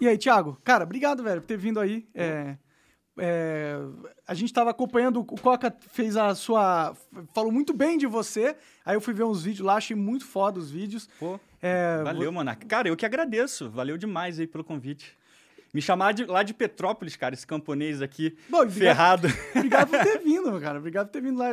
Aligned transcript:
E 0.00 0.08
aí, 0.08 0.18
Thiago? 0.18 0.58
Cara, 0.64 0.84
obrigado, 0.84 1.22
velho, 1.22 1.40
por 1.40 1.46
ter 1.46 1.56
vindo 1.56 1.78
aí. 1.78 2.06
É, 2.14 2.56
é, 3.16 3.76
a 4.26 4.34
gente 4.34 4.52
tava 4.52 4.70
acompanhando, 4.70 5.20
o 5.20 5.24
Coca 5.24 5.74
fez 5.90 6.16
a 6.16 6.34
sua. 6.34 6.96
falou 7.32 7.52
muito 7.52 7.72
bem 7.72 7.96
de 7.96 8.06
você. 8.06 8.56
Aí 8.84 8.96
eu 8.96 9.00
fui 9.00 9.14
ver 9.14 9.24
uns 9.24 9.42
vídeos 9.42 9.66
lá, 9.66 9.76
achei 9.76 9.96
muito 9.96 10.24
foda 10.24 10.58
os 10.58 10.70
vídeos. 10.70 11.08
Pô, 11.18 11.38
É, 11.62 12.02
valeu, 12.02 12.32
Monark. 12.32 12.66
Cara, 12.66 12.88
eu 12.88 12.96
que 12.96 13.06
agradeço. 13.06 13.70
Valeu 13.70 13.96
demais 13.96 14.38
aí 14.40 14.46
pelo 14.46 14.64
convite. 14.64 15.16
Me 15.74 15.82
chamar 15.82 16.12
de, 16.12 16.24
lá 16.24 16.42
de 16.44 16.54
Petrópolis, 16.54 17.16
cara, 17.16 17.34
esse 17.34 17.44
camponês 17.46 18.00
aqui, 18.00 18.36
Bom, 18.48 18.62
obrigado- 18.62 18.78
ferrado. 19.26 19.28
Obrigado 19.56 19.88
por 19.90 19.98
ter 19.98 20.18
vindo, 20.24 20.60
cara. 20.60 20.78
Obrigado 20.78 21.06
por 21.08 21.12
ter 21.12 21.20
vindo 21.20 21.36
lá. 21.38 21.50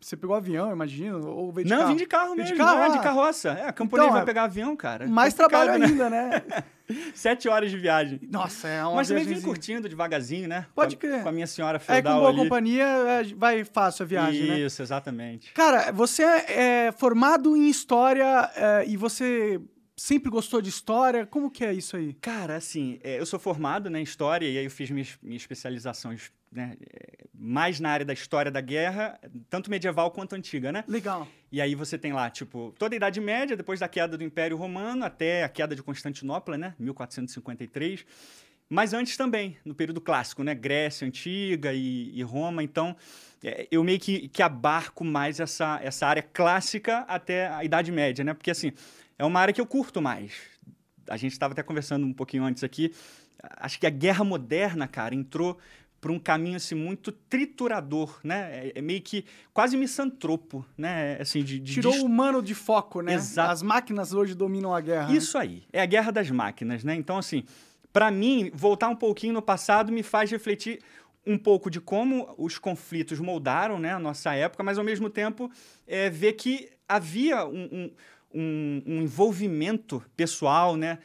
Você 0.00 0.16
pegou 0.16 0.34
avião, 0.34 0.72
imagino? 0.72 1.26
Ou 1.28 1.52
veio 1.52 1.66
de 1.66 1.70
Não, 1.70 1.80
carro? 1.80 1.90
vim 1.90 1.96
de 1.96 2.06
carro 2.06 2.34
mesmo, 2.34 2.52
de 2.52 2.56
carro, 2.58 2.78
é, 2.80 2.86
ah. 2.86 2.88
de 2.88 2.98
carroça. 3.00 3.50
É, 3.50 3.70
camponês 3.72 4.06
Então, 4.06 4.12
vai 4.14 4.22
é- 4.22 4.24
pegar 4.24 4.44
avião, 4.44 4.74
cara. 4.74 5.06
Mais 5.06 5.34
Complicado, 5.34 5.64
trabalho 5.66 5.78
né? 5.80 5.86
ainda, 5.86 6.10
né? 6.10 6.42
Sete 7.14 7.48
horas 7.48 7.70
de 7.70 7.76
viagem. 7.76 8.20
Nossa, 8.30 8.68
é 8.68 8.82
uma 8.84 8.94
Mas 8.96 9.08
também 9.08 9.24
vim 9.24 9.40
curtindo 9.40 9.88
devagarzinho, 9.88 10.48
né? 10.48 10.66
Pode 10.74 10.96
crer. 10.96 11.20
Com 11.22 11.28
a 11.28 11.32
minha 11.32 11.46
senhora 11.46 11.76
É, 11.76 11.80
com 11.80 11.84
feudal 11.84 12.18
boa 12.20 12.28
ali. 12.30 12.38
companhia 12.38 12.84
é, 12.84 13.24
vai 13.34 13.64
fácil 13.64 14.04
a 14.04 14.06
viagem, 14.06 14.46
né? 14.46 14.60
Isso, 14.60 14.80
exatamente. 14.80 15.52
Cara, 15.52 15.90
você 15.92 16.22
é 16.22 16.94
formado 16.96 17.56
em 17.56 17.68
história 17.68 18.50
é, 18.54 18.84
e 18.86 18.96
você 18.96 19.60
sempre 19.96 20.30
gostou 20.30 20.60
de 20.60 20.68
história. 20.68 21.24
Como 21.26 21.50
que 21.50 21.64
é 21.64 21.72
isso 21.72 21.96
aí? 21.96 22.12
Cara, 22.14 22.56
assim, 22.56 23.00
é, 23.02 23.18
eu 23.18 23.26
sou 23.26 23.40
formado 23.40 23.88
né, 23.88 23.98
em 23.98 24.02
História 24.02 24.46
e 24.46 24.58
aí 24.58 24.64
eu 24.64 24.70
fiz 24.70 24.90
minha, 24.90 25.06
minha 25.22 25.36
especialização 25.36 26.14
né, 26.52 26.76
é, 26.92 27.24
mais 27.34 27.80
na 27.80 27.90
área 27.90 28.04
da 28.04 28.12
História 28.12 28.50
da 28.50 28.60
Guerra, 28.60 29.18
tanto 29.48 29.70
medieval 29.70 30.10
quanto 30.10 30.34
antiga, 30.34 30.70
né? 30.70 30.84
Legal. 30.86 31.26
E 31.50 31.60
aí 31.60 31.74
você 31.74 31.96
tem 31.96 32.12
lá, 32.12 32.28
tipo, 32.28 32.74
toda 32.78 32.94
a 32.94 32.96
Idade 32.96 33.20
Média, 33.20 33.56
depois 33.56 33.80
da 33.80 33.88
queda 33.88 34.16
do 34.16 34.24
Império 34.24 34.56
Romano 34.56 35.04
até 35.04 35.44
a 35.44 35.48
queda 35.48 35.74
de 35.74 35.82
Constantinopla, 35.82 36.58
né? 36.58 36.74
1453. 36.78 38.04
Mas 38.68 38.92
antes 38.92 39.16
também, 39.16 39.56
no 39.64 39.74
período 39.74 40.00
clássico, 40.00 40.42
né? 40.42 40.54
Grécia 40.54 41.06
Antiga 41.06 41.72
e, 41.72 42.10
e 42.12 42.22
Roma. 42.22 42.62
Então, 42.64 42.96
é, 43.42 43.68
eu 43.70 43.84
meio 43.84 44.00
que, 44.00 44.28
que 44.28 44.42
abarco 44.42 45.04
mais 45.04 45.38
essa, 45.38 45.78
essa 45.82 46.06
área 46.06 46.22
clássica 46.22 46.98
até 47.06 47.48
a 47.48 47.64
Idade 47.64 47.92
Média, 47.92 48.24
né? 48.24 48.34
Porque, 48.34 48.50
assim, 48.50 48.72
é 49.18 49.24
uma 49.24 49.40
área 49.40 49.52
que 49.54 49.60
eu 49.60 49.66
curto 49.66 50.00
mais. 50.02 50.32
A 51.08 51.16
gente 51.16 51.32
estava 51.32 51.52
até 51.52 51.62
conversando 51.62 52.04
um 52.06 52.12
pouquinho 52.12 52.44
antes 52.44 52.62
aqui. 52.64 52.92
Acho 53.58 53.78
que 53.78 53.86
a 53.86 53.90
guerra 53.90 54.24
moderna, 54.24 54.88
cara, 54.88 55.14
entrou 55.14 55.58
por 56.00 56.10
um 56.10 56.18
caminho 56.18 56.56
assim 56.56 56.74
muito 56.74 57.10
triturador, 57.10 58.18
né? 58.22 58.68
É, 58.68 58.78
é 58.78 58.82
meio 58.82 59.00
que 59.00 59.24
quase 59.52 59.76
misantropo, 59.76 60.64
né? 60.76 61.16
Assim 61.20 61.42
de, 61.42 61.58
de 61.58 61.74
Tirou 61.74 61.92
dest- 61.92 62.02
o 62.04 62.06
humano 62.06 62.42
de 62.42 62.54
foco, 62.54 63.00
né? 63.00 63.14
Exato. 63.14 63.50
As 63.52 63.62
máquinas 63.62 64.12
hoje 64.12 64.34
dominam 64.34 64.74
a 64.74 64.80
guerra. 64.80 65.08
né? 65.08 65.14
Isso 65.16 65.38
aí, 65.38 65.62
é 65.72 65.80
a 65.80 65.86
guerra 65.86 66.10
das 66.10 66.30
máquinas, 66.30 66.84
né? 66.84 66.94
Então, 66.94 67.16
assim, 67.18 67.44
para 67.92 68.10
mim, 68.10 68.50
voltar 68.54 68.88
um 68.88 68.96
pouquinho 68.96 69.32
no 69.32 69.42
passado 69.42 69.90
me 69.92 70.02
faz 70.02 70.30
refletir 70.30 70.80
um 71.26 71.38
pouco 71.38 71.70
de 71.70 71.80
como 71.80 72.32
os 72.38 72.56
conflitos 72.58 73.18
moldaram 73.18 73.78
né, 73.80 73.92
a 73.92 73.98
nossa 73.98 74.32
época, 74.34 74.62
mas 74.62 74.78
ao 74.78 74.84
mesmo 74.84 75.10
tempo 75.10 75.50
é, 75.86 76.08
ver 76.08 76.34
que 76.34 76.68
havia 76.88 77.44
um, 77.46 77.64
um, 77.64 77.90
um- 78.36 78.82
um 78.86 79.02
envolvimento 79.02 80.02
pessoal, 80.16 80.76
né? 80.76 80.98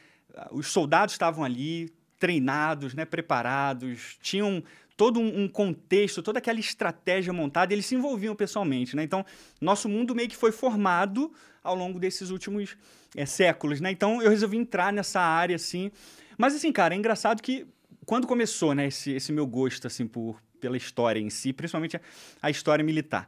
Os 0.52 0.68
soldados 0.68 1.14
estavam 1.14 1.44
ali, 1.44 1.92
treinados, 2.20 2.94
né, 2.94 3.04
preparados, 3.06 4.18
tinham 4.22 4.64
todo 4.96 5.20
um 5.20 5.44
um 5.44 5.48
contexto, 5.48 6.22
toda 6.22 6.38
aquela 6.38 6.60
estratégia 6.60 7.34
montada, 7.34 7.74
eles 7.74 7.86
se 7.88 7.96
envolviam 7.96 8.36
pessoalmente, 8.36 8.96
né? 8.96 9.04
Então, 9.04 9.26
nosso 9.60 9.90
mundo 9.90 10.14
meio 10.14 10.30
que 10.30 10.36
foi 10.36 10.52
formado 10.52 11.32
ao 11.64 11.76
longo 11.76 12.00
desses 12.00 12.30
últimos 12.30 12.78
é, 13.16 13.26
séculos, 13.26 13.82
né? 13.82 13.90
Então, 13.92 14.22
eu 14.22 14.30
resolvi 14.30 14.58
entrar 14.58 14.94
nessa 14.94 15.20
área, 15.20 15.56
assim. 15.56 15.92
Mas, 16.38 16.54
assim, 16.56 16.72
cara, 16.72 16.94
é 16.94 16.98
engraçado 16.98 17.42
que 17.42 17.66
quando 18.06 18.28
começou, 18.28 18.74
né, 18.76 18.88
esse, 18.88 19.12
esse 19.12 19.32
meu 19.32 19.46
gosto, 19.48 19.88
assim, 19.88 20.06
por, 20.08 20.42
pela 20.60 20.78
história 20.78 21.20
em 21.20 21.30
si, 21.30 21.52
principalmente 21.54 21.98
a, 21.98 22.02
a 22.42 22.50
história 22.50 22.84
militar. 22.84 23.28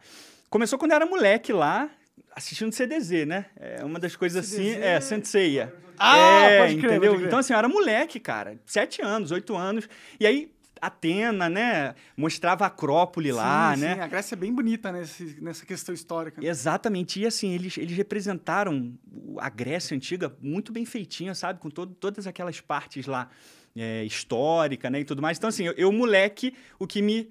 Começou 0.50 0.78
quando 0.78 0.92
eu 0.92 0.96
era 0.98 1.06
moleque 1.06 1.52
lá, 1.52 1.90
assistindo 2.36 2.72
CDZ, 2.72 3.26
né? 3.28 3.46
É 3.60 3.84
uma 3.84 4.00
das 4.00 4.16
coisas 4.16 4.44
assim, 4.46 4.72
CDZ? 4.72 4.84
é, 4.84 5.00
Senseiya. 5.02 5.74
Ah, 5.98 6.18
é, 6.18 6.60
pode 6.60 6.76
crer, 6.78 6.92
entendeu? 6.92 7.12
pode 7.12 7.18
crer. 7.18 7.28
Então, 7.28 7.40
assim, 7.40 7.54
eu 7.54 7.60
era 7.60 7.68
moleque, 7.70 8.20
cara, 8.20 8.58
sete 8.66 9.02
anos, 9.02 9.32
oito 9.32 9.56
anos, 9.56 9.88
e 10.20 10.26
aí 10.26 10.52
Atena, 10.82 11.48
né, 11.48 11.96
mostrava 12.18 12.66
a 12.66 12.68
Acrópole 12.68 13.32
lá, 13.32 13.74
Sim, 13.74 13.82
né? 13.82 13.96
sim, 13.96 14.02
a 14.02 14.08
Grécia 14.08 14.36
é 14.36 14.38
bem 14.38 14.54
bonita 14.54 14.92
nesse, 14.92 15.38
nessa 15.42 15.66
questão 15.66 15.96
histórica. 15.96 16.42
né? 16.42 16.48
Exatamente. 16.48 17.22
E 17.22 17.26
assim, 17.26 17.54
eles, 17.54 17.78
eles 17.78 17.96
representaram 17.96 18.94
a 19.38 19.50
Grécia 19.50 19.96
antiga 19.96 20.36
muito 20.42 20.74
bem 20.74 20.84
feitinha, 20.86 21.34
sabe? 21.36 21.62
Com 21.62 21.70
todo, 21.70 21.94
todas 21.96 22.28
aquelas 22.28 22.60
partes 22.60 23.06
lá 23.08 23.30
é, 23.74 24.04
histórica, 24.04 24.90
né? 24.90 25.00
E 25.00 25.06
tudo 25.06 25.22
mais. 25.22 25.38
Então, 25.38 25.48
assim, 25.48 25.68
eu, 25.68 25.74
eu, 25.78 25.90
moleque, 25.90 26.54
o 26.78 26.86
que 26.86 27.02
me 27.02 27.30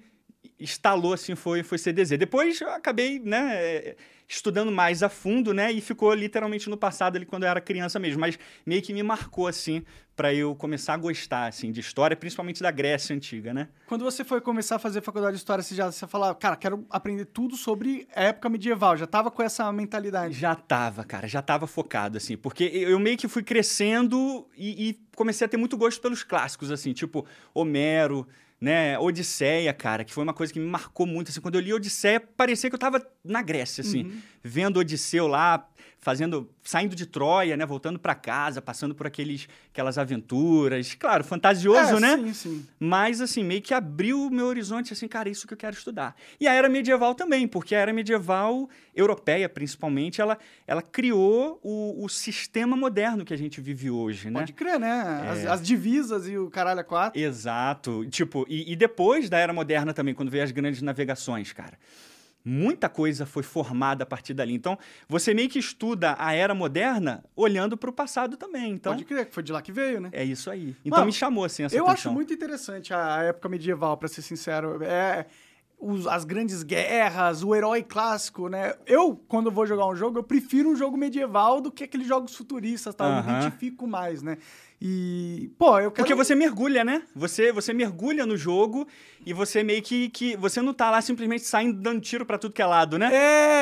instalou, 0.59 1.13
assim, 1.13 1.35
foi, 1.35 1.63
foi 1.63 1.77
CDZ. 1.77 2.17
Depois 2.17 2.59
eu 2.61 2.69
acabei, 2.69 3.19
né, 3.19 3.95
estudando 4.27 4.71
mais 4.71 5.03
a 5.03 5.09
fundo, 5.09 5.53
né? 5.53 5.71
E 5.71 5.81
ficou 5.81 6.13
literalmente 6.13 6.69
no 6.69 6.77
passado 6.77 7.15
ali, 7.15 7.25
quando 7.25 7.43
eu 7.43 7.49
era 7.49 7.61
criança 7.61 7.99
mesmo. 7.99 8.19
Mas 8.19 8.37
meio 8.65 8.81
que 8.81 8.93
me 8.93 9.03
marcou, 9.03 9.47
assim, 9.47 9.83
para 10.15 10.33
eu 10.33 10.55
começar 10.55 10.93
a 10.93 10.97
gostar, 10.97 11.47
assim, 11.47 11.71
de 11.71 11.79
história, 11.79 12.15
principalmente 12.15 12.61
da 12.61 12.71
Grécia 12.71 13.15
antiga, 13.15 13.53
né? 13.53 13.67
Quando 13.87 14.03
você 14.03 14.23
foi 14.23 14.39
começar 14.41 14.75
a 14.75 14.79
fazer 14.79 15.01
faculdade 15.01 15.33
de 15.33 15.39
história, 15.39 15.63
você 15.63 15.75
já 15.75 15.91
você 15.91 16.07
falava, 16.07 16.35
cara, 16.35 16.55
quero 16.55 16.85
aprender 16.89 17.25
tudo 17.25 17.55
sobre 17.55 18.07
a 18.15 18.23
época 18.23 18.49
medieval. 18.49 18.95
Já 18.95 19.07
tava 19.07 19.31
com 19.31 19.41
essa 19.41 19.71
mentalidade. 19.71 20.33
Já 20.33 20.55
tava, 20.55 21.03
cara, 21.03 21.27
já 21.27 21.41
tava 21.41 21.67
focado, 21.67 22.17
assim, 22.17 22.37
porque 22.37 22.63
eu 22.63 22.93
eu 22.93 22.99
meio 22.99 23.17
que 23.17 23.27
fui 23.27 23.41
crescendo 23.41 24.47
e, 24.55 24.89
e 24.89 24.99
comecei 25.15 25.45
a 25.45 25.47
ter 25.47 25.57
muito 25.57 25.75
gosto 25.75 25.99
pelos 25.99 26.21
clássicos, 26.21 26.69
assim, 26.69 26.93
tipo 26.93 27.25
Homero, 27.55 28.27
né, 28.63 28.97
Odisseia, 28.97 29.73
cara, 29.73 30.05
que 30.05 30.13
foi 30.13 30.23
uma 30.23 30.33
coisa 30.33 30.53
que 30.53 30.57
me 30.57 30.65
marcou 30.65 31.05
muito, 31.05 31.27
assim, 31.29 31.41
quando 31.41 31.55
eu 31.55 31.61
li 31.61 31.73
Odisseia, 31.73 32.17
parecia 32.21 32.69
que 32.69 32.75
eu 32.75 32.79
tava 32.79 33.05
na 33.21 33.41
Grécia, 33.41 33.81
assim, 33.81 34.03
Uhum. 34.05 34.17
vendo 34.41 34.77
Odisseu 34.79 35.27
lá, 35.27 35.67
fazendo, 36.03 36.49
saindo 36.61 36.95
de 36.95 37.05
Troia, 37.05 37.55
né, 37.55 37.65
voltando 37.65 37.97
pra 37.97 38.13
casa, 38.13 38.61
passando 38.61 38.93
por 38.93 39.07
aqueles, 39.07 39.47
aquelas 39.71 39.97
aventuras, 39.97 40.93
claro, 40.95 41.23
fantasioso, 41.23 41.95
É, 41.95 41.99
né? 41.99 42.17
Sim, 42.17 42.33
sim. 42.33 42.65
Mas, 42.77 43.21
assim, 43.21 43.43
meio 43.43 43.61
que 43.61 43.73
abriu 43.73 44.27
o 44.27 44.29
meu 44.29 44.47
horizonte, 44.47 44.91
assim, 44.91 45.07
cara, 45.07 45.29
isso 45.29 45.47
que 45.47 45.53
eu 45.53 45.57
quero 45.57 45.75
estudar. 45.75 46.13
E 46.39 46.47
a 46.47 46.53
era 46.53 46.67
medieval 46.67 47.15
também, 47.15 47.47
porque 47.47 47.73
a 47.73 47.79
era 47.79 47.93
medieval, 47.93 48.69
europeia 48.93 49.47
principalmente, 49.47 50.19
ela, 50.19 50.37
ela 50.67 50.81
criou 50.81 51.59
o, 51.63 52.03
o 52.03 52.09
sistema 52.09 52.75
moderno 52.75 53.23
que 53.23 53.33
a 53.33 53.37
gente 53.37 53.61
vive 53.61 53.89
hoje, 53.89 54.29
né? 54.29 54.41
Pode 54.41 54.53
crer, 54.53 54.79
né? 54.79 55.27
As, 55.31 55.45
as 55.45 55.61
divisas 55.65 56.27
e 56.27 56.37
o 56.37 56.49
caralho 56.49 56.81
a 56.81 56.83
quatro. 56.83 57.19
Exato. 57.19 58.05
Tipo, 58.09 58.45
e, 58.49 58.73
e 58.73 58.75
depois 58.75 59.29
da 59.29 59.37
era 59.37 59.53
moderna 59.53 59.93
também, 59.93 60.13
quando 60.13 60.29
veio 60.29 60.43
as 60.43 60.51
grandes 60.51 60.81
navegações, 60.81 61.53
cara. 61.53 61.77
Muita 62.45 62.89
coisa 62.89 63.25
foi 63.25 63.41
formada 63.41 64.03
a 64.03 64.05
partir 64.05 64.33
dali. 64.33 64.53
Então, 64.53 64.77
você 65.07 65.33
meio 65.33 65.47
que 65.47 65.57
estuda 65.59 66.15
a 66.19 66.33
era 66.33 66.53
moderna 66.53 67.23
olhando 67.35 67.77
para 67.77 67.89
o 67.89 67.93
passado 67.93 68.35
também. 68.35 68.73
Então, 68.73 68.91
Pode 68.91 69.05
crer, 69.05 69.27
que 69.27 69.33
foi 69.33 69.43
de 69.43 69.51
lá 69.53 69.61
que 69.61 69.71
veio, 69.71 70.01
né? 70.01 70.09
é 70.11 70.23
isso 70.25 70.49
aí. 70.51 70.75
Então, 70.83 70.97
Mano, 70.99 71.05
me 71.05 71.13
chamou, 71.13 71.45
assim, 71.45 71.63
essa 71.63 71.75
Eu 71.75 71.85
atenção. 71.85 72.11
acho 72.11 72.13
muito 72.13 72.33
interessante 72.33 72.93
a 72.93 73.23
época 73.23 73.47
medieval, 73.47 73.95
pra 73.95 74.09
ser 74.09 74.21
sincero. 74.21 74.83
É, 74.83 75.25
os- 75.79 76.05
as 76.07 76.23
grandes 76.25 76.63
guerras, 76.63 77.43
o 77.43 77.55
herói 77.55 77.81
clássico, 77.83 78.47
né? 78.49 78.73
Eu, 78.85 79.15
quando 79.27 79.49
vou 79.51 79.65
jogar 79.65 79.85
um 79.87 79.95
jogo, 79.95 80.19
eu 80.19 80.23
prefiro 80.23 80.69
um 80.69 80.75
jogo 80.75 80.97
medieval 80.97 81.61
do 81.61 81.71
que 81.71 81.83
aqueles 81.85 82.07
jogos 82.07 82.35
futuristas, 82.35 82.93
tá? 82.95 83.05
Eu 83.05 83.23
me 83.23 83.31
identifico 83.39 83.87
mais, 83.87 84.21
né? 84.21 84.37
E, 84.85 85.49
pô, 85.57 85.79
eu 85.79 85.91
quero... 85.91 85.93
Porque 85.93 86.13
você 86.13 86.35
mergulha, 86.35 86.83
né? 86.83 87.03
Você, 87.15 87.53
você 87.53 87.71
mergulha 87.73 88.25
no 88.25 88.35
jogo 88.35 88.85
e 89.25 89.31
você 89.31 89.63
meio 89.63 89.81
que, 89.81 90.09
que. 90.09 90.35
Você 90.35 90.61
não 90.61 90.73
tá 90.73 90.91
lá 90.91 91.01
simplesmente 91.01 91.45
saindo 91.45 91.79
dando 91.79 92.01
tiro 92.01 92.25
pra 92.25 92.37
tudo 92.37 92.53
que 92.53 92.61
é 92.61 92.65
lado, 92.65 92.99
né? 92.99 93.09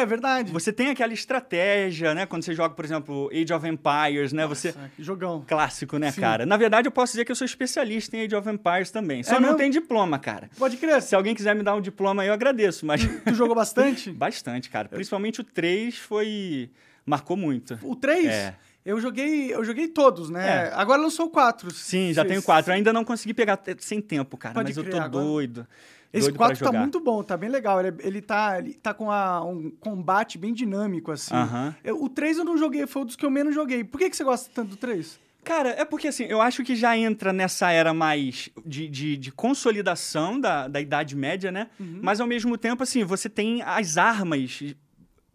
É, 0.01 0.03
verdade. 0.03 0.51
Você 0.51 0.73
tem 0.73 0.89
aquela 0.89 1.13
estratégia, 1.13 2.15
né? 2.15 2.25
Quando 2.25 2.41
você 2.41 2.55
joga, 2.55 2.73
por 2.73 2.83
exemplo, 2.83 3.29
Age 3.31 3.53
of 3.53 3.67
Empires, 3.67 4.33
né? 4.33 4.47
Você. 4.47 4.69
Nossa, 4.69 4.91
que 4.95 5.03
jogão. 5.03 5.45
Clássico, 5.47 5.99
né, 5.99 6.09
Sim. 6.11 6.21
cara? 6.21 6.43
Na 6.43 6.57
verdade, 6.57 6.87
eu 6.87 6.91
posso 6.91 7.13
dizer 7.13 7.23
que 7.23 7.31
eu 7.31 7.35
sou 7.35 7.45
especialista 7.45 8.17
em 8.17 8.21
Age 8.25 8.35
of 8.35 8.49
Empires 8.49 8.89
também. 8.89 9.21
Só 9.21 9.33
É 9.35 9.35
não 9.35 9.41
mesmo? 9.49 9.57
tem 9.57 9.69
diploma, 9.69 10.17
cara. 10.17 10.49
Pode 10.57 10.75
crer. 10.77 10.99
Se 11.03 11.15
alguém 11.15 11.35
quiser 11.35 11.53
me 11.55 11.61
dar 11.61 11.75
um 11.75 11.81
diploma 11.81 12.23
aí, 12.23 12.29
eu 12.29 12.33
agradeço, 12.33 12.83
mas. 12.83 13.01
Tu 13.23 13.35
jogou 13.35 13.53
bastante? 13.53 14.09
Bastante, 14.21 14.71
cara. 14.71 14.89
Principalmente 14.89 15.41
o 15.41 15.43
3 15.43 15.95
foi. 15.99 16.71
Marcou 17.05 17.37
muito. 17.37 17.77
O 17.83 17.95
3? 17.95 18.25
É. 18.25 18.55
Eu 18.85 18.99
joguei, 18.99 19.53
eu 19.53 19.63
joguei 19.63 19.87
todos, 19.87 20.29
né? 20.29 20.67
É. 20.69 20.73
Agora 20.73 21.01
lançou 21.01 21.27
o 21.27 21.29
4. 21.29 21.71
Sim, 21.71 22.11
já 22.13 22.25
tenho 22.25 22.41
quatro. 22.41 22.71
Eu 22.71 22.75
ainda 22.75 22.91
não 22.91 23.03
consegui 23.03 23.33
pegar 23.33 23.59
sem 23.79 24.01
tempo, 24.01 24.35
cara. 24.37 24.55
Pode 24.55 24.69
mas 24.69 24.77
eu 24.77 24.89
tô 24.89 24.97
agora- 24.97 25.09
doido. 25.25 25.67
Esse 26.13 26.25
doido 26.27 26.37
pra 26.37 26.47
4 26.47 26.65
tá 26.65 26.71
muito 26.77 26.99
bom, 26.99 27.23
tá 27.23 27.37
bem 27.37 27.49
legal. 27.49 27.79
Ele, 27.79 27.95
ele 27.99 28.21
tá, 28.21 28.57
ele 28.59 28.73
tá 28.73 28.93
com 28.93 29.09
a- 29.09 29.45
um 29.45 29.69
combate 29.69 30.37
bem 30.37 30.53
dinâmico, 30.53 31.11
assim. 31.11 31.33
Aham. 31.33 31.73
Eu- 31.83 32.03
o 32.03 32.09
3 32.09 32.37
eu 32.37 32.43
não 32.43 32.57
joguei, 32.57 32.85
foi 32.87 33.03
um 33.03 33.05
dos 33.05 33.15
que 33.15 33.25
eu 33.25 33.29
menos 33.29 33.53
joguei. 33.55 33.83
Por 33.83 33.97
que, 33.97 34.09
que 34.09 34.15
você 34.17 34.23
gosta 34.23 34.49
tanto 34.53 34.71
do 34.71 34.77
3? 34.77 35.19
Cara, 35.43 35.69
é 35.69 35.85
porque 35.85 36.07
assim, 36.09 36.25
eu 36.25 36.41
acho 36.41 36.63
que 36.63 36.75
já 36.75 36.95
entra 36.97 37.31
nessa 37.33 37.71
era 37.71 37.93
mais 37.93 38.49
de, 38.65 38.87
de, 38.87 39.15
de 39.17 39.31
consolidação 39.31 40.39
da, 40.39 40.67
da 40.67 40.79
Idade 40.81 41.15
Média, 41.15 41.51
né? 41.51 41.67
Uhum. 41.79 41.99
Mas 42.01 42.19
ao 42.19 42.27
mesmo 42.27 42.57
tempo, 42.57 42.83
assim, 42.83 43.03
você 43.03 43.29
tem 43.29 43.61
as 43.63 43.97
armas 43.97 44.61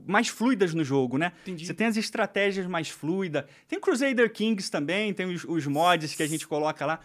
mais 0.05 0.29
fluidas 0.29 0.75
no 0.75 0.85
jogo, 0.85 1.17
né? 1.19 1.33
Entendi. 1.43 1.67
Você 1.67 1.75
tem 1.75 1.87
as 1.87 1.97
estratégias 1.97 2.67
mais 2.67 2.89
fluidas. 2.89 3.45
Tem 3.67 3.81
Crusader 3.81 4.31
Kings 4.33 4.71
também, 4.71 5.13
tem 5.15 5.27
os, 5.27 5.45
os 5.45 5.67
mods 5.67 6.15
que 6.15 6.23
a 6.23 6.27
gente 6.27 6.47
coloca 6.47 6.85
lá. 6.85 7.01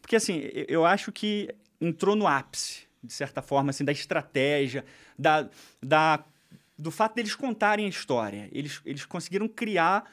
Porque, 0.00 0.16
assim, 0.16 0.42
eu- 0.68 0.84
acho 0.86 1.10
que 1.10 1.48
entrou 1.80 2.14
no 2.14 2.26
ápice, 2.26 2.82
de 3.02 3.12
certa 3.12 3.42
forma, 3.42 3.70
assim, 3.70 3.84
da 3.84 3.92
estratégia, 3.92 4.84
da, 5.18 5.48
da, 5.82 6.24
do 6.78 6.90
fato 6.90 7.14
deles 7.16 7.34
contarem 7.34 7.86
a 7.86 7.88
história. 7.88 8.48
Eles, 8.52 8.80
eles 8.84 9.04
conseguiram 9.04 9.48
criar 9.48 10.08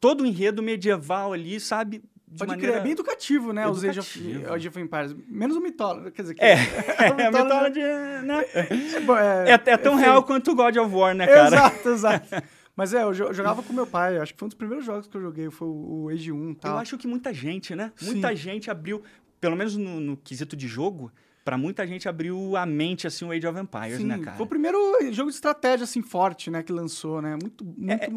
todo 0.00 0.22
o 0.22 0.26
enredo 0.26 0.62
medieval 0.62 1.32
ali, 1.32 1.60
sabe? 1.60 2.02
De 2.30 2.38
Pode 2.38 2.50
maneira... 2.50 2.72
crer, 2.72 2.80
é 2.80 2.82
bem 2.82 2.92
educativo, 2.92 3.52
né? 3.52 3.66
Os 3.66 3.82
Age 3.84 4.00
of, 4.00 4.80
Empires. 4.80 5.16
Menos 5.28 5.56
o 5.56 5.60
Mythology, 5.60 6.10
quer 6.10 6.22
dizer... 6.22 6.34
que- 6.34 6.44
É, 6.44 6.54
o 7.16 7.20
é, 7.20 7.26
a 7.26 7.30
Mythology- 7.30 7.80
Mythology, 7.80 8.26
né? 8.26 8.44
é, 9.46 9.50
É, 9.52 9.72
é 9.72 9.76
tão 9.76 9.94
real 9.94 10.22
quanto 10.22 10.50
o 10.52 10.54
God 10.54 10.76
of 10.76 10.94
War, 10.94 11.14
né, 11.14 11.26
cara? 11.26 11.46
Exato, 11.56 11.88
exato. 11.90 12.28
Mas 12.76 12.94
é, 12.94 13.02
eu 13.02 13.12
jo- 13.12 13.32
jogava 13.32 13.62
com 13.62 13.72
meu 13.72 13.86
pai. 13.86 14.18
Acho 14.18 14.32
que 14.34 14.38
foi 14.38 14.46
um 14.46 14.50
dos 14.50 14.56
primeiros 14.58 14.84
jogos 14.86 15.08
que 15.08 15.16
eu 15.16 15.20
joguei. 15.20 15.50
Foi 15.50 15.66
o 15.66 16.04
o 16.04 16.08
Age 16.10 16.30
1 16.30 16.50
e 16.50 16.54
tal. 16.54 16.72
Eu 16.74 16.78
acho 16.78 16.96
que 16.96 17.08
muita 17.08 17.34
gente, 17.34 17.74
né? 17.74 17.92
Sim. 17.96 18.12
Muita 18.12 18.36
gente 18.36 18.70
abriu, 18.70 19.02
pelo 19.40 19.56
menos 19.56 19.76
no, 19.76 19.98
no 19.98 20.16
quesito 20.16 20.54
de 20.56 20.68
jogo, 20.68 21.10
pra 21.44 21.58
muita 21.58 21.84
gente 21.86 22.08
abriu 22.08 22.56
a 22.56 22.64
mente, 22.66 23.06
assim, 23.06 23.24
o 23.24 23.32
Age 23.32 23.46
of 23.46 23.58
Empires, 23.58 23.96
Sim, 23.98 24.04
né, 24.06 24.18
cara? 24.18 24.36
foi 24.36 24.46
o 24.46 24.48
primeiro 24.48 24.78
jogo 25.12 25.28
de 25.30 25.34
estratégia, 25.34 25.84
assim, 25.84 26.02
forte, 26.02 26.50
né? 26.50 26.62
Que 26.62 26.72
lançou, 26.72 27.20
né? 27.22 27.36
Muito, 27.40 27.64
muito... 27.64 27.90
É 27.90 28.08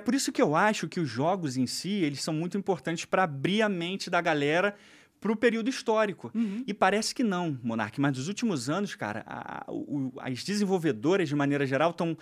por 0.00 0.14
isso 0.14 0.30
que 0.32 0.40
eu 0.42 0.54
acho 0.56 0.88
que 0.88 1.00
os 1.00 1.08
jogos 1.08 1.56
em 1.56 1.66
si, 1.66 1.90
eles 1.90 2.22
são 2.22 2.34
muito 2.34 2.56
importantes 2.58 3.04
pra 3.04 3.24
abrir 3.24 3.62
a 3.62 3.68
mente 3.68 4.08
da 4.10 4.20
galera 4.20 4.74
pro 5.20 5.34
período 5.36 5.70
histórico. 5.70 6.30
Uhum. 6.34 6.62
E 6.66 6.74
parece 6.74 7.14
que 7.14 7.22
não, 7.24 7.58
Monark, 7.62 7.98
mas 8.00 8.16
nos 8.18 8.28
últimos 8.28 8.68
anos, 8.68 8.94
cara, 8.94 9.24
a- 9.26 9.64
o- 9.68 10.12
as 10.18 10.44
desenvolvedoras, 10.44 11.28
de 11.28 11.34
maneira 11.34 11.64
geral, 11.66 11.90
estão 11.90 12.16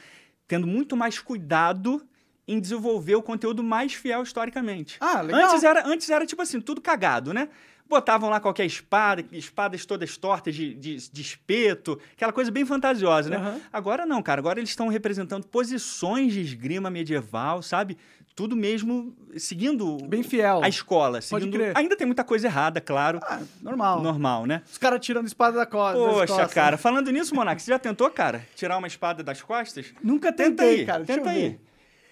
tendo 0.47 0.67
muito 0.67 0.97
mais 0.97 1.19
cuidado 1.19 2.01
em 2.47 2.61
desenvolver 2.61 3.15
o 3.15 3.23
conteúdo 3.23 3.63
mais 3.63 3.95
fiel 3.95 4.23
historicamente. 4.23 4.97
Ah, 5.01 5.21
legal. 5.21 5.49
Antes 5.51 5.65
era, 5.65 5.87
antes 5.87 6.11
era 6.11 6.27
tipo 6.27 6.43
assim, 6.43 6.61
tudo 6.61 6.81
cagado, 6.81 7.33
né? 7.33 7.49
Botavam 7.93 8.31
lá 8.31 8.41
qualquer 8.41 8.65
espada, 8.65 9.23
espadas 9.33 9.85
todas 9.85 10.17
tortas 10.17 10.55
de, 10.55 10.73
de, 10.73 10.97
de 11.11 11.21
espeto, 11.21 11.99
aquela 12.17 12.33
coisa 12.33 12.51
bem 12.51 12.65
fantasiosa, 12.65 13.29
né? 13.29 13.37
Aham. 13.37 13.61
Agora 13.71 14.07
não, 14.07 14.23
cara. 14.23 14.41
Agora 14.41 14.59
eles 14.59 14.71
estão 14.71 14.89
representando 14.89 15.47
posições 15.47 16.33
de 16.33 16.41
esgrima 16.41 16.89
medieval, 16.89 17.61
sabe? 17.61 17.99
Tudo 18.35 18.57
mesmo 18.57 19.15
seguindo 19.37 19.99
Bem 20.09 20.23
fiel. 20.23 20.63
a 20.65 20.69
escola. 20.71 21.19
Pode 21.29 21.45
Seguindo... 21.45 21.53
crer. 21.53 21.77
Ainda 21.77 21.95
tem 21.95 22.07
muita 22.07 22.25
coisa 22.25 22.47
errada, 22.47 22.81
claro. 22.81 23.21
Ah, 23.25 23.41
normal. 23.61 24.01
Normal, 24.03 24.47
né? 24.47 24.63
Os 24.73 24.79
caras 24.79 24.99
tirando 25.05 25.27
espada 25.27 25.59
da 25.59 25.67
costa. 25.67 25.99
Poxa, 25.99 26.27
costas. 26.29 26.55
cara. 26.55 26.79
Falando 26.79 27.11
nisso, 27.13 27.35
Monark, 27.35 27.61
você 27.61 27.71
já 27.71 27.79
tentou, 27.79 28.09
cara, 28.09 28.43
tirar 28.57 28.79
uma 28.79 28.87
espada 28.87 29.23
das 29.23 29.43
costas? 29.43 29.93
Nunca 30.03 30.33
Tenta 30.33 30.63
tentei, 30.63 30.81
aí, 30.81 30.87
cara. 30.87 31.05
Tenta 31.05 31.29
aí. 31.29 31.41
ver. 31.51 31.61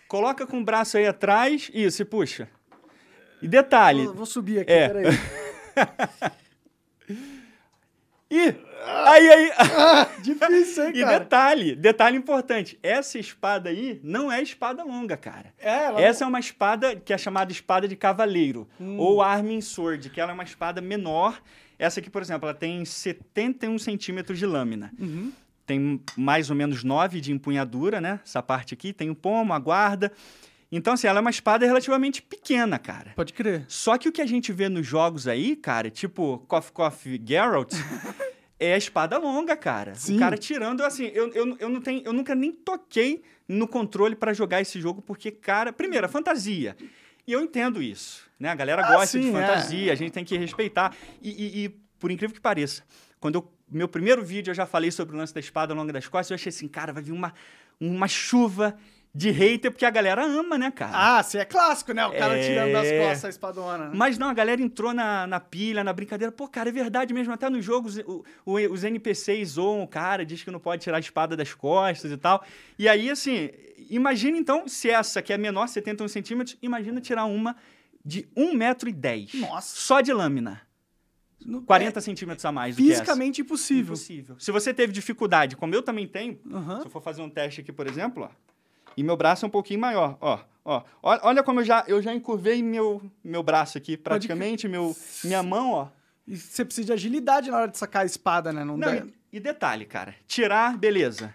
Coloca 0.07 0.47
com 0.47 0.61
o 0.61 0.63
braço 0.65 0.99
aí 0.99 1.07
atrás, 1.07 1.71
isso, 1.73 2.03
e 2.03 2.05
puxa. 2.05 2.51
E 3.41 3.49
detalhe. 3.49 4.05
Vou, 4.05 4.15
vou 4.17 4.27
subir 4.27 4.59
aqui, 4.61 4.73
É. 4.73 4.89
peraí. 4.91 5.07
Ih! 8.31 8.55
Aí, 8.83 9.31
aí. 9.31 9.51
Difícil, 10.23 10.85
hein, 10.87 10.93
E 10.97 11.03
cara? 11.03 11.19
detalhe, 11.19 11.77
detalhe 11.77 12.17
importante. 12.17 12.79
Essa 12.83 13.19
espada 13.19 13.69
aí 13.69 14.01
não 14.03 14.33
é 14.33 14.41
espada 14.43 14.83
longa, 14.83 15.19
cara. 15.19 15.53
É, 15.59 15.85
ela 15.85 16.01
Essa 16.01 16.25
é 16.25 16.27
uma 16.27 16.41
espada 16.41 16.97
que 16.97 17.13
é 17.13 17.19
chamada 17.19 17.53
espada 17.53 17.87
de 17.87 17.95
cavaleiro, 17.95 18.67
Hum. 18.81 18.97
ou 18.99 19.21
arming 19.21 19.61
sword, 19.61 20.09
que 20.09 20.19
ela 20.19 20.31
é 20.31 20.35
uma 20.35 20.45
espada 20.45 20.81
menor. 20.81 21.43
Essa 21.79 22.01
aqui, 22.01 22.09
por 22.09 22.23
exemplo, 22.23 22.49
ela 22.49 22.57
tem 22.57 22.83
71 22.87 23.79
centímetros 23.79 24.39
de 24.39 24.47
lâmina. 24.47 24.91
Uhum. 24.99 25.31
Tem 25.67 26.01
mais 26.17 26.49
ou 26.49 26.57
menos 26.57 26.83
9 26.83 27.21
de 27.21 27.33
empunhadura, 27.33 28.01
né? 28.01 28.19
Essa 28.25 28.43
parte 28.43 28.73
aqui. 28.73 28.95
Tem 28.95 29.11
o 29.11 29.15
pomo, 29.15 29.53
a 29.53 29.59
guarda. 29.59 30.11
Então, 30.73 30.93
assim, 30.95 31.07
ela 31.09 31.19
é 31.19 31.23
uma 31.23 31.31
espada 31.31 31.67
relativamente 31.67 32.23
pequena, 32.23 32.79
cara. 32.79 33.13
Pode 33.17 33.33
crer. 33.33 33.65
Só 33.67 33.99
que 33.99 34.09
o 34.09 34.13
que 34.13 34.23
a 34.23 34.27
gente 34.27 34.53
vê 34.53 34.69
nos 34.69 34.87
jogos 34.87 35.27
aí, 35.27 35.57
cara, 35.57 35.91
tipo 35.91 36.39
Coffee 36.47 36.73
Coffee 36.73 37.23
Geralt, 37.27 37.73
é 38.59 38.75
a 38.75 38.79
espada 38.79 39.19
longa, 39.19 39.57
cara. 39.57 39.95
Sim. 39.97 40.17
O 40.17 40.19
cara 40.21 40.37
tirando, 40.39 40.83
assim, 40.85 41.07
eu, 41.13 41.29
eu, 41.33 41.57
eu, 41.59 41.69
não 41.69 41.81
tenho, 41.81 42.03
eu 42.05 42.13
nunca 42.13 42.35
nem 42.35 42.53
toquei 42.53 43.23
no 43.49 43.67
controle 43.67 44.15
pra 44.15 44.33
jogar 44.33 44.61
esse 44.61 44.81
jogo, 44.81 45.03
porque, 45.03 45.31
cara, 45.33 45.73
primeiro, 45.73 46.07
é 46.07 46.09
fantasia. 46.09 46.77
E 47.27 47.33
eu 47.33 47.41
entendo 47.41 47.83
isso, 47.83 48.23
né? 48.39 48.49
A 48.49 48.55
galera 48.55 48.85
Ah, 48.87 48.93
gosta 48.97 49.19
de 49.19 49.25
sim, 49.25 49.31
é. 49.31 49.33
fantasia, 49.41 49.93
a 49.93 49.97
gente 49.97 50.13
tem 50.13 50.25
que 50.25 50.37
respeitar. 50.39 50.95
E, 51.21 51.31
e- 51.31 51.65
e, 51.65 51.69
por 51.99 52.11
incrível 52.13 52.35
que 52.35 52.41
pareça, 52.41 52.83
quando 53.19 53.35
eu, 53.37 53.53
meu 53.69 53.89
primeiro 53.89 54.23
vídeo 54.25 54.51
eu 54.51 54.55
já 54.55 54.67
falei 54.67 54.91
sobre 54.93 55.17
o 55.17 55.19
lance 55.19 55.35
da 55.35 55.41
espada 55.41 55.75
longa 55.75 55.93
das 55.93 56.07
costas, 56.07 56.31
eu 56.31 56.35
achei 56.37 56.51
assim, 56.51 56.69
cara, 56.69 56.93
vai 56.93 57.03
vir 57.03 57.13
uma, 57.13 57.35
uma 57.81 58.07
chuva 58.09 58.77
de 59.13 59.31
hater, 59.31 59.73
porque 59.73 59.85
a 59.85 59.91
galera 59.91 60.25
ama, 60.25 60.57
né, 60.57 60.71
cara? 60.71 60.93
Ah, 60.95 61.23
você 61.23 61.39
é 61.39 61.45
clássico, 61.45 61.93
né? 61.93 62.07
O 62.07 62.13
cara 62.13 62.39
É. 62.39 62.47
tirando 62.47 62.73
das 62.73 62.89
costas 62.93 63.25
a 63.25 63.29
espadona. 63.29 63.87
né? 63.89 63.91
Mas 63.95 64.17
não, 64.17 64.29
a 64.29 64.33
galera 64.35 64.63
entrou 64.63 64.95
na, 64.95 65.27
na 65.27 65.41
pilha, 65.41 65.83
na 65.83 65.93
brincadeira. 65.93 66.31
Pô, 66.31 66.47
cara, 66.47 66.69
é 66.69 66.73
verdade 66.73 67.13
mesmo. 67.13 67.33
Até 67.33 67.51
nos 67.51 67.65
jogos, 67.65 67.99
o- 67.99 68.25
o- 68.47 68.55
os 68.73 68.85
NPCs 68.85 69.49
zoam 69.51 69.83
o 69.83 69.89
cara, 69.89 70.25
diz 70.25 70.45
que 70.45 70.51
não 70.51 70.61
pode 70.61 70.83
tirar 70.83 70.99
a 70.99 71.01
espada 71.01 71.37
das 71.37 71.53
costas 71.53 72.13
e 72.13 72.17
tal. 72.17 72.45
E 72.79 72.89
aí, 72.89 73.11
assim, 73.11 73.51
imagina 73.91 74.39
então, 74.39 74.69
se 74.69 74.89
essa 74.89 75.21
que 75.21 75.33
é 75.33 75.39
menor, 75.39 75.67
71 75.67 76.07
centímetros, 76.07 76.57
imagina 76.63 77.01
tirar 77.01 77.25
uma 77.25 77.57
de 78.05 78.29
1,10m. 78.37 79.41
Nossa. 79.41 79.77
Só 79.77 80.01
de 80.01 80.13
lâmina. 80.13 80.61
No- 81.45 81.63
40 81.63 82.01
centímetros 82.01 82.45
a 82.45 82.53
mais 82.53 82.77
é 82.77 82.79
do 82.79 82.85
que 82.85 82.93
essa. 82.93 83.01
fisicamente 83.03 83.41
impossível. 83.41 83.95
Impossível. 83.95 84.37
Se 84.39 84.53
você 84.53 84.73
teve 84.75 84.93
dificuldade, 84.93 85.57
como 85.57 85.75
eu 85.75 85.83
também 85.83 86.07
tenho, 86.07 86.39
Aham. 86.53 86.81
se 86.81 86.87
eu 86.87 86.91
for 86.91 87.03
fazer 87.03 87.23
um 87.23 87.31
teste 87.31 87.63
aqui, 87.63 87.73
por 87.73 87.87
exemplo, 87.87 88.25
ó, 88.25 88.50
e 88.97 89.03
meu 89.03 89.17
braço 89.17 89.45
é 89.45 89.49
um 89.49 89.51
pouquinho 89.51 89.81
maior, 89.81 90.17
ó, 90.21 90.39
ó. 90.65 90.83
Olha, 91.03 91.43
como 91.43 91.61
eu 91.61 91.65
já, 91.65 91.85
eu 91.87 92.01
já 92.03 92.15
encurvei 92.15 92.63
meu, 92.63 93.03
meu 93.25 93.43
braço 93.43 93.79
aqui, 93.79 93.97
praticamente, 93.97 94.69
meu, 94.69 94.95
minha 95.25 95.43
mão, 95.43 95.73
ó. 95.73 95.89
E 96.27 96.37
você 96.37 96.65
precisa 96.65 96.87
de 96.87 96.93
agilidade 96.93 97.51
na 97.51 97.59
hora 97.59 97.69
de 97.69 97.79
sacar 97.79 98.03
a 98.03 98.07
espada, 98.07 98.53
né? 98.53 98.65
Não, 98.65 98.77
Não, 98.77 98.95
dá... 98.97 99.03
e, 99.33 99.41
detalhe, 99.41 99.85
cara, 99.85 100.15
tirar, 100.27 100.77
beleza. 100.77 101.35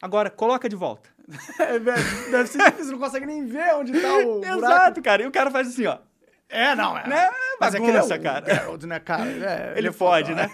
Agora, 0.00 0.30
coloca 0.30 0.68
de 0.68 0.76
volta. 0.76 1.08
É, 1.58 1.78
deve 1.78 2.46
ser 2.46 2.58
difícil, 2.58 2.84
você 2.86 2.92
não 2.92 2.98
consegue 2.98 3.26
nem 3.26 3.44
ver 3.44 3.74
onde 3.74 3.92
tá 4.00 4.18
o 4.18 4.40
buraco. 4.40 4.64
Exato, 4.64 5.02
cara. 5.02 5.22
E 5.22 5.26
o 5.26 5.30
cara 5.30 5.50
faz 5.50 5.68
assim, 5.68 5.84
ó. 5.86 5.98
É, 6.48 6.74
não, 6.74 6.96
é. 6.96 7.06
Né? 7.06 7.28
Mas 7.60 7.74
é 7.74 7.78
que 7.78 7.84
ele 7.84 7.92
Bagunça, 7.92 8.14
é 8.14 8.18
o 8.18 8.22
cara. 8.22 8.46
Geralt, 8.54 8.82
né, 8.84 8.98
cara? 9.00 9.24
É, 9.28 9.74
Ele 9.76 9.88
é 9.88 9.92
pode, 9.92 10.34
né? 10.34 10.48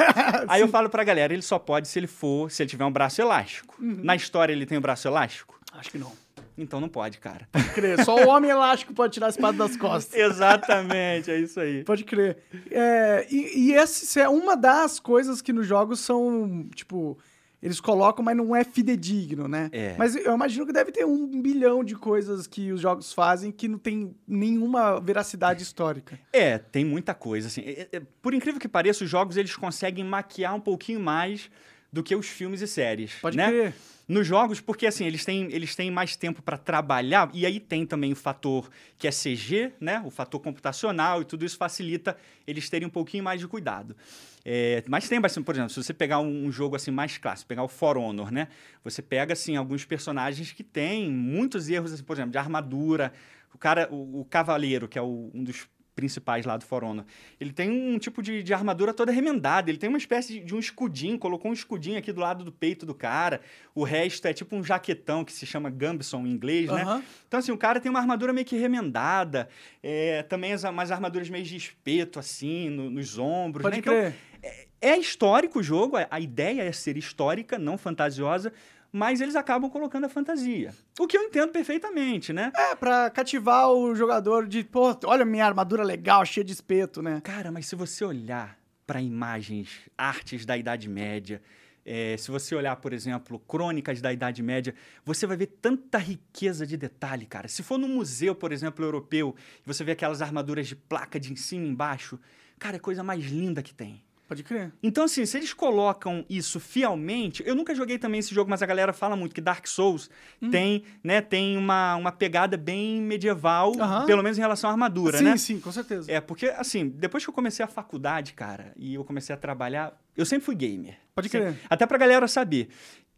Aí 0.49 0.61
eu 0.61 0.67
falo 0.69 0.88
pra 0.91 1.05
galera, 1.05 1.32
ele 1.32 1.43
só 1.43 1.58
pode 1.58 1.87
se 1.87 1.99
ele 1.99 2.08
for, 2.08 2.50
se 2.50 2.62
ele 2.62 2.70
tiver 2.70 2.85
um 2.85 2.91
braço 2.91 3.20
elástico. 3.20 3.76
Uhum. 3.81 4.00
Na 4.02 4.17
história 4.17 4.52
ele 4.52 4.67
tem 4.67 4.76
o 4.76 4.81
braço 4.81 5.06
elástico? 5.06 5.61
Acho 5.73 5.91
que 5.93 5.99
não. 5.99 6.11
Então 6.56 6.80
não 6.80 6.88
pode, 6.88 7.18
cara. 7.18 7.48
Pode 7.50 7.70
crer. 7.70 8.04
Só 8.04 8.16
o 8.16 8.28
homem 8.28 8.50
elástico 8.50 8.94
pode 8.94 9.14
tirar 9.14 9.26
a 9.26 9.30
espada 9.30 9.58
das 9.58 9.76
costas. 9.76 10.14
Exatamente, 10.18 11.30
é 11.30 11.38
isso 11.38 11.58
aí. 11.58 11.84
Pode 11.84 12.04
crer. 12.04 12.38
É, 12.70 13.26
e, 13.30 13.68
e 13.68 13.74
essa 13.74 14.20
é 14.20 14.28
uma 14.28 14.56
das 14.56 15.00
coisas 15.00 15.43
que 15.43 15.52
nos 15.52 15.67
jogos 15.67 16.00
são, 16.00 16.69
tipo, 16.74 17.19
eles 17.64 17.81
colocam, 17.81 18.22
mas 18.22 18.36
não 18.36 18.55
é 18.55 18.62
fidedigno, 18.62 19.48
né? 19.48 19.70
É. 19.72 19.96
Mas 19.96 20.14
eu 20.14 20.34
imagino 20.34 20.67
que 20.67 20.72
deve 20.72 20.93
ter 20.93 21.06
um 21.06 21.40
bilhão 21.40 21.82
de 21.82 21.96
coisas 21.96 22.46
que 22.46 22.70
os 22.70 22.79
jogos 22.79 23.10
fazem 23.14 23.50
que 23.50 23.67
não 23.67 23.79
tem 23.79 24.14
nenhuma 24.29 25.00
veracidade 25.00 25.62
histórica. 25.62 26.20
É, 26.31 26.58
tem 26.58 26.84
muita 26.84 27.14
coisa, 27.14 27.48
assim. 27.48 27.62
É, 27.62 27.88
é, 27.90 28.02
Por 28.20 28.34
incrível 28.34 28.60
que 28.60 28.69
pareça, 28.69 29.02
os 29.02 29.08
jogos 29.08 29.38
eles 29.38 29.56
conseguem 29.56 30.05
maquiar 30.05 30.55
um 30.55 30.60
pouquinho 30.60 31.00
mais 31.00 31.50
do 31.94 32.03
que 32.03 32.15
os 32.17 32.27
filmes 32.27 32.60
e 32.60 32.67
séries, 32.67 33.13
Pode 33.22 33.36
né? 33.36 33.46
crer. 33.48 33.74
Nos 34.06 34.27
jogos, 34.27 34.60
porque 34.60 34.86
assim, 34.86 35.06
eles 35.06 35.24
têm, 35.24 35.44
eles 35.51 35.74
têm 35.74 35.91
mais 35.91 36.15
tempo 36.17 36.43
para 36.43 36.58
trabalhar, 36.58 37.31
e 37.32 37.46
aí 37.46 37.58
tem 37.58 37.86
também 37.86 38.13
o 38.13 38.17
fator 38.17 38.69
que 38.98 39.06
é 39.08 39.10
CG, 39.10 39.72
né? 39.81 40.03
O 40.05 40.10
fator 40.10 40.41
computacional, 40.41 41.22
e 41.22 41.24
tudo 41.24 41.44
isso 41.46 41.56
facilita 41.56 42.15
eles 42.46 42.69
terem 42.69 42.86
um 42.86 42.91
pouquinho 42.91 43.24
mais 43.24 43.41
de 43.41 43.46
cuidado. 43.48 43.96
É, 44.44 44.82
mas 44.89 45.08
tem 45.08 45.19
bastante, 45.20 45.44
por 45.44 45.55
exemplo, 45.55 45.70
se 45.70 45.82
você 45.82 45.94
pegar 45.94 46.19
um, 46.19 46.46
um 46.46 46.53
jogo 46.53 46.77
assim 46.77 46.91
mais 46.91 47.17
clássico, 47.17 47.48
pegar 47.48 47.63
o 47.63 47.69
For 47.69 47.96
Honor, 47.96 48.31
né? 48.31 48.48
Você 48.82 49.01
pega 49.01 49.32
assim 49.32 49.56
alguns 49.56 49.86
personagens 49.86 50.53
que 50.53 50.63
têm 50.65 51.10
muitos 51.10 51.70
erros, 51.70 51.93
assim, 51.93 52.03
por 52.03 52.15
exemplo, 52.17 52.32
de 52.32 52.36
armadura. 52.39 53.10
O 53.55 53.58
cara, 53.58 53.89
o, 53.91 54.20
o 54.20 54.24
cavaleiro, 54.27 54.86
que 54.89 54.98
é 54.98 55.03
o- 55.03 55.31
um 55.32 55.43
dos 55.44 55.67
principais 55.94 56.44
lá 56.44 56.56
do 56.56 56.65
For 56.65 56.82
Honor, 56.82 57.05
ele 57.41 57.53
tem 57.53 57.70
um 57.70 57.98
tipo 57.98 58.22
de, 58.22 58.43
de 58.43 58.53
armadura 58.53 58.93
toda 58.93 59.13
remendada. 59.13 59.70
Ele 59.70 59.79
tem 59.79 59.89
uma 59.89 59.98
espécie 59.98 60.34
de, 60.34 60.41
de 60.41 60.55
um 60.55 60.58
escudinho, 60.58 61.19
colocou 61.19 61.51
um 61.51 61.55
escudinho 61.55 61.98
aqui 61.98 62.13
do 62.13 62.20
lado 62.20 62.44
do 62.44 62.51
peito 62.53 62.84
do 62.84 62.94
cara. 62.94 63.41
O 63.74 63.84
resto 63.84 64.27
é 64.27 64.32
tipo 64.32 64.56
um 64.56 64.63
jaquetão 64.65 65.24
que 65.24 65.32
se 65.32 65.46
chama 65.46 65.70
Gambson 65.70 66.27
em 66.27 66.31
inglês, 66.31 66.70
né? 66.70 66.82
Aham. 66.82 67.03
Então, 67.29 67.39
assim, 67.41 67.53
o 67.53 67.56
cara 67.58 67.79
tem 67.81 67.91
uma 67.91 68.01
armadura 68.01 68.32
meio 68.32 68.46
que 68.46 68.56
remendada. 68.56 69.48
é, 69.82 70.22
também 70.24 70.53
as, 70.53 70.65
umas 70.65 70.91
armaduras 70.91 71.29
meio 71.31 71.44
de 71.44 71.56
espeto, 71.56 72.19
assim, 72.19 72.69
no- 72.70 72.91
nos 72.91 73.19
ombros. 73.19 73.63
Pode 73.63 73.77
né? 73.77 73.81
Então, 73.81 73.94
crer. 73.94 74.69
é 74.81 74.96
histórico 74.98 75.60
o 75.60 75.63
jogo, 75.63 75.96
a- 75.96 76.06
a 76.10 76.19
ideia 76.20 76.63
é 76.63 76.72
ser 76.72 76.96
histórica, 76.96 77.58
não 77.58 77.79
fantasiosa, 77.79 78.53
mas 78.96 79.20
eles 79.20 79.34
acabam 79.34 79.69
colocando 79.69 80.05
a 80.05 80.08
fantasia. 80.08 80.72
O 81.01 81.08
que 81.08 81.19
eu 81.19 81.22
entendo 81.22 81.51
perfeitamente, 81.51 82.32
né? 82.32 82.53
É, 82.56 82.77
pra 82.77 83.10
cativar 83.10 83.69
o 83.72 83.93
jogador 83.93 84.46
de, 84.46 84.63
pô, 84.63 84.96
olha 85.05 85.24
minha 85.24 85.44
armadura 85.44 85.82
legal, 85.82 86.24
cheia 86.24 86.44
de 86.44 86.53
espeto, 86.53 87.03
né? 87.03 87.20
Cara, 87.24 87.51
mas 87.51 87.67
se 87.67 87.74
você 87.74 88.05
olhar 88.05 88.56
para 88.86 89.01
imagens, 89.03 89.81
artes 89.98 90.46
da 90.46 90.56
Idade 90.56 90.89
Média, 90.89 91.43
É, 91.86 92.17
se 92.17 92.31
você 92.31 92.55
olhar, 92.55 92.74
por 92.77 92.94
exemplo, 92.94 93.39
crônicas 93.41 94.01
da 94.01 94.10
Idade 94.10 94.43
Média, 94.43 94.74
você 95.05 95.27
vai 95.27 95.36
ver 95.36 95.48
tanta 95.60 95.98
riqueza 95.98 96.67
de 96.67 96.79
detalhe, 96.79 97.27
cara. 97.27 97.46
Se 97.46 97.63
for 97.63 97.77
num 97.77 97.89
museu, 97.89 98.34
por 98.34 98.53
exemplo, 98.53 98.82
europeu, 98.82 99.34
e 99.63 99.67
você 99.67 99.84
vê 99.84 99.93
aquelas 99.93 100.22
armaduras 100.22 100.67
de 100.67 100.74
placa 100.77 101.20
de 101.20 101.31
em 101.31 101.36
cima 101.36 101.67
e 101.67 101.69
embaixo, 101.69 102.19
cara, 102.58 102.77
é 102.77 102.79
a 102.79 102.81
coisa 102.81 103.03
mais 103.03 103.22
linda 103.27 103.63
que 103.63 103.74
tem. 103.74 104.03
Pode 104.34 104.43
crer. 104.43 104.72
Então, 104.82 105.05
assim, 105.05 105.24
se 105.24 105.36
eles 105.36 105.53
colocam 105.55 106.24
isso 106.29 106.58
fielmente. 106.60 107.43
Eu 107.46 107.55
nunca 107.55 107.74
joguei 107.74 107.98
também 107.98 108.19
esse 108.20 108.34
jogo, 108.34 108.50
mas 108.50 108.62
a 108.62 108.67
galera 108.67 108.93
fala 108.93 109.14
muito 109.17 109.34
que 109.34 109.41
Dark 109.41 109.67
Souls 109.67 110.10
Hum. 110.43 110.50
tem, 110.50 110.82
né, 111.03 111.20
tem 111.20 111.56
uma, 111.56 111.94
uma 111.96 112.10
pegada 112.12 112.56
bem 112.56 113.00
medieval, 113.00 113.72
pelo 114.06 114.22
menos 114.22 114.36
em 114.36 114.41
relação 114.41 114.69
à 114.69 114.72
armadura, 114.72 115.19
sim, 115.19 115.24
né? 115.24 115.36
sim, 115.36 115.60
com 115.60 115.70
certeza. 115.72 116.10
É, 116.10 116.20
porque, 116.20 116.46
assim, 116.46 116.88
depois 116.88 117.24
que 117.24 117.31
eu 117.31 117.34
comecei 117.34 117.64
a 117.64 117.69
faculdade, 117.69 118.32
cara, 118.32 118.72
e 118.76 118.94
eu 118.94 119.05
comecei 119.05 119.34
a 119.34 119.38
trabalhar, 119.38 119.98
eu 120.17 120.26
sempre 120.26 120.44
fui 120.44 120.55
gamer. 120.55 120.98
Pode 121.14 121.29
Sempre- 121.29 121.53
crer. 121.53 121.60
Até 121.70 121.86
pra 121.86 121.96
galera 121.98 122.26
saber. 122.29 122.69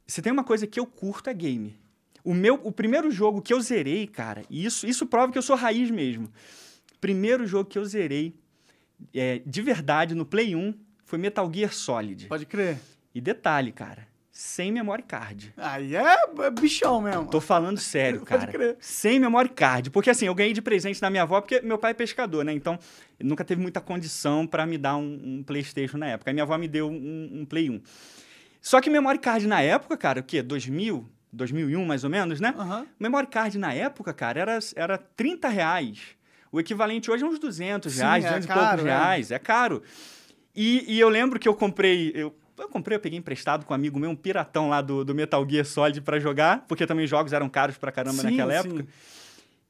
Se 0.06 0.20
tem 0.22 0.32
uma 0.32 0.44
coisa 0.44 0.66
que 0.66 0.78
eu 0.78 0.86
curto 0.86 1.30
é 1.30 1.34
game. 1.34 1.74
O 2.22 2.34
meu, 2.34 2.60
o 2.62 2.70
primeiro 2.72 3.10
jogo 3.10 3.40
que 3.40 3.52
eu 3.54 3.60
zerei, 3.60 4.06
cara, 4.06 4.42
e 4.50 4.64
isso, 4.64 4.86
isso 4.86 5.06
prova 5.06 5.32
que 5.32 5.38
eu 5.38 5.42
sou 5.42 5.56
raiz 5.56 5.90
mesmo. 5.90 6.30
Primeiro 7.00 7.46
jogo 7.46 7.68
que 7.68 7.78
eu 7.78 7.84
zerei 7.84 8.34
é, 9.14 9.40
de 9.44 9.62
verdade 9.62 10.14
no 10.14 10.24
Play 10.24 10.54
1 10.56 10.74
foi 11.06 11.18
Metal 11.18 11.50
Gear 11.54 11.72
Solid. 11.72 12.26
Pode 12.26 12.44
crer. 12.44 12.78
E 13.14 13.20
detalhe, 13.20 13.72
cara, 13.72 14.06
sem 14.30 14.70
memory 14.70 15.04
card. 15.04 15.54
Aí 15.56 15.94
é 15.96 16.50
bichão 16.50 17.00
mesmo. 17.00 17.26
Tô 17.30 17.40
falando 17.40 17.78
sério, 17.78 18.18
Pode 18.26 18.28
cara. 18.28 18.46
crer. 18.52 18.76
Sem 18.80 19.18
memory 19.18 19.48
card. 19.48 19.88
Porque 19.90 20.10
assim, 20.10 20.26
eu 20.26 20.34
ganhei 20.34 20.52
de 20.52 20.60
presente 20.60 21.00
da 21.00 21.08
minha 21.08 21.22
avó, 21.22 21.40
porque 21.40 21.62
meu 21.62 21.78
pai 21.78 21.92
é 21.92 21.94
pescador, 21.94 22.44
né? 22.44 22.52
Então, 22.52 22.78
nunca 23.22 23.44
teve 23.44 23.62
muita 23.62 23.80
condição 23.80 24.46
pra 24.46 24.66
me 24.66 24.76
dar 24.76 24.96
um, 24.96 25.20
um 25.24 25.42
PlayStation 25.42 25.96
na 25.96 26.08
época. 26.08 26.30
Aí 26.30 26.34
minha 26.34 26.42
avó 26.42 26.58
me 26.58 26.68
deu 26.68 26.90
um, 26.90 27.30
um 27.40 27.46
Play 27.46 27.70
1. 27.70 27.80
Só 28.60 28.80
que 28.80 28.90
memory 28.90 29.20
card 29.20 29.46
na 29.46 29.62
época, 29.62 29.96
cara, 29.96 30.20
o 30.20 30.24
quê? 30.24 30.42
2000? 30.42 31.08
2001, 31.32 31.84
mais 31.84 32.02
ou 32.02 32.10
menos, 32.10 32.40
né? 32.40 32.52
Aham. 32.58 32.86
Memory 32.98 33.28
card 33.28 33.58
na 33.58 33.72
época, 33.72 34.12
cara, 34.12 34.40
era, 34.40 34.58
era 34.74 34.98
30 34.98 35.48
reais. 35.48 36.00
O 36.50 36.58
equivalente 36.58 37.10
hoje 37.10 37.22
é 37.22 37.26
uns 37.26 37.38
200 37.38 37.92
Sim, 37.92 38.00
reais, 38.00 38.24
é 38.24 38.28
200 38.28 38.44
e 38.44 38.52
poucos 38.52 38.80
é. 38.80 38.82
reais. 38.82 39.30
É 39.30 39.38
caro. 39.38 39.82
E, 40.56 40.84
e 40.94 40.98
eu 40.98 41.08
lembro 41.08 41.38
que 41.38 41.48
eu 41.48 41.54
comprei... 41.54 42.12
Eu, 42.14 42.34
eu 42.58 42.68
comprei, 42.68 42.96
eu 42.96 43.00
peguei 43.00 43.18
emprestado 43.18 43.66
com 43.66 43.74
um 43.74 43.76
amigo 43.76 43.98
meu, 43.98 44.08
um 44.08 44.16
piratão 44.16 44.70
lá 44.70 44.80
do, 44.80 45.04
do 45.04 45.14
Metal 45.14 45.46
Gear 45.48 45.66
Solid 45.66 46.00
pra 46.00 46.18
jogar, 46.18 46.64
porque 46.66 46.86
também 46.86 47.04
os 47.04 47.10
jogos 47.10 47.32
eram 47.34 47.48
caros 47.48 47.76
pra 47.76 47.92
caramba 47.92 48.22
Sim, 48.22 48.30
naquela 48.30 48.62
sim. 48.62 48.68
época. 48.68 48.86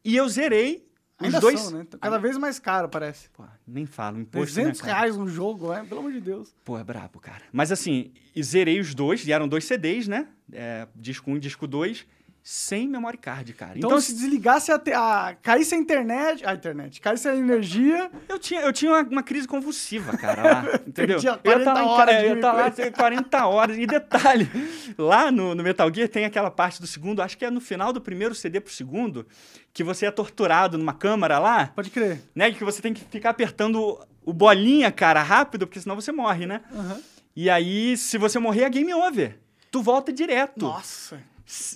E 0.04 0.14
eu 0.14 0.28
zerei 0.28 0.86
Ainda 1.18 1.38
os 1.38 1.40
dois... 1.40 1.60
são, 1.60 1.70
né? 1.78 1.86
Cada 2.00 2.18
vez 2.18 2.36
mais 2.36 2.58
caro, 2.58 2.88
parece. 2.88 3.28
Pô, 3.30 3.42
nem 3.66 3.86
falo, 3.86 4.20
imposto, 4.20 4.54
300 4.54 4.82
né, 4.82 4.86
reais 4.92 5.16
um 5.16 5.26
jogo, 5.26 5.72
é? 5.72 5.82
Pelo 5.82 6.00
amor 6.00 6.12
de 6.12 6.20
Deus. 6.20 6.54
Pô, 6.64 6.78
é 6.78 6.84
brabo, 6.84 7.18
cara. 7.18 7.42
Mas 7.52 7.72
assim, 7.72 8.12
zerei 8.40 8.78
os 8.78 8.94
dois, 8.94 9.26
e 9.26 9.32
eram 9.32 9.48
dois 9.48 9.64
CDs, 9.64 10.06
né? 10.06 10.28
É, 10.52 10.86
disco 10.94 11.30
1 11.30 11.36
e 11.36 11.40
disco 11.40 11.66
2, 11.66 12.06
sem 12.48 12.86
memory 12.86 13.18
card, 13.18 13.52
cara. 13.54 13.72
Então, 13.76 13.90
Então, 13.90 14.00
se 14.00 14.14
desligasse 14.14 14.70
a, 14.70 14.78
te- 14.78 14.92
a. 14.92 15.36
caísse 15.42 15.74
a 15.74 15.78
internet. 15.78 16.46
A 16.46 16.54
internet. 16.54 17.00
Caísse 17.00 17.26
a 17.26 17.34
energia. 17.34 18.08
eu 18.28 18.38
tinha, 18.38 18.60
eu 18.60 18.72
tinha 18.72 18.92
uma, 18.92 19.02
uma 19.02 19.22
crise 19.24 19.48
convulsiva, 19.48 20.16
cara, 20.16 20.42
lá, 20.44 20.64
entendeu? 20.86 21.18
Eu 21.18 21.24
ia 21.24 21.36
40 21.38 21.64
tá 21.74 21.82
em 21.82 21.86
horas 21.88 22.16
de 22.18 22.24
eu 22.24 22.34
ia 22.36 22.40
tá 22.40 22.52
lá 22.52 22.62
gameplay. 22.68 22.90
40 22.92 23.46
horas. 23.48 23.76
E 23.78 23.84
detalhe, 23.84 24.48
lá 24.96 25.32
no, 25.32 25.56
no 25.56 25.62
Metal 25.64 25.92
Gear 25.92 26.08
tem 26.08 26.24
aquela 26.24 26.48
parte 26.48 26.80
do 26.80 26.86
segundo, 26.86 27.20
acho 27.20 27.36
que 27.36 27.44
é 27.44 27.50
no 27.50 27.60
final 27.60 27.92
do 27.92 28.00
primeiro 28.00 28.32
CD 28.32 28.60
pro 28.60 28.72
segundo, 28.72 29.26
que 29.72 29.82
você 29.82 30.06
é 30.06 30.10
torturado 30.12 30.78
numa 30.78 30.94
câmara 30.94 31.40
lá, 31.40 31.72
Pode 31.74 31.90
crer. 31.90 32.20
né? 32.32 32.52
Que 32.52 32.62
você 32.62 32.80
tem 32.80 32.94
que 32.94 33.04
ficar 33.10 33.30
apertando 33.30 33.98
o 34.24 34.32
bolinha, 34.32 34.92
cara, 34.92 35.20
rápido, 35.20 35.66
porque 35.66 35.80
senão 35.80 35.96
você 35.96 36.12
morre, 36.12 36.46
né? 36.46 36.60
Aham. 36.72 37.00
E 37.34 37.50
aí, 37.50 37.96
se 37.96 38.16
você 38.16 38.38
morrer, 38.38 38.62
é 38.62 38.70
game 38.70 38.94
over. 38.94 39.36
Tu 39.68 39.82
volta 39.82 40.12
direto. 40.12 40.62
Nossa. 40.64 41.20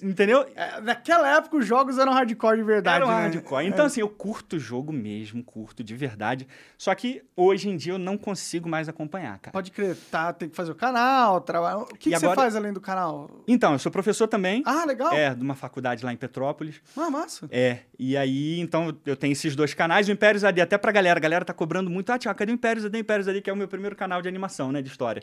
Entendeu? 0.03 0.45
É, 0.57 0.81
naquela 0.81 1.37
época 1.37 1.57
os 1.57 1.65
jogos 1.67 1.97
eram 1.97 2.12
hardcore 2.12 2.57
de 2.57 2.62
verdade. 2.65 3.05
Né? 3.07 3.11
hardcore. 3.12 3.67
Então, 3.67 3.87
assim, 3.87 4.00
eu 4.00 4.09
curto 4.09 4.57
o 4.57 4.59
jogo 4.59 4.93
mesmo, 4.93 5.45
curto 5.45 5.85
de 5.85 5.95
verdade. 5.95 6.47
Só 6.77 6.93
que 6.95 7.23
hoje 7.37 7.69
em 7.69 7.77
dia 7.77 7.93
eu 7.93 7.99
não 7.99 8.19
consigo 8.19 8.69
mais 8.69 8.89
acompanhar, 8.89 9.39
cara. 9.39 9.53
Pode 9.53 9.71
crer. 9.71 9.97
Tá, 10.11 10.33
tem 10.33 10.49
que 10.49 10.57
fazer 10.57 10.73
o 10.73 10.75
canal, 10.75 11.41
trabalhar. 11.41 11.79
O 11.79 11.87
que, 11.87 11.97
que 11.99 12.09
E 12.11 12.19
você 12.19 12.25
agora- 12.27 12.41
faz 12.41 12.57
além 12.57 12.73
do 12.73 12.81
canal? 12.81 13.31
Então, 13.47 13.73
eu 13.73 13.79
sou 13.79 13.93
professor 13.93 14.27
também. 14.27 14.62
Ah, 14.67 14.85
legal. 14.85 15.12
É, 15.12 15.33
de 15.35 15.43
uma 15.43 15.55
faculdade 15.55 16.05
lá 16.05 16.12
em 16.12 16.17
Petrópolis. 16.17 16.81
Ah, 16.97 17.09
massa. 17.09 17.49
É, 17.53 17.79
e 17.99 18.17
aí, 18.17 18.59
então, 18.59 18.93
eu 19.07 19.15
tenho 19.17 19.33
esses 19.33 19.55
dois 19.55 19.73
canais. 19.73 20.09
O 20.09 20.12
Impérios 20.12 20.43
AD, 20.43 20.61
até 20.61 20.77
pra 20.79 20.91
galera, 20.91 21.19
a 21.19 21.23
galera 21.23 21.45
tá 21.45 21.53
cobrando 21.55 21.89
muito. 21.89 22.11
Ah, 22.11 22.19
Tiago, 22.19 22.37
cadê 22.37 22.50
o 22.50 22.55
Impérios 22.55 22.85
AD? 22.85 22.99
Impérios 22.99 23.29
AD, 23.29 23.41
que 23.41 23.49
é 23.49 23.53
o 23.53 23.57
meu 23.57 23.69
primeiro 23.69 23.95
canal 23.95 24.21
de 24.21 24.29
animação, 24.29 24.73
né, 24.73 24.83
de 24.83 24.89
história. 24.89 25.23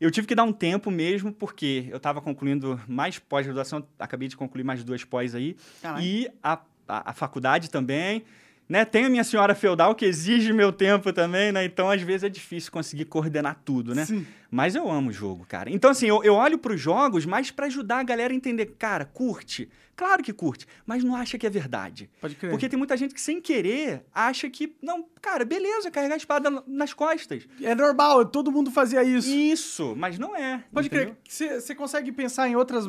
Eu 0.00 0.10
tive 0.10 0.26
que 0.26 0.34
dar 0.34 0.44
um 0.44 0.52
tempo 0.52 0.90
mesmo, 0.90 1.32
porque 1.32 1.86
eu 1.90 2.00
tava 2.00 2.20
concluindo 2.20 2.80
mais 2.86 3.18
pós-graduação, 3.18 3.86
acabei 3.98 4.28
de 4.28 4.36
concluir 4.36 4.64
mais 4.64 4.82
duas 4.82 5.04
pós 5.04 5.34
aí. 5.34 5.56
Caralho. 5.80 6.04
E 6.04 6.28
a, 6.42 6.58
a, 6.88 7.10
a 7.10 7.12
faculdade 7.12 7.70
também. 7.70 8.24
Né? 8.66 8.84
Tem 8.84 9.04
a 9.04 9.10
minha 9.10 9.24
senhora 9.24 9.54
feudal, 9.54 9.94
que 9.94 10.06
exige 10.06 10.52
meu 10.52 10.72
tempo 10.72 11.12
também, 11.12 11.52
né? 11.52 11.64
Então, 11.66 11.90
às 11.90 12.00
vezes, 12.00 12.24
é 12.24 12.28
difícil 12.30 12.72
conseguir 12.72 13.04
coordenar 13.04 13.60
tudo, 13.62 13.94
né? 13.94 14.06
Sim. 14.06 14.26
Mas 14.50 14.74
eu 14.74 14.90
amo 14.90 15.10
o 15.10 15.12
jogo, 15.12 15.44
cara. 15.46 15.70
Então, 15.70 15.90
assim, 15.90 16.06
eu, 16.06 16.24
eu 16.24 16.34
olho 16.34 16.58
pros 16.58 16.80
jogos 16.80 17.26
mais 17.26 17.50
pra 17.50 17.66
ajudar 17.66 17.98
a 17.98 18.02
galera 18.02 18.32
a 18.32 18.36
entender. 18.36 18.74
Cara, 18.78 19.04
curte. 19.04 19.68
Claro 19.96 20.22
que 20.22 20.32
curte, 20.32 20.66
mas 20.84 21.04
não 21.04 21.14
acha 21.14 21.38
que 21.38 21.46
é 21.46 21.50
verdade. 21.50 22.10
Pode 22.20 22.34
crer. 22.34 22.50
Porque 22.50 22.68
tem 22.68 22.78
muita 22.78 22.96
gente 22.96 23.14
que, 23.14 23.20
sem 23.20 23.40
querer, 23.40 24.04
acha 24.12 24.50
que, 24.50 24.76
não, 24.82 25.04
cara, 25.22 25.44
beleza, 25.44 25.90
carregar 25.90 26.14
a 26.14 26.16
espada 26.16 26.50
na- 26.50 26.62
nas 26.66 26.92
costas. 26.92 27.46
É 27.62 27.74
normal, 27.74 28.24
todo 28.26 28.50
mundo 28.50 28.70
fazia 28.70 29.02
isso. 29.04 29.30
Isso, 29.30 29.94
mas 29.96 30.18
não 30.18 30.34
é. 30.36 30.64
Pode 30.72 30.88
entendeu? 30.88 31.14
crer. 31.28 31.60
Você 31.60 31.74
consegue 31.74 32.10
pensar 32.12 32.48
em 32.48 32.56
outras 32.56 32.86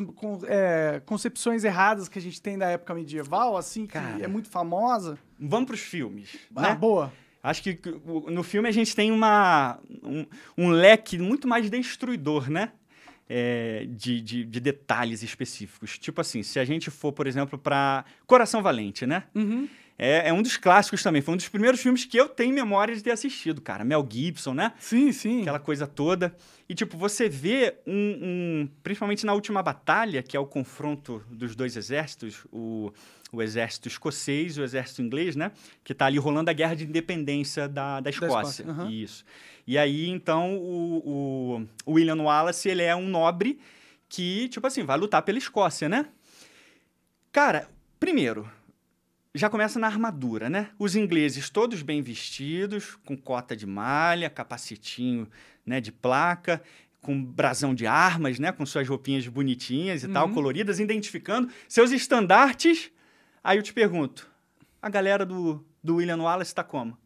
é, 0.48 1.00
concepções 1.06 1.64
erradas 1.64 2.08
que 2.08 2.18
a 2.18 2.22
gente 2.22 2.40
tem 2.42 2.58
da 2.58 2.68
época 2.68 2.94
medieval, 2.94 3.56
assim, 3.56 3.86
que 3.86 3.92
Cara. 3.92 4.22
é 4.22 4.26
muito 4.26 4.48
famosa? 4.48 5.18
Vamos 5.38 5.66
pros 5.66 5.80
filmes, 5.80 6.36
Ah, 6.54 6.62
né? 6.62 6.74
boa. 6.74 7.12
Acho 7.42 7.62
que 7.62 7.78
no 8.28 8.42
filme 8.42 8.68
a 8.68 8.72
gente 8.72 8.96
tem 8.96 9.12
uma, 9.12 9.78
um, 10.02 10.26
um 10.58 10.68
leque 10.70 11.16
muito 11.16 11.46
mais 11.46 11.70
destruidor, 11.70 12.50
né? 12.50 12.72
É, 13.28 13.86
de, 13.88 14.20
de, 14.20 14.44
de 14.44 14.60
detalhes 14.60 15.22
específicos. 15.22 15.98
Tipo 15.98 16.20
assim, 16.20 16.42
se 16.44 16.60
a 16.60 16.64
gente 16.64 16.90
for, 16.90 17.12
por 17.12 17.26
exemplo, 17.26 17.58
para 17.58 18.04
Coração 18.26 18.62
Valente, 18.62 19.04
né? 19.04 19.24
Uhum. 19.34 19.68
É, 19.98 20.28
é 20.28 20.32
um 20.32 20.42
dos 20.42 20.56
clássicos 20.56 21.02
também. 21.02 21.22
Foi 21.22 21.34
um 21.34 21.36
dos 21.36 21.48
primeiros 21.48 21.80
filmes 21.80 22.04
que 22.04 22.16
eu 22.16 22.28
tenho 22.28 22.54
memória 22.54 22.94
de 22.94 23.02
ter 23.02 23.10
assistido, 23.10 23.60
cara. 23.60 23.82
Mel 23.84 24.06
Gibson, 24.08 24.54
né? 24.54 24.72
Sim, 24.78 25.10
sim. 25.10 25.40
Aquela 25.40 25.58
coisa 25.58 25.86
toda. 25.86 26.36
E, 26.68 26.74
tipo, 26.74 26.96
você 26.98 27.28
vê 27.28 27.76
um, 27.86 27.92
um- 28.22 28.68
Principalmente 28.82 29.24
na 29.24 29.32
última 29.32 29.62
batalha, 29.62 30.22
que 30.22 30.36
é 30.36 30.40
o 30.40 30.46
confronto 30.46 31.22
dos 31.30 31.56
dois 31.56 31.76
exércitos, 31.76 32.46
o, 32.52 32.92
o 33.32 33.42
exército 33.42 33.88
escocês 33.88 34.56
e 34.56 34.60
o 34.60 34.64
exército 34.64 35.02
inglês, 35.02 35.34
né? 35.36 35.52
Que 35.82 35.94
tá 35.94 36.06
ali 36.06 36.18
rolando 36.18 36.50
a 36.50 36.52
guerra 36.52 36.74
de 36.74 36.84
independência 36.84 37.68
da, 37.68 38.00
da 38.00 38.10
Escócia. 38.10 38.62
Escócia, 38.62 38.70
aham. 38.70 38.90
Isso. 38.90 39.24
E 39.66 39.76
aí, 39.76 40.08
então, 40.08 40.56
o, 40.56 41.66
o, 41.84 41.92
William 41.92 42.22
Wallace, 42.22 42.68
ele 42.68 42.82
é 42.82 42.94
um 42.94 43.08
nobre 43.08 43.58
que, 44.08 44.48
tipo 44.48 44.66
assim, 44.66 44.84
vai 44.84 44.96
lutar 44.96 45.22
pela 45.22 45.38
Escócia, 45.38 45.88
né? 45.88 46.06
Cara, 47.32 47.68
primeiro, 47.98 48.48
já 49.34 49.50
começa 49.50 49.78
na 49.78 49.86
armadura, 49.86 50.48
né? 50.48 50.70
Os 50.78 50.96
ingleses 50.96 51.50
todos 51.50 51.82
bem 51.82 52.00
vestidos, 52.00 52.96
com 53.04 53.16
cota 53.16 53.54
de 53.56 53.66
malha, 53.66 54.30
capacetinho 54.30 55.28
né, 55.64 55.80
de 55.80 55.92
placa, 55.92 56.62
com 57.02 57.22
brasão 57.22 57.74
de 57.74 57.86
armas, 57.86 58.38
né? 58.38 58.52
Com 58.52 58.64
suas 58.64 58.88
roupinhas 58.88 59.26
bonitinhas 59.26 60.04
e 60.04 60.08
tal, 60.08 60.28
Uhum. 60.28 60.34
coloridas, 60.34 60.80
identificando 60.80 61.48
seus 61.68 61.90
estandartes. 61.90 62.90
Aí 63.46 63.58
eu 63.58 63.62
te 63.62 63.72
pergunto, 63.72 64.28
a 64.82 64.88
galera 64.90 65.24
do, 65.24 65.64
do 65.82 65.96
William 65.96 66.16
Wallace 66.20 66.52
tá 66.52 66.64
como? 66.64 66.98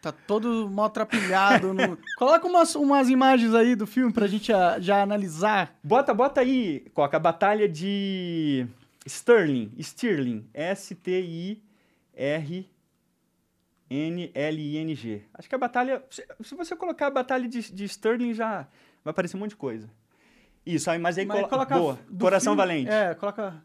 Tá 0.00 0.10
todo 0.10 0.70
mal 0.70 0.88
trapilhado. 0.88 1.74
no- 1.74 1.98
Coloca 2.16 2.46
umas, 2.46 2.74
umas 2.74 3.10
imagens 3.10 3.54
aí 3.54 3.76
do 3.76 3.86
filme 3.86 4.10
pra 4.10 4.26
gente 4.26 4.50
ah, 4.52 4.80
já 4.80 5.02
analisar. 5.02 5.78
Bota, 5.84 6.14
bota 6.14 6.40
aí, 6.40 6.80
Coca, 6.94 7.18
a 7.18 7.20
batalha 7.20 7.68
de 7.68 8.66
Stirling, 9.06 9.70
Stirling, 9.80 10.48
S-T-I-R-N-L-I-N-G. 13.92 15.22
Acho 15.34 15.48
que 15.48 15.54
a 15.54 15.58
batalha, 15.58 16.02
se, 16.10 16.54
você 16.54 16.74
colocar 16.74 17.08
a 17.08 17.10
batalha 17.10 17.46
de, 17.48 17.70
de 17.72 17.86
Stirling 17.88 18.32
já 18.34 18.66
vai 19.04 19.10
aparecer 19.10 19.36
um 19.36 19.40
monte 19.40 19.50
de 19.50 19.56
coisa. 19.56 19.90
Isso, 20.64 20.90
aí, 20.90 20.98
mas 20.98 21.18
aí 21.18 21.26
Mas 21.26 21.36
colo- 21.38 21.48
coloca 21.50 21.76
boa, 21.78 21.98
Coração 22.18 22.52
filme- 22.54 22.56
Valente. 22.66 22.90
É, 22.90 23.14
coloca. 23.14 23.62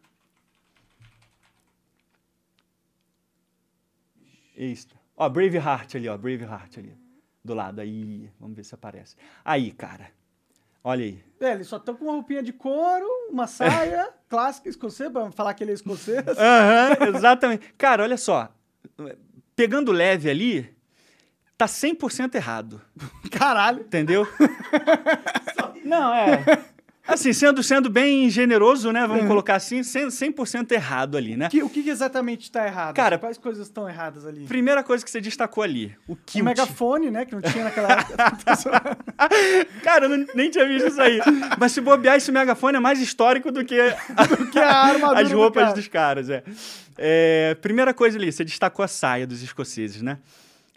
Isso. 4.57 4.87
Ó, 5.15 5.29
Braveheart 5.29 5.95
ali, 5.95 6.09
ó, 6.09 6.17
Braveheart 6.17 6.77
ali, 6.79 6.97
do 7.43 7.53
lado, 7.53 7.79
aí, 7.79 8.29
vamos 8.39 8.55
ver 8.55 8.63
se 8.63 8.73
aparece. 8.75 9.15
Aí, 9.45 9.71
cara, 9.71 10.09
olha 10.83 11.05
aí. 11.05 11.23
É, 11.39 11.53
eles 11.53 11.67
só 11.67 11.77
estão 11.77 11.95
com 11.95 12.05
uma 12.05 12.13
roupinha 12.13 12.41
de 12.41 12.51
couro, 12.51 13.05
uma 13.29 13.45
saia 13.47 14.09
clássica 14.27 14.67
escocesa, 14.67 15.11
pra 15.11 15.31
falar 15.31 15.53
que 15.53 15.63
ele 15.63 15.71
é 15.71 15.75
escocês. 15.75 16.25
Aham, 16.27 17.15
exatamente. 17.15 17.73
Cara, 17.77 18.03
olha 18.03 18.17
só. 18.17 18.49
Pegando 19.55 19.91
leve 19.91 20.29
ali, 20.29 20.75
tá 21.57 21.65
100% 21.67 22.35
errado. 22.35 22.81
Caralho. 23.31 23.81
Entendeu? 23.81 24.27
Não, 25.83 26.13
é. 26.13 26.43
Assim, 27.07 27.31
sendo, 27.31 27.63
sendo 27.63 27.89
bem 27.89 28.29
generoso, 28.29 28.91
né? 28.91 29.01
Vamos 29.07 29.21
Uhum. 29.23 29.27
colocar 29.29 29.55
assim, 29.55 29.81
100%, 29.81 30.09
100% 30.11 30.71
errado 30.73 31.15
ali, 31.17 31.37
né? 31.37 31.47
Que- 31.49 31.63
o 31.63 31.69
que 31.69 31.81
que 31.83 31.89
exatamente 31.89 32.41
está 32.43 32.65
errado? 32.67 32.95
Cara- 32.95 33.17
Quais 33.17 33.37
coisas 33.37 33.67
estão 33.67 33.87
erradas 33.87 34.25
ali? 34.25 34.45
Primeira 34.45 34.83
coisa 34.83 35.03
que 35.05 35.09
você 35.09 35.21
destacou 35.21 35.63
ali, 35.63 35.95
o 36.07 36.13
O 36.13 36.15
kilt. 36.17 36.43
megafone, 36.43 37.09
né? 37.09 37.25
Que 37.25 37.33
não 37.33 37.41
tinha 37.41 37.63
naquela 37.63 37.91
época. 37.93 38.17
Cara, 39.83 40.05
eu 40.05 40.09
não- 40.17 40.27
nem 40.35 40.49
tinha 40.49 40.67
visto 40.67 40.87
isso 40.89 41.01
aí. 41.01 41.19
Mas 41.59 41.71
se 41.71 41.81
bobear, 41.81 42.17
esse 42.17 42.31
megafone 42.31 42.77
é 42.77 42.79
mais 42.79 42.99
histórico 42.99 43.51
do 43.51 43.63
que 43.63 43.77
que 44.51 44.59
a 44.59 44.69
armadura 44.83 45.21
as 45.21 45.29
do 45.29 45.37
roupas 45.37 45.63
cara. 45.63 45.75
dos 45.75 45.87
caras, 45.87 46.29
é. 46.29 46.43
É, 46.97 47.55
Primeira 47.61 47.93
coisa 47.93 48.17
ali, 48.17 48.31
você 48.31 48.43
destacou 48.43 48.83
a 48.83 48.87
saia 48.87 49.25
dos 49.25 49.41
escoceses, 49.41 50.01
né? 50.01 50.17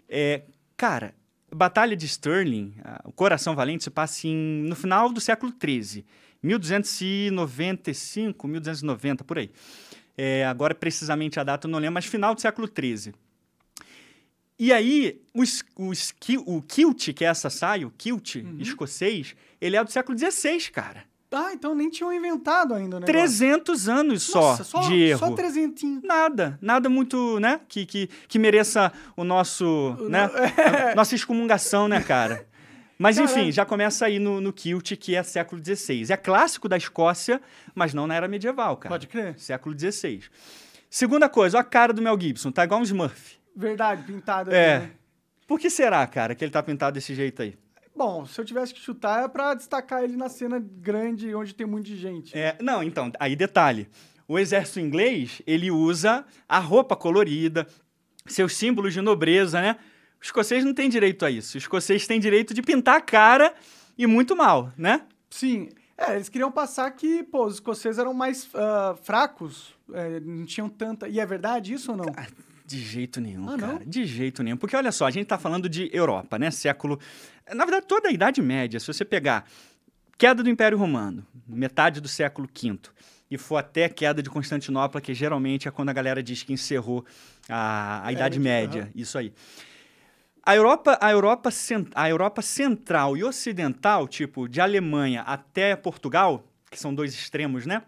É, 0.07 0.41
cara, 0.77 1.13
Batalha 1.53 1.95
de 1.95 2.07
Stirling, 2.07 2.73
o 3.03 3.11
Coração 3.11 3.55
Valente, 3.55 3.83
se 3.83 3.89
passa 3.89 4.27
em, 4.27 4.63
no 4.63 4.75
final 4.75 5.11
do 5.11 5.19
século 5.19 5.53
XIII, 5.61 6.05
1295, 6.41 8.47
1290, 8.47 9.23
por 9.23 9.37
aí. 9.37 9.51
É, 10.17 10.45
agora, 10.45 10.75
precisamente 10.75 11.39
a 11.39 11.43
data 11.43 11.67
eu 11.67 11.71
não 11.71 11.79
lembro, 11.79 11.95
mas 11.95 12.05
final 12.05 12.35
do 12.35 12.41
século 12.41 12.67
XIII. 12.67 13.13
E 14.59 14.71
aí, 14.71 15.19
o, 15.33 15.41
o, 15.43 16.57
o 16.57 16.61
kilt, 16.61 17.13
que 17.13 17.25
é 17.25 17.27
essa 17.27 17.49
saia, 17.49 17.87
o 17.87 17.91
kilt 17.91 18.35
Uhum. 18.35 18.57
escocês, 18.59 19.35
ele 19.59 19.75
é 19.75 19.83
do 19.83 19.91
século 19.91 20.17
XVI, 20.17 20.69
cara. 20.71 21.03
Ah, 21.33 21.51
então 21.53 21.73
nem 21.73 21.89
tinham 21.89 22.11
inventado 22.11 22.73
ainda 22.73 22.97
o 22.97 22.99
negócio. 22.99 23.13
300 23.13 23.87
anos 23.87 24.23
só, 24.23 24.41
Nossa, 24.51 24.63
só 24.65 24.81
de 24.81 24.95
erro. 25.01 25.19
Só 25.19 25.31
trezentinho. 25.31 26.01
Nada, 26.03 26.59
nada 26.61 26.89
muito, 26.89 27.39
né? 27.39 27.61
Que, 27.69 27.85
que, 27.85 28.07
que 28.27 28.37
mereça 28.37 28.91
o 29.15 29.23
nosso, 29.23 29.95
né? 30.09 30.29
a 30.91 30.93
Nossa 30.95 31.15
excomungação, 31.15 31.87
né, 31.87 32.01
cara? 32.01 32.45
Mas 32.99 33.17
enfim, 33.17 33.33
Caralho. 33.33 33.51
já 33.53 33.65
começa 33.65 34.05
aí 34.05 34.19
no, 34.19 34.39
no 34.41 34.51
kilt, 34.53 34.91
que 34.97 35.15
é 35.15 35.23
século 35.23 35.61
XVI. 35.63 36.11
É 36.11 36.17
clássico 36.17 36.67
da 36.69 36.77
Escócia, 36.77 37.41
mas 37.73 37.93
não 37.93 38.05
na 38.05 38.13
era 38.13 38.27
medieval, 38.27 38.77
cara. 38.77 38.93
Pode 38.93 39.07
crer. 39.07 39.39
Século 39.39 39.75
XVI. 39.77 40.23
Segunda 40.89 41.29
coisa, 41.29 41.57
ó 41.57 41.61
a 41.61 41.63
cara 41.63 41.93
do 41.93 42.01
Mel 42.01 42.19
Gibson, 42.19 42.51
tá 42.51 42.63
igual 42.65 42.79
um 42.79 42.83
Smurf. 42.83 43.37
Verdade, 43.55 44.03
pintado 44.03 44.51
É. 44.53 44.75
ali, 44.75 44.85
né? 44.85 44.91
Por 45.47 45.59
que 45.59 45.69
será, 45.69 46.05
cara, 46.05 46.35
que 46.35 46.43
ele 46.43 46.51
tá 46.51 46.61
pintado 46.61 46.93
desse 46.93 47.15
jeito 47.15 47.41
aí? 47.41 47.55
Bom, 48.03 48.25
se 48.25 48.41
eu 48.41 48.43
tivesse 48.43 48.73
que 48.73 48.79
chutar, 48.79 49.25
é 49.25 49.27
pra 49.27 49.53
destacar 49.53 50.03
ele 50.03 50.17
na 50.17 50.27
cena 50.27 50.57
grande, 50.59 51.35
onde 51.35 51.53
tem 51.53 51.67
muita 51.67 51.95
gente. 51.95 52.35
É, 52.35 52.57
não, 52.59 52.81
então, 52.81 53.11
aí 53.19 53.35
detalhe. 53.35 53.87
O 54.27 54.39
exército 54.39 54.79
inglês, 54.79 55.39
ele 55.45 55.69
usa 55.69 56.25
a 56.49 56.57
roupa 56.57 56.95
colorida, 56.95 57.67
seus 58.25 58.57
símbolos 58.57 58.95
de 58.95 59.01
nobreza, 59.01 59.61
né? 59.61 59.77
Os 60.19 60.25
escoceses 60.29 60.65
não 60.65 60.73
têm 60.73 60.89
direito 60.89 61.23
a 61.23 61.29
isso. 61.29 61.49
Os 61.49 61.63
escoceses 61.63 62.07
têm 62.07 62.19
direito 62.19 62.55
de 62.55 62.63
pintar 62.63 62.95
a 62.95 63.01
cara 63.01 63.53
e 63.95 64.07
muito 64.07 64.35
mal, 64.35 64.73
né? 64.75 65.05
Sim. 65.29 65.69
É, 65.95 66.15
eles 66.15 66.27
queriam 66.27 66.51
passar 66.51 66.89
que, 66.89 67.21
pô, 67.21 67.45
os 67.45 67.53
escoceses 67.53 67.99
eram 67.99 68.15
mais 68.15 68.49
ah, 68.55 68.95
fracos, 69.03 69.75
é, 69.93 70.19
não 70.21 70.43
tinham 70.43 70.67
tanta... 70.67 71.07
E 71.07 71.19
é 71.19 71.25
verdade 71.27 71.71
isso 71.71 71.91
ou 71.91 71.97
não? 71.97 72.05
De 72.71 72.79
jeito 72.81 73.19
nenhum, 73.19 73.49
Ah, 73.49 73.57
cara. 73.57 73.73
não? 73.73 73.79
De 73.79 74.05
jeito 74.05 74.41
nenhum. 74.43 74.57
Porque 74.57 74.75
olha 74.75 74.91
só, 74.91 75.05
a 75.05 75.11
gente 75.11 75.25
tá 75.27 75.37
falando 75.37 75.67
de 75.67 75.89
Europa, 75.93 76.39
né? 76.39 76.49
Século. 76.51 76.99
Na 77.53 77.65
verdade, 77.65 77.85
toda 77.87 78.09
a 78.09 78.11
Idade 78.11 78.41
Média, 78.41 78.79
se 78.79 78.87
você 78.87 79.03
pegar 79.03 79.45
queda 80.17 80.43
do 80.43 80.49
Império 80.49 80.77
Romano, 80.77 81.25
metade 81.47 81.99
do 81.99 82.07
século 82.07 82.47
V, 82.47 82.79
e 83.29 83.37
for 83.37 83.57
até 83.57 83.85
a 83.85 83.89
queda 83.89 84.21
de 84.21 84.29
Constantinopla, 84.29 85.01
que 85.01 85.13
geralmente 85.13 85.67
é 85.67 85.71
quando 85.71 85.89
a 85.89 85.93
galera 85.93 86.21
diz 86.21 86.43
que 86.43 86.53
encerrou 86.53 87.03
a, 87.49 88.05
a 88.07 88.11
Idade 88.11 88.39
medieval. 88.39 88.77
Média. 88.77 88.91
Isso 88.95 89.17
aí. 89.17 89.33
A 90.43 90.55
Europa, 90.55 90.97
a, 91.01 91.11
Europa, 91.11 91.49
a 91.93 92.09
Europa 92.09 92.41
central 92.41 93.15
e 93.15 93.23
ocidental, 93.23 94.07
tipo, 94.07 94.47
de 94.47 94.59
Alemanha 94.59 95.21
até 95.21 95.75
Portugal, 95.75 96.45
que 96.69 96.79
são 96.79 96.93
dois 96.93 97.13
extremos, 97.13 97.65
né? 97.65 97.83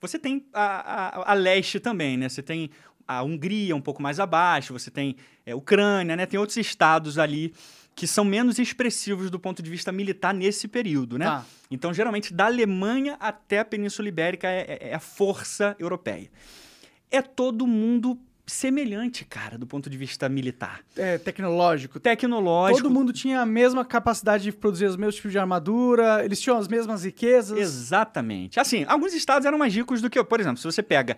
Você 0.00 0.18
tem 0.18 0.44
a, 0.52 1.20
a, 1.20 1.30
a 1.30 1.34
leste 1.34 1.78
também, 1.78 2.16
né? 2.16 2.28
Você 2.28 2.42
tem 2.42 2.70
a 3.06 3.22
Hungria 3.22 3.74
um 3.76 3.80
pouco 3.80 4.02
mais 4.02 4.18
abaixo, 4.20 4.72
você 4.72 4.90
tem 4.90 5.16
é, 5.44 5.54
Ucrânia, 5.54 6.16
né? 6.16 6.26
Tem 6.26 6.38
outros 6.38 6.56
estados 6.56 7.18
ali 7.18 7.52
que 7.94 8.06
são 8.06 8.24
menos 8.24 8.58
expressivos 8.58 9.30
do 9.30 9.38
ponto 9.38 9.62
de 9.62 9.70
vista 9.70 9.92
militar 9.92 10.32
nesse 10.32 10.66
período, 10.66 11.18
né? 11.18 11.26
Tá. 11.26 11.44
Então, 11.70 11.92
geralmente, 11.92 12.32
da 12.32 12.46
Alemanha 12.46 13.16
até 13.20 13.58
a 13.58 13.64
Península 13.64 14.08
Ibérica 14.08 14.48
é, 14.48 14.78
é- 14.80 14.88
é 14.90 14.94
a 14.94 15.00
força 15.00 15.76
europeia. 15.78 16.30
É 17.10 17.20
todo 17.20 17.66
mundo 17.66 18.18
semelhante, 18.46 19.24
cara, 19.24 19.56
do 19.56 19.66
ponto 19.66 19.88
de 19.88 19.96
vista 19.96 20.28
militar. 20.28 20.80
É, 20.96 21.16
tecnológico. 21.18 22.00
Tecnológico. 22.00 22.82
Todo 22.82 22.92
mundo 22.92 23.12
tinha 23.12 23.40
a 23.40 23.46
mesma 23.46 23.84
capacidade 23.84 24.44
de 24.44 24.52
produzir 24.52 24.86
os 24.86 24.96
mesmos 24.96 25.14
tipos 25.16 25.30
de 25.32 25.38
armadura, 25.38 26.24
eles 26.24 26.40
tinham 26.40 26.58
as 26.58 26.66
mesmas 26.68 27.04
riquezas. 27.04 27.56
Exatamente. 27.58 28.58
Assim, 28.58 28.84
alguns 28.88 29.14
estados 29.14 29.46
eram 29.46 29.58
mais 29.58 29.74
ricos 29.74 30.00
do 30.02 30.10
que. 30.10 30.22
Por 30.24 30.40
exemplo, 30.40 30.58
se 30.58 30.64
você 30.64 30.82
pega 30.82 31.16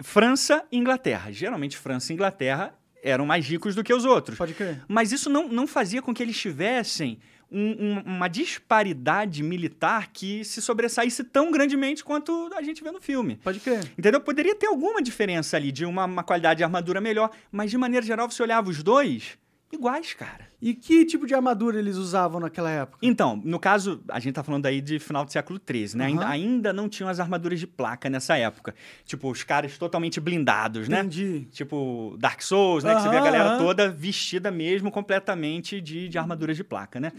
França 0.00 0.64
e 0.70 0.78
Inglaterra. 0.78 1.30
Geralmente, 1.32 1.76
França 1.76 2.12
e 2.12 2.14
Inglaterra 2.14 2.74
eram 3.02 3.24
mais 3.26 3.46
ricos 3.46 3.74
do 3.74 3.82
que 3.82 3.92
os 3.94 4.04
outros. 4.04 4.36
Pode 4.36 4.54
crer. 4.54 4.82
Mas 4.88 5.10
isso 5.12 5.30
não, 5.30 5.48
não 5.48 5.66
fazia 5.66 6.02
com 6.02 6.12
que 6.12 6.22
eles 6.22 6.38
tivessem 6.38 7.18
um- 7.50 7.96
um- 7.98 8.16
uma 8.16 8.28
disparidade 8.28 9.42
militar 9.42 10.10
que 10.12 10.44
se 10.44 10.60
sobressaísse 10.62 11.24
tão 11.24 11.50
grandemente 11.50 12.04
quanto 12.04 12.50
a 12.54 12.62
gente 12.62 12.82
vê 12.82 12.90
no 12.92 13.00
filme. 13.00 13.40
Pode 13.42 13.58
crer. 13.60 13.90
Entendeu? 13.98 14.20
Poderia 14.20 14.54
ter 14.54 14.66
alguma 14.66 15.02
diferença 15.02 15.56
ali 15.56 15.72
de 15.72 15.84
uma, 15.84 16.04
uma 16.04 16.22
qualidade 16.22 16.58
de 16.58 16.64
armadura 16.64 17.00
melhor, 17.00 17.30
mas 17.50 17.70
de 17.70 17.76
maneira 17.78 18.04
geral 18.06 18.30
você 18.30 18.42
olhava 18.42 18.70
os 18.70 18.82
dois 18.82 19.36
iguais, 19.72 20.12
cara. 20.14 20.48
E 20.60 20.74
que 20.74 21.04
tipo 21.04 21.26
de 21.26 21.34
armadura 21.34 21.78
eles 21.78 21.96
usavam 21.96 22.40
naquela 22.40 22.70
época? 22.70 22.98
Então, 23.00 23.40
no 23.44 23.58
caso, 23.58 24.02
a 24.08 24.18
gente 24.18 24.34
tá 24.34 24.42
falando 24.42 24.66
aí 24.66 24.80
de 24.80 24.98
final 24.98 25.24
do 25.24 25.32
século 25.32 25.60
XIII, 25.60 25.96
né? 25.96 26.06
Ainda, 26.06 26.22
Aham. 26.22 26.30
ainda 26.30 26.72
não 26.72 26.88
tinham 26.88 27.08
as 27.08 27.18
armaduras 27.18 27.58
de 27.58 27.66
placa 27.66 28.10
nessa 28.10 28.36
época. 28.36 28.74
Tipo, 29.04 29.30
os 29.30 29.42
caras 29.42 29.78
totalmente 29.78 30.20
blindados, 30.20 30.88
né? 30.88 31.00
Entendi. 31.00 31.46
Tipo, 31.50 32.16
Dark 32.18 32.42
Souls, 32.42 32.84
né? 32.84 32.94
Que 32.94 33.02
você 33.02 33.08
vê 33.08 33.16
a 33.16 33.22
galera 33.22 33.58
toda 33.58 33.88
vestida 33.88 34.50
mesmo 34.50 34.90
completamente 34.90 35.80
de, 35.80 36.08
de 36.08 36.18
armaduras 36.18 36.56
de 36.56 36.64
placa, 36.64 37.00
né? 37.00 37.12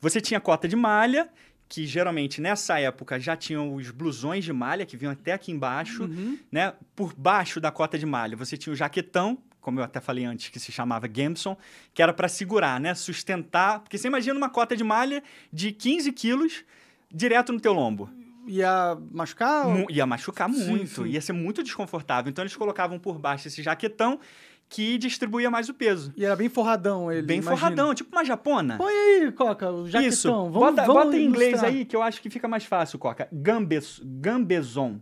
Você 0.00 0.20
tinha 0.20 0.40
cota 0.40 0.66
de 0.66 0.76
malha, 0.76 1.28
que 1.68 1.86
geralmente 1.86 2.40
nessa 2.40 2.78
época 2.78 3.18
já 3.18 3.36
tinham 3.36 3.74
os 3.74 3.90
blusões 3.90 4.44
de 4.44 4.52
malha, 4.52 4.86
que 4.86 4.96
vinham 4.96 5.12
até 5.12 5.32
aqui 5.32 5.50
embaixo, 5.50 6.04
Uhum. 6.04 6.38
né? 6.50 6.74
Por 6.94 7.12
baixo 7.14 7.60
da 7.60 7.70
cota 7.72 7.98
de 7.98 8.06
malha, 8.06 8.36
você 8.36 8.56
tinha 8.56 8.72
o 8.72 8.76
jaquetão, 8.76 9.38
como 9.60 9.80
eu 9.80 9.84
até 9.84 10.00
falei 10.00 10.24
antes, 10.24 10.48
que 10.48 10.60
se 10.60 10.70
chamava 10.70 11.08
Gamson, 11.08 11.56
que 11.92 12.00
era 12.00 12.12
para 12.12 12.28
segurar, 12.28 12.78
né? 12.80 12.94
Sustentar. 12.94 13.80
Porque 13.80 13.98
você 13.98 14.06
imagina 14.06 14.36
uma 14.38 14.48
cota 14.48 14.76
de 14.76 14.84
malha 14.84 15.22
de 15.52 15.72
15 15.72 16.12
quilos 16.12 16.64
direto 17.12 17.52
no 17.52 17.60
teu 17.60 17.72
lombo. 17.72 18.08
Ia 18.46 18.96
machucar? 19.10 19.66
ou- 19.66 19.90
Ia 19.90 20.06
machucar 20.06 20.48
Sim, 20.48 20.68
muito, 20.68 21.02
sim. 21.02 21.08
ia 21.10 21.20
ser 21.20 21.32
muito 21.32 21.64
desconfortável. 21.64 22.30
Então 22.30 22.44
eles 22.44 22.54
colocavam 22.54 22.96
por 22.96 23.18
baixo 23.18 23.48
esse 23.48 23.60
jaquetão 23.60 24.20
que 24.68 24.98
distribuía 24.98 25.48
mais 25.50 25.68
o 25.68 25.74
peso. 25.74 26.12
E 26.16 26.24
era 26.24 26.34
bem 26.36 26.48
forradão 26.48 27.10
ele, 27.12 27.22
Bem 27.22 27.38
imagino. 27.38 27.56
forradão, 27.56 27.94
tipo 27.94 28.10
uma 28.14 28.24
japona. 28.24 28.76
Põe 28.78 28.92
aí, 28.92 29.30
Coca, 29.32 29.70
o 29.70 29.86
jaquetão. 29.88 30.08
Isso. 30.08 30.28
Vamos, 30.30 30.52
bota, 30.52 30.84
vamos 30.86 31.04
bota 31.04 31.16
em 31.16 31.24
inglês 31.24 31.50
ilustrar. 31.50 31.72
aí 31.72 31.84
que 31.84 31.94
eu 31.94 32.02
acho 32.02 32.20
que 32.20 32.28
fica 32.28 32.48
mais 32.48 32.64
fácil, 32.64 32.98
Coca. 32.98 33.28
Gambes, 33.32 34.00
Gambezon. 34.04 35.00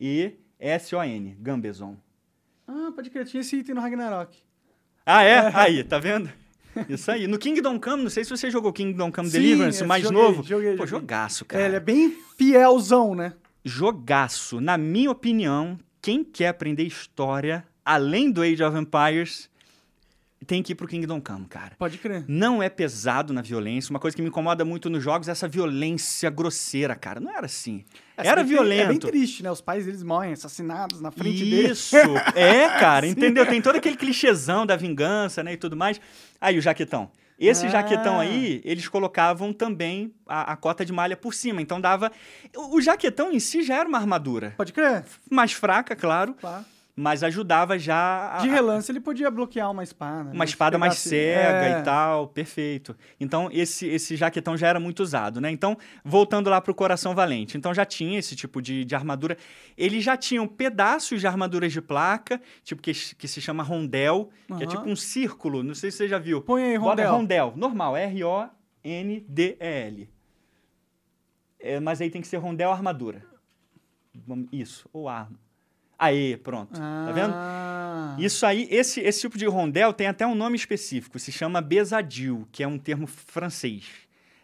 G-A-M-B-E-S-O-N. 0.00 1.36
Gambezon. 1.40 1.96
Ah, 2.68 2.90
pode 2.94 3.10
crer, 3.10 3.26
tinha 3.26 3.40
esse 3.40 3.56
item 3.56 3.74
no 3.74 3.80
Ragnarok. 3.80 4.36
Ah, 5.04 5.22
é? 5.24 5.50
Aí, 5.54 5.84
tá 5.84 5.98
vendo? 5.98 6.30
Isso 6.88 7.10
aí. 7.10 7.26
No 7.26 7.38
Kingdom 7.38 7.80
Come, 7.80 8.02
não 8.02 8.10
sei 8.10 8.22
se 8.24 8.30
você 8.30 8.50
jogou 8.50 8.72
Kingdom 8.72 9.10
Come 9.10 9.28
Sim, 9.28 9.38
Deliverance, 9.38 9.82
o 9.82 9.86
mais 9.88 10.02
joguei, 10.02 10.22
novo. 10.22 10.42
joguei, 10.42 10.76
Pô, 10.76 10.86
joguei. 10.86 11.00
jogaço, 11.00 11.44
É, 11.44 11.46
cara. 11.46 11.64
ele 11.64 11.76
é 11.76 11.80
bem 11.80 12.10
fielzão, 12.36 13.14
né? 13.14 13.32
Jogaço. 13.64 14.60
Na 14.60 14.76
minha 14.76 15.10
opinião, 15.10 15.78
quem 16.06 16.22
quer 16.22 16.46
aprender 16.46 16.84
história, 16.84 17.66
além 17.84 18.30
do 18.30 18.40
Age 18.40 18.62
of 18.62 18.78
Empires, 18.78 19.50
tem 20.46 20.62
que 20.62 20.70
ir 20.70 20.76
pro 20.76 20.86
Kingdom 20.86 21.20
Come, 21.20 21.46
cara. 21.46 21.72
Pode 21.76 21.98
crer. 21.98 22.24
Não 22.28 22.62
é 22.62 22.68
pesado 22.68 23.32
na 23.32 23.42
violência. 23.42 23.90
Uma 23.90 23.98
coisa 23.98 24.16
que 24.16 24.22
me 24.22 24.28
incomoda 24.28 24.64
muito 24.64 24.88
nos 24.88 25.02
jogos 25.02 25.26
é 25.26 25.32
essa 25.32 25.48
violência 25.48 26.30
grosseira, 26.30 26.94
cara. 26.94 27.18
Não 27.18 27.36
era 27.36 27.46
assim. 27.46 27.84
É, 28.16 28.28
era 28.28 28.44
bem 28.44 28.52
que 28.52 28.54
É 28.54 28.62
bem 28.62 28.72
violento. 28.76 29.08
triste, 29.08 29.42
né? 29.42 29.50
Os 29.50 29.60
pais 29.60 29.84
deles 29.84 30.04
morrem 30.04 30.32
assassinados 30.34 31.00
na 31.00 31.10
frente 31.10 31.44
deles. 31.44 31.92
Isso! 31.92 31.96
É, 32.36 32.68
cara, 32.78 33.04
entendeu? 33.08 33.44
Tem 33.44 33.60
todo 33.60 33.74
aquele 33.74 33.96
clichêzão 33.96 34.64
da 34.64 34.76
vingança, 34.76 35.42
né, 35.42 35.54
e 35.54 35.56
tudo 35.56 35.76
mais. 35.76 36.00
Aí, 36.40 36.56
o 36.56 36.62
jaquetão. 36.62 37.10
Esse 37.38 37.66
Ah. 37.66 37.70
jaquetão 37.70 38.18
aí, 38.18 38.60
eles 38.64 38.88
colocavam 38.88 39.52
também 39.52 40.14
a, 40.26 40.52
a 40.52 40.56
cota 40.56 40.84
de 40.84 40.92
malha 40.92 41.16
por 41.16 41.34
cima. 41.34 41.60
Então 41.60 41.80
dava. 41.80 42.10
O, 42.56 42.76
o 42.76 42.80
jaquetão 42.80 43.30
em 43.32 43.38
si 43.40 43.62
já 43.62 43.76
era 43.76 43.88
uma 43.88 43.98
armadura. 43.98 44.54
Pode 44.56 44.72
crer? 44.72 45.04
Mais 45.30 45.52
fraca, 45.52 45.94
claro, 45.94 46.34
Claro. 46.34 46.64
Mas 46.98 47.22
ajudava 47.22 47.78
já 47.78 48.36
a, 48.36 48.38
De 48.38 48.48
relance 48.48 48.90
ele 48.90 49.00
podia 49.00 49.30
bloquear 49.30 49.70
uma 49.70 49.82
espada. 49.82 50.24
né? 50.24 50.30
uma 50.32 50.44
espada 50.46 50.78
mais 50.78 50.94
cega 50.96 51.66
É. 51.66 51.80
e 51.80 51.82
tal, 51.82 52.26
perfeito. 52.28 52.96
Então, 53.20 53.50
esse, 53.52 53.86
esse 53.86 54.16
jaquetão 54.16 54.56
já 54.56 54.66
era 54.68 54.80
muito 54.80 55.00
usado, 55.02 55.38
né? 55.38 55.50
Então, 55.50 55.76
voltando 56.02 56.48
lá 56.48 56.58
pro 56.58 56.74
Coração 56.74 57.14
Valente. 57.14 57.58
Então, 57.58 57.74
já 57.74 57.84
tinha 57.84 58.18
esse 58.18 58.34
tipo 58.34 58.62
de, 58.62 58.82
de 58.84 58.94
armadura. 58.94 59.36
Eles 59.76 60.02
já 60.02 60.16
tinham 60.16 60.48
pedaços 60.48 61.20
de 61.20 61.26
armaduras 61.26 61.70
de 61.70 61.82
placa, 61.82 62.40
tipo, 62.64 62.80
que, 62.80 62.92
que 62.94 63.28
se 63.28 63.42
chama 63.42 63.62
rondel, 63.62 64.30
que 64.56 64.64
é 64.64 64.66
tipo 64.66 64.88
um 64.88 64.96
círculo, 64.96 65.62
não 65.62 65.74
sei 65.74 65.90
se 65.90 65.98
você 65.98 66.08
já 66.08 66.18
viu. 66.18 66.40
Põe 66.40 66.62
aí, 66.62 66.78
Bota 66.78 67.02
Rondel. 67.10 67.12
rondel, 67.12 67.52
normal, 67.56 67.94
R-O-N-D-E-L. 68.84 70.08
É, 71.60 71.80
mas 71.80 72.00
aí 72.00 72.08
tem 72.10 72.20
que 72.22 72.28
ser 72.28 72.36
rondel 72.38 72.70
armadura. 72.70 73.22
Isso, 74.50 74.88
ou 74.92 75.08
arma. 75.08 75.38
Aê, 75.98 76.36
pronto. 76.36 76.78
Tá 76.78 77.12
vendo? 77.12 77.32
Ah. 77.34 78.16
Isso 78.18 78.44
aí, 78.44 78.68
esse, 78.70 79.00
esse 79.00 79.20
tipo 79.20 79.38
de 79.38 79.46
rondel 79.46 79.92
tem 79.92 80.06
até 80.06 80.26
um 80.26 80.34
nome 80.34 80.56
específico, 80.56 81.18
se 81.18 81.32
chama 81.32 81.60
besadil, 81.60 82.46
que 82.52 82.62
é 82.62 82.68
um 82.68 82.78
termo 82.78 83.06
francês. 83.06 83.84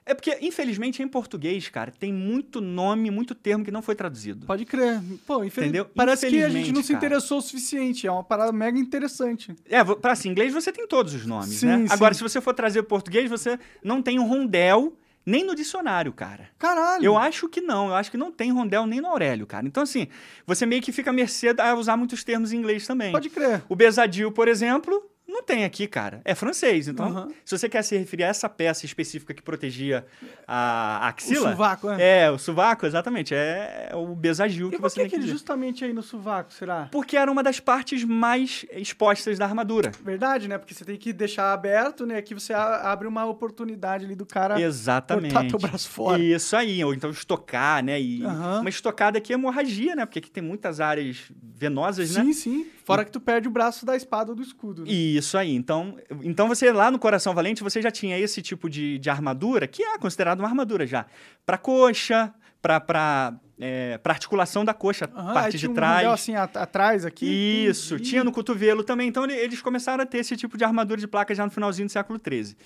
É 0.05 0.15
porque, 0.15 0.37
infelizmente, 0.41 1.01
em 1.01 1.07
português, 1.07 1.69
cara, 1.69 1.93
tem 1.93 2.13
muito 2.13 2.61
nome, 2.61 3.09
muito 3.09 3.37
termo 3.37 3.65
que 3.65 3.71
não 3.71 3.81
foi 3.81 3.95
traduzido. 3.95 4.47
Pode 4.47 4.65
crer. 4.65 5.01
Pô, 5.25 5.45
infeliz... 5.45 5.69
Entendeu? 5.69 5.85
parece 5.95 6.29
que 6.29 6.43
a 6.43 6.49
gente 6.49 6.73
não 6.73 6.83
se 6.83 6.93
cara. 6.93 7.07
interessou 7.07 7.39
o 7.39 7.41
suficiente. 7.41 8.05
É 8.07 8.11
uma 8.11 8.25
parada 8.25 8.51
mega 8.51 8.77
interessante. 8.77 9.55
É, 9.71 9.83
pra 9.85 10.13
assim, 10.13 10.31
inglês 10.31 10.53
você 10.53 10.73
tem 10.73 10.89
todos 10.89 11.15
os 11.15 11.25
nomes, 11.25 11.51
Sim, 11.51 11.67
né? 11.67 11.79
sim. 11.79 11.87
Agora, 11.89 12.15
se 12.15 12.23
você 12.23 12.41
for 12.41 12.53
trazer 12.53 12.83
português, 12.83 13.31
você 13.31 13.57
não 13.83 14.03
tem 14.03 14.19
um 14.19 14.27
rondel 14.27 14.93
nem 15.25 15.45
no 15.45 15.55
dicionário, 15.55 16.13
cara. 16.13 16.49
Caralho. 16.59 17.05
Eu 17.05 17.17
acho 17.17 17.49
que 17.49 17.61
não, 17.61 17.89
eu 17.89 17.95
acho 17.95 18.11
que 18.11 18.17
não 18.17 18.33
tem 18.33 18.51
rondel 18.51 18.87
nem 18.87 19.01
no 19.01 19.09
Aurélio, 19.09 19.47
cara. 19.47 19.67
Então, 19.67 19.83
assim, 19.83 20.09
você 20.47 20.67
meio 20.67 20.83
que 20.83 20.93
fica 20.93 21.11
à 21.11 21.13
mercê 21.13 21.55
a 21.59 21.75
usar 21.75 21.97
muitos 21.97 22.25
termos 22.25 22.53
em 22.53 22.57
inglês 22.57 22.87
também. 22.87 23.13
Pode 23.13 23.31
crer. 23.31 23.63
O 23.69 23.77
besadil, 23.77 24.33
por 24.33 24.49
exemplo, 24.49 25.12
não 25.33 25.43
tem 25.43 25.65
aqui, 25.65 25.87
cara. 25.87 26.21
É 26.25 26.35
francês. 26.35 26.89
Então, 26.89 27.07
Aham. 27.07 27.29
se 27.45 27.57
você 27.59 27.69
quer 27.69 27.83
se 27.83 27.97
referir 27.97 28.25
a 28.25 28.29
essa 28.29 28.49
peça 28.49 28.87
específica 28.87 29.33
que 29.33 29.43
protegia 29.43 30.07
a 30.47 31.09
axila... 31.09 31.49
O 31.49 31.53
sovaco, 31.53 31.91
é. 31.91 32.25
É, 32.25 32.31
o 32.31 32.39
sovaco, 32.39 32.87
exatamente. 32.87 33.35
É 33.35 33.91
o 33.95 34.15
besagil 34.15 34.71
que 34.71 34.77
por 34.77 34.89
você 34.89 34.95
que, 34.95 35.01
tem 35.01 35.05
que 35.05 35.11
que 35.11 35.17
ele 35.17 35.23
dizer. 35.25 35.33
justamente 35.33 35.85
aí 35.85 35.93
no 35.93 36.03
sovaco, 36.03 36.53
será? 36.53 36.89
Porque 36.93 37.17
era 37.17 37.31
uma 37.31 37.43
das 37.43 37.59
partes 37.59 38.05
mais 38.05 38.67
expostas 38.73 39.39
da 39.39 39.47
armadura. 39.47 39.93
Verdade, 40.05 40.49
né? 40.49 40.59
Porque 40.59 40.75
você 40.75 40.85
tem 40.85 40.97
que 40.97 41.13
deixar 41.13 41.53
aberto, 41.53 42.07
né? 42.07 42.17
Aqui 42.19 42.35
você 42.35 42.53
abre 42.53 43.09
uma 43.09 43.25
oportunidade 43.27 44.05
ali 44.05 44.15
do 44.15 44.27
cara 44.27 44.61
Exatamente. 44.61 45.33
cortar 45.33 45.49
teu 45.49 45.59
braço 45.59 45.89
fora. 45.89 46.23
Isso 46.23 46.55
aí, 46.57 46.85
ou 46.85 46.93
então 46.93 47.11
estocar, 47.11 47.83
né? 47.83 48.01
E 48.01 48.25
Aham. 48.25 48.61
uma 48.61 48.69
estocada 48.69 49.19
aqui 49.19 49.33
é 49.33 49.35
hemorragia, 49.35 49.97
né? 49.97 50.05
Porque 50.05 50.19
aqui 50.19 50.31
tem 50.31 50.43
muitas 50.43 50.81
áreas 50.81 51.31
venosas, 51.55 52.15
né? 52.15 52.25
Sim, 52.25 52.33
sim. 52.33 52.67
Fora 52.85 53.05
que 53.05 53.11
tu 53.11 53.21
perde 53.21 53.49
o 53.49 53.51
braço 53.51 53.87
da 53.87 53.95
espada 53.97 54.31
ou 54.31 54.37
do 54.37 54.43
escudo. 54.43 54.83
né? 54.85 54.91
Isso 54.91 55.39
aí. 55.39 55.55
Então, 55.55 55.97
então 56.23 56.49
você 56.49 56.71
lá 56.73 56.91
no 56.91 56.99
Coração 56.99 57.35
Valente, 57.35 57.63
você 57.63 57.81
já 57.81 57.91
tinha 57.91 58.19
esse 58.19 58.43
tipo 58.43 58.69
de, 58.69 58.99
de 58.99 59.09
armadura, 59.11 59.67
que 59.67 59.83
é 59.83 59.99
considerado 59.99 60.41
uma 60.41 60.49
armadura 60.49 60.87
já. 60.87 61.07
Pra 61.47 61.57
coxa, 61.59 62.33
pra, 62.61 62.81
pra, 62.81 63.35
é, 63.61 63.99
pra 63.99 64.13
articulação 64.13 64.65
da 64.65 64.73
coxa, 64.75 65.09
Aham, 65.15 65.33
parte 65.35 65.53
de 65.53 65.59
tinha 65.59 65.71
um 65.71 65.75
trás. 65.75 65.97
rondel 65.99 66.13
assim 66.13 66.35
at- 66.35 66.57
atrás 66.57 67.05
aqui. 67.05 67.27
Isso, 67.69 67.95
Entendi. 67.95 68.11
tinha 68.11 68.25
no 68.25 68.33
cotovelo 68.33 68.83
também. 68.85 69.09
Então 69.09 69.25
ele- 69.25 69.35
eles 69.37 69.61
começaram 69.63 70.03
a 70.03 70.07
ter 70.07 70.19
esse 70.19 70.37
tipo 70.37 70.57
de 70.59 70.65
armadura 70.65 71.01
de 71.01 71.07
placa 71.09 71.35
já 71.35 71.45
no 71.45 71.51
finalzinho 71.51 71.87
do 71.89 71.93
século 71.93 72.21
XIII. 72.25 72.57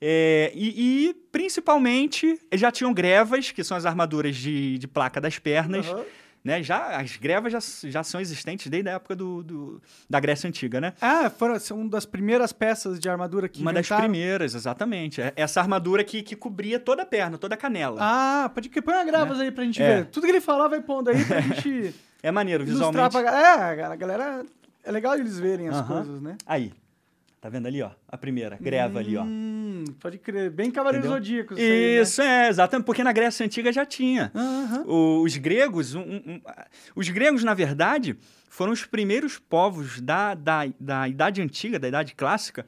É, 0.00 0.52
e, 0.54 1.08
e, 1.08 1.14
principalmente 1.32 2.38
já 2.52 2.70
tinham 2.70 2.92
grevas, 2.92 3.50
que 3.50 3.64
são 3.64 3.76
as 3.76 3.86
armaduras 3.86 4.36
de, 4.36 4.78
de 4.78 4.86
placa 4.86 5.20
das 5.20 5.38
pernas. 5.38 5.86
Aham. 5.86 6.02
Né? 6.46 6.62
Já, 6.62 7.00
as 7.00 7.16
grevas 7.16 7.52
já, 7.52 7.58
já 7.90 8.02
são 8.04 8.20
existentes 8.20 8.68
desde 8.70 8.88
a 8.88 8.92
época 8.92 9.16
do, 9.16 9.42
do- 9.42 9.82
da 10.08 10.20
Grécia 10.20 10.46
Antiga, 10.48 10.80
né? 10.80 10.92
Ah, 11.00 11.28
foram 11.28 11.58
são 11.58 11.80
uma 11.80 11.90
das 11.90 12.06
primeiras 12.06 12.52
peças 12.52 13.00
de 13.00 13.08
armadura 13.08 13.48
que 13.48 13.60
Uma 13.60 13.72
das 13.72 13.86
inventaram? 13.86 14.02
primeiras, 14.08 14.54
exatamente. 14.54 15.20
É 15.20 15.32
Essa 15.34 15.60
armadura 15.60 16.04
que, 16.04 16.22
que 16.22 16.36
cobria 16.36 16.78
toda 16.78 17.02
a 17.02 17.06
perna, 17.06 17.36
toda 17.36 17.54
a 17.54 17.58
canela. 17.58 17.98
Ah, 18.00 18.48
pode 18.54 18.68
que 18.68 18.80
põe 18.80 18.94
uma 18.94 19.04
gravas 19.04 19.40
aí 19.40 19.50
pra 19.50 19.64
gente 19.64 19.82
É. 19.82 19.96
ver. 20.02 20.06
Tudo 20.06 20.24
que 20.24 20.30
ele 20.30 20.40
falar 20.40 20.68
vai 20.68 20.80
pondo 20.80 21.10
aí 21.10 21.24
pra 21.24 21.40
gente 21.42 21.92
É 22.22 22.30
maneiro, 22.30 22.64
visualmente. 22.64 23.10
pra. 23.10 23.20
É, 23.22 23.82
a 23.84 23.96
galera... 23.96 24.44
É 24.84 24.92
legal 24.92 25.16
eles 25.16 25.36
verem 25.38 25.68
as 25.68 25.76
Aham. 25.78 25.86
coisas, 25.96 26.22
né? 26.22 26.36
Aí. 26.46 26.72
Tá 27.46 27.50
vendo 27.50 27.66
ali, 27.68 27.80
ó? 27.80 27.90
A 28.08 28.18
primeira, 28.18 28.58
greva 28.60 28.98
ali, 28.98 29.16
ó. 29.16 29.22
Hum, 29.22 29.84
pode 30.00 30.18
crer. 30.18 30.50
Bem 30.50 30.68
Cavaleiros? 30.68 31.06
Zodíacos. 31.08 31.56
aí, 31.56 31.64
né? 31.96 32.02
Isso, 32.02 32.20
é, 32.20 32.48
exatamente, 32.48 32.84
porque 32.86 33.04
na 33.04 33.12
Grécia 33.12 33.46
Antiga 33.46 33.72
já 33.72 33.86
tinha. 33.86 34.32
O- 34.84 35.22
Os 35.22 35.36
gregos, 35.36 35.94
um- 35.94 36.00
um- 36.00 36.40
os 36.96 37.08
gregos, 37.08 37.44
na 37.44 37.54
verdade, 37.54 38.16
foram 38.48 38.72
os 38.72 38.84
primeiros 38.84 39.38
povos 39.38 40.00
da, 40.00 40.34
da, 40.34 40.62
da 40.80 41.06
Idade 41.08 41.40
Antiga, 41.40 41.78
da 41.78 41.86
Idade 41.86 42.16
Clássica, 42.16 42.66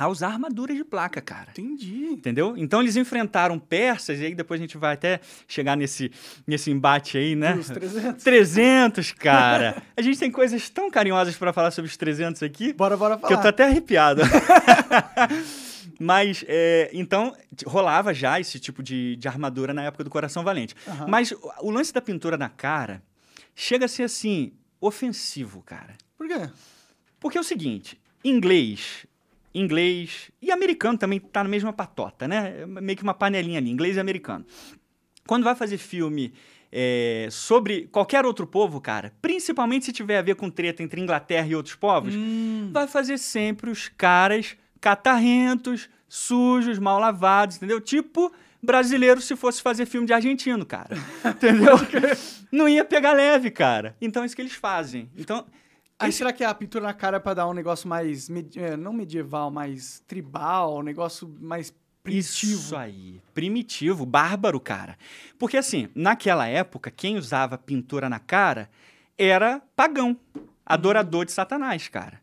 a 0.00 0.08
usar 0.08 0.28
armaduras 0.28 0.74
de 0.74 0.82
placa, 0.82 1.20
cara. 1.20 1.48
Entendi. 1.50 2.06
Entendeu? 2.12 2.54
Então 2.56 2.80
eles 2.80 2.96
enfrentaram 2.96 3.58
persas, 3.58 4.18
e 4.18 4.24
aí 4.24 4.34
depois 4.34 4.58
a 4.58 4.62
gente 4.62 4.78
vai 4.78 4.94
até 4.94 5.20
chegar 5.46 5.76
nesse, 5.76 6.10
nesse 6.46 6.70
embate 6.70 7.18
aí, 7.18 7.36
né? 7.36 7.54
Os 7.54 7.68
300. 7.68 8.24
300, 8.24 9.12
cara! 9.12 9.82
A 9.94 10.00
gente 10.00 10.18
tem 10.18 10.30
coisas 10.30 10.70
tão 10.70 10.90
carinhosas 10.90 11.36
pra 11.36 11.52
falar 11.52 11.70
sobre 11.70 11.90
os 11.90 11.96
300 11.98 12.42
aqui, 12.42 12.72
Bora, 12.72 12.96
bora 12.96 13.18
falar. 13.18 13.28
que 13.28 13.34
eu 13.34 13.42
tô 13.42 13.48
até 13.48 13.64
arrepiado. 13.64 14.22
Mas, 16.00 16.42
é, 16.48 16.90
então, 16.94 17.36
rolava 17.66 18.14
já 18.14 18.40
esse 18.40 18.58
tipo 18.58 18.82
de, 18.82 19.16
de 19.16 19.28
armadura 19.28 19.74
na 19.74 19.82
época 19.82 20.02
do 20.02 20.08
Coração 20.08 20.42
Valente. 20.42 20.74
Aham. 20.88 21.06
Mas 21.08 21.32
o, 21.32 21.52
o 21.60 21.70
lance 21.70 21.92
da 21.92 22.00
pintura 22.00 22.38
na 22.38 22.48
cara 22.48 23.02
chega 23.54 23.84
a 23.84 23.88
ser, 23.88 24.04
assim, 24.04 24.52
ofensivo, 24.80 25.62
cara. 25.62 25.94
Por 26.16 26.26
quê? 26.26 26.48
Porque 27.18 27.36
é 27.36 27.40
o 27.40 27.44
seguinte, 27.44 28.00
inglês, 28.24 29.04
inglês 29.54 30.30
e 30.40 30.50
americano 30.50 30.98
também 30.98 31.18
tá 31.18 31.42
na 31.42 31.50
mesma 31.50 31.72
patota, 31.72 32.26
né? 32.28 32.60
É 32.62 32.66
meio 32.66 32.96
que 32.96 33.02
uma 33.02 33.14
panelinha 33.14 33.58
ali, 33.58 33.70
inglês 33.70 33.96
e 33.96 34.00
americano. 34.00 34.44
Quando 35.26 35.44
vai 35.44 35.54
fazer 35.54 35.78
filme 35.78 36.32
é, 36.72 37.28
sobre 37.30 37.88
qualquer 37.90 38.24
outro 38.24 38.46
povo, 38.46 38.80
cara, 38.80 39.12
principalmente 39.20 39.86
se 39.86 39.92
tiver 39.92 40.18
a 40.18 40.22
ver 40.22 40.36
com 40.36 40.48
treta 40.50 40.82
entre 40.82 41.00
Inglaterra 41.00 41.46
e 41.46 41.54
outros 41.54 41.74
povos, 41.74 42.14
Hum, 42.14 42.70
vai 42.72 42.86
fazer 42.86 43.18
sempre 43.18 43.70
os 43.70 43.88
caras 43.88 44.56
catarrentos, 44.80 45.88
sujos, 46.08 46.78
mal 46.78 46.98
lavados, 46.98 47.56
entendeu? 47.56 47.80
Tipo 47.80 48.32
brasileiro 48.62 49.20
se 49.20 49.34
fosse 49.36 49.62
fazer 49.62 49.86
filme 49.86 50.06
de 50.06 50.12
argentino, 50.12 50.66
cara. 50.66 50.94
Entendeu? 51.24 51.76
Não 52.52 52.68
ia 52.68 52.84
pegar 52.84 53.12
leve, 53.12 53.50
cara. 53.50 53.96
Então 54.00 54.22
é 54.22 54.26
isso 54.26 54.36
que 54.36 54.42
eles 54.42 54.52
fazem. 54.52 55.08
Então, 55.16 55.46
Aí 56.00 56.12
será 56.12 56.32
que 56.32 56.42
a 56.42 56.54
pintura 56.54 56.84
na 56.84 56.94
cara 56.94 57.18
é 57.18 57.20
pra 57.20 57.34
dar 57.34 57.46
um 57.46 57.52
negócio 57.52 57.88
mais. 57.88 58.28
medi- 58.28 58.58
é, 58.58 58.76
não 58.76 58.92
medieval, 58.92 59.50
mais 59.50 60.02
tribal, 60.06 60.78
um 60.78 60.82
negócio 60.82 61.32
mais 61.40 61.72
primitivo? 62.02 62.52
Isso 62.60 62.76
aí. 62.76 63.20
Primitivo, 63.34 64.06
bárbaro, 64.06 64.58
cara. 64.58 64.96
Porque 65.38 65.56
assim, 65.56 65.88
naquela 65.94 66.46
época, 66.46 66.90
quem 66.90 67.16
usava 67.18 67.58
pintura 67.58 68.08
na 68.08 68.18
cara 68.18 68.70
era 69.18 69.60
pagão, 69.76 70.16
adorador 70.64 71.26
de 71.26 71.32
Satanás, 71.32 71.86
cara. 71.88 72.20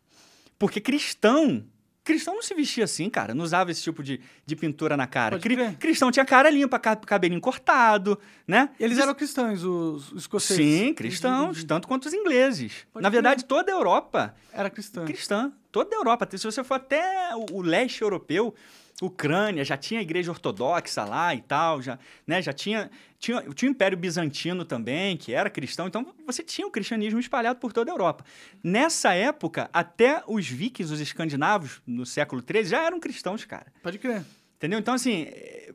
Porque 0.58 0.80
cristão. 0.80 1.64
Cristão 2.08 2.34
não 2.36 2.42
se 2.42 2.54
vestia 2.54 2.84
assim, 2.84 3.10
cara. 3.10 3.34
Não 3.34 3.44
usava 3.44 3.70
esse 3.70 3.82
tipo 3.82 4.02
de, 4.02 4.18
de 4.46 4.56
pintura 4.56 4.96
na 4.96 5.06
cara. 5.06 5.38
Cri- 5.38 5.74
cristão 5.78 6.10
tinha 6.10 6.24
cara 6.24 6.48
limpa, 6.48 6.78
ca- 6.78 6.96
cabelinho 6.96 7.38
cortado, 7.40 8.18
né? 8.46 8.70
Eles 8.80 8.98
eram 8.98 9.14
cristãos, 9.14 9.62
os, 9.62 10.10
os 10.12 10.22
escoceses. 10.22 10.56
Sim, 10.64 10.94
cristãos, 10.94 11.62
tanto 11.64 11.86
quanto 11.86 12.06
os 12.06 12.14
ingleses. 12.14 12.86
Pode 12.90 13.02
Na 13.02 13.10
verdade, 13.10 13.44
toda 13.44 13.70
a 13.70 13.74
Europa 13.74 14.34
Era 14.52 14.70
cristã. 14.70 15.04
cristã. 15.04 15.52
Toda 15.70 15.94
a 15.94 15.98
Europa. 15.98 16.26
Se 16.34 16.44
você 16.44 16.64
for 16.64 16.74
até 16.76 17.30
o 17.52 17.60
leste 17.60 18.00
europeu, 18.00 18.54
Ucrânia, 19.00 19.64
já 19.64 19.76
tinha 19.76 20.00
a 20.00 20.02
igreja 20.02 20.30
ortodoxa 20.30 21.04
lá 21.04 21.32
e 21.34 21.40
tal, 21.40 21.80
já, 21.80 21.98
né, 22.26 22.42
já 22.42 22.52
tinha, 22.52 22.90
tinha, 23.18 23.42
tinha 23.54 23.70
o 23.70 23.72
Império 23.72 23.96
Bizantino 23.96 24.64
também, 24.64 25.16
que 25.16 25.32
era 25.32 25.48
cristão, 25.48 25.86
então 25.86 26.14
você 26.26 26.42
tinha 26.42 26.66
o 26.66 26.70
cristianismo 26.70 27.20
espalhado 27.20 27.60
por 27.60 27.72
toda 27.72 27.92
a 27.92 27.94
Europa. 27.94 28.24
Nessa 28.62 29.14
época, 29.14 29.70
até 29.72 30.22
os 30.26 30.48
vikings, 30.48 30.92
os 30.92 31.00
escandinavos, 31.00 31.80
no 31.86 32.04
século 32.04 32.42
XIII, 32.42 32.64
já 32.64 32.82
eram 32.84 32.98
cristãos, 32.98 33.44
cara. 33.44 33.72
Pode 33.82 33.98
crer. 33.98 34.24
Entendeu? 34.56 34.80
Então, 34.80 34.94
assim, 34.94 35.28
eh, 35.28 35.72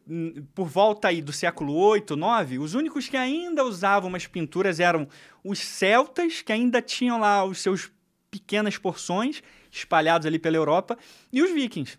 por 0.53 0.67
volta 0.67 1.07
aí 1.07 1.21
do 1.21 1.31
século 1.31 1.93
VIII, 1.93 2.03
IX, 2.51 2.61
os 2.61 2.73
únicos 2.73 3.07
que 3.07 3.15
ainda 3.15 3.63
usavam 3.63 4.09
umas 4.09 4.27
pinturas 4.27 4.81
eram 4.81 5.07
os 5.41 5.59
celtas, 5.59 6.41
que 6.41 6.51
ainda 6.51 6.81
tinham 6.81 7.17
lá 7.17 7.45
os 7.45 7.59
seus 7.59 7.89
pequenas 8.29 8.77
porções 8.77 9.41
espalhados 9.71 10.27
ali 10.27 10.37
pela 10.37 10.57
Europa, 10.57 10.97
e 11.31 11.41
os 11.41 11.51
vikings, 11.51 11.97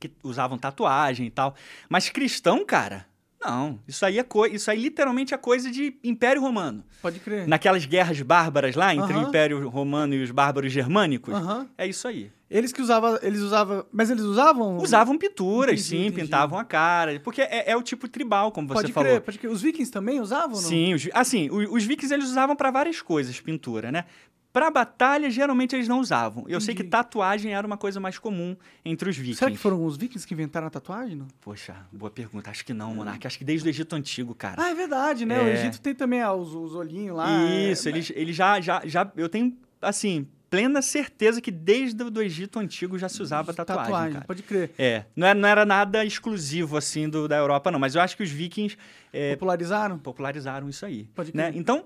que 0.00 0.10
usavam 0.24 0.56
tatuagem 0.58 1.26
e 1.26 1.30
tal. 1.30 1.54
Mas 1.88 2.08
cristão, 2.08 2.64
cara, 2.64 3.06
não. 3.44 3.78
Isso 3.86 4.04
aí 4.04 4.18
é 4.18 4.22
co 4.22 4.46
isso 4.46 4.70
aí 4.70 4.80
literalmente 4.80 5.32
é 5.32 5.36
coisa 5.36 5.70
de 5.70 5.94
Império 6.02 6.42
Romano. 6.42 6.82
Pode 7.00 7.20
crer. 7.20 7.46
Naquelas 7.46 7.84
guerras 7.86 8.20
bárbaras 8.20 8.74
lá 8.74 8.94
entre 8.94 9.12
o 9.14 9.18
Aham. 9.18 9.28
Império 9.28 9.68
Romano 9.68 10.14
e 10.14 10.22
os 10.22 10.30
bárbaros 10.30 10.72
germânicos. 10.72 11.34
Aham. 11.34 11.68
É 11.78 11.86
isso 11.86 12.06
aí. 12.08 12.30
Eles 12.50 12.72
que 12.72 12.82
usavam. 12.82 13.16
Eles 13.22 13.40
usavam. 13.40 13.86
Mas 13.92 14.10
eles 14.10 14.24
usavam. 14.24 14.76
Usavam 14.78 15.16
pinturas, 15.16 15.74
Entendi, 15.80 15.88
sim, 15.88 16.06
entendi. 16.06 16.22
pintavam 16.22 16.58
a 16.58 16.64
cara. 16.64 17.18
Porque 17.20 17.40
é, 17.40 17.70
é 17.70 17.76
o 17.76 17.82
tipo 17.82 18.08
tribal, 18.08 18.50
como 18.52 18.66
você 18.68 18.74
Pode 18.82 18.92
falou. 18.92 19.08
crer, 19.08 19.20
pode 19.22 19.38
crer. 19.38 19.50
Os 19.52 19.62
vikings 19.62 19.90
também 19.90 20.20
usavam? 20.20 20.60
não? 20.60 20.68
Sim, 20.68 20.92
os, 20.94 21.08
assim, 21.14 21.48
o- 21.48 21.74
os 21.74 21.84
vikings 21.84 22.12
eles 22.12 22.26
usavam 22.28 22.56
para 22.56 22.70
várias 22.72 23.00
coisas, 23.00 23.40
pintura, 23.40 23.92
né? 23.92 24.04
Pra 24.52 24.68
batalha, 24.68 25.30
geralmente 25.30 25.76
eles 25.76 25.86
não 25.86 26.00
usavam. 26.00 26.44
Eu 26.48 26.60
sei 26.60 26.74
que 26.74 26.82
Entendi. 26.82 26.90
tatuagem 26.90 27.54
era 27.54 27.64
uma 27.64 27.76
coisa 27.76 28.00
mais 28.00 28.18
comum 28.18 28.56
entre 28.84 29.08
os 29.08 29.16
vikings. 29.16 29.38
Será 29.38 29.50
que 29.50 29.56
foram 29.56 29.84
os 29.84 29.96
vikings 29.96 30.26
que 30.26 30.34
inventaram 30.34 30.66
a 30.66 30.70
tatuagem? 30.70 31.14
Não? 31.16 31.28
Poxa, 31.40 31.76
boa 31.92 32.10
pergunta. 32.10 32.50
Acho 32.50 32.64
que 32.64 32.74
não, 32.74 32.92
Monark. 32.94 33.24
Acho 33.24 33.38
que 33.38 33.44
desde 33.44 33.68
o 33.68 33.70
Egito 33.70 33.94
Antigo, 33.94 34.34
cara. 34.34 34.60
Ah, 34.60 34.70
é 34.70 34.74
verdade, 34.74 35.24
né? 35.24 35.40
O 35.40 35.46
É. 35.46 35.52
Egito 35.54 35.80
tem 35.80 35.94
também 35.94 36.20
ah, 36.20 36.32
os, 36.32 36.52
os 36.52 36.74
olhinhos 36.74 37.16
lá. 37.16 37.28
Isso, 37.48 37.88
é, 37.88 37.92
eles, 37.92 38.12
eles 38.16 38.34
já, 38.34 38.60
já, 38.60 38.82
já... 38.84 39.08
Eu 39.16 39.28
tenho, 39.28 39.56
assim, 39.80 40.26
plena 40.50 40.82
certeza 40.82 41.40
que 41.40 41.52
desde 41.52 42.02
o 42.02 42.20
Egito 42.20 42.58
Antigo 42.58 42.98
já 42.98 43.08
se 43.08 43.22
usava 43.22 43.54
tatuagem, 43.54 44.14
cara. 44.14 44.24
pode 44.24 44.42
crer. 44.42 44.72
É, 44.76 45.04
não 45.14 45.28
era, 45.28 45.38
não 45.38 45.48
era 45.48 45.64
nada 45.64 46.04
exclusivo, 46.04 46.76
assim, 46.76 47.08
do, 47.08 47.28
da 47.28 47.36
Europa, 47.36 47.70
não. 47.70 47.78
Mas 47.78 47.94
eu 47.94 48.00
acho 48.00 48.16
que 48.16 48.24
os 48.24 48.30
vikings 48.30 48.76
é, 49.12 49.34
Popularizaram? 49.34 49.96
popularizaram 49.96 50.68
isso 50.68 50.84
aí. 50.84 51.04
Pode 51.14 51.34
né? 51.36 51.50
crer. 51.50 51.60
Então, 51.60 51.84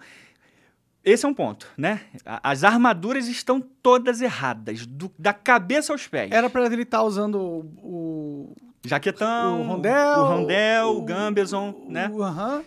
esse 1.05 1.25
é 1.25 1.29
um 1.29 1.35
ponto, 1.35 1.67
né? 1.77 2.01
As 2.25 2.65
armaduras 2.65 3.29
estão 3.29 3.61
todas 3.61 4.21
erradas, 4.21 4.87
do- 4.87 5.13
da 5.19 5.33
cabeça 5.33 5.93
aos 5.93 6.07
pés. 6.07 6.31
Era 6.33 6.49
pra 6.49 6.65
ele 6.67 6.83
estar 6.83 7.03
usando 7.03 7.37
o... 7.39 7.61
o- 7.83 8.57
Jaquetão, 8.87 9.63
O 9.63 9.65
rondel, 9.65 10.19
o, 10.19 10.25
rondel, 10.25 10.87
o, 10.89 10.99
o- 10.99 11.03
gambeson, 11.05 11.87
né? 11.89 12.11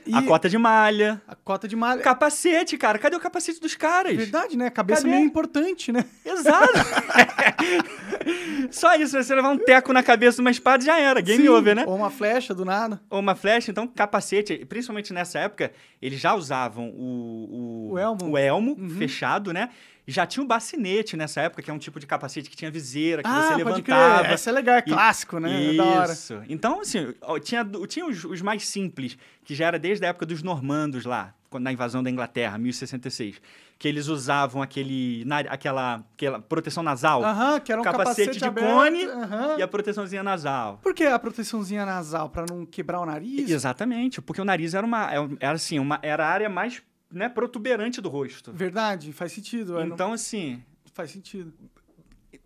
e 0.06 0.16
A 0.16 0.22
cota 0.24 0.50
de 0.50 0.58
malha. 0.58 1.22
a 1.28 1.36
cota 1.36 1.68
de 1.68 1.76
malha. 1.76 2.02
Capacete, 2.02 2.76
cara. 2.76 2.98
Cadê 2.98 3.16
o 3.16 3.20
capacete 3.20 3.60
dos 3.62 3.76
caras? 3.76 4.16
Verdade, 4.16 4.58
né? 4.58 4.70
Cabeça 4.72 5.02
Cadê? 5.04 5.14
meio 5.14 5.26
importante, 5.26 5.92
né? 5.92 6.06
Exato. 6.26 6.74
Só 8.72 8.96
isso, 8.96 9.22
você 9.22 9.36
levar 9.36 9.50
um 9.50 9.58
teco 9.58 9.94
na 9.94 10.02
cabeça 10.04 10.36
de 10.38 10.42
uma 10.42 10.52
espada 10.52 10.84
já 10.84 11.00
era. 11.00 11.22
Game 11.22 11.44
Sim, 11.44 11.50
over, 11.50 11.76
né? 11.76 11.84
Ou 11.88 11.96
uma 11.96 12.10
flecha 12.10 12.54
do 12.54 12.66
nada. 12.66 13.00
Ou 13.10 13.20
uma 13.20 13.36
flecha, 13.36 13.72
então 13.72 13.88
capacete, 13.88 14.66
principalmente 14.66 15.14
nessa 15.14 15.40
época, 15.40 15.72
eles 16.02 16.20
já 16.20 16.34
usavam 16.34 16.90
o, 16.90 17.90
o, 17.90 17.94
O 17.94 17.98
elmo. 18.00 18.32
o 18.32 18.38
elmo 18.38 18.76
Uhum. 18.78 18.90
fechado, 18.90 19.54
né? 19.54 19.70
Já 20.10 20.26
tinha 20.26 20.42
o 20.42 20.48
bacinete 20.48 21.18
nessa 21.18 21.42
época, 21.42 21.62
que 21.62 21.70
é 21.70 21.74
um 21.74 21.78
tipo 21.78 22.00
de 22.00 22.08
capacete 22.08 22.50
que 22.50 22.56
tinha 22.56 22.72
viseira, 22.72 23.22
que 23.22 23.28
ah, 23.30 23.42
você 23.50 23.56
levantava. 23.56 24.20
crer. 24.22 24.32
Essa 24.34 24.50
é 24.50 24.54
legal, 24.54 24.76
é 24.76 24.80
E- 24.80 24.82
clássico, 24.84 25.38
né? 25.38 25.74
É 25.74 25.78
da 25.78 25.84
hora. 25.84 26.14
Isso. 26.14 26.42
Então, 26.48 26.80
assim, 26.80 27.14
tinha, 27.44 27.66
tinha 27.90 28.06
os, 28.08 28.24
os 28.24 28.42
mais 28.42 28.66
simples, 28.66 29.18
que 29.44 29.54
já 29.54 29.66
era 29.68 29.78
desde 29.78 30.06
a 30.06 30.10
época 30.10 30.26
dos 30.26 30.42
normandos 30.42 31.04
lá, 31.04 31.34
na 31.60 31.74
invasão 31.74 32.02
da 32.02 32.10
Inglaterra, 32.10 32.58
1066, 32.58 33.42
que 33.78 33.88
eles 33.88 34.08
usavam 34.08 34.62
aquele, 34.62 35.24
na- 35.26 35.40
aquela, 35.40 36.04
aquela 36.16 36.40
proteção 36.42 36.82
nasal 36.84 37.24
Aham, 37.24 37.60
que 37.60 37.72
era 37.72 37.82
um 37.82 37.84
Capacete 37.84 38.08
capacete, 38.28 38.40
de 38.40 38.46
aberto. 38.46 38.74
cone 38.76 39.06
aham. 39.06 39.56
e 39.58 39.62
a 39.62 39.68
proteçãozinha 39.68 40.24
nasal. 40.24 40.80
Por 40.82 40.94
que 40.94 41.04
a 41.06 41.20
proteçãozinha 41.20 41.86
nasal? 41.86 42.30
Pra 42.30 42.46
não 42.50 42.66
quebrar 42.66 43.00
o 43.02 43.06
nariz? 43.06 43.50
Exatamente, 43.50 44.22
porque 44.22 44.42
o 44.42 44.46
nariz 44.46 44.74
era 44.74 44.86
uma, 44.86 45.10
era 45.40 45.54
assim, 45.56 45.80
uma, 45.80 46.00
era 46.02 46.26
a 46.26 46.30
área 46.30 46.50
mais 46.50 46.82
né, 47.12 47.30
protuberante 47.30 48.02
do 48.02 48.10
rosto. 48.10 48.52
Verdade, 48.52 49.12
faz 49.14 49.32
sentido. 49.32 49.80
é, 49.80 49.86
não- 49.86 49.94
Então, 49.94 50.14
assim, 50.14 50.64
Faz 50.94 51.12
sentido. 51.12 51.54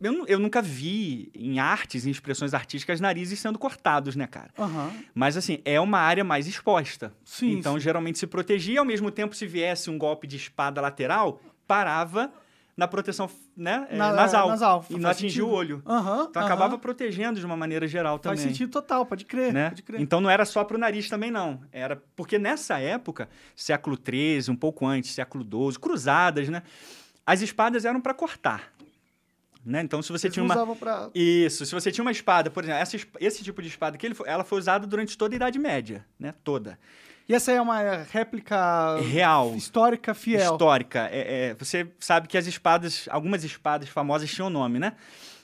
eu, 0.02 0.26
eu 0.28 0.38
nunca 0.40 0.62
vi 0.62 1.32
em 1.34 1.60
artes, 1.60 2.06
em 2.06 2.12
expressões 2.12 2.54
artísticas, 2.54 3.00
narizes 3.00 3.40
sendo 3.40 3.58
cortados, 3.58 4.16
né, 4.16 4.28
cara? 4.28 4.52
Aham. 4.60 4.92
Mas, 5.16 5.38
assim, 5.38 5.60
é 5.64 5.80
uma 5.80 6.00
área 6.00 6.24
mais 6.24 6.48
exposta. 6.48 7.14
Sim, 7.24 7.52
então, 7.54 7.74
sim. 7.76 7.80
geralmente 7.80 8.20
se 8.20 8.28
protegia, 8.28 8.80
ao 8.80 8.86
mesmo 8.86 9.10
tempo, 9.10 9.36
se 9.36 9.46
viesse 9.48 9.90
um 9.90 9.98
golpe 9.98 10.28
de 10.28 10.36
espada 10.38 10.82
lateral, 10.82 11.42
parava 11.66 12.32
na 12.82 12.88
proteção 12.88 13.30
né, 13.56 13.86
é, 13.92 13.96
Na- 13.96 14.12
nasal, 14.12 14.48
nasal, 14.50 14.84
e 14.90 14.94
não 14.94 15.02
faz 15.04 15.18
atingia 15.18 15.46
o 15.46 15.50
olho. 15.52 15.84
Aham. 15.86 16.26
Então, 16.28 16.42
aham. 16.42 16.46
acabava 16.52 16.80
protegendo 16.80 17.40
de 17.40 17.46
uma 17.46 17.56
maneira 17.56 17.88
geral 17.88 18.18
também. 18.18 18.40
Faz 18.40 18.50
sentido 18.50 18.72
total, 18.72 19.06
pode 19.06 19.24
crer. 19.24 19.54
né? 19.54 19.70
Pode 19.70 19.84
crer. 19.84 20.02
Então 20.02 20.20
não 20.20 20.32
era 20.32 20.46
só 20.46 20.64
pro 20.64 20.80
nariz 20.80 21.08
também, 21.08 21.30
não. 21.30 21.62
Era 21.72 22.02
porque 22.16 22.40
nessa 22.40 22.80
época, 22.80 23.30
século 23.56 23.96
XIII, 23.96 24.50
um 24.50 24.56
pouco 24.56 24.88
antes, 24.88 25.12
século 25.12 25.44
XII, 25.44 25.80
cruzadas, 25.80 26.50
né? 26.50 26.64
As 27.24 27.42
espadas 27.42 27.86
eram 27.86 28.02
para 28.02 28.16
cortar. 28.16 28.74
Né? 29.64 29.82
Então, 29.84 30.02
se 30.02 30.12
você 30.12 30.26
Eles 30.26 30.34
tinha 30.34 30.44
uma. 30.44 30.76
pra... 30.76 31.12
Isso, 31.14 31.68
se 31.68 31.76
você 31.76 31.92
tinha 31.92 32.04
uma 32.04 32.12
espada, 32.12 32.50
por 32.50 32.64
exemplo, 32.64 32.82
essa, 32.82 32.98
esse 33.20 33.44
tipo 33.44 33.62
de 33.62 33.68
espada 33.68 33.96
aqui, 33.96 34.08
ele 34.08 34.16
ela 34.26 34.44
foi 34.44 34.58
usada 34.58 34.88
durante 34.88 35.16
toda 35.16 35.36
a 35.36 35.38
Idade 35.38 35.60
Média, 35.60 36.04
né? 36.20 36.34
Toda. 36.44 36.80
E 37.32 37.34
essa 37.34 37.50
é 37.50 37.62
uma 37.62 38.04
réplica 38.12 38.98
Real. 38.98 39.56
histórica 39.56 40.14
fiel. 40.14 40.52
Histórica. 40.52 41.08
É, 41.10 41.52
é, 41.52 41.54
você 41.54 41.88
sabe 41.98 42.28
que 42.28 42.38
as 42.38 42.46
espadas, 42.46 43.08
algumas 43.10 43.46
espadas 43.46 43.88
famosas 43.88 44.30
tinham 44.30 44.50
nome, 44.50 44.80
né? 44.80 44.92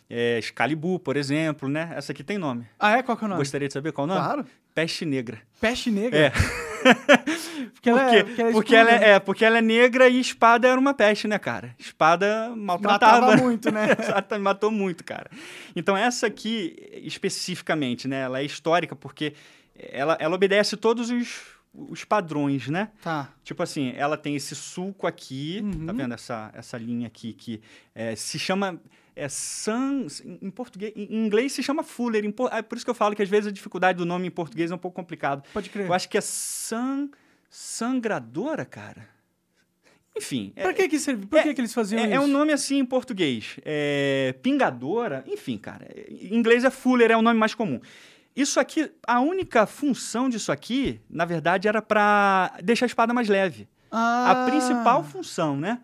É, 0.09 0.37
Excalibur, 0.37 0.99
por 0.99 1.15
exemplo, 1.15 1.69
né? 1.69 1.93
Essa 1.95 2.11
aqui 2.11 2.25
tem 2.25 2.37
nome. 2.37 2.65
Ah, 2.77 2.97
é? 2.97 3.03
Qual 3.03 3.17
que 3.17 3.23
é 3.23 3.27
o 3.27 3.29
nome? 3.29 3.39
Gostaria 3.39 3.69
de 3.69 3.73
saber 3.73 3.93
qual 3.93 4.05
é 4.05 4.11
o 4.11 4.13
nome? 4.13 4.25
Claro. 4.25 4.45
Peste 4.75 5.05
Negra. 5.05 5.41
Peste 5.61 5.89
negra? 5.89 6.19
É. 6.19 6.31
Porque 7.73 7.89
ela 7.89 8.01
Porque, 8.01 8.15
é, 8.17 8.23
porque 8.23 8.41
ela 8.41 8.49
é 8.49 8.51
porque, 8.51 8.75
ela 8.75 8.91
é, 8.91 9.09
é, 9.09 9.19
porque 9.19 9.45
ela 9.45 9.57
é 9.59 9.61
negra 9.61 10.09
e 10.09 10.19
espada 10.19 10.67
era 10.67 10.79
uma 10.79 10.93
peste, 10.93 11.27
né, 11.27 11.39
cara? 11.39 11.73
Espada 11.79 12.53
maltratava. 12.55 13.27
Matava 13.27 13.41
muito, 13.41 13.71
né? 13.71 13.95
Exato, 13.97 14.39
matou 14.39 14.71
muito, 14.71 15.03
cara. 15.05 15.29
Então, 15.75 15.95
essa 15.95 16.27
aqui, 16.27 16.75
especificamente, 17.03 18.07
né? 18.07 18.21
Ela 18.21 18.39
é 18.39 18.43
histórica 18.43 18.95
porque 18.95 19.33
ela, 19.91 20.17
ela 20.19 20.35
obedece 20.35 20.75
todos 20.77 21.09
os, 21.09 21.56
os 21.89 22.03
padrões, 22.03 22.67
né? 22.67 22.89
Tá. 23.03 23.29
Tipo 23.43 23.61
assim, 23.63 23.93
ela 23.95 24.17
tem 24.17 24.35
esse 24.35 24.55
sulco 24.55 25.05
aqui, 25.05 25.61
tá 25.85 25.91
Uhum. 25.91 25.97
vendo 25.97 26.13
essa, 26.15 26.49
essa 26.55 26.77
linha 26.77 27.05
aqui 27.07 27.33
que 27.33 27.61
é, 27.93 28.15
se 28.15 28.39
chama 28.39 28.81
é 29.15 29.27
San, 29.29 30.05
em 30.41 30.49
português, 30.51 30.93
em 30.95 31.25
inglês 31.25 31.51
se 31.51 31.63
chama 31.63 31.81
Fuller, 31.83 32.23
em 32.23 32.31
por- 32.31 32.53
é 32.53 32.61
por 32.61 32.75
isso 32.75 32.85
que 32.85 32.89
eu 32.91 32.95
falo 32.95 33.15
que 33.15 33.21
às 33.23 33.29
vezes 33.29 33.47
a 33.47 33.51
dificuldade 33.51 33.97
do 33.97 34.05
nome 34.05 34.27
em 34.27 34.31
português 34.31 34.69
é 34.71 34.75
um 34.75 34.77
pouco 34.77 34.95
complicado. 34.95 35.43
Pode 35.53 35.69
crer. 35.71 35.87
Eu 35.87 35.93
acho 35.93 36.07
que 36.07 36.17
é 36.17 36.21
san, 36.21 37.09
sangradora, 37.49 38.63
cara. 38.65 39.07
Enfim, 40.15 40.51
é, 40.55 40.63
Pra 40.63 40.73
que 40.73 40.87
que 40.89 40.97
serve? 40.99 41.27
Por 41.27 41.37
é- 41.39 41.43
que 41.43 41.53
que 41.53 41.61
eles 41.61 41.73
faziam 41.73 41.99
é, 42.01 42.05
isso? 42.05 42.13
é 42.15 42.19
um 42.19 42.27
nome 42.27 42.51
assim 42.51 42.77
em 42.79 42.85
português. 42.85 43.57
É, 43.63 44.33
pingadora, 44.41 45.23
enfim, 45.27 45.57
cara. 45.59 45.87
Em 46.09 46.35
inglês 46.35 46.63
é 46.63 46.71
Fuller, 46.71 47.11
é 47.11 47.17
o 47.17 47.21
nome 47.21 47.39
mais 47.39 47.53
comum. 47.53 47.79
Isso 48.37 48.59
aqui, 48.59 48.91
a 49.07 49.19
única 49.19 49.65
função 49.65 50.29
disso 50.29 50.51
aqui, 50.51 51.01
na 51.09 51.25
verdade, 51.25 51.67
era 51.67 51.81
para 51.81 52.53
deixar 52.63 52.85
a 52.85 52.87
espada 52.87 53.11
mais 53.11 53.27
leve. 53.27 53.67
Ah. 53.91 54.29
A 54.29 54.45
principal 54.45 55.03
função, 55.03 55.57
né? 55.57 55.79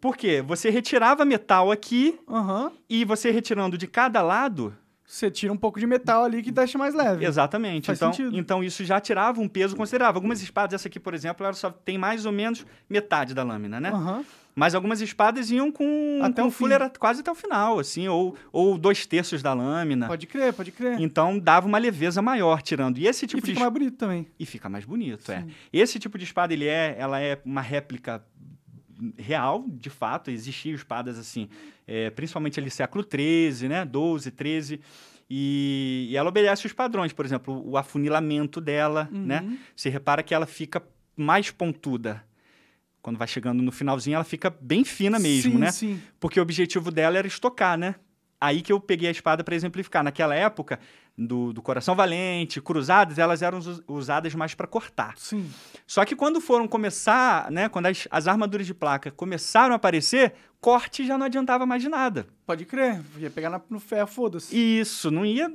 Porque 0.00 0.42
você 0.42 0.68
retirava 0.68 1.24
metal 1.24 1.70
aqui 1.70 2.18
Aham. 2.28 2.72
e 2.90 3.04
você 3.04 3.30
retirando 3.30 3.78
de 3.78 3.86
cada 3.86 4.20
lado, 4.20 4.76
Você 5.12 5.30
tira 5.30 5.52
um 5.52 5.56
pouco 5.58 5.78
de 5.78 5.86
metal 5.86 6.24
ali 6.24 6.42
que 6.42 6.50
deixa 6.50 6.78
mais 6.78 6.94
leve. 6.94 7.22
exatamente. 7.26 7.84
Faz 7.84 7.98
então, 7.98 8.10
sentido. 8.14 8.34
então 8.38 8.64
isso 8.64 8.82
já 8.82 8.98
tirava 8.98 9.42
um 9.42 9.46
peso 9.48 9.76
considerável. 9.76 10.16
Algumas 10.16 10.40
espadas, 10.42 10.72
essa 10.80 10.88
aqui, 10.88 10.98
por 10.98 11.12
exemplo, 11.12 11.44
ela 11.44 11.52
só 11.52 11.70
tem 11.70 11.98
mais 11.98 12.24
ou 12.24 12.32
menos 12.32 12.64
metade 12.88 13.34
da 13.34 13.42
lâmina, 13.42 13.78
né? 13.78 13.90
Aham. 13.90 14.24
Mas 14.54 14.74
algumas 14.74 15.00
espadas 15.02 15.50
iam 15.50 15.70
com, 15.72 16.20
Até 16.22 16.40
com 16.42 16.48
o 16.48 16.50
fim. 16.50 16.58
fuller 16.58 16.90
quase 16.98 17.20
até 17.20 17.30
o 17.30 17.34
final, 17.34 17.78
assim, 17.78 18.06
ou, 18.08 18.34
ou 18.50 18.76
dois 18.78 19.04
terços 19.06 19.42
da 19.42 19.52
lâmina. 19.54 20.06
Pode 20.06 20.26
crer, 20.26 20.52
pode 20.54 20.70
crer. 20.72 20.98
Então 21.00 21.38
dava 21.38 21.66
uma 21.66 21.78
leveza 21.78 22.20
maior 22.22 22.60
tirando. 22.62 22.96
E 22.98 23.06
esse 23.06 23.24
E 23.24 23.28
tipo 23.28 23.42
de 23.42 23.48
fica 23.48 23.60
mais 23.60 23.72
bonito 23.72 23.96
também. 23.96 24.26
e 24.38 24.44
fica 24.46 24.68
mais 24.68 24.84
bonito, 24.86 25.30
é. 25.30 25.40
Sim. 25.42 25.50
Esse 25.72 25.98
tipo 25.98 26.16
de 26.18 26.24
espada, 26.24 26.52
ele 26.54 26.66
é, 26.66 26.96
ela 26.98 27.18
é 27.20 27.38
uma 27.46 27.60
réplica 27.62 28.22
real, 29.18 29.64
de 29.68 29.90
fato, 29.90 30.30
existiam 30.30 30.74
espadas 30.74 31.18
assim, 31.18 31.48
é, 31.86 32.10
principalmente 32.10 32.58
ali 32.60 32.70
século 32.70 33.04
XIII, 33.04 33.68
né, 33.68 33.84
12, 33.84 34.30
13, 34.30 34.80
e, 35.28 36.08
e 36.10 36.16
ela 36.16 36.28
obedece 36.28 36.66
os 36.66 36.72
padrões, 36.72 37.12
por 37.12 37.24
exemplo, 37.24 37.62
o 37.66 37.76
afunilamento 37.76 38.60
dela, 38.60 39.08
né, 39.10 39.40
Uhum. 39.42 39.58
você 39.74 39.88
repara 39.88 40.22
que 40.22 40.34
ela 40.34 40.46
fica 40.46 40.82
mais 41.16 41.50
pontuda. 41.50 42.22
Quando 43.00 43.16
vai 43.18 43.26
chegando 43.26 43.62
no 43.62 43.72
finalzinho, 43.72 44.14
ela 44.14 44.24
fica 44.24 44.48
bem 44.48 44.84
fina 44.84 45.18
mesmo, 45.18 45.52
sim, 45.52 45.58
né? 45.58 45.72
Sim, 45.72 46.00
Porque 46.20 46.38
o 46.38 46.42
objetivo 46.42 46.90
dela 46.90 47.18
era 47.18 47.26
estocar, 47.26 47.76
né? 47.76 47.96
Aí 48.44 48.60
que 48.60 48.72
eu 48.72 48.80
peguei 48.80 49.08
a 49.08 49.12
espada 49.12 49.44
para 49.44 49.54
exemplificar. 49.54 50.02
Naquela 50.02 50.34
época, 50.34 50.80
do, 51.16 51.52
do 51.52 51.62
Coração 51.62 51.94
Valente, 51.94 52.60
Cruzadas, 52.60 53.18
elas 53.18 53.42
eram 53.42 53.58
us- 53.58 53.82
usadas 53.86 54.34
mais 54.34 54.54
para 54.54 54.66
cortar. 54.66 55.14
sim. 55.16 55.48
Só 55.86 56.04
que 56.04 56.16
quando 56.16 56.40
foram 56.40 56.66
começar, 56.66 57.50
né? 57.50 57.68
Quando 57.68 57.86
as, 57.86 58.08
as 58.10 58.26
armaduras 58.26 58.66
de 58.66 58.72
placa 58.74 59.10
começaram 59.10 59.74
a 59.74 59.76
aparecer, 59.76 60.32
corte 60.60 61.04
já 61.06 61.18
não 61.18 61.26
adiantava 61.26 61.66
mais 61.66 61.82
de 61.82 61.88
nada. 61.88 62.26
Pode 62.46 62.64
crer. 62.64 63.00
Ia 63.18 63.30
pegar 63.30 63.50
na- 63.50 63.60
no 63.70 63.78
ferro, 63.78 64.08
foda-se. 64.08 64.56
Isso, 64.80 65.10
não 65.10 65.24
ia 65.26 65.50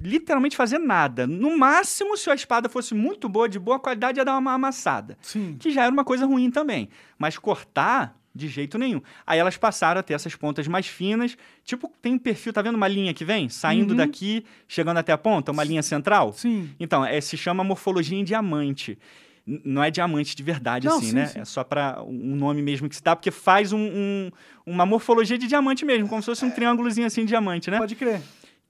literalmente 0.00 0.56
fazer 0.56 0.78
nada. 0.78 1.26
No 1.26 1.56
máximo, 1.58 2.16
se 2.16 2.30
a 2.30 2.34
espada 2.34 2.68
fosse 2.68 2.94
muito 2.94 3.28
boa, 3.28 3.48
de 3.48 3.58
boa 3.58 3.78
qualidade, 3.78 4.18
ia 4.18 4.24
dar 4.24 4.36
uma 4.38 4.52
amassada. 4.52 5.16
Sim. 5.20 5.56
que 5.58 5.70
já 5.70 5.82
era 5.84 5.92
uma 5.92 6.04
coisa 6.04 6.26
ruim 6.26 6.50
também. 6.50 6.88
Mas 7.18 7.36
cortar, 7.38 8.16
de 8.34 8.48
jeito 8.48 8.78
nenhum. 8.78 9.00
Aí 9.26 9.38
elas 9.38 9.56
passaram 9.56 10.00
a 10.00 10.02
ter 10.02 10.14
essas 10.14 10.34
pontas 10.34 10.66
mais 10.66 10.86
finas. 10.86 11.36
Tipo, 11.64 11.92
tem 12.00 12.14
um 12.14 12.18
perfil, 12.18 12.52
tá 12.52 12.62
vendo 12.62 12.76
uma 12.76 12.88
linha 12.88 13.12
que 13.12 13.24
vem? 13.24 13.48
Saindo 13.48 13.90
Uhum. 13.90 13.96
daqui, 13.96 14.44
chegando 14.66 14.96
até 14.98 15.12
a 15.12 15.18
ponta, 15.18 15.52
uma 15.52 15.64
linha 15.64 15.82
central? 15.82 16.32
Sim. 16.32 16.70
Então, 16.80 17.04
é, 17.04 17.20
se 17.20 17.36
chama 17.36 17.62
morfologia 17.62 18.18
em 18.18 18.24
diamante. 18.24 18.98
N- 19.46 19.60
Não 19.64 19.82
é 19.82 19.90
diamante 19.90 20.36
de 20.36 20.42
verdade, 20.42 20.86
Não, 20.86 20.98
assim, 20.98 21.06
sim, 21.08 21.14
né? 21.14 21.26
sim. 21.26 21.40
É 21.40 21.44
só 21.44 21.64
para 21.64 22.02
um 22.04 22.36
nome 22.36 22.62
mesmo 22.62 22.88
que 22.88 22.94
se 22.96 23.02
dá, 23.02 23.16
porque 23.16 23.30
faz 23.30 23.72
um- 23.72 23.78
um- 23.78 24.30
uma 24.64 24.86
morfologia 24.86 25.36
de 25.36 25.46
diamante 25.48 25.84
mesmo, 25.84 26.08
como 26.08 26.22
se 26.22 26.26
fosse 26.26 26.44
um 26.44 26.50
triângulozinho 26.50 27.06
assim 27.06 27.22
de 27.22 27.26
diamante, 27.28 27.70
né? 27.70 27.78
Pode 27.78 27.96
crer. 27.96 28.22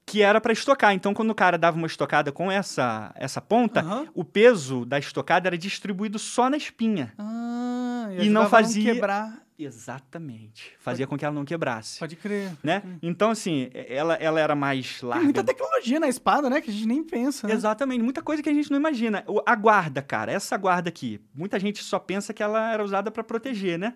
Que 0.05 0.21
era 0.23 0.41
para 0.41 0.53
estocar. 0.53 0.93
Então, 0.95 1.15
quando 1.15 1.31
o 1.31 1.35
cara 1.35 1.57
dava 1.57 1.77
uma 1.77 1.87
estocada 1.87 2.33
com 2.33 2.51
essa, 2.51 3.13
essa 3.15 3.41
ponta, 3.41 3.81
Aham. 3.81 4.07
o 4.15 4.25
peso 4.25 4.85
da 4.85 4.99
estocada 4.99 5.47
era 5.49 5.57
distribuído 5.57 6.19
só 6.19 6.51
na 6.51 6.57
espinha. 6.57 7.13
Ah, 7.19 8.09
E 8.11 8.29
não 8.29 8.43
ajudava 8.43 8.45
a 8.47 8.49
fazia- 8.49 8.95
quebrar. 8.95 9.42
Exatamente. 9.65 10.73
Fazia 10.79 11.07
com 11.07 11.17
que 11.17 11.25
ela 11.25 11.35
não 11.35 11.45
quebrasse. 11.45 11.99
Pode 11.99 12.17
crer. 12.17 12.53
Né? 12.63 12.83
Então, 13.03 13.31
assim, 13.31 13.71
ela, 13.73 14.15
ela 14.15 14.41
era 14.41 14.55
mais 14.55 15.01
Tem 15.01 15.09
larga. 15.09 15.25
muita 15.25 15.45
tecnologia 15.45 16.01
na 16.01 16.09
espada, 16.09 16.49
né? 16.51 16.61
Que 16.61 16.71
a 16.71 16.73
gente 16.73 16.87
nem 16.87 17.03
pensa. 17.05 17.47
Né? 17.47 17.55
Exatamente, 17.55 18.03
muita 18.03 18.23
coisa 18.23 18.43
que 18.43 18.49
a 18.49 18.55
gente 18.55 18.71
não 18.71 18.79
imagina. 18.79 19.25
O- 19.27 19.43
A 19.47 19.55
guarda, 19.55 20.03
cara, 20.03 20.31
essa 20.33 20.57
guarda 20.57 20.89
aqui, 20.89 21.21
muita 21.35 21.59
gente 21.59 21.83
só 21.83 21.99
pensa 21.99 22.33
que 22.33 22.43
ela 22.43 22.73
era 22.73 22.83
usada 22.85 23.11
para 23.11 23.23
proteger, 23.25 23.79
né? 23.79 23.95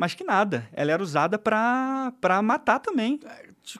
mas 0.00 0.14
que 0.14 0.22
nada. 0.22 0.68
Ela 0.72 0.92
era 0.92 1.02
usada 1.02 1.36
pra 1.40 2.12
matar 2.44 2.78
também. 2.78 3.18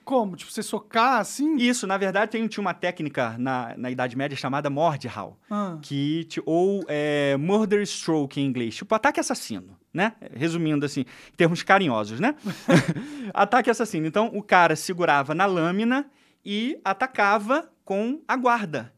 Como? 0.03 0.35
Tipo, 0.35 0.51
você 0.51 0.61
socar 0.61 1.19
assim? 1.19 1.55
Isso, 1.55 1.87
na 1.87 1.97
verdade, 1.97 2.31
tem, 2.31 2.47
tinha 2.47 2.61
uma 2.61 2.73
técnica 2.73 3.35
na, 3.37 3.73
na 3.77 3.89
Idade 3.89 4.15
Média 4.15 4.37
chamada 4.37 4.69
Mordhau, 4.69 5.39
Ah, 5.49 5.77
que, 5.81 6.27
ou 6.45 6.83
é, 6.87 7.35
Murder 7.37 7.85
Stroke 7.85 8.39
em 8.39 8.45
inglês, 8.45 8.75
tipo 8.75 8.93
ataque 8.93 9.19
assassino, 9.19 9.77
né? 9.93 10.13
Resumindo 10.35 10.85
assim, 10.85 11.01
em 11.01 11.35
termos 11.35 11.63
carinhosos, 11.63 12.19
né? 12.19 12.35
ataque 13.33 13.69
assassino. 13.69 14.05
Então, 14.05 14.29
o 14.33 14.43
cara 14.43 14.75
segurava 14.75 15.33
na 15.33 15.45
lâmina 15.45 16.05
e 16.45 16.79
atacava 16.83 17.71
com 17.83 18.21
a 18.27 18.35
guarda. 18.35 18.93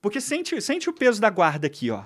Porque 0.00 0.20
sente, 0.20 0.60
sente 0.60 0.88
o 0.88 0.92
peso 0.92 1.20
da 1.20 1.30
guarda 1.30 1.66
aqui, 1.66 1.90
ó. 1.90 2.04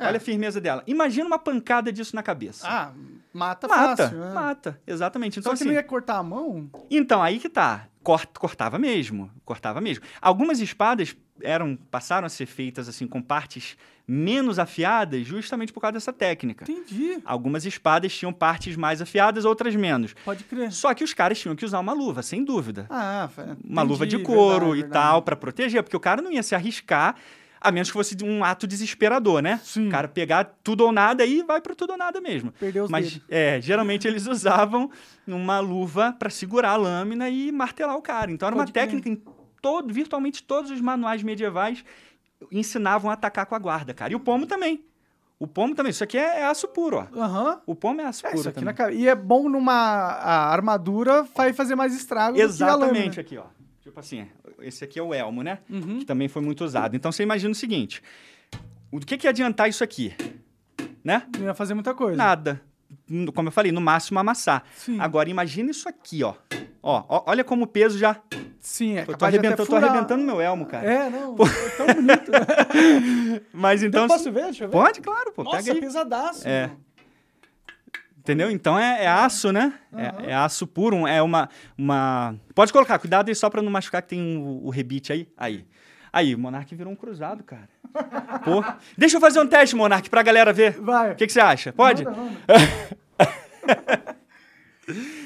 É. 0.00 0.06
Olha 0.08 0.16
a 0.16 0.20
firmeza 0.20 0.60
dela. 0.60 0.82
Imagina 0.86 1.26
uma 1.26 1.38
pancada 1.38 1.92
disso 1.92 2.14
na 2.16 2.22
cabeça. 2.22 2.66
Ah, 2.68 2.92
mata, 3.32 3.68
mata, 3.68 3.96
fácil. 4.04 4.18
né? 4.18 4.32
mata, 4.32 4.80
exatamente. 4.86 5.38
Então, 5.38 5.50
Só 5.52 5.56
que 5.56 5.62
assim, 5.62 5.68
não 5.68 5.74
ia 5.74 5.82
cortar 5.82 6.16
a 6.18 6.22
mão? 6.22 6.70
então, 6.90 7.22
aí 7.22 7.38
que 7.38 7.48
tá. 7.48 7.86
Cort- 8.02 8.38
cortava 8.38 8.78
mesmo. 8.78 9.30
Cortava 9.44 9.78
mesmo. 9.80 10.04
Algumas 10.22 10.58
espadas 10.60 11.14
eram 11.42 11.76
passaram 11.90 12.24
a 12.26 12.30
ser 12.30 12.46
feitas 12.46 12.88
assim 12.88 13.06
com 13.06 13.20
partes 13.20 13.76
menos 14.08 14.58
afiadas 14.58 15.26
justamente 15.26 15.72
por 15.72 15.80
causa 15.80 15.92
dessa 15.92 16.12
técnica. 16.12 16.64
Entendi. 16.64 17.18
Algumas 17.24 17.64
espadas 17.66 18.12
tinham 18.16 18.32
partes 18.32 18.74
mais 18.74 19.00
afiadas, 19.02 19.44
outras 19.44 19.76
menos. 19.76 20.14
Pode 20.24 20.44
crer. 20.44 20.72
Só 20.72 20.92
que 20.94 21.04
os 21.04 21.12
caras 21.14 21.38
tinham 21.38 21.54
que 21.54 21.64
usar 21.64 21.78
uma 21.78 21.92
luva, 21.92 22.22
sem 22.22 22.42
dúvida. 22.42 22.86
Ah, 22.90 23.28
fa- 23.32 23.56
Uma 23.62 23.82
luva 23.82 24.06
de 24.06 24.16
entendi, 24.16 24.26
couro 24.26 24.50
verdade, 24.66 24.78
e 24.78 24.82
verdade. 24.82 24.92
tal, 25.06 25.22
pra 25.22 25.36
proteger, 25.36 25.82
porque 25.82 25.96
o 25.96 26.00
cara 26.00 26.20
não 26.22 26.32
ia 26.32 26.42
se 26.42 26.54
arriscar, 26.54 27.14
a 27.60 27.70
menos 27.70 27.88
que 27.88 27.92
fosse 27.92 28.16
um 28.24 28.42
ato 28.42 28.66
desesperador, 28.66 29.42
né? 29.42 29.60
Sim. 29.62 29.88
O 29.88 29.90
cara 29.90 30.08
pegar 30.08 30.44
tudo 30.64 30.82
ou 30.84 30.92
nada 30.92 31.26
e 31.26 31.42
vai 31.42 31.60
pro 31.60 31.74
tudo 31.74 31.90
ou 31.90 31.98
nada 31.98 32.20
mesmo. 32.20 32.52
Perdeu 32.52 32.84
os 32.84 32.90
Mas, 32.90 33.12
dedos. 33.12 33.26
é, 33.28 33.60
geralmente 33.60 34.08
eles 34.08 34.26
usavam 34.26 34.90
uma 35.26 35.60
luva 35.60 36.14
para 36.18 36.30
segurar 36.30 36.70
a 36.70 36.76
lâmina 36.76 37.28
e 37.28 37.52
martelar 37.52 37.96
o 37.96 38.02
cara. 38.02 38.30
Então 38.32 38.46
era 38.46 38.54
uma 38.56 38.62
Pode 38.62 38.72
crer. 38.72 38.84
técnica 38.86 39.08
em 39.08 39.22
todo, 39.60 39.92
virtualmente 39.92 40.42
todos 40.42 40.70
os 40.70 40.80
manuais 40.80 41.22
medievais 41.22 41.84
ensinavam 42.50 43.10
a 43.10 43.14
atacar 43.14 43.44
com 43.46 43.54
a 43.54 43.58
guarda, 43.58 43.92
cara. 43.92 44.12
E 44.12 44.16
o 44.16 44.20
pomo 44.20 44.46
também. 44.46 44.82
O 45.38 45.46
pomo 45.46 45.74
também. 45.74 45.90
Isso 45.90 46.04
aqui 46.04 46.18
é, 46.18 46.40
é 46.40 46.44
aço 46.44 46.68
puro, 46.68 46.96
ó. 47.12 47.18
Aham. 47.20 47.60
O 47.66 47.74
pomo 47.74 48.00
é 48.00 48.04
aço 48.04 48.26
É, 48.26 48.30
puro 48.30 48.40
isso 48.40 48.48
aqui 48.48 48.60
também. 48.60 48.74
na. 48.78 48.92
E 48.92 49.08
é 49.08 49.14
bom 49.14 49.48
numa 49.48 49.72
a 49.72 50.50
armadura, 50.52 51.22
vai 51.34 51.52
fazer 51.52 51.74
mais 51.74 51.94
estrago 51.94 52.32
do 52.32 52.36
que 52.36 52.42
a 52.42 52.44
Exatamente 52.44 52.94
lâmina. 52.94 53.20
aqui, 53.20 53.38
ó. 53.38 53.44
Tipo 53.90 53.98
assim, 53.98 54.24
esse 54.60 54.84
aqui 54.84 55.00
é 55.00 55.02
o 55.02 55.12
elmo, 55.12 55.42
né? 55.42 55.58
Uhum. 55.68 55.98
Que 55.98 56.04
também 56.04 56.28
foi 56.28 56.40
muito 56.40 56.64
usado. 56.64 56.94
Então 56.94 57.10
você 57.10 57.24
imagina 57.24 57.50
o 57.50 57.56
seguinte: 57.56 58.00
o 58.88 59.00
que, 59.00 59.18
que 59.18 59.26
ia 59.26 59.30
adiantar 59.30 59.68
isso 59.68 59.82
aqui? 59.82 60.14
Né? 61.02 61.26
Não 61.36 61.46
ia 61.46 61.54
fazer 61.54 61.74
muita 61.74 61.92
coisa. 61.92 62.16
Nada. 62.16 62.62
Como 63.34 63.48
eu 63.48 63.52
falei, 63.52 63.72
no 63.72 63.80
máximo 63.80 64.20
amassar. 64.20 64.62
Sim. 64.76 65.00
Agora 65.00 65.28
imagina 65.28 65.72
isso 65.72 65.88
aqui, 65.88 66.22
ó. 66.22 66.34
Ó, 66.80 67.04
ó, 67.08 67.24
olha 67.26 67.42
como 67.42 67.64
o 67.64 67.66
peso 67.66 67.98
já. 67.98 68.16
Sim, 68.60 68.98
é 68.98 69.04
Eu 69.08 69.16
tô, 69.16 69.24
arrebentando, 69.24 69.66
tô 69.66 69.74
arrebentando 69.76 70.22
meu 70.22 70.40
elmo, 70.40 70.66
cara. 70.66 70.86
É, 70.88 71.10
não. 71.10 71.34
É 71.34 71.70
tão 71.76 71.86
bonito. 71.86 72.30
Mas 73.52 73.82
então. 73.82 74.02
eu 74.02 74.08
posso 74.08 74.30
ver? 74.30 74.44
Deixa 74.44 74.64
eu 74.64 74.68
ver. 74.68 74.72
Pode, 74.72 75.00
claro, 75.00 75.32
pô. 75.32 75.42
Nossa, 75.42 75.56
pega 75.56 75.72
aí. 75.72 75.80
pesadaço. 75.80 76.46
É. 76.46 76.68
mano. 76.68 76.80
Entendeu? 78.20 78.50
Então 78.50 78.78
é, 78.78 79.04
é 79.04 79.08
aço, 79.08 79.50
né? 79.50 79.72
É, 79.96 80.30
é 80.30 80.34
aço 80.34 80.66
puro. 80.66 81.06
É 81.06 81.22
uma, 81.22 81.48
uma. 81.76 82.36
Pode 82.54 82.70
colocar, 82.72 82.98
cuidado 82.98 83.28
aí 83.30 83.34
só 83.34 83.48
pra 83.48 83.62
não 83.62 83.70
machucar 83.72 84.02
que 84.02 84.08
tem 84.10 84.20
um- 84.20 84.60
o 84.62 84.68
rebite 84.70 85.12
aí. 85.12 85.26
Aí. 85.36 85.64
Aí, 86.12 86.34
o 86.34 86.38
Monark 86.38 86.72
virou 86.74 86.92
um 86.92 86.96
cruzado, 86.96 87.42
cara. 87.42 87.68
Pô. 88.44 88.62
Deixa 88.98 89.16
eu 89.16 89.20
fazer 89.20 89.40
um 89.40 89.46
teste, 89.46 89.74
Monark, 89.74 90.10
pra 90.10 90.22
galera 90.22 90.52
ver. 90.52 90.78
Vai. 90.80 91.12
O 91.12 91.16
que, 91.16 91.26
que 91.26 91.32
você 91.32 91.40
acha? 91.40 91.72
Pode? 91.72 92.04
Manda, 92.04 92.16
manda. 92.16 94.16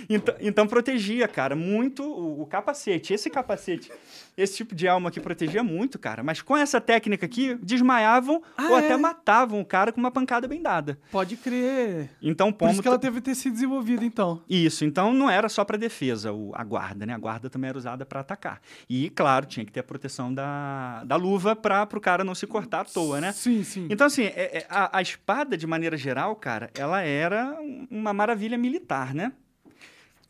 Então, 0.09 0.35
então 0.41 0.67
protegia, 0.67 1.27
cara, 1.29 1.55
muito 1.57 2.03
o, 2.03 2.43
o 2.43 2.47
capacete. 2.47 3.13
Esse 3.15 3.31
capacete, 3.31 3.91
esse 4.37 4.57
tipo 4.57 4.75
de 4.75 4.87
alma 4.89 5.09
aqui 5.09 5.21
protegia 5.21 5.63
muito, 5.63 5.99
cara. 5.99 6.23
Mas 6.23 6.41
com 6.43 6.57
essa 6.57 6.81
técnica 6.81 7.27
aqui, 7.27 7.55
desmaiavam 7.63 8.43
Ah, 8.57 8.69
ou 8.71 8.77
é? 8.79 8.85
até 8.85 8.97
matavam 8.97 9.61
o 9.61 9.65
cara 9.65 9.93
com 9.93 10.01
uma 10.01 10.11
pancada 10.11 10.47
bem 10.49 10.61
dada. 10.63 10.99
Pode 11.11 11.37
crer. 11.37 12.11
Então, 12.23 12.53
Por 12.53 12.59
pomo. 12.59 12.73
isso 12.73 12.83
que 12.83 12.89
ela 12.89 12.99
teve 12.99 13.17
que 13.17 13.23
ter 13.23 13.35
se 13.35 13.51
desenvolvido, 13.51 14.05
então. 14.05 14.43
Isso, 14.49 14.85
então 14.85 15.13
não 15.13 15.29
era 15.31 15.49
só 15.49 15.65
para 15.65 15.77
defesa 15.77 16.33
o, 16.33 16.53
a 16.55 16.65
guarda, 16.65 17.07
né? 17.07 17.15
A 17.15 17.19
guarda 17.19 17.49
também 17.51 17.69
era 17.69 17.79
usada 17.79 18.05
para 18.05 18.21
atacar. 18.21 18.61
E, 18.89 19.11
claro, 19.11 19.47
tinha 19.47 19.65
que 19.65 19.73
ter 19.73 19.81
a 19.81 19.85
proteção 19.85 20.33
da, 20.33 21.03
da 21.05 21.17
luva 21.17 21.55
para 21.57 21.89
o 21.95 22.01
cara 22.01 22.25
não 22.25 22.35
se 22.35 22.47
cortar 22.47 22.81
à 22.81 22.85
toa, 22.85 23.21
né? 23.21 23.33
Sim, 23.33 23.63
sim. 23.63 23.87
Então, 23.91 24.07
assim, 24.07 24.25
é- 24.25 24.59
é- 24.59 24.67
a, 24.69 24.99
a 24.99 25.03
espada, 25.03 25.57
de 25.57 25.67
maneira 25.67 25.97
geral, 25.97 26.35
cara, 26.37 26.71
ela 26.75 27.01
era 27.03 27.57
um- 27.61 27.87
uma 27.91 28.13
maravilha 28.13 28.59
militar, 28.59 29.15
né? 29.15 29.33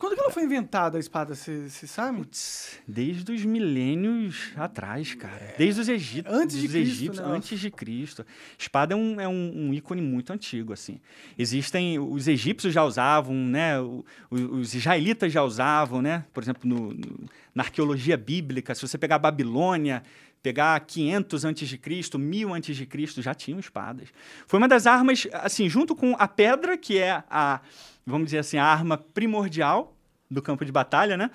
Quando 0.04 0.16
que 0.16 0.20
ela 0.20 0.30
foi 0.30 0.42
inventada, 0.44 0.98
a 0.98 1.00
espada, 1.00 1.34
você 1.34 1.68
sabe? 1.86 2.18
Putz, 2.18 2.78
desde 2.86 3.32
os 3.32 3.42
milênios 3.42 4.52
atrás, 4.54 5.14
cara. 5.14 5.54
Desde 5.56 5.80
os 5.80 5.88
egípcios. 5.88 6.36
Antes 6.36 6.56
de 6.58 6.68
Cristo, 6.68 6.76
egípcios, 6.92 7.26
né? 7.26 7.34
Antes 7.34 7.58
de 7.58 7.70
Cristo. 7.70 8.26
Espada 8.58 8.92
é 8.92 8.96
um, 8.98 9.18
é 9.18 9.26
um, 9.26 9.68
um 9.68 9.72
ícone 9.72 10.02
muito 10.02 10.30
antigo, 10.30 10.74
assim. 10.74 11.00
Existem... 11.38 11.98
Os 11.98 12.28
egípcios 12.28 12.74
já 12.74 12.84
usavam, 12.84 13.34
né? 13.34 13.80
o- 13.80 14.04
os 14.30 14.74
israelitas 14.74 15.32
já 15.32 15.42
usavam, 15.42 16.02
né? 16.02 16.26
Por 16.34 16.42
exemplo, 16.42 16.68
no- 16.68 16.92
no- 16.92 17.24
na 17.54 17.62
arqueologia 17.62 18.18
bíblica, 18.18 18.74
se 18.74 18.82
você 18.86 18.98
pegar 18.98 19.16
a 19.16 19.20
Babilônia, 19.20 20.02
pegar 20.42 20.78
500 20.80 21.46
antes 21.46 21.66
de 21.66 21.78
Cristo, 21.78 22.18
1000 22.18 22.52
antes 22.52 22.76
de 22.76 22.84
Cristo, 22.84 23.22
já 23.22 23.32
tinham 23.32 23.58
espadas. 23.58 24.10
Foi 24.46 24.58
uma 24.58 24.68
das 24.68 24.86
armas, 24.86 25.26
assim, 25.32 25.66
junto 25.66 25.96
com 25.96 26.14
a 26.18 26.28
pedra, 26.28 26.76
que 26.76 26.98
é 26.98 27.24
a, 27.30 27.62
vamos 28.04 28.26
dizer 28.26 28.40
assim, 28.40 28.58
a 28.58 28.66
arma 28.66 28.98
primordial 28.98 29.93
do 30.30 30.40
campo 30.42 30.64
de 30.64 30.72
batalha, 30.72 31.16
né? 31.16 31.30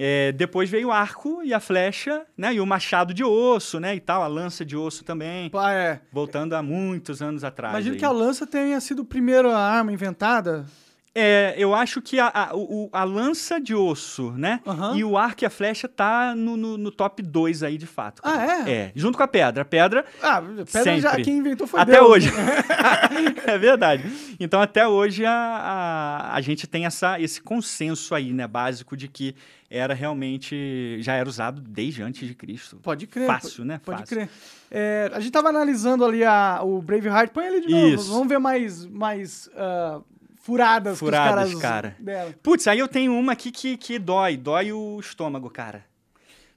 É, 0.00 0.30
depois 0.30 0.70
veio 0.70 0.88
o 0.88 0.92
arco 0.92 1.40
e 1.42 1.52
a 1.52 1.58
flecha, 1.58 2.24
né? 2.36 2.54
E 2.54 2.60
o 2.60 2.66
machado 2.66 3.12
de 3.12 3.24
osso, 3.24 3.80
né? 3.80 3.96
E 3.96 4.00
tal, 4.00 4.22
a 4.22 4.28
lança 4.28 4.64
de 4.64 4.76
osso 4.76 5.02
também, 5.04 5.50
Ah, 5.54 5.72
é. 5.72 6.00
voltando 6.12 6.54
a 6.54 6.62
muitos 6.62 7.20
anos 7.20 7.42
atrás. 7.42 7.74
Imagino 7.74 7.94
aí. 7.94 7.98
que 7.98 8.04
a 8.04 8.10
lança 8.12 8.46
tenha 8.46 8.80
sido 8.80 9.02
a 9.02 9.04
primeira 9.04 9.56
arma 9.56 9.92
inventada. 9.92 10.64
É, 11.20 11.54
eu 11.58 11.74
acho 11.74 12.00
que 12.00 12.20
a, 12.20 12.28
a, 12.32 12.54
o- 12.54 12.88
a 12.92 13.02
lança 13.04 13.60
de 13.60 13.74
osso, 13.74 14.30
né? 14.32 14.60
Aham. 14.66 14.96
E 14.96 15.02
o 15.04 15.16
arco 15.18 15.42
e 15.42 15.46
a 15.46 15.50
flecha 15.50 15.88
tá 15.88 16.34
no, 16.36 16.56
no, 16.56 16.78
no 16.78 16.90
top 16.92 17.22
2 17.22 17.62
aí, 17.62 17.76
de 17.76 17.86
fato. 17.86 18.22
Ah, 18.24 18.64
é? 18.66 18.70
É, 18.70 18.92
junto 18.94 19.16
com 19.18 19.24
a 19.24 19.28
pedra. 19.28 19.62
A 19.62 19.64
pedra, 19.64 20.04
Ah, 20.22 20.40
pedra 20.40 21.00
já 21.00 21.10
Sempre. 21.10 21.24
quem 21.24 21.38
inventou 21.38 21.66
foi 21.66 21.80
até 21.80 21.92
Deus. 21.92 22.08
hoje. 22.08 22.30
é 23.46 23.58
verdade. 23.58 24.04
Então, 24.38 24.60
até 24.60 24.86
hoje, 24.86 25.24
a, 25.24 25.32
a, 25.32 26.34
a 26.36 26.40
gente 26.40 26.66
tem 26.66 26.86
essa, 26.86 27.20
esse 27.20 27.40
consenso 27.40 28.14
aí, 28.14 28.32
né? 28.32 28.46
Básico 28.46 28.96
de 28.96 29.08
que 29.08 29.34
era 29.70 29.94
realmente... 29.94 30.98
Já 31.02 31.14
era 31.14 31.28
usado 31.28 31.60
desde 31.60 32.02
antes 32.02 32.26
de 32.26 32.34
Cristo. 32.34 32.76
Pode 32.82 33.06
crer. 33.06 33.26
Fácil, 33.26 33.64
né? 33.64 33.80
Pode 33.84 34.00
Fácil. 34.00 34.16
crer. 34.16 34.30
É, 34.70 35.10
a 35.12 35.20
gente 35.20 35.32
tava 35.32 35.48
analisando 35.48 36.04
ali 36.04 36.24
a, 36.24 36.60
o 36.62 36.80
Braveheart. 36.80 37.30
Põe 37.32 37.46
ele 37.46 37.60
de 37.66 37.68
novo. 37.72 37.86
Isso. 37.88 38.12
Vamos 38.12 38.28
ver 38.28 38.38
mais, 38.38 38.84
mais 38.86 39.48
ah, 39.56 40.00
furadas, 40.52 40.98
Furadas, 40.98 41.54
cara. 41.56 41.90
caras 41.90 41.94
deram. 41.98 42.34
Putz, 42.42 42.66
aí 42.66 42.78
eu 42.78 42.88
tenho 42.88 43.12
uma 43.12 43.32
aqui 43.32 43.50
que, 43.50 43.76
que 43.76 43.98
dói. 43.98 44.36
Dói 44.36 44.72
o 44.72 44.98
estômago, 44.98 45.50
cara. 45.50 45.84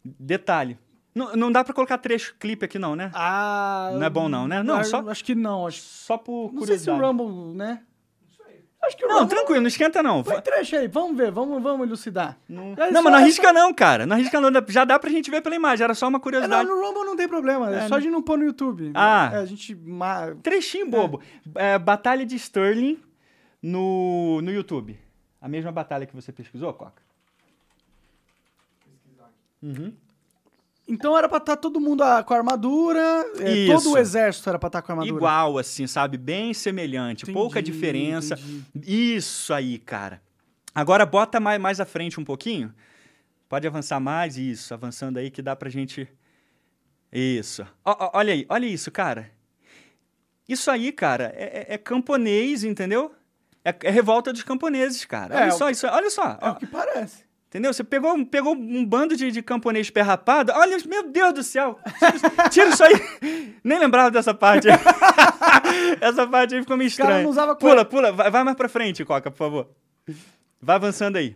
Detalhe. 0.03 0.77
Não, 1.13 1.35
não 1.35 1.51
dá 1.51 1.61
pra 1.63 1.73
colocar 1.73 1.97
trecho 1.97 2.35
clipe 2.39 2.63
aqui, 2.63 2.79
não, 2.79 2.95
né? 2.95 3.11
Ah, 3.13 3.91
Não 3.95 4.03
é 4.05 4.09
bom 4.09 4.29
não, 4.29 4.47
né? 4.47 4.63
Não, 4.63 4.77
ah, 4.77 4.83
só- 4.85 5.07
Acho 5.09 5.23
que 5.25 5.35
não. 5.35 5.67
Acho, 5.67 5.81
Só 5.81 6.17
por 6.17 6.53
não 6.53 6.65
sei 6.65 6.79
se 6.79 6.85
curiosidade. 6.85 7.01
o 7.01 7.05
Rumble, 7.25 7.57
né? 7.57 7.81
Acho 8.83 8.97
que 8.97 9.05
o 9.05 9.07
Não, 9.09 9.19
Rumble... 9.19 9.35
tranquilo, 9.35 9.61
não 9.61 9.67
esquenta 9.67 10.01
não. 10.01 10.23
Põe 10.23 10.41
trecho 10.41 10.75
aí, 10.75 10.87
vamos 10.87 11.15
ver, 11.15 11.29
vamos, 11.31 11.61
vamos 11.61 11.85
elucidar. 11.85 12.35
Não, 12.49 12.73
É 12.77 12.89
não 12.91 13.03
mas 13.03 13.11
não 13.13 13.19
é 13.19 13.21
arrisca 13.21 13.47
só- 13.49 13.53
não, 13.53 13.71
cara. 13.73 14.07
Não 14.07 14.15
arrisca 14.15 14.41
não. 14.41 14.49
Já 14.69 14.85
dá 14.85 14.97
pra 14.97 15.09
gente 15.11 15.29
ver 15.29 15.41
pela 15.41 15.53
imagem. 15.55 15.83
Era 15.83 15.93
só 15.93 16.07
uma 16.07 16.15
É, 16.15 16.17
não, 16.17 16.21
curiosidade. 16.21 16.67
no 16.69 16.81
Rumble 16.81 17.03
não 17.05 17.15
tem 17.15 17.27
problema, 17.27 17.69
é, 17.75 17.79
É, 17.85 17.87
só 17.87 17.95
né? 17.95 18.01
de 18.01 18.09
não 18.09 18.21
pôr 18.23 18.39
no 18.39 18.45
YouTube. 18.45 18.91
Ah. 18.95 19.29
É, 19.33 19.37
a 19.37 19.45
gente... 19.45 19.77
Trechinho 20.41 20.89
bobo. 20.89 21.21
É, 21.55 21.77
batalha 21.77 22.25
de 22.25 22.35
Sterling 22.37 22.97
no, 23.61 24.41
no 24.41 24.51
YouTube. 24.51 24.97
A 25.39 25.47
mesma 25.47 25.71
batalha 25.71 26.05
que 26.05 26.15
você 26.15 26.31
pesquisou, 26.31 26.73
Coca? 26.73 27.01
Uhum. 29.61 29.93
Então 30.87 31.17
era 31.17 31.29
pra 31.29 31.37
estar 31.37 31.55
todo 31.55 31.79
mundo 31.79 32.03
ah, 32.03 32.23
com 32.23 32.33
a 32.33 32.37
armadura, 32.37 32.99
é, 33.39 33.51
Isso. 33.51 33.73
todo 33.83 33.93
o 33.93 33.97
exército 33.97 34.49
era 34.49 34.59
pra 34.59 34.67
estar 34.67 34.81
com 34.81 34.91
a 34.91 34.93
armadura. 34.95 35.15
Igual, 35.15 35.57
assim, 35.57 35.87
sabe? 35.87 36.17
Bem 36.17 36.53
semelhante. 36.53 37.23
Entendi, 37.23 37.33
pouca 37.37 37.61
diferença. 37.61 38.35
entendi. 38.75 39.15
Isso 39.15 39.53
aí, 39.53 39.77
cara. 39.77 40.21
Agora 40.73 41.05
bota 41.05 41.39
mais, 41.39 41.61
mais 41.61 41.79
à 41.79 41.85
frente 41.85 42.19
um 42.19 42.25
pouquinho. 42.25 42.73
Pode 43.47 43.67
avançar 43.67 43.99
mais. 43.99 44.37
Isso, 44.37 44.73
avançando 44.73 45.17
aí 45.17 45.29
que 45.29 45.41
dá 45.41 45.55
pra 45.55 45.69
gente. 45.69 46.07
Isso. 47.11 47.65
Ó, 47.85 47.95
ó, 47.99 48.11
olha 48.15 48.33
aí, 48.33 48.45
olha 48.49 48.65
isso, 48.65 48.91
cara. 48.91 49.31
Isso 50.49 50.69
aí, 50.71 50.91
cara, 50.91 51.31
é, 51.35 51.67
é- 51.69 51.73
é 51.75 51.77
camponês, 51.77 52.63
entendeu? 52.63 53.13
É, 53.63 53.75
é 53.83 53.89
revolta 53.91 54.31
dos 54.33 54.43
camponeses, 54.43 55.05
cara. 55.05 55.35
É, 55.35 55.41
Olha 55.43 55.53
o 55.53 55.57
só, 55.57 55.69
isso, 55.69 55.87
olha 55.87 56.09
só. 56.09 56.37
É 56.41 56.49
o 56.49 56.55
que 56.55 56.65
parece. 56.67 57.23
Entendeu? 57.47 57.73
Você 57.73 57.83
pegou, 57.83 58.25
pegou 58.25 58.55
um 58.55 58.85
bando 58.85 59.15
de, 59.15 59.29
de 59.29 59.41
camponês 59.41 59.89
perrapado. 59.89 60.53
Olha, 60.55 60.77
meu 60.87 61.09
Deus 61.11 61.33
do 61.33 61.43
céu! 61.43 61.77
Tira, 61.99 62.49
tira 62.49 62.69
isso 62.69 62.83
aí! 62.83 63.55
Nem 63.61 63.77
lembrava 63.77 64.09
dessa 64.09 64.33
parte. 64.33 64.67
Essa 65.99 66.25
parte 66.27 66.55
aí 66.55 66.61
ficou 66.61 66.77
meio 66.77 66.87
estranha. 66.87 67.09
cara 67.11 67.23
não 67.23 67.29
usava 67.29 67.55
Pula, 67.55 67.83
pula. 67.85 68.11
Vai, 68.11 68.31
vai 68.31 68.43
mais 68.43 68.55
pra 68.55 68.69
frente, 68.69 69.03
Coca, 69.03 69.29
por 69.29 69.37
favor. 69.37 69.69
Vai 70.61 70.75
avançando 70.77 71.17
aí. 71.17 71.35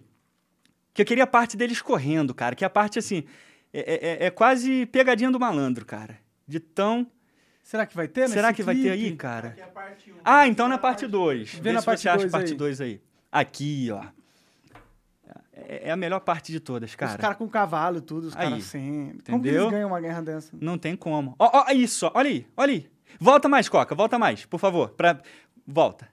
Que 0.93 1.01
eu 1.01 1.05
queria 1.05 1.25
a 1.25 1.27
parte 1.27 1.57
deles 1.57 1.81
correndo, 1.81 2.33
cara. 2.33 2.55
Que 2.55 2.63
a 2.63 2.69
parte, 2.69 2.97
assim, 2.97 3.25
é, 3.73 4.23
é- 4.23 4.25
é 4.27 4.29
quase 4.31 4.85
pegadinha 4.85 5.29
do 5.29 5.39
malandro, 5.39 5.85
cara. 5.85 6.17
De 6.47 6.59
tão... 6.59 7.05
Será 7.65 7.83
que 7.87 7.95
vai 7.95 8.07
ter? 8.07 8.29
Será 8.29 8.53
que 8.53 8.61
vai 8.61 8.75
ter 8.75 8.91
clipe? 8.91 8.93
aí, 9.07 9.15
cara? 9.15 9.47
Aqui 9.47 9.59
é 9.59 9.63
a 9.63 9.67
parte 9.67 10.11
1. 10.11 10.15
Ah, 10.23 10.47
então 10.47 10.67
na 10.67 10.77
parte 10.77 11.07
2. 11.07 11.55
Vê 11.55 11.61
Vê 11.61 11.71
na 11.71 11.79
se 11.79 11.85
parte 11.87 12.01
você 12.03 12.09
acha 12.09 12.19
dois 12.19 12.31
parte 12.31 12.51
aí. 12.51 12.57
2 12.57 12.81
aí. 12.81 13.01
Aqui, 13.31 13.89
ó. 13.91 14.05
É 15.51 15.89
é 15.89 15.91
a 15.91 15.95
melhor 15.95 16.19
parte 16.19 16.51
de 16.51 16.59
todas, 16.59 16.91
Os 16.91 16.95
cara. 16.95 17.17
caras 17.17 17.37
com 17.37 17.49
cavalo 17.49 17.97
e 17.97 18.01
tudo, 18.01 18.27
os 18.27 18.35
Aí, 18.35 18.49
caras. 18.49 18.71
Como 18.71 18.83
que 18.83 19.31
entendeu? 19.31 19.61
eles 19.63 19.71
ganham 19.71 19.87
uma 19.89 19.99
guerra 19.99 20.21
dessa? 20.21 20.55
Não 20.61 20.77
tem 20.77 20.95
como. 20.95 21.35
Ó, 21.39 21.65
ó, 21.67 21.71
isso, 21.71 22.05
ó, 22.05 22.11
olha 22.13 22.29
aí, 22.29 22.45
olha 22.55 22.73
aí. 22.73 22.87
Volta 23.19 23.49
mais, 23.49 23.67
Coca, 23.67 23.95
volta 23.95 24.19
mais, 24.19 24.45
por 24.45 24.59
favor. 24.59 24.89
Pra... 24.89 25.19
Volta. 25.65 26.07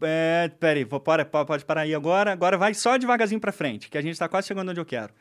É, 0.00 0.50
peraí, 0.58 0.84
vou, 0.84 0.98
pode, 1.00 1.24
pode 1.26 1.64
parar 1.66 1.82
aí 1.82 1.94
agora. 1.94 2.32
Agora 2.32 2.56
vai 2.56 2.72
só 2.72 2.96
devagarzinho 2.96 3.40
pra 3.40 3.52
frente, 3.52 3.90
que 3.90 3.98
a 3.98 4.00
gente 4.00 4.18
tá 4.18 4.28
quase 4.28 4.46
chegando 4.46 4.70
onde 4.70 4.80
eu 4.80 4.86
quero. 4.86 5.12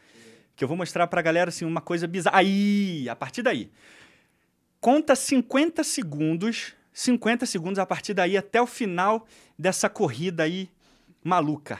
Que 0.55 0.63
eu 0.63 0.67
vou 0.69 0.77
mostrar 0.77 1.05
pra 1.07 1.21
galera, 1.21 1.49
assim, 1.49 1.65
uma 1.65 1.81
coisa 1.81 2.07
bizarra. 2.07 2.37
Aí, 2.37 3.09
a 3.09 3.15
partir 3.15 3.41
daí. 3.41 3.69
Conta 4.79 5.15
50 5.15 5.83
segundos, 5.83 6.73
50 6.93 7.45
segundos 7.45 7.79
a 7.79 7.85
partir 7.85 8.13
daí 8.13 8.37
até 8.37 8.61
o 8.61 8.67
final 8.67 9.25
dessa 9.57 9.89
corrida 9.89 10.43
aí 10.43 10.69
maluca. 11.23 11.79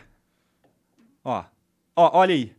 Ó, 1.23 1.43
ó, 1.95 2.17
olha 2.19 2.33
aí. 2.33 2.55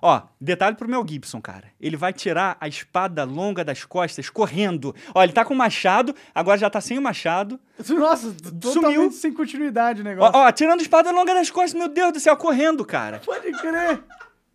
Ó, 0.00 0.22
detalhe 0.40 0.76
pro 0.76 0.88
Mel 0.88 1.04
Gibson, 1.08 1.40
cara. 1.40 1.72
Ele 1.80 1.96
vai 1.96 2.12
tirar 2.12 2.56
a 2.60 2.68
espada 2.68 3.24
longa 3.24 3.64
das 3.64 3.84
costas 3.84 4.30
correndo. 4.30 4.94
Ó, 5.12 5.22
ele 5.24 5.32
tá 5.32 5.44
com 5.44 5.52
o 5.54 5.56
machado, 5.56 6.14
agora 6.32 6.56
já 6.56 6.70
tá 6.70 6.80
sem 6.80 6.96
o 6.98 7.02
machado. 7.02 7.58
Nossa, 7.88 8.32
totalmente 8.60 9.16
sem 9.16 9.32
continuidade 9.32 10.00
o 10.00 10.04
Ó, 10.04 10.08
negócio. 10.08 10.36
ó, 10.38 10.52
tirando 10.52 10.78
a 10.78 10.82
espada 10.82 11.10
longa 11.10 11.34
das 11.34 11.50
costas, 11.50 11.74
meu 11.74 11.88
Deus 11.88 12.12
do 12.12 12.20
céu, 12.20 12.36
correndo, 12.36 12.84
cara. 12.84 13.20
Pode 13.24 13.50
crer. 13.52 14.00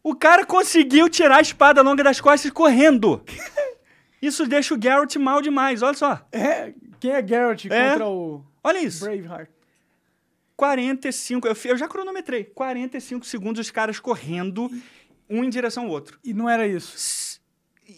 O 0.01 0.15
cara 0.15 0.45
conseguiu 0.45 1.09
tirar 1.09 1.37
a 1.37 1.41
espada 1.41 1.81
longa 1.81 2.03
das 2.03 2.21
costas 2.21 2.49
correndo. 2.51 3.21
Isso 4.25 4.45
deixa 4.47 4.73
o 4.73 4.77
Garrett 4.79 5.17
mal 5.19 5.41
demais, 5.41 5.81
olha 5.81 5.93
só. 5.95 6.25
É, 6.31 6.73
quem 6.99 7.11
é 7.11 7.21
Garrett 7.21 7.71
É. 7.71 7.89
contra 7.91 8.07
o 8.07 8.43
Olha 8.63 8.77
isso. 8.79 9.03
Braveheart? 9.03 9.49
45, 10.55 11.47
eu, 11.47 11.55
eu 11.65 11.77
já 11.77 11.87
cronometrei. 11.87 12.43
45 12.45 13.25
segundos 13.25 13.59
os 13.65 13.71
caras 13.71 13.99
correndo, 13.99 14.69
um 15.29 15.43
em 15.43 15.49
direção 15.49 15.83
ao 15.85 15.89
outro. 15.89 16.17
E 16.23 16.33
não 16.33 16.47
era 16.49 16.65
isso. 16.67 16.95
S- 16.95 17.33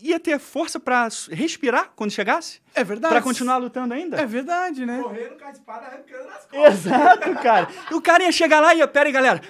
Ia 0.02 0.20
ter 0.20 0.40
força 0.40 0.80
pra 0.80 1.06
s- 1.06 1.32
respirar 1.34 1.92
quando 1.96 2.12
chegasse? 2.12 2.60
É 2.74 2.84
verdade. 2.84 3.14
Pra 3.14 3.22
continuar 3.22 3.58
lutando 3.58 3.94
ainda? 3.94 4.20
É 4.20 4.26
verdade, 4.26 4.84
né? 4.86 5.00
Correndo 5.04 5.38
com 5.38 5.46
a 5.46 5.52
espada 5.52 5.86
arrancando 5.86 6.26
nas 6.26 6.46
costas. 6.46 6.74
Exato, 6.86 7.34
cara. 7.36 7.68
E 7.92 7.94
o 7.94 8.02
cara 8.02 8.24
ia 8.24 8.32
chegar 8.32 8.60
lá 8.62 8.74
e 8.74 8.80
ia, 8.80 8.88
pera 8.88 9.08
aí, 9.08 9.12
galera. 9.14 9.42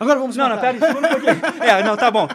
Agora 0.00 0.18
vamos 0.18 0.36
Não, 0.36 0.48
não, 0.48 0.56
matar. 0.56 0.74
pera 0.74 0.86
aí, 0.86 0.92
um 0.92 1.02
pouquinho. 1.02 1.42
É, 1.62 1.82
não, 1.82 1.96
tá 1.96 2.10
bom. 2.10 2.26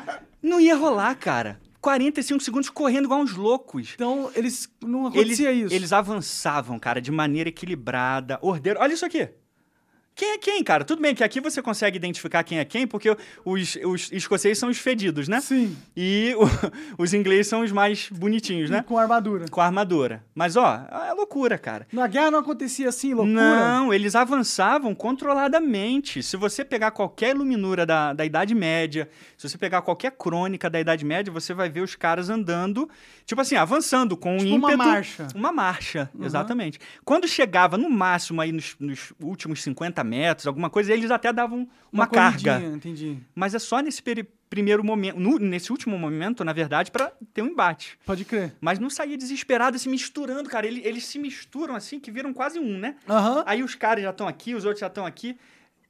Não 0.41 0.59
ia 0.59 0.76
rolar, 0.76 1.15
cara. 1.15 1.59
45 1.82 2.44
segundos 2.44 2.70
correndo 2.70 3.06
igual 3.06 3.22
uns 3.22 3.34
loucos. 3.36 3.92
Então, 3.96 4.32
eles 4.36 4.70
não 4.82 5.08
Eles, 5.08 5.16
acontecia 5.40 5.52
isso. 5.52 5.74
eles 5.74 5.94
avançavam, 5.94 6.80
cara, 6.80 7.00
de 7.02 7.12
maneira 7.12 7.50
equilibrada, 7.50 8.40
ordeiro. 8.42 8.80
Olha 8.82 8.94
isso 8.94 9.06
aqui. 9.06 9.30
Quem 10.18 10.32
é 10.32 10.38
quem, 10.39 10.63
cara? 10.63 10.84
Tudo 10.84 10.99
bem 11.01 11.13
que 11.13 11.24
aqui 11.24 11.39
você 11.39 11.61
consegue 11.61 11.95
identificar 11.95 12.43
quem 12.43 12.57
é 12.57 12.65
quem, 12.65 12.88
porque 12.88 13.15
os, 13.45 13.78
os 13.86 14.11
escoceses 14.11 14.57
são 14.57 14.68
os 14.68 14.80
fedidos, 14.80 15.28
né? 15.28 15.39
Sim. 15.39 15.78
E 15.95 16.34
o- 16.38 17.03
os 17.03 17.13
ingleses 17.13 17.45
são 17.47 17.61
os 17.61 17.72
mais 17.72 18.09
bonitinhos, 18.11 18.70
né? 18.70 18.84
Com 18.88 18.97
armadura. 18.97 19.45
Com 19.51 19.61
armadura. 19.61 20.24
Mas, 20.34 20.55
ó, 20.55 20.86
é 21.07 21.13
loucura, 21.13 21.57
cara. 21.59 21.86
Na 21.93 22.07
guerra 22.07 22.32
não 22.32 22.39
acontecia 22.39 22.89
assim, 22.89 23.13
loucura? 23.13 23.36
Não, 23.39 23.93
eles 23.93 24.15
avançavam 24.15 24.95
controladamente. 24.95 26.24
Se 26.24 26.36
você 26.36 26.65
pegar 26.65 26.91
qualquer 26.91 27.36
iluminura 27.36 27.86
da, 27.86 28.11
da 28.13 28.26
Idade 28.26 28.55
Média, 28.55 29.07
se 29.38 29.47
você 29.47 29.57
pegar 29.57 29.82
qualquer 29.84 30.11
crônica 30.11 30.70
da 30.70 30.80
Idade 30.80 31.05
Média, 31.05 31.32
você 31.32 31.53
vai 31.53 31.70
ver 31.70 31.82
os 31.82 31.95
caras 31.95 32.30
andando, 32.30 32.89
tipo 33.26 33.39
assim, 33.39 33.55
avançando 33.55 34.18
com 34.18 34.34
um 34.36 34.38
Tipo 34.39 34.55
uma 34.55 34.74
ímpeto. 34.74 34.78
marcha. 34.89 35.28
Uma 35.36 35.51
marcha, 35.51 36.09
Uhum. 36.15 36.26
exatamente. 36.26 36.80
Quando 37.05 37.28
chegava 37.28 37.78
no 37.78 37.89
máximo 37.89 38.41
aí 38.41 38.51
nos, 38.51 38.76
nos 38.80 39.13
últimos 39.22 39.61
50 39.61 40.03
metros, 40.08 40.47
alguma 40.47 40.70
coisa, 40.70 40.93
eles 40.93 41.12
até 41.12 41.32
davam 41.32 41.68
uma, 41.91 42.08
carga. 42.08 42.53
corridinha, 42.53 42.76
Entendi. 42.76 43.18
Mas 43.36 43.53
é 43.53 43.60
só 43.60 43.80
nesse 43.82 44.01
primeiro 44.49 44.84
momento, 44.84 45.20
no- 45.20 45.38
nesse 45.39 45.72
último 45.72 45.97
momento, 45.99 46.43
na 46.43 46.53
verdade, 46.53 46.89
para 46.89 47.12
ter 47.34 47.41
um 47.41 47.47
embate. 47.47 47.99
Pode 48.05 48.24
crer. 48.26 48.55
Mas 48.62 48.80
não 48.80 48.89
saía 48.89 49.18
desesperado, 49.18 49.78
se 49.78 49.89
misturando, 49.89 50.49
cara. 50.49 50.66
Ele- 50.66 50.82
Eles 50.86 51.05
se 51.05 51.20
misturam 51.20 51.76
assim, 51.76 51.99
que 51.99 52.10
viram 52.10 52.34
quase 52.34 52.58
um, 52.60 52.78
né? 52.78 52.95
Aham. 53.10 53.43
Aí 53.45 53.62
os 53.62 53.76
caras 53.76 54.03
já 54.03 54.10
estão 54.12 54.28
aqui, 54.28 54.55
os 54.55 54.64
outros 54.64 54.80
já 54.80 54.88
estão 54.88 55.05
aqui. 55.05 55.38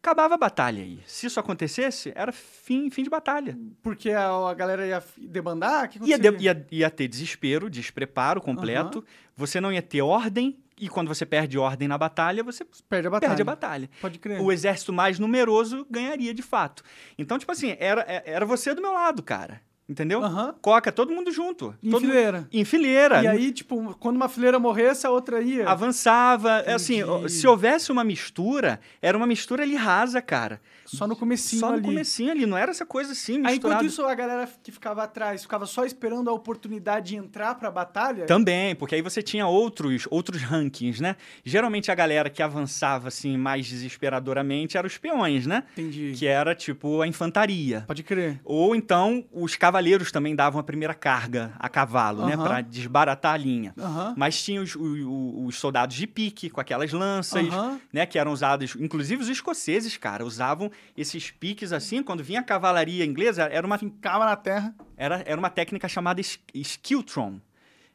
Acabava 0.01 0.35
a 0.35 0.37
batalha 0.37 0.81
aí. 0.83 0.99
Se 1.05 1.25
isso 1.25 1.39
acontecesse, 1.39 2.13
era 2.15 2.31
fim, 2.31 2.89
fim 2.89 3.03
de 3.03 3.09
batalha. 3.09 3.57
Porque 3.83 4.11
a, 4.11 4.29
a 4.49 4.53
galera 4.53 4.85
ia 4.87 5.03
debandar? 5.17 5.85
O 5.85 5.89
que 5.89 5.99
Ia, 6.09 6.17
de- 6.17 6.43
ia, 6.43 6.67
ia 6.71 6.89
ter 6.89 7.07
desespero, 7.07 7.69
despreparo 7.69 8.39
completo. 8.39 9.03
Você 9.35 9.59
não 9.59 9.71
ia 9.73 9.81
ter 9.81 10.01
ordem. 10.01 10.57
E 10.79 10.87
quando 10.87 11.07
você 11.07 11.25
perde 11.25 11.57
ordem 11.57 11.87
na 11.87 11.97
batalha, 11.97 12.43
você 12.43 12.63
Perde 12.87 13.07
a 13.07 13.09
batalha. 13.09 13.29
perde 13.29 13.41
a 13.41 13.45
batalha. 13.45 13.89
Pode 13.99 14.19
crer. 14.19 14.39
O 14.41 14.51
exército 14.51 14.93
mais 14.93 15.17
numeroso 15.17 15.85
ganharia 15.89 16.33
de 16.33 16.41
fato. 16.43 16.83
Então, 17.17 17.39
tipo 17.39 17.51
assim, 17.51 17.75
era, 17.79 18.01
é- 18.07 18.23
era 18.25 18.45
você 18.45 18.73
do 18.75 18.81
meu 18.81 18.93
lado, 18.93 19.23
cara. 19.23 19.61
Entendeu? 19.89 20.21
Aham. 20.23 20.53
Coca, 20.61 20.91
todo 20.91 21.13
mundo 21.13 21.31
junto. 21.31 21.73
Em 21.81 21.89
todo 21.89 22.01
mundo- 22.01 22.11
fileira. 22.11 22.47
Em 22.51 22.65
fileira. 22.65 23.23
E 23.23 23.27
aí, 23.27 23.51
tipo, 23.53 23.95
quando 23.99 24.17
uma 24.17 24.27
fileira 24.27 24.59
morresse, 24.59 25.07
a 25.07 25.11
outra 25.11 25.41
ia. 25.41 25.67
Avançava. 25.67 26.59
É 26.65 26.73
Assim, 26.73 26.99
Entendi. 27.01 27.29
se 27.31 27.47
houvesse 27.47 27.91
uma 27.91 28.03
mistura, 28.03 28.79
era 29.01 29.17
uma 29.17 29.25
mistura 29.25 29.63
ali 29.63 29.75
rasa, 29.75 30.21
cara. 30.21 30.59
Só 30.85 31.05
no 31.07 31.15
comecinho 31.15 31.59
Só 31.59 31.67
no 31.69 31.73
ali. 31.75 31.83
comecinho 31.83 32.31
ali, 32.31 32.45
não 32.45 32.57
era 32.57 32.71
essa 32.71 32.85
coisa 32.85 33.11
assim, 33.11 33.33
Aí, 33.37 33.39
misturada. 33.53 33.57
enquanto 33.83 33.85
isso, 33.91 34.05
a 34.05 34.15
galera 34.15 34.49
que 34.63 34.71
ficava 34.71 35.03
atrás 35.03 35.41
ficava 35.41 35.65
só 35.65 35.83
esperando 35.85 36.29
a 36.29 36.33
oportunidade 36.33 37.09
de 37.09 37.15
entrar 37.17 37.55
pra 37.55 37.69
batalha. 37.69 38.25
Também, 38.25 38.73
porque 38.75 38.95
aí 38.95 39.01
você 39.01 39.21
tinha 39.21 39.45
outros, 39.47 40.07
outros 40.09 40.41
rankings, 40.43 41.01
né? 41.01 41.15
Geralmente 41.43 41.91
a 41.91 41.95
galera 41.95 42.29
que 42.29 42.41
avançava 42.41 43.09
assim 43.09 43.35
mais 43.37 43.67
desesperadoramente 43.67 44.77
eram 44.77 44.87
os 44.87 44.97
peões, 44.97 45.45
né? 45.45 45.63
Entendi. 45.73 46.13
Que 46.15 46.25
era 46.25 46.55
tipo 46.55 47.01
a 47.01 47.07
infantaria. 47.07 47.83
Pode 47.87 48.03
crer. 48.03 48.39
Ou 48.45 48.73
então 48.75 49.25
os 49.33 49.55
cavaleiros 49.55 49.76
também 50.11 50.35
davam 50.35 50.59
a 50.59 50.63
primeira 50.63 50.93
carga 50.93 51.51
a 51.59 51.67
cavalo, 51.69 52.25
né? 52.25 52.35
Pra 52.35 52.61
desbaratar 52.61 53.33
a 53.33 53.37
linha. 53.37 53.73
Mas 54.15 54.41
tinha 54.41 54.61
os, 54.61 54.75
o- 54.75 55.45
os 55.45 55.57
soldados 55.57 55.95
de 55.95 56.05
pique, 56.07 56.49
com 56.49 56.59
aquelas 56.61 56.91
lanças, 56.91 57.47
né? 57.93 58.05
Que 58.05 58.17
eram 58.19 58.31
usados. 58.31 58.75
Inclusive 58.79 59.21
os 59.21 59.29
escoceses, 59.29 59.97
cara, 59.97 60.25
usavam 60.25 60.71
esses 60.95 61.31
piques 61.31 61.71
assim. 61.71 62.01
Quando 62.03 62.23
vinha 62.23 62.39
a 62.39 62.43
cavalaria 62.43 63.05
inglesa, 63.05 63.43
era 63.43 63.65
uma, 63.65 63.77
Fincava 63.77 64.25
na 64.25 64.35
terra. 64.35 64.73
era, 64.95 65.23
era 65.25 65.37
uma 65.39 65.49
técnica 65.49 65.87
chamada 65.87 66.21
skiltron. 66.53 67.39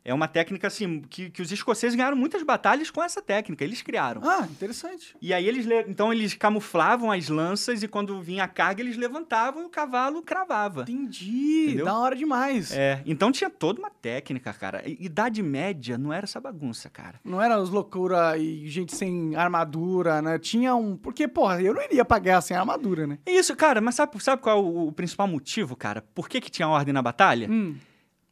É 0.05 0.13
uma 0.13 0.27
técnica 0.27 0.67
assim 0.67 1.01
que, 1.09 1.31
que 1.31 1.41
os 1.43 1.53
escoceses 1.53 1.95
ganharam 1.95 2.17
muitas 2.17 2.43
batalhas 2.43 2.91
com 2.91 3.03
essa 3.03 3.23
técnica. 3.23 3.63
Eles 3.63 3.83
criaram. 3.83 4.21
Ah, 4.29 4.47
interessante. 4.51 5.15
E 5.23 5.33
aí 5.33 5.47
eles 5.47 5.65
le- 5.65 5.85
então 5.89 6.13
eles 6.13 6.35
camuflavam 6.35 7.11
as 7.13 7.29
lanças 7.29 7.83
e 7.83 7.89
quando 7.89 8.21
vinha 8.21 8.45
a 8.45 8.49
carga 8.49 8.81
eles 8.83 8.97
levantavam 8.97 9.63
e 9.63 9.67
o 9.67 9.69
cavalo 9.69 10.23
cravava. 10.23 10.83
Entendi. 10.83 11.65
Entendeu? 11.67 11.85
Da 11.85 11.97
hora 11.99 12.17
demais. 12.17 12.73
É, 12.73 13.01
então 13.07 13.31
tinha 13.31 13.49
toda 13.51 13.79
uma 13.79 13.91
técnica, 13.91 14.53
cara. 14.53 14.83
Idade 14.87 15.43
média 15.43 15.97
não 15.97 16.13
era 16.13 16.25
essa 16.25 16.41
bagunça, 16.41 16.91
cara. 16.91 17.21
Não 17.25 17.41
era 17.41 17.61
os 17.61 17.71
loucura 17.71 18.37
e 18.37 18.67
gente 18.69 18.95
sem 18.97 19.37
armadura, 19.37 20.21
né? 20.21 20.39
Tinha 20.39 20.75
um. 20.75 20.97
Porque, 20.97 21.29
porra, 21.29 21.63
eu 21.63 21.75
não 21.75 21.83
iria 21.83 22.05
guerra 22.23 22.41
sem 22.41 22.57
armadura, 22.57 23.07
né? 23.07 23.19
Isso, 23.27 23.55
cara, 23.57 23.81
mas 23.81 23.95
sabe, 23.95 24.23
sabe 24.23 24.43
qual 24.43 24.59
é 24.59 24.61
o, 24.61 24.89
o 24.89 24.93
principal 24.93 25.27
motivo, 25.27 25.75
cara? 25.75 26.03
Por 26.15 26.29
que, 26.29 26.41
que 26.41 26.51
tinha 26.51 26.69
ordem 26.69 26.93
na 26.93 27.03
batalha? 27.03 27.49
Hum. 27.51 27.75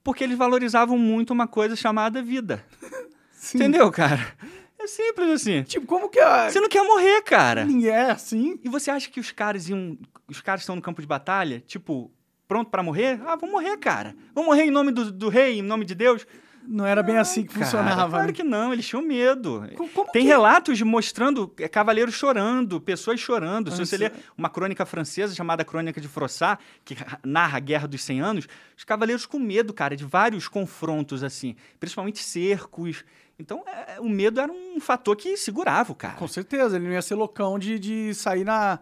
Porque 0.03 0.24
eles 0.24 0.38
valorizavam 0.38 0.96
muito 0.96 1.32
uma 1.32 1.46
coisa 1.46 1.76
chamada 1.76 2.22
vida. 2.22 2.64
Sim. 3.32 3.59
Entendeu, 3.59 3.90
cara? 3.90 4.34
É 4.78 4.86
simples 4.86 5.28
assim. 5.30 5.62
Tipo, 5.62 5.86
como 5.86 6.09
que 6.09 6.18
a. 6.18 6.51
Você 6.51 6.61
não 6.61 6.68
quer 6.68 6.82
morrer, 6.82 7.22
cara. 7.22 7.66
É 7.84 8.11
assim? 8.11 8.59
E 8.64 8.68
você 8.68 8.90
acha 8.90 9.11
que 9.11 9.20
os 9.20 9.30
caras 9.30 9.68
iam. 9.68 9.98
Os 10.26 10.40
caras 10.40 10.62
estão 10.62 10.76
no 10.76 10.82
campo 10.82 11.01
de 11.01 11.07
batalha, 11.07 11.61
tipo, 11.66 12.11
pronto 12.48 12.70
pra 12.70 12.82
morrer? 12.82 13.20
Ah, 13.26 13.36
vão 13.36 13.51
morrer, 13.51 13.76
cara. 13.76 14.14
Vão 14.34 14.44
morrer 14.44 14.64
em 14.64 14.70
nome 14.70 14.90
do, 14.90 15.11
do 15.12 15.28
rei, 15.28 15.59
em 15.59 15.62
nome 15.62 15.84
de 15.84 15.94
Deus? 15.94 16.26
Não 16.67 16.87
era 16.87 17.03
bem 17.03 17.17
assim 17.19 17.43
que 17.43 17.55
Cara, 17.55 17.65
funcionava. 17.65 18.11
Claro 18.11 18.27
né? 18.29 18.33
que 18.33 18.43
não, 18.45 18.73
eles 18.73 18.87
tinham 18.87 19.03
medo. 19.03 19.65
Co- 19.77 19.89
como 19.89 20.11
Tem 20.13 20.23
que- 20.23 20.29
relatos 20.29 20.79
de 20.79 20.85
mostrando 20.85 21.53
é, 21.59 21.67
cavaleiros 21.69 22.15
chorando, 22.15 22.81
pessoas 22.81 23.19
chorando. 23.19 23.71
Se 23.73 23.79
você 23.79 23.97
ler 23.97 24.13
uma 24.39 24.49
crônica 24.49 24.85
francesa 24.87 25.35
chamada 25.35 25.65
Crônica 25.65 26.01
de 26.01 26.07
Froissart, 26.09 26.61
que 26.85 26.97
narra 27.25 27.57
a 27.57 27.61
Guerra 27.61 27.89
dos 27.89 28.03
100 28.03 28.21
Anos, 28.21 28.49
os 28.77 28.85
cavaleiros 28.85 29.27
com 29.27 29.39
medo, 29.39 29.73
cara, 29.75 29.97
de 29.97 30.05
vários 30.05 30.47
confrontos, 30.49 31.25
assim, 31.25 31.57
principalmente 31.81 32.19
cercos. 32.23 33.05
Então, 33.39 33.65
é, 33.67 33.99
o 33.99 34.09
medo 34.09 34.39
era 34.41 34.53
um 34.53 34.79
fator 34.81 35.17
que 35.17 35.37
segurava 35.37 35.93
o 35.93 35.95
cara. 35.95 36.15
Com 36.15 36.29
certeza, 36.29 36.77
ele 36.77 36.85
não 36.87 36.93
ia 36.93 37.03
ser 37.03 37.15
loucão 37.15 37.59
de, 37.59 37.79
de 37.79 38.15
sair 38.15 38.45
na. 38.45 38.79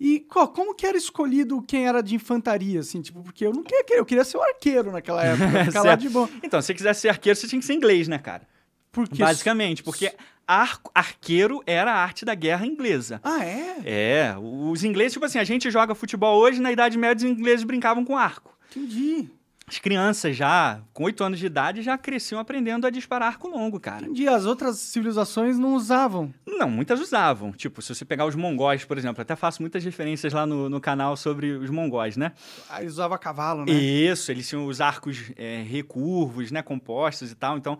E 0.00 0.20
co- 0.20 0.48
como 0.48 0.74
que 0.74 0.86
era 0.86 0.96
escolhido 0.96 1.60
quem 1.60 1.86
era 1.86 2.02
de 2.02 2.14
infantaria, 2.14 2.80
assim? 2.80 3.02
Tipo, 3.02 3.22
porque 3.22 3.44
eu 3.46 3.52
não 3.52 3.62
queria, 3.62 3.84
eu 3.98 4.04
queria 4.06 4.24
ser 4.24 4.38
o 4.38 4.42
arqueiro 4.42 4.90
naquela 4.90 5.22
época. 5.22 5.64
Ficar 5.66 5.82
lá 5.82 5.94
de 5.94 6.08
bom. 6.08 6.26
Então, 6.42 6.60
se 6.62 6.68
você 6.68 6.74
quisesse 6.74 7.00
ser 7.02 7.08
arqueiro, 7.10 7.38
você 7.38 7.46
tinha 7.46 7.60
que 7.60 7.66
ser 7.66 7.74
inglês, 7.74 8.08
né, 8.08 8.18
cara? 8.18 8.48
Porque... 8.90 9.18
Basicamente, 9.22 9.82
porque 9.82 10.10
arco- 10.48 10.90
arqueiro 10.94 11.62
era 11.66 11.92
a 11.92 11.96
arte 12.02 12.24
da 12.24 12.34
guerra 12.34 12.66
inglesa. 12.66 13.20
Ah, 13.22 13.44
é? 13.44 13.76
É, 13.84 14.34
os 14.40 14.82
ingleses, 14.82 15.12
tipo 15.12 15.26
assim, 15.26 15.38
a 15.38 15.44
gente 15.44 15.70
joga 15.70 15.94
futebol 15.94 16.40
hoje, 16.40 16.60
na 16.60 16.72
Idade 16.72 16.96
Média 16.96 17.24
os 17.26 17.30
ingleses 17.38 17.62
brincavam 17.64 18.04
com 18.04 18.16
arco. 18.16 18.56
Entendi. 18.70 19.28
As 19.70 19.78
crianças 19.78 20.36
já, 20.36 20.80
com 20.92 21.04
8 21.04 21.22
anos 21.22 21.38
de 21.38 21.46
idade, 21.46 21.80
já 21.80 21.96
cresciam 21.96 22.40
aprendendo 22.40 22.86
a 22.86 22.90
disparar 22.90 23.28
arco 23.28 23.46
longo, 23.48 23.78
cara. 23.78 24.02
Entendi. 24.04 24.26
As 24.26 24.44
outras 24.44 24.78
civilizações 24.80 25.56
não 25.56 25.74
usavam. 25.76 26.34
Não, 26.44 26.68
muitas 26.68 26.98
usavam. 27.00 27.52
Tipo, 27.52 27.80
se 27.80 27.94
você 27.94 28.04
pegar 28.04 28.26
os 28.26 28.34
mongóis, 28.34 28.84
por 28.84 28.98
exemplo, 28.98 29.22
até 29.22 29.36
faço 29.36 29.62
muitas 29.62 29.84
referências 29.84 30.32
lá 30.32 30.44
no, 30.44 30.68
no 30.68 30.80
canal 30.80 31.16
sobre 31.16 31.52
os 31.52 31.70
mongóis, 31.70 32.16
né? 32.16 32.32
Aí 32.68 32.84
usava 32.86 33.16
cavalo, 33.16 33.64
né? 33.64 33.72
Isso, 33.72 34.32
eles 34.32 34.48
tinham 34.48 34.66
os 34.66 34.80
arcos 34.80 35.30
é, 35.36 35.62
recurvos, 35.62 36.50
né, 36.50 36.62
compostos 36.62 37.30
e 37.30 37.34
tal, 37.36 37.56
então 37.56 37.78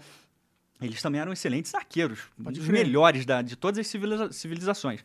eles 0.80 1.03
também 1.03 1.20
eram 1.20 1.32
excelentes 1.32 1.74
arqueiros, 1.74 2.20
Pode 2.43 2.61
os 2.61 2.68
melhores 2.68 3.26
da- 3.26 3.43
de 3.43 3.57
todas 3.57 3.78
as 3.80 3.86
civiliza- 3.88 4.32
civilizações. 4.32 5.01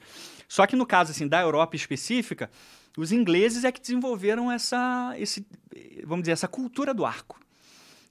Só 0.47 0.65
que 0.67 0.75
no 0.75 0.85
caso 0.85 1.11
assim 1.11 1.27
da 1.27 1.41
Europa 1.41 1.75
específica, 1.75 2.49
os 2.97 3.11
ingleses 3.11 3.63
é 3.63 3.71
que 3.71 3.81
desenvolveram 3.81 4.51
essa, 4.51 5.13
esse, 5.17 5.45
vamos 6.03 6.23
dizer, 6.23 6.31
essa 6.33 6.47
cultura 6.47 6.93
do 6.93 7.05
arco. 7.05 7.39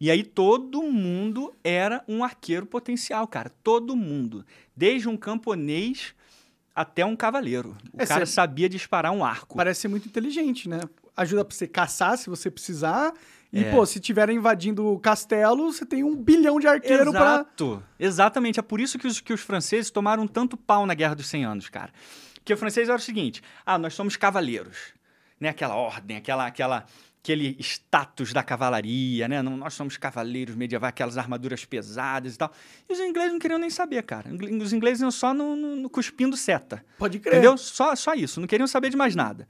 E 0.01 0.11
aí 0.11 0.23
todo 0.23 0.83
mundo 0.83 1.55
era 1.63 2.03
um 2.09 2.23
arqueiro 2.25 2.67
potencial, 2.67 3.27
cara, 3.27 3.51
todo 3.63 3.97
mundo, 3.97 4.45
desde 4.77 5.09
um 5.09 5.17
camponês 5.17 6.15
até 6.75 7.05
um 7.07 7.15
cavaleiro. 7.17 7.77
O 7.93 8.03
É, 8.03 8.07
cara 8.07 8.27
sabia 8.27 8.69
disparar 8.69 9.13
um 9.13 9.25
arco. 9.25 9.57
Parece 9.57 9.83
ser 9.83 9.89
muito 9.89 10.09
inteligente, 10.09 10.69
né? 10.69 10.81
Ajuda 11.17 11.45
pra 11.45 11.55
você 11.57 11.69
caçar 11.69 12.19
se 12.19 12.29
você 12.29 12.51
precisar. 12.51 13.13
E, 13.53 13.61
É. 13.63 13.71
pô, 13.71 13.87
se 13.87 14.01
tiverem 14.01 14.37
invadindo 14.37 14.85
o 14.85 14.99
castelo, 14.99 15.73
você 15.73 15.87
tem 15.87 16.03
um 16.03 16.17
bilhão 16.17 16.59
de 16.59 16.67
arqueiro 16.67 17.13
pra. 17.13 17.21
Exato. 17.35 17.81
Exatamente. 17.97 18.59
É 18.59 18.63
por 18.63 18.81
isso 18.81 18.99
que 18.99 19.07
os, 19.07 19.21
que 19.21 19.33
os 19.33 19.41
franceses 19.41 19.93
tomaram 19.93 20.27
tanto 20.27 20.57
pau 20.57 20.85
na 20.85 20.95
Guerra 20.95 21.15
dos 21.15 21.29
100 21.29 21.45
Anos, 21.45 21.69
cara. 21.69 21.93
Porque 22.45 22.53
o 22.53 22.57
francês 22.59 22.89
era 22.91 22.99
o 22.99 23.01
seguinte: 23.01 23.43
ah, 23.65 23.79
nós 23.79 23.95
somos 23.95 24.17
cavaleiros. 24.17 24.93
Né? 25.41 25.49
Aquela 25.49 25.75
ordem, 25.75 26.19
aquela, 26.19 26.47
aquela, 26.47 26.85
aquele 27.23 27.57
status 27.59 28.35
da 28.35 28.43
cavalaria, 28.43 29.27
né? 29.27 29.41
Não, 29.43 29.57
nós 29.57 29.73
somos 29.73 29.97
cavaleiros 29.97 30.55
medievais, 30.55 30.91
aquelas 30.91 31.17
armaduras 31.17 31.65
pesadas 31.65 32.35
e 32.35 32.39
tal. 32.39 32.53
E 32.89 32.93
os 32.93 33.01
ingleses 33.01 33.33
não 33.33 33.39
queriam 33.39 33.59
nem 33.59 33.71
saber, 33.71 34.03
cara. 34.03 34.31
Os 34.63 34.73
ingleses 34.75 35.01
iam 35.01 35.11
só 35.11 35.33
no, 35.33 35.57
no- 35.57 35.77
no 35.77 35.89
cuspindo 35.91 36.37
seta. 36.37 36.85
Pode 36.99 37.19
crer. 37.19 37.35
Entendeu? 37.35 37.57
Só, 37.57 37.97
só 37.97 38.13
isso. 38.15 38.41
Não 38.41 38.47
queriam 38.47 38.67
saber 38.67 38.91
de 38.91 38.97
mais 38.97 39.17
nada. 39.17 39.49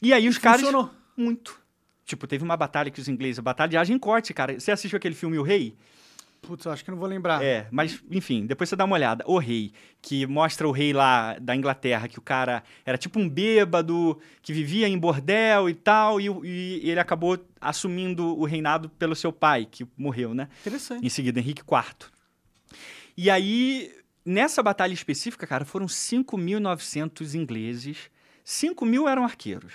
E 0.00 0.12
aí 0.12 0.28
os 0.28 0.38
caras. 0.38 0.60
Funcionou. 0.60 0.90
Muito. 1.16 1.60
Tipo, 2.04 2.28
teve 2.28 2.44
uma 2.44 2.56
batalha 2.56 2.90
que 2.92 3.00
os 3.00 3.08
ingleses, 3.08 3.40
a 3.40 3.42
batalha 3.42 3.70
de 3.70 3.76
Agincourt, 3.76 4.30
cara. 4.32 4.58
Você 4.60 4.70
assistiu 4.70 4.96
aquele 4.96 5.14
filme 5.16 5.36
O 5.38 5.42
Rei? 5.42 5.76
Putz, 6.42 6.66
acho 6.66 6.84
que 6.84 6.90
não 6.90 6.98
vou 6.98 7.08
lembrar. 7.08 7.42
É, 7.42 7.66
mas 7.70 8.02
enfim, 8.10 8.46
depois 8.46 8.68
você 8.68 8.76
dá 8.76 8.84
uma 8.84 8.94
olhada. 8.94 9.24
O 9.26 9.38
Rei, 9.38 9.72
que 10.00 10.26
mostra 10.26 10.66
o 10.68 10.70
rei 10.70 10.92
lá 10.92 11.36
da 11.38 11.56
Inglaterra, 11.56 12.06
que 12.06 12.18
o 12.18 12.22
cara 12.22 12.62
era 12.84 12.96
tipo 12.96 13.18
um 13.18 13.28
bêbado, 13.28 14.18
que 14.42 14.52
vivia 14.52 14.86
em 14.88 14.98
bordel 14.98 15.68
e 15.68 15.74
tal, 15.74 16.20
e, 16.20 16.28
e 16.44 16.90
ele 16.90 17.00
acabou 17.00 17.38
assumindo 17.60 18.38
o 18.38 18.44
reinado 18.44 18.88
pelo 18.88 19.16
seu 19.16 19.32
pai, 19.32 19.66
que 19.68 19.86
morreu, 19.96 20.34
né? 20.34 20.48
Interessante. 20.60 21.04
Em 21.04 21.08
seguida, 21.08 21.40
Henrique 21.40 21.62
IV. 21.62 22.10
E 23.16 23.30
aí, 23.30 23.92
nessa 24.24 24.62
batalha 24.62 24.92
específica, 24.92 25.46
cara, 25.46 25.64
foram 25.64 25.86
5.900 25.86 27.34
ingleses, 27.34 28.10
5 28.44 28.84
mil 28.84 29.08
eram 29.08 29.24
arqueiros, 29.24 29.72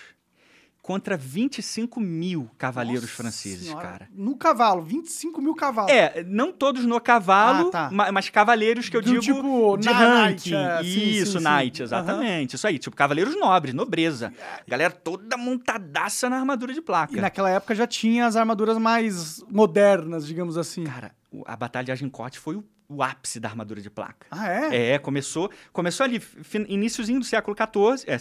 contra 0.81 1.15
25 1.15 1.99
mil 1.99 2.49
cavaleiros 2.57 3.03
Nossa 3.03 3.15
franceses, 3.15 3.67
senhora. 3.67 3.87
cara. 3.87 4.09
No 4.13 4.35
cavalo, 4.35 4.81
25 4.81 5.39
mil 5.41 5.53
cavalos. 5.53 5.91
É, 5.91 6.23
não 6.23 6.51
todos 6.51 6.85
no 6.85 6.99
cavalo, 6.99 7.67
Ah, 7.67 7.71
tá. 7.71 7.89
ma- 7.91 8.11
mas 8.11 8.29
cavaleiros 8.29 8.89
que 8.89 8.97
eu 8.97 9.01
Do 9.01 9.09
digo 9.09 9.21
tipo, 9.21 9.77
de 9.77 9.85
na- 9.85 9.91
ranking. 9.91 10.51
knight, 10.51 10.55
é, 10.55 10.83
sim, 10.83 11.09
isso, 11.09 11.31
sim, 11.33 11.37
sim. 11.37 11.43
knight, 11.43 11.83
exatamente. 11.83 12.55
Isso 12.55 12.65
aí, 12.65 12.79
tipo 12.79 12.95
cavaleiros 12.95 13.35
nobres, 13.39 13.73
nobreza. 13.75 14.33
Galera 14.67 14.91
toda 14.91 15.37
montadaça 15.37 16.29
na 16.29 16.37
armadura 16.39 16.73
de 16.73 16.81
placa. 16.81 17.15
E 17.15 17.21
naquela 17.21 17.49
época 17.49 17.75
já 17.75 17.85
tinha 17.85 18.25
as 18.25 18.35
armaduras 18.35 18.77
mais 18.79 19.43
modernas, 19.51 20.25
digamos 20.25 20.57
assim. 20.57 20.83
Cara, 20.85 21.11
a 21.45 21.55
batalha 21.55 21.85
de 21.85 21.91
Agincourt 21.91 22.35
foi 22.37 22.55
o, 22.55 22.63
o 22.91 23.01
ápice 23.01 23.39
da 23.39 23.47
armadura 23.47 23.81
de 23.81 23.89
placa. 23.89 24.27
Ah, 24.29 24.49
é? 24.49 24.93
É, 24.93 24.99
começou, 24.99 25.49
começou 25.71 26.03
ali, 26.03 26.21
iníciozinho 26.67 27.19
do 27.19 27.25
século 27.25 27.55
XIV, 27.55 28.05
é, 28.05 28.17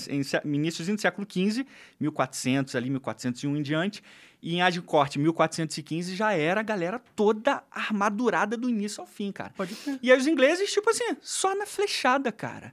iníciozinho 0.47 0.97
do 0.97 1.01
século 1.01 1.27
XV, 1.29 1.67
1400 1.99 2.77
ali, 2.77 2.89
1401 2.89 3.57
em 3.57 3.63
diante, 3.63 4.03
e 4.41 4.55
em 4.55 4.63
Agincourt, 4.63 5.17
1415, 5.17 6.15
já 6.15 6.33
era 6.33 6.61
a 6.61 6.63
galera 6.63 7.03
toda 7.17 7.63
armadurada 7.71 8.57
do 8.57 8.71
início 8.71 9.01
ao 9.01 9.07
fim, 9.07 9.33
cara. 9.33 9.53
Pode 9.57 9.75
crer. 9.75 9.99
E 10.01 10.13
aí 10.13 10.19
os 10.19 10.27
ingleses, 10.27 10.73
tipo 10.73 10.89
assim, 10.89 11.17
só 11.21 11.55
na 11.57 11.67
flechada, 11.67 12.31
cara. 12.31 12.73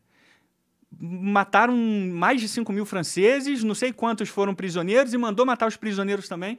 Mataram 1.00 1.76
mais 1.76 2.40
de 2.40 2.48
5 2.48 2.72
mil 2.72 2.86
franceses, 2.86 3.64
não 3.64 3.76
sei 3.76 3.92
quantos 3.92 4.30
foram 4.30 4.54
prisioneiros, 4.54 5.14
e 5.14 5.18
mandou 5.18 5.46
matar 5.46 5.68
os 5.68 5.76
prisioneiros 5.76 6.30
também. 6.30 6.58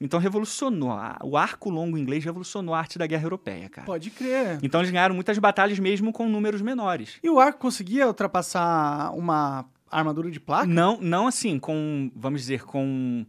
Então 0.00 0.18
revolucionou. 0.18 0.96
O 1.22 1.36
arco 1.36 1.68
longo 1.68 1.98
inglês 1.98 2.24
revolucionou 2.24 2.74
a 2.74 2.78
arte 2.78 2.98
da 2.98 3.06
guerra 3.06 3.24
europeia, 3.24 3.68
cara. 3.68 3.86
Pode 3.86 4.10
crer. 4.10 4.58
Então 4.62 4.80
eles 4.80 4.90
ganharam 4.90 5.14
muitas 5.14 5.38
batalhas 5.38 5.78
mesmo 5.78 6.12
com 6.12 6.28
números 6.28 6.62
menores. 6.62 7.18
E 7.22 7.28
o 7.28 7.38
arco 7.38 7.58
conseguia 7.58 8.06
ultrapassar 8.06 9.12
uma 9.14 9.66
armadura 9.90 10.30
de 10.30 10.40
placa? 10.40 10.66
Não, 10.66 10.98
não 11.00 11.26
assim, 11.26 11.58
com, 11.58 12.10
vamos 12.14 12.40
dizer, 12.40 12.64
com 12.64 13.26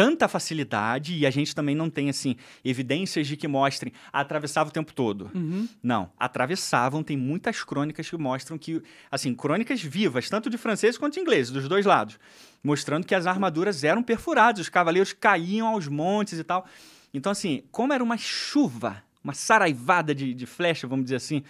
tanta 0.00 0.26
facilidade, 0.28 1.14
e 1.14 1.26
a 1.26 1.30
gente 1.30 1.54
também 1.54 1.74
não 1.74 1.90
tem, 1.90 2.08
assim, 2.08 2.34
evidências 2.64 3.26
de 3.26 3.36
que 3.36 3.46
mostrem 3.46 3.92
atravessava 4.10 4.70
o 4.70 4.72
tempo 4.72 4.94
todo. 4.94 5.30
Uhum. 5.34 5.68
Não, 5.82 6.10
atravessavam, 6.18 7.02
tem 7.02 7.18
muitas 7.18 7.62
crônicas 7.62 8.08
que 8.08 8.16
mostram 8.16 8.56
que, 8.56 8.82
assim, 9.10 9.34
crônicas 9.34 9.82
vivas, 9.82 10.30
tanto 10.30 10.48
de 10.48 10.56
franceses 10.56 10.96
quanto 10.96 11.12
de 11.12 11.20
ingleses, 11.20 11.52
dos 11.52 11.68
dois 11.68 11.84
lados, 11.84 12.18
mostrando 12.64 13.06
que 13.06 13.14
as 13.14 13.26
armaduras 13.26 13.84
eram 13.84 14.02
perfuradas, 14.02 14.62
os 14.62 14.68
cavaleiros 14.70 15.12
caíam 15.12 15.68
aos 15.68 15.86
montes 15.86 16.38
e 16.38 16.44
tal. 16.44 16.64
Então, 17.12 17.30
assim, 17.30 17.62
como 17.70 17.92
era 17.92 18.02
uma 18.02 18.16
chuva, 18.16 19.02
uma 19.22 19.34
saraivada 19.34 20.14
de, 20.14 20.32
de 20.32 20.46
flecha, 20.46 20.86
vamos 20.86 21.04
dizer 21.04 21.16
assim, 21.16 21.44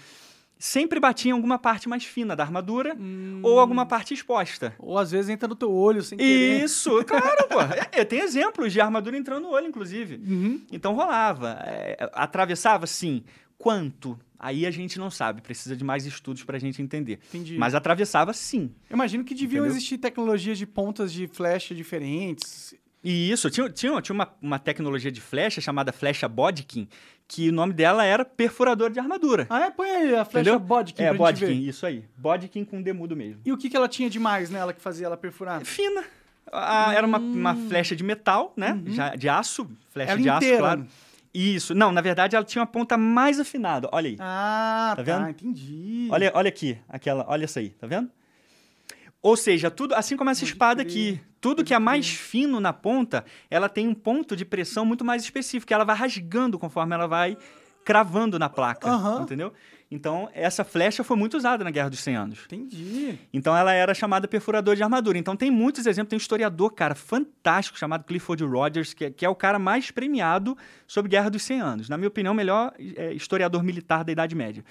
sempre 0.62 1.00
batia 1.00 1.30
em 1.30 1.32
alguma 1.32 1.58
parte 1.58 1.88
mais 1.88 2.04
fina 2.04 2.36
da 2.36 2.42
armadura 2.44 2.94
Hum. 3.00 3.40
ou 3.42 3.58
alguma 3.58 3.86
parte 3.86 4.12
exposta. 4.12 4.74
Ou 4.78 4.98
às 4.98 5.10
vezes 5.10 5.30
entra 5.30 5.48
no 5.48 5.56
teu 5.56 5.72
olho 5.72 6.02
sem 6.02 6.18
querer. 6.18 6.62
Isso, 6.62 7.02
claro, 7.04 7.48
pô. 7.48 7.60
É, 7.90 8.04
tem 8.04 8.20
exemplos 8.20 8.70
de 8.72 8.80
armadura 8.80 9.16
entrando 9.16 9.44
no 9.44 9.48
olho, 9.50 9.66
inclusive. 9.66 10.16
Uhum. 10.16 10.60
Então 10.70 10.92
rolava. 10.94 11.58
É, 11.66 12.10
atravessava, 12.12 12.86
sim. 12.86 13.24
Quanto? 13.56 14.18
Aí 14.38 14.64
a 14.64 14.70
gente 14.70 14.98
não 14.98 15.10
sabe, 15.10 15.42
precisa 15.42 15.76
de 15.76 15.84
mais 15.84 16.06
estudos 16.06 16.42
pra 16.44 16.58
gente 16.58 16.80
entender. 16.80 17.18
Entendi. 17.28 17.58
Mas 17.58 17.74
atravessava 17.74 18.32
sim. 18.32 18.70
Eu 18.88 18.94
imagino 18.94 19.22
que 19.24 19.34
deviam 19.34 19.64
Entendeu? 19.64 19.76
existir 19.76 19.98
tecnologias 19.98 20.56
de 20.56 20.66
pontas 20.66 21.12
de 21.12 21.26
flecha 21.26 21.74
diferentes. 21.74 22.74
E 23.02 23.30
isso, 23.30 23.48
tinha, 23.50 23.68
tinha, 23.70 24.00
tinha 24.02 24.14
uma, 24.14 24.28
uma 24.42 24.58
tecnologia 24.58 25.10
de 25.10 25.20
flecha 25.20 25.60
chamada 25.60 25.90
flecha 25.92 26.28
Bodkin, 26.28 26.86
que 27.26 27.48
o 27.48 27.52
nome 27.52 27.72
dela 27.72 28.04
era 28.04 28.24
perfurador 28.24 28.90
de 28.90 28.98
armadura. 29.00 29.46
Ah, 29.48 29.60
é? 29.66 29.70
Põe 29.70 29.88
aí 29.90 30.14
a 30.14 30.24
flecha 30.24 30.50
entendeu? 30.50 30.58
Bodkin 30.60 31.02
É, 31.02 31.12
Bodkin, 31.14 31.62
isso 31.66 31.86
aí. 31.86 32.04
Bodkin 32.16 32.64
com 32.64 32.82
demudo 32.82 33.16
mesmo. 33.16 33.40
E 33.44 33.52
o 33.52 33.56
que, 33.56 33.70
que 33.70 33.76
ela 33.76 33.88
tinha 33.88 34.10
demais 34.10 34.50
nela 34.50 34.72
que 34.74 34.80
fazia 34.82 35.06
ela 35.06 35.16
perfurar? 35.16 35.64
Fina. 35.64 36.04
Ah, 36.52 36.92
era 36.92 37.06
uma, 37.06 37.18
uma 37.18 37.54
flecha 37.54 37.94
de 37.96 38.02
metal, 38.04 38.52
né? 38.56 38.78
Já, 38.88 39.14
de 39.14 39.28
aço, 39.28 39.70
flecha 39.90 40.12
Hum. 40.12 40.14
Ela 40.16 40.22
de 40.22 40.28
aço, 40.28 40.38
inteira. 40.44 40.58
claro. 40.58 40.86
Isso. 41.32 41.74
Não, 41.76 41.92
na 41.92 42.00
verdade 42.00 42.34
ela 42.34 42.44
tinha 42.44 42.60
uma 42.60 42.66
ponta 42.66 42.98
mais 42.98 43.38
afinada. 43.38 43.88
Olha 43.92 44.08
aí. 44.10 44.16
Ah, 44.18 44.94
Tá 44.96 45.04
tá, 45.04 45.18
vendo? 45.18 45.30
entendi. 45.30 46.08
Olha, 46.10 46.32
olha 46.34 46.48
aqui, 46.48 46.76
aquela, 46.88 47.24
olha 47.28 47.44
essa 47.44 47.60
aí, 47.60 47.70
tá 47.70 47.86
vendo? 47.86 48.10
Ou 49.22 49.36
seja, 49.36 49.70
tudo, 49.70 49.94
assim 49.94 50.16
como 50.16 50.30
essa 50.30 50.40
Pode 50.40 50.52
espada 50.52 50.84
crer, 50.84 50.90
aqui, 50.90 51.20
tudo 51.40 51.64
que 51.64 51.74
é 51.74 51.78
mais 51.78 52.08
fino 52.08 52.58
na 52.58 52.72
ponta, 52.72 53.24
ela 53.50 53.68
tem 53.68 53.86
um 53.86 53.94
ponto 53.94 54.34
de 54.34 54.44
pressão 54.44 54.84
muito 54.84 55.04
mais 55.04 55.22
específico, 55.22 55.72
ela 55.72 55.84
vai 55.84 55.96
rasgando 55.96 56.58
conforme 56.58 56.94
ela 56.94 57.06
vai 57.06 57.36
cravando 57.84 58.38
na 58.38 58.48
placa, 58.48 58.88
Aham. 58.88 59.22
entendeu? 59.22 59.52
Então, 59.90 60.30
essa 60.32 60.62
flecha 60.62 61.02
foi 61.02 61.16
muito 61.16 61.36
usada 61.36 61.64
na 61.64 61.70
Guerra 61.70 61.90
dos 61.90 61.98
100 61.98 62.14
Anos. 62.14 62.38
Entendi. 62.44 63.18
Então, 63.32 63.56
ela 63.56 63.72
era 63.72 63.92
chamada 63.92 64.28
perfurador 64.28 64.76
de 64.76 64.82
armadura. 64.84 65.18
Então, 65.18 65.34
tem 65.34 65.50
muitos 65.50 65.84
exemplos. 65.84 66.10
Tem 66.10 66.16
um 66.16 66.20
historiador, 66.20 66.72
cara, 66.72 66.94
fantástico, 66.94 67.76
chamado 67.76 68.04
Clifford 68.04 68.44
Rogers, 68.44 68.94
que 68.94 69.06
é, 69.06 69.10
que 69.10 69.26
é 69.26 69.28
o 69.28 69.34
cara 69.34 69.58
mais 69.58 69.90
premiado 69.90 70.56
sobre 70.86 71.10
Guerra 71.10 71.28
dos 71.28 71.42
100 71.42 71.60
Anos. 71.60 71.88
Na 71.88 71.96
minha 71.96 72.06
opinião, 72.06 72.32
o 72.32 72.36
melhor 72.36 72.72
é, 72.78 73.12
historiador 73.12 73.64
militar 73.64 74.04
da 74.04 74.12
Idade 74.12 74.36
Média. 74.36 74.64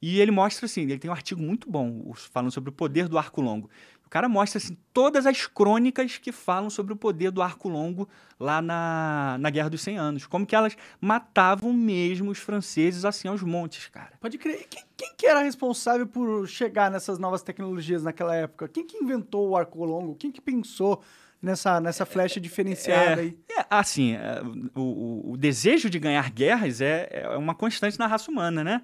E 0.00 0.20
ele 0.20 0.30
mostra 0.30 0.66
assim, 0.66 0.82
ele 0.82 0.98
tem 0.98 1.10
um 1.10 1.14
artigo 1.14 1.40
muito 1.42 1.70
bom 1.70 2.12
falando 2.14 2.50
sobre 2.50 2.70
o 2.70 2.72
poder 2.72 3.08
do 3.08 3.18
arco 3.18 3.40
longo. 3.40 3.68
O 4.04 4.08
cara 4.08 4.28
mostra 4.28 4.58
assim, 4.58 4.76
todas 4.92 5.26
as 5.26 5.46
crônicas 5.48 6.16
que 6.16 6.30
falam 6.30 6.70
sobre 6.70 6.92
o 6.92 6.96
poder 6.96 7.32
do 7.32 7.42
arco 7.42 7.68
longo 7.68 8.08
lá 8.38 8.62
na, 8.62 9.36
na 9.40 9.50
Guerra 9.50 9.68
dos 9.70 9.80
100 9.82 9.98
Anos. 9.98 10.26
Como 10.26 10.46
que 10.46 10.54
elas 10.54 10.76
matavam 11.00 11.72
mesmo 11.72 12.30
os 12.30 12.38
franceses 12.38 13.04
assim 13.04 13.26
aos 13.26 13.42
montes, 13.42 13.88
cara. 13.88 14.12
Pode 14.20 14.38
crer. 14.38 14.64
Quem, 14.70 14.84
quem 14.96 15.12
que 15.16 15.26
era 15.26 15.40
responsável 15.42 16.06
por 16.06 16.46
chegar 16.46 16.88
nessas 16.88 17.18
novas 17.18 17.42
tecnologias 17.42 18.04
naquela 18.04 18.34
época? 18.36 18.68
Quem 18.68 18.86
que 18.86 18.96
inventou 18.96 19.48
o 19.50 19.56
arco 19.56 19.84
longo? 19.84 20.14
Quem 20.14 20.30
que 20.30 20.40
pensou 20.40 21.02
nessa, 21.42 21.80
nessa 21.80 22.06
flecha 22.06 22.38
diferenciada 22.38 23.22
aí? 23.22 23.36
É, 23.50 23.66
assim, 23.68 24.12
é, 24.12 24.40
o, 24.76 24.80
o- 24.82 25.32
o 25.32 25.36
desejo 25.36 25.90
de 25.90 25.98
ganhar 25.98 26.30
guerras 26.30 26.80
é, 26.80 27.08
é 27.24 27.28
uma 27.36 27.56
constante 27.56 27.98
na 27.98 28.06
raça 28.06 28.30
humana, 28.30 28.62
né? 28.62 28.82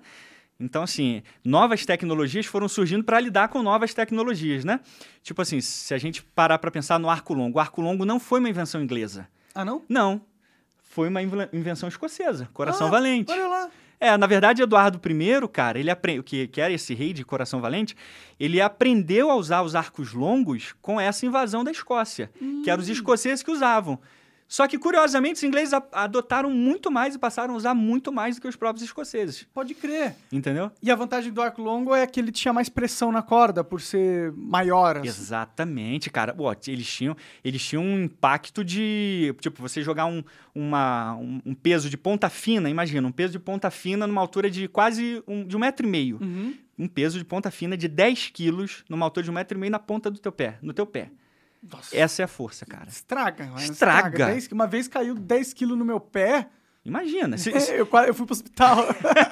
Então, 0.62 0.82
assim, 0.82 1.22
novas 1.44 1.84
tecnologias 1.84 2.46
foram 2.46 2.68
surgindo 2.68 3.02
para 3.04 3.18
lidar 3.20 3.48
com 3.48 3.62
novas 3.62 3.92
tecnologias, 3.92 4.64
né? 4.64 4.80
Tipo 5.22 5.42
assim, 5.42 5.60
se 5.60 5.92
a 5.92 5.98
gente 5.98 6.22
parar 6.22 6.58
para 6.58 6.70
pensar 6.70 6.98
no 6.98 7.10
arco 7.10 7.34
longo, 7.34 7.58
o 7.58 7.60
arco 7.60 7.80
longo 7.82 8.04
não 8.04 8.20
foi 8.20 8.38
uma 8.40 8.48
invenção 8.48 8.80
inglesa. 8.82 9.28
Ah, 9.54 9.64
não? 9.64 9.82
Não. 9.88 10.22
Foi 10.82 11.08
uma 11.08 11.22
inv- 11.22 11.48
invenção 11.52 11.88
escocesa, 11.88 12.48
Coração 12.52 12.86
Ah, 12.86 12.90
Valente. 12.90 13.32
Olha 13.32 13.48
lá. 13.48 13.70
É, 13.98 14.16
na 14.16 14.26
verdade, 14.26 14.60
Eduardo 14.62 15.00
I, 15.08 15.48
cara, 15.48 15.78
ele 15.78 15.88
aprendeu, 15.90 16.24
que, 16.24 16.48
que 16.48 16.60
era 16.60 16.72
esse 16.72 16.92
rei 16.92 17.12
de 17.12 17.24
Coração 17.24 17.60
Valente, 17.60 17.96
ele 18.38 18.60
aprendeu 18.60 19.30
a 19.30 19.36
usar 19.36 19.62
os 19.62 19.76
arcos 19.76 20.12
longos 20.12 20.74
com 20.82 21.00
essa 21.00 21.24
invasão 21.24 21.62
da 21.62 21.70
Escócia, 21.70 22.28
que 22.64 22.68
eram 22.70 22.82
os 22.82 22.88
escoceses 22.88 23.44
que 23.44 23.50
usavam. 23.52 23.98
Só 24.52 24.68
que, 24.68 24.78
curiosamente, 24.78 25.36
os 25.36 25.42
ingleses 25.44 25.72
adotaram 25.90 26.50
muito 26.50 26.90
mais 26.90 27.14
e 27.14 27.18
passaram 27.18 27.54
a 27.54 27.56
usar 27.56 27.72
muito 27.72 28.12
mais 28.12 28.36
do 28.36 28.42
que 28.42 28.46
os 28.46 28.54
próprios 28.54 28.84
escoceses. 28.84 29.46
Pode 29.54 29.72
crer. 29.72 30.14
Entendeu? 30.30 30.70
E 30.82 30.90
a 30.90 30.94
vantagem 30.94 31.32
do 31.32 31.40
arco 31.40 31.62
longo 31.62 31.94
é 31.94 32.06
que 32.06 32.20
ele 32.20 32.30
tinha 32.30 32.52
mais 32.52 32.68
pressão 32.68 33.10
na 33.10 33.22
corda, 33.22 33.64
por 33.64 33.80
ser 33.80 34.30
maior. 34.32 34.98
assim. 34.98 35.08
Exatamente, 35.08 36.10
cara. 36.10 36.34
Pô, 36.34 36.54
eles 36.66 36.86
tinham, 36.86 37.16
eles 37.42 37.64
tinham 37.64 37.82
um 37.82 38.02
impacto 38.02 38.62
de. 38.62 39.34
Tipo, 39.40 39.62
você 39.62 39.80
jogar 39.80 40.04
um, 40.04 40.22
uma, 40.54 41.14
um, 41.14 41.40
um 41.46 41.54
peso 41.54 41.88
de 41.88 41.96
ponta 41.96 42.28
fina, 42.28 42.68
imagina, 42.68 43.08
um 43.08 43.12
peso 43.12 43.32
de 43.32 43.38
ponta 43.38 43.70
fina 43.70 44.06
numa 44.06 44.20
altura 44.20 44.50
de 44.50 44.68
quase 44.68 45.22
um, 45.26 45.46
de 45.46 45.56
um 45.56 45.60
metro 45.60 45.86
e 45.86 45.88
meio. 45.88 46.18
Uhum. 46.20 46.54
Um 46.78 46.88
peso 46.88 47.16
de 47.16 47.24
ponta 47.24 47.50
fina 47.50 47.74
de 47.74 47.88
10 47.88 48.28
quilos 48.34 48.84
numa 48.86 49.06
altura 49.06 49.24
de 49.24 49.30
um 49.30 49.34
metro 49.34 49.56
e 49.56 49.60
meio 49.60 49.72
na 49.72 49.78
ponta 49.78 50.10
do 50.10 50.18
teu 50.18 50.30
pé, 50.30 50.58
no 50.60 50.74
teu 50.74 50.84
pé. 50.84 51.10
Nossa. 51.62 51.96
Essa 51.96 52.22
é 52.22 52.24
a 52.24 52.28
força, 52.28 52.66
cara. 52.66 52.88
Estraga. 52.88 53.52
Estraga. 53.58 54.26
10 54.26 54.48
uma 54.52 54.66
vez 54.66 54.88
caiu 54.88 55.14
10 55.14 55.52
quilos 55.52 55.78
no 55.78 55.84
meu 55.84 56.00
pé, 56.00 56.48
Imagina. 56.84 57.38
se- 57.38 57.52
se- 57.60 57.72
eu, 57.72 57.88
eu 58.06 58.14
fui 58.14 58.26
pro 58.26 58.32
hospital. 58.32 58.78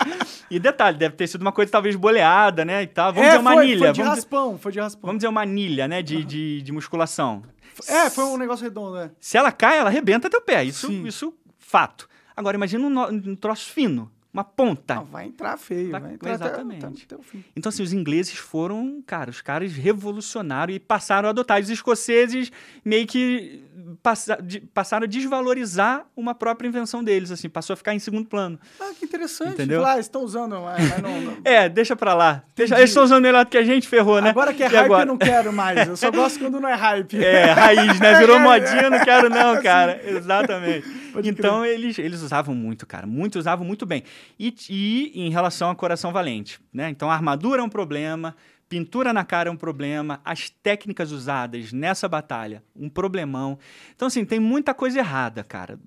e 0.50 0.58
detalhe, 0.58 0.96
deve 0.96 1.16
ter 1.16 1.26
sido 1.26 1.42
uma 1.42 1.52
coisa 1.52 1.72
talvez 1.72 1.96
boleada, 1.96 2.64
né? 2.64 2.82
E 2.82 2.86
tal. 2.86 3.12
Vamos 3.12 3.26
é, 3.26 3.30
dizer 3.30 3.40
uma 3.40 3.52
foi, 3.52 3.64
anilha. 3.64 3.78
foi 3.78 3.92
de 3.92 4.02
vamos, 4.02 4.14
dizer, 4.14 4.20
raspão, 4.28 4.58
foi 4.58 4.72
de 4.72 4.80
raspão. 4.80 5.08
vamos 5.08 5.18
dizer 5.18 5.28
uma 5.28 5.42
anilha, 5.42 5.88
né? 5.88 6.02
De, 6.02 6.24
de, 6.24 6.62
de 6.62 6.72
musculação. 6.72 7.42
É, 7.88 8.10
foi 8.10 8.24
um 8.24 8.36
negócio 8.36 8.62
redondo, 8.62 8.94
né? 8.96 9.10
Se 9.20 9.36
ela 9.36 9.50
cai, 9.50 9.78
ela 9.78 9.88
arrebenta 9.88 10.30
teu 10.30 10.40
pé. 10.40 10.62
Isso, 10.64 10.86
Sim. 10.86 11.06
isso 11.06 11.34
fato. 11.58 12.08
Agora, 12.36 12.56
imagina 12.56 12.86
um, 12.86 13.30
um 13.30 13.36
troço 13.36 13.70
fino, 13.72 14.10
uma 14.32 14.44
ponta. 14.44 14.94
Não, 14.94 15.04
vai 15.04 15.26
entrar 15.26 15.56
feio, 15.56 15.90
Tá, 15.90 15.98
vai 15.98 16.14
entrar 16.14 16.34
até- 16.34 16.44
exatamente. 16.46 16.84
até- 16.86 17.14
até 17.14 17.22
fim. 17.24 17.44
Então, 17.56 17.68
assim, 17.70 17.82
os 17.82 17.92
ingleses 17.92 18.34
foram, 18.36 19.02
cara, 19.06 19.28
os 19.30 19.40
caras 19.40 19.72
revolucionaram 19.72 20.72
e 20.72 20.78
passaram 20.78 21.28
a 21.28 21.30
adotar. 21.30 21.60
Os 21.60 21.68
escoceses 21.70 22.50
meio 22.84 23.06
que 23.06 23.62
passa- 24.02 24.36
de- 24.40 24.60
passaram 24.60 25.04
a 25.04 25.06
desvalorizar 25.08 26.06
uma 26.16 26.34
própria 26.34 26.68
invenção 26.68 27.02
deles, 27.02 27.30
assim, 27.30 27.48
passou 27.48 27.74
a 27.74 27.76
ficar 27.76 27.94
em 27.94 27.98
segundo 27.98 28.26
plano. 28.28 28.58
Ah, 28.78 28.92
que 28.98 29.04
interessante. 29.04 29.54
Entendeu? 29.54 29.80
Lá, 29.80 29.98
estão 29.98 30.22
usando, 30.22 30.60
mas, 30.60 30.88
mas 30.88 31.02
não, 31.02 31.20
não. 31.20 31.36
É, 31.44 31.68
deixa 31.68 31.96
pra 31.96 32.14
lá. 32.14 32.44
Deixa, 32.54 32.76
eles 32.78 32.90
estão 32.90 33.02
usando 33.04 33.22
melhor 33.22 33.44
do 33.44 33.50
que 33.50 33.58
a 33.58 33.64
gente, 33.64 33.88
ferrou, 33.88 34.20
né? 34.22 34.30
Agora 34.30 34.54
que 34.54 34.62
é 34.62 34.66
E 34.66 34.68
hype, 34.70 34.84
agora? 34.84 35.02
eu 35.02 35.06
não 35.06 35.18
quero 35.18 35.52
mais. 35.52 35.88
Eu 35.88 35.96
só 35.96 36.10
gosto 36.10 36.38
quando 36.38 36.60
não 36.60 36.68
é 36.68 36.74
hype. 36.74 37.16
É, 37.24 37.46
raiz, 37.52 37.98
né? 37.98 38.18
Virou 38.18 38.36
É, 38.38 38.40
é, 38.40 38.42
modinha, 38.42 38.90
não 38.90 39.04
quero 39.04 39.28
não, 39.28 39.60
cara. 39.62 40.00
Exatamente. 40.08 41.00
Pode 41.12 41.28
então, 41.28 41.64
eles, 41.66 41.98
eles 41.98 42.22
usavam 42.22 42.54
muito, 42.54 42.86
cara. 42.86 43.04
Muito, 43.06 43.36
usavam 43.38 43.66
muito 43.66 43.84
bem. 43.84 44.04
E, 44.38 44.54
e 44.68 45.12
em 45.26 45.30
relação 45.30 45.70
a 45.70 45.74
Coração 45.74 46.12
Valente, 46.12 46.60
né? 46.72 46.88
Então, 46.90 47.10
a 47.10 47.14
armadura 47.14 47.60
é 47.62 47.64
um 47.64 47.68
problema, 47.68 48.34
pintura 48.68 49.12
na 49.12 49.24
cara 49.24 49.48
é 49.48 49.52
um 49.52 49.56
problema, 49.56 50.20
as 50.24 50.48
técnicas 50.48 51.10
usadas 51.10 51.72
nessa 51.72 52.08
batalha, 52.08 52.62
um 52.74 52.88
problemão. 52.88 53.58
Então, 53.94 54.06
assim, 54.08 54.24
tem 54.24 54.38
muita 54.38 54.72
coisa 54.72 54.98
errada, 54.98 55.42
cara. 55.42 55.78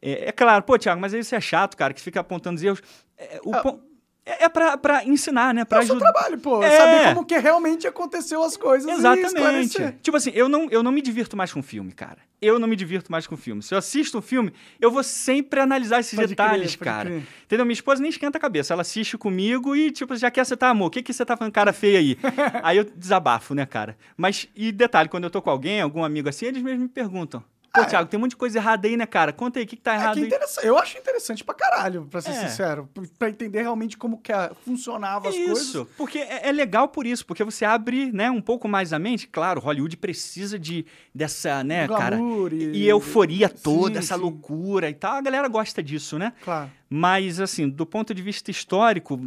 É, 0.00 0.28
é 0.28 0.32
claro, 0.32 0.62
pô, 0.62 0.78
Thiago, 0.78 1.00
mas 1.00 1.12
isso 1.12 1.34
é 1.34 1.40
chato, 1.40 1.76
cara, 1.76 1.92
que 1.94 2.00
fica 2.00 2.20
apontando 2.20 2.56
os 2.56 2.62
erros. 2.62 2.82
É, 3.16 3.40
o 3.44 3.54
Ah, 3.54 3.62
pon- 3.62 3.80
é, 4.28 4.44
é 4.44 4.48
pra, 4.48 4.76
pra 4.76 5.04
ensinar, 5.06 5.54
né? 5.54 5.64
Pra 5.64 5.78
É 5.78 5.84
o 5.84 5.86
seu 5.86 5.98
trabalho, 5.98 6.38
pô. 6.38 6.62
É. 6.62 6.76
Saber 6.76 7.14
como 7.14 7.24
que 7.24 7.38
realmente 7.38 7.86
aconteceu 7.86 8.42
as 8.42 8.58
coisas 8.58 8.90
Exatamente. 8.90 9.96
Tipo 10.02 10.16
assim, 10.18 10.30
eu 10.34 10.48
não, 10.48 10.68
eu 10.70 10.82
não 10.82 10.92
me 10.92 11.00
divirto 11.00 11.34
mais 11.34 11.50
com 11.50 11.62
filme, 11.62 11.92
cara. 11.92 12.18
Eu 12.40 12.58
não 12.58 12.68
me 12.68 12.76
divirto 12.76 13.10
mais 13.10 13.26
com 13.26 13.36
filme. 13.36 13.62
Se 13.62 13.74
eu 13.74 13.78
assisto 13.78 14.18
um 14.18 14.22
filme, 14.22 14.52
eu 14.78 14.90
vou 14.90 15.02
sempre 15.02 15.60
analisar 15.60 16.00
esses 16.00 16.14
Pode 16.14 16.28
detalhes, 16.28 16.76
crer, 16.76 16.84
cara. 16.84 17.08
crer. 17.08 17.22
Entendeu? 17.44 17.64
Minha 17.64 17.72
esposa 17.72 18.02
nem 18.02 18.10
esquenta 18.10 18.36
a 18.36 18.40
cabeça. 18.40 18.74
Ela 18.74 18.82
assiste 18.82 19.16
comigo 19.16 19.74
e, 19.74 19.90
tipo, 19.90 20.14
já 20.14 20.30
quer 20.30 20.42
acertar, 20.42 20.70
amor, 20.70 20.86
o 20.86 20.90
que, 20.90 21.02
que 21.02 21.12
você 21.12 21.24
tá 21.24 21.36
falando 21.36 21.52
cara 21.52 21.72
feia 21.72 21.98
aí? 21.98 22.18
aí 22.62 22.76
eu 22.76 22.84
desabafo, 22.84 23.54
né, 23.54 23.64
cara? 23.64 23.96
Mas, 24.16 24.46
e 24.54 24.70
detalhe, 24.70 25.08
quando 25.08 25.24
eu 25.24 25.30
tô 25.30 25.40
com 25.40 25.50
alguém, 25.50 25.80
algum 25.80 26.04
amigo 26.04 26.28
assim, 26.28 26.46
eles 26.46 26.62
mesmos 26.62 26.82
me 26.82 26.88
perguntam. 26.88 27.42
Pô, 27.84 27.86
Thiago, 27.88 28.08
tem 28.08 28.18
um 28.18 28.20
monte 28.22 28.30
de 28.30 28.36
coisa 28.36 28.58
errada 28.58 28.86
aí, 28.88 28.96
né, 28.96 29.06
cara? 29.06 29.32
Conta 29.32 29.58
aí, 29.58 29.64
o 29.64 29.68
que, 29.68 29.76
que 29.76 29.82
tá 29.82 29.92
É 29.92 29.96
errado 29.96 30.14
que 30.14 30.20
aí? 30.20 30.26
interessante. 30.26 30.66
Eu 30.66 30.78
acho 30.78 30.98
interessante 30.98 31.44
pra 31.44 31.54
caralho, 31.54 32.06
pra 32.10 32.20
ser 32.20 32.30
É. 32.30 32.48
sincero. 32.48 32.88
Pra 33.18 33.28
entender 33.28 33.62
realmente 33.62 33.96
como 33.96 34.18
que 34.18 34.32
a- 34.32 34.52
funcionavam 34.64 35.28
as 35.28 35.34
isso, 35.36 35.46
coisas. 35.84 35.86
porque 35.96 36.18
é, 36.18 36.48
é 36.48 36.52
legal 36.52 36.88
por 36.88 37.06
isso, 37.06 37.24
porque 37.26 37.44
você 37.44 37.64
abre, 37.64 38.10
né, 38.12 38.30
um 38.30 38.40
pouco 38.40 38.68
mais 38.68 38.92
a 38.92 38.98
mente. 38.98 39.26
Claro, 39.28 39.60
Hollywood 39.60 39.96
precisa 39.96 40.58
de 40.58 40.84
dessa, 41.14 41.62
né, 41.64 41.86
cara, 41.88 42.16
Glamour 42.16 42.52
e, 42.52 42.64
e- 42.84 42.88
euforia 42.88 43.48
toda, 43.48 43.94
Sim, 43.94 43.98
essa 43.98 44.14
sim. 44.16 44.20
loucura 44.20 44.88
e 44.90 44.94
tal. 44.94 45.14
A 45.16 45.20
galera 45.20 45.48
gosta 45.48 45.82
disso, 45.82 46.18
né? 46.18 46.32
Claro. 46.44 46.70
Mas, 46.90 47.40
assim, 47.40 47.68
do 47.68 47.84
ponto 47.86 48.14
de 48.14 48.22
vista 48.22 48.50
histórico, 48.50 49.20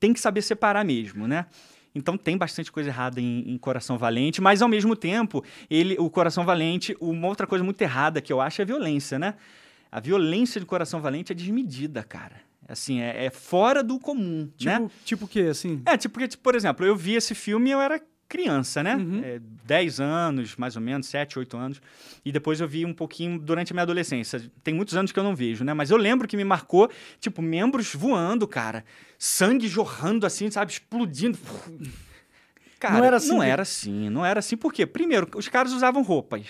tem 0.00 0.12
que 0.12 0.20
saber 0.20 0.42
separar 0.42 0.84
mesmo, 0.84 1.28
né? 1.28 1.46
Então 1.94 2.16
tem 2.16 2.36
bastante 2.36 2.72
coisa 2.72 2.90
errada 2.90 3.20
em, 3.20 3.50
em 3.50 3.58
Coração 3.58 3.98
Valente, 3.98 4.40
mas 4.40 4.62
ao 4.62 4.68
mesmo 4.68 4.96
tempo, 4.96 5.44
ele, 5.68 5.96
o 5.98 6.08
Coração 6.08 6.44
Valente, 6.44 6.96
uma 7.00 7.28
outra 7.28 7.46
coisa 7.46 7.64
muito 7.64 7.80
errada 7.82 8.20
que 8.20 8.32
eu 8.32 8.40
acho 8.40 8.60
é 8.60 8.64
a 8.64 8.66
violência, 8.66 9.18
né? 9.18 9.34
A 9.90 10.00
violência 10.00 10.58
de 10.60 10.66
Coração 10.66 11.00
Valente 11.00 11.32
é 11.32 11.34
desmedida, 11.34 12.02
cara. 12.02 12.40
Assim, 12.66 13.00
é, 13.00 13.26
é 13.26 13.30
fora 13.30 13.82
do 13.82 13.98
comum, 13.98 14.48
né? 14.60 14.78
Tipo, 14.78 14.92
tipo 15.04 15.24
o 15.26 15.28
quê, 15.28 15.40
assim? 15.50 15.82
É, 15.84 15.96
tipo, 15.96 16.14
porque, 16.14 16.28
tipo, 16.28 16.42
por 16.42 16.54
exemplo, 16.54 16.86
eu 16.86 16.96
vi 16.96 17.14
esse 17.14 17.34
filme 17.34 17.68
e 17.68 17.72
eu 17.72 17.80
era 17.80 18.00
criança, 18.32 18.82
né? 18.82 18.96
Uhum. 18.96 19.20
É, 19.22 19.40
10 19.64 20.00
anos, 20.00 20.56
mais 20.56 20.74
ou 20.76 20.82
menos, 20.82 21.06
7, 21.06 21.38
8 21.38 21.56
anos. 21.56 21.80
E 22.24 22.32
depois 22.32 22.60
eu 22.60 22.66
vi 22.66 22.84
um 22.86 22.94
pouquinho 22.94 23.38
durante 23.38 23.72
a 23.72 23.74
minha 23.74 23.82
adolescência. 23.82 24.42
Tem 24.64 24.72
muitos 24.74 24.96
anos 24.96 25.12
que 25.12 25.18
eu 25.18 25.22
não 25.24 25.36
vejo, 25.36 25.62
né? 25.64 25.74
Mas 25.74 25.90
eu 25.90 25.96
lembro 25.96 26.26
que 26.26 26.36
me 26.36 26.44
marcou, 26.44 26.90
tipo, 27.20 27.42
membros 27.42 27.94
voando, 27.94 28.48
cara. 28.48 28.84
Sangue 29.18 29.68
jorrando 29.68 30.24
assim, 30.26 30.50
sabe? 30.50 30.72
Explodindo. 30.72 31.38
Cara, 32.80 32.98
Não 32.98 33.04
era 33.04 33.16
assim 33.16 33.28
Não 33.28 33.38
que- 33.40 33.46
era 33.46 33.62
assim, 33.62 34.10
não 34.10 34.26
era 34.26 34.38
assim. 34.40 34.56
Por 34.56 34.72
quê? 34.72 34.84
Primeiro, 34.86 35.28
os 35.36 35.48
caras 35.48 35.72
usavam 35.72 36.02
roupas. 36.02 36.44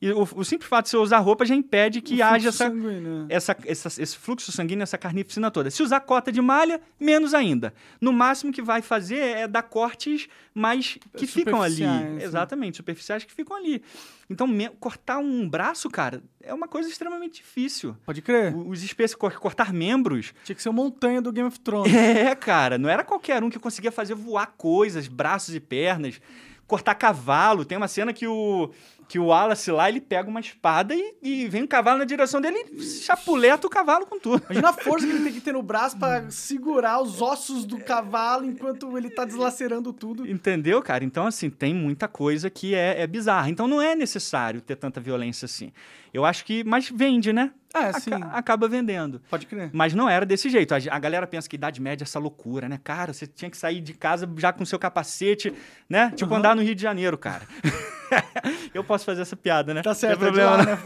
E 0.00 0.12
o, 0.12 0.22
o 0.36 0.44
simples 0.44 0.68
fato 0.68 0.84
de 0.84 0.90
você 0.92 0.96
usar 0.96 1.18
roupa 1.18 1.44
já 1.44 1.56
impede 1.56 2.00
que 2.00 2.22
haja 2.22 2.50
essa, 2.50 2.68
né? 2.68 3.26
essa, 3.28 3.56
essa- 3.66 4.00
esse 4.02 4.16
fluxo 4.16 4.52
sanguíneo, 4.52 4.82
essa 4.84 4.96
carnificina 4.96 5.50
toda. 5.50 5.70
Se 5.72 5.82
usar 5.82 5.98
cota 6.00 6.30
de 6.30 6.40
malha, 6.40 6.80
menos 7.00 7.34
ainda. 7.34 7.74
No 8.00 8.12
máximo 8.12 8.52
que 8.52 8.62
vai 8.62 8.80
fazer 8.80 9.16
é 9.18 9.48
dar 9.48 9.64
cortes 9.64 10.28
mais 10.54 10.98
que 11.16 11.26
ficam 11.26 11.60
ali. 11.60 11.82
Né? 11.84 12.18
Exatamente, 12.22 12.76
superficiais 12.76 13.24
que 13.24 13.32
ficam 13.32 13.56
ali. 13.56 13.82
Então, 14.30 14.46
me- 14.46 14.68
cortar 14.78 15.18
um 15.18 15.48
braço, 15.48 15.90
cara, 15.90 16.22
é 16.42 16.54
uma 16.54 16.68
coisa 16.68 16.88
extremamente 16.88 17.40
difícil. 17.42 17.96
Pode 18.06 18.22
crer. 18.22 18.54
O- 18.54 18.68
Os 18.68 18.84
espécies 18.84 19.16
cortar 19.16 19.72
membros. 19.72 20.32
Tinha 20.44 20.54
que 20.54 20.62
ser 20.62 20.68
uma 20.68 20.80
montanha 20.84 21.20
do 21.20 21.32
Game 21.32 21.48
of 21.48 21.58
Thrones. 21.58 21.92
É, 21.92 22.34
cara, 22.36 22.78
não 22.78 22.88
era 22.88 23.02
qualquer 23.02 23.42
um 23.42 23.50
que 23.50 23.58
conseguia 23.58 23.90
fazer 23.90 24.14
voar 24.14 24.46
coisas, 24.56 25.08
braços 25.08 25.56
e 25.56 25.60
pernas. 25.60 26.20
Cortar 26.68 26.94
cavalo. 26.94 27.64
Tem 27.64 27.76
uma 27.76 27.88
cena 27.88 28.12
que 28.12 28.28
o, 28.28 28.70
que 29.08 29.18
o 29.18 29.26
Wallace 29.26 29.70
lá, 29.70 29.88
ele 29.88 30.00
pega 30.00 30.28
uma 30.28 30.38
espada 30.38 30.94
e, 30.94 31.14
e 31.22 31.48
vem 31.48 31.62
um 31.62 31.66
cavalo 31.66 31.98
na 31.98 32.04
direção 32.04 32.40
dele 32.40 32.62
e 32.70 32.82
chapuleta 32.82 33.66
o 33.66 33.70
cavalo 33.70 34.04
com 34.06 34.20
tudo. 34.20 34.42
Imagina 34.44 34.68
a 34.68 34.72
força 34.74 35.06
que 35.06 35.12
ele 35.12 35.24
tem 35.24 35.32
que 35.32 35.40
ter 35.40 35.52
no 35.52 35.62
braço 35.62 35.98
pra 35.98 36.30
segurar 36.30 37.00
os 37.00 37.22
ossos 37.22 37.64
do 37.64 37.78
cavalo 37.78 38.44
enquanto 38.44 38.96
ele 38.98 39.08
tá 39.08 39.24
deslacerando 39.24 39.94
tudo. 39.94 40.30
Entendeu, 40.30 40.82
cara? 40.82 41.02
Então, 41.02 41.26
assim, 41.26 41.48
tem 41.48 41.74
muita 41.74 42.06
coisa 42.06 42.50
que 42.50 42.74
é, 42.74 43.00
é 43.00 43.06
bizarra. 43.06 43.48
Então, 43.48 43.66
não 43.66 43.80
é 43.80 43.96
necessário 43.96 44.60
ter 44.60 44.76
tanta 44.76 45.00
violência 45.00 45.46
assim. 45.46 45.72
Eu 46.12 46.24
acho 46.24 46.44
que. 46.44 46.62
Mas 46.62 46.90
vende, 46.90 47.32
né? 47.32 47.50
É, 47.86 47.92
sim. 47.94 48.10
acaba 48.32 48.68
vendendo. 48.68 49.20
Pode 49.30 49.46
crer. 49.46 49.70
Mas 49.72 49.94
não 49.94 50.08
era 50.08 50.24
desse 50.26 50.48
jeito. 50.50 50.72
A, 50.74 50.78
a 50.90 50.98
galera 50.98 51.26
pensa 51.26 51.48
que 51.48 51.56
Idade 51.56 51.80
Média 51.80 52.04
é 52.04 52.06
essa 52.06 52.18
loucura, 52.18 52.68
né? 52.68 52.78
Cara, 52.82 53.12
você 53.12 53.26
tinha 53.26 53.50
que 53.50 53.56
sair 53.56 53.80
de 53.80 53.94
casa 53.94 54.28
já 54.36 54.52
com 54.52 54.64
seu 54.64 54.78
capacete, 54.78 55.52
né? 55.88 56.10
Tipo, 56.14 56.32
Uhum. 56.32 56.38
andar 56.38 56.54
no 56.56 56.62
Rio 56.62 56.74
de 56.74 56.82
Janeiro, 56.82 57.16
cara. 57.16 57.46
Eu 58.72 58.82
posso 58.82 59.04
fazer 59.04 59.22
essa 59.22 59.36
piada, 59.36 59.74
né? 59.74 59.82
Tá 59.82 59.94
certo, 59.94 60.18
tem 60.18 60.26
problema, 60.28 60.56
lá, 60.56 60.64
né? 60.64 60.78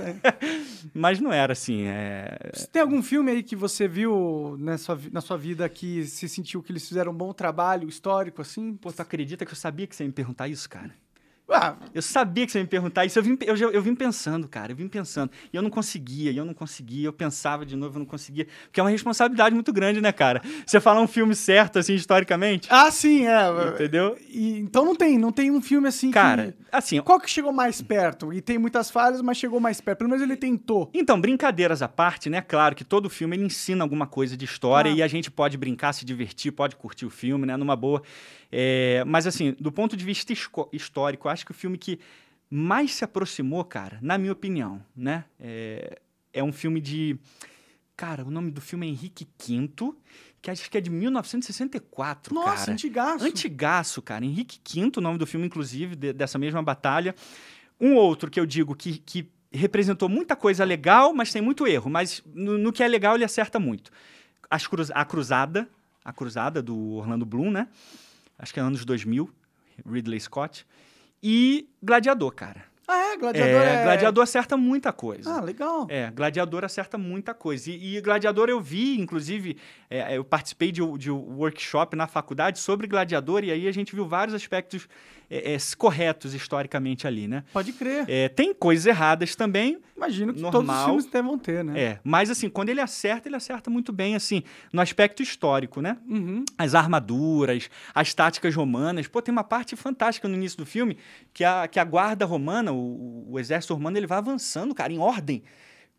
Mas 0.92 1.20
não 1.20 1.32
era 1.32 1.52
assim. 1.52 1.84
É... 1.86 2.36
Tem 2.72 2.82
algum 2.82 3.02
filme 3.02 3.30
aí 3.30 3.42
que 3.42 3.54
você 3.54 3.86
viu 3.86 4.56
na 4.58 4.76
sua, 4.78 4.98
na 5.12 5.20
sua 5.20 5.36
vida 5.36 5.68
que 5.68 6.04
se 6.04 6.28
sentiu 6.28 6.62
que 6.62 6.72
eles 6.72 6.86
fizeram 6.86 7.12
um 7.12 7.14
bom 7.14 7.32
trabalho 7.32 7.88
histórico, 7.88 8.42
assim? 8.42 8.74
Pô, 8.74 8.92
tu 8.92 9.00
acredita 9.00 9.44
que 9.46 9.52
eu 9.52 9.56
sabia 9.56 9.86
que 9.86 9.94
você 9.94 10.02
ia 10.02 10.08
me 10.08 10.12
perguntar 10.12 10.48
isso, 10.48 10.68
cara? 10.68 10.90
Ah, 11.52 11.76
Eu 11.94 12.02
sabia 12.02 12.46
que 12.46 12.52
você 12.52 12.58
ia 12.58 12.62
me 12.64 12.68
perguntar 12.68 13.04
isso. 13.04 13.18
Eu 13.18 13.22
vim, 13.22 13.36
eu, 13.42 13.56
eu 13.56 13.82
vim 13.82 13.94
pensando, 13.94 14.48
cara. 14.48 14.72
Eu 14.72 14.76
vim 14.76 14.88
pensando. 14.88 15.30
E 15.52 15.56
eu 15.56 15.62
não 15.62 15.70
conseguia, 15.70 16.30
e 16.30 16.36
eu 16.36 16.44
não 16.44 16.54
conseguia. 16.54 17.06
Eu 17.08 17.12
pensava 17.12 17.64
de 17.66 17.76
novo, 17.76 17.96
eu 17.96 18.00
não 18.00 18.06
conseguia. 18.06 18.46
Porque 18.64 18.80
é 18.80 18.82
uma 18.82 18.90
responsabilidade 18.90 19.54
muito 19.54 19.72
grande, 19.72 20.00
né, 20.00 20.12
cara? 20.12 20.40
Você 20.66 20.80
falar 20.80 21.00
um 21.00 21.06
filme 21.06 21.34
certo, 21.34 21.78
assim, 21.78 21.94
historicamente. 21.94 22.68
ah, 22.70 22.90
sim, 22.90 23.26
é. 23.26 23.68
Entendeu? 23.74 24.16
E, 24.28 24.58
então 24.60 24.84
não 24.84 24.94
tem, 24.96 25.18
não 25.18 25.32
tem 25.32 25.50
um 25.50 25.60
filme 25.60 25.88
assim 25.88 26.10
Cara, 26.10 26.52
que... 26.52 26.54
assim, 26.72 27.00
Qual 27.00 27.20
que 27.20 27.28
chegou 27.30 27.52
mais 27.52 27.80
perto? 27.82 28.32
E 28.32 28.40
tem 28.40 28.58
muitas 28.58 28.90
falhas, 28.90 29.20
mas 29.22 29.36
chegou 29.36 29.60
mais 29.60 29.80
perto. 29.80 29.98
Pelo 29.98 30.10
menos 30.10 30.22
ele 30.22 30.36
tentou. 30.36 30.90
Então, 30.94 31.20
brincadeiras 31.20 31.82
à 31.82 31.88
parte, 31.88 32.28
né? 32.30 32.40
Claro 32.40 32.74
que 32.74 32.84
todo 32.84 33.08
filme 33.10 33.36
ele 33.36 33.44
ensina 33.44 33.82
alguma 33.84 34.06
coisa 34.06 34.36
de 34.36 34.44
história 34.44 34.90
Ah. 34.90 34.94
e 34.94 35.02
a 35.02 35.08
gente 35.08 35.30
pode 35.30 35.56
brincar, 35.56 35.92
se 35.92 36.04
divertir, 36.04 36.52
pode 36.52 36.76
curtir 36.76 37.06
o 37.06 37.10
filme, 37.10 37.46
né? 37.46 37.56
Numa 37.56 37.76
boa. 37.76 38.02
É, 38.54 39.02
mas, 39.06 39.26
assim, 39.26 39.56
do 39.58 39.72
ponto 39.72 39.96
de 39.96 40.04
vista 40.04 40.32
histórico, 40.72 41.26
acho 41.28 41.44
que 41.46 41.52
o 41.52 41.54
filme 41.54 41.78
que 41.78 41.98
mais 42.50 42.92
se 42.94 43.02
aproximou, 43.02 43.64
cara, 43.64 43.98
na 44.02 44.18
minha 44.18 44.32
opinião, 44.32 44.84
né? 44.94 45.24
É, 45.40 45.98
é 46.34 46.44
um 46.44 46.52
filme 46.52 46.80
de. 46.80 47.18
Cara, 47.96 48.24
o 48.24 48.30
nome 48.30 48.50
do 48.50 48.60
filme 48.60 48.86
é 48.86 48.90
Henrique 48.90 49.26
V, 49.38 49.94
que 50.42 50.50
acho 50.50 50.70
que 50.70 50.76
é 50.76 50.80
de 50.80 50.90
1964, 50.90 52.34
Nossa, 52.34 52.56
cara. 52.56 52.72
antigaço. 52.72 53.24
Antigaço, 53.24 54.02
cara. 54.02 54.24
Henrique 54.24 54.58
V, 54.80 54.92
o 54.96 55.00
nome 55.00 55.18
do 55.18 55.26
filme, 55.26 55.46
inclusive, 55.46 55.96
de- 55.96 56.12
dessa 56.12 56.38
mesma 56.38 56.62
batalha. 56.62 57.14
Um 57.80 57.94
outro 57.94 58.30
que 58.30 58.38
eu 58.40 58.46
digo 58.46 58.74
que, 58.74 58.98
que 58.98 59.28
representou 59.50 60.08
muita 60.08 60.34
coisa 60.36 60.64
legal, 60.64 61.14
mas 61.14 61.32
tem 61.32 61.40
muito 61.42 61.66
erro. 61.66 61.90
Mas 61.90 62.22
no, 62.34 62.58
no 62.58 62.72
que 62.72 62.82
é 62.82 62.88
legal, 62.88 63.14
ele 63.14 63.24
acerta 63.24 63.58
muito. 63.58 63.90
As 64.50 64.66
cruz, 64.66 64.90
a 64.90 65.04
Cruzada, 65.04 65.68
a 66.04 66.12
Cruzada 66.12 66.60
do 66.62 66.76
Orlando 66.94 67.24
Bloom, 67.24 67.50
né? 67.50 67.68
Acho 68.42 68.52
que 68.52 68.58
é 68.58 68.62
anos 68.62 68.84
2000, 68.84 69.30
Ridley 69.86 70.18
Scott. 70.18 70.66
E 71.22 71.68
Gladiador, 71.80 72.34
cara. 72.34 72.64
Ah, 72.88 73.12
é? 73.12 73.16
Gladiador 73.16 73.62
é... 73.62 73.84
Gladiador 73.84 74.24
acerta 74.24 74.56
muita 74.56 74.92
coisa. 74.92 75.32
Ah, 75.32 75.40
legal. 75.40 75.86
É, 75.88 76.10
Gladiador 76.10 76.64
acerta 76.64 76.98
muita 76.98 77.32
coisa. 77.32 77.70
E, 77.70 77.96
e 77.96 78.00
Gladiador 78.00 78.48
eu 78.48 78.60
vi, 78.60 79.00
inclusive, 79.00 79.56
é, 79.88 80.16
eu 80.16 80.24
participei 80.24 80.72
de, 80.72 80.82
de 80.98 81.08
um 81.08 81.36
workshop 81.36 81.94
na 81.94 82.08
faculdade 82.08 82.58
sobre 82.58 82.88
Gladiador, 82.88 83.44
e 83.44 83.52
aí 83.52 83.68
a 83.68 83.72
gente 83.72 83.94
viu 83.94 84.04
vários 84.06 84.34
aspectos 84.34 84.88
é, 85.32 85.54
é, 85.54 85.58
corretos 85.78 86.34
historicamente 86.34 87.06
ali, 87.06 87.26
né? 87.26 87.42
Pode 87.54 87.72
crer. 87.72 88.04
É, 88.06 88.28
tem 88.28 88.52
coisas 88.52 88.84
erradas 88.84 89.34
também, 89.34 89.78
Imagino 89.96 90.34
que 90.34 90.40
todos 90.40 90.60
os 90.60 90.66
normal. 90.66 90.84
filmes 90.84 91.06
devam 91.06 91.38
ter, 91.38 91.64
né? 91.64 91.80
é, 91.80 92.00
mas 92.04 92.28
assim, 92.28 92.50
quando 92.50 92.68
ele 92.68 92.82
acerta, 92.82 93.28
ele 93.28 93.36
acerta 93.36 93.70
muito 93.70 93.92
bem, 93.94 94.14
assim, 94.14 94.42
no 94.70 94.82
aspecto 94.82 95.22
histórico, 95.22 95.80
né? 95.80 95.96
Uhum. 96.06 96.44
as 96.58 96.74
armaduras, 96.74 97.70
as 97.94 98.12
táticas 98.12 98.54
romanas. 98.54 99.08
Pô, 99.08 99.22
tem 99.22 99.32
uma 99.32 99.44
parte 99.44 99.74
fantástica 99.74 100.28
no 100.28 100.34
início 100.34 100.58
do 100.58 100.66
filme 100.66 100.98
que 101.32 101.44
a, 101.44 101.66
que 101.66 101.80
a 101.80 101.84
guarda 101.84 102.26
romana, 102.26 102.70
o, 102.70 103.32
o 103.32 103.38
exército 103.38 103.72
romano, 103.72 103.96
ele 103.96 104.06
vai 104.06 104.18
avançando, 104.18 104.74
cara, 104.74 104.92
em 104.92 104.98
ordem. 104.98 105.42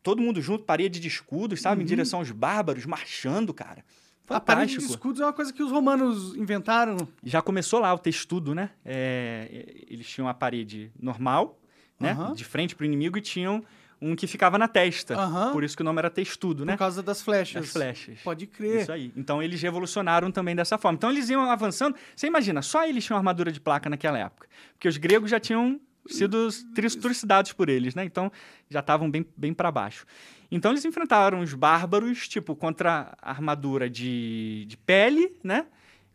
Todo 0.03 0.21
mundo 0.21 0.41
junto, 0.41 0.63
parede 0.63 0.99
de 0.99 1.07
escudos, 1.07 1.61
sabe? 1.61 1.81
Em 1.81 1.85
direção 1.85 2.19
aos 2.19 2.29
bárbaros, 2.29 2.85
marchando, 2.85 3.51
cara. 3.51 3.83
A 4.29 4.39
parede 4.39 4.71
de 4.71 4.75
Fantástico. 4.75 4.93
escudos 4.93 5.21
é 5.21 5.25
uma 5.25 5.33
coisa 5.33 5.51
que 5.53 5.61
os 5.61 5.69
romanos 5.71 6.35
inventaram. 6.35 6.97
Já 7.23 7.41
começou 7.41 7.79
lá 7.79 7.93
o 7.93 7.99
textudo, 7.99 8.55
né? 8.55 8.69
É, 8.85 9.83
eles 9.89 10.07
tinham 10.07 10.27
a 10.27 10.33
parede 10.33 10.91
normal, 10.99 11.59
né? 11.99 12.15
De 12.35 12.43
frente 12.43 12.75
pro 12.75 12.85
inimigo 12.85 13.17
e 13.17 13.21
tinham 13.21 13.63
um 14.01 14.15
que 14.15 14.27
ficava 14.27 14.57
na 14.57 14.67
testa. 14.67 15.15
Por 15.51 15.63
isso 15.63 15.75
que 15.75 15.81
o 15.81 15.85
nome 15.85 15.99
era 15.99 16.09
textudo, 16.09 16.65
né? 16.65 16.73
Por 16.73 16.79
causa 16.79 17.01
das 17.03 17.21
flechas. 17.21 17.61
Das 17.63 17.71
flechas. 17.73 18.19
Pode 18.21 18.47
crer. 18.47 18.81
Isso 18.81 18.91
aí. 18.91 19.11
Então 19.15 19.41
eles 19.41 19.61
revolucionaram 19.61 20.31
também 20.31 20.55
dessa 20.55 20.77
forma. 20.77 20.95
Então 20.97 21.09
eles 21.09 21.29
iam 21.29 21.49
avançando. 21.49 21.95
Você 22.15 22.27
imagina, 22.27 22.61
só 22.61 22.85
eles 22.85 23.05
tinham 23.05 23.17
armadura 23.17 23.51
de 23.51 23.59
placa 23.61 23.89
naquela 23.89 24.17
época. 24.17 24.47
Porque 24.73 24.87
os 24.87 24.97
gregos 24.97 25.29
já 25.31 25.39
tinham 25.39 25.79
sido 26.07 26.49
tris- 26.75 26.95
trucidados 26.95 27.53
por 27.53 27.69
eles, 27.69 27.95
né? 27.95 28.03
Então 28.03 28.29
já 28.69 28.81
estavam 28.81 29.09
bem, 29.09 29.25
bem 29.37 29.53
para 29.53 29.71
baixo. 29.71 30.05
Então 30.53 30.69
eles 30.69 30.85
enfrentaram 30.85 31.39
os 31.39 31.55
bárbaros, 31.55 32.27
tipo, 32.27 32.55
contra 32.55 33.17
a 33.19 33.31
armadura 33.31 33.89
de, 33.89 34.65
de 34.67 34.77
pele, 34.77 35.35
né? 35.43 35.65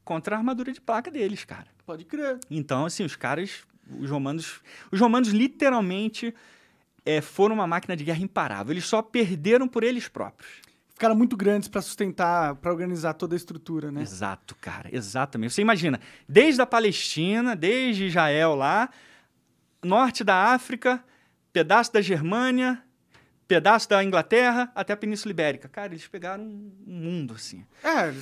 Contra 0.04 0.36
a 0.36 0.38
armadura 0.38 0.72
de 0.72 0.80
placa 0.80 1.10
deles, 1.10 1.44
cara. 1.44 1.66
Pode 1.84 2.04
crer. 2.04 2.38
Então, 2.48 2.86
assim, 2.86 3.04
os 3.04 3.16
caras, 3.16 3.64
os 3.98 4.08
romanos, 4.08 4.60
os 4.92 5.00
romanos 5.00 5.30
literalmente 5.30 6.32
é, 7.04 7.20
foram 7.20 7.56
uma 7.56 7.66
máquina 7.66 7.96
de 7.96 8.04
guerra 8.04 8.20
imparável. 8.22 8.72
Eles 8.72 8.84
só 8.84 9.02
perderam 9.02 9.66
por 9.66 9.82
eles 9.82 10.06
próprios. 10.06 10.48
Ficaram 10.94 11.16
muito 11.16 11.36
grandes 11.36 11.68
pra 11.68 11.82
sustentar, 11.82 12.54
pra 12.54 12.70
organizar 12.70 13.14
toda 13.14 13.34
a 13.34 13.36
estrutura, 13.36 13.90
né? 13.90 14.02
Exato, 14.02 14.54
cara, 14.60 14.88
exatamente. 14.92 15.52
Você 15.52 15.62
imagina, 15.62 15.98
desde 16.28 16.62
a 16.62 16.66
Palestina, 16.66 17.56
desde 17.56 18.06
Israel 18.06 18.54
lá, 18.54 18.88
norte 19.82 20.22
da 20.22 20.52
África, 20.52 21.02
pedaço 21.52 21.92
da 21.92 22.00
Germânia, 22.00 22.80
pedaço 23.48 23.88
da 23.88 24.04
Inglaterra, 24.04 24.70
até 24.74 24.92
a 24.92 24.96
Península 24.96 25.30
Ibérica. 25.32 25.68
Cara, 25.68 25.92
eles 25.92 26.06
pegaram 26.06 26.44
um 26.44 26.70
mundo, 26.86 27.32
assim. 27.34 27.64
É, 27.82 28.12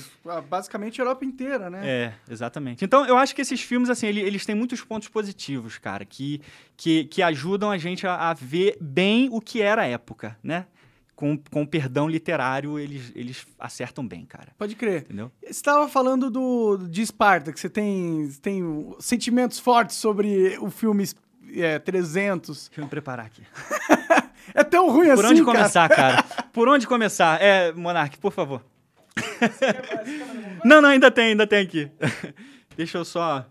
basicamente 0.41 0.99
a 0.99 1.03
Europa 1.03 1.25
inteira, 1.25 1.69
né? 1.69 1.81
É, 1.85 2.13
exatamente. 2.31 2.83
Então, 2.85 3.05
eu 3.05 3.17
acho 3.17 3.35
que 3.35 3.41
esses 3.41 3.61
filmes, 3.61 3.89
assim, 3.89 4.07
ele- 4.07 4.21
eles 4.21 4.45
têm 4.45 4.55
muitos 4.55 4.81
pontos 4.81 5.09
positivos, 5.09 5.77
cara, 5.77 6.05
que, 6.05 6.41
que, 6.77 7.03
que 7.05 7.21
ajudam 7.21 7.69
a 7.69 7.77
gente 7.77 8.07
a, 8.07 8.29
a 8.29 8.33
ver 8.33 8.77
bem 8.79 9.27
o 9.29 9.41
que 9.41 9.61
era 9.61 9.81
a 9.81 9.85
época, 9.85 10.37
né? 10.41 10.65
Com, 11.13 11.35
com 11.51 11.65
perdão 11.65 12.07
literário, 12.07 12.77
eles, 12.79 13.11
eles 13.15 13.45
acertam 13.59 14.07
bem, 14.07 14.23
cara. 14.23 14.49
Pode 14.57 14.75
crer. 14.75 15.01
Entendeu? 15.01 15.31
Você 15.41 15.49
estava 15.49 15.89
falando 15.89 16.29
do, 16.29 16.77
de 16.87 17.01
Esparta, 17.01 17.51
que 17.51 17.59
você 17.59 17.69
tem, 17.69 18.29
tem 18.41 18.63
sentimentos 18.99 19.57
fortes 19.59 19.95
sobre 19.97 20.57
o 20.61 20.69
filme 20.69 21.03
é, 21.55 21.79
300. 21.79 22.67
Deixa 22.67 22.79
eu 22.79 22.83
me 22.85 22.89
preparar 22.89 23.25
aqui. 23.25 23.41
É 24.53 24.63
tão 24.63 24.89
ruim 24.89 25.07
Por 25.07 25.25
assim, 25.25 25.33
onde 25.33 25.45
cara. 25.45 25.57
começar, 25.57 25.89
cara? 25.89 26.23
Por 26.53 26.67
onde 26.67 26.87
começar? 26.87 27.41
É, 27.41 27.71
Monark, 27.71 28.17
por 28.17 28.31
favor. 28.31 28.63
não, 30.63 30.81
não, 30.81 30.89
ainda 30.89 31.11
tem, 31.11 31.27
ainda 31.27 31.45
tem 31.45 31.59
aqui. 31.63 31.91
Deixa 32.75 32.97
eu 32.97 33.05
só 33.05 33.45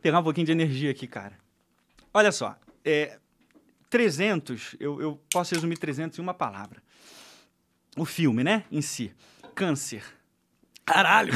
pegar 0.00 0.20
um 0.20 0.22
pouquinho 0.22 0.46
de 0.46 0.52
energia 0.52 0.90
aqui, 0.90 1.06
cara. 1.06 1.32
Olha 2.12 2.32
só, 2.32 2.56
é, 2.84 3.18
300, 3.90 4.76
eu, 4.80 5.00
eu 5.00 5.20
posso 5.32 5.54
resumir 5.54 5.76
300 5.76 6.18
em 6.18 6.22
uma 6.22 6.34
palavra. 6.34 6.82
O 7.96 8.04
filme, 8.04 8.42
né, 8.42 8.64
em 8.70 8.82
si. 8.82 9.12
Câncer. 9.54 10.02
Caralho. 10.84 11.32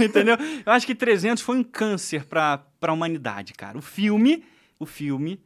Entendeu? 0.00 0.36
Eu 0.64 0.72
acho 0.72 0.86
que 0.86 0.94
300 0.94 1.42
foi 1.42 1.58
um 1.58 1.64
câncer 1.64 2.24
pra, 2.24 2.58
pra 2.80 2.92
humanidade, 2.92 3.52
cara. 3.52 3.76
O 3.76 3.82
filme, 3.82 4.44
o 4.78 4.86
filme, 4.86 5.40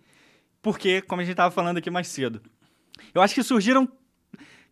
porque, 0.63 1.03
como 1.03 1.21
a 1.21 1.25
gente 1.25 1.35
tava 1.37 1.51
falando 1.51 1.79
aqui 1.79 1.91
mais 1.91 2.09
cedo, 2.09 2.41
eu 3.15 3.21
acho 3.21 3.35
que 3.35 3.43
surgiram, 3.43 3.89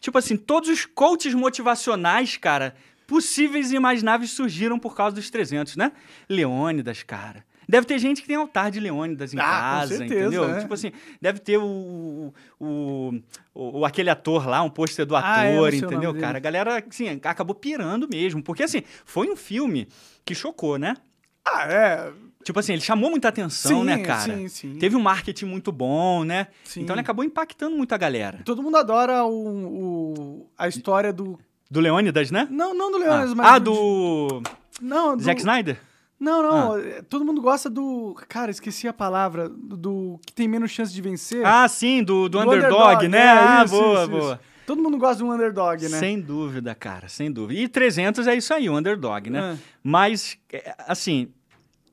tipo 0.00 0.16
assim, 0.16 0.36
todos 0.36 0.68
os 0.70 0.86
coaches 0.86 1.34
motivacionais, 1.34 2.36
cara, 2.36 2.74
possíveis 3.06 3.72
e 3.72 3.76
imagináveis 3.76 4.30
surgiram 4.30 4.78
por 4.78 4.94
causa 4.94 5.16
dos 5.16 5.28
300, 5.30 5.76
né? 5.76 5.92
Leônidas, 6.28 7.02
cara. 7.02 7.44
Deve 7.68 7.86
ter 7.86 7.98
gente 8.00 8.20
que 8.20 8.26
tem 8.26 8.34
altar 8.36 8.68
de 8.70 8.80
Leônidas 8.80 9.32
em 9.32 9.38
Ah, 9.38 9.42
casa, 9.42 9.96
certeza, 9.98 10.24
entendeu? 10.24 10.50
é. 10.50 10.60
Tipo 10.60 10.74
assim, 10.74 10.90
deve 11.20 11.38
ter 11.38 11.56
o, 11.56 12.32
o, 12.58 13.12
o- 13.54 13.84
aquele 13.84 14.10
ator 14.10 14.48
lá, 14.48 14.60
um 14.62 14.68
pôster 14.70 15.06
do 15.06 15.14
Ah, 15.14 15.20
é, 15.44 15.50
ator, 15.52 15.66
nome 15.66 15.76
entendeu, 15.76 16.12
cara? 16.14 16.38
A 16.38 16.40
galera, 16.40 16.84
assim, 16.88 17.08
acabou 17.22 17.54
pirando 17.54 18.08
mesmo. 18.08 18.42
Porque, 18.42 18.64
assim, 18.64 18.82
foi 19.04 19.30
um 19.30 19.36
filme 19.36 19.86
que 20.24 20.34
chocou, 20.34 20.78
né? 20.78 20.96
Ah, 21.44 21.66
é. 21.72 22.12
Tipo 22.42 22.58
assim, 22.58 22.72
ele 22.72 22.80
chamou 22.80 23.10
muita 23.10 23.28
atenção, 23.28 23.80
Sim, 23.80 23.84
né, 23.84 23.98
cara? 23.98 24.34
sim, 24.34 24.48
sim. 24.48 24.74
Teve 24.78 24.96
um 24.96 25.00
marketing 25.00 25.44
muito 25.44 25.70
bom, 25.70 26.24
né? 26.24 26.46
Sim. 26.64 26.82
Então 26.82 26.94
ele 26.94 27.00
acabou 27.02 27.24
impactando 27.24 27.76
muito 27.76 27.94
a 27.94 27.98
galera. 27.98 28.40
Todo 28.44 28.62
mundo 28.62 28.76
adora 28.78 29.24
o, 29.24 29.30
o- 29.84 30.50
a 30.56 30.66
história 30.68 31.12
do. 31.12 31.38
Do 31.70 31.80
Leônidas, 31.80 32.30
né? 32.30 32.48
Não, 32.50 32.74
não 32.74 32.90
do 32.90 32.96
Ah, 32.96 33.00
Leônidas, 33.00 33.34
mas. 33.34 33.46
ah, 33.46 33.58
do 33.58 34.42
Não, 34.80 35.16
do. 35.16 35.22
Zack 35.22 35.40
Snyder? 35.40 35.78
Não, 36.18 36.42
não. 36.42 36.72
Ah. 36.74 37.02
Todo 37.08 37.24
mundo 37.24 37.40
gosta 37.40 37.68
do. 37.70 38.14
Cara, 38.28 38.50
esqueci 38.50 38.88
a 38.88 38.92
palavra. 38.92 39.48
Do, 39.48 39.76
do 39.76 40.20
que 40.26 40.32
tem 40.32 40.48
menos 40.48 40.70
chance 40.70 40.92
de 40.92 41.00
vencer. 41.02 41.44
Ah, 41.46 41.68
sim, 41.68 42.02
do, 42.02 42.28
do, 42.28 42.38
Do 42.40 42.50
underdog, 42.50 43.06
né? 43.08 43.18
é, 43.18 43.28
ah, 43.30 43.62
isso, 43.64 43.74
boa, 43.74 44.00
isso, 44.02 44.10
boa. 44.10 44.32
isso. 44.34 44.40
Todo 44.66 44.82
mundo 44.82 44.98
gosta 44.98 45.16
de 45.16 45.24
um 45.24 45.32
underdog, 45.32 45.82
né? 45.88 45.98
Sem 45.98 46.20
dúvida, 46.20 46.74
cara, 46.74 47.08
sem 47.08 47.30
dúvida. 47.30 47.60
E 47.60 47.68
300 47.68 48.26
é 48.26 48.34
isso 48.36 48.54
aí, 48.54 48.68
o 48.68 48.76
underdog, 48.76 49.28
né? 49.28 49.54
É. 49.54 49.58
Mas, 49.82 50.36
é, 50.52 50.74
assim, 50.86 51.28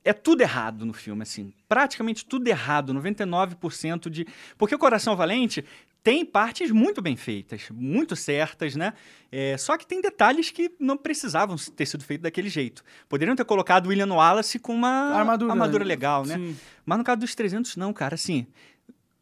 é 0.08 0.12
tudo 0.14 0.40
errado 0.40 0.86
no 0.86 0.94
filme, 0.94 1.22
assim. 1.22 1.52
Praticamente 1.68 2.24
tudo 2.24 2.48
errado, 2.48 2.94
99% 2.94 4.08
de... 4.08 4.26
Porque 4.56 4.74
o 4.74 4.78
Coração 4.78 5.14
Valente 5.14 5.62
tem 6.02 6.24
partes 6.24 6.70
muito 6.70 7.02
bem 7.02 7.14
feitas, 7.14 7.68
muito 7.70 8.16
certas, 8.16 8.74
né? 8.74 8.94
É, 9.30 9.58
só 9.58 9.76
que 9.76 9.86
tem 9.86 10.00
detalhes 10.00 10.50
que 10.50 10.72
não 10.80 10.96
precisavam 10.96 11.56
ter 11.76 11.84
sido 11.84 12.02
feitos 12.02 12.22
daquele 12.22 12.48
jeito. 12.48 12.82
Poderiam 13.06 13.36
ter 13.36 13.44
colocado 13.44 13.84
o 13.84 13.88
William 13.90 14.10
Wallace 14.14 14.58
com 14.58 14.74
uma 14.74 15.12
Armadura. 15.52 15.84
legal, 15.84 16.24
né? 16.24 16.36
Sim. 16.36 16.56
Mas 16.86 16.96
no 16.96 17.04
caso 17.04 17.20
dos 17.20 17.34
300, 17.34 17.76
não, 17.76 17.92
cara, 17.92 18.14
assim, 18.14 18.46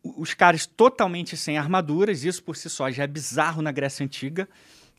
os 0.05 0.35
caras 0.35 0.67
totalmente 0.67 1.37
sem 1.37 1.59
armaduras, 1.59 2.23
isso 2.23 2.45
por 2.45 2.57
si 2.57 2.71
só 2.71 2.89
já 2.93 3.03
é 3.03 3.09
bizarro 3.09 3.61
na 3.61 3.73
Grécia 3.73 4.05
Antiga, 4.05 4.49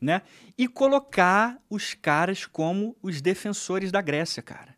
né? 0.01 0.21
E 0.57 0.67
colocar 0.67 1.57
os 1.69 1.93
caras 1.93 2.45
como 2.45 2.93
os 3.01 3.21
defensores 3.21 3.89
da 3.89 4.01
Grécia, 4.01 4.43
cara. 4.43 4.76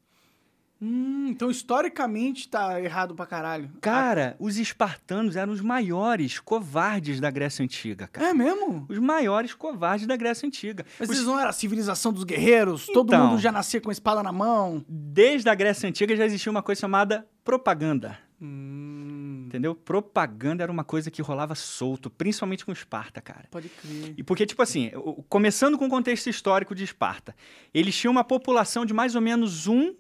Hum, 0.82 1.28
então 1.30 1.52
historicamente 1.52 2.48
tá 2.48 2.82
errado 2.82 3.14
pra 3.14 3.26
caralho. 3.26 3.70
Cara, 3.82 4.36
os 4.40 4.58
espartanos 4.58 5.36
eram 5.36 5.52
os 5.52 5.60
maiores 5.60 6.40
covardes 6.40 7.20
da 7.20 7.30
Grécia 7.30 7.64
Antiga, 7.64 8.08
cara. 8.08 8.30
É 8.30 8.34
mesmo? 8.34 8.86
Os 8.88 8.98
maiores 8.98 9.54
covardes 9.54 10.08
da 10.08 10.16
Grécia 10.16 10.48
Antiga. 10.48 10.86
Mas 10.98 11.10
Os- 11.10 11.16
eles 11.18 11.28
não 11.28 11.38
eram 11.38 11.50
a 11.50 11.54
civilização 11.54 12.14
dos 12.14 12.24
guerreiros? 12.24 12.86
Todo 12.86 13.10
Então. 13.10 13.28
mundo 13.28 13.40
já 13.42 13.52
nascia 13.52 13.82
com 13.82 13.90
a 13.90 13.92
espada 13.92 14.24
na 14.24 14.32
mão? 14.32 14.86
Desde 14.88 15.50
a 15.50 15.56
Grécia 15.56 15.90
Antiga 15.90 16.16
já 16.16 16.26
existia 16.26 16.50
uma 16.52 16.64
coisa 16.64 16.80
chamada 16.80 17.28
propaganda. 17.44 18.18
Hum, 18.42 19.44
Entendeu? 19.48 19.74
Propaganda 19.74 20.62
era 20.64 20.72
uma 20.72 20.84
coisa 20.84 21.10
que 21.10 21.22
rolava 21.24 21.56
solto, 21.56 22.10
principalmente 22.10 22.64
com 22.66 22.72
Esparta, 22.72 23.20
cara. 23.20 23.46
pode 23.50 23.68
crer. 23.68 24.14
E 24.16 24.24
porque, 24.24 24.46
tipo 24.46 24.62
assim, 24.62 24.92
começando 25.28 25.76
com 25.78 25.88
o 25.88 25.90
contexto 25.90 26.30
histórico 26.30 26.76
de 26.76 26.84
Esparta, 26.84 27.36
eles 27.74 27.98
tinham 27.98 28.12
uma 28.12 28.24
população 28.24 28.86
de 28.86 28.94
mais 28.94 29.16
ou 29.16 29.22
menos 29.22 29.66
um, 29.66 29.96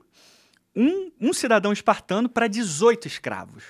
um, 0.79 1.11
um 1.19 1.33
cidadão 1.33 1.73
espartano 1.73 2.29
para 2.29 2.47
18 2.47 3.07
escravos. 3.07 3.63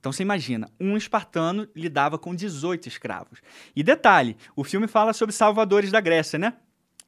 Então 0.00 0.10
você 0.10 0.22
imagina, 0.24 0.68
um 0.80 0.96
espartano 0.96 1.68
lidava 1.76 2.18
com 2.18 2.34
18 2.34 2.88
escravos. 2.88 3.38
E 3.76 3.84
detalhe, 3.84 4.36
o 4.56 4.64
filme 4.64 4.88
fala 4.88 5.12
sobre 5.12 5.32
salvadores 5.32 5.92
da 5.92 6.00
Grécia, 6.00 6.38
né? 6.40 6.54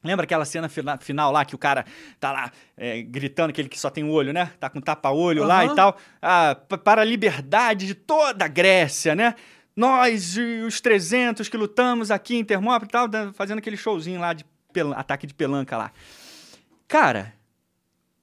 Lembra 0.02 0.24
aquela 0.24 0.44
cena 0.44 0.68
fina- 0.68 0.98
final 0.98 1.32
lá 1.32 1.44
que 1.44 1.54
o 1.54 1.58
cara 1.58 1.84
tá 2.20 2.30
lá 2.30 2.52
é, 2.76 3.02
gritando, 3.02 3.50
aquele 3.50 3.68
que 3.70 3.80
só 3.80 3.90
tem 3.90 4.04
o 4.04 4.10
olho, 4.10 4.32
né? 4.32 4.52
Tá 4.60 4.68
com 4.70 4.80
tapa-olho 4.80 5.42
lá 5.44 5.62
Aham. 5.64 5.72
e 5.72 5.74
tal. 5.74 5.96
Ah, 6.22 6.54
para 6.84 7.00
a 7.00 7.04
liberdade 7.04 7.86
de 7.86 7.94
toda 7.94 8.44
a 8.44 8.48
Grécia, 8.48 9.14
né? 9.16 9.34
Nós 9.74 10.36
e 10.36 10.60
os 10.64 10.80
300 10.80 11.48
que 11.48 11.56
lutamos 11.56 12.10
aqui 12.12 12.36
em 12.36 12.44
Termópila 12.44 12.88
e 12.88 12.92
tal, 13.10 13.32
fazendo 13.32 13.58
aquele 13.58 13.76
showzinho 13.76 14.20
lá 14.20 14.34
de 14.34 14.44
ataque 14.94 15.26
de 15.26 15.34
pelanca 15.34 15.76
lá. 15.76 15.90
Cara, 16.86 17.32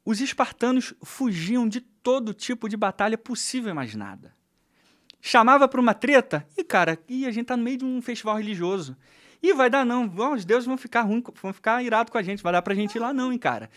os 0.06 0.20
espartanos 0.20 0.93
fugiam 1.04 1.68
de 1.68 1.82
todo 1.82 2.34
tipo 2.34 2.68
de 2.68 2.76
batalha 2.76 3.18
possível 3.18 3.70
e 3.70 3.72
imaginada. 3.72 4.34
Chamava 5.22 5.68
pra 5.68 5.80
uma 5.80 5.93
treta 5.93 6.47
e, 6.58 6.64
cara, 6.64 6.97
e 7.08 7.26
a 7.28 7.32
gente 7.32 7.45
tá 7.45 7.56
no 7.56 7.64
meio 7.64 7.78
de 7.78 7.86
um 7.86 8.02
festival 8.02 8.38
religioso. 8.38 8.97
E 9.41 9.54
vai 9.54 9.70
dar 9.70 9.86
não, 9.86 10.12
os 10.34 10.45
deuses 10.45 10.66
vão 10.66 10.78
ficar 10.78 11.02
ruim, 11.02 11.24
vão 11.41 11.54
ficar 11.54 11.84
irados 11.84 12.12
com 12.12 12.18
a 12.18 12.24
gente, 12.24 12.43
vai 12.43 12.54
dar 12.54 12.62
pra 12.62 12.76
gente 12.76 12.95
ir 12.95 12.99
lá 12.99 13.14
não, 13.14 13.32
hein, 13.32 13.39
cara. 13.39 13.70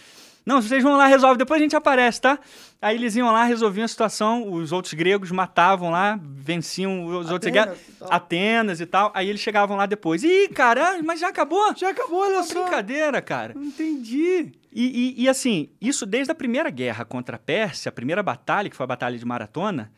Não, 0.47 0.61
vocês 0.61 0.83
vão 0.83 0.97
lá, 0.97 1.07
resolve, 1.07 1.39
depois 1.39 1.59
a 1.59 1.63
gente 1.63 1.75
aparece, 1.75 2.21
tá? 2.21 2.39
Aí 2.83 2.97
eles 2.97 3.17
iam 3.17 3.33
lá, 3.33 3.45
resolviam 3.45 3.85
a 3.85 3.89
situação, 3.89 4.53
os 4.53 4.73
outros 4.73 4.93
gregos 4.93 5.31
matavam 5.31 5.91
lá, 5.91 6.21
venciam 6.23 7.07
os 7.07 7.31
outros 7.31 7.51
Atenas 7.51 7.79
e 7.89 7.93
tal. 7.99 8.13
Atenas 8.13 8.81
e 8.81 8.87
tal, 8.87 9.13
aí 9.15 9.29
eles 9.31 9.41
chegavam 9.41 9.75
lá 9.77 9.87
depois. 9.87 10.23
Ih, 10.23 10.49
cara, 10.49 11.03
mas 11.03 11.19
já 11.21 11.29
acabou? 11.29 11.75
Já 11.75 11.91
acabou, 11.91 12.21
olha 12.21 12.43
só. 12.43 12.63
brincadeira, 12.63 13.23
cara. 13.23 13.55
Não 13.55 13.65
entendi. 13.65 14.53
E, 14.71 15.15
e- 15.19 15.23
e, 15.23 15.29
assim, 15.29 15.71
isso 15.81 16.05
desde 16.05 16.31
a 16.33 16.35
primeira 16.35 16.69
guerra 16.69 17.05
contra 17.07 17.37
a 17.37 17.39
Pérsia, 17.39 17.89
a 17.89 17.93
primeira 17.93 18.23
batalha, 18.23 18.69
que 18.69 18.77
foi 18.77 18.85
a 18.85 18.89
Batalha 18.89 19.17
de 19.17 19.25
Maratona, 19.25 19.91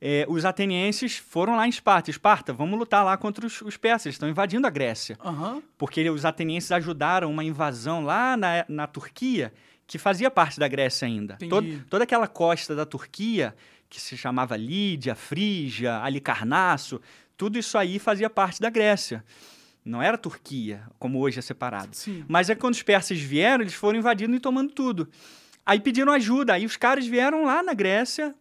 é, 0.00 0.26
os 0.28 0.44
atenienses 0.44 1.16
foram 1.16 1.56
lá 1.56 1.66
em 1.66 1.70
Esparta. 1.70 2.10
Esparta, 2.10 2.52
vamos 2.52 2.78
lutar 2.78 3.04
lá 3.04 3.16
contra 3.16 3.46
os, 3.46 3.62
os 3.62 3.76
persas, 3.78 4.12
estão 4.14 4.28
invadindo 4.28 4.66
a 4.66 4.70
Grécia. 4.70 5.16
Aham. 5.24 5.62
Porque 5.78 6.10
os 6.10 6.24
atenienses 6.26 6.70
ajudaram 6.72 7.30
uma 7.30 7.42
invasão 7.42 8.04
lá 8.04 8.36
na, 8.36 8.64
na 8.68 8.86
Turquia, 8.86 9.52
que 9.88 9.98
fazia 9.98 10.30
parte 10.30 10.60
da 10.60 10.68
Grécia 10.68 11.06
ainda. 11.06 11.34
Entendi. 11.34 11.48
Tod- 11.50 11.84
toda 11.90 12.04
aquela 12.04 12.28
costa 12.28 12.76
da 12.76 12.86
Turquia, 12.86 13.56
que 13.88 14.00
se 14.00 14.16
chamava 14.16 14.56
Lídia, 14.56 15.14
Frígia, 15.16 15.98
Alicarnasso, 16.02 17.00
tudo 17.36 17.58
isso 17.58 17.76
aí 17.78 17.98
fazia 17.98 18.28
parte 18.30 18.60
da 18.60 18.68
Grécia. 18.70 19.24
Não 19.84 20.02
era 20.02 20.18
Turquia, 20.18 20.82
como 20.98 21.18
hoje 21.18 21.38
é 21.38 21.42
separado. 21.42 21.88
Sim. 21.96 22.22
Mas 22.28 22.50
é 22.50 22.54
que 22.54 22.60
quando 22.60 22.74
os 22.74 22.82
persas 22.82 23.18
vieram, 23.18 23.62
eles 23.64 23.72
foram 23.74 23.98
invadindo 23.98 24.36
e 24.36 24.40
tomando 24.40 24.70
tudo. 24.72 25.08
Aí 25.64 25.80
pediram 25.80 26.12
ajuda. 26.12 26.52
Aí 26.52 26.66
os 26.66 26.76
caras 26.76 27.06
vieram 27.06 27.44
lá 27.46 27.62
na 27.62 27.72
Grécia. 27.72 28.34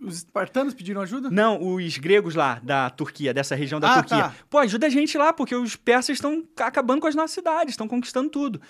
Os 0.00 0.16
espartanos 0.18 0.74
pediram 0.74 1.00
ajuda? 1.00 1.30
Não, 1.30 1.74
os 1.74 1.96
gregos 1.98 2.34
lá 2.34 2.60
da 2.62 2.90
Turquia, 2.90 3.32
dessa 3.32 3.54
região 3.54 3.80
da 3.80 3.92
Ah, 3.92 4.02
Turquia. 4.02 4.24
tá. 4.24 4.34
Pô, 4.50 4.58
ajuda 4.58 4.86
a 4.86 4.90
gente 4.90 5.16
lá, 5.16 5.32
porque 5.32 5.54
os 5.54 5.76
persas 5.76 6.16
estão 6.16 6.44
acabando 6.58 7.00
com 7.00 7.06
as 7.06 7.14
nossas 7.14 7.32
cidades, 7.32 7.72
estão 7.72 7.88
conquistando 7.88 8.28
tudo. 8.30 8.60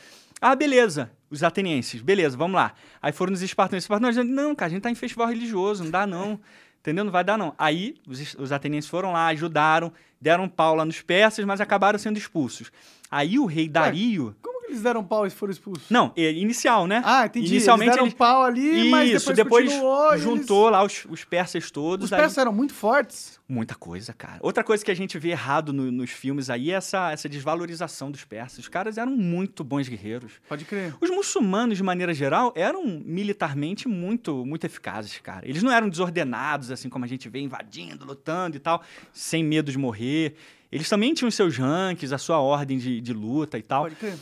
Ah, 0.41 0.55
beleza. 0.55 1.11
Os 1.31 1.43
atenienses, 1.43 2.01
beleza, 2.03 2.37
vamos 2.37 2.55
lá. 2.57 2.73
Aí 3.03 3.13
foram 3.13 3.33
os 3.33 3.43
espartanos. 3.43 3.83
Os 3.83 3.85
espartanos, 3.85 4.17
não, 4.29 4.55
cara, 4.55 4.69
a 4.69 4.71
gente 4.71 4.83
tá 4.83 4.91
em 4.91 4.95
festival 4.95 5.29
religioso, 5.29 5.83
não 5.85 5.91
dá 5.91 6.07
não. 6.07 6.39
Entendeu? 6.81 7.03
Não 7.05 7.11
vai 7.13 7.25
dar 7.25 7.39
não. 7.39 7.55
Aí 7.57 7.95
os, 8.07 8.35
os 8.35 8.53
atenienses 8.53 8.91
foram 8.91 9.13
lá, 9.13 9.29
ajudaram, 9.29 9.91
deram 10.21 10.47
pau 10.49 10.75
lá 10.75 10.85
nos 10.85 11.01
persas, 11.01 11.45
mas 11.45 11.61
acabaram 11.61 11.99
sendo 11.99 12.19
expulsos. 12.19 12.71
Aí 13.11 13.39
o 13.39 13.47
rei 13.47 13.69
Dario... 13.69 14.37
que 14.67 14.73
eles 14.73 14.83
deram 14.83 15.05
pau 15.05 15.27
e 15.27 15.31
foram 15.31 15.51
expulsos? 15.53 15.89
Não, 15.91 16.13
é 16.17 16.33
inicial, 16.33 16.87
né? 16.87 17.03
Ah, 17.05 17.27
entendi. 17.27 17.47
Inicialmente 17.49 17.89
eles 17.91 17.95
deram 17.97 18.07
eles- 18.07 18.15
pau 18.15 18.43
ali, 18.43 18.91
mas 18.91 19.11
Isso, 19.11 19.33
depois, 19.33 19.65
depois, 19.65 19.69
continuou, 19.73 20.15
e 20.15 20.19
juntou 20.19 20.69
lá 20.71 20.83
os, 20.85 21.07
os 21.11 21.25
persas 21.25 21.71
todos. 21.71 22.05
Eles... 22.05 22.07
Os 22.11 22.13
aí- 22.13 22.21
persas 22.21 22.39
eram 22.39 22.53
muito 22.53 22.73
fortes. 22.75 23.41
Muita 23.47 23.75
coisa, 23.75 24.13
cara. 24.15 24.39
Outra 24.41 24.65
coisa 24.65 24.83
que 24.83 24.91
a 24.91 24.95
gente 24.97 25.19
vê 25.19 25.29
errado 25.31 25.71
no- 25.73 25.93
nos 25.93 26.11
filmes 26.11 26.49
aí 26.49 26.71
é 26.71 26.75
essa, 26.75 27.13
essa 27.13 27.29
desvalorização 27.29 28.11
dos 28.11 28.25
persas. 28.25 28.61
Os 28.61 28.69
caras 28.69 28.97
eram 28.97 29.13
muito 29.13 29.63
bons 29.63 29.87
guerreiros. 29.87 30.33
Pode 30.49 30.65
crer. 30.65 30.95
Os 31.01 31.11
muçulmanos, 31.11 31.77
de 31.77 31.83
maneira 31.83 32.15
geral, 32.15 32.53
eram 32.57 32.83
militarmente 33.05 33.87
muito, 33.87 34.45
muito 34.47 34.65
eficazes, 34.65 35.19
cara. 35.19 35.47
Eles 35.47 35.63
não 35.63 35.71
eram 35.71 35.89
desordenados, 35.91 36.71
assim 36.71 36.89
como 36.89 37.05
a 37.05 37.09
gente 37.09 37.29
vê, 37.29 37.41
invadindo, 37.41 38.05
lutando 38.07 38.57
e 38.57 38.61
tal, 38.61 38.83
sem 39.13 39.45
medo 39.45 39.71
de 39.71 39.77
morrer. 39.79 40.35
Eles 40.73 40.89
também 40.89 41.15
tinham 41.15 41.29
os 41.29 41.35
seus 41.35 41.57
ranks, 41.57 42.13
a 42.13 42.19
sua 42.19 42.39
ordem 42.41 42.79
de, 42.79 43.01
de 43.01 43.13
luta 43.13 43.59
e 43.59 43.63
tal. 43.63 43.83
Pode 43.85 43.95
crer. 43.97 44.15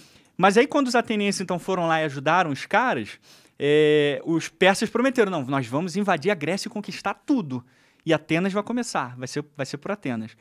Mas 0.43 0.59
aí, 0.59 0.67
quando 0.67 0.89
os 0.89 0.97
atenienses 0.97 1.41
então 1.41 1.57
foram 1.57 1.87
lá 1.87 2.01
e 2.01 2.05
ajudaram 2.05 2.51
os 2.51 2.67
caras, 2.67 3.21
é, 3.57 4.21
os 4.25 4.49
persas 4.49 4.91
prometeram: 4.91 5.31
não, 5.31 5.45
nós 5.45 5.69
vamos 5.69 5.95
invadir 5.95 6.33
a 6.33 6.35
Grécia 6.35 6.67
e 6.67 6.69
conquistar 6.69 7.15
tudo. 7.15 7.65
E 8.05 8.13
Atenas 8.13 8.53
vai 8.53 8.61
começar, 8.65 9.17
vai 9.17 9.29
ser, 9.29 9.45
vai 9.57 9.65
ser 9.65 9.77
por 9.77 9.93
Atenas. 9.93 10.33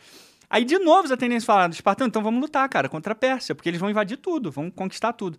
Aí, 0.50 0.66
de 0.66 0.80
novo, 0.80 1.04
os 1.04 1.12
atenienses 1.12 1.46
falaram: 1.46 1.72
Espartano, 1.72 2.08
então 2.08 2.24
vamos 2.24 2.42
lutar, 2.42 2.68
cara, 2.68 2.90
contra 2.90 3.14
a 3.14 3.16
Pérsia, 3.16 3.54
porque 3.54 3.70
eles 3.70 3.80
vão 3.80 3.92
invadir 3.92 4.18
tudo, 4.18 4.50
vão 4.50 4.72
conquistar 4.72 5.14
tudo. 5.14 5.38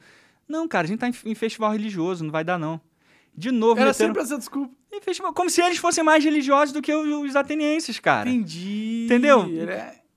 Não, 0.48 0.68
cara, 0.68 0.84
a 0.84 0.88
gente 0.88 1.00
tá 1.00 1.08
em, 1.08 1.14
em 1.24 1.34
festival 1.34 1.72
religioso, 1.72 2.22
não 2.22 2.30
vai 2.30 2.44
dar, 2.44 2.56
não. 2.56 2.80
De 3.34 3.50
novo, 3.50 3.80
Era 3.80 3.90
meteram- 3.90 4.10
sempre 4.10 4.22
essa 4.22 4.38
desculpa. 4.38 4.72
em 4.92 5.00
festival, 5.00 5.32
como 5.32 5.50
se 5.50 5.60
eles 5.60 5.78
fossem 5.78 6.04
mais 6.04 6.22
religiosos 6.22 6.72
do 6.72 6.80
que 6.80 6.94
os, 6.94 7.34
atenienses, 7.34 7.98
cara. 7.98 8.30
Entendi. 8.30 9.06
Entendeu? 9.06 9.44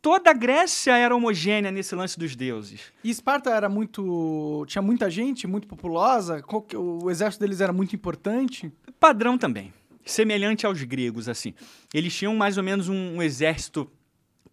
Toda 0.05 0.29
a 0.29 0.33
Grécia 0.33 0.95
era 0.95 1.15
homogênea 1.15 1.71
nesse 1.71 1.95
lance 1.95 2.19
dos 2.19 2.35
deuses. 2.35 2.93
E 3.03 3.09
Esparta 3.09 3.49
era 3.49 3.67
muito. 3.67 4.63
Tinha 4.67 4.79
muita 4.79 5.09
gente, 5.09 5.47
muito 5.47 5.67
populosa. 5.67 6.43
O 6.75 7.09
exército 7.09 7.41
deles 7.41 7.59
era 7.59 7.73
muito 7.73 7.95
importante. 7.95 8.71
padrão 8.99 9.35
também, 9.35 9.73
semelhante 10.05 10.63
aos 10.63 10.83
gregos, 10.83 11.27
assim. 11.27 11.55
Eles 11.91 12.15
tinham 12.15 12.35
mais 12.35 12.55
ou 12.55 12.63
menos 12.63 12.87
um, 12.87 13.15
um 13.15 13.23
exército 13.23 13.89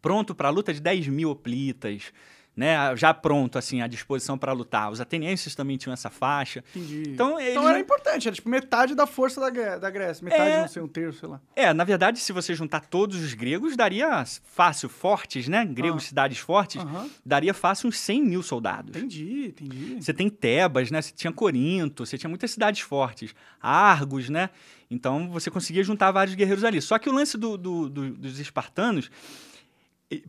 pronto 0.00 0.34
para 0.34 0.48
a 0.48 0.50
luta 0.50 0.72
de 0.72 0.80
10 0.80 1.08
mil 1.08 1.28
hoplitas, 1.28 2.14
né? 2.56 2.94
Já 2.96 3.14
pronto, 3.14 3.58
assim, 3.58 3.80
à 3.80 3.86
disposição 3.86 4.36
para 4.36 4.52
lutar. 4.52 4.90
Os 4.90 5.00
atenienses 5.00 5.54
também 5.54 5.76
tinham 5.76 5.92
essa 5.92 6.10
faixa. 6.10 6.62
Entendi. 6.74 7.04
Então, 7.08 7.38
eles 7.40 7.52
Então 7.52 7.68
era 7.68 7.78
importante, 7.78 8.28
era 8.28 8.34
tipo 8.34 8.48
metade 8.48 8.94
da 8.94 9.06
força 9.06 9.40
da, 9.40 9.78
da 9.78 9.90
Grécia. 9.90 10.24
Metade, 10.24 10.50
É. 10.50 10.60
não 10.60 10.68
sei, 10.68 10.82
um 10.82 10.88
terço, 10.88 11.20
sei 11.20 11.28
lá. 11.28 11.40
É, 11.56 11.72
na 11.72 11.84
verdade, 11.84 12.18
se 12.20 12.32
você 12.32 12.54
juntar 12.54 12.80
todos 12.80 13.16
os 13.22 13.34
gregos, 13.34 13.76
daria 13.76 14.24
fácil, 14.44 14.88
fortes, 14.88 15.48
né? 15.48 15.64
Gregos, 15.64 16.04
Ah. 16.04 16.08
cidades 16.08 16.38
fortes, 16.38 16.80
Aham. 16.82 17.08
daria 17.24 17.54
fácil 17.54 17.88
uns 17.88 17.98
100 17.98 18.22
mil 18.22 18.42
soldados. 18.42 18.94
Entendi, 18.96 19.46
entendi. 19.48 19.96
Você 20.02 20.12
tem 20.12 20.28
Tebas, 20.28 20.90
né? 20.90 21.00
Você 21.00 21.12
tinha 21.12 21.32
Corinto, 21.32 22.04
você 22.04 22.18
tinha 22.18 22.28
muitas 22.28 22.50
cidades 22.50 22.80
fortes. 22.80 23.34
Argos, 23.60 24.28
né? 24.28 24.50
Então 24.90 25.30
você 25.30 25.50
conseguia 25.50 25.82
juntar 25.82 26.10
vários 26.10 26.34
guerreiros 26.34 26.64
ali. 26.64 26.82
Só 26.82 26.98
que 26.98 27.08
o 27.08 27.12
lance 27.12 27.38
do- 27.38 27.56
do- 27.56 27.88
do- 27.88 28.10
dos 28.10 28.38
espartanos, 28.38 29.10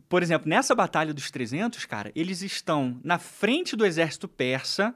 por 0.08 0.22
exemplo, 0.22 0.48
nessa 0.48 0.74
batalha 0.74 1.12
dos 1.12 1.30
300, 1.30 1.84
cara, 1.86 2.12
eles 2.14 2.42
estão 2.42 3.00
na 3.02 3.18
frente 3.18 3.76
do 3.76 3.84
exército 3.84 4.28
persa 4.28 4.94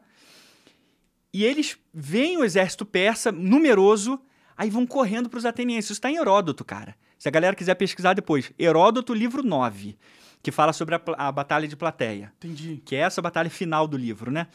e 1.32 1.44
eles 1.44 1.78
veem 1.92 2.38
o 2.38 2.44
exército 2.44 2.86
persa 2.86 3.30
numeroso, 3.30 4.20
aí 4.56 4.70
vão 4.70 4.86
correndo 4.86 5.28
para 5.28 5.38
os 5.38 5.44
atenienses. 5.44 5.86
Isso 5.86 5.92
está 5.94 6.10
em 6.10 6.16
Heródoto, 6.16 6.64
cara. 6.64 6.96
Se 7.18 7.28
a 7.28 7.30
galera 7.30 7.56
quiser 7.56 7.74
pesquisar 7.74 8.14
depois. 8.14 8.52
Heródoto, 8.58 9.12
livro 9.12 9.42
9, 9.42 9.96
que 10.42 10.50
fala 10.50 10.72
sobre 10.72 10.94
a, 10.94 11.00
a 11.16 11.32
batalha 11.32 11.66
de 11.66 11.76
Plateia 11.76 12.32
Entendi. 12.36 12.80
que 12.84 12.96
é 12.96 13.00
essa 13.00 13.20
batalha 13.20 13.50
final 13.50 13.86
do 13.86 13.96
livro, 13.96 14.30
né? 14.30 14.46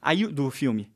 Aí, 0.00 0.26
do 0.26 0.50
filme. 0.50 0.90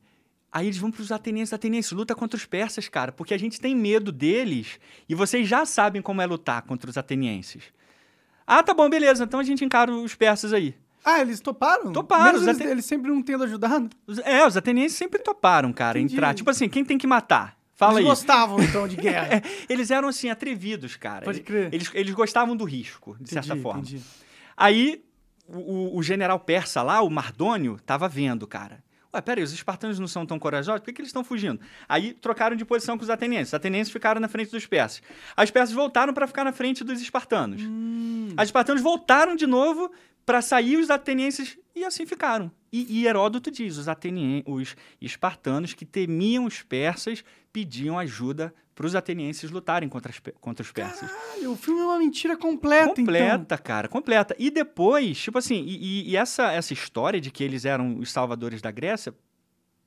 Aí 0.50 0.66
eles 0.66 0.78
vão 0.78 0.90
pros 0.90 1.12
atenienses, 1.12 1.52
atenienses, 1.52 1.92
luta 1.92 2.14
contra 2.14 2.36
os 2.36 2.46
persas, 2.46 2.88
cara, 2.88 3.12
porque 3.12 3.34
a 3.34 3.38
gente 3.38 3.60
tem 3.60 3.74
medo 3.74 4.10
deles 4.10 4.80
e 5.08 5.14
vocês 5.14 5.46
já 5.46 5.66
sabem 5.66 6.00
como 6.00 6.22
é 6.22 6.26
lutar 6.26 6.62
contra 6.62 6.88
os 6.88 6.96
atenienses. 6.96 7.64
Ah, 8.46 8.62
tá 8.62 8.72
bom, 8.72 8.88
beleza, 8.88 9.24
então 9.24 9.40
a 9.40 9.42
gente 9.42 9.64
encara 9.64 9.90
os 9.92 10.14
persas 10.14 10.52
aí. 10.52 10.74
Ah, 11.04 11.20
eles 11.20 11.40
toparam? 11.40 11.92
Toparam, 11.92 12.24
Mesmo 12.34 12.48
eles, 12.48 12.56
aten- 12.60 12.70
eles 12.70 12.84
sempre 12.84 13.10
não 13.10 13.22
tendo 13.22 13.44
ajudado. 13.44 13.88
É, 14.24 14.46
os 14.46 14.56
atenienses 14.56 14.96
sempre 14.98 15.20
toparam, 15.20 15.72
cara, 15.72 15.98
Entendi. 15.98 16.14
entrar. 16.14 16.34
Tipo 16.34 16.50
assim, 16.50 16.68
quem 16.68 16.84
tem 16.84 16.98
que 16.98 17.06
matar? 17.06 17.56
Fala 17.74 17.94
eles 17.94 18.04
aí. 18.04 18.08
gostavam, 18.10 18.58
então, 18.62 18.88
de 18.88 18.96
guerra. 18.96 19.34
É, 19.36 19.42
eles 19.68 19.90
eram, 19.90 20.08
assim, 20.08 20.30
atrevidos, 20.30 20.96
cara. 20.96 21.24
Pode 21.24 21.40
crer. 21.42 21.68
Eles, 21.72 21.90
eles 21.94 22.14
gostavam 22.14 22.56
do 22.56 22.64
risco, 22.64 23.16
de 23.20 23.30
certa 23.30 23.48
Entendi, 23.48 23.62
forma. 23.62 23.80
entendi. 23.82 24.02
Aí, 24.56 25.04
o, 25.46 25.58
o- 25.58 25.96
o 25.98 26.02
general 26.02 26.40
persa 26.40 26.82
lá, 26.82 27.00
o 27.02 27.10
Mardônio, 27.10 27.78
tava 27.86 28.08
vendo, 28.08 28.46
cara. 28.46 28.82
Ué, 29.16 29.22
peraí, 29.22 29.42
os 29.42 29.52
espartanos 29.52 29.98
não 29.98 30.06
são 30.06 30.26
tão 30.26 30.38
corajosos? 30.38 30.80
Por 30.80 30.86
que, 30.86 30.92
que 30.92 31.00
eles 31.00 31.08
estão 31.08 31.24
fugindo? 31.24 31.58
Aí 31.88 32.12
trocaram 32.12 32.54
de 32.54 32.64
posição 32.64 32.98
com 32.98 33.04
os 33.04 33.10
atenienses. 33.10 33.48
Os 33.48 33.54
atenienses 33.54 33.92
ficaram 33.92 34.20
na 34.20 34.28
frente 34.28 34.50
dos 34.50 34.66
persas. 34.66 35.02
As 35.34 35.50
persas 35.50 35.74
voltaram 35.74 36.12
para 36.12 36.26
ficar 36.26 36.44
na 36.44 36.52
frente 36.52 36.84
dos 36.84 37.00
espartanos. 37.00 37.62
Hum. 37.62 38.28
Os 38.36 38.44
espartanos 38.44 38.82
voltaram 38.82 39.34
de 39.34 39.46
novo 39.46 39.90
para 40.26 40.42
sair 40.42 40.76
os 40.76 40.90
atenienses 40.90 41.56
e 41.74 41.84
assim 41.84 42.04
ficaram. 42.04 42.50
E, 42.70 43.00
e 43.00 43.06
Heródoto 43.06 43.50
diz, 43.50 43.78
os, 43.78 43.88
atenien, 43.88 44.42
os 44.44 44.76
espartanos 45.00 45.72
que 45.72 45.86
temiam 45.86 46.44
os 46.44 46.62
persas 46.62 47.24
pediam 47.56 47.98
ajuda 47.98 48.52
para 48.74 48.84
os 48.86 48.94
atenienses 48.94 49.50
lutarem 49.50 49.88
contra, 49.88 50.12
as, 50.12 50.20
contra 50.42 50.62
os 50.62 50.70
persas. 50.70 51.10
Caralho, 51.10 51.52
o 51.52 51.56
filme 51.56 51.80
é 51.80 51.84
uma 51.84 51.98
mentira 51.98 52.36
completa, 52.36 52.90
então. 53.00 53.04
Completa, 53.06 53.56
cara, 53.56 53.88
completa. 53.88 54.36
E 54.38 54.50
depois, 54.50 55.18
tipo 55.18 55.38
assim, 55.38 55.64
e, 55.66 55.76
e- 56.02 56.10
e 56.10 56.16
essa, 56.16 56.52
essa 56.52 56.74
história 56.74 57.18
de 57.18 57.30
que 57.30 57.42
eles 57.42 57.64
eram 57.64 57.98
os 57.98 58.12
salvadores 58.12 58.60
da 58.60 58.70
Grécia, 58.70 59.14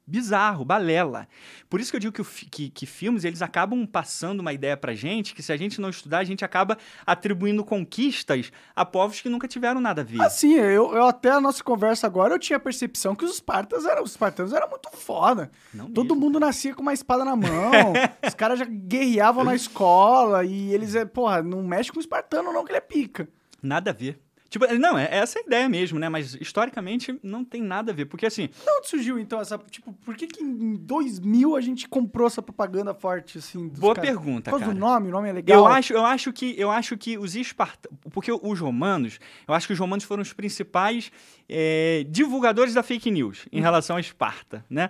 bizarro, 0.10 0.66
balela. 0.66 1.28
Por 1.70 1.80
isso 1.80 1.92
que 1.92 1.96
eu 1.96 2.00
digo 2.00 2.14
que, 2.14 2.22
o 2.22 2.26
que, 2.26 2.70
que 2.70 2.86
filmes, 2.86 3.24
eles 3.24 3.42
acabam 3.42 3.86
passando 3.86 4.40
uma 4.40 4.52
ideia 4.52 4.76
pra 4.76 4.94
gente, 4.94 5.36
que 5.36 5.44
se 5.44 5.54
a 5.54 5.58
gente 5.58 5.80
não 5.80 5.90
estudar, 5.90 6.20
a 6.20 6.24
gente 6.24 6.44
acaba 6.44 6.78
atribuindo 7.06 7.64
conquistas 7.64 8.52
a 8.76 8.84
povos 8.84 9.22
que 9.22 9.30
nunca 9.30 9.48
tiveram 9.48 9.80
nada 9.80 10.02
a 10.02 10.04
ver. 10.04 10.22
Assim, 10.22 10.54
eu, 10.56 10.94
eu 10.94 11.06
até 11.06 11.30
a 11.32 11.40
nossa 11.40 11.64
conversa 11.64 12.08
agora, 12.08 12.34
eu 12.34 12.40
tinha 12.40 12.58
a 12.58 12.60
percepção 12.60 13.16
que 13.16 13.24
os 13.24 13.36
espartas 13.36 13.86
eram, 13.86 14.04
os 14.04 14.12
espartanos 14.12 14.54
eram 14.54 14.70
muito 14.70 14.90
foda. 14.92 15.52
Não 15.74 15.92
Todo 15.92 16.16
mesmo, 16.16 16.22
mundo 16.22 16.40
nascia 16.40 16.74
com 16.74 16.82
uma 16.82 16.94
espada 16.94 17.24
na 17.24 17.36
mão. 17.36 17.94
os 18.26 18.34
caras 18.34 18.60
já 18.60 18.66
guerreavam 18.66 19.44
na 19.44 19.56
escola 19.56 20.44
e 20.44 20.74
eles, 20.74 20.96
é, 20.96 21.06
porra, 21.06 21.44
não 21.44 21.64
mexe 21.64 21.92
com 21.92 21.98
o 21.98 22.02
espartano 22.02 22.52
não, 22.52 22.66
que 22.66 22.72
ele 22.72 22.78
é 22.78 22.82
pica. 22.82 23.28
Nada 23.62 23.92
a 23.92 23.94
ver. 23.94 24.20
Tipo, 24.50 24.66
não, 24.80 24.98
é 24.98 25.08
essa 25.12 25.38
é 25.38 25.42
a 25.44 25.46
ideia 25.46 25.70
mesmo, 25.70 26.00
né? 26.00 26.10
Mas 26.10 26.34
historicamente 26.34 27.18
não 27.22 27.46
tem 27.46 27.62
nada 27.62 27.92
a 27.92 27.96
ver. 27.96 28.06
Porque 28.06 28.26
assim, 28.26 28.48
De 28.48 28.72
onde 28.78 28.90
surgiu, 28.90 29.20
então, 29.20 29.40
essa, 29.40 29.58
tipo, 29.70 29.94
por 29.94 30.16
que 30.16 30.26
que 30.26 30.44
em 30.44 30.76
2000 30.76 31.56
a 31.56 31.62
gente 31.62 31.88
comprou 31.88 32.26
essa 32.26 32.42
propaganda 32.42 32.94
forte, 32.94 33.38
assim? 33.38 33.68
boa 33.68 33.94
caras? 33.94 34.10
pergunta, 34.10 34.50
Por 34.50 34.60
causa 34.60 34.66
cara. 34.66 34.74
do 34.74 34.80
nome, 34.80 35.10
o 35.10 35.12
nome 35.12 35.30
é 35.30 35.34
legal. 35.34 35.60
Eu 35.60 35.68
acho, 35.68 35.94
eu 35.94 36.06
acho 36.06 36.34
que 36.34 36.56
eu 36.58 36.72
acho 36.72 36.98
que 36.98 37.18
os 37.18 37.36
espartanos, 37.36 37.98
porque 38.12 38.32
os 38.32 38.60
romanos, 38.60 39.20
eu 39.48 39.54
acho 39.54 39.68
que 39.68 39.74
os 39.74 39.80
romanos 39.80 40.04
foram 40.04 40.24
os 40.24 40.34
principais 40.34 41.12
eh, 41.48 42.06
divulgadores 42.10 42.74
da 42.74 42.82
fake 42.82 43.12
news 43.12 43.46
em 43.52 43.62
relação 43.62 43.98
a 43.98 44.00
Esparta, 44.00 44.66
né? 44.70 44.90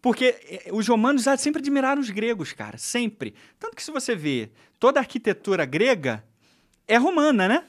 Porque 0.00 0.34
eh, 0.48 0.70
os 0.72 0.88
romanos 0.88 1.24
sempre 1.38 1.60
admiraram 1.60 2.00
os 2.00 2.08
gregos, 2.08 2.52
cara, 2.52 2.78
sempre. 2.78 3.34
Tanto 3.58 3.76
que 3.76 3.82
se 3.82 3.90
você 3.90 4.14
vê 4.16 4.50
toda 4.78 4.98
a 4.98 5.02
arquitetura 5.02 5.64
grega 5.66 6.24
é 6.88 6.96
romana, 6.96 7.48
né? 7.48 7.64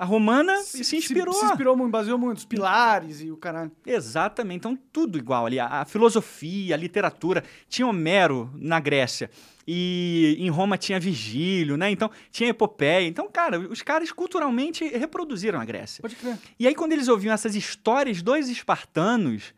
A 0.00 0.04
romana 0.06 0.62
se, 0.62 0.96
inspirou. 0.96 1.34
Se, 1.34 1.44
inspirou 1.44 1.76
muito, 1.76 1.90
baseou 1.90 2.16
muito, 2.16 2.38
os 2.38 2.46
pilares 2.46 3.20
e 3.20 3.30
o 3.30 3.36
caralho. 3.36 3.70
Exatamente. 3.84 4.56
Então, 4.56 4.74
tudo 4.90 5.18
igual 5.18 5.44
ali. 5.44 5.60
A, 5.60 5.66
a 5.66 5.84
filosofia, 5.84 6.74
a 6.74 6.78
literatura. 6.78 7.44
Tinha 7.68 7.86
Homero 7.86 8.50
na 8.54 8.80
Grécia. 8.80 9.30
E 9.68 10.36
em 10.38 10.48
Roma 10.48 10.78
tinha 10.78 10.98
Virgílio, 10.98 11.76
né? 11.76 11.90
Então, 11.90 12.10
tinha 12.30 12.48
epopeia. 12.48 13.06
Então, 13.06 13.28
cara, 13.30 13.58
os 13.58 13.82
caras 13.82 14.10
culturalmente 14.10 14.88
reproduziram 14.88 15.60
a 15.60 15.66
Grécia. 15.66 16.00
Pode 16.00 16.16
crer. 16.16 16.38
E 16.58 16.66
aí, 16.66 16.74
quando 16.74 16.92
eles 16.92 17.06
ouviam 17.06 17.34
essas 17.34 17.54
histórias 17.54 18.22
dos 18.22 18.48
espartanos, 18.48 19.52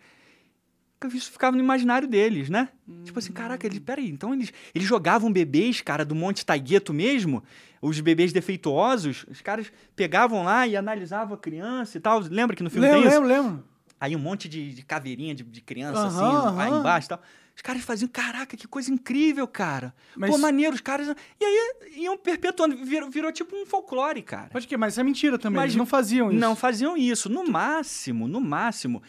isso 1.09 1.31
ficava 1.33 1.57
no 1.57 1.63
imaginário 1.63 2.07
deles, 2.09 2.49
né? 2.49 2.69
Tipo 3.05 3.19
assim, 3.19 3.33
caraca, 3.33 3.67
ele, 3.67 3.81
peraí, 3.81 4.09
então 4.11 4.33
eles, 4.35 4.53
eles 4.75 4.87
jogavam 4.87 5.33
bebês, 5.33 5.81
cara, 5.81 6.05
do 6.05 6.15
Monte 6.15 6.45
Taigueto 6.45 6.93
mesmo, 6.93 7.43
os 7.81 7.99
bebês 8.01 8.33
defeituosos, 8.33 9.25
os 9.29 9.41
caras 9.41 9.73
pegavam 9.97 10.45
lá 10.45 10.67
e 10.67 10.77
analisavam 10.77 11.35
a 11.35 11.39
criança 11.39 11.99
e 11.99 12.01
tal. 12.01 12.21
Lembra 12.21 12.55
que 12.57 12.63
no 12.63 12.71
filme 12.71 12.87
Lembro, 12.87 13.03
tem 13.03 13.11
isso? 13.11 13.21
lembro, 13.23 13.43
lembro. 13.43 13.65
Aí 14.01 14.17
um 14.17 14.19
monte 14.19 14.49
de, 14.49 14.73
de 14.75 14.83
caveirinha 14.83 15.35
de, 15.35 15.43
de 15.45 15.61
criança, 15.61 16.07
assim, 16.07 16.59
aí 16.61 16.69
aham. 16.71 16.81
embaixo 16.81 17.07
e 17.07 17.11
tal. 17.11 17.23
Os 17.55 17.61
caras 17.61 17.83
faziam, 17.83 18.09
caraca, 18.09 18.57
que 18.57 18.67
coisa 18.67 18.91
incrível, 18.91 19.47
cara. 19.47 19.95
Mas- 20.17 20.31
Pô, 20.31 20.39
maneiro, 20.39 20.75
os 20.75 20.81
caras... 20.81 21.15
E 21.39 21.45
aí 21.45 21.93
iam 21.99 22.17
perpetuando, 22.17 22.83
virou, 22.83 23.11
virou 23.11 23.31
tipo 23.31 23.55
um 23.55 23.67
folclore, 23.67 24.23
cara. 24.23 24.49
Pode 24.49 24.67
crer, 24.67 24.79
mas 24.79 24.95
isso 24.95 25.01
é 25.01 25.05
mentira 25.05 25.39
também. 25.39 25.57
Mas 25.57 25.65
eles 25.67 25.77
não 25.77 25.85
faziam 25.85 26.31
isso. 26.31 26.41
Não 26.41 26.57
faziam 26.57 26.97
isso. 26.97 27.29
No 27.29 27.47
máximo, 27.47 28.27
no 28.27 28.41
máximo, 28.41 29.03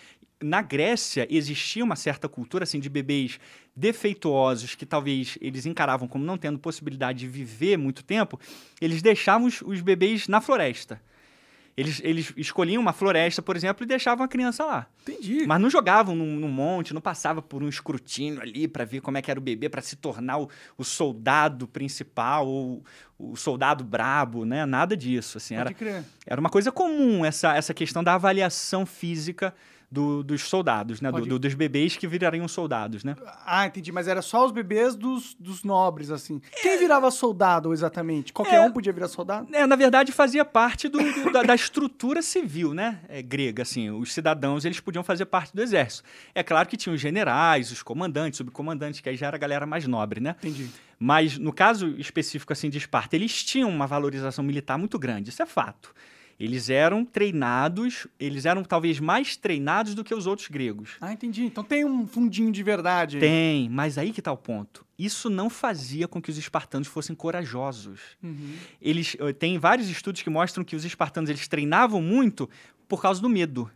na 0.44 0.62
Grécia 0.62 1.28
existia 1.30 1.84
uma 1.84 1.96
certa 1.96 2.28
cultura 2.28 2.64
assim 2.64 2.80
de 2.80 2.90
bebês 2.90 3.40
defeituosos 3.76 4.76
que 4.76 4.86
talvez 4.86 5.38
eles 5.42 5.66
encaravam 5.66 6.08
como 6.08 6.24
não 6.24 6.38
tendo 6.38 6.60
possibilidade 6.60 7.20
de 7.20 7.28
viver 7.28 7.78
muito 7.78 8.04
tempo, 8.04 8.40
eles 8.80 9.02
deixavam 9.02 9.48
os, 9.48 9.62
os 9.62 9.82
bebês 9.82 10.28
na 10.28 10.42
floresta. 10.42 11.02
Eles, 11.76 12.00
eles 12.04 12.32
escolhiam 12.38 12.80
uma 12.80 12.94
floresta, 12.94 13.42
por 13.42 13.56
exemplo, 13.56 13.84
e 13.84 13.88
deixavam 13.88 14.24
a 14.24 14.28
criança 14.28 14.64
lá. 14.64 14.88
Entendi. 15.02 15.48
Mas 15.48 15.60
não 15.60 15.72
jogavam 15.72 16.16
num, 16.16 16.36
num 16.36 16.48
monte, 16.48 16.94
não 16.94 17.02
passava 17.02 17.42
por 17.42 17.64
um 17.64 17.68
escrutínio 17.68 18.40
ali 18.42 18.68
para 18.68 18.86
ver 18.86 19.02
como 19.02 19.18
é 19.18 19.24
que 19.24 19.32
era 19.32 19.40
o 19.40 19.44
bebê, 19.44 19.68
para 19.68 19.82
se 19.82 19.96
tornar 19.96 20.38
o, 20.38 20.50
o 20.78 20.84
soldado 20.84 21.68
principal 21.68 22.48
ou 22.48 22.84
o 23.18 23.36
soldado 23.36 23.84
brabo, 23.84 24.46
né? 24.46 24.68
Nada 24.68 24.96
disso, 24.96 25.40
assim. 25.40 25.56
Era, 25.56 25.66
Pode 25.66 25.76
crer. 25.76 26.04
era 26.28 26.40
uma 26.40 26.50
coisa 26.50 26.72
comum 26.72 27.26
essa, 27.26 27.56
essa 27.56 27.74
questão 27.74 28.04
da 28.04 28.14
avaliação 28.14 28.86
física 28.86 29.52
do- 29.94 30.24
dos 30.24 30.42
soldados, 30.42 31.00
né? 31.00 31.12
Do- 31.12 31.22
do- 31.26 31.40
dos 31.40 31.54
bebês 31.54 31.96
que 31.96 32.08
virariam 32.08 32.48
soldados, 32.48 33.04
né? 33.04 33.16
Ah, 33.46 33.68
entendi. 33.68 33.92
Mas 33.92 34.08
era 34.08 34.22
só 34.22 34.44
os 34.46 34.52
bebês 34.52 34.96
dos, 34.96 35.36
dos 35.40 35.64
nobres, 35.64 36.10
assim. 36.10 36.42
Quem 36.62 36.80
virava 36.80 37.12
soldado, 37.12 37.72
exatamente? 37.72 38.34
Qualquer 38.34 38.56
É. 38.56 38.62
um 38.62 38.72
podia 38.72 38.92
virar 38.92 39.08
soldado? 39.08 39.48
É, 39.56 39.68
na 39.68 39.76
verdade, 39.76 40.12
fazia 40.12 40.44
parte 40.44 40.90
do- 40.90 41.32
da, 41.32 41.44
da 41.44 41.54
estrutura 41.54 42.22
civil, 42.24 42.74
né? 42.74 43.00
É, 43.08 43.22
grega, 43.22 43.62
assim. 43.62 43.92
Os 43.92 44.12
cidadãos, 44.12 44.66
eles 44.66 44.80
podiam 44.80 45.04
fazer 45.04 45.26
parte 45.26 45.54
do 45.56 45.62
exército. 45.62 46.04
É 46.34 46.42
claro 46.42 46.68
que 46.68 46.76
tinham 46.76 46.96
os 46.96 47.02
generais, 47.02 47.72
os 47.72 47.84
comandantes, 47.84 48.38
subcomandantes, 48.38 49.00
que 49.00 49.10
aí 49.10 49.16
já 49.16 49.28
era 49.28 49.36
a 49.36 49.40
galera 49.40 49.66
mais 49.68 49.86
nobre, 49.88 50.20
né? 50.20 50.36
Entendi. 50.40 50.70
Mas 51.00 51.38
no 51.38 51.54
caso 51.54 51.90
específico 52.00 52.52
assim 52.54 52.70
de 52.70 52.78
Esparta, 52.78 53.16
eles 53.16 53.44
tinham 53.44 53.70
uma 53.70 53.86
valorização 53.86 54.44
militar 54.44 54.78
muito 54.78 54.98
grande, 54.98 55.30
isso 55.30 55.42
é 55.44 55.46
fato. 55.46 55.94
Eles 56.40 56.70
eram 56.70 57.06
treinados, 57.06 58.08
eles 58.20 58.46
eram 58.46 58.64
talvez 58.64 59.00
mais 59.00 59.38
treinados 59.38 59.94
do 59.94 60.04
que 60.04 60.14
os 60.14 60.26
outros 60.28 60.48
gregos. 60.48 60.98
Ah, 61.00 61.14
entendi. 61.14 61.46
Então 61.46 61.64
tem 61.64 61.86
um 61.86 62.06
fundinho 62.08 62.52
de 62.52 62.64
verdade. 62.64 63.18
aí. 63.18 63.22
Tem, 63.22 63.70
mas 63.70 63.98
aí 63.98 64.12
que 64.12 64.22
tá 64.22 64.32
o 64.32 64.38
ponto. 64.38 64.86
Isso 64.98 65.30
não 65.30 65.50
fazia 65.50 66.08
com 66.08 66.22
que 66.22 66.30
os 66.30 66.38
espartanos 66.38 66.88
fossem 66.88 67.16
corajosos. 67.16 68.00
Uhum. 68.22 68.56
Eles 68.82 69.16
eh, 69.20 69.34
tem 69.34 69.58
vários 69.58 69.90
estudos 69.90 70.22
que 70.22 70.30
mostram 70.30 70.64
que 70.64 70.76
os 70.76 70.86
espartanos 70.86 71.30
eles 71.30 71.48
treinavam 71.48 72.02
muito 72.02 72.50
por 72.88 73.02
causa 73.02 73.22
do 73.22 73.30
medo. 73.30 73.70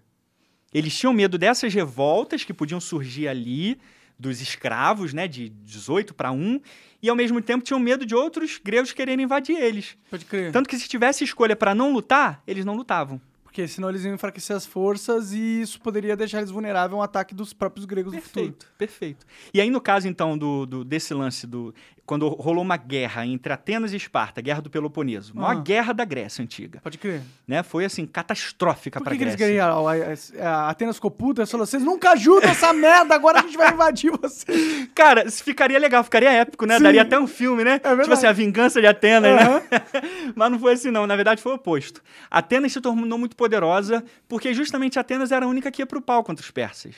Eles 0.73 0.97
tinham 0.97 1.13
medo 1.13 1.37
dessas 1.37 1.73
revoltas 1.73 2.43
que 2.43 2.53
podiam 2.53 2.79
surgir 2.79 3.27
ali 3.27 3.79
dos 4.19 4.41
escravos, 4.41 5.13
né, 5.13 5.27
de 5.27 5.49
18 5.49 6.13
para 6.13 6.31
1, 6.31 6.59
e 7.01 7.09
ao 7.09 7.15
mesmo 7.15 7.41
tempo 7.41 7.63
tinham 7.63 7.79
medo 7.79 8.05
de 8.05 8.15
outros 8.15 8.59
gregos 8.63 8.91
quererem 8.91 9.23
invadir 9.25 9.55
eles. 9.57 9.95
Pode 10.09 10.25
crer. 10.25 10.51
Tanto 10.51 10.67
que 10.67 10.77
se 10.77 10.87
tivesse 10.87 11.23
escolha 11.23 11.55
para 11.55 11.75
não 11.75 11.93
lutar, 11.93 12.41
eles 12.47 12.65
não 12.65 12.75
lutavam. 12.75 13.21
Porque 13.43 13.67
senão 13.67 13.89
eles 13.89 14.03
iam 14.03 14.13
enfraquecer 14.13 14.55
as 14.55 14.65
forças 14.67 15.33
e 15.33 15.61
isso 15.61 15.79
poderia 15.81 16.15
deixar 16.15 16.39
eles 16.39 16.51
vulneráveis 16.51 16.93
a 16.93 16.97
um 16.97 17.01
ataque 17.01 17.33
dos 17.33 17.53
próprios 17.53 17.85
gregos 17.85 18.13
no 18.13 18.21
futuro. 18.21 18.45
Perfeito, 18.53 18.67
perfeito. 18.77 19.25
E 19.53 19.59
aí, 19.59 19.69
no 19.71 19.81
caso, 19.81 20.07
então, 20.07 20.37
do, 20.37 20.65
do- 20.65 20.83
desse 20.83 21.11
lance 21.13 21.47
do. 21.47 21.73
Quando 22.07 22.29
rolou 22.29 22.63
uma 22.63 22.77
guerra 22.77 23.25
entre 23.27 23.51
Atenas 23.51 23.91
e 23.91 23.97
Esparta, 23.97 24.39
guerra 24.41 24.61
do 24.61 24.69
Peloponeso, 24.69 25.33
a 25.35 25.41
maior 25.41 25.57
Ah. 25.57 25.61
guerra 25.61 25.93
da 25.93 26.05
Grécia 26.05 26.41
antiga, 26.41 26.79
Pode 26.81 26.97
crer. 26.97 27.21
né? 27.45 27.61
Foi 27.63 27.83
assim, 27.83 28.05
catastrófica 28.07 28.97
Por 28.99 29.03
para 29.03 29.11
que, 29.11 29.17
que 29.17 29.23
eles 29.25 29.35
Grécia. 29.35 29.53
ganharam? 29.55 29.85
A, 29.85 29.93
a- 29.93 30.49
a 30.67 30.69
Atenas 30.69 30.95
ficou 30.95 31.11
puta 31.11 31.45
falou: 31.45 31.65
vocês 31.65 31.83
nunca 31.83 32.11
ajudam 32.13 32.49
essa 32.49 32.71
merda, 32.71 33.13
agora 33.13 33.39
a 33.39 33.41
gente 33.41 33.57
vai 33.57 33.73
invadir 33.73 34.09
vocês. 34.11 34.87
Cara, 34.95 35.27
isso 35.27 35.43
ficaria 35.43 35.77
legal, 35.77 36.01
ficaria 36.03 36.31
épico, 36.31 36.65
né? 36.65 36.77
Sim. 36.77 36.83
Daria 36.83 37.01
até 37.01 37.19
um 37.19 37.27
filme, 37.27 37.63
né? 37.65 37.71
verdade. 37.73 38.01
tipo 38.03 38.13
assim, 38.13 38.25
a 38.27 38.31
vingança 38.31 38.79
de 38.79 38.87
Atenas, 38.87 39.35
né? 39.35 39.43
Aham. 39.43 39.61
Mas 40.33 40.51
não 40.51 40.59
foi 40.59 40.73
assim, 40.73 40.89
não. 40.91 41.05
Na 41.05 41.15
verdade, 41.17 41.41
foi 41.41 41.51
o 41.51 41.55
oposto. 41.55 42.01
Atenas 42.31 42.71
se 42.71 42.79
tornou 42.79 43.19
muito 43.19 43.35
poderosa 43.35 44.01
porque 44.29 44.53
justamente 44.53 44.97
Atenas 44.97 45.31
era 45.33 45.45
a 45.45 45.49
única 45.49 45.69
que 45.69 45.81
ia 45.81 45.85
pro 45.85 46.01
pau 46.01 46.23
contra 46.23 46.41
os 46.41 46.51
persas. 46.51 46.95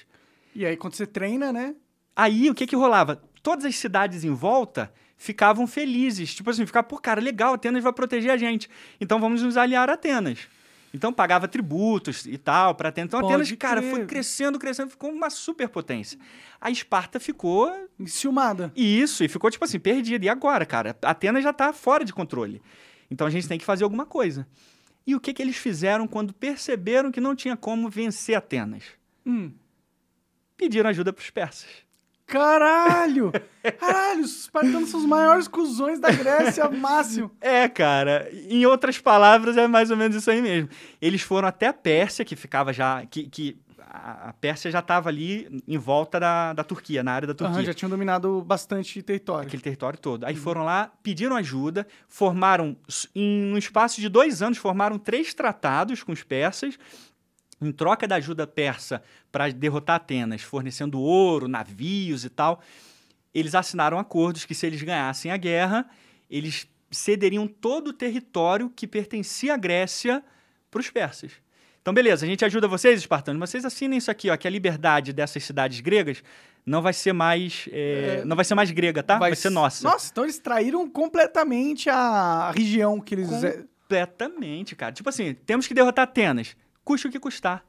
E 0.55 0.65
aí, 0.67 0.77
quando 0.77 0.93
você 0.93 1.07
treina, 1.07 1.51
né? 1.51 1.73
Aí, 2.15 2.49
o 2.49 2.53
que 2.53 2.67
que 2.67 2.75
rolava? 2.75 3.21
Todas 3.49 3.65
as 3.65 3.77
cidades 3.77 4.23
em 4.23 4.31
volta 4.31 4.93
ficavam 5.17 5.65
felizes. 5.65 6.35
Tipo 6.35 6.51
assim, 6.51 6.67
ficava, 6.67 6.85
pô, 6.85 6.99
cara, 6.99 7.19
legal, 7.19 7.55
Atenas 7.55 7.83
vai 7.83 7.91
proteger 7.91 8.29
a 8.29 8.37
gente. 8.37 8.69
Então 9.01 9.19
vamos 9.19 9.41
nos 9.41 9.57
aliar 9.57 9.89
a 9.89 9.93
Atenas. 9.93 10.47
Então 10.93 11.11
pagava 11.11 11.47
tributos 11.47 12.27
e 12.27 12.37
tal 12.37 12.75
para 12.75 12.89
Atenas. 12.89 13.07
Então 13.07 13.21
Pode 13.21 13.33
Atenas, 13.33 13.51
cara, 13.53 13.81
crer. 13.81 13.89
foi 13.91 14.05
crescendo, 14.05 14.59
crescendo, 14.59 14.91
ficou 14.91 15.09
uma 15.09 15.31
superpotência. 15.31 16.19
A 16.61 16.69
Esparta 16.69 17.19
ficou 17.19 17.75
Enciumada. 17.99 18.71
Isso, 18.75 19.23
e 19.23 19.27
ficou 19.27 19.49
tipo 19.49 19.65
assim, 19.65 19.79
perdida. 19.79 20.27
E 20.27 20.29
agora, 20.29 20.63
cara? 20.63 20.95
Atenas 21.01 21.43
já 21.43 21.51
tá 21.51 21.73
fora 21.73 22.05
de 22.05 22.13
controle. 22.13 22.61
Então 23.09 23.25
a 23.25 23.31
gente 23.31 23.47
tem 23.47 23.57
que 23.57 23.65
fazer 23.65 23.83
alguma 23.83 24.05
coisa. 24.05 24.47
E 25.07 25.15
o 25.15 25.19
que, 25.19 25.33
que 25.33 25.41
eles 25.41 25.57
fizeram 25.57 26.07
quando 26.07 26.35
perceberam 26.35 27.11
que 27.11 27.19
não 27.19 27.35
tinha 27.35 27.57
como 27.57 27.89
vencer 27.89 28.35
Atenas? 28.35 28.83
Hum. 29.25 29.51
Pediram 30.55 30.87
ajuda 30.91 31.11
para 31.11 31.23
os 31.23 31.31
persas. 31.31 31.88
Caralho! 32.29 33.31
Caralho, 33.79 34.21
os 34.21 34.41
espartanos 34.41 34.89
são 34.89 34.99
os 34.99 35.05
maiores 35.05 35.47
cuzões 35.47 35.99
da 35.99 36.11
Grécia, 36.11 36.69
máximo. 36.69 37.31
É, 37.41 37.67
cara. 37.67 38.29
Em 38.31 38.65
outras 38.65 38.99
palavras, 38.99 39.57
é 39.57 39.67
mais 39.67 39.89
ou 39.89 39.97
menos 39.97 40.15
isso 40.15 40.29
aí 40.29 40.41
mesmo. 40.41 40.69
Eles 41.01 41.21
foram 41.21 41.47
até 41.47 41.67
a 41.67 41.73
Pérsia, 41.73 42.23
que 42.23 42.35
ficava 42.35 42.71
já. 42.71 43.03
que, 43.07 43.23
que 43.23 43.57
a, 43.89 44.33
Pérsia 44.39 44.69
já 44.69 44.79
estava 44.79 45.09
ali 45.09 45.63
em 45.67 45.77
volta 45.77 46.19
da, 46.19 46.53
da 46.53 46.63
Turquia, 46.63 47.01
na 47.01 47.11
área 47.11 47.27
da 47.27 47.33
Turquia. 47.33 47.57
Aham, 47.57 47.65
já 47.65 47.73
tinham 47.73 47.89
dominado 47.89 48.41
bastante 48.43 49.01
território. 49.01 49.47
Aquele 49.47 49.63
território 49.63 49.97
todo. 49.97 50.25
Aí 50.25 50.35
foram 50.35 50.63
lá, 50.63 50.91
pediram 51.01 51.35
ajuda, 51.35 51.87
formaram, 52.07 52.77
em 53.15 53.51
um 53.51 53.57
espaço 53.57 53.99
de 53.99 54.07
dois 54.07 54.41
anos, 54.41 54.57
formaram 54.57 54.99
três 54.99 55.33
tratados 55.33 56.03
com 56.03 56.11
os 56.11 56.23
persas, 56.23 56.77
em 57.61 57.71
troca 57.71 58.07
da 58.07 58.15
ajuda 58.15 58.47
persa 58.47 59.01
para 59.31 59.49
derrotar 59.51 59.97
Atenas, 59.97 60.41
fornecendo 60.41 60.99
ouro, 60.99 61.47
navios 61.47 62.23
e 62.25 62.29
tal. 62.29 62.61
Eles 63.33 63.53
assinaram 63.53 63.99
acordos 63.99 64.45
que, 64.45 64.55
se 64.55 64.65
eles 64.65 64.81
ganhassem 64.81 65.31
a 65.31 65.37
guerra, 65.37 65.89
eles 66.29 66.67
cederiam 66.91 67.47
todo 67.47 67.89
o 67.89 67.93
território 67.93 68.71
que 68.75 68.87
pertencia 68.87 69.53
à 69.53 69.57
Grécia 69.57 70.23
para 70.71 70.79
os 70.79 70.89
persas. 70.89 71.33
Então, 71.81 71.93
beleza, 71.93 72.25
a 72.25 72.29
gente 72.29 72.43
ajuda 72.43 72.67
vocês, 72.67 72.99
espartanos, 72.99 73.39
mas 73.39 73.49
vocês 73.49 73.65
assinem 73.65 73.97
isso 73.97 74.11
aqui, 74.11 74.29
ó, 74.29 74.37
que 74.37 74.47
a 74.47 74.51
liberdade 74.51 75.13
dessas 75.13 75.43
cidades 75.43 75.79
gregas 75.79 76.23
não 76.65 76.81
vai 76.81 76.93
ser 76.93 77.13
mais, 77.13 77.67
é, 77.71 78.19
É, 78.21 78.25
não 78.25 78.35
vai 78.35 78.45
ser 78.45 78.53
mais 78.53 78.69
grega, 78.69 79.01
tá? 79.01 79.17
Vai, 79.17 79.35
ser 79.35 79.49
nossa. 79.49 79.87
Nossa, 79.87 80.09
então 80.11 80.23
eles 80.23 80.37
traíram 80.39 80.87
completamente 80.89 81.89
a 81.89 82.51
região 82.51 82.99
que 82.99 83.15
eles... 83.15 83.29
Completamente, 83.29 84.75
cara. 84.75 84.91
Tipo 84.91 85.09
assim, 85.09 85.33
temos 85.33 85.65
que 85.65 85.73
derrotar 85.73 86.03
Atenas, 86.03 86.55
custe 86.89 87.07
o 87.07 87.11
que 87.11 87.19
custar. 87.19 87.63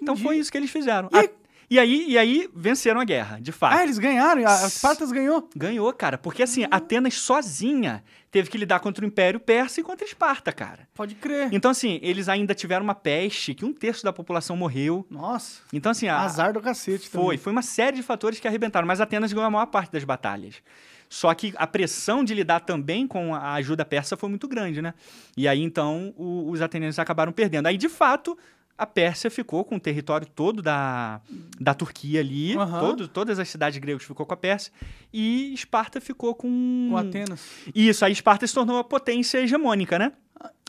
Então 0.00 0.14
Entendi. 0.14 0.22
foi 0.26 0.38
isso 0.38 0.50
que 0.50 0.56
eles 0.58 0.70
fizeram. 0.70 1.08
E- 1.12 1.18
A- 1.18 1.46
E 1.68 1.80
aí, 1.80 2.04
e 2.10 2.16
aí 2.16 2.48
venceram 2.54 3.00
a 3.00 3.04
guerra, 3.04 3.40
de 3.40 3.50
fato. 3.50 3.76
Ah, 3.76 3.82
eles 3.82 3.98
ganharam? 3.98 4.46
A 4.46 4.64
a 4.64 4.66
Espartas 4.68 5.10
ganhou? 5.10 5.48
Ganhou, 5.56 5.92
cara, 5.92 6.16
porque 6.16 6.42
assim, 6.44 6.62
Uhum. 6.62 6.68
Atenas 6.70 7.14
sozinha 7.14 8.04
teve 8.30 8.48
que 8.48 8.56
lidar 8.56 8.78
contra 8.78 9.04
o 9.04 9.08
Império 9.08 9.40
Persa 9.40 9.80
e 9.80 9.82
contra 9.82 10.06
Esparta, 10.06 10.52
cara. 10.52 10.86
Pode 10.94 11.16
crer. 11.16 11.48
Então, 11.52 11.70
assim, 11.72 11.98
eles 12.02 12.28
ainda 12.28 12.54
tiveram 12.54 12.84
uma 12.84 12.94
peste, 12.94 13.52
que 13.52 13.64
um 13.64 13.72
terço 13.72 14.04
da 14.04 14.12
população 14.12 14.56
morreu. 14.56 15.04
Nossa, 15.10 15.62
Então, 15.72 15.90
assim, 15.90 16.06
a, 16.06 16.20
azar 16.20 16.52
do 16.52 16.60
cacete 16.60 17.08
foi, 17.08 17.20
também. 17.22 17.38
foi 17.38 17.50
uma 17.52 17.62
série 17.62 17.96
de 17.96 18.02
fatores 18.04 18.38
que 18.38 18.46
arrebentaram, 18.46 18.86
mas 18.86 19.00
Atenas 19.00 19.32
ganhou 19.32 19.46
a 19.46 19.50
maior 19.50 19.66
parte 19.66 19.90
das 19.90 20.04
batalhas. 20.04 20.62
Só 21.08 21.32
que 21.34 21.52
a 21.56 21.66
pressão 21.66 22.24
de 22.24 22.34
lidar 22.34 22.60
também 22.60 23.06
com 23.06 23.34
a 23.34 23.54
ajuda 23.54 23.84
persa 23.84 24.16
foi 24.16 24.28
muito 24.28 24.48
grande, 24.48 24.82
né? 24.82 24.92
E 25.36 25.46
aí, 25.46 25.62
então, 25.62 26.12
o- 26.16 26.50
os 26.50 26.60
atenienses 26.60 26.98
acabaram 26.98 27.32
perdendo. 27.32 27.66
Aí, 27.66 27.76
de 27.76 27.88
fato, 27.88 28.36
a 28.76 28.84
Pérsia 28.84 29.30
ficou 29.30 29.64
com 29.64 29.76
o 29.76 29.80
território 29.80 30.26
todo 30.26 30.60
da, 30.60 31.20
da 31.60 31.72
Turquia 31.72 32.20
ali, 32.20 32.56
Aham. 32.56 32.80
todo, 32.80 33.08
todas 33.08 33.38
as 33.38 33.48
cidades 33.48 33.78
gregas 33.78 34.02
ficou 34.02 34.26
com 34.26 34.34
a 34.34 34.36
Pérsia, 34.36 34.72
e 35.12 35.54
Esparta 35.54 36.00
ficou 36.00 36.34
com... 36.34 36.88
Com 36.90 36.96
Atenas. 36.96 37.42
Isso, 37.74 38.04
aí 38.04 38.12
Esparta 38.12 38.46
se 38.46 38.52
tornou 38.52 38.78
a 38.78 38.84
potência 38.84 39.38
hegemônica, 39.38 39.98
né? 39.98 40.12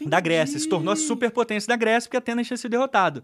da 0.06 0.20
Grécia. 0.22 0.58
Se 0.58 0.70
tornou 0.70 0.94
a 0.94 0.96
superpotência 0.96 1.68
da 1.68 1.76
Grécia 1.76 2.08
porque 2.08 2.16
Atenas 2.18 2.48
tinha 2.48 2.56
sido 2.56 2.72
derrotado. 2.72 3.22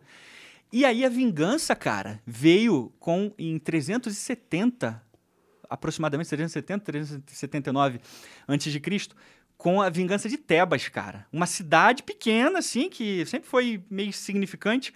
E 0.73 0.83
aí 0.83 1.05
a 1.05 1.09
vingança, 1.09 1.73
cara, 1.75 2.19
veio 2.25 2.91
com 2.99 3.31
em 3.37 3.57
370, 3.59 5.01
aproximadamente 5.69 6.27
370, 6.29 6.83
379 6.85 7.99
antes 8.47 8.71
de 8.71 8.79
Cristo, 8.79 9.15
com 9.57 9.81
a 9.81 9.89
vingança 9.89 10.27
de 10.27 10.37
Tebas, 10.37 10.87
cara. 10.89 11.25
Uma 11.31 11.45
cidade 11.45 12.03
pequena 12.03 12.59
assim 12.59 12.89
que 12.89 13.25
sempre 13.25 13.47
foi 13.49 13.83
meio 13.89 14.11
significante, 14.11 14.93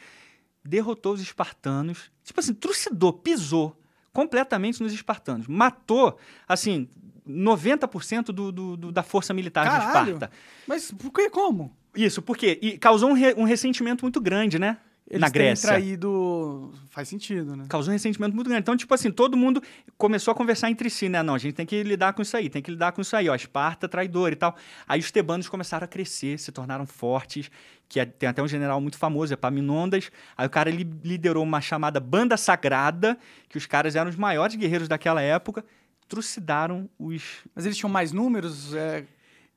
derrotou 0.63 1.13
os 1.13 1.21
espartanos. 1.21 2.11
Tipo 2.23 2.39
assim, 2.39 2.53
trucidou, 2.53 3.13
pisou 3.13 3.79
completamente 4.11 4.81
nos 4.83 4.91
espartanos. 4.91 5.47
Matou, 5.47 6.17
assim, 6.47 6.89
90% 7.27 8.25
do, 8.25 8.51
do, 8.51 8.77
do- 8.77 8.91
da 8.91 9.03
força 9.03 9.33
militar 9.33 9.63
de 9.65 9.69
Caralho. 9.69 10.13
Esparta. 10.13 10.35
Mas 10.67 10.91
por 10.91 11.11
que, 11.11 11.29
como? 11.29 11.75
Isso, 11.95 12.21
porque 12.21 12.59
e 12.61 12.77
causou 12.77 13.09
um, 13.09 13.13
re- 13.13 13.33
um 13.37 13.43
ressentimento 13.43 14.03
muito 14.03 14.19
grande, 14.19 14.59
né? 14.59 14.77
Eles 15.09 15.21
na 15.21 15.29
Grécia. 15.29 15.69
traído... 15.69 16.73
Faz 16.89 17.07
sentido, 17.07 17.55
né? 17.55 17.65
Causou 17.69 17.91
um 17.91 17.93
ressentimento 17.93 18.35
muito 18.35 18.47
grande. 18.47 18.61
Então, 18.63 18.75
tipo 18.75 18.93
assim, 18.93 19.09
todo 19.09 19.37
mundo 19.37 19.63
começou 19.97 20.33
a 20.33 20.35
conversar 20.35 20.69
entre 20.69 20.89
si, 20.89 21.07
né? 21.07 21.23
Não, 21.23 21.33
a 21.35 21.37
gente 21.37 21.53
tem 21.55 21.65
que 21.65 21.81
lidar 21.81 22.11
com 22.13 22.21
isso 22.21 22.35
aí, 22.35 22.49
tem 22.49 22.61
que 22.61 22.71
lidar 22.71 22.91
com 22.91 23.01
isso 23.01 23.15
aí, 23.15 23.29
ó. 23.29 23.35
Esparta, 23.35 23.87
traidor 23.87 24.33
e 24.33 24.35
tal. 24.35 24.55
Aí 24.85 24.99
os 24.99 25.09
tebanos 25.09 25.47
começaram 25.47 25.85
a 25.85 25.87
crescer, 25.87 26.37
se 26.37 26.51
tornaram 26.51 26.85
fortes, 26.85 27.49
que 27.87 28.01
é- 28.01 28.05
tem 28.05 28.27
até 28.27 28.43
um 28.43 28.47
general 28.49 28.81
muito 28.81 28.97
famoso, 28.97 29.33
Epaminondas. 29.33 30.11
Aí 30.37 30.45
o 30.45 30.49
cara 30.49 30.69
ele 30.69 30.83
liderou 31.03 31.41
uma 31.43 31.61
chamada 31.61 31.99
Banda 32.01 32.35
Sagrada, 32.35 33.17
que 33.47 33.57
os 33.57 33.65
caras 33.65 33.95
eram 33.95 34.09
os 34.09 34.17
maiores 34.17 34.55
guerreiros 34.55 34.89
daquela 34.89 35.21
época, 35.21 35.63
trucidaram 36.09 36.89
os 36.99 37.23
Mas 37.55 37.65
eles 37.65 37.77
tinham 37.77 37.89
mais 37.89 38.11
números? 38.11 38.73
É... 38.73 39.05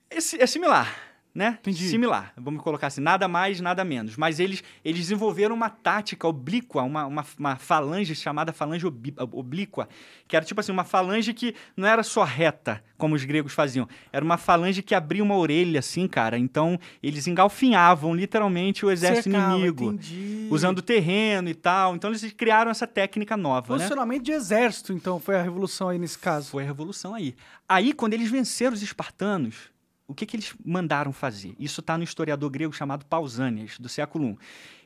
É, 0.09 0.21
si- 0.21 0.41
é 0.41 0.47
similar, 0.47 0.93
né? 1.35 1.59
Entendi. 1.61 1.89
Similar. 1.89 2.33
Vamos 2.37 2.63
colocar 2.63 2.89
assim, 2.89 3.01
nada 3.01 3.29
mais, 3.29 3.61
nada 3.61 3.85
menos. 3.85 4.17
Mas 4.17 4.41
eles, 4.41 4.65
eles 4.85 5.01
desenvolveram 5.01 5.55
uma 5.55 5.71
tática 5.71 6.27
oblíqua, 6.27 6.83
uma, 6.83 7.07
uma, 7.07 7.25
uma 7.39 7.57
falange 7.57 8.15
chamada 8.15 8.53
falange 8.53 8.85
oblíqua, 8.87 9.89
que 10.27 10.37
era 10.37 10.45
tipo 10.45 10.61
assim, 10.61 10.73
uma 10.73 10.85
falange 10.85 11.33
que 11.33 11.55
não 11.77 11.87
era 11.87 12.03
só 12.03 12.25
reta, 12.25 12.83
como 12.99 13.15
os 13.15 13.25
gregos 13.25 13.53
faziam. 13.53 13.89
Era 14.13 14.25
uma 14.25 14.37
falange 14.37 14.83
que 14.83 14.95
abria 14.95 15.23
uma 15.23 15.37
orelha, 15.37 15.79
assim, 15.79 16.09
cara. 16.09 16.37
Então, 16.37 16.79
eles 17.03 17.27
engalfinhavam 17.27 18.15
literalmente 18.15 18.85
o 18.85 18.91
exército 18.91 19.31
cercava, 19.31 19.55
inimigo. 19.55 19.93
Entendi. 19.93 20.49
Usando 20.51 20.83
terreno 20.83 21.49
e 21.49 21.55
tal. 21.55 21.95
Então, 21.95 22.11
eles 22.11 22.33
criaram 22.33 22.71
essa 22.71 22.87
técnica 22.87 23.37
nova, 23.37 23.75
né? 23.75 23.79
Posicionamento 23.79 24.23
de 24.23 24.33
exército, 24.33 24.93
então, 24.93 25.21
foi 25.21 25.37
a 25.37 25.43
revolução 25.43 25.89
aí 25.89 25.99
nesse 25.99 26.19
caso. 26.19 26.51
Foi 26.51 26.65
a 26.65 26.67
revolução 26.67 27.15
aí. 27.15 27.37
Aí, 27.69 27.93
quando 27.93 28.15
eles 28.15 28.31
venceram 28.31 28.75
os 28.75 28.83
espartanos, 28.83 29.71
o 30.11 30.15
que, 30.15 30.27
que 30.27 30.35
eles 30.35 30.53
mandaram 30.65 31.13
fazer? 31.13 31.55
Isso 31.57 31.81
está 31.81 31.97
no 31.97 32.03
historiador 32.03 32.51
grego 32.51 32.73
chamado 32.73 33.07
Pausanias, 33.07 33.79
do 33.79 33.89
século 33.89 34.31
I. 34.31 34.39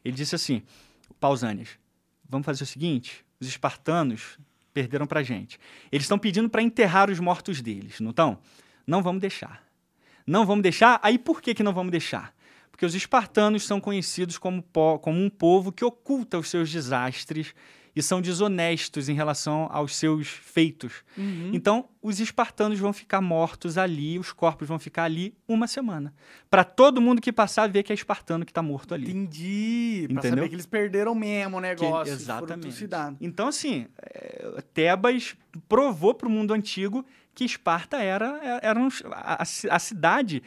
Ele 0.05 0.15
disse 0.15 0.35
assim: 0.35 0.63
Pausanias, 1.19 1.79
vamos 2.29 2.45
fazer 2.45 2.63
o 2.65 2.67
seguinte: 2.67 3.25
os 3.41 3.49
espartanos 3.49 4.39
perderam 4.75 5.07
para 5.07 5.23
gente. 5.23 5.59
Eles 5.91 6.05
estão 6.05 6.19
pedindo 6.19 6.51
para 6.51 6.61
enterrar 6.61 7.11
os 7.11 7.19
mortos 7.19 7.63
deles, 7.63 8.01
não 8.01 8.11
estão? 8.11 8.39
Não 8.87 9.03
vamos 9.03 9.23
deixar. 9.23 9.65
Não 10.27 10.45
vamos 10.45 10.63
deixar? 10.63 11.01
Aí 11.03 11.19
por 11.19 11.41
que, 11.41 11.55
que 11.55 11.63
não 11.63 11.73
vamos 11.73 11.91
deixar? 11.91 12.35
Porque 12.71 12.85
os 12.85 12.95
espartanos 12.95 13.65
são 13.65 13.81
conhecidos 13.81 14.37
como, 14.37 14.63
como 15.01 15.19
um 15.19 15.31
povo 15.31 15.73
que 15.73 15.87
oculta 15.87 16.39
os 16.39 16.51
seus 16.51 16.71
desastres 16.71 17.55
e 17.97 18.03
são 18.03 18.21
desonestos 18.21 19.09
em 19.09 19.15
relação 19.15 19.69
aos 19.71 19.95
seus 19.97 20.27
feitos. 20.29 21.05
Uhum. 21.17 21.51
Então, 21.53 21.89
os 22.03 22.19
espartanos 22.21 22.79
vão 22.79 22.93
ficar 22.93 23.21
mortos 23.21 23.79
ali, 23.79 24.19
os 24.19 24.33
corpos 24.33 24.67
vão 24.67 24.79
ficar 24.79 25.05
ali 25.05 25.33
uma 25.47 25.67
semana. 25.69 26.13
Para 26.51 26.65
todo 26.65 27.01
mundo 27.01 27.21
que 27.21 27.33
passar 27.33 27.69
ver 27.69 27.83
que 27.85 27.93
é 27.93 27.95
espartano 27.95 28.45
que 28.45 28.51
está 28.51 28.63
morto 28.63 28.95
ali. 28.95 29.11
Entendi. 29.11 30.05
Pra 30.09 30.19
Entendeu? 30.19 30.31
saber 30.39 30.49
que 30.49 30.55
eles 30.57 30.67
perderam 30.67 31.15
mesmo 31.15 31.57
o 31.59 31.61
Que- 31.61 31.67
negócio. 31.69 31.91
Foram 31.91 32.03
exatamente. 32.13 32.89
Então, 33.21 33.49
assim, 33.49 33.87
é, 34.03 34.63
Tebas 34.75 35.37
provou 35.69 36.15
para 36.15 36.27
o 36.29 36.31
mundo 36.31 36.53
antigo 36.53 37.05
que 37.35 37.45
Esparta 37.45 37.99
era, 37.99 38.61
era 38.63 38.79
um- 38.79 38.89
a, 39.13 39.43
a 39.71 39.79
cidade 39.79 40.43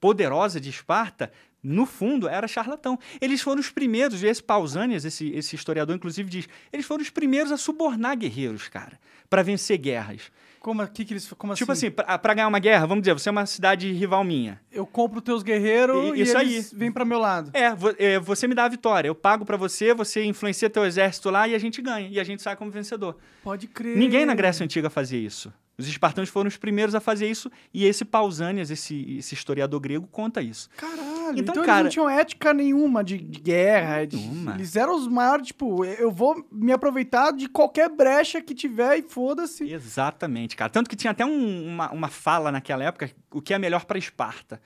poderosa 0.00 0.60
de 0.60 0.68
Esparta, 0.70 1.32
no 1.68 1.86
fundo, 1.86 2.28
era 2.28 2.48
charlatão. 2.48 2.98
Eles 3.20 3.40
foram 3.40 3.60
os 3.60 3.70
primeiros, 3.70 4.22
e 4.22 4.26
esse 4.26 4.42
Pausanias, 4.42 5.04
esse, 5.04 5.30
esse 5.30 5.54
historiador, 5.54 5.94
inclusive, 5.94 6.28
diz, 6.30 6.48
eles 6.72 6.86
foram 6.86 7.02
os 7.02 7.10
primeiros 7.10 7.52
a 7.52 7.56
subornar 7.56 8.16
guerreiros, 8.16 8.68
cara, 8.68 8.98
para 9.28 9.42
vencer 9.42 9.78
guerras. 9.78 10.22
Como, 10.60 10.86
que 10.88 11.04
que 11.04 11.12
eles, 11.14 11.32
como 11.38 11.54
Tipo 11.54 11.70
assim? 11.70 11.86
assim, 11.86 12.18
para 12.20 12.34
ganhar 12.34 12.48
uma 12.48 12.58
guerra, 12.58 12.84
vamos 12.84 13.02
dizer, 13.02 13.12
você 13.14 13.28
é 13.28 13.32
uma 13.32 13.46
cidade 13.46 13.90
rival 13.92 14.24
minha. 14.24 14.60
Eu 14.72 14.84
compro 14.84 15.20
teus 15.20 15.42
guerreiros 15.44 16.16
e 16.18 16.22
isso 16.22 16.36
eles 16.36 16.72
vêm 16.72 16.90
pra 16.90 17.04
meu 17.04 17.18
lado. 17.20 17.50
É, 17.54 17.72
vo- 17.72 17.94
é, 17.96 18.18
você 18.18 18.48
me 18.48 18.54
dá 18.56 18.64
a 18.64 18.68
vitória, 18.68 19.06
eu 19.08 19.14
pago 19.14 19.44
para 19.44 19.56
você, 19.56 19.94
você 19.94 20.24
influencia 20.24 20.68
teu 20.68 20.84
exército 20.84 21.30
lá 21.30 21.46
e 21.46 21.54
a 21.54 21.58
gente 21.58 21.80
ganha, 21.80 22.08
e 22.08 22.18
a 22.18 22.24
gente 22.24 22.42
sai 22.42 22.56
como 22.56 22.72
vencedor. 22.72 23.16
Pode 23.42 23.68
crer. 23.68 23.96
Ninguém 23.96 24.26
na 24.26 24.34
Grécia 24.34 24.64
Antiga 24.64 24.90
fazia 24.90 25.18
isso. 25.20 25.52
Os 25.78 25.86
espartanos 25.86 26.28
foram 26.28 26.48
os 26.48 26.56
primeiros 26.56 26.94
a 26.96 27.00
fazer 27.00 27.30
isso, 27.30 27.48
e 27.72 27.84
esse 27.84 28.04
Pausanias, 28.04 28.68
esse, 28.68 29.16
esse 29.18 29.32
historiador 29.34 29.78
grego, 29.78 30.08
conta 30.10 30.42
isso. 30.42 30.68
Caralho. 30.76 31.38
Então, 31.38 31.52
Então, 31.54 31.64
cara- 31.64 31.82
eles 31.82 31.84
não 31.84 31.90
tinham 32.04 32.10
ética 32.10 32.52
nenhuma 32.52 33.04
de, 33.04 33.16
guerra. 33.16 34.04
de-. 34.04 34.18
Eles 34.54 34.74
eram 34.74 34.96
os 34.96 35.06
maiores, 35.06 35.46
tipo, 35.48 35.84
eu 35.84 36.10
vou 36.10 36.44
me 36.50 36.72
aproveitar 36.72 37.30
de 37.32 37.48
qualquer 37.48 37.88
brecha 37.90 38.40
que 38.42 38.54
tiver 38.54 38.98
e 38.98 39.02
foda-se. 39.02 39.70
Exatamente, 39.70 40.56
cara. 40.56 40.68
Tanto 40.70 40.90
que 40.90 40.96
tinha 40.96 41.12
até 41.12 41.24
um- 41.24 41.66
uma, 41.68 41.92
uma 41.92 42.08
fala 42.08 42.50
naquela 42.50 42.82
época, 42.82 43.10
o 43.30 43.40
que 43.40 43.54
é 43.54 43.58
melhor 43.58 43.84
para 43.84 43.98
Esparta. 43.98 44.60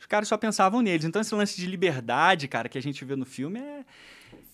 Os 0.00 0.06
caras 0.06 0.28
só 0.28 0.36
pensavam 0.38 0.80
neles. 0.80 1.04
Então, 1.04 1.20
esse 1.20 1.34
lance 1.34 1.56
de 1.60 1.66
liberdade, 1.66 2.48
cara, 2.48 2.68
que 2.70 2.78
a 2.78 2.82
gente 2.82 3.04
vê 3.04 3.16
no 3.16 3.24
filme 3.26 3.58
é, 3.60 3.84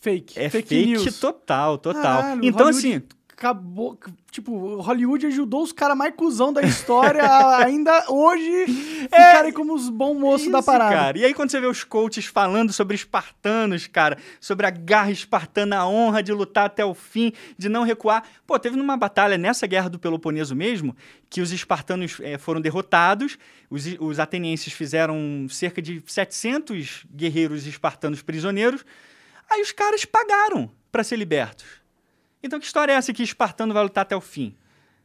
Fake. 0.01 0.39
é 0.41 0.49
fake, 0.49 0.87
news. 0.87 1.19
total, 1.21 1.77
total. 1.79 2.03
Caralho, 2.23 2.45
então, 2.45 2.67
Hollywood 2.67 2.79
assim, 2.97 3.03
Acabou. 3.41 3.99
Tipo, 4.31 4.83
Hollywood 4.83 5.27
ajudou 5.29 5.63
os 5.63 5.73
caras 5.73 5.97
mais 5.97 6.15
cuzão 6.15 6.53
da 6.53 6.61
história 6.61 7.25
a 7.25 7.65
ainda 7.65 8.05
hoje 8.11 8.67
ficarem 9.05 9.51
como 9.51 9.75
os 9.75 9.89
bons 9.89 10.15
moços 10.15 10.53
da 10.53 10.59
Isso, 10.59 10.67
parada. 10.67 10.95
Cara. 10.95 11.19
E 11.19 11.25
aí, 11.25 11.33
quando 11.33 11.51
você 11.51 11.59
vê 11.59 11.67
os 11.67 11.83
coaches 11.83 12.27
falando 12.27 12.71
sobre 12.71 12.95
espartanos, 12.95 13.87
cara, 13.87 14.19
sobre 14.39 14.67
a 14.67 14.71
garra 14.71 15.11
espartana, 15.11 15.79
a 15.79 15.89
honra 15.89 16.23
de 16.23 16.35
lutar 16.35 16.67
até 16.67 16.85
o 16.85 16.93
fim, 16.93 17.33
de 17.57 17.71
não 17.71 17.83
recuar. 17.83 18.25
Pô, 18.47 18.59
teve 18.59 18.77
numa 18.77 18.95
batalha 18.99 19.39
nessa 19.39 19.67
guerra 19.67 19.89
do 19.89 19.99
Peloponeso 19.99 20.55
mesmo, 20.55 20.95
que 21.31 21.41
os 21.41 21.51
espartanos 21.51 22.19
eh, 22.21 22.37
foram 22.37 22.61
derrotados, 22.61 23.39
os, 23.71 23.87
os 24.01 24.21
atenienses 24.21 24.75
fizeram 24.75 25.47
cerca 25.49 25.81
de 25.81 26.03
700 26.07 27.07
guerreiros 27.11 27.67
espartanos 27.67 28.21
prisioneiros. 28.21 28.85
Aí 29.49 29.63
os 29.63 29.73
caras 29.73 30.05
pagaram 30.05 30.71
para 30.93 31.03
ser 31.03 31.17
libertos. 31.17 31.80
Então, 32.43 32.59
que 32.59 32.67
história 32.67 32.93
é 32.93 32.97
essa 32.97 33.13
que 33.13 33.23
espartano 33.23 33.75
vai 33.75 33.83
lutar 33.83 34.03
até 34.03 34.17
o 34.17 34.21
fim? 34.21 34.57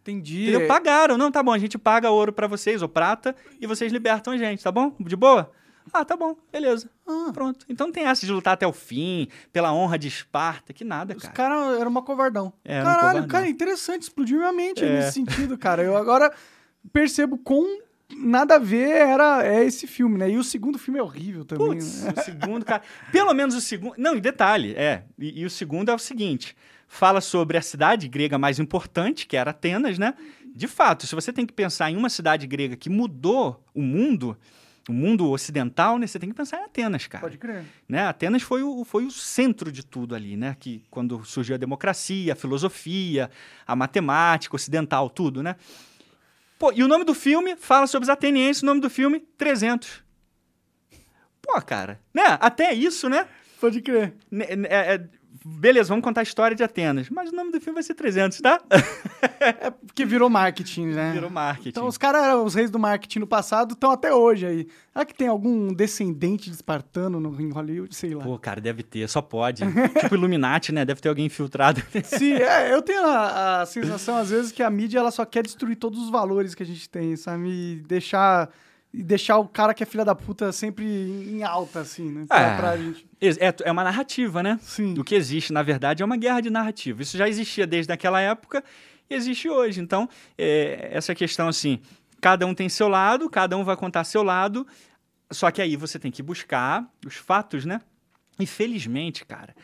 Entendi. 0.01 0.49
Entendeu? 0.49 0.67
Pagaram. 0.67 1.17
Não, 1.17 1.31
tá 1.31 1.41
bom, 1.41 1.51
a 1.51 1.57
gente 1.57 1.77
paga 1.77 2.09
ouro 2.11 2.31
para 2.31 2.47
vocês, 2.47 2.81
ou 2.81 2.87
prata, 2.89 3.35
e 3.59 3.65
vocês 3.65 3.91
libertam 3.91 4.33
a 4.33 4.37
gente, 4.37 4.63
tá 4.63 4.71
bom? 4.71 4.95
De 4.99 5.15
boa? 5.15 5.51
Ah, 5.93 6.03
tá 6.03 6.15
bom, 6.17 6.35
beleza. 6.51 6.89
Ah. 7.07 7.29
Pronto. 7.33 7.65
Então 7.69 7.87
não 7.87 7.91
tem 7.93 8.05
essa 8.07 8.25
de 8.25 8.31
lutar 8.31 8.53
até 8.53 8.65
o 8.65 8.73
fim, 8.73 9.27
pela 9.53 9.71
honra 9.73 9.97
de 9.99 10.07
Esparta, 10.07 10.73
que 10.73 10.83
nada, 10.83 11.15
Os 11.15 11.23
cara. 11.23 11.33
caras 11.33 11.79
eram 11.79 11.91
uma 11.91 12.01
covardão. 12.01 12.51
É, 12.63 12.75
era 12.75 12.81
um 12.81 12.85
Caralho, 12.85 13.01
covardão. 13.07 13.27
cara, 13.27 13.47
interessante, 13.47 14.01
explodiu 14.03 14.39
minha 14.39 14.51
mente 14.51 14.83
É. 14.83 14.89
nesse 14.89 15.13
sentido, 15.13 15.57
cara. 15.57 15.83
Eu 15.83 15.95
agora 15.95 16.31
percebo 16.91 17.37
com 17.37 17.79
nada 18.15 18.55
a 18.55 18.59
ver 18.59 18.89
era 18.89 19.45
é 19.45 19.63
esse 19.63 19.85
filme, 19.87 20.17
né? 20.17 20.29
E 20.29 20.37
o 20.37 20.43
segundo 20.43 20.77
filme 20.79 20.99
é 20.99 21.03
horrível 21.03 21.45
também. 21.45 21.67
Putz, 21.67 22.03
né? 22.03 22.13
o 22.17 22.21
segundo, 22.21 22.65
cara. 22.65 22.81
Pelo 23.11 23.33
menos 23.33 23.55
o 23.55 23.61
segundo. 23.61 23.93
Não, 23.97 24.15
e 24.15 24.21
detalhe, 24.21 24.73
é. 24.75 25.03
E, 25.19 25.41
e 25.41 25.45
o 25.45 25.49
segundo 25.49 25.89
é 25.89 25.93
o 25.93 25.99
seguinte: 25.99 26.55
fala 26.87 27.21
sobre 27.21 27.57
a 27.57 27.61
cidade 27.61 28.07
grega 28.07 28.37
mais 28.37 28.59
importante, 28.59 29.25
que 29.27 29.35
era 29.37 29.51
Atenas, 29.51 29.97
né? 29.97 30.13
De 30.55 30.67
fato, 30.67 31.05
se 31.05 31.13
você 31.15 31.33
tem 31.33 31.45
que 31.45 31.53
pensar 31.53 31.91
em 31.91 31.97
uma 31.97 32.09
cidade 32.09 32.47
grega 32.47 32.75
que 32.77 32.89
mudou 32.89 33.61
o 33.73 33.81
mundo, 33.81 34.37
o 34.87 34.93
mundo 34.93 35.29
ocidental, 35.29 35.97
né? 35.97 36.07
Você 36.07 36.17
tem 36.19 36.29
que 36.29 36.35
pensar 36.35 36.59
em 36.61 36.63
Atenas, 36.63 37.07
cara. 37.07 37.21
Pode 37.23 37.37
crer. 37.37 37.63
né? 37.89 38.05
Atenas 38.07 38.41
foi 38.41 38.63
o, 38.63 38.85
foi 38.85 39.03
o 39.05 39.11
centro 39.11 39.71
de 39.71 39.83
tudo 39.85 40.15
ali, 40.15 40.37
né? 40.37 40.55
Que 40.59 40.83
quando 40.89 41.25
surgiu 41.25 41.55
a 41.55 41.57
democracia, 41.57 42.31
a 42.33 42.35
filosofia, 42.35 43.29
a 43.67 43.75
matemática 43.75 44.55
ocidental, 44.55 45.09
tudo, 45.09 45.43
né? 45.43 45.55
Pô, 46.57 46.71
e 46.71 46.81
o 46.83 46.87
nome 46.87 47.03
do 47.03 47.13
filme 47.13 47.57
fala 47.57 47.85
sobre 47.87 48.05
os 48.05 48.09
atenienses, 48.09 48.63
o 48.63 48.65
nome 48.65 48.79
do 48.79 48.89
filme 48.89 49.19
300. 49.37 50.01
Pô, 51.41 51.61
cara, 51.61 51.99
né? 52.13 52.37
Até 52.39 52.73
isso, 52.73 53.09
né? 53.09 53.27
Pode 53.59 53.81
crer. 53.81 54.15
Né, 54.31 54.45
é- 54.49 54.93
é- 54.95 55.07
beleza, 55.45 55.89
vamos 55.89 56.03
contar 56.03 56.21
a 56.21 56.23
história 56.23 56.55
de 56.55 56.63
Atenas, 56.63 57.09
mas 57.09 57.31
o 57.31 57.35
nome 57.35 57.51
do 57.51 57.61
filme 57.61 57.75
vai 57.75 57.83
ser 57.83 57.93
300, 57.93 58.39
tá? 58.41 58.59
É 59.37 59.69
porque 59.69 60.05
virou 60.05 60.29
marketing, 60.29 60.87
né? 60.87 61.11
Virou 61.13 61.29
marketing. 61.29 61.69
Então 61.69 61.87
os 61.87 61.97
caras 61.97 62.23
eram 62.23 62.45
os 62.45 62.55
reis 62.55 62.71
do 62.71 62.79
marketing 62.79 63.19
no 63.19 63.27
passado, 63.27 63.73
estão 63.73 63.91
até 63.91 64.13
hoje 64.13 64.45
aí. 64.45 64.67
Será 64.91 65.05
que 65.05 65.13
tem 65.13 65.27
algum 65.27 65.71
descendente 65.73 66.49
de 66.49 66.55
espartano 66.55 67.19
no 67.19 67.39
em 67.39 67.51
Hollywood? 67.51 67.93
Sei 67.93 68.15
lá. 68.15 68.23
Pô, 68.23 68.39
cara, 68.39 68.59
deve 68.59 68.81
ter, 68.81 69.07
só 69.07 69.21
pode. 69.21 69.63
tipo 69.99 70.15
Illuminati, 70.15 70.71
né? 70.71 70.83
Deve 70.85 70.99
ter 71.01 71.09
alguém 71.09 71.25
infiltrado. 71.25 71.81
Sim, 72.05 72.33
é, 72.33 72.73
eu 72.73 72.81
tenho 72.81 73.05
a, 73.05 73.61
a 73.61 73.65
sensação, 73.65 74.17
às 74.17 74.29
vezes, 74.31 74.51
que 74.51 74.63
a 74.63 74.69
mídia 74.69 74.99
ela 74.99 75.11
só 75.11 75.25
quer 75.25 75.43
destruir 75.43 75.75
todos 75.75 76.01
os 76.01 76.09
valores 76.09 76.55
que 76.55 76.63
a 76.63 76.65
gente 76.65 76.89
tem, 76.89 77.15
sabe? 77.15 77.47
E 77.49 77.75
deixar, 77.87 78.49
e 78.93 79.03
deixar 79.03 79.37
o 79.37 79.47
cara 79.47 79.73
que 79.73 79.83
é 79.83 79.85
filha 79.85 80.05
da 80.05 80.15
puta 80.15 80.51
sempre 80.51 80.85
em 80.85 81.43
alta, 81.43 81.81
assim, 81.81 82.09
né? 82.09 82.25
Pra, 82.27 82.39
É. 82.39 82.57
pra 82.57 82.77
gente. 82.77 83.05
É, 83.27 83.53
é 83.63 83.71
uma 83.71 83.83
narrativa, 83.83 84.41
né? 84.43 84.59
Sim. 84.61 84.93
O 84.97 85.03
que 85.03 85.15
existe, 85.15 85.51
na 85.53 85.61
verdade, 85.63 86.01
é 86.03 86.05
uma 86.05 86.17
guerra 86.17 86.41
de 86.41 86.49
narrativa. 86.49 87.01
Isso 87.01 87.17
já 87.17 87.27
existia 87.27 87.65
desde 87.67 87.91
aquela 87.91 88.19
época 88.21 88.63
e 89.09 89.13
existe 89.15 89.49
hoje. 89.49 89.79
Então, 89.81 90.07
é, 90.37 90.89
essa 90.91 91.13
questão 91.15 91.47
assim, 91.47 91.79
cada 92.21 92.45
um 92.45 92.53
tem 92.53 92.69
seu 92.69 92.87
lado, 92.87 93.29
cada 93.29 93.57
um 93.57 93.63
vai 93.63 93.75
contar 93.75 94.03
seu 94.03 94.23
lado, 94.23 94.65
só 95.31 95.49
que 95.51 95.61
aí 95.61 95.75
você 95.75 95.97
tem 95.99 96.11
que 96.11 96.21
buscar 96.23 96.85
os 97.05 97.15
fatos, 97.15 97.65
né? 97.65 97.81
E 98.39 98.45
felizmente, 98.45 99.25
cara, 99.25 99.55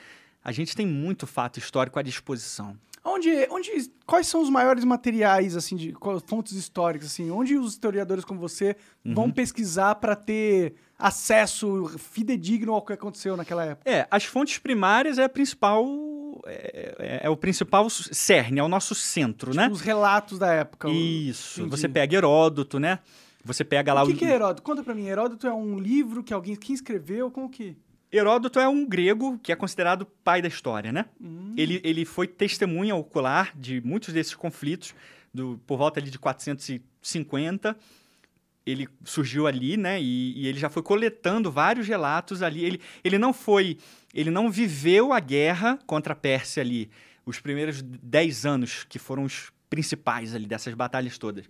a 0.44 0.52
gente 0.52 0.76
tem 0.76 0.86
muito 0.88 1.28
fato 1.28 1.58
histórico 1.60 2.00
à 2.00 2.02
disposição. 2.02 2.78
Onde, 3.04 3.30
onde, 3.50 3.72
quais 4.06 4.28
são 4.28 4.44
os 4.44 4.50
maiores 4.50 4.84
materiais, 4.84 5.56
assim, 5.56 5.76
de 5.76 5.92
fontes 6.28 6.54
históricas, 6.54 7.08
assim? 7.08 7.32
Onde 7.32 7.58
os 7.58 7.72
historiadores 7.74 8.24
como 8.24 8.40
você 8.40 8.76
Uhum. 9.04 9.16
vão 9.16 9.32
pesquisar 9.32 9.96
para 9.96 10.16
ter 10.16 10.76
acesso 11.02 11.90
fidedigno 11.98 12.74
ao 12.74 12.82
que 12.82 12.94
aconteceu 12.94 13.36
naquela 13.36 13.66
época? 13.66 13.90
É, 13.90 14.08
as 14.10 14.24
fontes 14.24 14.58
primárias 14.58 15.18
é 15.18 15.24
a 15.24 15.30
principal. 15.30 15.86
É, 16.46 16.96
é- 17.00 17.20
é 17.24 17.30
o 17.30 17.36
principal 17.38 17.90
cerne, 17.90 18.60
é 18.60 18.64
o 18.64 18.68
nosso 18.70 18.96
centro, 18.96 19.54
né? 19.54 19.70
Os 19.72 19.82
relatos 19.82 20.40
da 20.40 20.52
época. 20.54 20.88
o- 20.88 20.92
Isso. 20.92 21.68
Você 21.68 21.88
pega 21.90 22.16
Heródoto, 22.16 22.80
né? 22.80 23.00
Você 23.44 23.64
pega 23.64 23.94
lá 23.94 24.04
O 24.04 24.08
que, 24.08 24.14
que 24.14 24.26
é 24.26 24.30
Heródoto? 24.36 24.62
Conta 24.62 24.84
pra 24.84 24.94
mim. 24.96 25.06
Heródoto 25.08 25.48
é 25.48 25.54
um 25.54 25.78
livro 25.80 26.24
que 26.24 26.34
alguém 26.34 26.56
quem 26.56 26.74
escreveu? 26.76 27.30
Como 27.32 27.50
que? 27.50 27.76
Heródoto 28.12 28.60
é 28.60 28.68
um 28.68 28.86
grego 28.86 29.40
que 29.42 29.52
é 29.52 29.56
considerado 29.56 30.06
pai 30.24 30.42
da 30.42 30.48
história, 30.48 30.92
né? 30.92 31.06
Hum. 31.20 31.54
Ele, 31.58 31.80
ele 31.84 32.06
foi 32.06 32.28
testemunha 32.28 32.94
ocular 32.96 33.52
de 33.58 33.82
muitos 33.82 34.14
desses 34.14 34.36
conflitos, 34.36 34.94
do, 35.34 35.60
por 35.66 35.78
volta 35.78 36.00
ali 36.00 36.10
de 36.12 36.20
450. 36.20 37.76
Ele 38.66 38.88
surgiu 39.04 39.48
ali, 39.48 39.76
né? 39.76 40.02
E, 40.02 40.34
e 40.40 40.48
ele 40.48 40.60
já 40.60 40.70
foi 40.70 40.84
coletando 40.84 41.52
vários 41.52 41.88
relatos 41.88 42.44
ali. 42.44 42.64
Ele, 42.64 42.82
ele 43.04 43.18
não 43.18 43.34
foi. 43.34 43.78
Ele 44.14 44.30
não 44.30 44.52
viveu 44.52 45.14
a 45.14 45.20
guerra 45.20 45.80
contra 45.88 46.14
a 46.14 46.16
Pérsia 46.16 46.62
ali, 46.62 46.90
os 47.26 47.40
primeiros 47.40 47.82
10 47.82 48.46
anos, 48.46 48.86
que 48.88 49.00
foram 49.00 49.24
os 49.24 49.52
principais 49.70 50.36
ali 50.36 50.46
dessas 50.46 50.74
batalhas 50.74 51.18
todas. 51.18 51.46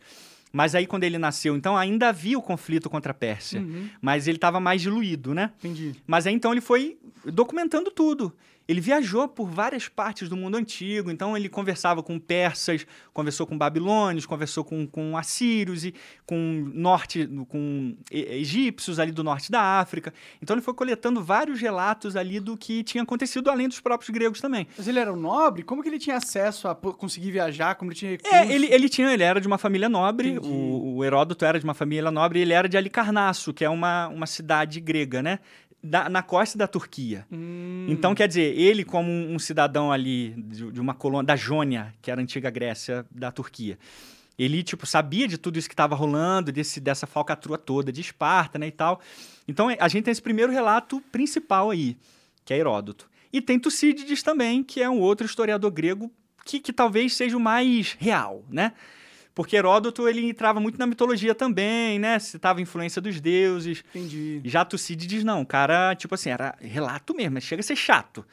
Mas 0.54 0.76
aí, 0.76 0.86
quando 0.86 1.06
ele 1.06 1.18
nasceu, 1.18 1.56
então 1.56 1.78
ainda 1.78 2.10
havia 2.10 2.38
o 2.38 2.42
conflito 2.42 2.90
contra 2.90 3.12
a 3.12 3.16
Pérsia. 3.16 3.62
Uhum, 3.62 3.90
Mas 4.02 4.28
ele 4.28 4.38
estava 4.38 4.60
mais 4.60 4.82
diluído, 4.82 5.34
né? 5.34 5.52
entendi. 5.60 5.96
Mas 6.06 6.28
aí 6.28 6.34
então 6.34 6.52
ele 6.52 6.62
foi 6.62 6.98
documentando 7.26 7.90
tudo. 7.90 8.34
Ele 8.72 8.80
viajou 8.80 9.28
por 9.28 9.50
várias 9.50 9.90
partes 9.90 10.30
do 10.30 10.38
mundo 10.38 10.56
antigo, 10.56 11.12
então 11.12 11.36
ele 11.36 11.50
conversava 11.50 12.02
com 12.02 12.18
persas, 12.18 12.88
conversou 13.14 13.46
com 13.46 13.58
babilônios, 13.58 14.26
conversou 14.26 14.64
com, 14.64 14.88
com 14.88 15.18
assírios 15.18 15.84
e 15.84 15.94
com 16.26 16.72
norte, 16.74 17.30
com 17.50 17.98
egípcios 18.10 18.98
ali 18.98 19.12
do 19.12 19.26
norte 19.26 19.52
da 19.52 19.60
África. 19.82 20.14
Então 20.42 20.56
ele 20.56 20.62
foi 20.62 20.74
coletando 20.74 21.22
vários 21.22 21.60
relatos 21.60 22.16
ali 22.16 22.40
do 22.40 22.56
que 22.56 22.82
tinha 22.82 23.04
acontecido 23.04 23.50
além 23.50 23.68
dos 23.68 23.82
próprios 23.82 24.10
gregos 24.10 24.40
também. 24.40 24.66
Mas 24.78 24.88
ele 24.88 25.00
era 25.00 25.12
um 25.12 25.18
nobre? 25.18 25.64
Como 25.64 25.84
que 25.84 25.90
ele 25.90 26.00
tinha 26.00 26.16
acesso 26.16 26.70
a 26.70 26.74
conseguir 26.74 27.32
viajar? 27.32 27.76
Como 27.76 27.92
ele 27.92 28.00
tinha 28.00 28.12
recursos? 28.12 28.34
É, 28.34 28.50
ele, 28.54 28.68
ele 28.68 28.88
tinha, 28.88 29.12
ele 29.12 29.24
era 29.24 29.42
de 29.42 29.48
uma 29.48 29.58
família 29.58 29.90
nobre, 29.90 30.40
o, 30.40 30.96
o 30.96 31.04
Heródoto 31.04 31.44
era 31.44 31.60
de 31.60 31.66
uma 31.66 31.74
família 31.74 32.10
nobre, 32.10 32.40
e 32.40 32.42
ele 32.44 32.54
era 32.54 32.70
de 32.70 32.78
Alicarnasso, 32.78 33.54
que 33.54 33.66
é 33.66 33.70
uma, 33.70 34.08
uma 34.08 34.26
cidade 34.26 34.80
grega, 34.80 35.22
né? 35.22 35.40
Da- 35.84 36.08
na 36.10 36.22
costa 36.22 36.58
da 36.58 36.68
Turquia. 36.68 37.26
Hum, 37.32 37.88
Então, 37.90 38.14
quer 38.14 38.28
dizer, 38.28 38.56
ele, 38.58 38.84
como 38.86 39.10
um 39.10 39.34
um 39.36 39.40
cidadão 39.40 39.92
ali 39.92 40.30
de, 40.38 40.72
de 40.72 40.80
uma 40.80 40.94
colônia 40.94 41.26
da 41.26 41.36
Jônia, 41.36 41.94
que 42.02 42.12
era 42.12 42.22
a 42.22 42.24
antiga 42.24 42.50
Grécia 42.52 43.04
da 43.10 43.32
Turquia, 43.32 43.80
ele, 44.38 44.62
tipo, 44.64 44.86
sabia 44.86 45.28
de 45.28 45.38
tudo 45.38 45.58
isso 45.58 45.68
que 45.68 45.74
estava 45.74 45.96
rolando, 45.96 46.52
desse, 46.52 46.80
dessa 46.80 47.08
falcatrua 47.08 47.58
toda 47.58 47.92
de 47.92 48.02
Esparta, 48.02 48.60
né, 48.60 48.68
e 48.68 48.72
tal. 48.72 49.02
Então, 49.48 49.70
a 49.80 49.88
gente 49.88 50.04
tem 50.04 50.12
esse 50.12 50.22
primeiro 50.22 50.52
relato 50.52 51.02
principal 51.12 51.72
aí, 51.72 51.98
que 52.46 52.54
é 52.54 52.58
Heródoto. 52.58 53.10
E 53.34 53.42
tem 53.42 53.58
Tucídides 53.60 54.22
também, 54.22 54.64
que 54.64 54.82
é 54.82 54.90
um 54.90 55.00
outro 55.00 55.26
historiador 55.26 55.72
grego 55.72 56.12
que, 56.46 56.60
que 56.60 56.74
talvez 56.74 57.16
seja 57.16 57.36
o 57.38 57.40
mais 57.40 57.96
real, 58.00 58.44
né? 58.50 58.74
Porque 59.34 59.56
Heródoto, 59.56 60.08
ele 60.10 60.26
entrava 60.30 60.60
muito 60.60 60.78
na 60.78 60.86
mitologia 60.86 61.34
também, 61.34 61.98
né? 61.98 62.20
Citava 62.20 62.60
a 62.60 62.62
influência 62.62 63.02
dos 63.02 63.20
deuses. 63.22 63.84
entendi. 63.96 64.42
Já 64.44 64.66
Tucídides 64.66 65.24
não, 65.24 65.42
o 65.42 65.46
cara, 65.46 65.96
tipo 65.96 66.14
assim, 66.16 66.30
era 66.30 66.56
relato 66.60 67.14
mesmo, 67.16 67.36
mas 67.36 67.44
chega 67.44 67.62
a 67.62 67.64
ser 67.64 67.76
chato. 67.76 68.26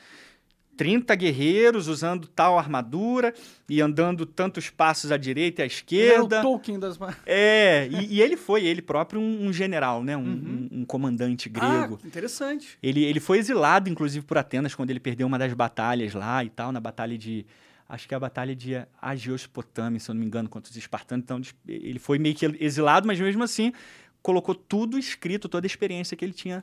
30 0.76 1.12
guerreiros 1.16 1.88
usando 1.88 2.28
tal 2.28 2.56
armadura 2.56 3.34
e 3.68 3.80
andando 3.80 4.24
tantos 4.24 4.70
passos 4.70 5.10
à 5.10 5.16
direita 5.16 5.60
e 5.60 5.64
à 5.64 5.66
Ele 5.66 5.72
era 5.72 5.74
esquerda. 5.74 6.38
o 6.38 6.42
Tolkien 6.42 6.78
das... 6.78 6.96
É, 7.26 7.88
e, 7.90 8.14
e 8.14 8.22
ele 8.22 8.36
foi, 8.36 8.64
ele 8.64 8.80
próprio, 8.80 9.20
um, 9.20 9.46
um 9.48 9.52
general, 9.52 10.04
né? 10.04 10.16
Um, 10.16 10.20
Uhum. 10.20 10.68
um- 10.72 10.80
um 10.80 10.84
comandante 10.84 11.48
grego. 11.48 11.98
Ah, 12.00 12.06
interessante. 12.06 12.78
Ele, 12.80 13.04
ele 13.04 13.18
foi 13.18 13.38
exilado, 13.38 13.88
inclusive, 13.90 14.24
por 14.24 14.38
Atenas, 14.38 14.72
quando 14.74 14.90
ele 14.90 15.00
perdeu 15.00 15.26
uma 15.26 15.36
das 15.38 15.52
batalhas 15.52 16.14
lá 16.14 16.44
e 16.44 16.48
tal, 16.48 16.70
na 16.70 16.78
batalha 16.80 17.18
de. 17.18 17.44
Acho 17.88 18.06
que 18.06 18.14
é 18.14 18.16
a 18.16 18.20
batalha 18.20 18.54
de 18.54 18.74
Agiospotame, 19.00 19.98
se 19.98 20.10
eu 20.10 20.14
não 20.14 20.20
me 20.20 20.26
engano, 20.26 20.48
contra 20.48 20.70
os 20.70 20.76
espartanos. 20.76 21.24
Então, 21.24 21.40
ele 21.66 21.98
foi 21.98 22.18
meio 22.18 22.34
que 22.34 22.44
exilado, 22.60 23.06
mas 23.06 23.18
mesmo 23.20 23.42
assim 23.42 23.72
colocou 24.20 24.54
tudo 24.54 24.98
escrito, 24.98 25.48
toda 25.48 25.64
a 25.64 25.68
experiência 25.68 26.16
que 26.16 26.24
ele 26.24 26.32
tinha 26.34 26.60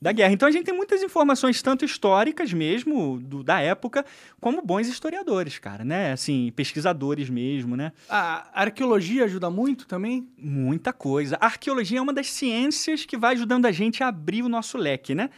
da 0.00 0.12
guerra. 0.12 0.32
Então 0.32 0.46
a 0.46 0.52
gente 0.52 0.66
tem 0.66 0.74
muitas 0.76 1.02
informações, 1.02 1.60
tanto 1.62 1.84
históricas 1.84 2.52
mesmo, 2.52 3.18
do- 3.18 3.42
da 3.42 3.60
época, 3.60 4.04
como 4.40 4.62
bons 4.62 4.86
historiadores, 4.86 5.58
cara, 5.58 5.84
né? 5.84 6.12
Assim, 6.12 6.52
pesquisadores 6.54 7.28
mesmo, 7.28 7.76
né? 7.76 7.92
A 8.08 8.60
arqueologia 8.62 9.24
ajuda 9.24 9.50
muito 9.50 9.86
também? 9.86 10.28
Muita 10.38 10.92
coisa. 10.92 11.36
A 11.40 11.46
arqueologia 11.46 11.98
é 11.98 12.02
uma 12.02 12.12
das 12.12 12.30
ciências 12.30 13.04
que 13.04 13.16
vai 13.16 13.34
ajudando 13.34 13.66
a 13.66 13.72
gente 13.72 14.02
a 14.04 14.08
abrir 14.08 14.42
o 14.42 14.48
nosso 14.48 14.78
leque, 14.78 15.14
né? 15.14 15.30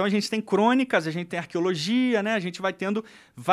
Então 0.00 0.06
a 0.06 0.08
gente 0.08 0.30
tem 0.30 0.40
crônicas, 0.40 1.06
a 1.06 1.10
gente 1.10 1.26
tem 1.26 1.38
arqueologia, 1.38 2.22
né? 2.22 2.32
A 2.32 2.38
gente 2.38 2.62
vai 2.62 2.72
tendo, 2.72 3.04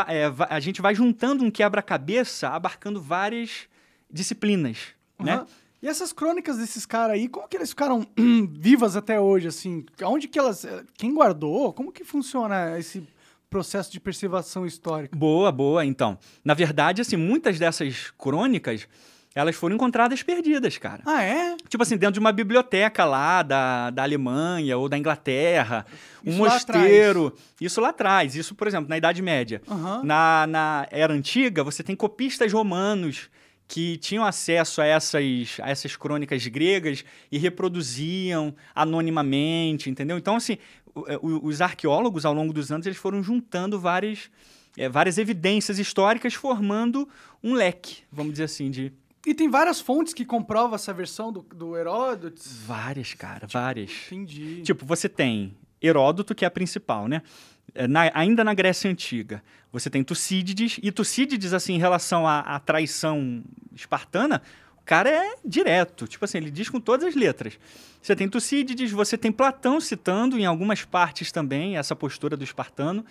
é, 0.08 0.32
a 0.50 0.62
gente 0.62 0.82
vai 0.82 0.96
juntando 0.96 1.44
um 1.44 1.52
quebra-cabeça, 1.52 2.48
abarcando 2.48 3.02
várias 3.02 3.68
disciplinas, 4.10 4.78
né? 5.20 5.34
Aham. 5.34 5.48
E 5.82 5.90
essas 5.90 6.14
crônicas 6.14 6.58
desses 6.58 6.86
caras 6.86 7.16
aí, 7.16 7.28
como 7.28 7.50
que 7.50 7.58
eles 7.58 7.72
ficaram 7.72 8.08
vivas 8.50 8.96
até 8.96 9.20
hoje, 9.20 9.50
assim? 9.50 9.86
Onde 10.02 10.30
que 10.30 10.40
elas... 10.40 10.66
Quem 10.94 11.14
guardou? 11.14 11.74
Como 11.74 11.92
que 11.92 12.06
funciona 12.06 12.80
esse 12.80 13.06
processo 13.50 13.92
de 13.92 14.00
preservação 14.00 14.66
histórica? 14.66 15.18
Boa, 15.18 15.52
boa. 15.52 15.86
Então, 15.86 16.18
na 16.46 16.54
verdade, 16.54 17.02
assim, 17.02 17.18
muitas 17.18 17.60
dessas 17.60 18.10
crônicas, 18.18 18.88
elas 19.38 19.56
foram 19.56 19.76
encontradas 19.76 20.24
perdidas, 20.24 20.78
cara. 20.78 21.02
Ah, 21.06 21.22
é? 21.24 21.56
Tipo 21.70 21.84
assim, 21.84 21.96
dentro 21.98 22.14
de 22.14 22.20
uma 22.20 22.32
biblioteca 22.32 23.06
lá 23.06 23.44
da, 23.44 23.90
da 23.92 24.04
Alemanha 24.04 24.78
ou 24.78 24.90
da 24.90 24.98
Inglaterra, 24.98 25.86
um 26.26 26.32
Isso 26.32 26.42
lá 26.44 26.50
mosteiro. 26.54 27.34
Isso 27.62 27.80
lá 27.82 27.90
atrás. 27.90 28.36
Isso, 28.36 28.56
por 28.56 28.68
exemplo, 28.68 28.90
na 28.90 28.98
Idade 28.98 29.22
Média. 29.22 29.62
Aham. 29.70 30.02
Na, 30.04 30.48
na 30.48 30.88
Era 30.90 31.14
Antiga, 31.14 31.64
você 31.64 31.84
tem 31.84 31.96
copistas 31.96 32.52
romanos 32.52 33.30
que 33.68 33.98
tinham 33.98 34.24
acesso 34.24 34.82
a 34.82 34.86
essas, 34.86 35.60
a 35.62 35.70
essas 35.70 35.96
crônicas 35.96 36.46
gregas 36.48 37.04
e 37.32 37.38
reproduziam 37.38 38.56
anonimamente, 38.74 39.90
entendeu? 39.90 40.18
Então, 40.18 40.36
assim, 40.36 40.58
o- 40.96 41.46
os 41.48 41.62
arqueólogos, 41.62 42.26
ao 42.26 42.34
longo 42.34 42.54
dos 42.54 42.72
anos, 42.72 42.86
eles 42.88 42.98
foram 42.98 43.22
juntando 43.22 43.80
várias, 43.80 44.30
eh, 44.78 44.90
várias 44.90 45.18
evidências 45.18 45.80
históricas, 45.80 46.34
formando 46.34 47.08
um 47.44 47.54
leque, 47.54 47.98
vamos 48.12 48.32
dizer 48.34 48.46
assim, 48.46 48.72
de... 48.72 48.92
E 49.28 49.34
tem 49.36 49.50
várias 49.50 49.82
fontes 49.82 50.14
que 50.14 50.24
comprovam 50.24 50.76
essa 50.76 50.94
versão 50.94 51.32
do, 51.34 51.42
do 51.42 51.76
Heródoto. 51.76 52.42
Várias, 52.66 53.14
cara, 53.14 53.46
várias. 53.46 53.92
Entendi. 54.08 54.62
Tipo, 54.62 54.86
você 54.86 55.10
tem 55.10 55.54
Heródoto, 55.82 56.34
que 56.34 56.46
é 56.46 56.48
a 56.48 56.52
principal, 56.52 57.08
né? 57.10 57.22
É, 57.76 57.86
na- 57.88 58.10
ainda 58.14 58.42
na 58.44 58.54
Grécia 58.54 58.90
Antiga, 58.90 59.44
você 59.72 59.90
tem 59.90 60.02
Tucídides, 60.02 60.80
e 60.82 60.92
Tucídides, 60.94 61.52
assim, 61.54 61.74
em 61.74 61.78
relação 61.78 62.26
à, 62.26 62.40
à 62.40 62.60
traição 62.60 63.44
espartana, 63.76 64.42
o 64.80 64.84
cara 64.86 65.10
é 65.10 65.36
direto. 65.44 66.08
Tipo 66.08 66.24
assim, 66.24 66.38
ele 66.38 66.50
diz 66.50 66.70
com 66.70 66.80
todas 66.80 67.06
as 67.06 67.14
letras. 67.14 67.60
Você 68.02 68.16
tem 68.16 68.30
Tucídides, 68.30 68.92
você 68.92 69.18
tem 69.18 69.32
Platão 69.32 69.82
citando 69.82 70.40
em 70.40 70.46
algumas 70.46 70.86
partes 70.86 71.34
também 71.34 71.76
essa 71.76 71.94
postura 71.94 72.38
do 72.38 72.44
espartano. 72.46 73.06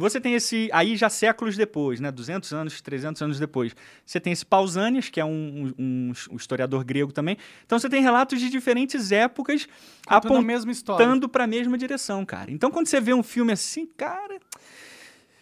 Você 0.00 0.20
tem 0.20 0.34
esse, 0.34 0.68
aí 0.72 0.96
já 0.96 1.08
séculos 1.08 1.56
depois, 1.56 2.00
né, 2.00 2.10
200 2.10 2.52
anos, 2.52 2.80
300 2.80 3.22
anos 3.22 3.38
depois, 3.38 3.74
você 4.04 4.18
tem 4.18 4.32
esse 4.32 4.44
Pausanias, 4.44 5.08
que 5.08 5.20
é 5.20 5.24
um, 5.24 5.72
um- 5.78 6.12
um 6.32 6.36
historiador 6.36 6.82
grego 6.84 7.12
também. 7.12 7.36
Então 7.64 7.78
você 7.78 7.88
tem 7.88 8.02
relatos 8.02 8.40
de 8.40 8.48
diferentes 8.50 9.12
épocas 9.12 9.68
Contando 10.08 10.36
apontando 10.36 11.28
para 11.28 11.44
a 11.44 11.46
mesma 11.46 11.78
direção, 11.78 12.24
cara. 12.26 12.50
Então, 12.50 12.70
quando 12.70 12.86
você 12.88 13.00
vê 13.00 13.14
um 13.14 13.22
filme 13.22 13.52
assim, 13.52 13.86
cara, 13.96 14.38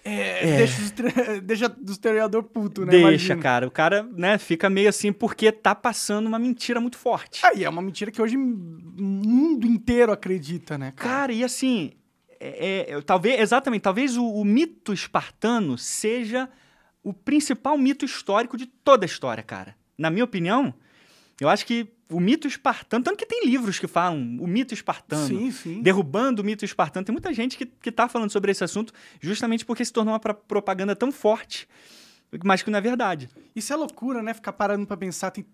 É, 0.05 0.57
Deixa, 0.59 0.81
os 0.83 0.91
tre- 0.91 1.41
deixa 1.43 1.69
do 1.69 1.91
historiador 1.93 2.43
puto, 2.45 2.83
né? 2.87 2.93
deixa, 2.93 3.09
Imagina. 3.09 3.43
cara. 3.43 3.67
O 3.67 3.71
cara, 3.71 4.03
né, 4.17 4.39
fica 4.39 4.71
meio 4.71 4.89
assim 4.89 5.13
porque 5.13 5.53
tá 5.53 5.75
passando 5.75 6.27
uma 6.27 6.39
mentira 6.39 6.81
muito 6.81 6.97
forte. 6.97 7.45
Aí 7.45 7.65
é 7.65 7.69
uma 7.69 7.83
mentira 7.83 8.11
que 8.11 8.23
hoje 8.23 8.37
o 8.37 8.41
mundo 8.41 9.67
inteiro 9.67 10.11
acredita, 10.13 10.79
né? 10.79 10.93
Cara? 10.97 11.11
Cara, 11.15 11.33
e 11.33 11.45
assim, 11.45 11.93
é- 12.41 12.91
é- 12.93 13.01
talvez, 13.03 13.41
exatamente, 13.41 13.83
talvez 13.83 14.17
o, 14.17 14.25
o 14.25 14.45
mito 14.45 14.93
espartano 14.93 15.77
seja 15.79 16.49
o 17.03 17.13
principal 17.13 17.77
mito 17.79 18.05
histórico 18.05 18.57
de 18.57 18.67
toda 18.67 19.05
a 19.05 19.07
história, 19.07 19.43
cara. 19.43 19.77
Na 19.97 20.11
minha 20.11 20.25
opinião, 20.25 20.75
eu 21.41 21.49
acho 21.49 21.65
que 21.65 21.89
o 22.11 22.21
mito 22.21 22.49
espartano, 22.49 23.05
tanto 23.05 23.17
que 23.17 23.27
tem 23.27 23.45
livros 23.47 23.79
que 23.79 23.87
falam 23.87 24.19
o 24.41 24.47
mito 24.47 24.73
espartano. 24.73 25.27
Sim, 25.27 25.51
sim. 25.51 25.83
derrubando 25.83 26.43
o 26.43 26.45
mito 26.45 26.65
espartano. 26.65 27.05
Tem 27.05 27.13
muita 27.13 27.33
gente 27.33 27.57
que, 27.57 27.67
que 27.67 27.93
tá 27.93 28.09
falando 28.09 28.31
sobre 28.31 28.51
esse 28.51 28.65
assunto 28.65 28.93
justamente 29.21 29.65
porque 29.65 29.85
se 29.85 29.93
tornou 29.93 30.15
uma 30.15 30.21
propaganda 30.21 30.97
tão 30.97 31.13
forte, 31.13 31.69
mas 32.45 32.63
que 32.63 32.71
não 32.71 32.79
é 32.79 32.83
verdade. 32.83 33.29
Isso 33.55 33.73
é 33.73 33.77
loucura, 33.77 34.23
né? 34.23 34.35
Ficar 34.35 34.53
parando 34.53 34.87
pra 34.87 34.97
pensar. 34.97 35.31
Tem... 35.31 35.47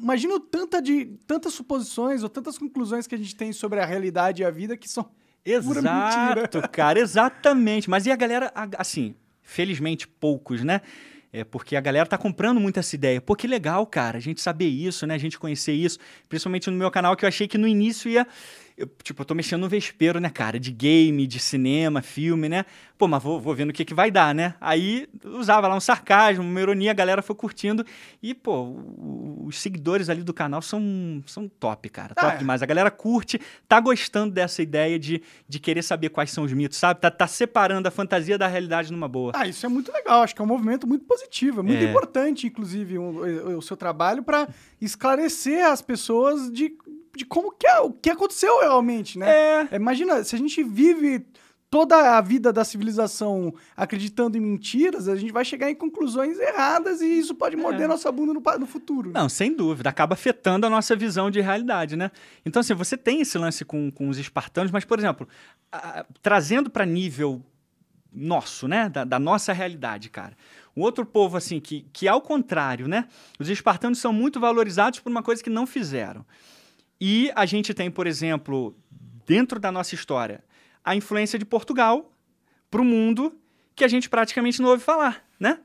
Imagina 0.00 0.38
tanta 0.40 0.80
de 0.80 1.06
tantas 1.26 1.54
suposições 1.54 2.22
ou 2.22 2.28
tantas 2.28 2.58
conclusões 2.58 3.06
que 3.06 3.14
a 3.14 3.18
gente 3.18 3.34
tem 3.34 3.52
sobre 3.52 3.80
a 3.80 3.84
realidade 3.86 4.42
e 4.42 4.44
a 4.44 4.50
vida 4.50 4.76
que 4.76 4.88
são. 4.88 5.08
Exato, 5.44 6.68
cara, 6.70 6.98
exatamente. 6.98 7.90
Mas 7.90 8.06
e 8.06 8.10
a 8.10 8.16
galera, 8.16 8.52
assim, 8.78 9.14
felizmente 9.42 10.06
poucos, 10.06 10.62
né? 10.62 10.80
É 11.32 11.44
porque 11.44 11.76
a 11.76 11.80
galera 11.80 12.04
tá 12.04 12.18
comprando 12.18 12.60
muito 12.60 12.78
essa 12.78 12.94
ideia. 12.94 13.20
Pô, 13.20 13.34
que 13.34 13.46
legal, 13.46 13.86
cara, 13.86 14.18
a 14.18 14.20
gente 14.20 14.40
saber 14.40 14.68
isso, 14.68 15.06
né? 15.06 15.14
A 15.14 15.18
gente 15.18 15.38
conhecer 15.38 15.72
isso. 15.72 15.98
Principalmente 16.28 16.70
no 16.70 16.76
meu 16.76 16.90
canal, 16.90 17.16
que 17.16 17.24
eu 17.24 17.28
achei 17.28 17.48
que 17.48 17.56
no 17.56 17.66
início 17.66 18.10
ia. 18.10 18.26
Eu, 18.76 18.86
tipo, 19.02 19.20
eu 19.22 19.26
tô 19.26 19.34
mexendo 19.34 19.60
no 19.62 19.68
vespeiro, 19.68 20.18
né, 20.20 20.30
cara? 20.30 20.58
De 20.58 20.70
game, 20.72 21.26
de 21.26 21.38
cinema, 21.38 22.00
filme, 22.02 22.48
né? 22.48 22.64
Pô, 22.98 23.08
mas 23.08 23.22
vou, 23.22 23.40
vou 23.40 23.54
vendo 23.54 23.70
o 23.70 23.72
que, 23.72 23.84
que 23.84 23.94
vai 23.94 24.10
dar, 24.10 24.34
né? 24.34 24.54
Aí 24.60 25.08
usava 25.24 25.66
lá 25.66 25.74
um 25.74 25.80
sarcasmo, 25.80 26.44
uma 26.44 26.60
ironia, 26.60 26.90
a 26.92 26.94
galera 26.94 27.20
foi 27.20 27.34
curtindo. 27.34 27.84
E, 28.22 28.32
pô, 28.32 28.76
os 29.44 29.58
seguidores 29.60 30.08
ali 30.08 30.22
do 30.22 30.32
canal 30.32 30.62
são, 30.62 31.22
são 31.26 31.48
top, 31.48 31.88
cara. 31.88 32.14
Top 32.14 32.26
Ah, 32.28 32.34
é. 32.34 32.36
demais. 32.38 32.62
A 32.62 32.66
galera 32.66 32.90
curte, 32.90 33.40
tá 33.68 33.80
gostando 33.80 34.32
dessa 34.32 34.62
ideia 34.62 34.98
de, 34.98 35.20
de 35.48 35.58
querer 35.58 35.82
saber 35.82 36.10
quais 36.10 36.30
são 36.30 36.44
os 36.44 36.52
mitos, 36.52 36.78
sabe? 36.78 37.00
Tá, 37.00 37.10
tá 37.10 37.26
separando 37.26 37.88
a 37.88 37.90
fantasia 37.90 38.38
da 38.38 38.46
realidade 38.46 38.92
numa 38.92 39.08
boa. 39.08 39.32
Ah, 39.34 39.48
isso 39.48 39.66
é 39.66 39.68
muito 39.68 39.92
legal. 39.92 40.22
Acho 40.22 40.34
que 40.34 40.40
é 40.40 40.44
um 40.44 40.48
movimento 40.48 40.86
muito 40.86 41.04
positivo. 41.04 41.60
É 41.60 41.62
muito 41.62 41.82
É. 41.84 41.88
importante, 41.90 42.46
inclusive, 42.46 42.98
o, 42.98 43.02
o- 43.02 43.58
o 43.58 43.62
seu 43.62 43.76
trabalho 43.76 44.22
para 44.22 44.48
esclarecer 44.80 45.66
as 45.66 45.82
pessoas 45.82 46.50
de, 46.52 46.72
de 47.16 47.24
como 47.24 47.52
que 47.52 47.66
é, 47.66 47.78
o 47.80 47.90
que 47.92 48.10
aconteceu 48.10 48.60
realmente, 48.60 49.18
né? 49.18 49.30
É. 49.72 49.76
Imagina, 49.76 50.22
se 50.24 50.34
a 50.34 50.38
gente 50.38 50.62
vive 50.62 51.24
toda 51.70 52.18
a 52.18 52.20
vida 52.20 52.52
da 52.52 52.64
civilização 52.64 53.54
acreditando 53.74 54.36
em 54.36 54.40
mentiras, 54.40 55.08
a 55.08 55.16
gente 55.16 55.32
vai 55.32 55.42
chegar 55.44 55.70
em 55.70 55.74
conclusões 55.74 56.38
erradas 56.38 57.00
e 57.00 57.06
isso 57.18 57.34
pode 57.34 57.56
morder 57.56 57.88
nossa 57.88 58.12
bunda 58.12 58.34
no, 58.34 58.42
no 58.58 58.66
futuro. 58.66 59.08
né? 59.10 59.18
Não, 59.20 59.28
sem 59.28 59.54
dúvida. 59.54 59.88
Acaba 59.88 60.12
afetando 60.12 60.66
a 60.66 60.70
nossa 60.70 60.94
visão 60.94 61.30
de 61.30 61.40
realidade, 61.40 61.96
né? 61.96 62.10
Então, 62.44 62.60
assim, 62.60 62.74
você 62.74 62.94
tem 62.96 63.22
esse 63.22 63.38
lance 63.38 63.64
com, 63.64 63.90
com 63.90 64.08
os 64.10 64.18
espartanos, 64.18 64.70
mas, 64.70 64.84
por 64.84 64.98
exemplo, 64.98 65.26
a- 65.72 66.04
trazendo 66.20 66.68
para 66.68 66.84
nível 66.84 67.42
nosso, 68.12 68.68
né? 68.68 68.88
Da, 68.90 69.04
da 69.04 69.18
nossa 69.18 69.52
realidade, 69.54 70.10
cara. 70.10 70.36
Um 70.76 70.82
outro 70.82 71.06
povo, 71.06 71.36
assim, 71.38 71.58
que, 71.58 71.86
que 71.92 72.06
ao 72.06 72.20
contrário, 72.20 72.86
né? 72.86 73.06
Os 73.38 73.48
espartanos 73.48 73.98
são 73.98 74.12
muito 74.12 74.38
valorizados 74.38 74.98
por 75.00 75.10
uma 75.10 75.22
coisa 75.22 75.42
que 75.42 75.48
não 75.50 75.66
fizeram. 75.66 76.24
E 77.04 77.32
a 77.34 77.44
gente 77.44 77.74
tem, 77.74 77.90
por 77.90 78.06
exemplo, 78.06 78.76
dentro 79.26 79.58
da 79.58 79.72
nossa 79.72 79.92
história, 79.92 80.44
a 80.84 80.94
influência 80.94 81.36
de 81.36 81.44
Portugal 81.44 82.12
para 82.70 82.80
o 82.80 82.84
mundo 82.84 83.34
que 83.74 83.82
a 83.82 83.88
gente 83.88 84.08
praticamente 84.08 84.62
não 84.62 84.68
ouve 84.70 84.84
falar, 84.84 85.24
né? 85.40 85.58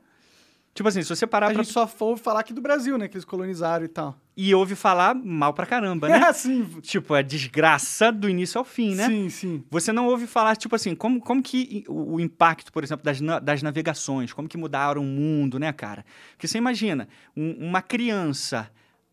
Tipo 0.74 0.88
assim, 0.88 1.00
se 1.02 1.08
você 1.08 1.26
parar 1.28 1.46
A 1.48 1.52
pra... 1.52 1.62
gente 1.62 1.72
só 1.72 1.88
ouve 2.00 2.20
falar 2.20 2.40
aqui 2.40 2.52
do 2.52 2.60
Brasil, 2.60 2.98
né? 2.98 3.06
Que 3.06 3.16
eles 3.16 3.24
colonizaram 3.24 3.84
e 3.84 3.88
tal. 3.88 4.16
e 4.36 4.52
ouve 4.54 4.74
falar 4.74 5.14
mal 5.14 5.52
pra 5.54 5.64
caramba, 5.64 6.08
né? 6.08 6.18
É, 6.18 6.30
sim. 6.34 6.64
tipo, 6.82 7.14
é 7.14 7.22
desgraça 7.22 8.10
do 8.10 8.28
início 8.28 8.58
ao 8.58 8.64
fim, 8.64 8.94
né? 8.96 9.06
Sim, 9.06 9.28
sim. 9.30 9.64
Você 9.70 9.92
não 9.92 10.06
ouve 10.08 10.26
falar, 10.26 10.56
tipo 10.56 10.74
assim, 10.74 10.94
como, 10.96 11.20
como 11.20 11.40
que 11.42 11.84
o, 11.88 12.14
o 12.14 12.20
impacto, 12.20 12.72
por 12.72 12.82
exemplo, 12.82 13.04
das, 13.04 13.20
das 13.42 13.62
navegações, 13.62 14.32
como 14.32 14.48
que 14.48 14.56
mudaram 14.58 15.02
o 15.02 15.04
mundo, 15.04 15.58
né, 15.58 15.72
cara? 15.72 16.04
Porque 16.32 16.48
você 16.48 16.58
imagina, 16.58 17.08
um- 17.36 17.68
uma 17.68 17.80
criança 17.82 18.68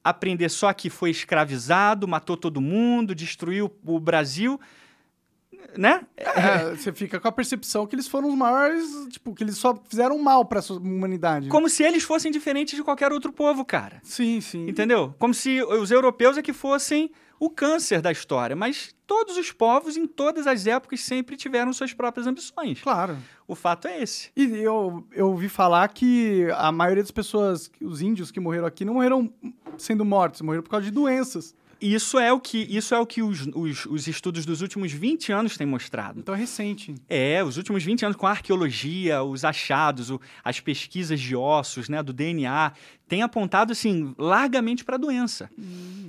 aprender 0.05 0.49
só 0.49 0.71
que 0.71 0.87
foi 0.87 1.09
escravizado, 1.09 2.07
matou 2.07 2.37
todo 2.37 2.61
mundo, 2.61 3.15
destruiu 3.15 3.71
o 3.83 3.99
Brasil, 3.99 4.59
né? 5.75 6.05
É, 6.15 6.75
você 6.75 6.93
fica 6.93 7.19
com 7.19 7.27
a 7.27 7.31
percepção 7.31 7.87
que 7.87 7.95
eles 7.95 8.07
foram 8.07 8.29
os 8.29 8.35
maiores, 8.35 8.85
tipo, 9.09 9.33
que 9.33 9.43
eles 9.43 9.57
só 9.57 9.75
fizeram 9.89 10.19
mal 10.19 10.45
pra 10.45 10.61
sua 10.61 10.77
humanidade. 10.77 11.49
Como 11.49 11.67
se 11.67 11.81
eles 11.81 12.03
fossem 12.03 12.31
diferentes 12.31 12.75
de 12.75 12.83
qualquer 12.83 13.11
outro 13.11 13.33
povo, 13.33 13.65
cara. 13.65 13.99
Sim, 14.03 14.39
sim. 14.41 14.69
Entendeu? 14.69 15.15
Como 15.17 15.33
se 15.33 15.59
os 15.63 15.89
europeus 15.89 16.37
é 16.37 16.43
que 16.43 16.53
fossem 16.53 17.11
o 17.39 17.49
câncer 17.49 18.01
da 18.01 18.11
história, 18.11 18.55
mas 18.55 18.95
todos 19.05 19.37
os 19.37 19.51
povos, 19.51 19.97
em 19.97 20.07
todas 20.07 20.47
as 20.47 20.65
épocas, 20.65 21.01
sempre 21.01 21.35
tiveram 21.35 21.71
suas 21.73 21.93
próprias 21.93 22.27
ambições. 22.27 22.81
Claro. 22.81 23.17
O 23.47 23.55
fato 23.55 23.87
é 23.87 24.01
esse. 24.01 24.31
E 24.35 24.43
eu, 24.43 25.05
eu 25.11 25.29
ouvi 25.29 25.49
falar 25.49 25.87
que 25.89 26.47
a 26.55 26.71
maioria 26.71 27.03
das 27.03 27.11
pessoas, 27.11 27.69
os 27.81 28.01
índios 28.01 28.31
que 28.31 28.39
morreram 28.39 28.65
aqui, 28.65 28.83
não 28.83 28.95
morreram 28.95 29.31
sendo 29.77 30.03
mortos, 30.03 30.41
morreram 30.41 30.63
por 30.63 30.69
causa 30.69 30.85
de 30.85 30.91
doenças. 30.91 31.55
Isso 31.81 32.17
é 32.17 32.31
o 32.31 32.39
que, 32.39 32.57
isso 32.69 32.95
é 32.95 32.99
o 32.99 33.05
que 33.05 33.21
os, 33.21 33.47
os, 33.53 33.85
os 33.85 34.07
estudos 34.07 34.45
dos 34.45 34.61
últimos 34.61 34.91
20 34.91 35.31
anos 35.31 35.57
têm 35.57 35.67
mostrado. 35.67 36.19
Então 36.19 36.33
é 36.33 36.37
recente. 36.37 36.95
É, 37.09 37.43
os 37.43 37.57
últimos 37.57 37.83
20 37.83 38.05
anos 38.05 38.17
com 38.17 38.25
a 38.27 38.31
arqueologia, 38.31 39.21
os 39.23 39.43
achados, 39.45 40.09
o- 40.09 40.19
as 40.43 40.59
pesquisas 40.59 41.19
de 41.19 41.35
ossos, 41.35 41.89
né, 41.89 42.01
do 42.01 42.13
DNA, 42.13 42.71
têm 43.07 43.21
apontado, 43.21 43.71
assim, 43.71 44.15
largamente 44.17 44.83
para 44.83 44.95
a 44.95 44.97
doença. 44.99 45.49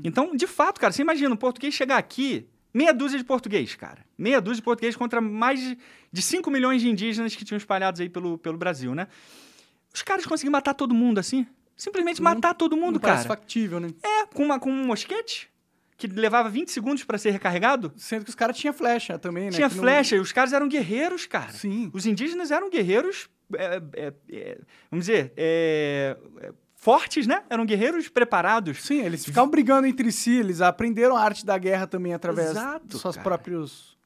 Então, 0.05 0.35
de 0.37 0.47
fato, 0.47 0.81
cara, 0.81 0.93
você 0.93 1.03
imagina 1.03 1.35
o 1.35 1.39
português 1.39 1.75
chegar 1.75 1.99
aqui, 1.99 2.47
meia 2.73 2.93
dúzia 2.95 3.19
de 3.19 3.25
português, 3.25 3.75
cara. 3.75 4.05
Meia 4.17 4.41
dúzia 4.41 4.57
de 4.57 4.63
português 4.63 4.95
contra 4.97 5.21
mais 5.21 5.61
de, 5.61 5.79
de 6.13 6.23
5 6.23 6.51
milhões 6.51 6.81
de 6.81 6.89
indígenas 6.89 7.35
que 7.35 7.45
tinham 7.45 7.59
espalhados 7.59 8.01
aí 8.01 8.09
pelo, 8.09 8.39
pelo 8.39 8.57
Brasil, 8.57 8.95
né? 8.95 9.09
Os 9.95 10.03
caras 10.03 10.25
conseguiram 10.27 10.53
matar 10.53 10.75
todo 10.75 10.95
mundo, 10.95 11.19
assim. 11.19 11.47
Simplesmente 11.77 12.23
Não- 12.23 12.33
matar 12.35 12.55
todo 12.55 12.77
mundo, 12.77 12.95
não 12.95 13.01
parece 13.01 13.27
cara. 13.27 13.39
factível, 13.39 13.79
né? 13.81 13.89
É, 14.03 14.27
com, 14.27 14.45
uma, 14.45 14.59
com 14.59 14.71
um 14.71 14.87
mosquete 14.87 15.49
que 15.97 16.07
levava 16.07 16.49
20 16.49 16.71
segundos 16.71 17.05
para 17.05 17.17
ser 17.19 17.31
recarregado. 17.31 17.93
Sendo 17.97 18.25
que 18.25 18.31
os 18.31 18.35
caras 18.37 18.57
tinham 18.57 18.75
flecha 18.75 19.19
também, 19.19 19.45
né? 19.47 19.51
Tinha 19.51 19.69
que 19.69 19.75
não- 19.77 19.83
flecha, 19.83 20.17
e 20.17 20.21
os 20.21 20.33
caras 20.33 20.53
eram 20.53 20.69
guerreiros, 20.69 21.27
cara. 21.27 21.53
Sim. 21.53 21.91
Os 21.93 22.05
indígenas 22.07 22.51
eram 22.51 22.69
guerreiros, 22.71 23.29
é, 23.55 23.83
é, 23.95 24.13
é, 24.31 24.59
vamos 24.91 25.07
dizer, 25.07 25.33
é, 25.37 26.17
é, 26.43 26.53
fortes, 26.75 27.27
né? 27.27 27.43
Eram 27.49 27.65
guerreiros 27.65 28.09
preparados. 28.09 28.83
Sim, 28.85 29.03
eles 29.03 29.25
ficavam 29.25 29.51
brigando 29.51 29.87
entre 29.87 30.13
si, 30.13 30.37
eles 30.39 30.61
aprenderam 30.61 31.17
a 31.17 31.23
arte 31.23 31.45
da 31.47 31.57
guerra 31.57 31.87
também 31.87 32.13
através 32.13 32.51
Exato, 32.51 32.87
dos 32.87 33.01
seus 33.01 33.17
cara. 33.17 33.25
próprios. 33.25 33.97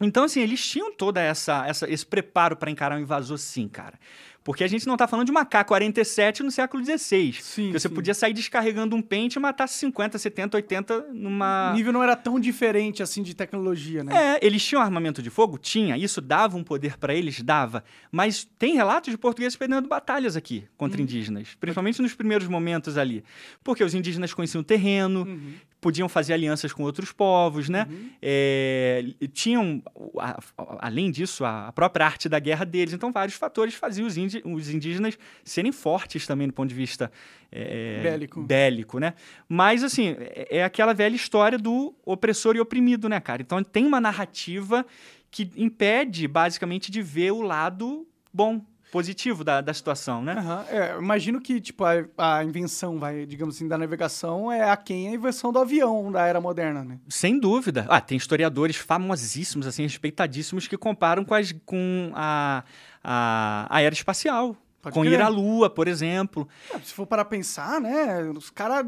Então, 0.00 0.24
assim, 0.24 0.40
eles 0.40 0.64
tinham 0.66 0.92
toda 0.92 1.20
essa, 1.20 1.64
essa 1.66 1.88
esse 1.88 2.04
preparo 2.04 2.56
para 2.56 2.70
encarar 2.70 2.96
um 2.96 3.00
invasor, 3.00 3.38
sim, 3.38 3.68
cara. 3.68 3.98
Porque 4.44 4.64
a 4.64 4.66
gente 4.66 4.86
não 4.86 4.96
tá 4.96 5.06
falando 5.06 5.26
de 5.26 5.30
uma 5.30 5.44
K-47 5.44 6.40
no 6.40 6.50
século 6.50 6.84
XVI. 6.84 7.32
Sim, 7.34 7.66
que 7.68 7.78
você 7.78 7.88
sim. 7.88 7.94
podia 7.94 8.14
sair 8.14 8.32
descarregando 8.32 8.96
um 8.96 9.02
pente 9.02 9.38
e 9.38 9.40
matar 9.40 9.68
50, 9.68 10.18
70, 10.18 10.56
80 10.56 11.06
numa... 11.12 11.70
O 11.72 11.76
nível 11.76 11.92
não 11.92 12.02
era 12.02 12.16
tão 12.16 12.40
diferente 12.40 13.02
assim 13.02 13.22
de 13.22 13.34
tecnologia, 13.34 14.02
né? 14.02 14.34
É, 14.34 14.46
eles 14.46 14.64
tinham 14.64 14.82
armamento 14.82 15.22
de 15.22 15.30
fogo? 15.30 15.58
Tinha. 15.58 15.96
Isso 15.96 16.20
dava 16.20 16.56
um 16.56 16.64
poder 16.64 16.98
pra 16.98 17.14
eles? 17.14 17.40
Dava. 17.42 17.84
Mas 18.10 18.44
tem 18.58 18.74
relatos 18.74 19.10
de 19.10 19.18
portugueses 19.18 19.56
perdendo 19.56 19.88
batalhas 19.88 20.36
aqui 20.36 20.64
contra 20.76 21.00
indígenas. 21.00 21.56
Principalmente 21.60 22.02
nos 22.02 22.14
primeiros 22.14 22.48
momentos 22.48 22.98
ali. 22.98 23.24
Porque 23.62 23.84
os 23.84 23.94
indígenas 23.94 24.34
conheciam 24.34 24.60
o 24.60 24.64
terreno, 24.64 25.22
Uhum. 25.22 25.54
Podiam 25.82 26.08
fazer 26.08 26.32
alianças 26.32 26.72
com 26.72 26.84
outros 26.84 27.10
povos, 27.12 27.68
né? 27.68 27.86
É, 28.22 29.04
tinham, 29.32 29.82
a- 30.18 30.38
a- 30.56 30.76
além 30.86 31.10
disso, 31.10 31.44
a, 31.44 31.66
a 31.68 31.72
própria 31.72 32.06
arte 32.06 32.28
da 32.28 32.38
guerra 32.38 32.64
deles. 32.64 32.94
Então, 32.94 33.10
vários 33.12 33.34
fatores 33.36 33.74
faziam 33.74 34.06
os, 34.06 34.16
indi- 34.16 34.40
os 34.44 34.70
indígenas 34.70 35.18
serem 35.44 35.72
fortes 35.72 36.24
também 36.26 36.46
do 36.46 36.54
ponto 36.54 36.68
de 36.68 36.74
vista 36.74 37.10
é, 37.50 38.00
Bélico. 38.02 38.42
bélico, 38.42 38.98
né? 39.00 39.12
Mas, 39.48 39.82
assim, 39.82 40.14
é, 40.18 40.58
é 40.58 40.64
aquela 40.64 40.94
velha 40.94 41.16
história 41.16 41.58
do 41.58 41.92
opressor 42.06 42.54
e 42.56 42.60
oprimido, 42.60 43.08
né, 43.08 43.18
cara? 43.20 43.42
Então, 43.42 43.62
tem 43.62 43.84
uma 43.84 44.00
narrativa 44.00 44.86
que 45.32 45.50
impede, 45.56 46.28
basicamente, 46.28 46.90
de 46.92 47.02
ver 47.02 47.32
o 47.32 47.42
lado 47.42 48.06
bom, 48.32 48.64
positivo 48.92 49.42
da, 49.42 49.62
da 49.62 49.72
situação, 49.72 50.22
né? 50.22 50.34
Aham, 50.34 50.64
é, 50.68 50.98
imagino 50.98 51.40
que, 51.40 51.58
tipo, 51.60 51.82
a, 51.82 52.04
a 52.18 52.44
invenção, 52.44 52.98
vai, 52.98 53.24
digamos 53.24 53.56
assim, 53.56 53.66
da 53.66 53.78
navegação 53.78 54.52
é 54.52 54.70
aquém 54.70 55.08
a 55.08 55.12
invenção 55.12 55.50
do 55.50 55.58
avião 55.58 56.12
da 56.12 56.26
era 56.26 56.40
moderna, 56.42 56.84
né? 56.84 56.98
Sem 57.08 57.40
dúvida. 57.40 57.86
Ah, 57.88 58.02
tem 58.02 58.18
historiadores 58.18 58.76
famosíssimos, 58.76 59.66
assim, 59.66 59.82
respeitadíssimos, 59.84 60.68
que 60.68 60.76
comparam 60.76 61.24
com, 61.24 61.34
as, 61.34 61.52
com 61.64 62.12
a, 62.14 62.64
a, 63.02 63.66
a 63.70 63.80
era 63.80 63.94
espacial. 63.94 64.54
Pode 64.82 64.94
com 64.94 65.02
crer. 65.02 65.12
ir 65.12 65.22
à 65.22 65.28
Lua, 65.28 65.70
por 65.70 65.86
exemplo. 65.86 66.48
É, 66.74 66.78
se 66.80 66.92
for 66.92 67.06
para 67.06 67.24
pensar, 67.24 67.80
né, 67.80 68.20
os 68.36 68.50
caras 68.50 68.84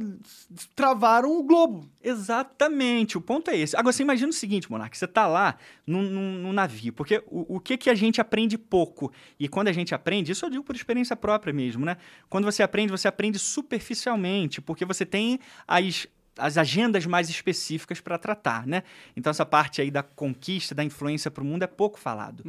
travaram 0.74 1.38
o 1.38 1.42
globo. 1.44 1.88
Exatamente, 2.02 3.16
o 3.16 3.20
ponto 3.20 3.48
é 3.48 3.56
esse. 3.56 3.76
Agora, 3.76 3.92
você 3.92 4.02
imagina 4.02 4.28
o 4.28 4.32
seguinte, 4.32 4.68
Monark, 4.70 4.98
você 4.98 5.06
tá 5.06 5.26
lá 5.28 5.56
num, 5.86 6.02
num- 6.02 6.38
num 6.38 6.52
navio, 6.52 6.92
porque 6.92 7.22
o, 7.28 7.56
o 7.56 7.60
que, 7.60 7.76
que 7.78 7.88
a 7.88 7.94
gente 7.94 8.20
aprende 8.20 8.58
pouco? 8.58 9.12
E 9.38 9.48
quando 9.48 9.68
a 9.68 9.72
gente 9.72 9.94
aprende, 9.94 10.32
isso 10.32 10.44
eu 10.44 10.50
digo 10.50 10.64
por 10.64 10.74
experiência 10.74 11.14
própria 11.14 11.52
mesmo, 11.52 11.84
né? 11.86 11.96
Quando 12.28 12.44
você 12.44 12.62
aprende, 12.64 12.90
você 12.90 13.06
aprende 13.06 13.38
superficialmente, 13.38 14.60
porque 14.60 14.84
você 14.84 15.06
tem 15.06 15.38
as 15.66 16.08
as 16.36 16.58
agendas 16.58 17.06
mais 17.06 17.30
específicas 17.30 18.00
para 18.00 18.18
tratar, 18.18 18.66
né? 18.66 18.82
Então 19.16 19.30
essa 19.30 19.46
parte 19.46 19.80
aí 19.80 19.88
da 19.88 20.02
conquista, 20.02 20.74
da 20.74 20.82
influência 20.82 21.30
para 21.30 21.44
o 21.44 21.46
mundo 21.46 21.62
é 21.62 21.66
pouco 21.68 21.96
falado. 21.96 22.42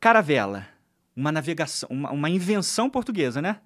Caravela, 0.00 0.66
uma 1.16 1.32
navegação, 1.32 1.88
uma, 1.90 2.12
uma 2.12 2.28
invenção 2.28 2.90
portuguesa, 2.90 3.40
né? 3.40 3.60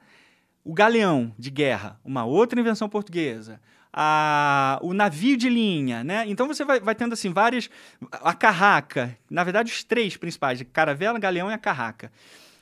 O 0.65 0.73
galeão 0.73 1.35
de 1.39 1.51
guerra, 1.51 1.99
uma 2.05 2.25
outra 2.25 2.61
invenção 2.61 2.89
portuguesa. 2.89 3.61
A, 3.93 4.79
o 4.83 4.95
navio 4.95 5.37
de 5.37 5.49
linha, 5.49 6.05
né? 6.05 6.25
Então 6.29 6.47
você 6.47 6.65
vai, 6.65 6.79
vai 6.79 6.95
tendo 6.95 7.13
assim 7.13 7.33
várias. 7.33 7.69
A 8.13 8.33
carraca, 8.33 9.19
na 9.29 9.43
verdade, 9.43 9.73
os 9.73 9.83
três 9.83 10.17
principais: 10.17 10.65
caravela, 10.73 11.19
galeão 11.19 11.51
e 11.51 11.55
a 11.55 11.59
carraca. 11.59 12.13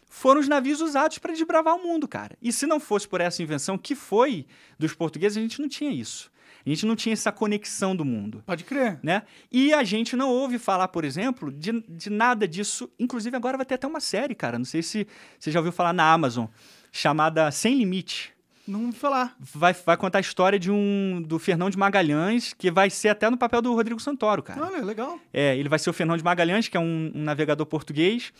Foram 0.08 0.40
os 0.40 0.48
navios 0.48 0.80
usados 0.80 1.18
para 1.18 1.34
desbravar 1.34 1.76
o 1.76 1.82
mundo, 1.82 2.08
cara. 2.08 2.34
E 2.40 2.50
se 2.50 2.66
não 2.66 2.80
fosse 2.80 3.06
por 3.06 3.20
essa 3.20 3.42
invenção 3.42 3.76
que 3.76 3.94
foi 3.94 4.46
dos 4.78 4.94
portugueses, 4.94 5.36
a 5.36 5.40
gente 5.42 5.60
não 5.60 5.68
tinha 5.68 5.92
isso. 5.92 6.30
A 6.70 6.74
gente 6.74 6.86
não 6.86 6.94
tinha 6.94 7.14
essa 7.14 7.32
conexão 7.32 7.96
do 7.96 8.04
mundo 8.04 8.42
Pode 8.44 8.62
crer. 8.64 8.98
né? 9.02 9.22
E 9.50 9.72
a 9.72 9.82
gente 9.82 10.14
não 10.14 10.28
ouve 10.28 10.58
falar, 10.58 10.88
por 10.88 11.04
exemplo, 11.04 11.50
de, 11.50 11.82
de 11.88 12.10
nada 12.10 12.46
disso. 12.46 12.90
Inclusive, 12.98 13.34
agora 13.34 13.56
vai 13.56 13.64
ter 13.64 13.76
até 13.76 13.86
uma 13.86 14.00
série, 14.00 14.34
cara. 14.34 14.58
Não 14.58 14.66
sei 14.66 14.82
se 14.82 15.06
você 15.38 15.50
já 15.50 15.60
ouviu 15.60 15.72
falar 15.72 15.94
na 15.94 16.12
Amazon, 16.12 16.46
chamada 16.92 17.50
Sem 17.50 17.76
Limite. 17.78 18.34
Não 18.66 18.82
vou 18.82 18.92
falar. 18.92 19.34
Vai, 19.40 19.72
vai 19.72 19.96
contar 19.96 20.18
a 20.18 20.20
história 20.20 20.58
de 20.58 20.70
um 20.70 21.22
do 21.26 21.38
Fernão 21.38 21.70
de 21.70 21.78
Magalhães, 21.78 22.52
que 22.52 22.70
vai 22.70 22.90
ser 22.90 23.08
até 23.08 23.30
no 23.30 23.38
papel 23.38 23.62
do 23.62 23.72
Rodrigo 23.72 23.98
Santoro, 23.98 24.42
cara. 24.42 24.62
Olha, 24.62 24.84
legal. 24.84 25.18
É, 25.32 25.56
ele 25.56 25.70
vai 25.70 25.78
ser 25.78 25.88
o 25.88 25.94
Fernão 25.94 26.18
de 26.18 26.22
Magalhães, 26.22 26.68
que 26.68 26.76
é 26.76 26.80
um, 26.80 27.10
um 27.14 27.22
navegador 27.22 27.64
português. 27.64 28.30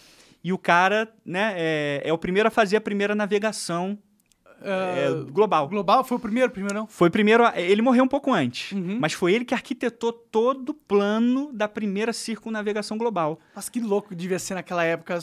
E 0.45 0.53
o 0.53 0.59
cara, 0.59 1.11
né, 1.25 1.55
é, 1.57 2.03
é 2.05 2.13
o 2.13 2.19
primeiro 2.19 2.47
a 2.47 2.51
fazer 2.51 2.77
a 2.77 2.81
primeira 2.81 3.15
navegação 3.15 3.99
é, 4.63 5.07
É, 5.07 5.31
global. 5.31 5.69
Global 5.69 6.03
foi 6.05 6.17
o 6.17 6.21
primeiro, 6.21 6.51
primeiro 6.51 6.75
não? 6.75 6.87
Foi 6.87 7.11
primeiro. 7.11 7.45
a- 7.45 7.59
Ele 7.61 7.83
morreu 7.83 8.05
um 8.05 8.09
pouco 8.09 8.33
antes, 8.33 8.73
Uhum. 8.73 8.99
mas 9.01 9.13
foi 9.13 9.33
ele 9.33 9.45
que 9.45 9.55
arquitetou 9.55 10.13
todo 10.13 10.71
o 10.71 10.75
plano 10.75 11.51
da 11.53 11.69
primeira 11.69 12.13
circunnavegação 12.13 12.97
global. 12.99 13.39
Mas 13.55 13.69
que 13.69 13.81
louco 13.81 14.15
devia 14.15 14.39
ser 14.39 14.55
naquela 14.55 14.85
época. 14.85 15.19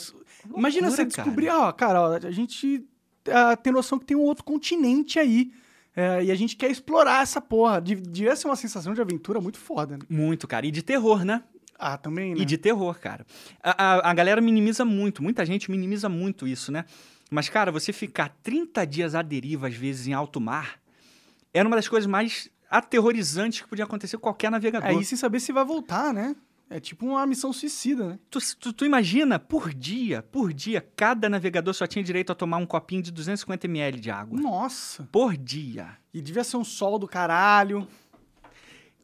Imagina 0.55 0.89
você 0.89 1.03
Loucura, 1.03 1.23
descobrir, 1.23 1.49
ó, 1.49 1.71
cara, 1.71 2.01
ó, 2.01 2.13
a 2.15 2.31
gente 2.31 2.83
ah, 3.31 3.55
tem 3.55 3.73
noção 3.73 3.97
que 3.97 4.05
tem 4.05 4.15
um 4.15 4.21
outro 4.21 4.43
continente 4.43 5.17
aí. 5.19 5.51
é, 5.97 6.25
e 6.25 6.29
a 6.31 6.35
gente 6.35 6.57
quer 6.57 6.69
explorar 6.69 7.21
essa 7.23 7.39
porra. 7.39 7.79
Dev- 7.79 8.01
Devia 8.01 8.35
ser 8.35 8.47
uma 8.47 8.55
sensação 8.57 8.93
de 8.93 8.99
aventura 8.99 9.39
muito 9.39 9.57
foda, 9.57 9.97
né? 9.97 10.03
Muito, 10.09 10.45
cara. 10.45 10.65
E 10.65 10.71
de 10.71 10.81
terror, 10.83 11.23
né? 11.23 11.41
Ah, 11.79 11.97
também, 11.97 12.35
né? 12.35 12.41
E 12.41 12.45
de 12.45 12.57
terror, 12.57 12.99
cara. 12.99 13.25
A, 13.63 13.71
a, 13.95 14.11
a 14.11 14.13
galera 14.13 14.41
minimiza 14.41 14.83
muito, 14.83 15.23
muita 15.23 15.45
gente 15.45 15.71
minimiza 15.71 16.09
muito 16.09 16.45
isso, 16.47 16.69
né? 16.71 16.83
Mas, 17.31 17.49
cara, 17.49 17.71
você 17.71 17.91
ficar 17.91 18.29
30 18.43 18.85
dias 18.85 19.15
à 19.15 19.21
deriva, 19.21 19.67
às 19.67 19.73
vezes, 19.75 20.07
em 20.07 20.13
alto 20.13 20.39
mar, 20.39 20.79
era 21.53 21.67
uma 21.67 21.75
das 21.75 21.87
coisas 21.87 22.07
mais 22.07 22.49
aterrorizantes 22.69 23.61
que 23.61 23.67
podia 23.67 23.85
acontecer 23.85 24.17
com 24.17 24.23
qualquer 24.23 24.51
navegador. 24.51 24.89
Aí 24.89 25.03
sem 25.05 25.17
saber 25.17 25.39
se 25.39 25.51
vai 25.51 25.63
voltar, 25.65 26.13
né? 26.13 26.35
É 26.69 26.79
tipo 26.79 27.05
uma 27.05 27.25
missão 27.27 27.53
suicida, 27.53 28.07
né? 28.09 28.19
Tu, 28.29 28.39
tu, 28.57 28.73
tu 28.73 28.85
imagina, 28.85 29.37
por 29.37 29.71
dia, 29.71 30.23
por 30.23 30.51
dia, 30.51 30.85
cada 30.95 31.29
navegador 31.29 31.73
só 31.75 31.85
tinha 31.85 32.03
direito 32.03 32.31
a 32.31 32.35
tomar 32.35 32.57
um 32.57 32.65
copinho 32.65 33.03
de 33.03 33.11
250 33.11 33.67
ml 33.67 33.99
de 33.99 34.09
água. 34.09 34.39
Nossa. 34.39 35.07
Por 35.11 35.37
dia. 35.37 35.89
E 36.13 36.21
devia 36.21 36.43
ser 36.43 36.57
um 36.57 36.63
sol 36.63 36.97
do 36.97 37.07
caralho. 37.07 37.87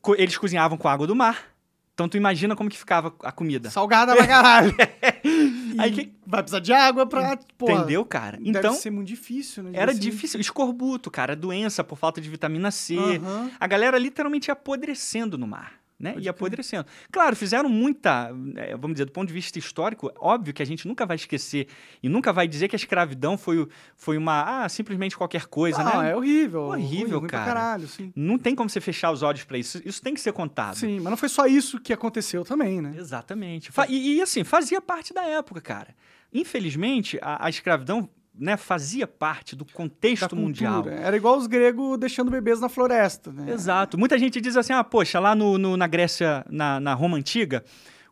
Co- 0.02 0.16
Eles 0.16 0.36
cozinhavam 0.38 0.76
com 0.78 0.88
água 0.88 1.06
do 1.06 1.16
mar. 1.16 1.46
Então 1.94 2.10
tu 2.10 2.18
imagina 2.18 2.56
como 2.56 2.68
que 2.70 2.78
ficava 2.80 3.14
a 3.24 3.32
comida. 3.32 3.70
Salgada 3.70 4.16
pra 4.16 4.26
caralho. 4.28 4.76
Aí 5.84 5.92
que- 5.92 6.14
vai 6.26 6.42
precisar 6.42 6.60
de 6.60 6.72
água 6.74 7.06
pra. 7.06 7.38
Porra, 7.58 7.74
Entendeu, 7.74 8.06
cara? 8.06 8.38
Deve 8.38 8.50
Então, 8.50 8.74
ser 8.74 8.90
muito 8.92 9.08
difícil, 9.08 9.64
né? 9.64 9.72
Era 9.74 9.94
ser- 9.94 10.00
difícil. 10.00 10.40
Escorbuto, 10.40 11.10
cara. 11.12 11.36
Doença 11.36 11.84
por 11.84 11.98
falta 11.98 12.20
de 12.22 12.30
vitamina 12.30 12.72
C. 12.72 12.98
Aham. 12.98 13.50
A 13.60 13.68
galera 13.68 13.98
literalmente 13.98 14.50
apodrecendo 14.52 15.38
no 15.38 15.48
mar. 15.48 15.81
Né? 16.02 16.14
Pode 16.14 16.24
crer. 16.24 16.30
apodrecendo. 16.32 16.86
Claro, 17.12 17.36
fizeram 17.36 17.70
muita, 17.70 18.32
eh, 18.56 18.76
vamos 18.76 18.96
dizer, 18.96 19.06
do 19.06 19.12
ponto 19.12 19.28
de 19.28 19.34
vista 19.34 19.60
histórico, 19.60 20.12
óbvio 20.20 20.54
que 20.54 20.62
a 20.64 20.66
gente 20.66 20.88
nunca 20.88 21.06
vai 21.06 21.16
esquecer 21.16 21.68
e 22.02 22.10
nunca 22.10 22.34
vai 22.34 22.48
dizer 22.48 22.68
que 22.68 22.76
a 22.76 22.78
escravidão 22.78 23.38
foi, 23.38 23.68
foi 23.96 24.18
uma, 24.18 24.64
ah, 24.64 24.70
simplesmente 24.70 25.16
qualquer 25.16 25.46
coisa, 25.46 25.84
Não, 25.84 26.02
né? 26.02 26.12
é 26.12 26.16
horrível. 26.16 26.62
Horrível, 26.64 27.08
ruim, 27.10 27.20
ruim 27.20 27.28
cara. 27.28 27.44
Pra 27.44 27.54
caralho, 27.54 27.88
sim. 27.88 28.12
Não 28.16 28.38
tem 28.40 28.56
como 28.56 28.70
você 28.70 28.82
fechar 28.82 29.12
os 29.12 29.22
olhos 29.22 29.44
pra 29.44 29.58
isso. 29.58 29.82
Isso 29.86 30.02
tem 30.02 30.14
que 30.14 30.22
ser 30.22 30.34
contado. 30.34 30.76
Sim, 30.76 31.00
mas 31.00 31.10
não 31.12 31.18
foi 31.18 31.30
só 31.30 31.46
isso 31.46 31.80
que 31.80 31.94
aconteceu 31.94 32.44
também, 32.44 32.82
né? 32.82 32.96
Exatamente. 32.98 33.72
E, 33.88 34.16
e, 34.16 34.22
assim, 34.22 34.44
fazia 34.44 34.82
parte 34.82 35.14
da 35.14 35.24
época, 35.24 35.62
cara. 35.62 35.96
Infelizmente, 36.34 37.20
a, 37.22 37.46
a 37.46 37.50
escravidão 37.50 38.10
né, 38.34 38.56
fazia 38.58 39.06
parte 39.06 39.56
do 39.56 39.66
contexto 39.66 40.36
mundial. 40.36 40.88
Era 40.88 41.16
igual 41.18 41.38
os 41.38 41.48
gregos 41.48 41.98
deixando 41.98 42.32
bebês 42.32 42.60
na 42.62 42.70
floresta, 42.70 43.32
né? 43.32 43.52
Exato. 43.52 43.98
Muita 43.98 44.18
gente 44.18 44.40
diz 44.40 44.56
assim, 44.56 44.74
ah, 44.74 44.84
poxa, 44.84 45.20
lá 45.20 45.36
no, 45.36 45.58
no- 45.58 45.76
na 45.78 45.88
Grécia, 45.88 46.46
na, 46.50 46.80
na 46.80 46.94
Roma 46.94 47.18
Antiga, 47.18 47.64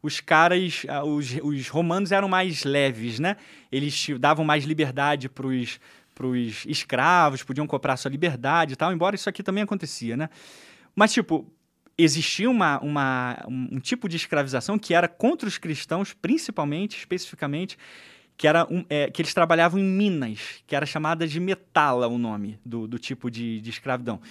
os 0.04 0.20
caras, 0.20 0.86
ah, 0.90 1.04
os, 1.04 1.34
os 1.42 1.68
romanos 1.70 2.12
eram 2.12 2.28
mais 2.28 2.64
leves, 2.64 3.20
né? 3.20 3.38
Eles 3.72 4.08
davam 4.20 4.44
mais 4.46 4.66
liberdade 4.66 5.30
pros, 5.30 5.80
pros 6.14 6.66
escravos, 6.68 7.44
podiam 7.44 7.66
comprar 7.66 7.96
sua 7.98 8.12
liberdade 8.12 8.74
e 8.74 8.76
tal, 8.76 8.92
embora 8.94 9.16
isso 9.16 9.30
aqui 9.30 9.42
também 9.42 9.64
acontecia, 9.64 10.16
né? 10.18 10.30
Mas, 10.96 11.14
tipo, 11.14 11.50
existia 11.98 12.50
uma, 12.50 12.80
uma, 12.82 13.44
um, 13.48 13.70
um 13.74 13.80
tipo 13.80 14.08
de 14.10 14.16
escravização 14.18 14.78
que 14.78 14.94
era 14.94 15.08
contra 15.08 15.48
os 15.48 15.58
cristãos, 15.58 16.14
principalmente, 16.14 16.98
especificamente, 16.98 17.78
que, 18.40 18.48
era 18.48 18.66
um, 18.72 18.86
é, 18.90 19.12
que 19.12 19.22
eles 19.22 19.34
trabalhavam 19.34 19.78
em 19.78 19.84
minas, 19.84 20.64
que 20.66 20.74
era 20.74 20.86
chamada 20.86 21.28
de 21.28 21.42
metala 21.42 22.08
o 22.08 22.18
nome 22.18 22.58
do, 22.64 22.88
do 22.88 22.98
tipo 22.98 23.30
de, 23.30 23.60
de 23.60 23.70
escravidão. 23.70 24.22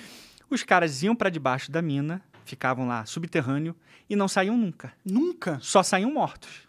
Os 0.48 0.62
caras 0.62 1.02
iam 1.02 1.14
para 1.14 1.28
debaixo 1.28 1.70
da 1.70 1.82
mina, 1.82 2.22
ficavam 2.46 2.88
lá 2.88 3.04
subterrâneo 3.04 3.76
e 4.08 4.16
não 4.16 4.26
saíam 4.26 4.56
nunca. 4.56 4.94
Nunca. 5.04 5.58
Só 5.60 5.82
saíam 5.82 6.10
mortos. 6.10 6.66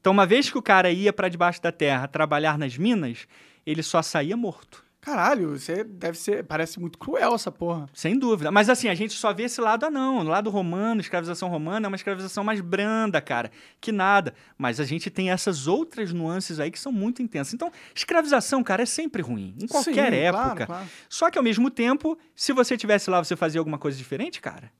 Então, 0.00 0.14
uma 0.14 0.24
vez 0.24 0.48
que 0.48 0.56
o 0.56 0.62
cara 0.62 0.90
ia 0.90 1.12
para 1.12 1.28
debaixo 1.28 1.60
da 1.60 1.70
terra 1.70 2.08
trabalhar 2.08 2.56
nas 2.56 2.78
minas, 2.78 3.28
ele 3.66 3.82
só 3.82 4.00
saía 4.00 4.34
morto. 4.34 4.82
Caralho, 5.02 5.58
você 5.58 5.82
deve 5.82 6.16
ser. 6.16 6.44
Parece 6.44 6.78
muito 6.78 6.96
cruel 6.96 7.34
essa 7.34 7.50
porra. 7.50 7.88
Sem 7.92 8.16
dúvida. 8.16 8.52
Mas 8.52 8.70
assim, 8.70 8.88
a 8.88 8.94
gente 8.94 9.14
só 9.14 9.34
vê 9.34 9.42
esse 9.42 9.60
lado, 9.60 9.84
ah, 9.84 9.90
não. 9.90 10.20
O 10.20 10.22
lado 10.22 10.48
romano, 10.48 11.00
escravização 11.00 11.48
romana, 11.48 11.86
é 11.86 11.88
uma 11.88 11.96
escravização 11.96 12.44
mais 12.44 12.60
branda, 12.60 13.20
cara. 13.20 13.50
Que 13.80 13.90
nada. 13.90 14.32
Mas 14.56 14.78
a 14.78 14.84
gente 14.84 15.10
tem 15.10 15.32
essas 15.32 15.66
outras 15.66 16.12
nuances 16.12 16.60
aí 16.60 16.70
que 16.70 16.78
são 16.78 16.92
muito 16.92 17.20
intensas. 17.20 17.52
Então, 17.52 17.72
escravização, 17.92 18.62
cara, 18.62 18.84
é 18.84 18.86
sempre 18.86 19.22
ruim. 19.22 19.56
Em 19.60 19.66
qualquer 19.66 20.12
Sim, 20.12 20.18
época. 20.18 20.42
Claro, 20.44 20.66
claro. 20.66 20.88
Só 21.08 21.30
que 21.32 21.36
ao 21.36 21.42
mesmo 21.42 21.68
tempo, 21.68 22.16
se 22.36 22.52
você 22.52 22.76
tivesse 22.76 23.10
lá, 23.10 23.22
você 23.22 23.34
fazia 23.34 23.60
alguma 23.60 23.78
coisa 23.78 23.98
diferente, 23.98 24.40
cara? 24.40 24.70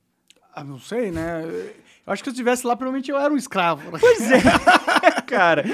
Ah, 0.54 0.62
não 0.62 0.78
sei, 0.78 1.10
né? 1.10 1.42
Eu 2.06 2.12
acho 2.12 2.22
que 2.22 2.26
se 2.26 2.30
eu 2.30 2.32
estivesse 2.32 2.66
lá, 2.66 2.74
provavelmente 2.76 3.10
eu 3.10 3.16
era 3.16 3.32
um 3.32 3.36
escravo. 3.36 3.96
Pois 3.98 4.20
é, 4.30 4.40
cara. 5.26 5.64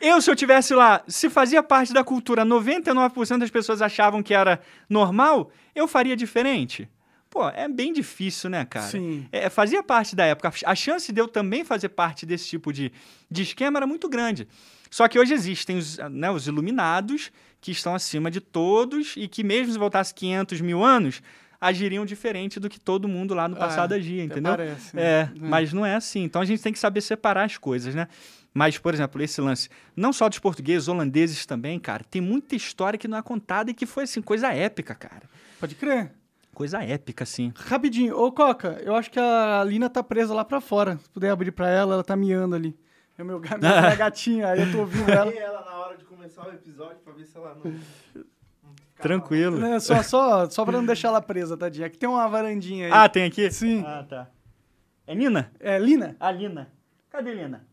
Eu, 0.00 0.20
se 0.20 0.30
eu 0.30 0.36
tivesse 0.36 0.74
lá, 0.74 1.02
se 1.06 1.30
fazia 1.30 1.62
parte 1.62 1.92
da 1.92 2.02
cultura, 2.02 2.44
99% 2.44 3.38
das 3.38 3.50
pessoas 3.50 3.80
achavam 3.82 4.22
que 4.22 4.34
era 4.34 4.60
normal, 4.88 5.50
eu 5.74 5.86
faria 5.86 6.16
diferente. 6.16 6.88
Pô, 7.28 7.48
é 7.48 7.68
bem 7.68 7.92
difícil, 7.92 8.48
né, 8.48 8.64
cara? 8.64 8.86
Sim. 8.86 9.26
É, 9.32 9.50
fazia 9.50 9.82
parte 9.82 10.14
da 10.14 10.24
época. 10.24 10.52
A 10.64 10.74
chance 10.74 11.12
de 11.12 11.20
eu 11.20 11.26
também 11.26 11.64
fazer 11.64 11.88
parte 11.88 12.24
desse 12.24 12.48
tipo 12.48 12.72
de, 12.72 12.92
de 13.30 13.42
esquema 13.42 13.78
era 13.78 13.86
muito 13.86 14.08
grande. 14.08 14.46
Só 14.88 15.08
que 15.08 15.18
hoje 15.18 15.34
existem 15.34 15.76
os, 15.76 15.98
né, 16.10 16.30
os 16.30 16.46
iluminados 16.46 17.32
que 17.60 17.72
estão 17.72 17.94
acima 17.94 18.30
de 18.30 18.40
todos 18.40 19.14
e 19.16 19.26
que, 19.26 19.42
mesmo 19.42 19.72
se 19.72 19.78
voltasse 19.78 20.14
500 20.14 20.60
mil 20.60 20.84
anos, 20.84 21.20
agiriam 21.66 22.04
diferente 22.06 22.58
do 22.60 22.68
que 22.68 22.78
todo 22.78 23.08
mundo 23.08 23.34
lá 23.34 23.48
no 23.48 23.56
passado 23.56 23.92
É, 23.94 23.96
agia, 23.98 24.22
entendeu? 24.24 24.52
parece, 24.52 24.94
né? 24.96 25.02
É, 25.02 25.20
É. 25.22 25.30
mas 25.38 25.72
não 25.72 25.84
é 25.84 25.94
assim. 25.94 26.22
Então 26.24 26.40
a 26.42 26.44
gente 26.44 26.62
tem 26.62 26.72
que 26.72 26.78
saber 26.78 27.00
separar 27.00 27.44
as 27.44 27.56
coisas, 27.58 27.94
né? 27.94 28.06
Mas, 28.52 28.78
por 28.78 28.94
exemplo, 28.94 29.20
esse 29.20 29.40
lance, 29.40 29.68
não 29.96 30.12
só 30.12 30.28
dos 30.28 30.38
portugueses, 30.38 30.86
holandeses 30.86 31.44
também, 31.44 31.78
cara, 31.80 32.04
tem 32.08 32.20
muita 32.22 32.54
história 32.54 32.96
que 32.98 33.08
não 33.08 33.18
é 33.18 33.22
contada 33.22 33.70
e 33.70 33.74
que 33.74 33.84
foi, 33.84 34.04
assim, 34.04 34.22
coisa 34.22 34.52
épica, 34.52 34.94
cara. 34.94 35.22
Pode 35.58 35.74
crer. 35.74 36.12
Coisa 36.52 36.80
épica, 36.84 37.24
assim. 37.24 37.52
Rapidinho. 37.56 38.16
Ô, 38.16 38.30
Coca, 38.30 38.80
eu 38.84 38.94
acho 38.94 39.10
que 39.10 39.18
a 39.18 39.64
Lina 39.66 39.90
tá 39.90 40.04
presa 40.04 40.32
lá 40.32 40.44
pra 40.44 40.60
fora. 40.60 40.96
Se 41.02 41.08
puder 41.10 41.30
abrir 41.30 41.50
pra 41.50 41.68
ela, 41.68 41.94
ela 41.94 42.04
tá 42.04 42.14
miando 42.14 42.54
ali. 42.54 42.76
É 43.18 43.22
o 43.24 43.26
meu, 43.26 43.40
ga- 43.40 43.58
minha 43.58 43.94
gatinha, 43.96 44.46
aí 44.48 44.60
eu 44.60 44.70
tô 44.70 44.78
ouvindo 44.80 45.10
ela. 45.10 45.26
Peguei 45.32 45.42
ela 45.42 45.64
na 45.64 45.72
hora 45.78 45.96
de 45.96 46.04
começar 46.04 46.46
o 46.46 46.50
episódio 46.52 46.98
pra 47.04 47.12
ver 47.12 47.24
se 47.24 47.36
ela 47.36 47.56
não. 47.56 47.74
Tranquilo. 49.00 49.64
É, 49.64 49.80
só, 49.80 50.02
só, 50.02 50.48
só 50.48 50.64
pra 50.64 50.72
não 50.78 50.86
deixar 50.86 51.08
ela 51.08 51.20
presa, 51.20 51.56
tadinha. 51.56 51.86
Aqui 51.86 51.98
tem 51.98 52.08
uma 52.08 52.26
varandinha 52.28 52.86
aí. 52.86 52.92
Ah, 52.92 53.08
tem 53.08 53.24
aqui? 53.24 53.50
Sim. 53.50 53.82
Ah, 53.86 54.04
tá. 54.08 54.28
É 55.06 55.14
Nina? 55.14 55.50
É, 55.60 55.78
Lina? 55.78 56.16
A 56.18 56.30
Lina. 56.30 56.72
Cadê 57.10 57.34
Lina? 57.34 57.66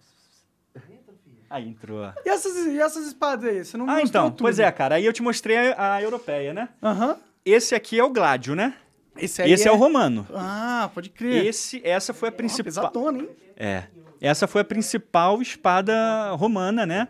Aí 1.49 1.68
entrou. 1.68 2.06
E 2.26 2.30
essas, 2.30 2.56
e 2.65 2.80
essas 2.80 3.07
espadas 3.07 3.49
aí? 3.49 3.64
Você 3.65 3.76
não 3.77 3.89
Ah, 3.89 4.02
então. 4.02 4.30
tudo. 4.31 4.39
Pois 4.43 4.57
é, 4.57 4.72
cara. 4.72 4.95
Aí 4.95 5.06
eu 5.06 5.11
te 5.11 5.22
mostrei 5.22 5.57
a, 5.73 5.95
a 5.95 6.02
europeia, 6.02 6.53
né? 6.53 6.69
Aham. 6.81 7.18
Esse 7.43 7.76
aqui 7.76 7.99
é 7.99 8.03
o 8.03 8.10
Gládio, 8.10 8.56
né? 8.56 8.73
Esse 9.18 9.41
aí 9.41 9.52
Esse 9.52 9.68
é... 9.68 9.72
o 9.72 9.76
romano. 9.76 10.26
Ah, 10.34 10.89
pode 10.93 11.10
crer. 11.10 11.45
Esse, 11.45 11.81
essa 11.85 12.14
foi 12.14 12.30
a 12.30 12.31
principal. 12.31 12.64
pesadona, 12.64 13.19
hein? 13.19 13.30
É. 13.57 13.84
Essa 14.22 14.48
foi 14.48 14.61
a 14.61 14.64
principal 14.64 15.41
espada 15.41 16.31
romana, 16.35 16.85
né? 16.85 17.07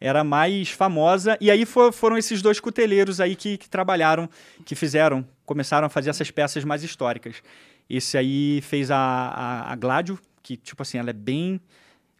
Era 0.00 0.20
a 0.20 0.24
mais 0.24 0.70
famosa. 0.70 1.36
E 1.40 1.50
aí 1.50 1.66
fo- 1.66 1.92
foram 1.92 2.16
esses 2.16 2.40
dois 2.40 2.58
cuteleiros 2.58 3.20
aí 3.20 3.36
que, 3.36 3.58
que 3.58 3.68
trabalharam, 3.68 4.28
que 4.64 4.74
fizeram, 4.74 5.26
começaram 5.44 5.86
a 5.86 5.90
fazer 5.90 6.10
essas 6.10 6.30
peças 6.30 6.64
mais 6.64 6.82
históricas. 6.82 7.42
Esse 7.88 8.16
aí 8.16 8.60
fez 8.62 8.90
a, 8.90 8.96
a, 8.96 9.72
a 9.72 9.76
Gládio, 9.76 10.18
que, 10.42 10.56
tipo 10.56 10.80
assim, 10.82 10.96
ela 10.96 11.10
é 11.10 11.12
bem, 11.12 11.60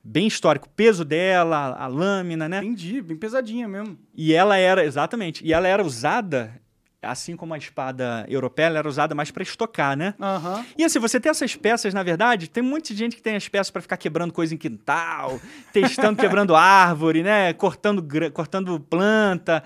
bem 0.05 0.27
histórico. 0.27 0.67
O 0.67 0.71
peso 0.71 1.05
dela, 1.05 1.57
a, 1.57 1.85
a 1.85 1.87
lâmina, 1.87 2.49
né? 2.49 2.59
Entendi, 2.59 3.01
bem 3.01 3.17
pesadinha 3.17 3.67
mesmo. 3.67 3.97
E 4.15 4.35
ela 4.35 4.57
era, 4.57 4.85
exatamente, 4.85 5.43
e 5.47 5.53
ela 5.53 5.67
era 5.69 5.83
usada, 5.85 6.61
assim 7.03 7.37
como 7.37 7.55
a 7.55 7.59
espada 7.59 8.27
europeia, 8.29 8.67
ela 8.67 8.79
era 8.79 8.89
usada 8.89 9.15
mais 9.15 9.31
para 9.31 9.43
estocar, 9.43 9.97
né? 9.97 10.15
Aham. 10.21 10.65
E 10.77 10.85
assim, 10.85 10.99
você 10.99 11.19
tem 11.19 11.31
essas 11.31 11.57
peças, 11.57 11.95
na 11.95 12.03
verdade, 12.03 12.49
tem 12.49 12.63
de 12.81 12.95
gente 12.95 13.17
que 13.17 13.23
tem 13.23 13.37
as 13.37 13.49
peças 13.49 13.71
para 13.71 13.83
ficar 13.83 13.97
quebrando 13.97 14.33
coisa 14.33 14.55
em 14.55 14.59
quintal, 14.59 15.41
testando, 15.73 16.21
quebrando 16.21 16.55
árvore, 16.55 17.23
né? 17.23 17.53
Cortando, 17.53 18.07
cortando 18.33 18.79
planta, 18.79 19.63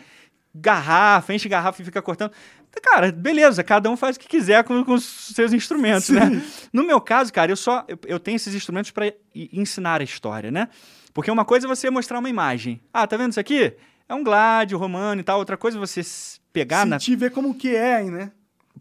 garrafa, 0.54 1.34
enche 1.34 1.48
garrafa 1.48 1.82
e 1.82 1.84
fica 1.84 2.00
cortando. 2.00 2.32
Cara, 2.82 3.12
beleza, 3.12 3.62
cada 3.62 3.88
um 3.88 3.96
faz 3.96 4.16
o 4.16 4.20
que 4.20 4.26
quiser 4.26 4.64
com, 4.64 4.84
com 4.84 4.94
os 4.94 5.04
seus 5.04 5.52
instrumentos, 5.52 6.08
né? 6.10 6.42
No 6.72 6.84
meu 6.84 7.00
caso, 7.00 7.32
cara, 7.32 7.52
eu 7.52 7.56
só 7.56 7.84
eu, 7.86 7.98
eu 8.06 8.18
tenho 8.18 8.36
esses 8.36 8.54
instrumentos 8.54 8.90
para 8.90 9.12
ensinar 9.34 10.00
a 10.00 10.04
história, 10.04 10.50
né? 10.50 10.68
Porque 11.12 11.30
uma 11.30 11.44
coisa 11.44 11.66
é 11.66 11.68
você 11.68 11.88
mostrar 11.88 12.18
uma 12.18 12.28
imagem. 12.28 12.80
Ah, 12.92 13.06
tá 13.06 13.16
vendo 13.16 13.30
isso 13.30 13.40
aqui? 13.40 13.74
É 14.08 14.14
um 14.14 14.24
gládio 14.24 14.76
romano 14.76 15.20
e 15.20 15.24
tal. 15.24 15.38
Outra 15.38 15.56
coisa 15.56 15.78
é 15.78 15.80
você 15.80 16.02
pegar 16.54 16.86
na 16.86 16.98
Sentir, 16.98 17.16
ver 17.16 17.30
como 17.30 17.54
que 17.54 17.76
é, 17.76 18.02
né? 18.04 18.32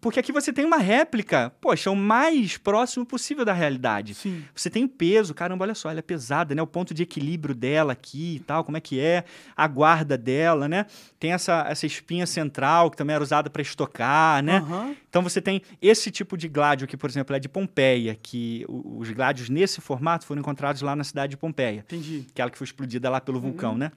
porque 0.04 0.20
aqui 0.20 0.34
você 0.34 0.52
tem 0.52 0.66
uma 0.66 0.78
réplica, 0.78 1.54
poxa, 1.62 1.90
o 1.90 1.96
mais 1.96 2.58
próximo 2.58 3.06
possível 3.06 3.46
da 3.46 3.54
realidade. 3.54 4.14
Sim. 4.14 4.44
Você 4.54 4.70
tem 4.70 4.84
o 4.84 4.90
peso, 4.90 5.34
caramba, 5.34 5.64
olha 5.64 5.74
só, 5.74 5.90
ela 5.90 6.00
é 6.00 6.02
pesada, 6.02 6.54
né? 6.54 6.62
O 6.62 6.68
ponto 6.68 6.94
de 6.94 7.04
equilíbrio 7.04 7.56
dela 7.56 7.94
aqui 7.94 8.36
e 8.36 8.40
tal, 8.42 8.66
como 8.66 8.76
é 8.76 8.82
que 8.82 9.00
é, 9.00 9.24
a 9.56 9.66
guarda 9.66 10.18
dela, 10.18 10.68
né? 10.68 10.88
Tem 11.18 11.32
essa, 11.32 11.66
essa 11.70 11.86
espinha 11.86 12.28
central 12.28 12.92
que 12.92 12.98
também 12.98 13.14
era 13.16 13.24
usada 13.24 13.50
para 13.50 13.62
estocar, 13.62 14.44
né? 14.44 14.58
Aham. 14.58 14.94
Então 15.08 15.22
você 15.22 15.42
tem 15.42 15.62
esse 15.82 16.12
tipo 16.12 16.36
de 16.36 16.50
gládio 16.50 16.86
que, 16.86 16.98
por 16.98 17.10
exemplo, 17.10 17.34
é 17.34 17.40
de 17.40 17.48
Pompeia, 17.48 18.18
que 18.22 18.66
os 18.68 19.10
gládios 19.12 19.48
nesse 19.48 19.80
formato 19.80 20.26
foram 20.26 20.42
encontrados 20.42 20.82
lá 20.82 20.98
na 20.98 21.04
cidade 21.06 21.32
de 21.32 21.38
Pompeia 21.38 21.80
Entendi. 21.80 22.26
aquela 22.30 22.50
que 22.50 22.58
foi 22.58 22.66
explodida 22.66 23.10
lá 23.10 23.22
pelo 23.22 23.40
vulcão, 23.40 23.78
né? 23.78 23.92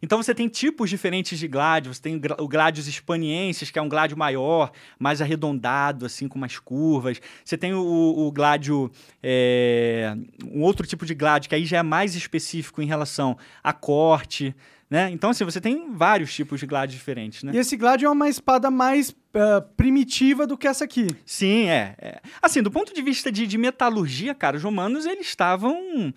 Então 0.00 0.22
você 0.22 0.34
tem 0.34 0.48
tipos 0.48 0.88
diferentes 0.88 1.38
de 1.38 1.48
gládio. 1.48 1.92
Você 1.92 2.00
tem 2.00 2.16
o 2.16 2.20
gra- 2.20 2.36
o 2.38 2.46
gládios 2.48 2.86
hispanienses, 2.86 3.70
que 3.70 3.78
é 3.78 3.82
um 3.82 3.88
gládio 3.88 4.16
maior, 4.16 4.70
mais 4.98 5.20
arredondado, 5.20 6.06
assim, 6.06 6.28
com 6.28 6.38
umas 6.38 6.58
curvas. 6.58 7.20
Você 7.44 7.56
tem 7.56 7.74
o, 7.74 7.80
o 7.80 8.30
gládio, 8.30 8.90
é, 9.22 10.16
um 10.52 10.62
outro 10.62 10.86
tipo 10.86 11.04
de 11.04 11.14
gládio, 11.14 11.48
que 11.48 11.54
aí 11.54 11.64
já 11.64 11.78
é 11.78 11.82
mais 11.82 12.14
específico 12.14 12.80
em 12.80 12.86
relação 12.86 13.36
a 13.62 13.72
corte, 13.72 14.54
né? 14.90 15.10
Então, 15.10 15.30
assim, 15.30 15.44
você 15.44 15.60
tem 15.60 15.92
vários 15.92 16.32
tipos 16.32 16.60
de 16.60 16.66
gládios 16.66 16.98
diferentes, 16.98 17.42
né? 17.42 17.52
E 17.54 17.58
esse 17.58 17.76
Glad 17.76 18.02
é 18.02 18.08
uma 18.08 18.28
espada 18.28 18.70
mais 18.70 19.14
ah, 19.34 19.60
primitiva 19.76 20.46
do 20.46 20.56
que 20.56 20.66
essa 20.66 20.84
aqui. 20.84 21.08
Sim, 21.26 21.68
é, 21.68 21.94
é. 22.00 22.20
Assim, 22.40 22.62
do 22.62 22.70
ponto 22.70 22.94
de 22.94 23.02
vista 23.02 23.30
de, 23.30 23.46
de 23.46 23.58
metalurgia, 23.58 24.34
cara, 24.34 24.56
os 24.56 24.62
romanos, 24.62 25.04
eles 25.04 25.26
estavam, 25.26 26.14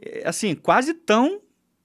é, 0.00 0.22
assim, 0.26 0.54
quase 0.54 0.94
tão... 0.94 1.40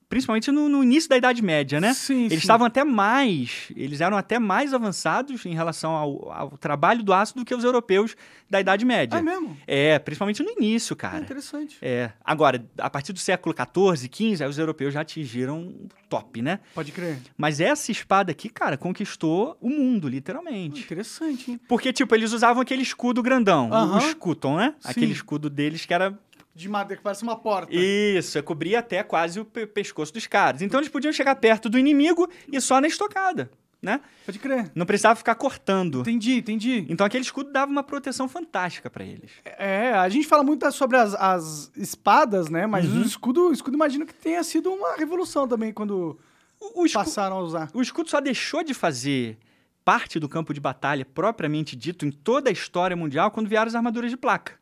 Principalmente 0.10 0.52
no, 0.52 0.68
no 0.68 0.84
início 0.84 1.08
da 1.08 1.16
Idade 1.18 1.40
Média, 1.44 1.80
né? 1.80 1.94
Sim, 1.94 2.22
Eles 2.22 2.32
sim. 2.34 2.38
estavam 2.40 2.66
até 2.66 2.84
mais, 2.84 3.72
eles 3.76 4.02
eram 4.02 4.18
até 4.18 4.40
mais 4.40 4.74
avançados 4.74 5.46
em 5.46 5.54
relação 5.54 5.92
ao, 5.92 6.32
ao 6.32 6.58
trabalho 6.58 7.04
do 7.04 7.14
aço 7.14 7.36
do 7.36 7.46
que 7.46 7.54
os 7.54 7.64
europeus 7.64 8.16
da 8.50 8.60
Idade 8.60 8.84
Média. 8.86 9.18
É 9.18 9.22
mesmo? 9.22 9.56
É, 9.68 10.00
principalmente 10.00 10.42
no 10.42 10.50
início, 10.50 10.96
cara. 10.96 11.20
interessante. 11.20 11.78
É. 11.80 12.12
Agora, 12.26 12.66
a 12.80 12.90
partir 12.90 13.14
do 13.14 13.20
século 13.20 13.54
XIV, 13.56 14.10
XV, 14.12 14.44
aí 14.44 14.50
os 14.50 14.58
europeus 14.58 14.94
já 14.96 15.02
atingiram 15.02 15.60
o 15.62 15.88
top, 16.10 16.42
né? 16.42 16.60
Pode 16.74 16.92
crer. 16.92 17.20
Mas 17.38 17.60
essa 17.62 17.92
espada 17.92 18.32
aqui, 18.32 18.50
cara, 18.50 18.78
conquistou 18.78 19.56
o 19.62 19.70
mundo, 19.70 20.08
literalmente. 20.10 20.82
Interessante, 20.82 21.52
hein? 21.52 21.60
Porque, 21.68 21.94
tipo, 21.94 22.16
eles 22.16 22.34
usavam 22.34 22.62
aquele 22.64 22.82
escudo 22.82 23.22
grandão, 23.22 23.68
o- 23.70 23.74
o 23.74 23.76
Aham. 23.76 23.98
escuton, 24.00 24.58
né? 24.58 24.74
Sim. 24.80 24.90
Aquele 24.90 25.12
escudo 25.14 25.52
deles 25.52 25.86
que 25.86 25.94
era 25.94 26.18
De 26.60 26.68
madeira, 26.70 26.98
que 26.98 27.04
parece 27.04 27.24
uma 27.24 27.38
porta. 27.38 27.72
Isso, 27.74 28.38
é, 28.38 28.42
cobria 28.42 28.80
até 28.80 29.02
quase 29.02 29.40
o 29.40 29.46
pe- 29.46 29.66
pescoço 29.66 30.14
dos 30.14 30.28
caras. 30.28 30.62
Então 30.62 30.80
eles 30.80 30.90
podiam 30.90 31.14
chegar 31.14 31.36
perto 31.36 31.70
do 31.70 31.80
inimigo 31.80 32.28
e 32.52 32.60
só 32.60 32.82
na 32.82 32.88
estocada, 32.88 33.50
né? 33.82 34.02
Pode 34.26 34.40
crer. 34.40 34.70
Não 34.76 34.86
precisava 34.86 35.16
ficar 35.16 35.36
cortando. 35.36 36.02
Entendi, 36.02 36.34
entendi. 36.36 36.86
Então 36.90 37.06
aquele 37.06 37.24
escudo 37.24 37.50
dava 37.52 37.72
uma 37.72 37.82
proteção 37.82 38.28
fantástica 38.28 38.90
pra 38.90 39.06
eles. 39.06 39.32
É, 39.46 39.94
a 39.94 40.10
gente 40.10 40.28
fala 40.28 40.44
muito 40.44 40.70
sobre 40.74 40.98
as, 40.98 41.14
as 41.16 41.72
espadas, 41.78 42.50
né? 42.50 42.68
Mas 42.68 42.86
Uhum. 42.86 43.00
o 43.00 43.06
escudo, 43.06 43.48
o 43.50 43.54
escudo 43.54 43.76
imagino 43.76 44.06
que 44.06 44.14
tenha 44.14 44.44
sido 44.44 44.70
uma 44.70 44.98
revolução 44.98 45.48
também 45.48 45.72
quando 45.72 46.20
O, 46.60 46.84
o 46.84 46.92
passaram 46.92 47.38
a 47.38 47.42
usar. 47.42 47.70
o 47.74 47.82
escudo 47.82 48.10
só 48.10 48.20
deixou 48.20 48.64
de 48.66 48.74
fazer 48.74 49.38
parte 49.86 50.20
do 50.20 50.28
campo 50.28 50.54
de 50.54 50.60
batalha 50.60 51.06
propriamente 51.06 51.74
dito 51.74 52.06
em 52.06 52.12
toda 52.12 52.50
a 52.50 52.54
história 52.54 52.98
mundial 52.98 53.32
quando 53.32 53.48
vieram 53.48 53.68
as 53.68 53.76
armaduras 53.76 54.12
de 54.12 54.18
placa. 54.18 54.59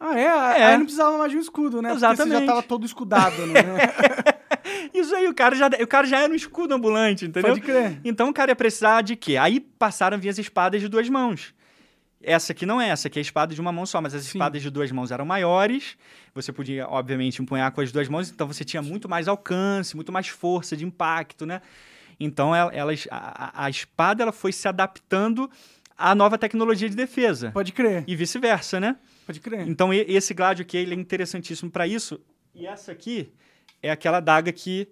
Ah, 0.00 0.18
é? 0.18 0.24
É. 0.24 0.64
Aí 0.66 0.76
não 0.78 0.84
precisava 0.84 1.16
mais 1.18 1.30
de 1.30 1.36
um 1.36 1.40
escudo, 1.40 1.82
né? 1.82 1.88
Porque 1.90 2.00
você 2.00 2.06
já 2.06 2.12
Exatamente. 2.12 2.46
tava 2.46 2.62
todo 2.62 2.86
escudado, 2.86 3.46
né? 3.46 3.60
Isso 4.94 5.14
aí, 5.14 5.26
o 5.28 5.34
cara 5.34 5.54
já, 5.56 5.66
o 5.68 5.86
cara 5.86 6.06
já 6.06 6.20
era 6.20 6.32
um 6.32 6.36
escudo 6.36 6.74
ambulante, 6.74 7.24
entendeu? 7.24 7.50
Pode 7.52 7.60
crer. 7.64 8.00
Então 8.04 8.28
o 8.28 8.32
cara 8.32 8.50
ia 8.50 8.56
precisar 8.56 9.02
de 9.02 9.16
quê? 9.16 9.36
Aí 9.36 9.60
passaram 9.60 10.16
a 10.16 10.20
vir 10.20 10.28
as 10.28 10.38
espadas 10.38 10.80
de 10.80 10.88
duas 10.88 11.08
mãos. 11.08 11.54
Essa 12.22 12.52
aqui 12.52 12.66
não 12.66 12.80
é, 12.80 12.88
essa 12.88 13.06
aqui 13.08 13.18
é 13.18 13.20
a 13.20 13.22
espada 13.22 13.54
de 13.54 13.60
uma 13.60 13.70
mão 13.70 13.86
só, 13.86 14.00
mas 14.00 14.12
as 14.14 14.22
Sim. 14.22 14.28
espadas 14.38 14.60
de 14.60 14.70
duas 14.70 14.90
mãos 14.90 15.10
eram 15.12 15.24
maiores. 15.24 15.96
Você 16.34 16.52
podia, 16.52 16.86
obviamente, 16.88 17.40
empunhar 17.40 17.70
com 17.70 17.80
as 17.80 17.92
duas 17.92 18.08
mãos, 18.08 18.28
então 18.30 18.46
você 18.46 18.64
tinha 18.64 18.82
muito 18.82 19.08
mais 19.08 19.28
alcance, 19.28 19.94
muito 19.94 20.10
mais 20.12 20.26
força 20.28 20.76
de 20.76 20.84
impacto, 20.84 21.46
né? 21.46 21.60
Então 22.18 22.54
el- 22.54 22.70
elas, 22.72 23.06
a, 23.10 23.60
a- 23.62 23.64
a 23.66 23.70
espada 23.70 24.22
ela 24.24 24.32
foi 24.32 24.52
se 24.52 24.66
adaptando 24.66 25.48
à 25.96 26.12
nova 26.14 26.36
tecnologia 26.36 26.88
de 26.88 26.96
defesa. 26.96 27.52
Pode 27.52 27.72
crer. 27.72 28.02
E 28.06 28.16
vice-versa, 28.16 28.80
né? 28.80 28.96
Pode 29.28 29.40
crer. 29.40 29.68
Então 29.68 29.92
esse 29.92 30.32
gládio 30.32 30.62
aqui 30.62 30.78
ele 30.78 30.94
é 30.94 30.98
interessantíssimo 30.98 31.70
para 31.70 31.86
isso. 31.86 32.18
E 32.54 32.66
essa 32.66 32.92
aqui 32.92 33.30
é 33.82 33.90
aquela 33.90 34.20
daga 34.20 34.50
que 34.50 34.88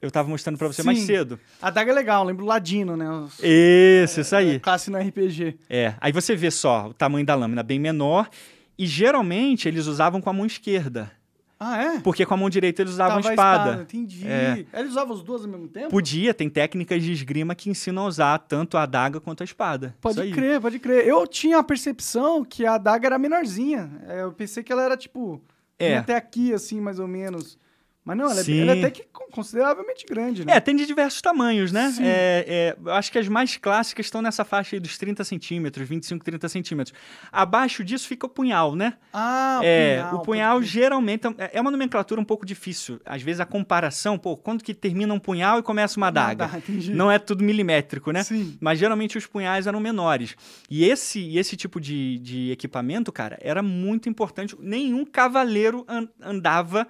eu 0.00 0.08
estava 0.08 0.26
mostrando 0.28 0.56
para 0.56 0.66
você 0.66 0.82
mais 0.82 0.98
Sim. 1.00 1.04
cedo. 1.06 1.38
A 1.60 1.68
daga 1.68 1.90
é 1.90 1.94
legal, 1.94 2.24
lembra 2.24 2.42
o 2.42 2.46
Ladino, 2.48 2.96
né? 2.96 3.06
Os- 3.10 3.38
Isso, 3.42 4.22
isso 4.22 4.34
aí. 4.34 4.58
Classe 4.60 4.90
no 4.90 4.96
RPG. 4.98 5.58
É, 5.68 5.94
aí 6.00 6.10
você 6.10 6.34
vê 6.34 6.50
só 6.50 6.88
o 6.88 6.94
tamanho 6.94 7.26
da 7.26 7.34
lâmina 7.34 7.62
bem 7.62 7.78
menor 7.78 8.30
e 8.78 8.86
geralmente 8.86 9.68
eles 9.68 9.86
usavam 9.86 10.22
com 10.22 10.30
a 10.30 10.32
mão 10.32 10.46
esquerda, 10.46 11.12
Ah, 11.58 11.82
é? 11.82 12.00
porque 12.00 12.26
com 12.26 12.34
a 12.34 12.36
mão 12.36 12.50
direita 12.50 12.82
eles 12.82 12.92
usavam 12.92 13.16
Tava 13.16 13.28
a 13.28 13.32
espada. 13.32 13.82
Entendi. 13.82 14.28
É. 14.28 14.66
Eles 14.74 14.90
usavam 14.90 15.14
os 15.14 15.22
duas 15.22 15.42
ao 15.42 15.48
mesmo 15.48 15.68
tempo? 15.68 15.88
Podia, 15.88 16.34
tem 16.34 16.50
técnicas 16.50 17.02
de 17.02 17.12
esgrima 17.12 17.54
que 17.54 17.70
ensinam 17.70 18.04
a 18.04 18.06
usar 18.06 18.38
tanto 18.40 18.76
a 18.76 18.82
adaga 18.82 19.20
quanto 19.20 19.40
a 19.40 19.44
espada. 19.44 19.94
Pode 20.00 20.30
crer, 20.32 20.60
pode 20.60 20.78
crer. 20.78 21.06
Eu 21.06 21.26
tinha 21.26 21.58
a 21.58 21.64
percepção 21.64 22.44
que 22.44 22.66
a 22.66 22.76
daga 22.76 23.06
era 23.06 23.18
menorzinha. 23.18 23.90
É, 24.06 24.22
Eu 24.22 24.32
pensei 24.32 24.62
que 24.62 24.70
ela 24.72 24.82
era 24.82 24.96
tipo. 24.96 25.40
É. 25.78 25.96
Até 25.98 26.14
aqui, 26.14 26.52
assim, 26.52 26.80
mais 26.80 26.98
ou 26.98 27.08
menos. 27.08 27.58
Mas 28.06 28.16
não, 28.16 28.30
ela 28.30 28.40
é, 28.40 28.58
ela 28.60 28.72
é 28.72 28.78
até 28.78 28.90
que 28.90 29.04
consideravelmente 29.32 30.06
grande, 30.06 30.44
né? 30.46 30.54
É, 30.56 30.60
tem 30.60 30.76
de 30.76 30.86
diversos 30.86 31.20
tamanhos, 31.20 31.72
né? 31.72 31.90
Sim. 31.90 32.04
É, 32.04 32.76
é, 32.86 32.90
acho 32.92 33.10
que 33.10 33.18
as 33.18 33.26
mais 33.26 33.56
clássicas 33.56 34.06
estão 34.06 34.22
nessa 34.22 34.44
faixa 34.44 34.76
aí 34.76 34.80
dos 34.80 34.96
30 34.96 35.24
centímetros, 35.24 35.86
25, 35.88 36.24
30 36.24 36.48
centímetros. 36.48 36.96
Abaixo 37.32 37.82
disso 37.82 38.06
fica 38.06 38.24
o 38.24 38.28
punhal, 38.30 38.76
né? 38.76 38.94
Ah, 39.12 39.58
é, 39.64 40.04
o 40.06 40.10
pode 40.12 40.24
punhal 40.24 40.58
crer. 40.58 40.68
geralmente 40.68 41.26
é 41.38 41.50
é 41.56 41.60
uma 41.60 41.70
nomenclatura 41.70 42.20
um 42.20 42.24
pouco 42.24 42.46
difícil. 42.46 43.00
Às 43.04 43.22
vezes 43.22 43.40
a 43.40 43.44
comparação, 43.46 44.16
pô, 44.16 44.36
quando 44.36 44.62
que 44.62 44.72
termina 44.72 45.12
um 45.12 45.18
punhal 45.18 45.58
e 45.58 45.62
começa 45.62 45.96
uma 45.98 46.06
adaga? 46.06 46.48
Ah. 46.54 46.60
Não 46.90 47.10
é 47.10 47.18
tudo 47.18 47.42
milimétrico, 47.42 48.12
né? 48.12 48.22
Sim. 48.22 48.56
Mas 48.60 48.78
geralmente 48.78 49.18
os 49.18 49.26
punhais 49.26 49.66
eram 49.66 49.80
menores. 49.80 50.36
E 50.70 50.84
esse, 50.84 51.36
esse 51.36 51.56
tipo 51.56 51.80
de, 51.80 52.18
de 52.20 52.50
equipamento, 52.52 53.10
cara, 53.10 53.36
era 53.40 53.62
muito 53.62 54.08
importante. 54.08 54.54
Nenhum 54.60 55.04
cavaleiro 55.04 55.84
an- 55.88 56.08
andava 56.22 56.86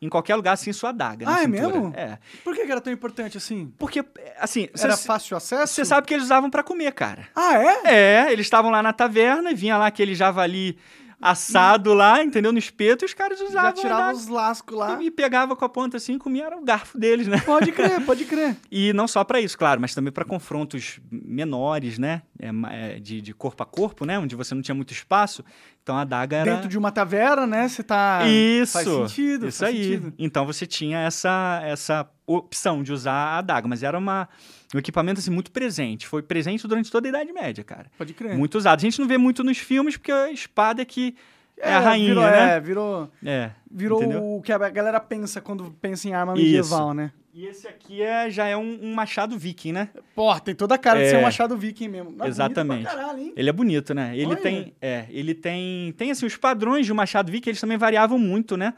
em 0.00 0.08
qualquer 0.08 0.36
lugar 0.36 0.56
sem 0.56 0.72
sua 0.72 0.90
adaga. 0.90 1.26
Ah, 1.28 1.42
é 1.42 1.44
cintura. 1.46 1.68
mesmo? 1.68 1.92
É. 1.96 2.18
Por 2.44 2.54
que 2.54 2.64
que 2.64 2.70
era 2.72 2.80
tão 2.80 2.92
importante 2.92 3.36
assim? 3.36 3.72
Porque, 3.78 4.04
assim, 4.38 4.68
Era 4.78 4.96
cê- 4.96 5.06
fácil 5.06 5.36
acesso? 5.36 5.74
você 5.74 5.84
sabe 5.84 6.06
que 6.06 6.14
eles 6.14 6.24
usavam 6.26 6.48
pra 6.50 6.62
comer, 6.62 6.92
cara. 6.92 7.26
Ah, 7.34 7.54
é? 7.84 7.94
É, 8.26 8.32
eles 8.32 8.46
estavam 8.46 8.70
lá 8.70 8.82
na 8.82 8.92
taverna 8.92 9.50
e 9.50 9.54
vinha 9.54 9.76
lá 9.76 9.86
aquele 9.86 10.14
javali 10.14 10.78
assado 11.20 11.94
lá, 11.94 12.22
entendeu? 12.22 12.52
No 12.52 12.58
espeto, 12.58 13.04
e 13.04 13.06
os 13.06 13.14
caras 13.14 13.40
usavam 13.40 13.62
Já 13.62 13.68
a 13.68 13.72
tirava 13.72 14.02
adaga. 14.04 14.18
os 14.18 14.28
lascos 14.28 14.76
lá. 14.76 15.02
E 15.02 15.10
pegava 15.10 15.56
com 15.56 15.64
a 15.64 15.68
ponta 15.68 15.96
assim 15.96 16.14
e 16.14 16.18
comia, 16.18 16.46
era 16.46 16.56
o 16.56 16.64
garfo 16.64 16.98
deles, 16.98 17.26
né? 17.26 17.40
Pode 17.40 17.72
crer, 17.72 18.04
pode 18.04 18.24
crer. 18.24 18.56
E 18.70 18.92
não 18.92 19.08
só 19.08 19.24
para 19.24 19.40
isso, 19.40 19.56
claro, 19.58 19.80
mas 19.80 19.94
também 19.94 20.12
para 20.12 20.24
confrontos 20.24 21.00
menores, 21.10 21.98
né? 21.98 22.22
É, 22.38 22.50
é, 22.70 23.00
de, 23.00 23.20
de 23.20 23.32
corpo 23.32 23.62
a 23.62 23.66
corpo, 23.66 24.04
né? 24.04 24.18
Onde 24.18 24.36
você 24.36 24.54
não 24.54 24.62
tinha 24.62 24.74
muito 24.74 24.92
espaço. 24.92 25.44
Então 25.82 25.96
a 25.96 26.02
adaga 26.02 26.36
era. 26.36 26.54
Dentro 26.54 26.68
de 26.68 26.78
uma 26.78 26.92
taverna, 26.92 27.46
né? 27.46 27.66
Você 27.66 27.82
tá. 27.82 28.20
Isso! 28.26 28.72
Faz 28.72 28.86
sentido. 28.86 29.48
Isso 29.48 29.58
faz 29.58 29.74
aí. 29.74 29.84
sentido. 29.84 30.14
Então 30.18 30.46
você 30.46 30.66
tinha 30.66 30.98
essa, 30.98 31.60
essa 31.64 32.08
opção 32.36 32.82
de 32.82 32.92
usar 32.92 33.12
a 33.12 33.38
adaga, 33.38 33.66
mas 33.66 33.82
era 33.82 33.96
uma, 33.98 34.28
um 34.74 34.78
equipamento 34.78 35.18
assim, 35.20 35.30
muito 35.30 35.50
presente. 35.50 36.06
Foi 36.06 36.22
presente 36.22 36.66
durante 36.68 36.90
toda 36.90 37.08
a 37.08 37.10
Idade 37.10 37.32
Média, 37.32 37.64
cara. 37.64 37.86
Pode 37.96 38.12
crer. 38.14 38.36
Muito 38.36 38.56
usado. 38.58 38.78
A 38.78 38.82
gente 38.82 38.98
não 39.00 39.08
vê 39.08 39.18
muito 39.18 39.42
nos 39.42 39.58
filmes, 39.58 39.96
porque 39.96 40.12
a 40.12 40.30
espada 40.30 40.82
é 40.82 40.84
que 40.84 41.14
é, 41.56 41.72
a 41.72 41.80
rainha, 41.80 42.08
virou, 42.08 42.22
né? 42.24 42.56
É, 42.56 42.60
virou, 42.60 43.10
É. 43.24 43.50
virou 43.70 44.02
entendeu? 44.02 44.22
o 44.36 44.42
que 44.42 44.52
a 44.52 44.58
galera 44.70 45.00
pensa 45.00 45.40
quando 45.40 45.70
pensa 45.80 46.08
em 46.08 46.12
arma 46.14 46.34
Isso. 46.34 46.42
medieval, 46.44 46.94
né? 46.94 47.10
E 47.34 47.46
esse 47.46 47.68
aqui 47.68 48.02
é, 48.02 48.28
já 48.30 48.46
é 48.46 48.56
um, 48.56 48.78
um 48.82 48.94
machado 48.94 49.38
viking, 49.38 49.70
né? 49.70 49.90
Porra, 50.14 50.40
tem 50.40 50.54
toda 50.56 50.74
a 50.74 50.78
cara 50.78 50.98
de 50.98 51.04
É. 51.06 51.10
ser 51.10 51.16
um 51.18 51.22
machado 51.22 51.56
viking 51.56 51.86
mesmo. 51.88 52.10
Nossa, 52.10 52.28
Exatamente. 52.30 52.82
bonito 52.84 52.90
pra 52.96 53.00
caralho? 53.04 53.32
Ele 53.36 53.48
é 53.48 53.52
bonito, 53.52 53.94
né? 53.94 54.10
Ele 54.16 54.26
Olha. 54.26 54.36
tem, 54.36 54.74
é, 54.82 55.06
ele 55.08 55.34
tem, 55.34 55.92
tem 55.92 56.10
assim 56.10 56.26
os 56.26 56.36
padrões 56.36 56.84
de 56.84 56.92
um 56.92 56.96
machado 56.96 57.30
viking, 57.30 57.50
eles 57.50 57.60
também 57.60 57.76
variavam 57.78 58.18
muito, 58.18 58.56
né? 58.56 58.74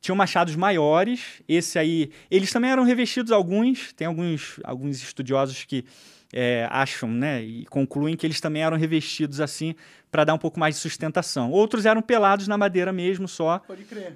Tinham 0.00 0.16
machados 0.16 0.56
maiores, 0.56 1.42
esse 1.48 1.78
aí, 1.78 2.10
eles 2.30 2.50
também 2.52 2.70
eram 2.70 2.84
revestidos 2.84 3.30
alguns, 3.32 3.92
tem 3.92 4.06
alguns, 4.06 4.58
alguns 4.64 5.02
estudiosos 5.02 5.64
que 5.64 5.84
é, 6.32 6.66
acham, 6.70 7.10
né, 7.10 7.42
e 7.42 7.66
concluem 7.66 8.16
que 8.16 8.26
eles 8.26 8.40
também 8.40 8.62
eram 8.62 8.76
revestidos 8.76 9.40
assim 9.40 9.74
para 10.10 10.24
dar 10.24 10.32
um 10.34 10.38
pouco 10.38 10.58
mais 10.58 10.76
de 10.76 10.80
sustentação. 10.80 11.50
Outros 11.50 11.84
eram 11.86 12.00
pelados 12.00 12.48
na 12.48 12.56
madeira 12.56 12.92
mesmo 12.92 13.28
só, 13.28 13.58
Pode 13.58 13.82
crer. 13.84 14.14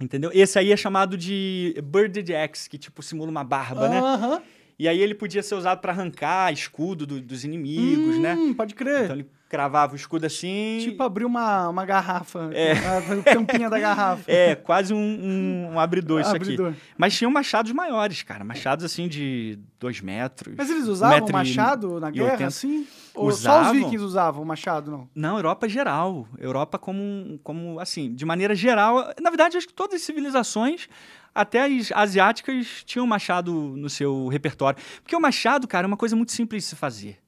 entendeu? 0.00 0.30
Esse 0.32 0.58
aí 0.58 0.72
é 0.72 0.76
chamado 0.76 1.16
de 1.18 1.74
birded 1.84 2.34
axe, 2.34 2.70
que 2.70 2.78
tipo 2.78 3.02
simula 3.02 3.30
uma 3.30 3.44
barba, 3.44 3.88
né? 3.88 3.98
Aham. 4.00 4.42
E 4.78 4.86
aí 4.88 5.00
ele 5.00 5.14
podia 5.14 5.42
ser 5.42 5.54
usado 5.54 5.80
para 5.80 5.90
arrancar 5.92 6.52
escudo 6.52 7.06
do- 7.06 7.20
dos 7.20 7.44
inimigos, 7.44 8.18
né? 8.18 8.34
Hum, 8.34 8.54
Pode 8.54 8.74
crer. 8.74 9.04
Então 9.04 9.16
ele 9.16 9.26
cravava 9.48 9.92
o 9.92 9.96
escudo 9.96 10.26
assim. 10.26 10.78
Tipo 10.82 11.02
abrir 11.02 11.24
uma, 11.24 11.68
uma 11.68 11.84
garrafa. 11.84 12.50
É. 12.52 12.72
A 13.26 13.34
tampinha 13.34 13.70
da 13.70 13.78
garrafa. 13.78 14.24
É, 14.30 14.54
quase 14.54 14.92
um, 14.92 14.96
um- 14.98 15.70
um 15.74 15.80
abridor 15.80 16.20
isso 16.20 16.34
Abridor. 16.34 16.70
aqui. 16.70 16.80
Mas 16.98 17.16
tinham 17.16 17.30
machados 17.30 17.72
maiores, 17.72 18.22
cara. 18.22 18.44
Machados 18.44 18.84
assim 18.84 19.08
de 19.08 19.58
dois 19.78 20.00
metros. 20.00 20.54
Mas 20.56 20.68
eles 20.70 20.88
um 20.88 20.92
usavam 20.92 21.28
e- 21.28 21.32
machado 21.32 22.00
na 22.00 22.10
guerra, 22.10 22.24
oitenta. 22.32 22.46
assim? 22.48 22.86
Ou 23.14 23.30
só 23.30 23.34
os 23.34 23.38
Usavam. 23.40 23.72
vikings 23.72 24.04
usavam 24.04 24.44
machado, 24.44 24.90
não? 24.90 25.08
Não, 25.14 25.36
Europa 25.36 25.68
geral. 25.68 26.28
Europa 26.38 26.78
como, 26.78 27.00
um- 27.02 27.38
como, 27.42 27.80
assim, 27.80 28.14
de 28.14 28.24
maneira 28.26 28.54
geral. 28.54 29.12
Na 29.20 29.30
verdade, 29.30 29.56
acho 29.56 29.66
que 29.66 29.72
todas 29.72 29.94
as 29.94 30.02
civilizações, 30.02 30.86
até 31.34 31.64
as 31.64 31.90
asiáticas, 31.92 32.82
tinham 32.84 33.06
machado 33.06 33.52
no 33.52 33.88
seu 33.88 34.28
repertório. 34.28 34.78
Porque 35.02 35.16
o 35.16 35.20
machado, 35.20 35.66
cara, 35.66 35.86
é 35.86 35.88
uma 35.88 35.96
coisa 35.96 36.14
muito 36.16 36.32
simples 36.32 36.64
de 36.64 36.68
se 36.70 36.76
fazer. 36.76 37.18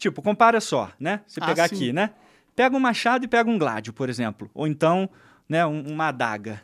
Tipo, 0.00 0.22
compara 0.22 0.60
só, 0.62 0.90
né? 0.98 1.20
Você 1.26 1.38
Ah, 1.42 1.46
pegar 1.46 1.68
sim. 1.68 1.74
aqui, 1.76 1.92
né? 1.92 2.10
Pega 2.56 2.74
um 2.74 2.80
machado 2.80 3.22
e 3.26 3.28
pega 3.28 3.48
um 3.50 3.58
gládio, 3.58 3.92
por 3.92 4.08
exemplo. 4.08 4.50
Ou 4.54 4.66
então, 4.66 5.08
né, 5.46 5.64
um- 5.66 5.92
uma 5.92 6.08
adaga. 6.08 6.62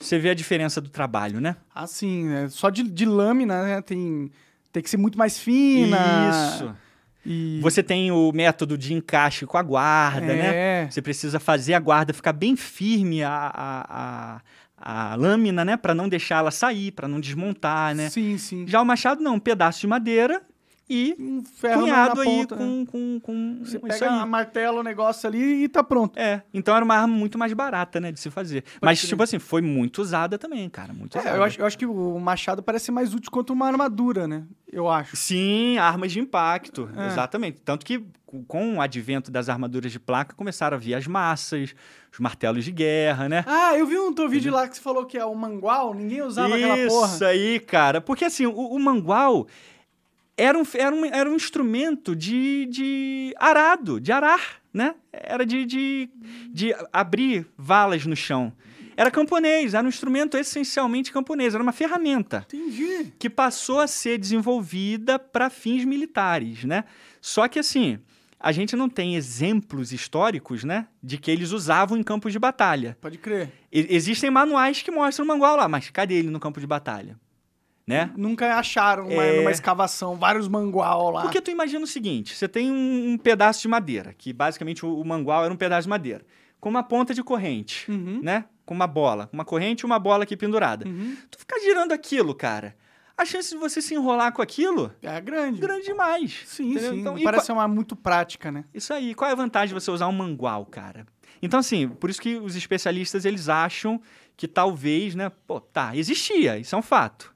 Você 0.00 0.18
vê 0.18 0.30
a 0.30 0.34
diferença 0.34 0.80
do 0.80 0.88
trabalho, 0.90 1.40
né? 1.40 1.54
Assim, 1.72 2.28
é, 2.34 2.48
só 2.48 2.68
de, 2.68 2.82
de 2.82 3.06
lâmina, 3.06 3.62
né? 3.62 3.80
Tem, 3.82 4.30
tem 4.72 4.82
que 4.82 4.90
ser 4.90 4.96
muito 4.96 5.16
mais 5.16 5.38
fina. 5.38 5.96
Isso. 6.28 6.74
E... 7.24 7.60
Você 7.62 7.84
tem 7.84 8.10
o 8.10 8.32
método 8.32 8.76
de 8.76 8.92
encaixe 8.94 9.46
com 9.46 9.56
a 9.56 9.62
guarda, 9.62 10.26
né? 10.26 10.54
É. 10.84 10.88
Você 10.90 11.00
precisa 11.00 11.38
fazer 11.38 11.74
a 11.74 11.80
guarda 11.80 12.12
ficar 12.12 12.32
bem 12.32 12.56
firme 12.56 13.22
a, 13.22 13.30
a, 13.54 14.40
a, 14.76 15.12
a 15.12 15.14
lâmina, 15.14 15.64
né? 15.64 15.76
Para 15.76 15.94
não 15.94 16.08
deixar 16.08 16.38
ela 16.38 16.50
sair, 16.50 16.90
para 16.90 17.06
não 17.06 17.20
desmontar, 17.20 17.94
né? 17.94 18.10
Sim, 18.10 18.36
sim. 18.38 18.66
Já 18.66 18.82
o 18.82 18.84
machado 18.84 19.22
não, 19.22 19.34
um 19.36 19.40
pedaço 19.40 19.80
de 19.80 19.86
madeira 19.86 20.42
e 20.88 21.16
Um 21.18 21.42
ferro 21.42 21.80
na- 21.80 21.82
cunhado 21.82 22.20
aí 22.20 22.26
ponta, 22.26 22.56
né? 22.56 22.62
com, 22.64 22.86
com, 22.86 23.20
com 23.20 23.58
Você 23.64 23.76
isso 23.76 23.80
pega 23.86 24.10
a 24.10 24.26
martelo, 24.26 24.80
o 24.80 24.82
negócio 24.82 25.28
ali 25.28 25.64
e 25.64 25.68
tá 25.68 25.82
pronto. 25.82 26.18
É, 26.18 26.42
então 26.54 26.74
era 26.76 26.84
uma 26.84 26.94
arma 26.94 27.08
muito 27.14 27.36
mais 27.38 27.52
barata, 27.52 27.98
né, 28.00 28.12
de 28.12 28.20
se 28.20 28.30
fazer. 28.30 28.62
Mas, 28.80 29.00
crer. 29.00 29.08
tipo 29.10 29.22
assim, 29.22 29.38
foi 29.38 29.60
muito 29.62 30.00
usada 30.00 30.38
também, 30.38 30.68
cara, 30.68 30.92
muito 30.92 31.18
usada. 31.18 31.34
É, 31.34 31.38
eu, 31.38 31.42
acho, 31.44 31.60
eu 31.60 31.66
acho 31.66 31.76
que 31.78 31.86
o 31.86 32.18
machado 32.20 32.62
parece 32.62 32.86
ser 32.86 32.92
mais 32.92 33.12
útil 33.14 33.30
quanto 33.30 33.52
uma 33.52 33.66
armadura, 33.66 34.28
né? 34.28 34.44
Eu 34.72 34.88
acho. 34.88 35.16
Sim, 35.16 35.78
armas 35.78 36.12
de 36.12 36.20
impacto, 36.20 36.88
É. 36.96 37.06
exatamente. 37.06 37.60
Tanto 37.64 37.84
que 37.86 38.04
com- 38.26 38.44
com 38.44 38.76
o 38.76 38.80
advento 38.80 39.30
das 39.30 39.48
armaduras 39.48 39.90
de 39.90 39.98
placa 39.98 40.34
começaram 40.34 40.76
a 40.76 40.80
vir 40.80 40.94
as 40.94 41.06
massas, 41.06 41.74
os 42.12 42.18
martelos 42.18 42.64
de 42.64 42.72
guerra, 42.72 43.28
né? 43.28 43.44
Ah, 43.46 43.76
eu 43.76 43.86
vi 43.86 43.96
um 43.98 44.12
teu 44.12 44.28
vídeo 44.28 44.52
lá 44.52 44.68
que 44.68 44.76
você 44.76 44.82
falou 44.82 45.06
que 45.06 45.16
é 45.16 45.24
o 45.24 45.34
mangual, 45.34 45.94
ninguém 45.94 46.20
usava 46.22 46.54
aquela 46.54 46.76
Isso 46.78 46.88
porra. 46.88 47.26
aí, 47.28 47.60
cara. 47.60 48.00
Porque 48.00 48.24
assim, 48.24 48.44
o, 48.46 48.52
o 48.52 48.78
mangual 48.78 49.46
era 50.36 50.58
um, 50.58 50.62
era 50.74 50.94
um, 50.94 51.04
era 51.06 51.30
um 51.30 51.34
instrumento 51.34 52.14
de, 52.14 52.66
de 52.66 53.34
arado, 53.38 54.00
de 54.00 54.12
arar, 54.12 54.60
né? 54.72 54.94
Era 55.12 55.46
de, 55.46 55.64
de, 55.64 56.10
de 56.50 56.74
abrir 56.92 57.46
valas 57.56 58.04
no 58.04 58.14
chão. 58.14 58.52
Era 58.96 59.10
camponês, 59.10 59.74
era 59.74 59.84
um 59.84 59.88
instrumento 59.88 60.36
essencialmente 60.38 61.12
camponês, 61.12 61.54
era 61.54 61.62
uma 61.62 61.72
ferramenta 61.72 62.46
Entendi. 62.52 63.12
que 63.18 63.28
passou 63.28 63.80
a 63.80 63.86
ser 63.86 64.16
desenvolvida 64.18 65.18
para 65.18 65.50
fins 65.50 65.84
militares, 65.84 66.64
né? 66.64 66.84
Só 67.20 67.46
que 67.46 67.58
assim, 67.58 67.98
a 68.40 68.52
gente 68.52 68.74
não 68.74 68.88
tem 68.88 69.14
exemplos 69.16 69.92
históricos, 69.92 70.64
né, 70.64 70.86
de 71.02 71.18
que 71.18 71.30
eles 71.30 71.50
usavam 71.52 71.98
em 71.98 72.02
campos 72.02 72.32
de 72.32 72.38
batalha. 72.38 72.96
Pode 73.00 73.18
crer. 73.18 73.50
E- 73.70 73.86
existem 73.90 74.30
manuais 74.30 74.80
que 74.80 74.90
mostram 74.90 75.24
o 75.24 75.28
mangual 75.28 75.56
lá, 75.56 75.68
mas 75.68 75.90
cadê 75.90 76.14
ele 76.14 76.30
no 76.30 76.40
campo 76.40 76.58
de 76.60 76.66
batalha? 76.66 77.18
Né? 77.86 78.10
Nunca 78.16 78.56
acharam 78.56 79.06
uma, 79.06 79.22
É. 79.22 79.36
numa 79.36 79.50
escavação 79.52 80.16
vários 80.16 80.48
mangual 80.48 81.10
lá. 81.12 81.22
Porque 81.22 81.40
tu 81.40 81.52
imagina 81.52 81.84
o 81.84 81.86
seguinte, 81.86 82.34
você 82.34 82.48
tem 82.48 82.70
um, 82.72 83.12
um 83.12 83.18
pedaço 83.18 83.62
de 83.62 83.68
madeira, 83.68 84.12
que 84.12 84.32
basicamente 84.32 84.84
o, 84.84 84.98
o 85.00 85.04
mangual 85.04 85.44
era 85.44 85.54
um 85.54 85.56
pedaço 85.56 85.82
de 85.82 85.88
madeira, 85.90 86.24
com 86.58 86.68
uma 86.68 86.82
ponta 86.82 87.14
de 87.14 87.22
corrente, 87.22 87.88
Uhum. 87.88 88.18
né? 88.22 88.46
Com 88.64 88.74
uma 88.74 88.88
bola, 88.88 89.28
uma 89.32 89.44
corrente 89.44 89.82
e 89.82 89.86
uma 89.86 90.00
bola 90.00 90.24
aqui 90.24 90.36
pendurada. 90.36 90.88
Uhum. 90.88 91.16
Tu 91.30 91.38
ficar 91.38 91.60
girando 91.60 91.92
aquilo, 91.92 92.34
cara, 92.34 92.74
a 93.16 93.24
chance 93.24 93.50
de 93.50 93.56
você 93.56 93.80
se 93.80 93.94
enrolar 93.94 94.32
com 94.32 94.42
aquilo 94.42 94.92
É 95.00 95.20
grande. 95.20 95.58
é 95.58 95.60
grande 95.60 95.84
demais. 95.84 96.42
Sim, 96.46 96.72
entendeu? 96.72 96.92
sim. 96.92 97.00
Então, 97.02 97.12
Parece 97.14 97.30
qual- 97.32 97.44
ser 97.46 97.52
uma 97.52 97.68
muito 97.68 97.94
prática, 97.94 98.50
né? 98.50 98.64
Isso 98.74 98.92
aí. 98.92 99.14
Qual 99.14 99.30
é 99.30 99.32
a 99.32 99.36
vantagem 99.36 99.68
de 99.68 99.80
você 99.80 99.92
usar 99.92 100.08
um 100.08 100.12
mangual, 100.12 100.66
cara? 100.66 101.06
Então, 101.40 101.60
assim, 101.60 101.88
por 101.88 102.10
isso 102.10 102.20
que 102.20 102.34
os 102.34 102.56
especialistas, 102.56 103.24
eles 103.24 103.48
acham 103.48 104.00
que 104.36 104.48
talvez, 104.48 105.14
né? 105.14 105.30
Pô, 105.46 105.60
tá, 105.60 105.94
existia, 105.96 106.58
isso 106.58 106.74
é 106.74 106.78
um 106.78 106.82
fato. 106.82 107.35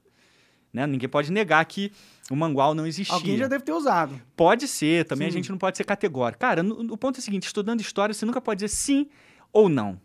Né? 0.73 0.87
Ninguém 0.87 1.09
pode 1.09 1.31
negar 1.31 1.63
que 1.65 1.91
o 2.29 2.35
mangual 2.35 2.73
não 2.73 2.87
existia. 2.87 3.13
Alguém 3.15 3.37
já 3.37 3.47
deve 3.47 3.63
ter 3.63 3.73
usado. 3.73 4.19
Pode 4.35 4.67
ser, 4.67 5.05
também 5.05 5.27
a 5.27 5.31
Sim. 5.31 5.37
gente 5.37 5.49
não 5.51 5.57
pode 5.57 5.75
ser 5.77 5.83
categórico. 5.83 6.39
Cara, 6.39 6.63
no- 6.63 6.93
o 6.93 6.97
ponto 6.97 7.17
é 7.17 7.19
o 7.19 7.21
seguinte, 7.21 7.45
estudando 7.45 7.81
história, 7.81 8.13
você 8.13 8.25
nunca 8.25 8.39
pode 8.39 8.59
dizer 8.63 8.69
sim 8.75 9.09
ou 9.51 9.67
não. 9.67 9.99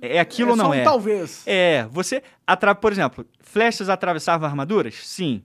É 0.00 0.20
aquilo 0.20 0.50
é 0.50 0.52
ou 0.52 0.56
não 0.56 0.70
um 0.70 0.74
é? 0.74 0.82
talvez. 0.84 1.42
É, 1.46 1.86
você, 1.90 2.22
atra... 2.46 2.74
por 2.74 2.92
exemplo, 2.92 3.26
flechas 3.40 3.88
atravessavam 3.88 4.48
armaduras? 4.48 4.94
Sim. 5.06 5.42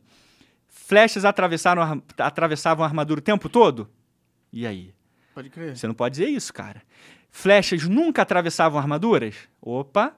Flechas 0.67 1.26
atravessaram, 1.26 1.81
ar- 1.81 2.01
atravessavam 2.19 2.84
a 2.85 2.88
armadura 2.88 3.19
o 3.19 3.23
tempo 3.23 3.49
todo? 3.49 3.89
E 4.53 4.65
aí? 4.67 4.93
Pode 5.34 5.49
crer. 5.49 5.76
Você 5.76 5.88
não 5.88 5.95
pode 5.95 6.13
dizer 6.17 6.30
isso, 6.30 6.53
cara. 6.53 6.81
Flechas 7.31 7.84
nunca 7.88 8.22
atravessavam 8.22 8.80
armaduras? 8.80 9.35
Opa, 9.59 10.15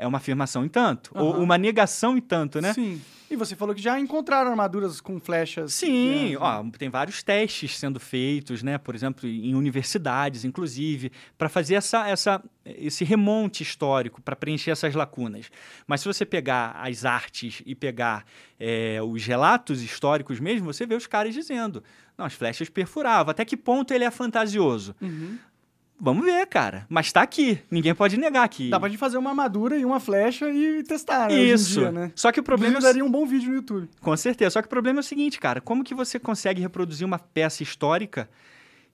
é 0.00 0.06
uma 0.06 0.18
afirmação 0.18 0.64
em 0.64 0.68
tanto. 0.68 1.12
Ou 1.14 1.34
Aham. 1.34 1.42
uma 1.42 1.58
negação 1.58 2.16
em 2.16 2.20
tanto, 2.20 2.60
né? 2.60 2.72
Sim. 2.72 3.00
E 3.30 3.36
você 3.36 3.54
falou 3.54 3.72
que 3.72 3.80
já 3.80 4.00
encontraram 4.00 4.50
armaduras 4.50 5.00
com 5.00 5.20
flechas. 5.20 5.74
Sim, 5.74 6.30
né? 6.30 6.36
ó, 6.40 6.64
tem 6.76 6.88
vários 6.88 7.22
testes 7.22 7.78
sendo 7.78 8.00
feitos, 8.00 8.60
né? 8.60 8.76
Por 8.76 8.92
exemplo, 8.92 9.28
em 9.28 9.54
universidades, 9.54 10.44
inclusive, 10.44 11.12
para 11.38 11.48
fazer 11.48 11.74
essa, 11.74 12.08
essa, 12.08 12.42
esse 12.64 13.04
remonte 13.04 13.62
histórico, 13.62 14.20
para 14.20 14.34
preencher 14.34 14.72
essas 14.72 14.96
lacunas. 14.96 15.48
Mas 15.86 16.00
se 16.00 16.08
você 16.08 16.26
pegar 16.26 16.72
as 16.82 17.04
artes 17.04 17.62
e 17.64 17.72
pegar 17.72 18.24
é, 18.58 19.00
os 19.00 19.24
relatos 19.24 19.80
históricos 19.80 20.40
mesmo, 20.40 20.72
você 20.72 20.84
vê 20.84 20.96
os 20.96 21.06
caras 21.06 21.32
dizendo: 21.32 21.84
não, 22.18 22.26
as 22.26 22.34
flechas 22.34 22.68
perfuravam. 22.68 23.30
Até 23.30 23.44
que 23.44 23.56
ponto 23.56 23.94
ele 23.94 24.02
é 24.02 24.10
fantasioso? 24.10 24.94
Uhum. 25.00 25.38
Vamos 26.00 26.24
ver, 26.24 26.46
cara. 26.46 26.86
Mas 26.88 27.12
tá 27.12 27.20
aqui. 27.20 27.60
Ninguém 27.70 27.94
pode 27.94 28.16
negar 28.16 28.48
que. 28.48 28.70
Dá 28.70 28.80
pra 28.80 28.88
gente 28.88 28.98
fazer 28.98 29.18
uma 29.18 29.30
armadura 29.30 29.76
e 29.76 29.84
uma 29.84 30.00
flecha 30.00 30.50
e 30.50 30.82
testar, 30.82 31.28
né? 31.28 31.34
Isso. 31.34 31.80
dia, 31.80 31.92
né? 31.92 32.10
Só 32.14 32.32
que 32.32 32.40
o 32.40 32.42
problema 32.42 32.74
é 32.74 32.76
o 32.76 32.78
Inclusive, 32.78 33.00
daria 33.00 33.04
um 33.04 33.10
bom 33.10 33.26
vídeo 33.26 33.50
no 33.50 33.56
YouTube. 33.56 33.88
Com 34.00 34.16
certeza. 34.16 34.50
Só 34.50 34.62
que 34.62 34.66
o 34.66 34.70
problema 34.70 35.00
é 35.00 35.02
o 35.02 35.04
seguinte, 35.04 35.38
cara. 35.38 35.60
Como 35.60 35.84
que 35.84 35.94
você 35.94 36.18
consegue 36.18 36.62
reproduzir 36.62 37.06
uma 37.06 37.18
peça 37.18 37.62
histórica 37.62 38.28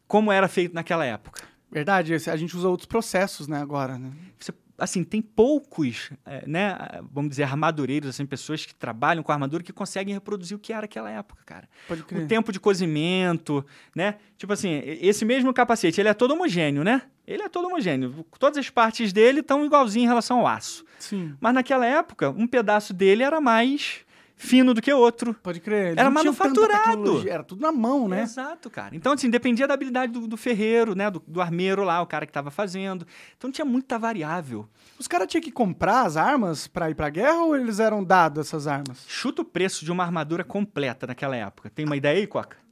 como 0.08 0.32
era 0.32 0.48
feito 0.48 0.74
naquela 0.74 1.04
época? 1.04 1.42
Verdade, 1.70 2.14
a 2.14 2.36
gente 2.36 2.56
usa 2.56 2.68
outros 2.68 2.86
processos, 2.86 3.48
né, 3.48 3.60
agora, 3.60 3.98
né? 3.98 4.10
Você, 4.38 4.52
assim, 4.78 5.02
tem 5.04 5.20
poucos, 5.22 6.10
é, 6.24 6.46
né, 6.46 6.76
vamos 7.12 7.30
dizer, 7.30 7.44
armadureiros, 7.44 8.10
assim, 8.10 8.26
pessoas 8.26 8.64
que 8.66 8.74
trabalham 8.74 9.22
com 9.22 9.32
armadura 9.32 9.62
que 9.62 9.72
conseguem 9.72 10.12
reproduzir 10.14 10.56
o 10.56 10.60
que 10.60 10.72
era 10.72 10.84
aquela 10.84 11.10
época, 11.10 11.42
cara. 11.46 11.68
Pode 11.88 12.02
O 12.02 12.04
crer. 12.04 12.26
tempo 12.26 12.52
de 12.52 12.60
cozimento, 12.60 13.64
né? 13.94 14.16
Tipo 14.36 14.52
assim, 14.52 14.80
esse 14.84 15.24
mesmo 15.24 15.52
capacete, 15.52 16.00
ele 16.00 16.08
é 16.08 16.14
todo 16.14 16.32
homogêneo, 16.32 16.84
né? 16.84 17.02
Ele 17.26 17.42
é 17.42 17.48
todo 17.48 17.66
homogêneo. 17.66 18.24
Todas 18.38 18.58
as 18.58 18.70
partes 18.70 19.12
dele 19.12 19.40
estão 19.40 19.64
igualzinho 19.64 20.04
em 20.04 20.08
relação 20.08 20.40
ao 20.40 20.46
aço. 20.46 20.84
Sim, 20.98 21.34
Mas 21.40 21.52
naquela 21.54 21.84
época, 21.84 22.30
um 22.30 22.46
pedaço 22.46 22.94
dele 22.94 23.22
era 23.22 23.40
mais 23.40 24.05
fino 24.36 24.74
do 24.74 24.82
que 24.82 24.92
outro. 24.92 25.34
pode 25.42 25.60
crer. 25.60 25.98
Era 25.98 26.10
manufaturado. 26.10 27.28
Era 27.28 27.42
tudo 27.42 27.62
na 27.62 27.72
mão, 27.72 28.06
né? 28.06 28.22
Exato, 28.22 28.70
cara. 28.70 28.94
Então, 28.94 29.12
assim, 29.12 29.30
dependia 29.30 29.66
da 29.66 29.74
habilidade 29.74 30.12
do, 30.12 30.28
do 30.28 30.36
ferreiro, 30.36 30.94
né? 30.94 31.10
Do, 31.10 31.22
do 31.26 31.40
armeiro 31.40 31.82
lá, 31.82 32.00
o 32.02 32.06
cara 32.06 32.26
que 32.26 32.30
estava 32.30 32.50
fazendo. 32.50 33.06
Então, 33.36 33.50
tinha 33.50 33.64
muita 33.64 33.98
variável. 33.98 34.68
Os 34.98 35.08
caras 35.08 35.26
tinham 35.26 35.42
que 35.42 35.50
comprar 35.50 36.02
as 36.02 36.16
armas 36.16 36.66
pra 36.66 36.90
ir 36.90 36.94
pra 36.94 37.08
guerra 37.08 37.42
ou 37.42 37.56
eles 37.56 37.80
eram 37.80 38.04
dados 38.04 38.46
essas 38.46 38.66
armas? 38.66 39.04
Chuta 39.08 39.42
o 39.42 39.44
preço 39.44 39.84
de 39.84 39.90
uma 39.90 40.04
armadura 40.04 40.44
completa 40.44 41.06
naquela 41.06 41.34
época. 41.34 41.70
Tem 41.70 41.84
uma 41.84 41.96
ideia 41.96 42.18
aí, 42.18 42.26
Coca? 42.26 42.65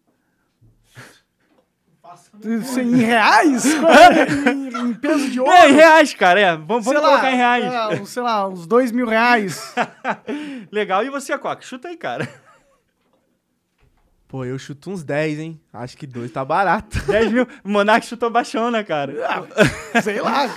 Isso 2.44 2.80
Em 2.80 2.96
reais? 2.96 3.64
em, 4.46 4.68
em 4.90 4.94
peso 4.94 5.30
de 5.30 5.40
ouro? 5.40 5.52
É, 5.52 5.70
em 5.70 5.74
reais, 5.74 6.14
cara. 6.14 6.40
É. 6.40 6.56
Vamos, 6.56 6.84
vamos 6.84 7.02
lá, 7.02 7.08
colocar 7.08 7.30
em 7.32 7.36
reais. 7.36 7.64
Sei 7.64 7.72
lá, 7.72 7.88
uns- 7.90 8.08
sei 8.10 8.22
lá, 8.22 8.48
uns 8.48 8.66
dois 8.66 8.90
mil 8.92 9.06
reais. 9.06 9.74
Legal. 10.70 11.04
E 11.04 11.10
você, 11.10 11.36
Coca? 11.38 11.62
Chuta 11.62 11.88
aí, 11.88 11.96
cara. 11.96 12.28
Pô, 14.26 14.44
eu 14.44 14.58
chuto 14.58 14.90
uns 14.90 15.04
10, 15.04 15.38
hein? 15.38 15.60
Acho 15.72 15.96
que 15.96 16.06
dois 16.08 16.30
tá 16.30 16.44
barato. 16.44 16.98
10 17.06 17.30
mil. 17.32 17.46
O 17.62 17.68
Monark 17.68 18.04
chutou 18.04 18.30
baixão, 18.30 18.70
né, 18.70 18.82
cara? 18.82 19.14
Ah, 19.94 20.02
sei 20.02 20.20
lá. 20.20 20.48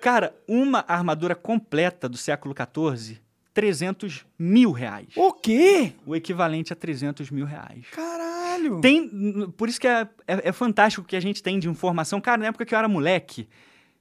Cara, 0.00 0.34
uma 0.48 0.82
armadura 0.88 1.34
completa 1.34 2.08
do 2.08 2.16
século 2.16 2.54
XIV, 2.56 3.20
300 3.52 4.24
mil 4.38 4.72
reais. 4.72 5.08
O 5.16 5.32
quê? 5.34 5.92
O 6.06 6.16
equivalente 6.16 6.72
a 6.72 6.76
300 6.76 7.30
mil 7.30 7.44
reais. 7.44 7.84
Caralho. 7.92 8.33
Tem, 8.80 9.08
n- 9.12 9.48
por 9.52 9.68
isso 9.68 9.80
que 9.80 9.86
é, 9.88 10.08
é, 10.26 10.48
é 10.48 10.52
fantástico 10.52 11.02
o 11.04 11.06
que 11.08 11.16
a 11.16 11.20
gente 11.20 11.42
tem 11.42 11.58
de 11.58 11.68
informação. 11.68 12.20
Cara, 12.20 12.38
na 12.38 12.46
época 12.46 12.64
que 12.64 12.74
eu 12.74 12.78
era 12.78 12.88
moleque, 12.88 13.48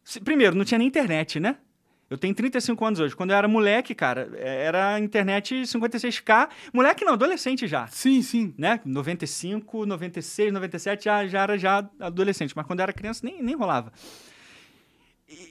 se- 0.04 0.20
primeiro, 0.20 0.56
não 0.56 0.66
tinha 0.66 0.78
nem 0.78 0.88
internet, 0.88 1.40
né? 1.40 1.58
Eu 2.10 2.18
tenho 2.18 2.36
35 2.36 2.86
anos 2.86 3.00
hoje. 3.00 3.16
Quando 3.16 3.32
eu 3.32 3.36
era 3.38 3.48
moleque, 3.48 3.96
cara, 3.96 4.30
é- 4.36 4.66
era 4.66 5.00
internet 5.00 5.66
56K. 5.66 6.48
Moleque 6.72 7.04
não, 7.04 7.14
adolescente 7.14 7.66
já. 7.68 7.88
Sim, 7.88 8.22
sim. 8.22 8.54
Né? 8.58 8.80
95, 8.86 9.86
96, 9.86 10.54
97 10.54 11.06
já, 11.06 11.26
já 11.26 11.42
era 11.42 11.58
já 11.58 11.90
adolescente. 12.00 12.54
Mas 12.56 12.68
quando 12.68 12.80
eu 12.80 12.84
era 12.84 12.94
criança 12.94 13.22
nem, 13.26 13.42
nem 13.42 13.56
rolava. 13.56 13.92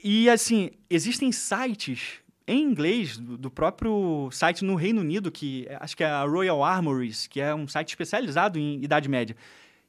E, 0.03 0.23
e, 0.25 0.29
assim, 0.29 0.71
existem 0.89 1.31
sites 1.31 2.21
em 2.47 2.61
inglês 2.61 3.17
do, 3.17 3.37
do 3.37 3.49
próprio 3.51 4.29
site 4.31 4.63
no 4.65 4.75
Reino 4.75 5.01
Unido, 5.01 5.31
que 5.31 5.65
é- 5.69 5.77
acho 5.79 5.95
que 5.95 6.03
é 6.03 6.07
a 6.07 6.23
Royal 6.23 6.63
Armories, 6.63 7.27
que 7.27 7.39
é 7.39 7.53
um 7.55 7.67
site 7.67 7.89
especializado 7.89 8.59
em 8.59 8.83
Idade 8.83 9.07
Média. 9.09 9.35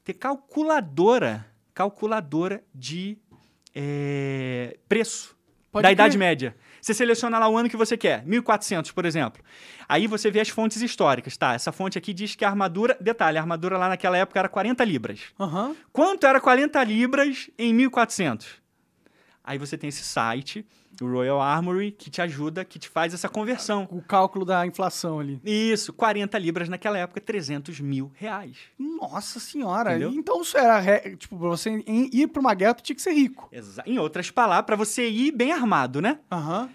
Tem 0.05 0.15
calculadora, 0.15 1.47
calculadora 1.75 2.63
de 2.75 3.19
é, 3.75 4.77
preço 4.89 5.35
Pode 5.73 5.83
da 5.83 5.89
crer. 5.89 5.93
Idade 5.95 6.17
Média. 6.19 6.57
Você 6.81 6.95
seleciona 6.95 7.39
lá 7.39 7.49
o 7.49 7.57
ano 7.57 7.69
que 7.69 7.77
você 7.77 7.97
quer, 7.97 8.25
1400, 8.25 8.93
por 8.93 9.05
exemplo. 9.05 9.43
Aí 9.89 10.07
você 10.07 10.31
vê 10.31 10.39
as 10.41 10.49
fontes 10.51 10.81
históricas, 10.83 11.37
tá? 11.37 11.55
Essa 11.55 11.73
fonte 11.73 11.99
aqui 11.99 12.13
diz 12.15 12.37
que 12.37 12.45
a 12.45 12.49
armadura, 12.49 12.97
detalhe, 13.01 13.39
a 13.39 13.41
armadura 13.41 13.77
lá 13.79 13.89
naquela 13.89 14.17
época 14.17 14.39
era 14.39 14.49
40 14.49 14.85
libras. 14.85 15.21
Aham. 15.41 15.75
Quanto 15.93 16.27
era 16.27 16.41
40 16.41 16.85
libras 16.85 17.51
em 17.59 17.73
1400? 17.75 18.47
Aí 19.43 19.59
você 19.59 19.77
tem 19.77 19.89
esse 19.89 20.05
site, 20.05 20.65
o 21.01 21.07
Royal 21.11 21.41
Armory, 21.41 21.91
que 21.93 22.09
te 22.11 22.21
ajuda, 22.23 22.65
que 22.65 22.79
te 22.79 22.89
faz 22.89 23.13
essa 23.15 23.29
conversão. 23.29 23.89
O 23.91 24.01
cálculo 24.03 24.45
da 24.45 24.67
inflação 24.67 25.19
ali. 25.21 25.41
Isso, 25.45 25.93
40 25.93 26.39
libras 26.39 26.69
naquela 26.69 26.99
época, 26.99 27.21
300 27.21 27.81
mil 27.81 28.13
reais. 28.15 28.57
Nossa 28.79 29.41
senhora. 29.41 29.91
Entendeu? 29.91 30.13
Então 30.13 30.41
isso 30.43 30.57
era. 30.57 30.79
re- 30.79 31.17
Tipo, 31.17 31.39
pra 31.39 31.49
você 31.49 31.83
ir 31.87 32.29
pra 32.29 32.41
uma 32.41 32.55
guerra, 32.55 32.75
tu 32.75 32.83
tinha 32.83 32.97
que 32.97 33.03
ser 33.03 33.13
rico. 33.13 33.49
Exa- 33.53 33.83
Em 33.87 33.99
outras 33.99 34.31
palavras, 34.31 34.67
para 34.67 34.77
você 34.77 35.09
ir 35.09 35.33
bem 35.33 35.53
armado, 35.53 36.01
né? 36.01 36.19
Aham. 36.31 36.69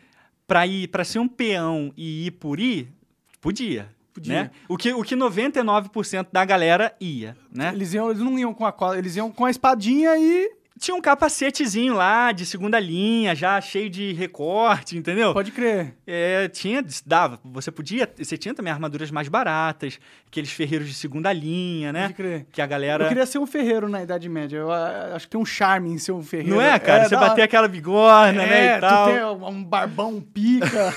Para 0.47 0.65
ir, 0.65 0.87
para 0.87 1.03
ser 1.03 1.19
um 1.19 1.27
peão 1.27 1.93
e 1.95 2.25
ir 2.27 2.31
por 2.31 2.59
ir, 2.59 2.91
podia. 3.39 3.87
Podia. 4.13 4.43
Né? 4.43 4.51
O, 4.67 4.75
que, 4.75 4.91
o 4.91 5.03
que 5.03 5.15
99% 5.15 6.27
da 6.31 6.43
galera 6.43 6.93
ia, 6.99 7.37
né? 7.53 7.71
Eles, 7.73 7.93
iam, 7.93 8.09
eles 8.09 8.21
não 8.21 8.37
iam 8.37 8.53
com 8.53 8.65
a 8.65 8.71
cola, 8.71 8.97
eles 8.97 9.15
iam 9.15 9.31
com 9.31 9.45
a 9.45 9.51
espadinha 9.51 10.17
e. 10.17 10.51
Tinha 10.79 10.95
um 10.95 11.01
capacetezinho 11.01 11.93
lá, 11.93 12.31
de 12.31 12.45
segunda 12.45 12.79
linha, 12.79 13.35
já 13.35 13.59
cheio 13.59 13.89
de 13.89 14.13
recorte, 14.13 14.97
entendeu? 14.97 15.33
Pode 15.33 15.51
crer. 15.51 15.93
É, 16.07 16.47
tinha, 16.47 16.81
dava. 17.05 17.37
Você 17.43 17.69
podia. 17.69 18.09
Você 18.17 18.37
tinha 18.37 18.53
também 18.53 18.71
armaduras 18.71 19.11
mais 19.11 19.27
baratas, 19.27 19.99
aqueles 20.25 20.51
ferreiros 20.51 20.87
de 20.87 20.93
segunda 20.93 21.33
linha, 21.33 21.91
né? 21.91 22.03
Pode 22.03 22.13
crer. 22.13 22.45
Que 22.49 22.61
a 22.61 22.65
galera. 22.65 23.03
Eu 23.03 23.07
queria 23.09 23.25
ser 23.25 23.39
um 23.39 23.45
ferreiro 23.45 23.89
na 23.89 24.01
Idade 24.01 24.29
Média. 24.29 24.55
Eu 24.55 24.71
ah, 24.71 25.11
acho 25.15 25.25
que 25.25 25.31
tem 25.31 25.41
um 25.41 25.45
charme 25.45 25.91
em 25.91 25.97
ser 25.97 26.13
um 26.13 26.23
ferreiro. 26.23 26.55
Não 26.55 26.61
é, 26.61 26.79
cara? 26.79 27.03
você 27.09 27.15
da- 27.15 27.27
bater 27.27 27.41
aquela 27.41 27.67
bigorna, 27.67 28.45
né? 28.45 28.67
É, 28.67 28.77
E 28.77 28.79
tal. 28.79 29.07
tu 29.07 29.13
tem 29.13 29.23
um 29.53 29.63
barbão, 29.63 30.21
pica. 30.21 30.93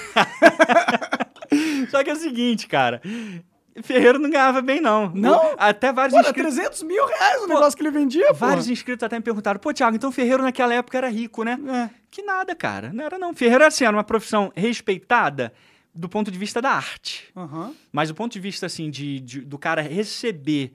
Só 1.91 2.05
que 2.05 2.11
é 2.11 2.13
o 2.13 2.17
seguinte, 2.17 2.69
cara. 2.69 3.03
Ferreiro 3.83 4.19
não 4.19 4.29
ganhava 4.29 4.61
bem, 4.61 4.81
não. 4.81 5.11
Não? 5.15 5.55
Até 5.57 5.93
vários 5.93 6.13
Pô, 6.13 6.19
era 6.21 6.29
inscritos. 6.29 6.55
300 6.57 6.83
mil 6.83 7.07
reais 7.07 7.43
o 7.43 7.47
negócio 7.47 7.77
que 7.77 7.83
ele 7.83 7.91
vendia, 7.91 8.29
pô. 8.29 8.35
Vários 8.35 8.69
inscritos 8.69 9.03
até 9.03 9.17
me 9.17 9.23
perguntaram, 9.23 9.59
pô, 9.59 9.73
Thiago, 9.73 9.97
então 9.97 10.13
ferreiro 10.13 10.43
naquela 10.43 10.75
época 10.75 10.99
era 10.99 11.09
rico, 11.09 11.43
né? 11.43 11.59
É. 11.67 11.91
Que 12.11 12.23
nada, 12.23 12.55
cara. 12.55 12.93
Não 12.93 13.03
era 13.05 13.19
não. 13.19 13.33
Ferreiro 13.33 13.65
assim, 13.65 13.85
era 13.85 13.97
uma 13.97 14.05
profissão 14.05 14.53
respeitada 14.55 15.53
do 15.95 16.09
ponto 16.09 16.31
de 16.31 16.39
vista 16.39 16.61
da 16.61 16.71
arte. 16.71 17.31
Aham. 17.37 17.73
Mas 17.91 18.09
do 18.11 18.15
ponto 18.15 18.33
de 18.33 18.41
vista, 18.41 18.67
assim, 18.67 18.91
de, 18.91 19.21
de- 19.21 19.41
do 19.41 19.59
cara 19.59 19.81
receber 19.81 20.73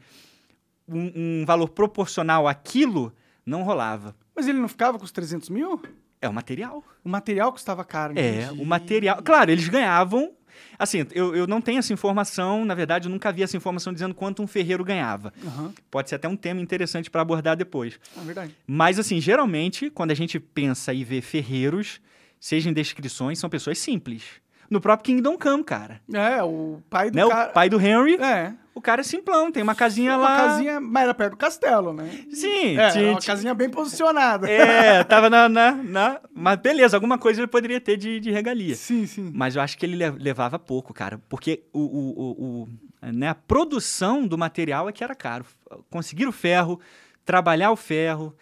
um, 0.87 1.41
um 1.41 1.45
valor 1.45 1.69
proporcional 1.69 2.47
àquilo, 2.47 3.13
não 3.45 3.63
rolava. 3.63 4.15
Mas 4.35 4.47
ele 4.47 4.59
não 4.59 4.67
ficava 4.67 4.97
com 4.97 5.03
os 5.05 5.11
300 5.11 5.49
mil? 5.49 5.81
É 6.21 6.27
o 6.29 6.33
material. 6.33 6.83
O 7.03 7.09
material 7.09 7.51
custava 7.51 7.83
caro. 7.83 8.13
É, 8.17 8.43
entendi. 8.45 8.61
o 8.61 8.65
material. 8.65 9.21
Claro, 9.23 9.51
eles 9.51 9.67
ganhavam. 9.69 10.31
Assim, 10.77 11.05
eu, 11.13 11.35
eu 11.35 11.47
não 11.47 11.61
tenho 11.61 11.79
essa 11.79 11.91
informação, 11.93 12.65
na 12.65 12.73
verdade, 12.75 13.07
eu 13.07 13.11
nunca 13.11 13.31
vi 13.31 13.43
essa 13.43 13.55
informação 13.57 13.91
dizendo 13.93 14.13
quanto 14.13 14.41
um 14.43 14.47
ferreiro 14.47 14.83
ganhava. 14.83 15.33
Aham. 15.45 15.73
Pode 15.89 16.09
ser 16.09 16.15
até 16.15 16.27
um 16.27 16.35
tema 16.35 16.61
interessante 16.61 17.09
para 17.09 17.21
abordar 17.21 17.55
depois. 17.55 17.99
É 18.15 18.21
verdade. 18.25 18.55
Mas, 18.65 18.99
assim, 18.99 19.19
geralmente, 19.21 19.89
quando 19.89 20.11
a 20.11 20.15
gente 20.15 20.39
pensa 20.39 20.93
e 20.93 21.03
vê 21.03 21.21
ferreiros, 21.21 21.99
seja 22.39 22.69
em 22.69 22.73
descrições, 22.73 23.39
são 23.39 23.49
pessoas 23.49 23.77
simples. 23.79 24.23
No 24.69 24.81
próprio 24.81 25.05
Kingdom 25.15 25.37
Come, 25.37 25.63
cara. 25.63 26.01
É, 26.13 26.43
o 26.43 26.81
pai 26.89 27.09
do 27.09 27.15
Né? 27.15 27.27
cara... 27.27 27.49
O 27.49 27.53
pai 27.53 27.69
do 27.69 27.79
Henry, 27.79 28.15
É. 28.15 28.53
o 28.77 28.81
cara 28.81 29.01
é 29.01 29.03
simplão, 29.03 29.51
tem 29.51 29.61
uma 29.63 29.75
casinha 29.75 30.13
uma 30.15 30.29
lá. 30.29 30.37
casinha, 30.37 30.79
mas 30.79 31.03
era 31.03 31.13
perto 31.13 31.31
do 31.31 31.37
castelo, 31.37 31.93
né? 31.93 32.09
Sim, 32.31 32.77
É, 32.77 32.89
tinha- 32.91 33.09
uma 33.11 33.19
tinha- 33.19 33.33
casinha 33.35 33.53
bem 33.53 33.69
posicionada. 33.69 34.49
É, 34.49 35.03
tava 35.03 35.29
na, 35.29 35.49
na, 35.49 35.71
na- 35.71 36.21
Mas 36.33 36.57
beleza, 36.59 36.95
alguma 36.97 37.17
coisa 37.17 37.39
ele 37.41 37.47
poderia 37.47 37.81
ter 37.81 37.97
de, 37.97 38.19
de 38.19 38.31
regalia. 38.31 38.75
Sim, 38.75 39.05
sim. 39.05 39.31
Mas 39.33 39.55
eu 39.55 39.61
acho 39.61 39.77
que 39.77 39.85
ele 39.85 39.95
le- 39.95 40.11
levava 40.11 40.57
pouco, 40.59 40.93
cara. 40.93 41.19
Porque 41.27 41.63
o, 41.73 41.79
o, 41.79 42.21
o- 42.21 42.63
o- 42.63 42.67
né, 43.11 43.29
a 43.29 43.35
produção 43.35 44.25
do 44.27 44.37
material 44.37 44.87
é 44.87 44.91
que 44.91 45.03
era 45.03 45.15
caro. 45.15 45.45
Conseguir 45.89 46.27
o 46.27 46.31
ferro, 46.31 46.79
trabalhar 47.25 47.71
o 47.71 47.75
ferro, 47.75 48.35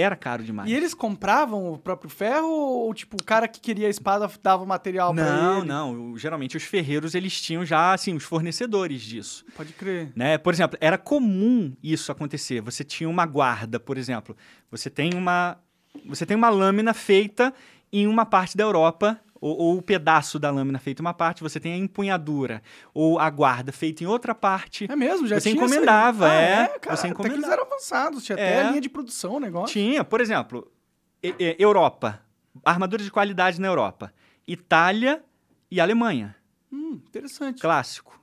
era 0.00 0.14
caro 0.16 0.42
demais. 0.42 0.70
E 0.70 0.74
eles 0.74 0.94
compravam 0.94 1.72
o 1.72 1.78
próprio 1.78 2.08
ferro 2.10 2.48
ou, 2.48 2.94
tipo, 2.94 3.16
o 3.20 3.24
cara 3.24 3.46
que 3.48 3.60
queria 3.60 3.86
a 3.86 3.90
espada 3.90 4.30
dava 4.42 4.62
o 4.62 4.66
material 4.66 5.14
pra 5.14 5.24
Não, 5.24 5.58
ele? 5.58 5.66
não. 5.68 6.12
o- 6.12 6.18
Geralmente 6.18 6.56
os 6.56 6.62
ferreiros, 6.62 7.14
eles 7.14 7.40
tinham 7.40 7.64
já, 7.64 7.92
assim, 7.92 8.14
os 8.14 8.24
fornecedores 8.24 9.02
disso. 9.02 9.44
Pode 9.56 9.72
crer. 9.72 10.12
Né? 10.14 10.38
Por 10.38 10.52
exemplo, 10.52 10.78
era 10.80 10.96
comum 10.98 11.72
isso 11.82 12.10
acontecer. 12.12 12.60
Você 12.60 12.82
tinha 12.84 13.08
uma 13.08 13.26
guarda, 13.26 13.78
por 13.80 13.96
exemplo. 13.98 14.36
Você 14.70 14.88
tem 14.90 15.14
uma, 15.14 15.58
você 16.06 16.24
tem 16.26 16.36
uma 16.36 16.48
lâmina 16.48 16.92
feita 16.94 17.52
em 17.92 18.06
uma 18.06 18.26
parte 18.26 18.56
da 18.56 18.64
Europa 18.64 19.18
ou, 19.40 19.56
ou 19.56 19.78
o 19.78 19.82
pedaço 19.82 20.38
da 20.38 20.50
lâmina 20.50 20.78
feito 20.78 21.00
em 21.00 21.04
uma 21.04 21.14
parte, 21.14 21.42
você 21.42 21.58
tem 21.60 21.72
a 21.72 21.76
empunhadura 21.76 22.62
ou 22.94 23.18
a 23.18 23.28
guarda 23.30 23.72
feita 23.72 24.02
em 24.02 24.06
outra 24.06 24.34
parte. 24.34 24.86
É 24.90 24.96
mesmo, 24.96 25.26
já 25.26 25.36
Você 25.40 25.50
tinha 25.50 25.62
essa 25.64 25.74
encomendava, 25.74 26.28
Ah, 26.28 26.32
é, 26.34 26.66
cara, 26.78 26.96
você 26.96 27.06
Até 27.06 27.14
que 27.14 27.20
eles 27.22 27.36
encomendava. 27.38 27.52
eram 27.52 27.64
avançados, 27.64 28.24
tinha 28.24 28.36
até 28.36 28.54
É. 28.54 28.60
a 28.62 28.70
linha 28.70 28.80
de 28.80 28.88
produção, 28.88 29.34
o 29.34 29.40
negócio. 29.40 29.72
Tinha, 29.72 30.02
por 30.04 30.20
exemplo, 30.20 30.70
Europa, 31.58 32.20
armaduras 32.64 33.04
de 33.04 33.10
qualidade 33.12 33.60
na 33.60 33.66
Europa, 33.68 34.12
Itália 34.46 35.22
e 35.70 35.80
Alemanha, 35.80 36.34
Hum, 36.72 37.00
interessante. 37.08 37.60
clássico. 37.60 38.18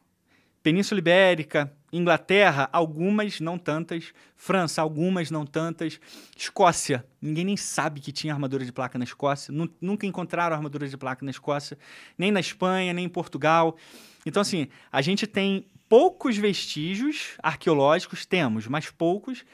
Península 0.63 0.99
Ibérica, 0.99 1.71
Inglaterra, 1.97 2.69
algumas, 2.71 3.39
não 3.39 3.57
tantas. 3.57 4.13
França, 4.35 4.81
algumas, 4.81 5.31
não 5.31 5.45
tantas. 5.45 5.99
Escócia, 6.35 7.05
ninguém 7.21 7.45
nem 7.45 7.57
sabe 7.57 7.99
que 8.01 8.11
tinha 8.11 8.33
armadura 8.33 8.65
de 8.65 8.71
placa 8.71 8.97
na 8.97 9.03
Escócia. 9.03 9.51
Nu- 9.53 9.69
Nunca 9.79 10.05
encontraram 10.05 10.55
armadura 10.55 10.87
de 10.87 10.97
placa 10.97 11.23
na 11.23 11.31
Escócia, 11.31 11.77
nem 12.17 12.31
na 12.31 12.39
Espanha, 12.39 12.93
nem 12.93 13.05
em 13.05 13.09
Portugal. 13.09 13.77
Então, 14.25 14.41
assim, 14.41 14.67
a 14.91 15.01
gente 15.01 15.25
tem 15.27 15.65
poucos 15.87 16.35
vestígios 16.37 17.33
arqueológicos, 17.41 18.25
temos, 18.25 18.67
mas 18.67 18.89
poucos, 18.89 19.45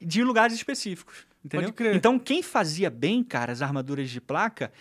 de 0.00 0.22
lugares 0.22 0.54
específicos. 0.54 1.26
Entendeu? 1.44 1.68
Pode 1.68 1.76
crer. 1.76 1.94
Então, 1.96 2.18
quem 2.18 2.42
fazia 2.42 2.88
bem, 2.90 3.22
cara, 3.22 3.52
as 3.52 3.62
armaduras 3.62 4.08
de 4.10 4.20
placa, 4.20 4.72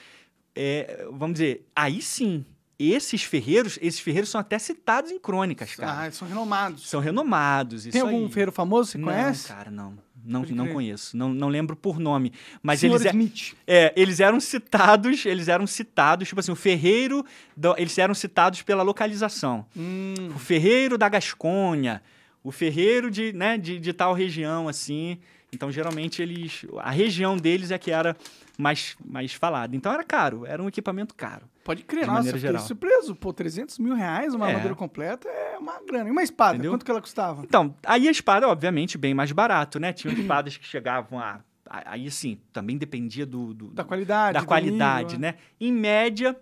é, 0.56 1.06
vamos 1.12 1.34
dizer, 1.34 1.66
aí 1.76 2.02
sim, 2.02 2.46
esses 2.92 3.24
ferreiros, 3.24 3.78
esses 3.82 4.00
ferreiros 4.00 4.30
são 4.30 4.42
até 4.42 4.58
citados 4.60 5.12
em 5.12 5.20
crônicas, 5.20 5.76
cara. 5.76 6.00
Ah, 6.02 6.06
eles 6.06 6.18
são 6.18 6.28
renomados. 6.28 6.90
São 6.90 7.00
renomados, 7.00 7.86
Tem 7.86 8.02
algum 8.02 8.26
aí. 8.26 8.30
ferreiro 8.30 8.52
famoso 8.52 8.88
que 8.92 8.92
você 8.94 8.98
não, 8.98 9.08
conhece? 9.14 9.48
cara, 9.48 9.70
não. 9.72 9.98
Não, 10.26 10.40
Pode 10.42 10.54
não 10.54 10.64
crer. 10.64 10.74
conheço. 10.76 11.18
Não, 11.18 11.34
não 11.34 11.50
lembro 11.50 11.76
por 11.76 12.00
nome. 12.00 12.32
Mas 12.62 12.80
Senhor 12.80 12.94
eles, 12.96 13.06
é- 13.06 13.10
Smith. 13.10 13.54
é, 13.68 13.94
eles 13.96 14.22
eram 14.22 14.40
citados, 14.40 15.26
eles 15.26 15.50
eram 15.50 15.68
citados, 15.68 16.30
tipo 16.30 16.40
assim, 16.40 16.52
o 16.52 16.56
ferreiro, 16.56 17.26
do- 17.58 17.76
eles 17.78 17.98
eram 17.98 18.14
citados 18.14 18.62
pela 18.62 18.84
localização. 18.84 19.66
Hum, 19.76 20.14
O 20.34 20.40
ferreiro 20.40 20.98
da 20.98 21.10
Gasconha, 21.10 22.02
o 22.42 22.52
ferreiro 22.52 23.12
de, 23.12 23.34
né, 23.34 23.58
de, 23.58 23.78
de 23.80 23.92
tal 23.92 24.14
região, 24.14 24.70
assim. 24.70 25.18
Então, 25.52 25.70
geralmente, 25.72 26.22
eles. 26.22 26.66
A 26.80 26.90
região 26.90 27.36
deles 27.38 27.70
é 27.70 27.78
que 27.78 27.92
era 27.92 28.16
mais, 28.58 28.96
mais 29.06 29.34
falada. 29.34 29.76
Então 29.76 29.92
era 29.92 30.04
caro, 30.06 30.46
era 30.46 30.64
um 30.64 30.68
equipamento 30.70 31.14
caro. 31.14 31.44
Pode 31.64 31.84
crer. 31.84 32.02
de 32.02 32.08
Nossa, 32.08 32.18
maneira 32.20 32.38
eu 32.38 32.40
fiquei 32.40 32.52
geral. 32.54 32.68
surpreso. 32.68 33.16
Pô, 33.16 33.32
300 33.34 33.80
mil 33.80 33.94
reais 33.96 34.34
uma 34.34 34.46
É. 34.48 34.50
armadura 34.52 34.76
completa 34.76 35.28
é 35.28 35.58
uma 35.58 35.80
grana. 35.86 36.10
E 36.10 36.12
uma 36.12 36.24
espada, 36.24 36.56
Entendeu? 36.56 36.72
quanto 36.72 36.86
que 36.86 36.92
ela 36.92 37.02
custava? 37.02 37.44
Então, 37.44 37.76
aí 37.86 38.08
a 38.08 38.12
espada, 38.12 38.48
obviamente, 38.48 38.98
bem 38.98 39.14
mais 39.14 39.32
barato, 39.32 39.80
né? 39.80 39.94
Tinham 39.94 40.14
espadas 40.16 40.58
que 40.58 40.66
chegavam 40.66 41.20
a. 41.20 41.40
Aí, 41.70 42.06
assim, 42.08 42.38
também 42.52 42.78
dependia 42.78 43.26
do, 43.26 43.54
do- 43.54 43.68
Da 43.70 43.84
qualidade. 43.84 44.34
da 44.40 44.46
qualidade, 44.46 45.16
nível, 45.18 45.20
né? 45.32 45.36
Em 45.60 45.72
média, 45.72 46.36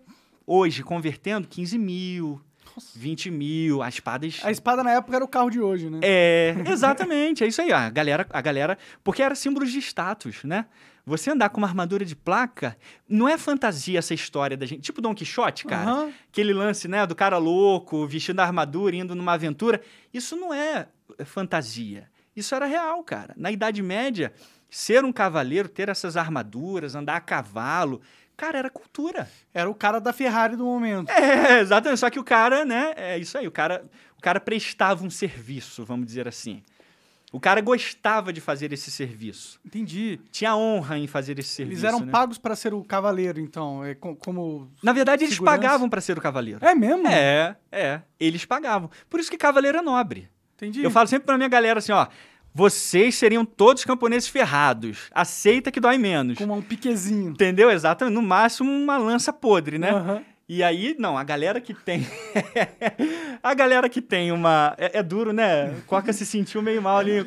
hoje, 0.46 0.84
convertendo, 0.84 1.48
15 1.48 1.78
mil, 1.78 2.42
20 2.96 3.32
mil, 3.32 3.82
as 3.82 3.94
espadas. 3.94 4.40
A 4.44 4.52
espada 4.52 4.84
na 4.84 4.92
época 4.92 5.16
era 5.16 5.24
o 5.24 5.28
carro 5.28 5.50
de 5.50 5.62
hoje, 5.62 5.90
né? 5.90 6.00
É, 6.02 6.56
exatamente, 6.68 7.44
é 7.44 7.48
isso 7.48 7.62
aí. 7.62 7.72
A 7.72 7.90
galera, 7.90 8.26
a 8.30 8.42
galera. 8.42 8.78
Porque 9.04 9.22
era 9.22 9.34
símbolo 9.36 9.66
de 9.66 9.78
status, 9.80 10.44
né? 10.44 10.66
Você 11.06 11.32
andar 11.32 11.50
com 11.50 11.58
uma 11.58 11.68
armadura 11.68 12.06
de 12.06 12.16
placa, 12.16 12.78
não 13.08 13.28
é 13.28 13.38
fantasia 13.38 14.00
essa 14.00 14.14
história 14.14 14.56
da 14.56 14.66
gente. 14.66 14.82
Tipo 14.82 15.02
Don 15.02 15.16
Quixote, 15.16 15.66
cara. 15.66 15.90
Aham. 15.90 16.14
Aquele 16.30 16.54
lance, 16.54 16.88
né, 16.88 17.06
do 17.06 17.16
cara 17.16 17.38
louco, 17.38 18.06
vestindo 18.06 18.40
a 18.40 18.44
armadura, 18.44 18.96
indo 18.96 19.16
numa 19.16 19.34
aventura. 19.34 19.82
Isso 20.14 20.36
não 20.36 20.54
é 20.54 20.88
fantasia. 21.26 22.10
Isso 22.36 22.54
era 22.56 22.66
real, 22.66 23.04
cara. 23.04 23.34
Na 23.36 23.52
Idade 23.52 23.82
Média, 23.82 24.32
ser 24.70 25.04
um 25.04 25.12
cavaleiro, 25.12 25.68
ter 25.68 25.90
essas 25.90 26.16
armaduras, 26.16 26.96
andar 26.96 27.18
a 27.18 27.22
cavalo, 27.22 28.02
cara, 28.38 28.58
era 28.58 28.70
cultura. 28.70 29.30
Era 29.54 29.70
o 29.70 29.76
cara 29.76 30.00
da 30.00 30.14
Ferrari 30.14 30.56
do 30.56 30.64
momento. 30.64 31.10
É, 31.10 31.60
exatamente. 31.60 32.00
Só 32.00 32.10
que 32.10 32.20
o 32.20 32.24
cara, 32.24 32.64
né, 32.64 32.94
é 32.96 33.18
isso 33.18 33.38
aí. 33.38 33.48
O 33.48 33.52
cara, 33.52 33.84
o 34.18 34.22
cara 34.22 34.40
prestava 34.40 35.04
um 35.04 35.10
serviço, 35.10 35.84
vamos 35.84 36.06
dizer 36.06 36.28
assim. 36.28 36.64
O 37.32 37.40
cara 37.40 37.62
gostava 37.62 38.34
de 38.34 38.42
fazer 38.42 38.74
esse 38.74 38.92
serviço. 38.92 39.58
Entendi. 39.66 40.20
Tinha 40.32 40.54
honra 40.56 40.98
em 40.98 41.08
fazer 41.08 41.40
esse 41.40 41.48
serviço. 41.50 41.82
Eles 41.82 41.84
eram 41.86 42.06
né? 42.06 42.12
pagos 42.12 42.38
para 42.38 42.56
ser 42.58 42.74
o 42.74 42.84
cavaleiro, 42.84 43.40
então. 43.40 43.86
É 43.86 43.96
co- 43.96 44.16
como. 44.18 44.70
Na 44.84 44.92
verdade, 44.92 45.24
eles 45.24 45.36
segurança. 45.36 45.58
pagavam 45.58 45.90
para 45.90 46.02
ser 46.02 46.18
o 46.18 46.22
cavaleiro. 46.22 46.60
É 46.66 46.76
mesmo? 46.76 47.08
É, 47.08 47.56
é. 47.72 48.02
Eles 48.20 48.44
pagavam. 48.44 48.90
Por 49.10 49.20
isso 49.20 49.32
que 49.32 49.38
cavaleiro 49.38 49.78
é 49.78 49.82
nobre. 49.82 50.28
Entendi. 50.58 50.84
Eu 50.84 50.92
falo 50.92 51.08
sempre 51.08 51.26
pra 51.26 51.38
minha 51.38 51.48
galera 51.50 51.80
assim, 51.80 51.94
ó. 51.94 52.06
Vocês 52.54 53.16
seriam 53.16 53.46
todos 53.46 53.86
camponeses 53.86 54.28
ferrados. 54.28 55.08
Aceita 55.14 55.72
que 55.72 55.80
dói 55.80 55.98
menos. 55.98 56.38
Com 56.38 56.44
um 56.46 56.62
piquezinho. 56.62 57.30
Entendeu? 57.32 57.72
Exatamente. 57.72 58.14
No 58.14 58.22
máximo, 58.22 58.70
uma 58.70 58.98
lança 58.98 59.32
podre, 59.32 59.78
né? 59.80 59.92
Aham. 59.92 60.22
E 60.48 60.64
aí, 60.64 60.96
não, 61.00 61.18
a 61.18 61.24
galera 61.24 61.62
que 61.62 61.74
tem. 61.74 62.06
a 63.42 63.54
galera 63.54 63.88
que 63.88 64.02
tem 64.02 64.32
uma. 64.32 64.76
É, 64.78 65.00
é 65.00 65.04
duro, 65.04 65.32
né? 65.32 65.74
Coca 65.88 66.12
se 66.12 66.26
sentiu 66.26 66.62
meio 66.62 66.82
mal 66.82 66.98
ali. 66.98 67.26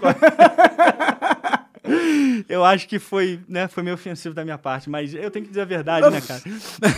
Eu 2.49 2.65
acho 2.65 2.89
que 2.89 2.99
foi, 2.99 3.41
né, 3.49 3.69
foi 3.69 3.83
meio 3.83 3.95
ofensivo 3.95 4.35
da 4.35 4.43
minha 4.45 4.57
parte, 4.59 4.89
mas 4.89 5.15
eu 5.15 5.31
tenho 5.31 5.45
que 5.45 5.51
dizer 5.51 5.63
a 5.63 5.65
verdade, 5.67 6.09
né, 6.11 6.21
cara? 6.21 6.43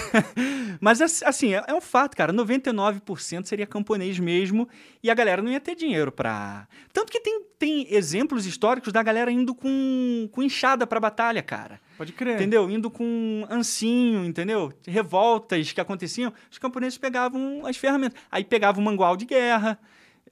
mas 0.81 1.01
ass- 1.01 1.23
assim, 1.25 1.55
é, 1.55 1.65
é 1.67 1.75
um 1.75 1.81
fato, 1.81 2.17
cara. 2.17 2.33
99% 2.33 3.45
seria 3.47 3.67
camponês 3.67 4.19
mesmo 4.19 4.69
e 5.03 5.11
a 5.11 5.15
galera 5.15 5.43
não 5.43 5.51
ia 5.51 5.61
ter 5.61 5.75
dinheiro 5.75 6.11
pra. 6.13 6.67
Tanto 6.93 7.11
que 7.13 7.21
tem, 7.21 7.43
tem 7.59 7.87
exemplos 7.95 8.47
históricos 8.47 8.93
da 8.93 9.03
galera 9.03 9.31
indo 9.31 9.55
com, 9.55 10.29
com 10.33 10.43
enxada 10.43 10.87
pra 10.87 11.01
batalha, 11.01 11.43
cara. 11.43 11.81
Pode 11.99 12.13
crer. 12.13 12.35
Entendeu? 12.35 12.69
Indo 12.71 12.91
com 12.91 13.47
ancinho, 13.51 14.25
entendeu? 14.25 14.73
Revoltas 14.87 15.73
que 15.73 15.81
aconteciam, 15.81 16.33
os 16.51 16.59
camponeses 16.59 16.99
pegavam 16.99 17.65
as 17.67 17.77
ferramentas. 17.77 18.21
Aí 18.31 18.45
pegavam 18.45 18.83
o 18.83 18.85
mangual 18.85 19.17
de 19.17 19.25
guerra, 19.25 19.79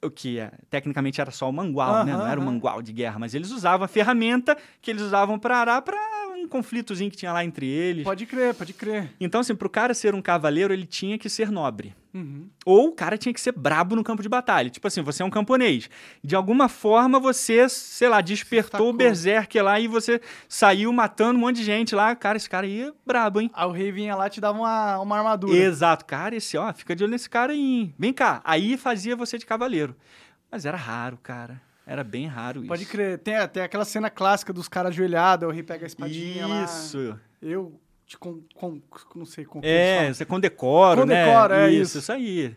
o 0.05 0.11
que 0.11 0.39
é, 0.39 0.51
tecnicamente 0.69 1.19
era 1.19 1.31
só 1.31 1.49
o 1.49 1.53
mangual, 1.53 2.05
né? 2.05 2.13
Não 2.13 2.27
era 2.27 2.39
o 2.39 2.43
mangual 2.43 2.81
de 2.81 2.93
guerra, 2.93 3.19
mas 3.19 3.33
eles 3.33 3.51
usavam 3.51 3.85
a 3.85 3.87
ferramenta 3.87 4.57
que 4.81 4.91
eles 4.91 5.01
usavam 5.01 5.37
para 5.37 5.57
arar 5.57 5.81
para 5.81 5.97
um 6.45 6.49
conflitozinho 6.49 7.11
que 7.11 7.17
tinha 7.17 7.33
lá 7.33 7.43
entre 7.43 7.67
eles. 7.67 8.03
Pode 8.03 8.25
crer, 8.25 8.53
pode 8.53 8.73
crer. 8.73 9.11
Então, 9.19 9.41
assim, 9.41 9.55
pro 9.55 9.69
cara 9.69 9.93
ser 9.93 10.15
um 10.15 10.21
cavaleiro, 10.21 10.73
ele 10.73 10.85
tinha 10.85 11.17
que 11.17 11.29
ser 11.29 11.51
nobre. 11.51 11.93
Uhum. 12.13 12.47
Ou 12.65 12.87
o 12.87 12.91
cara 12.93 13.17
tinha 13.17 13.33
que 13.33 13.41
ser 13.41 13.51
brabo 13.51 13.93
no 13.95 14.03
campo 14.03 14.23
de 14.23 14.29
batalha. 14.29 14.69
Tipo 14.69 14.87
assim, 14.87 15.01
você 15.01 15.21
é 15.21 15.25
um 15.25 15.29
camponês. 15.29 15.89
De 16.23 16.33
alguma 16.33 16.69
forma 16.69 17.19
você, 17.19 17.67
sei 17.67 18.07
lá, 18.07 18.21
despertou 18.21 18.89
o 18.89 18.93
berserker 18.93 19.61
lá 19.63 19.77
e 19.79 19.87
você 19.87 20.21
saiu 20.47 20.93
matando 20.93 21.37
um 21.37 21.41
monte 21.41 21.57
de 21.57 21.63
gente 21.65 21.93
lá. 21.93 22.15
Cara, 22.15 22.37
esse 22.37 22.49
cara 22.49 22.65
aí 22.65 22.83
é 22.83 22.93
brabo, 23.05 23.41
hein? 23.41 23.51
Aí 23.53 23.67
o 23.67 23.71
rei 23.71 23.91
vinha 23.91 24.15
lá 24.15 24.27
e 24.27 24.29
te 24.29 24.39
dava 24.39 24.57
uma, 24.57 24.99
uma 24.99 25.17
armadura. 25.17 25.57
Exato. 25.57 26.05
Cara, 26.05 26.35
esse, 26.35 26.57
ó, 26.57 26.71
fica 26.73 26.95
de 26.95 27.03
olho 27.03 27.11
nesse 27.11 27.29
cara 27.29 27.51
aí. 27.51 27.59
hein? 27.59 27.95
Vem 27.99 28.13
cá. 28.13 28.39
Aí 28.45 28.77
fazia 28.77 29.15
você 29.15 29.37
de 29.37 29.45
cavaleiro. 29.45 29.93
Mas 30.49 30.65
era 30.65 30.77
raro, 30.77 31.17
cara. 31.21 31.61
Era 31.85 32.03
bem 32.03 32.25
raro 32.27 32.59
isso. 32.59 32.67
Pode 32.67 32.85
crer. 32.85 33.19
Tem, 33.19 33.35
tem 33.47 33.63
aquela 33.63 33.85
cena 33.85 34.09
clássica 34.09 34.51
dos 34.51 34.67
caras 34.67 34.91
ajoelhados, 34.91 35.47
o 35.47 35.51
rei 35.51 35.63
pega 35.63 35.85
a 35.85 35.87
espadinha 35.87 36.47
lá. 36.47 36.63
Isso. 36.63 37.19
Eu 37.41 37.79
te 38.07 38.17
com, 38.17 38.39
com- 38.53 38.79
não 39.15 39.25
sei 39.25 39.45
com 39.45 39.59
É, 39.63 40.13
você 40.13 40.25
condecora, 40.25 41.01
Condecora, 41.01 41.57
né? 41.57 41.67
é 41.67 41.71
isso, 41.71 41.97
isso. 41.97 41.99
isso 41.99 42.11
aí. 42.11 42.55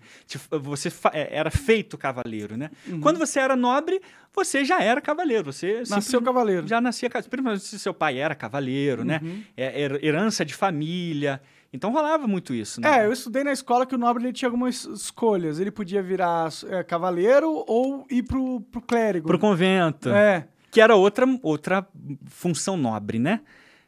Você 0.62 0.92
é, 1.12 1.36
era 1.38 1.50
feito 1.50 1.96
cavaleiro, 1.96 2.56
né? 2.56 2.70
Uhum. 2.86 3.00
Quando 3.00 3.18
você 3.18 3.40
era 3.40 3.56
nobre, 3.56 4.00
você 4.34 4.62
já 4.64 4.82
era 4.82 5.00
cavaleiro. 5.00 5.44
Você. 5.44 5.82
Nasceu 5.88 6.20
cavaleiro. 6.22 6.66
já 6.66 6.80
nascia 6.80 7.08
cavaleiro. 7.08 7.30
Principalmente 7.30 7.64
se 7.64 7.78
seu 7.78 7.94
pai 7.94 8.18
era 8.18 8.34
cavaleiro, 8.34 9.04
né? 9.04 9.20
Uhum. 9.22 9.42
É, 9.56 9.80
her- 9.82 10.04
herança 10.04 10.44
de 10.44 10.52
família. 10.54 11.40
Então 11.72 11.92
rolava 11.92 12.26
muito 12.26 12.54
isso, 12.54 12.80
né? 12.80 13.00
É, 13.00 13.06
eu 13.06 13.12
estudei 13.12 13.44
na 13.44 13.52
escola 13.52 13.84
que 13.84 13.94
o 13.94 13.98
nobre 13.98 14.24
ele 14.24 14.32
tinha 14.32 14.48
algumas 14.48 14.84
escolhas. 14.86 15.60
Ele 15.60 15.70
podia 15.70 16.02
virar 16.02 16.48
é, 16.66 16.82
cavaleiro 16.82 17.62
ou 17.66 18.06
ir 18.10 18.22
pro, 18.22 18.60
pro 18.62 18.80
clérigo. 18.80 19.26
Pro 19.26 19.38
convento. 19.38 20.08
É. 20.08 20.46
Que 20.70 20.80
era 20.80 20.96
outra, 20.96 21.26
outra 21.42 21.86
função 22.26 22.76
nobre, 22.76 23.18
né? 23.18 23.40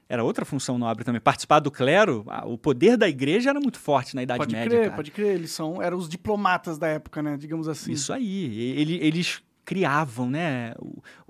Era 0.09 0.25
outra 0.25 0.45
função 0.45 0.77
nobre 0.77 1.05
também. 1.05 1.21
Participar 1.21 1.61
do 1.61 1.71
clero, 1.71 2.27
o 2.45 2.59
poder 2.59 2.97
da 2.97 3.09
igreja 3.09 3.51
era 3.51 3.61
muito 3.61 3.79
forte 3.79 4.15
na 4.17 4.23
Idade 4.25 4.39
Pode 4.39 4.55
Média. 4.55 4.69
crer, 4.71 4.85
cara. 4.87 4.97
pode 4.97 5.11
crer. 5.13 5.35
Eles 5.37 5.53
são, 5.53 5.81
eram 5.81 5.97
os 5.97 6.09
diplomatas 6.09 6.79
da 6.79 6.89
época, 6.89 7.23
né? 7.23 7.37
Digamos 7.39 7.69
assim. 7.69 7.93
Isso 7.93 8.13
aí. 8.13 8.75
Ele- 8.77 8.99
eles 9.01 9.41
criavam, 9.65 10.29
né? 10.29 10.75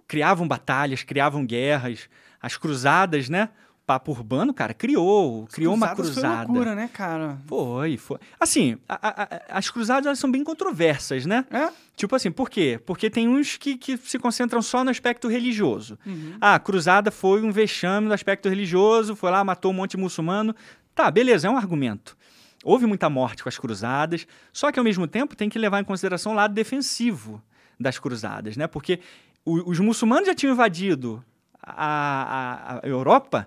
Criavam 0.08 0.48
batalhas, 0.48 1.02
criavam 1.04 1.44
guerras. 1.44 2.08
As 2.40 2.56
cruzadas, 2.56 3.28
né? 3.28 3.50
Papo 3.90 4.12
Urbano, 4.12 4.54
cara, 4.54 4.72
criou. 4.72 5.48
Criou 5.50 5.74
uma 5.74 5.88
cruzada. 5.96 6.28
Foi 6.46 6.46
loucura, 6.46 6.74
né, 6.76 6.88
cara? 6.92 7.38
Foi, 7.48 7.96
foi. 7.96 8.18
Assim, 8.38 8.78
a- 8.88 9.22
a- 9.22 9.40
as 9.58 9.68
cruzadas 9.68 10.06
elas 10.06 10.18
são 10.20 10.30
bem 10.30 10.44
controversas, 10.44 11.26
né? 11.26 11.44
É? 11.50 11.70
Tipo 11.96 12.14
assim, 12.14 12.30
por 12.30 12.48
quê? 12.48 12.80
Porque 12.86 13.10
tem 13.10 13.26
uns 13.26 13.56
que, 13.56 13.76
que 13.76 13.96
se 13.96 14.16
concentram 14.16 14.62
só 14.62 14.84
no 14.84 14.90
aspecto 14.90 15.26
religioso. 15.26 15.98
Uhum. 16.06 16.36
Ah, 16.40 16.54
a 16.54 16.58
cruzada 16.60 17.10
foi 17.10 17.42
um 17.42 17.50
vexame 17.50 18.06
no 18.06 18.14
aspecto 18.14 18.48
religioso, 18.48 19.16
foi 19.16 19.28
lá, 19.32 19.42
matou 19.42 19.72
um 19.72 19.74
monte 19.74 19.92
de 19.92 19.96
muçulmano. 19.96 20.54
Tá, 20.94 21.10
beleza, 21.10 21.48
é 21.48 21.50
um 21.50 21.56
argumento. 21.56 22.16
Houve 22.62 22.86
muita 22.86 23.10
morte 23.10 23.42
com 23.42 23.48
as 23.48 23.58
cruzadas, 23.58 24.24
só 24.52 24.70
que 24.70 24.78
ao 24.78 24.84
mesmo 24.84 25.08
tempo 25.08 25.34
tem 25.34 25.48
que 25.48 25.58
levar 25.58 25.80
em 25.80 25.84
consideração 25.84 26.30
o 26.30 26.34
lado 26.36 26.54
defensivo 26.54 27.42
das 27.78 27.98
cruzadas, 27.98 28.56
né? 28.56 28.68
Porque 28.68 29.00
o- 29.44 29.68
os 29.68 29.80
muçulmanos 29.80 30.26
já 30.28 30.34
tinham 30.34 30.52
invadido 30.52 31.24
a, 31.62 32.76
a- 32.76 32.80
a 32.82 32.86
Europa 32.86 33.46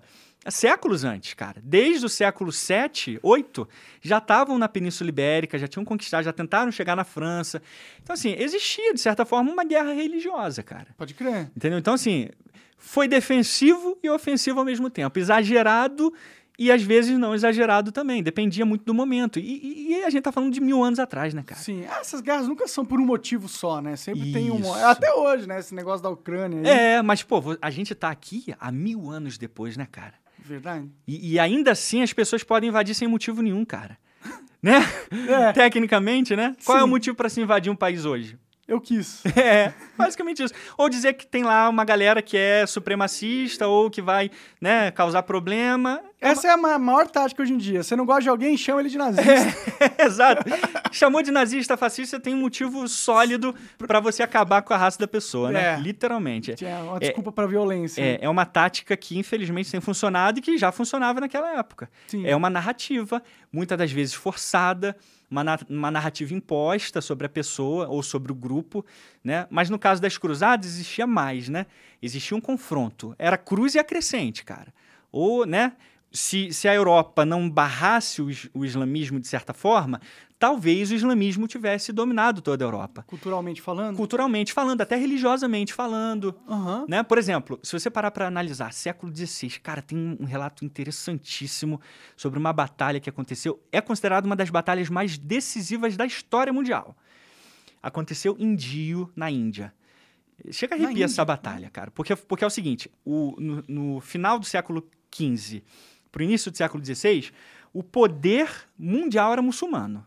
séculos 0.49 1.03
antes, 1.03 1.33
cara. 1.33 1.61
Desde 1.63 2.05
o 2.05 2.09
século 2.09 2.51
7, 2.51 3.19
8, 3.23 3.67
já 4.01 4.17
estavam 4.17 4.57
na 4.57 4.67
Península 4.67 5.09
Ibérica, 5.09 5.57
já 5.57 5.67
tinham 5.67 5.85
conquistado, 5.85 6.23
já 6.23 6.33
tentaram 6.33 6.71
chegar 6.71 6.95
na 6.95 7.03
França. 7.03 7.61
Então, 8.01 8.13
assim, 8.13 8.35
existia, 8.37 8.93
de 8.93 8.99
certa 9.01 9.25
forma, 9.25 9.51
uma 9.51 9.63
guerra 9.63 9.93
religiosa, 9.93 10.61
cara. 10.63 10.87
Pode 10.97 11.13
crer. 11.13 11.49
Entendeu? 11.55 11.79
Então, 11.79 11.93
assim, 11.93 12.29
foi 12.77 13.07
defensivo 13.07 13.97
e 14.03 14.09
ofensivo 14.09 14.59
ao 14.59 14.65
mesmo 14.65 14.89
tempo. 14.89 15.17
Exagerado 15.17 16.13
e, 16.59 16.71
às 16.71 16.83
vezes, 16.83 17.17
não 17.17 17.33
exagerado 17.33 17.91
também. 17.91 18.21
Dependia 18.21 18.65
muito 18.65 18.83
do 18.83 18.93
momento. 18.93 19.39
E, 19.39 19.91
e- 19.93 20.03
a 20.03 20.09
gente 20.09 20.21
tá 20.23 20.31
falando 20.31 20.51
de 20.53 20.59
mil 20.59 20.83
anos 20.83 20.99
atrás, 20.99 21.33
né, 21.33 21.41
cara? 21.43 21.59
Sim, 21.59 21.85
Ah, 21.89 21.99
essas 22.01 22.19
guerras 22.21 22.47
nunca 22.47 22.67
são 22.67 22.83
por 22.85 22.99
um 22.99 23.05
motivo 23.05 23.47
só, 23.47 23.81
né? 23.81 23.95
Sempre 23.95 24.31
tem 24.33 24.51
um. 24.51 24.59
Isso. 24.59 24.73
Até 24.73 25.11
hoje, 25.13 25.47
né? 25.47 25.59
Esse 25.59 25.73
negócio 25.73 26.03
da 26.03 26.09
Ucrânia 26.09 26.59
aí. 26.59 26.67
É, 26.67 27.01
mas, 27.01 27.23
pô, 27.23 27.41
a 27.61 27.69
gente 27.71 27.95
tá 27.95 28.09
aqui 28.09 28.53
há 28.59 28.71
mil 28.71 29.09
anos 29.09 29.37
depois, 29.37 29.77
né, 29.77 29.87
cara? 29.89 30.13
Verdade. 30.45 30.89
E, 31.07 31.33
e 31.33 31.39
ainda 31.39 31.71
assim 31.71 32.01
as 32.01 32.13
pessoas 32.13 32.43
podem 32.43 32.69
invadir 32.69 32.93
sem 32.93 33.07
motivo 33.07 33.41
nenhum, 33.41 33.63
cara. 33.65 33.97
Né? 34.61 34.79
É. 35.27 35.53
Tecnicamente, 35.53 36.35
né? 36.35 36.55
Qual 36.65 36.77
é 36.77 36.81
o 36.81 36.85
Sim. 36.85 36.89
motivo 36.89 37.15
para 37.15 37.29
se 37.29 37.39
invadir 37.39 37.71
um 37.71 37.75
país 37.75 38.03
hoje? 38.03 38.37
Eu 38.67 38.79
quis. 38.79 39.21
É, 39.35 39.73
basicamente 39.97 40.41
isso. 40.43 40.53
Ou 40.77 40.87
dizer 40.89 41.13
que 41.13 41.27
tem 41.27 41.43
lá 41.43 41.67
uma 41.67 41.83
galera 41.83 42.21
que 42.21 42.37
é 42.37 42.65
supremacista 42.65 43.67
ou 43.67 43.89
que 43.89 44.01
vai, 44.01 44.31
né, 44.61 44.89
causar 44.91 45.23
problema. 45.23 46.01
Essa 46.21 46.47
é 46.47 46.51
a 46.51 46.55
ma- 46.57 46.79
maior 46.79 47.07
tática 47.07 47.41
hoje 47.43 47.51
em 47.53 47.57
dia. 47.57 47.83
Você 47.83 47.95
não 47.95 48.05
gosta 48.05 48.21
de 48.23 48.29
alguém, 48.29 48.55
chama 48.55 48.79
ele 48.79 48.89
de 48.89 48.97
nazista. 48.97 49.27
Exato. 49.99 50.43
Chamou 50.91 51.21
de 51.21 51.31
nazista, 51.31 51.75
fascista, 51.75 52.19
tem 52.19 52.33
um 52.33 52.37
motivo 52.39 52.87
sólido 52.87 53.53
para 53.77 53.99
você 53.99 54.23
acabar 54.23 54.61
com 54.61 54.73
a 54.73 54.77
raça 54.77 54.97
da 54.99 55.07
pessoa, 55.07 55.51
né? 55.51 55.73
É. 55.75 55.79
Literalmente. 55.79 56.53
Tinha 56.55 56.77
uma 56.83 56.99
desculpa 56.99 57.31
pra 57.33 57.45
violência. 57.45 58.01
É, 58.01 58.19
é 58.21 58.29
uma 58.29 58.45
tática 58.45 58.95
que, 58.95 59.17
infelizmente, 59.17 59.69
tem 59.71 59.81
funcionado 59.81 60.39
e 60.39 60.41
que 60.41 60.57
já 60.57 60.71
funcionava 60.71 61.19
naquela 61.19 61.57
época. 61.57 61.89
Sim. 62.07 62.25
É 62.25 62.33
uma 62.35 62.49
narrativa, 62.49 63.21
muitas 63.51 63.77
das 63.77 63.91
vezes 63.91 64.13
forçada, 64.13 64.95
uma, 65.33 65.43
na- 65.43 65.59
uma 65.67 65.89
narrativa 65.89 66.31
imposta 66.33 67.01
sobre 67.01 67.25
a 67.25 67.29
pessoa 67.29 67.87
ou 67.87 68.03
sobre 68.03 68.31
o 68.31 68.35
grupo, 68.35 68.85
né? 69.23 69.47
Mas 69.49 69.67
no 69.69 69.79
caso 69.79 69.99
das 69.99 70.15
cruzadas 70.17 70.67
existia 70.67 71.07
mais, 71.07 71.49
né? 71.49 71.65
Existia 72.01 72.37
um 72.37 72.41
confronto. 72.41 73.15
Era 73.17 73.35
cruz 73.35 73.73
e 73.73 73.79
acrescente, 73.79 74.45
cara. 74.45 74.71
Ou, 75.11 75.45
né? 75.45 75.73
Se, 76.15 76.53
se 76.53 76.67
a 76.67 76.73
Europa 76.75 77.25
não 77.25 77.49
barrasse 77.49 78.21
o, 78.21 78.27
o 78.53 78.63
islamismo 78.63 79.19
de 79.19 79.27
certa 79.27 79.51
forma, 79.51 79.99
talvez 80.37 80.91
o 80.91 80.93
islamismo 80.93 81.47
tivesse 81.47 81.91
dominado 81.91 82.39
toda 82.39 82.63
a 82.63 82.67
Europa. 82.67 83.03
Culturalmente 83.07 83.59
falando. 83.59 83.97
Culturalmente 83.97 84.53
falando, 84.53 84.81
até 84.81 84.95
religiosamente 84.95 85.73
falando. 85.73 86.35
Aham. 86.47 86.85
Né? 86.87 87.01
Por 87.01 87.17
exemplo, 87.17 87.59
se 87.63 87.73
você 87.73 87.89
parar 87.89 88.11
para 88.11 88.27
analisar 88.27 88.71
século 88.73 89.11
XVI, 89.15 89.59
cara, 89.59 89.81
tem 89.81 89.97
um- 90.19 90.25
relato 90.25 90.63
interessantíssimo 90.63 91.81
sobre 92.15 92.37
uma 92.37 92.53
batalha 92.53 92.99
que 92.99 93.09
aconteceu. 93.09 93.59
É 93.71 93.81
considerada 93.81 94.27
uma 94.27 94.35
das 94.35 94.51
batalhas 94.51 94.89
mais 94.89 95.17
decisivas 95.17 95.97
da 95.97 96.05
história 96.05 96.53
mundial. 96.53 96.95
Aconteceu 97.81 98.35
em 98.39 98.55
Dio, 98.55 99.11
na 99.15 99.31
Índia. 99.31 99.73
Chega 100.51 100.75
a 100.75 100.77
arrepiar 100.77 101.05
essa 101.09 101.25
batalha, 101.25 101.69
cara. 101.71 101.89
Porque, 101.91 102.15
porque 102.15 102.43
é 102.43 102.47
o 102.47 102.51
seguinte: 102.51 102.89
o- 103.03 103.35
no, 103.39 103.63
no 103.67 103.99
final 104.01 104.37
do 104.37 104.45
século 104.45 104.87
XV 105.13 105.63
para 106.13 106.21
o 106.21 106.23
início 106.23 106.51
do 106.51 106.57
século 106.57 106.85
XVI, 106.85 107.31
o 107.73 107.81
poder 107.81 108.47
mundial 108.77 109.33
era 109.33 109.41
muçulmano. 109.41 110.05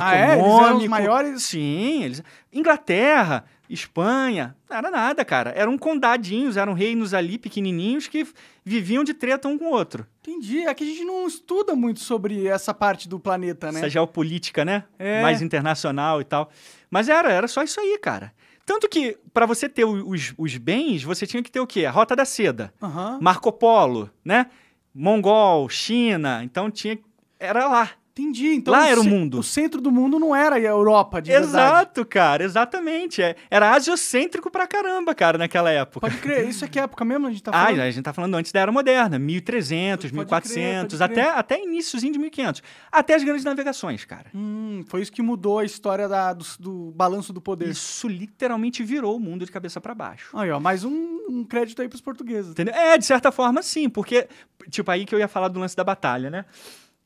Ah, 0.00 0.16
é? 0.16 0.22
Eles 0.22 0.38
eram 0.38 0.40
os 0.40 0.60
Econômico. 0.62 0.90
maiores? 0.90 1.42
Sim, 1.42 2.04
eles. 2.04 2.22
Inglaterra, 2.50 3.44
Espanha, 3.68 4.56
não 4.70 4.76
era 4.78 4.90
nada, 4.90 5.22
cara. 5.22 5.50
Eram 5.50 5.76
condadinhos, 5.76 6.56
eram 6.56 6.72
reinos 6.72 7.12
ali 7.12 7.36
pequenininhos 7.36 8.08
que 8.08 8.26
viviam 8.64 9.04
de 9.04 9.12
treta 9.12 9.48
um 9.48 9.58
com 9.58 9.66
o 9.66 9.70
outro. 9.70 10.06
Entendi. 10.22 10.60
É 10.60 10.72
que 10.72 10.84
a 10.84 10.86
gente 10.86 11.04
não 11.04 11.26
estuda 11.26 11.74
muito 11.74 12.00
sobre 12.00 12.46
essa 12.46 12.72
parte 12.72 13.06
do 13.06 13.20
planeta, 13.20 13.70
né? 13.70 13.80
Essa 13.80 13.90
geopolítica, 13.90 14.64
né? 14.64 14.84
É. 14.98 15.20
Mais 15.20 15.42
internacional 15.42 16.22
e 16.22 16.24
tal. 16.24 16.50
Mas 16.90 17.10
era, 17.10 17.30
era 17.30 17.46
só 17.46 17.62
isso 17.62 17.78
aí, 17.78 17.98
cara. 17.98 18.32
Tanto 18.64 18.88
que, 18.88 19.18
para 19.34 19.44
você 19.44 19.68
ter 19.68 19.84
os, 19.84 20.32
os 20.38 20.56
bens, 20.56 21.02
você 21.02 21.26
tinha 21.26 21.42
que 21.42 21.50
ter 21.50 21.60
o 21.60 21.66
quê? 21.66 21.84
A 21.84 21.90
Rota 21.90 22.14
da 22.16 22.24
Seda, 22.24 22.72
Aham. 22.80 23.18
Marco 23.20 23.52
Polo, 23.52 24.08
né? 24.24 24.46
Mongol, 24.94 25.68
China. 25.68 26.42
Então 26.44 26.70
tinha. 26.70 26.98
Era 27.38 27.66
lá. 27.66 27.90
Entendi. 28.14 28.48
Então, 28.54 28.72
Lá 28.72 28.86
era 28.88 29.00
o 29.00 29.04
mundo. 29.04 29.38
O 29.38 29.42
centro 29.42 29.80
do 29.80 29.90
mundo 29.90 30.18
não 30.18 30.36
era 30.36 30.56
a 30.56 30.60
Europa, 30.60 31.20
de 31.22 31.30
verdade. 31.30 31.48
Exato, 31.50 32.04
cara, 32.04 32.44
exatamente. 32.44 33.22
É, 33.22 33.36
era 33.50 33.74
asiocêntrico 33.74 34.50
pra 34.50 34.66
caramba, 34.66 35.14
cara, 35.14 35.38
naquela 35.38 35.70
época. 35.70 36.00
Pode 36.08 36.18
crer. 36.20 36.46
Isso 36.46 36.62
é 36.62 36.68
que 36.68 36.78
época 36.78 37.04
mesmo 37.06 37.26
a 37.26 37.30
gente 37.30 37.42
tá 37.42 37.50
Ah, 37.56 37.64
falando? 37.66 37.80
a 37.80 37.90
gente 37.90 38.04
tá 38.04 38.12
falando 38.12 38.34
antes 38.34 38.52
da 38.52 38.60
Era 38.60 38.70
Moderna, 38.70 39.18
1300, 39.18 40.10
Pode 40.10 40.10
crer, 40.10 40.18
1400, 40.18 40.98
pode 40.98 41.12
crer. 41.14 41.24
até, 41.24 41.38
até 41.38 41.62
iníciozinho 41.64 42.12
de 42.12 42.18
1500. 42.18 42.62
Até 42.90 43.14
as 43.14 43.24
grandes 43.24 43.44
navegações, 43.44 44.04
cara. 44.04 44.26
Hum, 44.34 44.84
foi 44.88 45.00
isso 45.00 45.10
que 45.10 45.22
mudou 45.22 45.58
a 45.60 45.64
história 45.64 46.06
da- 46.06 46.34
do, 46.34 46.44
do 46.60 46.92
balanço 46.94 47.32
do 47.32 47.40
poder. 47.40 47.68
Isso 47.70 48.08
literalmente 48.08 48.82
virou 48.82 49.16
o 49.16 49.20
mundo 49.20 49.46
de 49.46 49.50
cabeça 49.50 49.80
pra 49.80 49.94
baixo. 49.94 50.36
Aí, 50.36 50.50
ó, 50.50 50.60
mais 50.60 50.84
um, 50.84 51.18
um 51.30 51.44
crédito 51.44 51.80
aí 51.80 51.88
pros 51.88 52.02
portugueses. 52.02 52.50
Entendeu? 52.50 52.74
É, 52.74 52.98
de 52.98 53.06
certa 53.06 53.32
forma, 53.32 53.62
sim, 53.62 53.88
porque, 53.88 54.28
tipo, 54.68 54.90
aí 54.90 55.06
que 55.06 55.14
eu 55.14 55.18
ia 55.18 55.28
falar 55.28 55.48
do 55.48 55.58
lance 55.58 55.74
da 55.74 55.82
batalha, 55.82 56.28
né? 56.28 56.44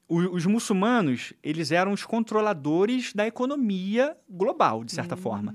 Os 0.08 0.46
muçulmanos, 0.46 1.32
eles 1.42 1.72
eram 1.72 1.92
os 1.92 2.04
controladores 2.04 3.12
da 3.12 3.26
economia 3.26 4.16
global, 4.28 4.84
de 4.84 4.92
certa 4.92 5.16
forma. 5.16 5.54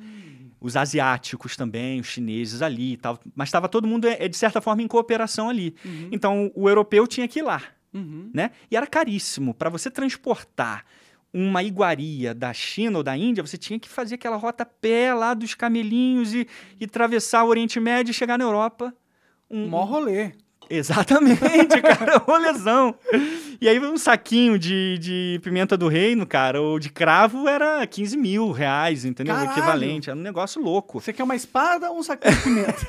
Os 0.59 0.75
asiáticos 0.75 1.55
também, 1.55 2.01
os 2.01 2.07
chineses 2.07 2.61
ali 2.61 2.93
e 2.93 2.97
tal. 2.97 3.19
Mas 3.33 3.47
estava 3.47 3.69
todo 3.69 3.87
mundo, 3.87 4.07
é, 4.07 4.27
de 4.27 4.37
certa 4.37 4.59
forma, 4.59 4.81
em 4.81 4.87
cooperação 4.87 5.49
ali. 5.49 5.75
Então, 6.11 6.51
o 6.53 6.67
europeu 6.67 7.07
tinha 7.07 7.27
que 7.27 7.39
ir 7.39 7.43
lá. 7.43 7.61
Uhum. 7.93 8.29
né? 8.33 8.51
E 8.69 8.75
era 8.77 8.87
caríssimo. 8.87 9.53
Para 9.53 9.69
você 9.69 9.89
transportar 9.91 10.85
uma 11.33 11.63
iguaria 11.63 12.33
da 12.33 12.53
China 12.53 12.97
ou 12.97 13.03
da 13.03 13.15
Índia, 13.15 13.45
você 13.45 13.57
tinha 13.57 13.79
que 13.79 13.87
fazer 13.87 14.15
aquela 14.15 14.35
rota 14.35 14.63
a 14.63 14.65
pé 14.65 15.13
lá 15.13 15.33
dos 15.33 15.53
camelinhos 15.53 16.33
e, 16.33 16.47
e 16.79 16.85
atravessar 16.85 17.43
o 17.43 17.47
Oriente 17.47 17.79
Médio 17.79 18.11
e 18.11 18.13
chegar 18.13 18.37
na 18.37 18.43
Europa. 18.43 18.93
Um, 19.49 19.67
Mó 19.67 19.83
rolê. 19.83 20.33
Exatamente, 20.71 21.79
cara, 21.83 22.17
rolezão. 22.17 22.95
E 23.59 23.67
aí 23.67 23.77
um 23.79 23.97
saquinho 23.97 24.57
de, 24.57 24.97
de 24.99 25.39
pimenta 25.43 25.75
do 25.77 25.87
reino, 25.89 26.25
cara, 26.25 26.61
ou 26.61 26.79
de 26.79 26.89
cravo 26.89 27.47
era 27.47 27.85
15 27.85 28.15
mil 28.17 28.51
reais, 28.51 29.03
entendeu? 29.03 29.35
O 29.35 29.37
Caralho! 29.37 29.51
equivalente. 29.57 30.09
Era 30.09 30.17
um 30.17 30.21
negócio 30.21 30.61
louco. 30.61 31.01
Você 31.01 31.11
quer 31.11 31.23
uma 31.23 31.35
espada 31.35 31.91
ou 31.91 31.99
um 31.99 32.03
saquinho 32.03 32.33
de 32.35 32.41
pimenta? 32.41 32.87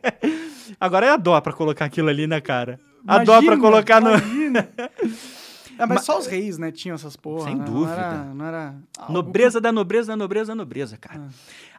Agora 0.80 1.06
é 1.06 1.10
a 1.10 1.16
dó 1.16 1.38
pra 1.40 1.52
colocar 1.52 1.84
aquilo 1.84 2.08
ali, 2.08 2.26
né, 2.26 2.40
cara? 2.40 2.80
A 3.06 3.18
dó 3.18 3.24
pra 3.24 3.42
Imagina, 3.42 3.58
colocar 3.58 4.00
no. 4.00 4.10
imagina. 4.10 4.68
É, 5.80 5.86
mas 5.86 6.02
só 6.02 6.18
os 6.18 6.26
reis, 6.26 6.58
né, 6.58 6.72
tinham 6.72 6.96
essas 6.96 7.14
porra. 7.14 7.44
Sem 7.44 7.54
né? 7.54 7.64
Não 7.64 7.72
dúvida. 7.72 7.92
era, 7.92 8.24
não 8.34 8.44
era 8.44 8.74
Nobreza 9.08 9.60
da 9.60 9.70
nobreza 9.70 10.08
da 10.08 10.16
nobreza 10.16 10.46
da 10.46 10.54
nobreza, 10.56 10.96
cara. 10.96 11.20
Ah. 11.24 11.28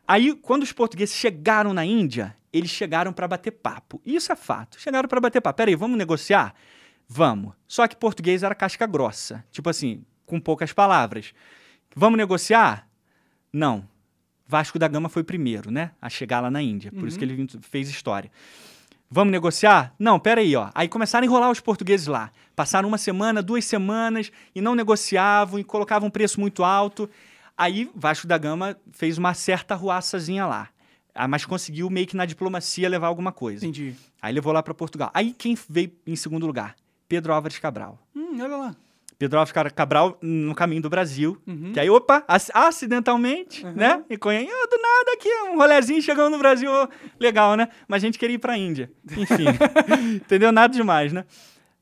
Aí, 0.10 0.34
quando 0.34 0.64
os 0.64 0.72
portugueses 0.72 1.14
chegaram 1.14 1.72
na 1.72 1.86
Índia, 1.86 2.36
eles 2.52 2.72
chegaram 2.72 3.14
para 3.14 3.28
bater 3.28 3.52
papo. 3.52 4.02
Isso 4.04 4.32
é 4.32 4.36
fato. 4.36 4.82
Chegaram 4.82 5.08
para 5.08 5.22
bater 5.22 5.40
papo. 5.40 5.58
Peraí, 5.58 5.76
vamos 5.76 6.00
negociar? 6.00 6.56
Vamos. 7.08 7.54
Só 7.68 7.88
que 7.88 7.96
português 7.96 8.42
era 8.42 8.56
casca 8.56 8.88
grossa. 8.88 9.46
Tipo 9.52 9.70
assim, 9.70 10.04
com 10.26 10.40
poucas 10.40 10.74
palavras. 10.74 11.32
Vamos 11.96 12.18
negociar? 12.18 12.90
Não. 13.54 13.88
Vasco 14.48 14.80
da 14.80 14.88
Gama 14.88 15.10
foi 15.10 15.22
o 15.22 15.26
primeiro, 15.26 15.70
né? 15.70 15.92
A 16.02 16.10
chegar 16.10 16.40
lá 16.40 16.50
na 16.50 16.60
Índia. 16.60 16.92
Por 16.92 17.08
isso 17.08 17.20
que 17.20 17.24
ele 17.24 17.48
fez 17.62 17.88
história. 17.88 18.32
Vamos 19.12 19.32
negociar? 19.32 19.94
Não, 20.00 20.20
peraí, 20.20 20.56
ó. 20.56 20.72
Aí 20.74 20.88
começaram 20.88 21.24
a 21.24 21.28
enrolar 21.28 21.52
os 21.52 21.60
portugueses 21.60 22.08
lá. 22.08 22.32
Passaram 22.56 22.90
uma 22.90 22.98
semana, 22.98 23.44
duas 23.44 23.64
semanas 23.64 24.32
e 24.56 24.60
não 24.60 24.74
negociavam 24.74 25.60
e 25.60 25.64
colocavam 25.64 26.08
um 26.08 26.12
preço 26.12 26.40
muito 26.40 26.64
alto. 26.64 27.08
Aí 27.60 27.92
Vasco 27.94 28.26
da 28.26 28.38
Gama 28.38 28.76
fez 28.94 29.18
uma 29.18 29.34
certa 29.34 29.76
ruaçazinha 29.76 30.46
lá. 30.46 30.70
Ah, 31.14 31.28
Mas 31.28 31.44
conseguiu 31.46 31.90
meio 31.90 32.08
que 32.08 32.16
na 32.16 32.26
diplomacia 32.26 32.88
levar 32.88 33.08
alguma 33.08 33.32
coisa. 33.34 33.66
Entendi. 33.66 33.94
Aí 34.22 34.34
levou 34.34 34.54
lá 34.54 34.64
para 34.64 34.74
Portugal. 34.74 35.12
Aí 35.14 35.34
quem 35.38 35.58
veio 35.70 35.92
em 36.08 36.16
segundo 36.16 36.48
lugar? 36.48 36.76
Pedro 37.10 37.34
Álvares 37.34 37.60
Cabral. 37.60 38.00
Hum, 38.16 38.38
olha 38.42 38.56
lá. 38.56 38.76
Pedro 39.18 39.38
Álvares 39.38 39.52
Ca- 39.52 39.70
Cabral 39.70 40.18
no 40.22 40.56
caminho 40.56 40.82
do 40.82 40.90
Brasil. 40.90 41.38
Uhum. 41.46 41.74
Que 41.74 41.80
aí, 41.82 41.90
opa, 41.90 42.24
ac- 42.26 42.52
acidentalmente, 42.54 43.66
Uhum. 43.66 43.74
né? 43.74 44.02
E 44.10 44.18
conhe... 44.18 44.48
ah, 44.50 44.68
do 44.72 44.82
nada 44.82 45.12
aqui, 45.14 45.30
um 45.52 45.58
rolezinho 45.58 46.02
chegando 46.02 46.32
no 46.32 46.38
Brasil, 46.40 46.72
legal, 47.20 47.56
né? 47.58 47.68
Mas 47.88 48.02
a 48.02 48.06
gente 48.06 48.18
queria 48.18 48.36
ir 48.36 48.40
pra 48.40 48.58
Índia. 48.58 48.90
Enfim, 49.18 49.44
entendeu? 50.16 50.52
Nada 50.54 50.74
demais, 50.74 51.12
né? 51.12 51.26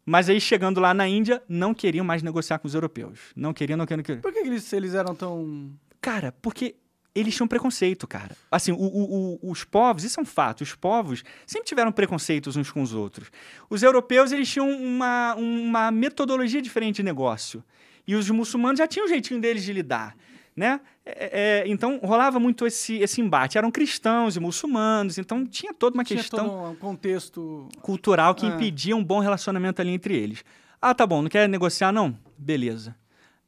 Mas 0.09 0.29
aí, 0.29 0.39
chegando 0.39 0.79
lá 0.79 0.93
na 0.93 1.05
Índia, 1.05 1.43
não 1.49 1.73
queriam 1.73 2.05
mais 2.05 2.23
negociar 2.23 2.59
com 2.59 2.67
os 2.67 2.73
europeus. 2.73 3.19
Não 3.35 3.53
queriam, 3.53 3.75
não 3.75 3.85
queriam, 3.85 3.97
não 3.97 4.03
queriam. 4.05 4.21
Por 4.21 4.31
que 4.31 4.39
eles, 4.39 4.71
eles 4.71 4.93
eram 4.93 5.13
tão... 5.13 5.69
Cara, 5.99 6.33
porque 6.41 6.75
eles 7.13 7.35
tinham 7.35 7.45
preconceito, 7.47 8.07
cara. 8.07 8.37
Assim, 8.49 8.71
o- 8.71 8.75
o- 8.77 9.39
o- 9.43 9.51
os 9.51 9.65
povos, 9.65 10.05
isso 10.05 10.17
é 10.17 10.23
um 10.23 10.25
fato, 10.25 10.61
os 10.61 10.73
povos 10.73 11.23
sempre 11.45 11.67
tiveram 11.67 11.91
preconceitos 11.91 12.55
uns 12.55 12.71
com 12.71 12.81
os 12.81 12.93
outros. 12.93 13.29
Os 13.69 13.83
europeus, 13.83 14.31
eles 14.31 14.49
tinham 14.49 14.69
uma, 14.69 15.35
uma 15.35 15.91
metodologia 15.91 16.61
diferente 16.61 16.97
de 16.97 17.03
negócio. 17.03 17.61
E 18.07 18.15
os 18.15 18.29
muçulmanos 18.29 18.77
já 18.77 18.87
tinham 18.87 19.05
um 19.07 19.09
jeitinho 19.09 19.41
deles 19.41 19.63
de 19.65 19.73
lidar. 19.73 20.15
né? 20.55 20.79
É, 21.09 21.61
é, 21.63 21.67
então 21.67 21.99
rolava 22.03 22.39
muito 22.39 22.65
esse, 22.67 22.97
esse 22.97 23.21
embate. 23.21 23.57
Eram 23.57 23.71
cristãos 23.71 24.35
e 24.35 24.39
muçulmanos, 24.39 25.17
então 25.17 25.45
tinha 25.45 25.73
toda 25.73 25.95
uma 25.95 26.03
Tinha 26.03 26.19
questão 26.19 26.47
todo 26.49 26.69
um 26.71 26.75
contexto. 26.75 27.69
cultural 27.81 28.35
que 28.35 28.45
É. 28.45 28.49
impedia 28.49 28.95
um 28.95 29.03
bom 29.03 29.19
relacionamento 29.19 29.81
ali 29.81 29.91
entre 29.91 30.15
eles. 30.17 30.43
Ah, 30.81 30.93
tá 30.93 31.07
bom, 31.07 31.21
não 31.21 31.29
quer 31.29 31.47
negociar, 31.47 31.91
não? 31.91 32.17
Beleza. 32.37 32.95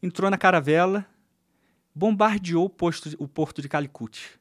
Entrou 0.02 0.32
na 0.32 0.38
caravela, 0.38 1.06
bombardeou 1.94 2.66
o, 2.66 2.70
posto, 2.70 3.14
o 3.20 3.28
porto 3.28 3.62
de 3.62 3.68
Calicut. 3.68 4.40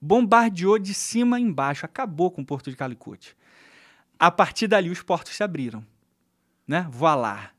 Bombardeou 0.00 0.78
de 0.78 0.92
cima 0.94 1.40
embaixo, 1.40 1.86
acabou 1.86 2.30
com 2.30 2.42
o 2.42 2.46
porto 2.46 2.70
de 2.70 2.76
Calicut. 2.76 3.34
A 4.18 4.30
partir 4.30 4.66
dali, 4.68 4.90
os 4.90 5.02
portos 5.02 5.34
se 5.34 5.42
abriram. 5.42 5.84
Né? 6.66 6.86
Voilá. 6.90 7.50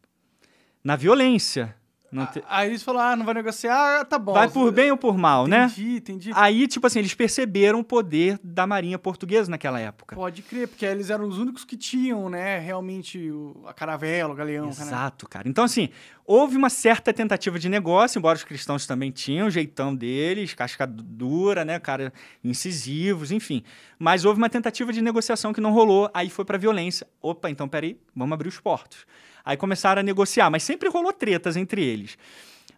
Na 0.83 0.95
violência. 0.95 1.75
Não 2.11 2.25
te- 2.25 2.43
Aí 2.49 2.69
eles 2.69 2.81
falaram, 2.81 3.13
ah, 3.13 3.15
não 3.15 3.25
vai 3.25 3.33
negociar, 3.35 4.01
ah, 4.01 4.05
tá 4.05 4.17
bom. 4.17 4.33
Vai 4.33 4.49
por 4.49 4.71
bem 4.71 4.89
ou 4.91 4.97
por 4.97 5.17
mal, 5.17 5.45
né? 5.47 5.65
Entendi, 5.65 5.95
entendi. 5.97 6.31
Aí, 6.33 6.67
tipo 6.67 6.87
assim, 6.87 6.99
eles 6.99 7.13
perceberam 7.13 7.79
o 7.79 7.83
poder 7.83 8.39
da 8.43 8.65
marinha 8.65 8.97
portuguesa 8.97 9.49
naquela 9.51 9.79
época. 9.79 10.15
Pode 10.15 10.41
crer, 10.41 10.67
porque 10.67 10.85
eles 10.85 11.09
eram 11.09 11.27
os 11.27 11.37
únicos 11.37 11.63
que 11.63 11.77
tinham, 11.77 12.29
né, 12.29 12.57
realmente 12.59 13.29
o- 13.29 13.63
a 13.67 13.73
caravela, 13.73 14.33
o 14.33 14.35
galeão. 14.35 14.65
né? 14.65 14.71
Exato, 14.71 15.29
cara. 15.29 15.47
Então, 15.47 15.63
assim, 15.63 15.89
houve 16.25 16.57
uma 16.57 16.69
certa 16.69 17.13
tentativa 17.13 17.59
de 17.59 17.69
negócio, 17.69 18.17
embora 18.17 18.37
os 18.37 18.43
cristãos 18.43 18.87
também 18.87 19.11
tinham 19.11 19.47
o 19.47 19.51
jeitão 19.51 19.95
deles, 19.95 20.53
casca 20.55 20.87
dura, 20.87 21.63
né, 21.63 21.79
cara, 21.79 22.11
incisivos, 22.59 23.31
enfim. 23.31 23.63
Mas 23.97 24.25
houve 24.25 24.37
uma 24.39 24.49
tentativa 24.49 24.91
de 24.91 25.01
negociação 25.01 25.53
que 25.53 25.61
não 25.61 25.71
rolou, 25.71 26.09
aí 26.13 26.29
foi 26.29 26.43
pra 26.45 26.57
violência. 26.57 27.07
Opa, 27.21 27.49
então 27.49 27.67
peraí, 27.67 27.97
vamos 28.15 28.33
abrir 28.33 28.49
os 28.49 28.59
portos. 28.59 29.05
Aí 29.49 29.57
começaram 29.57 30.01
a 30.01 30.03
negociar, 30.03 30.47
mas 30.51 30.61
sempre 30.61 30.89
rolou 30.89 31.11
tretas 31.11 31.57
entre 31.57 31.83
eles. 31.83 32.19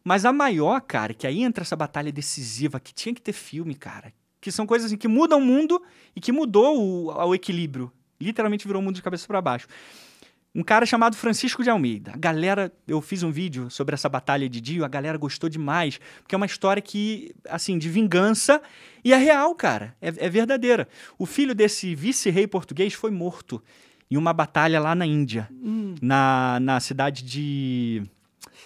Mas 0.05 0.23
a 0.23 0.31
maior, 0.31 0.79
cara, 0.79 1.13
que 1.13 1.27
aí 1.27 1.43
entra 1.43 1.63
essa 1.63 1.75
batalha 1.75 2.13
decisiva, 2.13 2.79
que 2.79 2.93
tinha 2.93 3.13
que 3.13 3.21
ter 3.21 3.33
filme, 3.33 3.75
cara. 3.75 4.13
Que 4.39 4.49
são 4.53 4.65
coisas 4.65 4.85
assim, 4.85 4.95
que 4.95 5.09
mudam 5.09 5.39
o 5.39 5.41
mundo 5.41 5.83
e 6.15 6.21
que 6.21 6.31
mudou 6.31 6.79
o, 6.79 7.27
o 7.27 7.35
equilíbrio. 7.35 7.91
Literalmente 8.21 8.65
virou 8.65 8.81
o 8.81 8.85
mundo 8.85 8.95
de 8.95 9.01
cabeça 9.01 9.27
para 9.27 9.41
baixo. 9.41 9.67
Um 10.55 10.63
cara 10.63 10.85
chamado 10.85 11.17
Francisco 11.17 11.61
de 11.61 11.69
Almeida. 11.69 12.13
A 12.13 12.17
galera, 12.17 12.71
eu 12.87 13.01
fiz 13.01 13.21
um 13.21 13.33
vídeo 13.33 13.69
sobre 13.69 13.93
essa 13.93 14.07
batalha 14.07 14.47
de 14.47 14.61
Dio, 14.61 14.85
a 14.85 14.87
galera 14.87 15.17
gostou 15.17 15.49
demais, 15.49 15.99
porque 16.21 16.33
é 16.33 16.37
uma 16.37 16.45
história 16.45 16.81
que, 16.81 17.35
assim, 17.49 17.77
de 17.77 17.89
vingança 17.89 18.61
e 19.03 19.11
é 19.11 19.17
real, 19.17 19.53
cara. 19.55 19.93
É, 20.01 20.07
é 20.07 20.29
verdadeira. 20.29 20.87
O 21.19 21.25
filho 21.25 21.53
desse 21.53 21.93
vice-rei 21.93 22.47
português 22.47 22.93
foi 22.93 23.11
morto 23.11 23.61
em 24.11 24.17
uma 24.17 24.33
batalha 24.33 24.79
lá 24.79 24.93
na 24.93 25.05
Índia, 25.05 25.47
Hum, 25.51 25.95
na, 26.01 26.59
na 26.59 26.79
cidade 26.81 27.23
de 27.23 28.03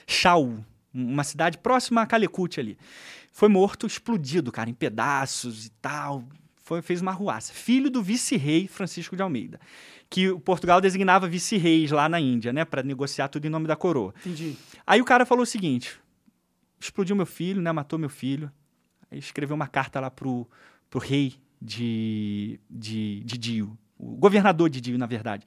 Chau, 0.08 0.58
uma 0.94 1.24
cidade 1.24 1.58
próxima 1.60 2.02
a 2.02 2.06
Calicut 2.08 2.60
ali. 2.60 2.78
Foi 3.32 3.48
morto, 3.48 3.86
explodido, 3.86 4.52
cara, 4.52 4.70
em 4.70 4.74
pedaços 4.74 5.68
e 5.68 5.70
tal. 5.82 6.24
Foi, 6.56 6.82
fez 6.82 7.02
uma 7.02 7.12
arruaça. 7.12 7.54
Filho 7.54 7.92
do 7.92 8.02
vice-rei 8.02 8.68
Francisco 8.68 9.16
de 9.16 9.22
Almeida, 9.22 9.60
que 10.10 10.30
o 10.30 10.40
Portugal 10.40 10.82
designava 10.82 11.28
vice-reis 11.28 11.92
lá 11.92 12.10
na 12.10 12.20
Índia, 12.20 12.52
né, 12.52 12.66
para 12.66 12.82
negociar 12.82 13.28
tudo 13.28 13.46
em 13.46 13.50
nome 13.50 13.68
da 13.68 13.76
coroa. 13.76 14.14
entendi. 14.26 14.56
Aí 14.88 15.00
o 15.02 15.06
cara 15.06 15.26
falou 15.26 15.44
o 15.44 15.46
seguinte: 15.46 16.00
explodiu 16.80 17.16
meu 17.16 17.26
filho, 17.26 17.62
né? 17.62 17.72
Matou 17.72 18.00
meu 18.00 18.10
filho. 18.10 18.52
Aí 19.12 19.20
escreveu 19.20 19.56
uma 19.56 19.68
carta 19.68 20.00
lá 20.00 20.10
pro, 20.10 20.48
pro 20.90 21.00
rei 21.00 21.36
de, 21.62 22.60
de, 22.70 23.22
de 23.24 23.38
Dio, 23.38 23.78
o 24.14 24.16
governador 24.18 24.70
de 24.70 24.80
Dio, 24.82 24.98
na 24.98 25.06
verdade. 25.06 25.46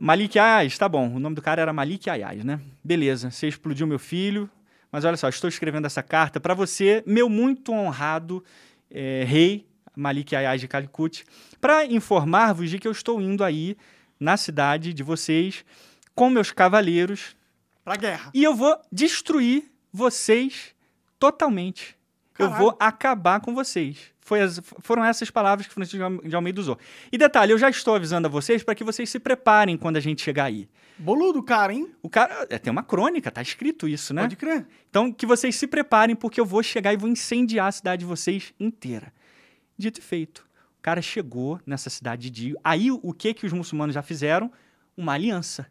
Malik 0.00 0.38
Ayaz, 0.38 0.76
tá 0.78 0.88
bom, 0.88 1.14
o 1.14 1.18
nome 1.18 1.36
do 1.36 1.42
cara 1.42 1.62
era 1.62 1.72
Malik 1.72 2.08
Ayaz, 2.10 2.42
né? 2.44 2.60
Beleza, 2.82 3.30
você 3.30 3.46
explodiu 3.48 3.86
meu 3.86 3.98
filho, 3.98 4.50
mas 4.90 5.04
olha 5.04 5.16
só, 5.16 5.28
estou 5.28 5.48
escrevendo 5.48 5.86
essa 5.86 6.02
carta 6.02 6.40
para 6.40 6.54
você, 6.54 7.02
meu 7.06 7.28
muito 7.28 7.72
honrado 7.72 8.42
eh, 8.90 9.24
rei 9.26 9.66
Malik 9.94 10.34
Ayaz 10.34 10.60
de 10.60 10.66
Calicut, 10.66 11.24
para 11.60 11.84
informar-vos 11.84 12.70
de 12.70 12.78
que 12.78 12.88
eu 12.88 12.92
estou 12.92 13.20
indo 13.20 13.44
aí 13.44 13.76
na 14.18 14.36
cidade 14.36 14.92
de 14.94 15.02
vocês 15.02 15.64
com 16.14 16.30
meus 16.30 16.50
cavaleiros 16.50 17.36
Pra 17.84 17.96
guerra. 17.96 18.30
e 18.34 18.42
eu 18.42 18.54
vou 18.54 18.76
destruir 18.90 19.70
vocês 19.92 20.74
totalmente. 21.18 21.96
Eu 22.38 22.46
Caralho. 22.48 22.58
vou 22.62 22.76
acabar 22.80 23.40
com 23.40 23.54
vocês. 23.54 24.11
Foi 24.24 24.40
as- 24.40 24.60
foram 24.80 25.04
essas 25.04 25.30
palavras 25.30 25.66
que 25.66 25.74
Francisco 25.74 25.96
de 25.98 26.02
Alme- 26.04 26.20
de 26.28 26.34
Almeida 26.36 26.60
usou. 26.60 26.78
E 27.10 27.18
detalhe, 27.18 27.52
eu 27.52 27.58
já 27.58 27.68
estou 27.68 27.94
avisando 27.96 28.28
a 28.28 28.30
vocês 28.30 28.62
para 28.62 28.74
que 28.74 28.84
vocês 28.84 29.10
se 29.10 29.18
preparem 29.18 29.76
quando 29.76 29.96
a 29.96 30.00
gente 30.00 30.22
chegar 30.22 30.44
aí. 30.44 30.68
Boludo, 30.96 31.42
cara, 31.42 31.72
hein? 31.72 31.90
O 32.00 32.08
cara 32.08 32.46
é, 32.48 32.56
tem 32.58 32.70
uma 32.70 32.84
crônica, 32.84 33.30
tá 33.32 33.42
escrito 33.42 33.88
isso, 33.88 34.14
né? 34.14 34.22
Pode 34.22 34.36
crer. 34.36 34.64
Então 34.88 35.12
que 35.12 35.26
vocês 35.26 35.56
se 35.56 35.66
preparem 35.66 36.14
porque 36.14 36.40
eu 36.40 36.46
vou 36.46 36.62
chegar 36.62 36.92
e 36.92 36.96
vou 36.96 37.08
incendiar 37.08 37.66
a 37.66 37.72
cidade 37.72 38.00
de 38.00 38.06
vocês 38.06 38.54
inteira. 38.60 39.12
Dito 39.76 39.98
e 39.98 40.02
feito. 40.02 40.46
O 40.78 40.82
cara 40.82 41.02
chegou 41.02 41.60
nessa 41.66 41.90
cidade 41.90 42.22
de 42.22 42.30
Dio. 42.30 42.58
Aí 42.62 42.90
o 42.92 43.12
que 43.12 43.34
que 43.34 43.44
os 43.46 43.52
muçulmanos 43.52 43.94
já 43.94 44.02
fizeram? 44.02 44.52
Uma 44.96 45.14
aliança. 45.14 45.66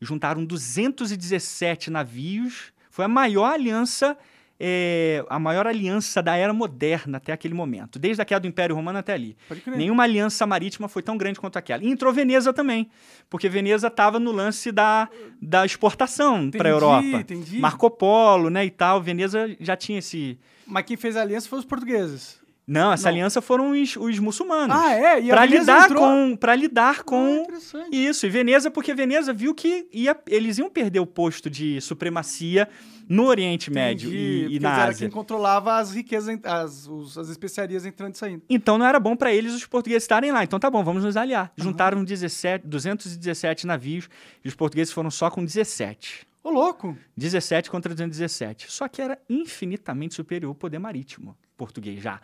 Juntaram 0.00 0.44
217 0.44 1.90
navios. 1.90 2.72
Foi 2.90 3.04
a 3.04 3.08
maior 3.08 3.52
aliança, 3.52 4.16
é, 4.64 5.24
a 5.28 5.40
maior 5.40 5.66
aliança 5.66 6.22
da 6.22 6.36
era 6.36 6.52
moderna 6.52 7.16
até 7.16 7.32
aquele 7.32 7.52
momento, 7.52 7.98
desde 7.98 8.22
a 8.22 8.24
queda 8.24 8.38
do 8.38 8.46
Império 8.46 8.76
Romano 8.76 8.96
até 8.96 9.12
ali. 9.12 9.36
Nenhuma 9.66 10.04
aliança 10.04 10.46
marítima 10.46 10.86
foi 10.86 11.02
tão 11.02 11.16
grande 11.16 11.40
quanto 11.40 11.56
aquela. 11.56 11.82
E 11.82 11.88
entrou 11.88 12.12
Veneza 12.12 12.52
também, 12.52 12.88
porque 13.28 13.48
Veneza 13.48 13.88
estava 13.88 14.20
no 14.20 14.30
lance 14.30 14.70
da, 14.70 15.08
da 15.40 15.66
exportação 15.66 16.48
para 16.48 16.68
a 16.68 16.72
Europa. 16.72 17.04
entendi. 17.04 17.58
Marco 17.58 17.90
Polo, 17.90 18.50
né, 18.50 18.64
e 18.64 18.70
tal. 18.70 19.02
Veneza 19.02 19.52
já 19.58 19.76
tinha 19.76 19.98
esse. 19.98 20.38
Mas 20.64 20.84
quem 20.84 20.96
fez 20.96 21.16
a 21.16 21.22
aliança 21.22 21.48
foi 21.48 21.58
os 21.58 21.64
portugueses. 21.64 22.40
Não, 22.66 22.92
essa 22.92 23.04
Não. 23.04 23.10
aliança 23.10 23.42
foram 23.42 23.72
os, 23.72 23.96
os 23.96 24.18
muçulmanos. 24.20 24.76
Ah, 24.76 24.92
é? 24.92 25.20
E 25.20 25.30
a 25.30 25.34
Para 25.34 25.46
Veneza 25.46 25.60
lidar 25.72 25.84
entrou? 25.86 26.00
com, 26.02 26.36
para 26.36 26.54
lidar 26.54 26.96
Ah, 27.00 27.02
com 27.04 27.36
interessante. 27.42 27.88
isso. 27.96 28.24
E 28.26 28.28
Veneza, 28.30 28.70
porque 28.70 28.94
Veneza 28.94 29.32
viu 29.32 29.52
que 29.54 29.88
ia, 29.92 30.16
eles 30.28 30.58
iam 30.58 30.70
perder 30.70 31.00
o 31.00 31.06
posto 31.06 31.50
de 31.50 31.80
supremacia 31.80 32.68
no 33.08 33.24
Oriente 33.26 33.68
Médio 33.70 34.08
Entendi, 34.08 34.46
e, 34.52 34.56
e 34.56 34.60
na 34.60 34.84
Ásia. 34.84 35.06
quem 35.08 35.10
controlava 35.12 35.74
as 35.76 35.90
riquezas, 35.92 36.38
as, 36.44 36.86
os- 36.86 37.18
as 37.18 37.28
especiarias 37.28 37.84
entrando 37.84 38.14
e 38.14 38.18
saindo. 38.18 38.42
Então 38.48 38.78
não 38.78 38.86
era 38.86 39.00
bom 39.00 39.16
para 39.16 39.34
eles 39.34 39.52
os 39.54 39.66
portugueses 39.66 40.04
estarem 40.04 40.30
lá. 40.30 40.44
Então 40.44 40.58
tá 40.60 40.70
bom, 40.70 40.84
vamos 40.84 41.02
nos 41.04 41.16
aliar. 41.16 41.52
Juntaram 41.56 42.04
17, 42.04 42.64
217 42.66 43.66
navios 43.66 44.08
e 44.44 44.48
os 44.48 44.54
portugueses 44.54 44.92
foram 44.92 45.10
só 45.10 45.28
com 45.30 45.44
17. 45.44 46.26
Ô, 46.44 46.50
louco! 46.50 46.96
17 47.16 47.70
contra 47.70 47.92
217. 47.92 48.66
Só 48.70 48.86
que 48.88 49.02
era 49.02 49.18
infinitamente 49.28 50.14
superior 50.14 50.50
o 50.52 50.54
poder 50.54 50.78
marítimo 50.78 51.36
português 51.62 52.02
já. 52.02 52.20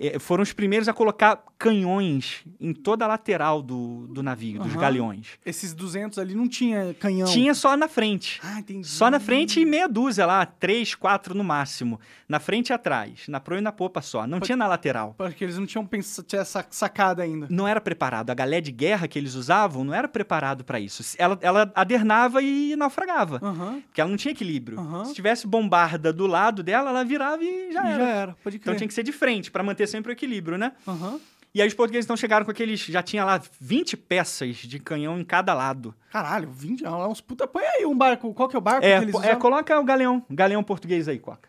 Eh, 0.00 0.18
foram 0.20 0.42
os 0.44 0.52
primeiros 0.52 0.88
a 0.88 0.92
colocar 0.94 1.42
canhões 1.58 2.44
em 2.60 2.72
toda 2.72 3.04
a 3.04 3.08
lateral 3.08 3.60
do, 3.60 4.06
do 4.06 4.22
navio, 4.22 4.62
dos 4.62 4.72
Aham. 4.72 4.80
galeões. 4.80 5.26
Esses 5.44 5.74
200 5.74 6.20
ali 6.20 6.34
não 6.36 6.48
tinha 6.48 6.94
canhão. 6.94 7.26
Tinha 7.26 7.52
só 7.52 7.76
na 7.76 7.88
frente. 7.88 8.40
Ah, 8.44 8.60
entendi. 8.60 8.86
Só 8.86 9.10
na 9.10 9.18
frente 9.18 9.58
e 9.60 9.66
meia 9.66 9.88
dúzia 9.88 10.24
lá, 10.24 10.46
três, 10.46 10.94
quatro 10.94 11.34
no 11.34 11.42
máximo. 11.42 11.98
Na 12.28 12.38
frente 12.38 12.68
e 12.68 12.72
atrás, 12.72 13.26
na 13.26 13.40
proa 13.40 13.58
e 13.58 13.60
na 13.60 13.72
popa 13.72 14.00
só. 14.00 14.24
Não 14.24 14.38
tinha 14.38 14.56
na 14.56 14.68
lateral. 14.68 15.14
Porque 15.18 15.42
eles 15.42 15.58
não 15.58 15.66
tinham 15.66 15.84
pens... 15.84 16.22
tinha 16.26 16.42
essa 16.42 16.64
sacada 16.70 17.24
ainda. 17.24 17.48
Não 17.50 17.66
era 17.66 17.80
preparado. 17.80 18.30
A 18.30 18.34
galé 18.34 18.60
de 18.60 18.70
guerra 18.70 19.08
que 19.08 19.18
eles 19.18 19.34
usavam 19.34 19.82
não 19.82 19.92
era 19.92 20.06
preparado 20.06 20.62
para 20.62 20.78
isso. 20.78 21.02
Ela, 21.18 21.36
ela 21.42 21.72
adernava 21.74 22.40
e 22.40 22.76
naufragava. 22.76 23.40
Aham. 23.42 23.80
Porque 23.86 24.00
ela 24.00 24.10
não 24.10 24.16
tinha 24.16 24.30
equilíbrio. 24.30 24.78
Aham. 24.78 25.06
Se 25.06 25.14
tivesse 25.14 25.46
bombarda 25.46 26.12
do 26.12 26.26
lado 26.26 26.62
dela, 26.62 26.90
ela 26.90 27.04
virava 27.04 27.42
e 27.42 27.72
já 27.72 27.88
era. 27.88 28.04
Já 28.04 28.10
era, 28.10 28.36
pode 28.44 28.58
crer. 28.58 28.70
Então 28.70 28.76
tinha 28.76 28.86
que 28.86 28.94
ser 28.94 29.02
de 29.02 29.12
frente 29.12 29.50
para 29.50 29.62
manter 29.64 29.87
sempre 29.88 30.12
o 30.12 30.14
equilíbrio, 30.14 30.56
né? 30.58 30.72
Aham. 30.86 31.20
E 31.54 31.62
aí 31.62 31.66
os 31.66 31.74
portugueses 31.74 32.04
então 32.04 32.16
chegaram 32.16 32.44
com 32.44 32.50
aqueles. 32.50 32.78
Já 32.80 33.02
tinha 33.02 33.24
lá 33.24 33.40
20 33.60 33.96
peças 33.96 34.56
de 34.56 34.78
canhão 34.78 35.18
em 35.18 35.24
cada 35.24 35.54
lado. 35.54 35.94
Caralho, 36.10 36.50
20 36.50 36.84
é 36.84 36.90
uns 36.90 37.20
puta... 37.20 37.46
Põe 37.46 37.64
aí 37.64 37.86
um 37.86 37.96
barco. 37.96 38.32
Qual 38.34 38.48
que 38.48 38.54
é 38.54 38.58
o 38.58 38.62
barco 38.62 38.84
É, 38.84 38.98
que 38.98 39.04
eles 39.04 39.14
é, 39.14 39.18
usavam? 39.18 39.38
coloca 39.38 39.80
o 39.80 39.84
galeão. 39.84 40.24
Galeão 40.30 40.62
português 40.62 41.08
aí, 41.08 41.18
Coca. 41.18 41.48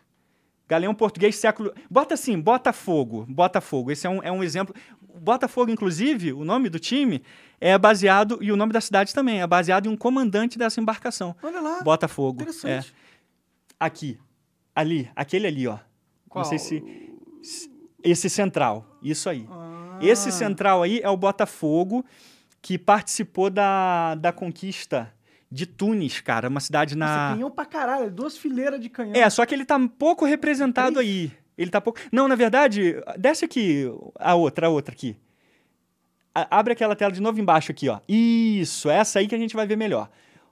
Galeão 0.68 0.96
português 0.96 1.36
século. 1.36 1.74
Bota 1.90 2.14
assim, 2.14 2.40
Botafogo. 2.40 3.26
Botafogo. 3.28 3.92
Esse 3.92 4.08
é 4.08 4.10
um, 4.10 4.24
é 4.24 4.32
um 4.32 4.44
exemplo. 4.44 4.74
Botafogo, 5.16 5.70
inclusive, 5.70 6.32
o 6.32 6.46
nome 6.46 6.70
do 6.70 6.80
time 6.80 7.22
é 7.60 7.78
baseado. 7.78 8.40
E 8.42 8.52
o 8.52 8.56
nome 8.56 8.72
da 8.72 8.80
cidade 8.80 9.14
também 9.14 9.42
é 9.42 9.48
baseado 9.48 9.88
em 9.88 9.90
um 9.90 9.98
comandante 9.98 10.58
dessa 10.58 10.80
embarcação. 10.80 11.36
Olha 11.44 11.60
lá, 11.60 11.82
Botafogo. 11.84 12.40
É. 12.40 12.44
interessante. 12.44 12.96
Aqui. 13.80 14.18
Ali. 14.74 15.10
Aquele 15.16 15.48
ali, 15.48 15.68
ó. 15.68 15.78
Qual? 16.30 16.44
Não 16.44 16.50
sei 16.50 16.58
se. 16.58 16.84
Esse 18.04 18.30
central. 18.30 18.86
Isso 19.02 19.30
aí. 19.30 19.46
Ah. 19.52 20.00
Esse 20.02 20.32
central 20.32 20.82
aí 20.84 21.00
é 21.04 21.10
o 21.10 21.18
Botafogo, 21.18 22.06
que 22.62 22.78
participou 22.78 23.50
da, 23.50 24.16
da 24.16 24.32
conquista 24.32 25.14
de 25.52 25.66
Tunis, 25.66 26.22
cara. 26.22 26.48
Uma 26.48 26.60
cidade 26.60 26.96
Nossa, 26.96 27.14
na. 27.30 27.34
canhão 27.34 27.52
pra 27.52 27.66
caralho, 27.66 28.10
duas 28.12 28.38
fileiras 28.38 28.80
de 28.80 28.90
canhão. 28.90 29.14
É, 29.16 29.30
só 29.30 29.46
que 29.46 29.54
ele 29.56 29.66
tá 29.66 29.78
pouco 29.98 30.26
representado 30.26 31.00
aí. 31.00 31.32
Ele 31.58 31.70
tá 31.70 31.82
pouco. 31.82 32.00
Não, 32.12 32.28
na 32.28 32.36
verdade, 32.36 32.96
desce 33.18 33.44
aqui 33.46 33.86
a 34.18 34.36
outra, 34.36 34.68
a 34.68 34.70
outra 34.70 34.94
aqui. 34.94 35.18
A- 36.34 36.60
abre 36.60 36.74
aquela 36.74 36.96
tela 36.96 37.12
de 37.12 37.22
novo 37.22 37.40
embaixo 37.42 37.72
aqui, 37.72 37.90
ó. 37.90 38.00
Isso, 38.08 38.90
essa 38.90 39.20
aí 39.20 39.28
que 39.28 39.36
a 39.36 39.38
gente 39.38 39.56
vai 39.56 39.68
ver 39.68 39.76
melhor. 39.76 40.10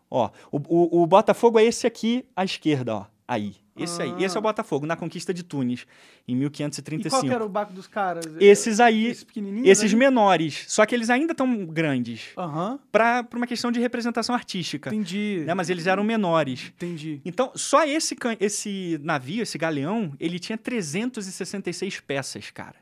Ó, 0.09 0.29
o, 0.51 0.57
o, 0.57 1.03
o 1.03 1.07
Botafogo 1.07 1.59
é 1.59 1.63
esse 1.63 1.85
aqui 1.87 2.25
à 2.35 2.43
esquerda, 2.43 2.95
ó. 2.95 3.05
Aí. 3.27 3.55
Esse 3.77 4.01
aí. 4.01 4.13
Ah. 4.17 4.23
Esse 4.23 4.35
é 4.35 4.39
o 4.39 4.41
Botafogo, 4.43 4.85
na 4.85 4.95
conquista 4.95 5.33
de 5.33 5.43
Tunis, 5.43 5.85
em 6.27 6.33
E 6.33 6.35
1535. 6.35 7.09
qual 7.09 7.23
que 7.23 7.33
era 7.33 7.45
o 7.45 7.49
barco 7.49 7.73
dos 7.73 7.87
caras? 7.87 8.25
Esses 8.39 8.79
aí, 8.79 9.07
Esses 9.07 9.25
esses 9.65 9.93
aí? 9.93 9.99
menores. 9.99 10.65
Só 10.67 10.85
que 10.85 10.93
eles 10.95 11.09
ainda 11.09 11.31
estão 11.33 11.65
grandes. 11.65 12.29
Aham, 12.37 12.79
Pra, 12.91 13.23
pra 13.23 13.37
uma 13.37 13.47
questão 13.47 13.71
de 13.71 13.79
representação 13.79 14.33
artística. 14.35 14.89
entendi. 14.89 15.43
Né? 15.45 15.53
Mas 15.53 15.69
eles 15.69 15.87
eram 15.87 16.03
menores. 16.03 16.71
Entendi. 16.75 17.21
Então, 17.23 17.51
só 17.55 17.85
esse, 17.85 18.15
esse 18.39 18.99
navio, 19.03 19.43
esse 19.43 19.57
galeão, 19.57 20.11
ele 20.19 20.39
tinha 20.39 20.57
366 20.57 21.99
peças, 22.01 22.51
cara. 22.51 22.75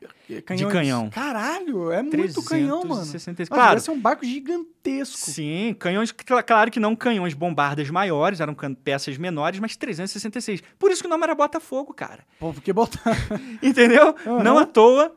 Canhões. 0.44 0.72
canhão. 0.72 1.10
Caralho, 1.10 1.92
é 1.92 2.02
muito 2.02 2.42
canhão, 2.42 2.78
mano. 2.84 3.02
366. 3.02 3.48
Nossa, 3.48 3.60
Claro, 3.60 3.74
deve 3.76 3.84
ser 3.84 3.90
um 3.92 4.00
barco 4.00 4.24
gigantesco. 4.24 5.30
sim, 5.30 5.74
canhões, 5.78 6.10
cl- 6.10 6.42
claro 6.42 6.70
que 6.70 6.80
não 6.80 6.96
canhões 6.96 7.32
bombardas 7.34 7.88
maiores, 7.90 8.40
eram 8.40 8.54
peças 8.82 9.16
menores, 9.18 9.60
mas 9.60 9.76
366. 9.76 10.62
Por 10.78 10.85
isso 10.90 11.02
que 11.02 11.06
o 11.06 11.10
nome 11.10 11.24
era 11.24 11.34
Botafogo, 11.34 11.92
cara. 11.94 12.24
Pô, 12.38 12.52
porque 12.52 12.72
botar. 12.72 13.16
Entendeu? 13.62 14.14
Aham. 14.26 14.42
Não 14.42 14.58
à 14.58 14.66
toa. 14.66 15.14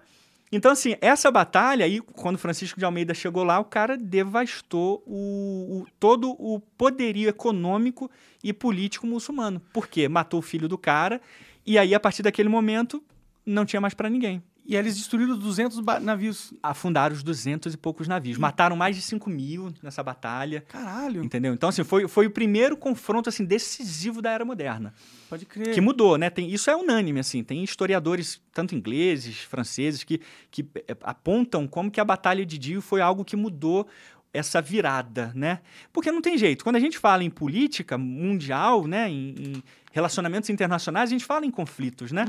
Então, 0.52 0.72
assim, 0.72 0.96
essa 1.00 1.30
batalha 1.30 1.86
aí, 1.86 2.02
quando 2.02 2.38
Francisco 2.40 2.80
de 2.80 2.86
Almeida 2.86 3.14
chegou 3.14 3.44
lá, 3.44 3.60
o 3.60 3.66
cara 3.66 3.96
devastou 3.96 5.04
o, 5.06 5.82
o- 5.82 5.86
todo 6.00 6.32
o 6.40 6.60
poderio 6.60 7.30
econômico 7.30 8.10
e 8.44 8.52
político 8.52 9.06
muçulmano. 9.06 9.62
Por 9.72 9.88
quê? 9.88 10.08
Matou 10.10 10.40
o 10.40 10.44
filho 10.44 10.68
do 10.68 10.78
cara, 10.78 11.22
e 11.66 11.78
aí, 11.78 11.94
a 11.94 12.00
partir 12.00 12.24
daquele 12.24 12.50
momento, 12.50 13.04
não 13.46 13.64
tinha 13.64 13.80
mais 13.80 13.94
pra 13.94 14.10
ninguém. 14.10 14.42
E 14.72 14.76
eles 14.76 14.96
destruíram 14.96 15.36
200 15.36 15.80
ba- 15.80 16.00
navios. 16.00 16.54
Afundaram 16.62 17.16
os 17.16 17.24
200 17.24 17.74
e 17.74 17.78
poucos 17.78 18.08
navios. 18.08 18.38
Mataram 18.38 18.76
mais 18.76 18.96
de 18.96 19.02
5 19.02 19.28
mil 19.28 19.74
nessa 19.82 20.04
batalha. 20.04 20.64
Caralho, 20.68 21.24
Entendeu? 21.24 21.56
Então, 21.56 21.70
assim, 21.70 21.84
foi, 21.84 22.08
foi 22.08 22.28
o 22.28 22.30
primeiro 22.30 22.78
confronto, 22.78 23.28
assim, 23.30 23.44
decisivo 23.44 24.22
da 24.22 24.30
Era 24.30 24.46
Moderna. 24.46 24.94
pode 25.28 25.48
crer. 25.48 25.74
que 25.74 25.82
mudou, 25.82 26.20
né? 26.20 26.30
Tem, 26.30 26.48
isso 26.54 26.70
é 26.70 26.76
unânime, 26.76 27.20
assim. 27.20 27.44
Tem 27.44 27.64
historiadores, 27.64 28.40
tanto 28.54 28.76
ingleses, 28.76 29.40
franceses, 29.40 30.04
que, 30.04 30.22
que 30.52 30.64
eh, 30.88 30.96
apontam 31.02 31.68
como 31.68 31.90
que 31.90 32.00
a 32.00 32.06
Batalha 32.06 32.46
de 32.46 32.60
Dio 32.60 32.80
foi 32.80 33.02
algo 33.02 33.26
que 33.26 33.36
mudou 33.36 33.88
essa 34.32 34.62
virada, 34.62 35.32
né? 35.34 35.62
Porque 35.92 36.12
não 36.12 36.22
tem 36.22 36.38
jeito. 36.38 36.64
Quando 36.64 36.76
a 36.76 36.80
gente 36.80 37.00
fala 37.00 37.24
em 37.24 37.30
política 37.32 37.98
mundial, 37.98 38.86
né? 38.86 39.10
Em, 39.10 39.30
em 39.40 39.64
relacionamentos 39.92 40.48
internacionais, 40.52 41.10
a 41.10 41.12
gente 41.12 41.26
fala 41.26 41.44
em 41.44 41.50
conflitos, 41.50 42.12
né? 42.12 42.26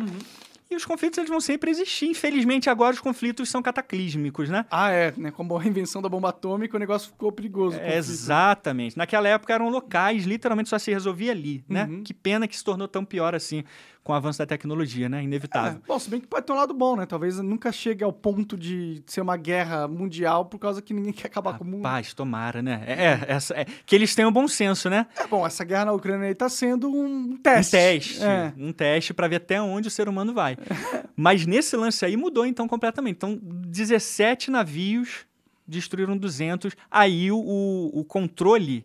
E 0.70 0.76
os 0.76 0.84
conflitos 0.84 1.18
eles 1.18 1.28
vão 1.28 1.40
sempre 1.40 1.70
existir. 1.70 2.06
Infelizmente, 2.06 2.70
agora 2.70 2.94
os 2.94 3.00
conflitos 3.00 3.48
são 3.48 3.60
cataclísmicos, 3.60 4.48
né? 4.48 4.64
Ah, 4.70 4.90
é, 4.90 5.12
né? 5.16 5.32
Com 5.32 5.58
a 5.58 5.66
invenção 5.66 6.00
da 6.00 6.08
bomba 6.08 6.28
atômica, 6.28 6.76
o 6.76 6.80
negócio 6.80 7.10
ficou 7.10 7.32
perigoso. 7.32 7.76
É, 7.80 7.96
exatamente. 7.96 8.96
Naquela 8.96 9.28
época 9.28 9.52
eram 9.52 9.68
locais, 9.68 10.24
literalmente 10.24 10.68
só 10.68 10.78
se 10.78 10.92
resolvia 10.92 11.32
ali, 11.32 11.64
né? 11.68 11.86
Uhum. 11.90 12.04
Que 12.04 12.14
pena 12.14 12.46
que 12.46 12.56
se 12.56 12.62
tornou 12.62 12.86
tão 12.86 13.04
pior 13.04 13.34
assim 13.34 13.64
com 14.02 14.12
o 14.12 14.16
avanço 14.16 14.38
da 14.38 14.46
tecnologia, 14.46 15.08
né? 15.10 15.20
É, 15.20 15.24
Inevitável. 15.24 15.80
bom, 15.86 15.98
se 15.98 16.08
bem 16.08 16.20
que 16.20 16.26
pode 16.26 16.46
ter 16.46 16.52
um 16.52 16.56
lado 16.56 16.72
bom, 16.72 16.96
né? 16.96 17.04
Talvez 17.04 17.38
nunca 17.38 17.70
chegue 17.70 18.02
ao 18.02 18.12
ponto 18.12 18.56
de 18.56 19.02
ser 19.06 19.20
uma 19.20 19.36
guerra 19.36 19.86
mundial 19.86 20.46
por 20.46 20.58
causa 20.58 20.80
que 20.80 20.94
ninguém 20.94 21.12
quer 21.12 21.26
acabar 21.26 21.58
com 21.58 21.64
o 21.64 21.66
mundo. 21.66 21.82
Rapaz, 21.82 22.14
tomara, 22.14 22.62
né? 22.62 22.82
É, 22.86 22.92
é, 22.92 23.24
essa, 23.28 23.54
é, 23.54 23.66
que 23.84 23.94
eles 23.94 24.14
tenham 24.14 24.32
bom 24.32 24.48
senso, 24.48 24.88
né? 24.88 25.06
É 25.18 25.26
bom, 25.26 25.46
essa 25.46 25.64
guerra 25.64 25.84
na 25.86 25.92
Ucrânia 25.92 26.26
aí 26.28 26.34
tá 26.34 26.48
sendo 26.48 26.88
um 26.88 27.32
Um 27.32 27.36
teste. 27.36 27.72
teste. 27.72 28.22
É. 28.24 28.52
Um 28.56 28.72
teste 28.72 29.12
para 29.12 29.28
ver 29.28 29.36
até 29.36 29.60
onde 29.60 29.88
o 29.88 29.90
ser 29.90 30.08
humano 30.08 30.32
vai. 30.32 30.56
Mas 31.14 31.44
nesse 31.46 31.76
lance 31.76 32.04
aí 32.04 32.16
mudou 32.16 32.46
então 32.46 32.66
completamente. 32.66 33.16
Então, 33.16 33.38
17 33.42 34.50
navios 34.50 35.26
destruíram 35.68 36.16
200. 36.16 36.74
Aí 36.90 37.30
o, 37.30 37.36
o, 37.38 38.00
o 38.00 38.04
controle, 38.04 38.84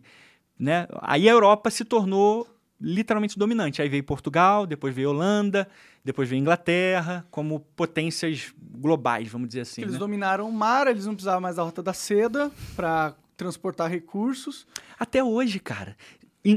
né? 0.58 0.86
Aí 1.00 1.26
a 1.28 1.32
Europa 1.32 1.70
se 1.70 1.84
tornou 1.84 2.46
literalmente 2.80 3.38
dominante. 3.38 3.80
Aí 3.80 3.88
veio 3.88 4.04
Portugal, 4.04 4.66
depois 4.66 4.94
veio 4.94 5.10
Holanda, 5.10 5.66
depois 6.04 6.28
veio 6.28 6.40
Inglaterra, 6.40 7.26
como 7.30 7.60
potências 7.74 8.52
globais, 8.60 9.28
vamos 9.28 9.48
dizer 9.48 9.62
assim. 9.62 9.82
Eles 9.82 9.94
né? 9.94 9.98
dominaram 9.98 10.48
o 10.48 10.52
mar, 10.52 10.86
eles 10.86 11.06
não 11.06 11.14
precisavam 11.14 11.40
mais 11.40 11.56
da 11.56 11.62
Rota 11.62 11.82
da 11.82 11.92
Seda 11.92 12.50
para 12.74 13.14
transportar 13.36 13.90
recursos. 13.90 14.66
Até 14.98 15.22
hoje, 15.22 15.58
cara. 15.58 15.96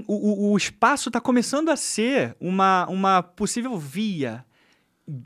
o, 0.08 0.50
o- 0.50 0.52
o 0.54 0.58
espaço 0.58 1.10
está 1.10 1.20
começando 1.20 1.70
a 1.70 1.76
ser 1.76 2.36
uma, 2.40 2.86
uma 2.88 3.24
possível 3.24 3.78
via 3.78 4.46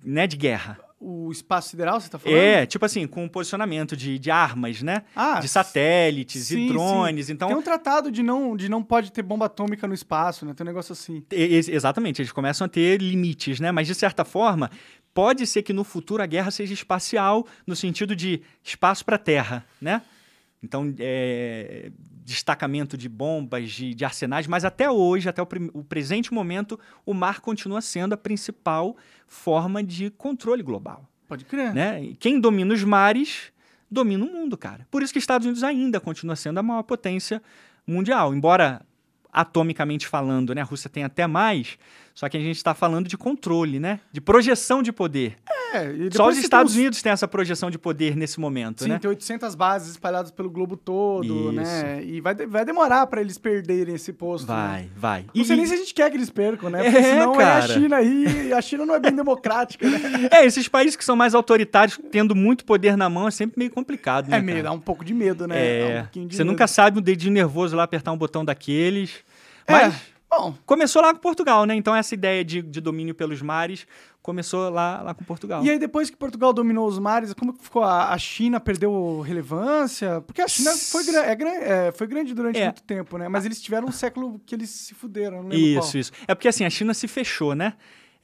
né, 0.03 0.25
de 0.27 0.37
guerra. 0.37 0.79
O 1.05 1.29
espaço 1.31 1.69
sideral, 1.69 1.99
você 1.99 2.07
tá 2.09 2.17
falando? 2.17 2.37
É, 2.37 2.65
tipo 2.65 2.85
assim, 2.85 3.05
com 3.05 3.27
posicionamento 3.27 3.95
de, 3.97 4.17
de 4.17 4.31
armas, 4.31 4.81
né? 4.81 5.03
Ah, 5.13 5.39
de 5.41 5.47
satélites 5.49 6.47
sim, 6.47 6.65
e 6.65 6.67
drones. 6.69 7.29
Então, 7.29 7.49
Tem 7.49 7.57
um 7.57 7.61
tratado 7.61 8.09
de 8.09 8.23
não, 8.23 8.55
de 8.55 8.69
não 8.69 8.81
pode 8.81 9.11
ter 9.11 9.21
bomba 9.21 9.47
atômica 9.47 9.85
no 9.85 9.93
espaço, 9.93 10.45
né? 10.45 10.53
Tem 10.53 10.63
um 10.63 10.67
negócio 10.69 10.93
assim. 10.93 11.21
e- 11.31 11.35
ex- 11.55 11.67
exatamente, 11.67 12.21
eles 12.21 12.31
começam 12.31 12.63
a 12.65 12.69
ter 12.69 13.01
limites, 13.01 13.59
né? 13.59 13.69
Mas, 13.71 13.85
de 13.87 13.95
certa 13.95 14.23
forma, 14.23 14.71
pode 15.13 15.45
ser 15.45 15.61
que 15.61 15.73
no 15.73 15.83
futuro 15.83 16.23
a 16.23 16.25
guerra 16.25 16.51
seja 16.51 16.73
espacial, 16.73 17.45
no 17.67 17.75
sentido 17.75 18.15
de 18.15 18.41
espaço 18.63 19.03
para 19.03 19.17
terra, 19.17 19.65
né? 19.81 20.01
Então, 20.63 20.93
é, 20.99 21.91
destacamento 22.25 22.97
de 22.97 23.09
bombas, 23.09 23.71
de, 23.71 23.93
de 23.93 24.05
arsenais, 24.05 24.47
mas 24.47 24.65
até 24.65 24.89
hoje, 24.89 25.29
até 25.29 25.41
o, 25.41 25.47
o 25.73 25.83
presente 25.83 26.33
momento, 26.33 26.79
o 27.05 27.13
mar 27.13 27.41
continua 27.41 27.81
sendo 27.81 28.13
a 28.13 28.17
principal 28.17 28.95
forma 29.27 29.83
de 29.83 30.09
controle 30.11 30.63
global. 30.63 31.07
Pode 31.27 31.45
crer. 31.45 31.73
né? 31.73 32.03
E 32.03 32.15
Quem 32.15 32.39
domina 32.39 32.73
os 32.73 32.83
mares 32.83 33.51
domina 33.89 34.25
o 34.25 34.31
mundo, 34.31 34.57
cara. 34.57 34.87
Por 34.89 35.03
isso 35.03 35.13
que 35.13 35.19
Estados 35.19 35.45
Unidos 35.45 35.63
ainda 35.63 35.99
continua 35.99 36.35
sendo 36.35 36.57
a 36.57 36.63
maior 36.63 36.83
potência 36.83 37.41
mundial, 37.85 38.33
embora 38.33 38.81
atomicamente 39.31 40.07
falando, 40.07 40.53
né, 40.53 40.61
a 40.61 40.65
Rússia 40.65 40.89
tem 40.89 41.03
até 41.03 41.25
mais, 41.25 41.77
só 42.13 42.29
que 42.29 42.37
a 42.37 42.39
gente 42.39 42.55
está 42.57 42.73
falando 42.73 43.07
de 43.07 43.17
controle, 43.17 43.79
né, 43.79 43.99
de 44.11 44.21
projeção 44.21 44.81
de 44.83 44.91
poder. 44.91 45.35
É, 45.73 45.87
Só 46.11 46.27
os 46.29 46.37
Estados 46.37 46.73
tem 46.73 46.81
Unidos 46.83 47.01
têm 47.01 47.11
essa 47.11 47.27
projeção 47.27 47.71
de 47.71 47.79
poder 47.79 48.15
nesse 48.15 48.39
momento, 48.39 48.83
Sim, 48.83 48.89
né? 48.89 48.99
tem 48.99 49.09
800 49.09 49.55
bases 49.55 49.89
espalhadas 49.89 50.29
pelo 50.29 50.47
globo 50.47 50.77
todo, 50.77 51.25
Isso. 51.25 51.51
né? 51.53 51.99
E 52.03 52.21
vai, 52.21 52.35
de- 52.35 52.45
vai 52.45 52.63
demorar 52.63 53.07
pra 53.07 53.19
eles 53.21 53.39
perderem 53.39 53.95
esse 53.95 54.13
posto. 54.13 54.47
né? 54.47 54.55
Vai, 54.55 54.89
vai. 54.95 55.25
Não 55.33 55.43
sei 55.43 55.55
E- 55.55 55.57
nem 55.57 55.65
se 55.65 55.73
a 55.73 55.77
gente 55.77 55.91
quer 55.95 56.11
que 56.11 56.15
eles 56.17 56.29
percam, 56.29 56.69
né? 56.69 56.81
É, 56.85 56.91
Porque 56.91 57.01
senão 57.03 57.33
é 57.33 57.37
cara. 57.37 57.63
a 57.65 57.67
China 57.67 57.95
aí, 57.97 58.47
e 58.49 58.53
a 58.53 58.61
China 58.61 58.85
não 58.85 58.93
é 58.93 58.99
bem 58.99 59.15
democrática, 59.15 59.89
né? 59.89 59.99
É, 60.31 60.45
esses 60.45 60.67
países 60.67 60.95
que 60.95 61.03
são 61.03 61.15
mais 61.15 61.33
autoritários, 61.33 61.99
tendo 62.11 62.35
muito 62.35 62.63
poder 62.65 62.95
na 62.95 63.09
mão, 63.09 63.27
é 63.27 63.31
sempre 63.31 63.57
meio 63.57 63.71
complicado, 63.71 64.29
né? 64.29 64.37
É 64.37 64.41
meio, 64.43 64.57
cara? 64.59 64.69
dá 64.69 64.71
um 64.73 64.79
pouco 64.79 65.03
de 65.03 65.13
medo, 65.15 65.47
né? 65.47 65.55
É, 65.57 66.07
um 66.15 66.27
de 66.27 66.35
você 66.35 66.43
medo. 66.43 66.51
nunca 66.51 66.67
sabe 66.67 66.99
um 66.99 67.01
dedinho 67.01 67.33
nervoso 67.33 67.75
lá 67.75 67.81
apertar 67.81 68.11
um 68.11 68.17
botão 68.17 68.45
daqueles. 68.45 69.15
É, 69.65 69.71
Mas 69.71 69.95
bom, 70.37 70.55
começou 70.65 71.01
lá 71.01 71.13
com 71.13 71.19
Portugal, 71.19 71.65
né? 71.65 71.75
Então 71.75 71.95
essa 71.95 72.13
ideia 72.13 72.43
de, 72.43 72.61
de 72.61 72.79
domínio 72.81 73.13
pelos 73.15 73.41
mares 73.41 73.85
começou 74.21 74.69
lá, 74.69 75.01
lá 75.01 75.13
com 75.13 75.23
Portugal. 75.23 75.63
E 75.65 75.69
aí, 75.69 75.77
depois 75.77 76.09
que 76.09 76.15
Portugal 76.15 76.53
dominou 76.53 76.87
os 76.87 76.97
mares, 76.97 77.33
como 77.33 77.53
ficou? 77.59 77.83
A, 77.83 78.13
a 78.13 78.17
China 78.17 78.59
perdeu 78.59 79.19
relevância? 79.21 80.21
Porque 80.21 80.41
a 80.41 80.47
China 80.47 80.71
foi, 80.77 81.03
gra- 81.05 81.25
é, 81.25 81.87
é, 81.87 81.91
foi 81.91 82.07
grande 82.07 82.33
durante 82.33 82.59
É. 82.59 82.65
muito 82.65 82.83
tempo, 82.83 83.17
né? 83.17 83.27
Mas 83.27 83.45
eles 83.45 83.61
tiveram 83.61 83.87
um 83.87 83.91
século 83.91 84.39
que 84.45 84.55
eles 84.55 84.69
se 84.69 84.93
fuderam, 84.93 85.43
não 85.43 85.49
lembro 85.49 85.57
Isso, 85.57 85.97
isso. 85.97 86.11
É 86.27 86.33
porque 86.33 86.47
assim, 86.47 86.63
a 86.65 86.69
China 86.69 86.93
se 86.93 87.07
fechou, 87.07 87.53
né? 87.53 87.73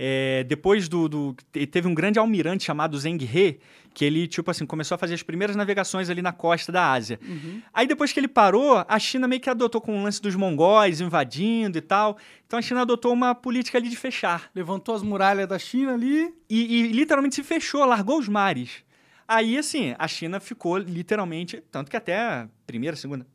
É, 0.01 0.45
depois 0.45 0.87
do, 0.87 1.09
do- 1.09 1.35
te- 1.51 1.67
Teve 1.67 1.87
um 1.87 1.93
grande 1.93 2.17
almirante 2.17 2.63
chamado 2.63 2.97
Zheng 2.97 3.21
He, 3.21 3.59
que 3.93 4.05
ele, 4.05 4.27
tipo 4.27 4.49
assim, 4.51 4.65
começou 4.65 4.95
a 4.95 4.97
fazer 4.97 5.13
as 5.13 5.23
primeiras 5.23 5.55
navegações 5.55 6.09
ali 6.09 6.21
na 6.21 6.31
costa 6.31 6.71
da 6.71 6.91
Ásia. 6.91 7.19
Uhum. 7.27 7.61
Aí 7.73 7.87
depois 7.87 8.13
que 8.13 8.19
ele 8.19 8.27
parou, 8.27 8.83
a 8.87 8.99
China 8.99 9.27
meio 9.27 9.41
que 9.41 9.49
adotou 9.49 9.81
com 9.81 9.99
o 9.99 10.03
lance 10.03 10.21
dos 10.21 10.35
mongóis 10.35 11.01
invadindo 11.01 11.77
e 11.77 11.81
tal. 11.81 12.17
Então 12.45 12.59
a 12.59 12.61
China 12.61 12.81
adotou 12.81 13.11
uma 13.11 13.33
política 13.35 13.77
ali 13.77 13.89
de 13.89 13.95
fechar. 13.95 14.49
Levantou 14.53 14.95
as 14.95 15.01
muralhas 15.03 15.47
da 15.47 15.59
China 15.59 15.93
ali. 15.93 16.33
E, 16.49 16.79
e 16.79 16.87
literalmente 16.91 17.35
se 17.35 17.43
fechou, 17.43 17.83
largou 17.85 18.19
os 18.19 18.27
mares. 18.27 18.83
Aí, 19.27 19.57
assim, 19.57 19.93
a 19.99 20.07
China 20.07 20.39
ficou 20.39 20.77
literalmente. 20.77 21.61
Tanto 21.71 21.91
que 21.91 21.97
até 21.97 22.17
a 22.17 22.47
Primeira, 22.65 22.95
Segunda, 22.95 23.27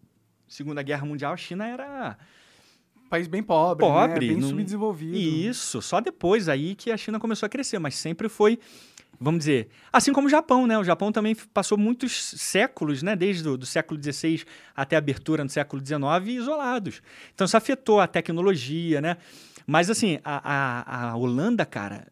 Segunda 0.49 0.83
Guerra 0.83 1.07
Mundial, 1.07 1.33
a 1.33 1.37
China 1.37 1.67
era 1.67 2.17
País 3.09 3.29
bem 3.29 3.43
pobre, 3.43 3.87
Pobre, 3.87 4.27
né? 4.27 4.33
Bem 4.33 4.37
não- 4.41 4.49
subdesenvolvido. 4.49 5.17
Isso, 5.17 5.81
só 5.81 6.01
depois 6.01 6.49
aí 6.49 6.75
que 6.75 6.91
a 6.91 6.97
China 6.97 7.21
começou 7.21 7.47
a 7.47 7.49
crescer, 7.49 7.79
mas 7.79 7.95
sempre 7.95 8.29
foi, 8.29 8.59
vamos 9.25 9.41
dizer, 9.41 9.69
assim 9.93 10.13
como 10.13 10.27
o 10.27 10.31
Japão, 10.31 10.67
né? 10.67 10.79
O 10.79 10.85
Japão 10.85 11.11
também 11.11 11.35
passou 11.53 11.77
muitos 11.79 12.13
séculos, 12.37 13.03
né? 13.03 13.17
Desde 13.17 13.49
o 13.49 13.65
século 13.67 14.01
XVI 14.01 14.45
até 14.77 14.95
a 14.95 14.99
abertura 14.99 15.43
no 15.43 15.51
século 15.51 15.85
XIX, 15.85 16.01
isolados. 16.41 17.03
Então 17.35 17.45
isso 17.47 17.57
afetou 17.57 18.01
a 18.01 18.07
tecnologia, 18.07 19.01
né? 19.01 19.17
Mas 19.67 19.89
assim, 19.91 20.19
a, 20.23 20.43
a, 20.53 21.09
a 21.11 21.17
Holanda, 21.17 21.65
cara, 21.65 22.07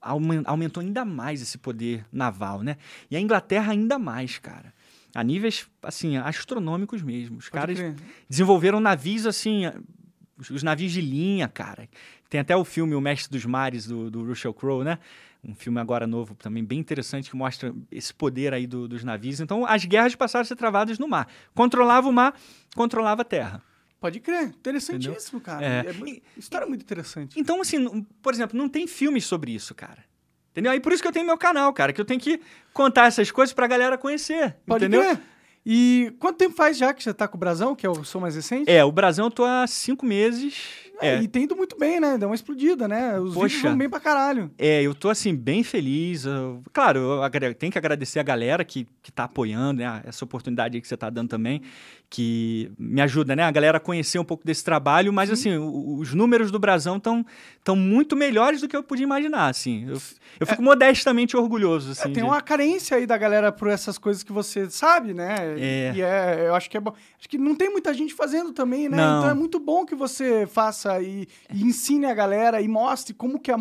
aumen- 0.00 0.42
aumentou 0.44 0.80
ainda 0.82 1.04
mais 1.04 1.40
esse 1.40 1.56
poder 1.58 2.04
naval, 2.12 2.62
né? 2.62 2.76
E 3.10 3.16
a 3.16 3.20
Inglaterra 3.20 3.72
ainda 3.72 3.98
mais, 3.98 4.38
cara. 4.38 4.72
A 5.14 5.22
níveis, 5.22 5.66
assim, 5.82 6.16
astronômicos 6.16 7.02
mesmo. 7.02 7.38
Os 7.38 7.48
Pode 7.48 7.60
caras 7.60 7.78
crer. 7.78 7.94
desenvolveram 8.28 8.80
navios 8.80 9.26
assim, 9.26 9.64
os- 10.38 10.50
os 10.50 10.62
navios 10.62 10.92
de 10.92 11.00
linha, 11.00 11.48
cara. 11.48 11.88
Tem 12.30 12.40
até 12.40 12.56
o 12.56 12.64
filme 12.64 12.94
O 12.94 13.00
Mestre 13.00 13.30
dos 13.30 13.44
Mares, 13.44 13.86
do, 13.86 14.10
do 14.10 14.24
Russell 14.24 14.54
Crowe, 14.54 14.84
né? 14.84 14.98
Um 15.44 15.54
filme 15.56 15.80
agora 15.80 16.06
novo 16.06 16.34
também 16.36 16.64
bem 16.64 16.78
interessante 16.78 17.28
que 17.28 17.36
mostra 17.36 17.74
esse 17.90 18.14
poder 18.14 18.54
aí 18.54 18.64
do- 18.66 18.86
dos 18.86 19.02
navios. 19.02 19.40
Então, 19.40 19.66
as 19.66 19.84
guerras 19.84 20.14
passaram 20.14 20.42
a 20.42 20.44
ser 20.44 20.54
travadas 20.54 20.98
no 21.00 21.08
mar. 21.08 21.26
Controlava 21.54 22.08
o 22.08 22.12
mar, 22.12 22.34
controlava 22.76 23.22
a 23.22 23.24
terra. 23.24 23.60
Pode 24.00 24.20
crer. 24.20 24.48
Interessantíssimo, 24.48 25.40
cara. 25.40 25.64
É. 25.64 25.86
É. 25.88 25.92
muito- 25.92 26.22
história 26.36 26.66
muito 26.66 26.82
interessante. 26.82 27.38
Então, 27.38 27.60
assim, 27.60 28.04
por 28.22 28.32
exemplo, 28.32 28.56
não 28.56 28.68
tem 28.68 28.86
filmes 28.86 29.24
sobre 29.24 29.52
isso, 29.52 29.74
cara. 29.74 30.04
Entendeu? 30.52 30.72
E 30.74 30.80
por 30.80 30.92
isso 30.92 31.02
que 31.02 31.08
eu 31.08 31.12
tenho 31.12 31.24
meu 31.26 31.38
canal, 31.38 31.72
cara, 31.72 31.92
que 31.92 32.00
eu 32.00 32.04
tenho 32.04 32.20
que 32.20 32.40
contar 32.72 33.06
essas 33.06 33.30
coisas 33.30 33.52
pra 33.52 33.66
galera 33.66 33.96
conhecer. 33.98 34.56
Pode 34.66 34.84
entendeu? 34.84 35.02
crer. 35.02 35.20
E 35.64 36.12
quanto 36.18 36.36
tempo 36.36 36.54
faz 36.54 36.76
já 36.76 36.92
que 36.92 37.02
você 37.02 37.14
tá 37.14 37.26
com 37.26 37.36
o 37.36 37.40
Brasão, 37.40 37.74
que 37.74 37.86
é 37.86 37.88
o 37.90 38.04
som 38.04 38.20
mais 38.20 38.34
recente? 38.34 38.70
É, 38.70 38.84
o 38.84 38.90
Brasão 38.92 39.26
eu 39.26 39.30
tô 39.30 39.44
há 39.44 39.64
cinco 39.66 40.04
meses. 40.04 40.90
É, 41.00 41.14
É, 41.16 41.22
E 41.22 41.26
tem 41.28 41.44
indo 41.44 41.56
muito 41.56 41.76
bem, 41.78 41.98
né? 41.98 42.16
Dá 42.18 42.26
uma 42.26 42.34
explodida, 42.34 42.86
né? 42.86 43.18
Os 43.18 43.34
Poxa. 43.34 43.46
vídeos 43.48 43.62
vão 43.62 43.76
bem 43.76 43.88
pra 43.88 43.98
caralho. 44.00 44.50
é, 44.58 44.82
eu 44.82 44.94
tô 44.94 45.08
assim, 45.08 45.34
bem 45.34 45.62
feliz. 45.64 46.24
eu- 46.24 46.62
claro, 46.72 46.98
eu 47.00 47.54
tenho 47.54 47.72
que 47.72 47.78
agradecer 47.78 48.18
a 48.20 48.22
galera 48.22 48.64
que, 48.64 48.86
que 49.02 49.10
tá 49.10 49.24
apoiando, 49.24 49.80
né? 49.82 50.02
Essa 50.04 50.24
oportunidade 50.24 50.76
aí 50.76 50.80
que 50.80 50.86
você 50.88 50.96
tá 50.96 51.10
dando 51.10 51.28
também, 51.28 51.62
que 52.14 52.70
me 52.78 53.00
ajuda, 53.00 53.34
né? 53.34 53.42
A 53.42 53.50
galera 53.50 53.78
a 53.78 53.80
conhecer 53.80 54.18
um 54.18 54.24
pouco 54.24 54.44
desse 54.44 54.62
trabalho, 54.62 55.10
mas 55.10 55.30
assim, 55.30 55.56
o- 55.56 55.96
os 55.98 56.12
números 56.12 56.50
do 56.50 56.58
Brasão 56.58 56.98
estão 56.98 57.24
tão 57.64 57.74
muito 57.74 58.14
melhores 58.14 58.60
do 58.60 58.68
que 58.68 58.76
eu 58.76 58.82
podia 58.82 59.04
imaginar, 59.04 59.48
assim. 59.48 59.86
Eu, 59.88 59.96
eu 60.38 60.46
fico 60.46 60.62
modestamente 60.62 61.34
orgulhoso, 61.38 61.92
assim. 61.92 62.02
É, 62.10 62.12
tem 62.12 62.22
de- 62.22 62.28
uma 62.28 62.42
carência 62.42 62.98
aí 62.98 63.06
da 63.06 63.16
galera 63.16 63.50
por 63.50 63.66
essas 63.68 63.96
coisas 63.96 64.22
que 64.22 64.30
você 64.30 64.68
sabe, 64.68 65.14
né? 65.14 65.36
É. 65.58 65.92
E 65.94 66.02
é, 66.02 66.44
eu 66.48 66.54
acho 66.54 66.68
que 66.68 66.76
é 66.76 66.80
bom. 66.80 66.92
Acho 67.18 67.28
que 67.28 67.38
não 67.38 67.54
tem 67.54 67.70
muita 67.70 67.94
gente 67.94 68.12
fazendo 68.12 68.52
também, 68.52 68.90
né? 68.90 68.98
Não. 68.98 69.18
Então 69.20 69.30
é 69.30 69.34
muito 69.34 69.58
bom 69.58 69.86
que 69.86 69.94
você 69.94 70.46
faça 70.46 71.00
e, 71.00 71.26
e 71.50 71.62
ensine 71.62 72.04
a 72.04 72.12
galera 72.14 72.60
e 72.60 72.68
mostre 72.68 73.14
como 73.14 73.40
que, 73.40 73.50
a 73.50 73.56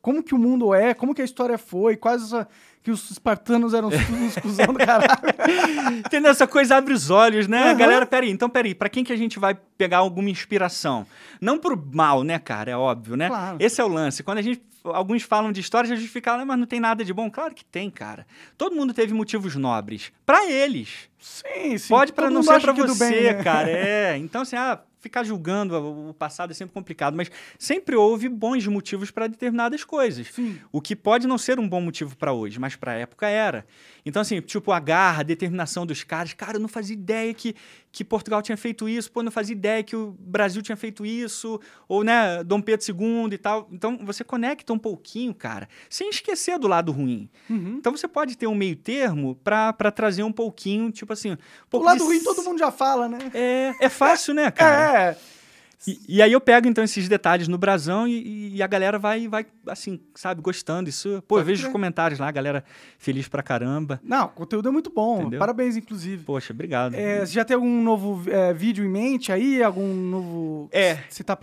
como 0.00 0.22
que 0.22 0.34
o 0.34 0.38
mundo 0.38 0.72
é, 0.72 0.94
como 0.94 1.12
que 1.14 1.20
a 1.20 1.24
história 1.24 1.58
foi, 1.58 1.96
quais 1.96 2.32
os, 2.32 2.46
que 2.82 2.90
os 2.90 3.10
espartanos 3.10 3.74
eram 3.74 3.88
os, 3.88 3.94
cuzão 4.40 4.66
do 4.66 4.74
caralho. 4.78 5.08
Entendeu? 6.06 6.30
Essa 6.30 6.46
coisa 6.46 6.76
abre 6.76 6.94
os 6.94 7.10
olhos, 7.10 7.46
né? 7.46 7.70
Aham. 7.70 7.76
Galera, 7.76 8.06
peraí, 8.06 8.30
então 8.30 8.48
peraí, 8.48 8.74
pra 8.74 8.88
quem 8.88 9.04
que 9.04 9.12
a 9.12 9.16
gente 9.16 9.38
vai 9.38 9.56
pegar 9.76 9.98
alguma 9.98 10.30
inspiração? 10.30 11.06
Não 11.40 11.58
pro 11.58 11.76
mal, 11.92 12.22
né, 12.24 12.38
cara? 12.38 12.70
É 12.70 12.76
óbvio, 12.76 13.16
né? 13.16 13.28
Claro. 13.28 13.56
Esse 13.60 13.80
é 13.80 13.84
o 13.84 13.88
lance. 13.88 14.22
Quando 14.22 14.38
a 14.38 14.42
gente. 14.42 14.62
Alguns 14.84 15.22
falam 15.22 15.52
de 15.52 15.60
histórias, 15.60 15.90
a 15.92 15.96
gente 15.96 16.08
fica, 16.08 16.32
"Ah, 16.32 16.44
mas 16.46 16.58
não 16.58 16.64
tem 16.66 16.80
nada 16.80 17.04
de 17.04 17.12
bom. 17.12 17.28
Claro 17.30 17.54
que 17.54 17.64
tem, 17.64 17.90
cara. 17.90 18.26
Todo 18.56 18.74
mundo 18.74 18.94
teve 18.94 19.12
motivos 19.12 19.54
nobres. 19.56 20.12
Pra 20.24 20.46
eles. 20.50 21.07
Sim, 21.18 21.76
sim. 21.76 21.88
Pode 21.88 22.12
todo 22.12 22.30
não 22.30 22.42
ser 22.42 22.60
do 22.60 22.86
você, 22.86 23.10
bem, 23.10 23.22
né? 23.24 23.42
cara. 23.42 23.70
É. 23.70 24.16
Então, 24.16 24.42
assim, 24.42 24.56
ah, 24.56 24.80
ficar 25.00 25.24
julgando 25.24 25.76
o 26.10 26.14
passado 26.14 26.50
é 26.50 26.54
sempre 26.54 26.74
complicado, 26.74 27.16
mas 27.16 27.30
sempre 27.58 27.96
houve 27.96 28.28
bons 28.28 28.66
motivos 28.66 29.10
pra 29.10 29.26
determinadas 29.26 29.84
coisas. 29.84 30.28
Sim. 30.28 30.58
O 30.72 30.80
que 30.80 30.96
pode 30.96 31.26
não 31.26 31.38
ser 31.38 31.58
um 31.58 31.68
bom 31.68 31.80
motivo 31.80 32.16
pra 32.16 32.32
hoje, 32.32 32.58
mas 32.58 32.76
pra 32.76 32.94
época 32.94 33.26
era. 33.28 33.66
Então, 34.04 34.22
assim, 34.22 34.40
tipo, 34.40 34.72
a 34.72 34.80
garra, 34.80 35.20
a 35.20 35.24
determinação 35.24 35.86
dos 35.86 36.02
caras. 36.02 36.32
Cara, 36.32 36.56
eu 36.56 36.60
não 36.60 36.68
fazia 36.68 36.94
ideia 36.94 37.32
que, 37.32 37.54
que 37.92 38.04
Portugal 38.04 38.42
tinha 38.42 38.56
feito 38.56 38.88
isso, 38.88 39.10
pô, 39.10 39.20
eu 39.20 39.24
não 39.24 39.32
fazia 39.32 39.54
ideia 39.54 39.82
que 39.82 39.94
o 39.94 40.16
Brasil 40.18 40.62
tinha 40.62 40.76
feito 40.76 41.04
isso, 41.04 41.60
ou, 41.86 42.02
né, 42.02 42.42
Dom 42.42 42.60
Pedro 42.60 42.86
II 42.88 43.32
e 43.32 43.38
tal. 43.38 43.68
Então, 43.70 43.98
você 44.02 44.24
conecta 44.24 44.72
um 44.72 44.78
pouquinho, 44.78 45.34
cara, 45.34 45.68
sem 45.88 46.10
esquecer 46.10 46.58
do 46.58 46.66
lado 46.66 46.90
ruim. 46.90 47.28
Uhum. 47.48 47.76
Então, 47.78 47.96
você 47.96 48.08
pode 48.08 48.36
ter 48.36 48.46
um 48.46 48.54
meio 48.54 48.76
termo 48.76 49.36
pra 49.44 49.72
trazer 49.94 50.22
um 50.22 50.32
pouquinho, 50.32 50.90
tipo 50.90 51.07
assim. 51.12 51.32
Um 51.32 51.36
O 51.76 51.82
lado 51.82 51.98
de 51.98 52.04
ruim 52.04 52.22
todo 52.22 52.42
mundo 52.42 52.58
já 52.58 52.70
fala, 52.70 53.08
né? 53.08 53.18
É, 53.34 53.74
é 53.80 53.88
fácil, 53.88 54.34
né, 54.34 54.50
cara? 54.50 55.16
É. 55.28 55.38
E, 55.86 56.00
e 56.08 56.22
aí 56.22 56.32
eu 56.32 56.40
pego, 56.40 56.66
então, 56.66 56.82
esses 56.82 57.08
detalhes 57.08 57.46
no 57.46 57.56
brasão 57.56 58.08
e, 58.08 58.56
e 58.56 58.62
a 58.62 58.66
galera 58.66 58.98
vai, 58.98 59.28
vai, 59.28 59.46
assim, 59.66 60.00
sabe, 60.14 60.42
gostando. 60.42 60.88
Isso, 60.88 61.22
pô, 61.28 61.38
eu 61.38 61.44
vejo 61.44 61.66
os 61.66 61.72
comentários 61.72 62.18
lá, 62.18 62.28
a 62.28 62.32
galera 62.32 62.64
feliz 62.98 63.28
pra 63.28 63.42
caramba. 63.42 64.00
Não, 64.02 64.26
o 64.26 64.30
conteúdo 64.30 64.68
é 64.68 64.72
muito 64.72 64.90
bom. 64.90 65.20
Entendeu? 65.20 65.38
Parabéns, 65.38 65.76
inclusive. 65.76 66.24
Poxa, 66.24 66.52
obrigado. 66.52 66.94
É, 66.94 67.24
você 67.24 67.32
já 67.32 67.44
tem 67.44 67.54
algum 67.54 67.82
novo 67.82 68.28
é, 68.28 68.52
vídeo 68.52 68.84
em 68.84 68.88
mente 68.88 69.30
aí? 69.30 69.62
Algum 69.62 69.94
novo. 69.94 70.68
É. 70.72 70.98
Você 71.08 71.22
tá 71.22 71.38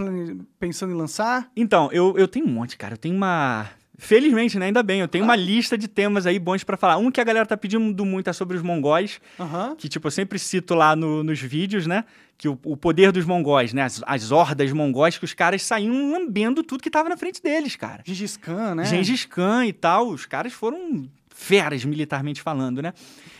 pensando 0.59 0.91
em 0.91 0.95
lançar? 0.95 1.49
Então, 1.55 1.89
eu, 1.93 2.15
eu 2.17 2.27
tenho 2.27 2.45
um 2.45 2.51
monte, 2.51 2.77
cara. 2.77 2.95
Eu 2.95 2.97
tenho 2.97 3.15
uma. 3.15 3.69
Felizmente, 3.97 4.59
né? 4.59 4.65
Ainda 4.67 4.83
bem, 4.83 4.99
eu 4.99 5.07
tenho 5.07 5.23
uma 5.23 5.35
lista 5.35 5.77
de 5.77 5.87
temas 5.87 6.25
aí 6.25 6.37
bons 6.37 6.63
pra 6.63 6.75
falar. 6.77 6.97
Um 6.97 7.09
que 7.11 7.21
a 7.21 7.23
galera 7.23 7.45
tá 7.45 7.55
pedindo 7.55 8.05
muito 8.05 8.29
é 8.29 8.33
sobre 8.33 8.57
os 8.57 8.63
mongóis, 8.63 9.19
Aham. 9.39 9.75
que, 9.77 9.87
tipo, 9.87 10.07
eu 10.07 10.11
sempre 10.11 10.37
cito 10.37 10.75
lá 10.75 10.95
no- 10.95 11.23
nos 11.23 11.39
vídeos, 11.39 11.87
né? 11.87 12.03
Que 12.37 12.49
o, 12.49 12.59
o 12.65 12.75
poder 12.75 13.11
dos 13.13 13.25
mongóis, 13.25 13.71
né? 13.73 13.83
As, 13.83 14.01
as 14.05 14.31
hordas 14.31 14.71
mongóis, 14.73 15.17
que 15.17 15.23
os 15.23 15.33
caras 15.33 15.61
saíam 15.63 16.11
lambendo 16.11 16.61
tudo 16.63 16.81
que 16.83 16.89
tava 16.89 17.07
na 17.07 17.15
frente 17.15 17.41
deles, 17.41 17.75
cara. 17.77 18.03
Gengis 18.05 18.35
Khan, 18.37 18.75
né? 18.75 18.85
Gengis 18.85 19.25
Khan 19.25 19.65
e 19.65 19.71
tal, 19.73 20.09
os 20.09 20.25
caras 20.25 20.51
foram 20.51 21.07
feras 21.33 21.83
militarmente 21.85 22.41
falando, 22.41 22.81
né? 22.81 22.93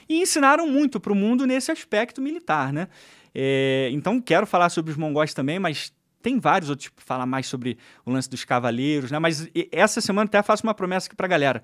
E 0.07 0.21
ensinaram 0.21 0.67
muito 0.67 0.99
pro 0.99 1.13
mundo 1.15 1.45
nesse 1.45 1.71
aspecto 1.71 2.21
militar, 2.21 2.71
né? 2.71 2.87
É, 3.33 3.89
então 3.91 4.21
quero 4.21 4.45
falar 4.47 4.69
sobre 4.69 4.91
os 4.91 4.97
mongóis 4.97 5.33
também, 5.33 5.59
mas 5.59 5.91
tem 6.25 6.39
vários 6.39 6.71
outros, 6.71 6.85
tipo, 6.85 6.99
falar 7.03 7.27
mais 7.27 7.45
sobre 7.45 7.77
o 8.03 8.09
lance 8.11 8.27
dos 8.27 8.43
cavaleiros, 8.43 9.11
né? 9.11 9.19
Mas 9.19 9.47
essa 9.71 10.01
semana 10.01 10.25
até 10.27 10.41
faço 10.41 10.63
uma 10.65 10.73
promessa 10.73 11.05
aqui 11.05 11.15
pra 11.15 11.27
galera. 11.27 11.61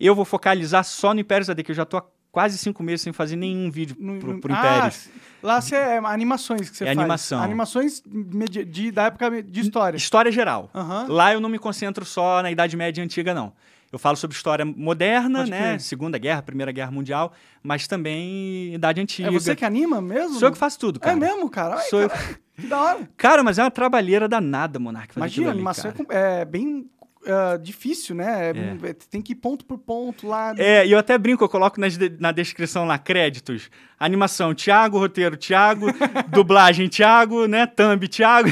Eu 0.00 0.14
vou 0.14 0.24
focalizar 0.24 0.82
só 0.82 1.12
no 1.12 1.20
Impérios 1.20 1.50
AD, 1.50 1.62
que 1.62 1.72
eu 1.72 1.76
já 1.76 1.84
tô 1.84 1.98
há 1.98 2.04
quase 2.32 2.56
cinco 2.56 2.82
meses 2.82 3.02
sem 3.02 3.12
fazer 3.12 3.36
nenhum 3.36 3.70
vídeo 3.70 3.94
No- 3.98 4.18
pro, 4.18 4.40
pro 4.40 4.54
Ah, 4.54 4.58
Impérios. 4.58 5.08
lá 5.42 5.60
você 5.60 5.76
é 5.76 5.98
animações 5.98 6.70
que 6.70 6.76
você 6.78 6.84
É 6.84 6.86
faz. 6.86 6.98
animação. 6.98 7.42
Animações 7.42 8.02
medi- 8.06 8.64
de, 8.64 8.90
da 8.90 9.04
época 9.04 9.42
de 9.42 9.60
história. 9.60 9.96
História 9.98 10.32
geral. 10.32 10.70
Aham. 10.74 11.06
Lá 11.08 11.34
eu 11.34 11.40
não 11.40 11.50
me 11.50 11.58
concentro 11.58 12.04
só 12.06 12.40
na 12.42 12.50
Idade 12.50 12.76
Média 12.78 13.04
Antiga, 13.04 13.34
não. 13.34 13.52
Eu 13.92 13.98
falo 13.98 14.16
sobre 14.16 14.36
história 14.36 14.64
moderna, 14.64 15.38
Pode 15.40 15.50
né? 15.50 15.78
Segunda 15.78 16.18
Guerra, 16.18 16.42
Primeira 16.42 16.70
Guerra 16.72 16.90
Mundial, 16.90 17.32
mas 17.62 17.86
também 17.86 18.74
Idade 18.74 19.00
Antiga. 19.00 19.28
É 19.28 19.32
você 19.32 19.56
que 19.56 19.64
anima 19.64 20.00
mesmo? 20.00 20.38
Sou 20.38 20.48
eu 20.48 20.52
que 20.52 20.58
faço 20.58 20.78
tudo, 20.78 21.00
cara. 21.00 21.12
É 21.12 21.16
mesmo, 21.18 21.48
cara? 21.48 21.76
Ai, 21.76 21.84
Sou 21.88 22.00
eu. 22.02 22.10
cara, 22.10 22.38
Que 22.54 22.66
da 22.66 22.80
hora. 22.80 23.08
Cara, 23.16 23.42
mas 23.42 23.58
é 23.58 23.62
uma 23.62 23.70
trabalheira 23.70 24.28
danada, 24.28 24.78
Monark, 24.78 25.16
Imagina, 25.16 25.48
ali, 25.48 25.56
animação 25.58 25.90
é 25.90 25.94
cara. 25.94 26.04
com- 26.04 26.12
é, 26.12 26.44
bem 26.44 26.90
ah, 27.26 27.56
difícil, 27.56 28.14
né? 28.14 28.50
É- 28.50 28.92
Tem 29.10 29.20
que 29.22 29.32
ir 29.32 29.36
ponto 29.36 29.64
por 29.64 29.78
ponto 29.78 30.26
lá. 30.26 30.54
É, 30.56 30.86
e 30.86 30.92
eu 30.92 30.98
até 30.98 31.16
brinco, 31.18 31.42
eu 31.44 31.48
coloco 31.48 31.80
de- 31.88 32.16
na 32.20 32.32
descrição 32.32 32.84
lá, 32.86 32.98
créditos. 32.98 33.70
Animação, 34.00 34.54
Thiago, 34.54 34.96
roteiro, 34.98 35.36
Thiago, 35.36 35.86
dublagem, 36.30 36.88
Thiago, 36.88 37.46
né? 37.46 37.66
Thumb, 37.66 38.06
Thiago. 38.06 38.48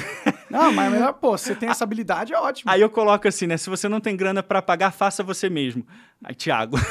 Não, 0.51 0.73
mas 0.73 0.87
é 0.89 0.91
melhor, 0.91 1.13
pô, 1.21 1.39
você 1.39 1.55
tem 1.55 1.69
essa 1.69 1.85
habilidade, 1.85 2.33
é 2.35 2.39
ótimo. 2.39 2.71
Aí 2.71 2.81
eu 2.81 2.91
coloco 2.91 3.29
assim, 3.29 3.47
né? 3.47 3.57
Se 3.57 3.71
você 3.71 3.89
não 3.89 4.01
tem 4.01 4.17
grana 4.17 4.43
pra 4.43 4.61
pagar, 4.61 4.91
faça 4.91 5.23
você 5.23 5.49
mesmo. 5.49 5.87
Aí, 6.25 6.35
Thiago. 6.35 6.77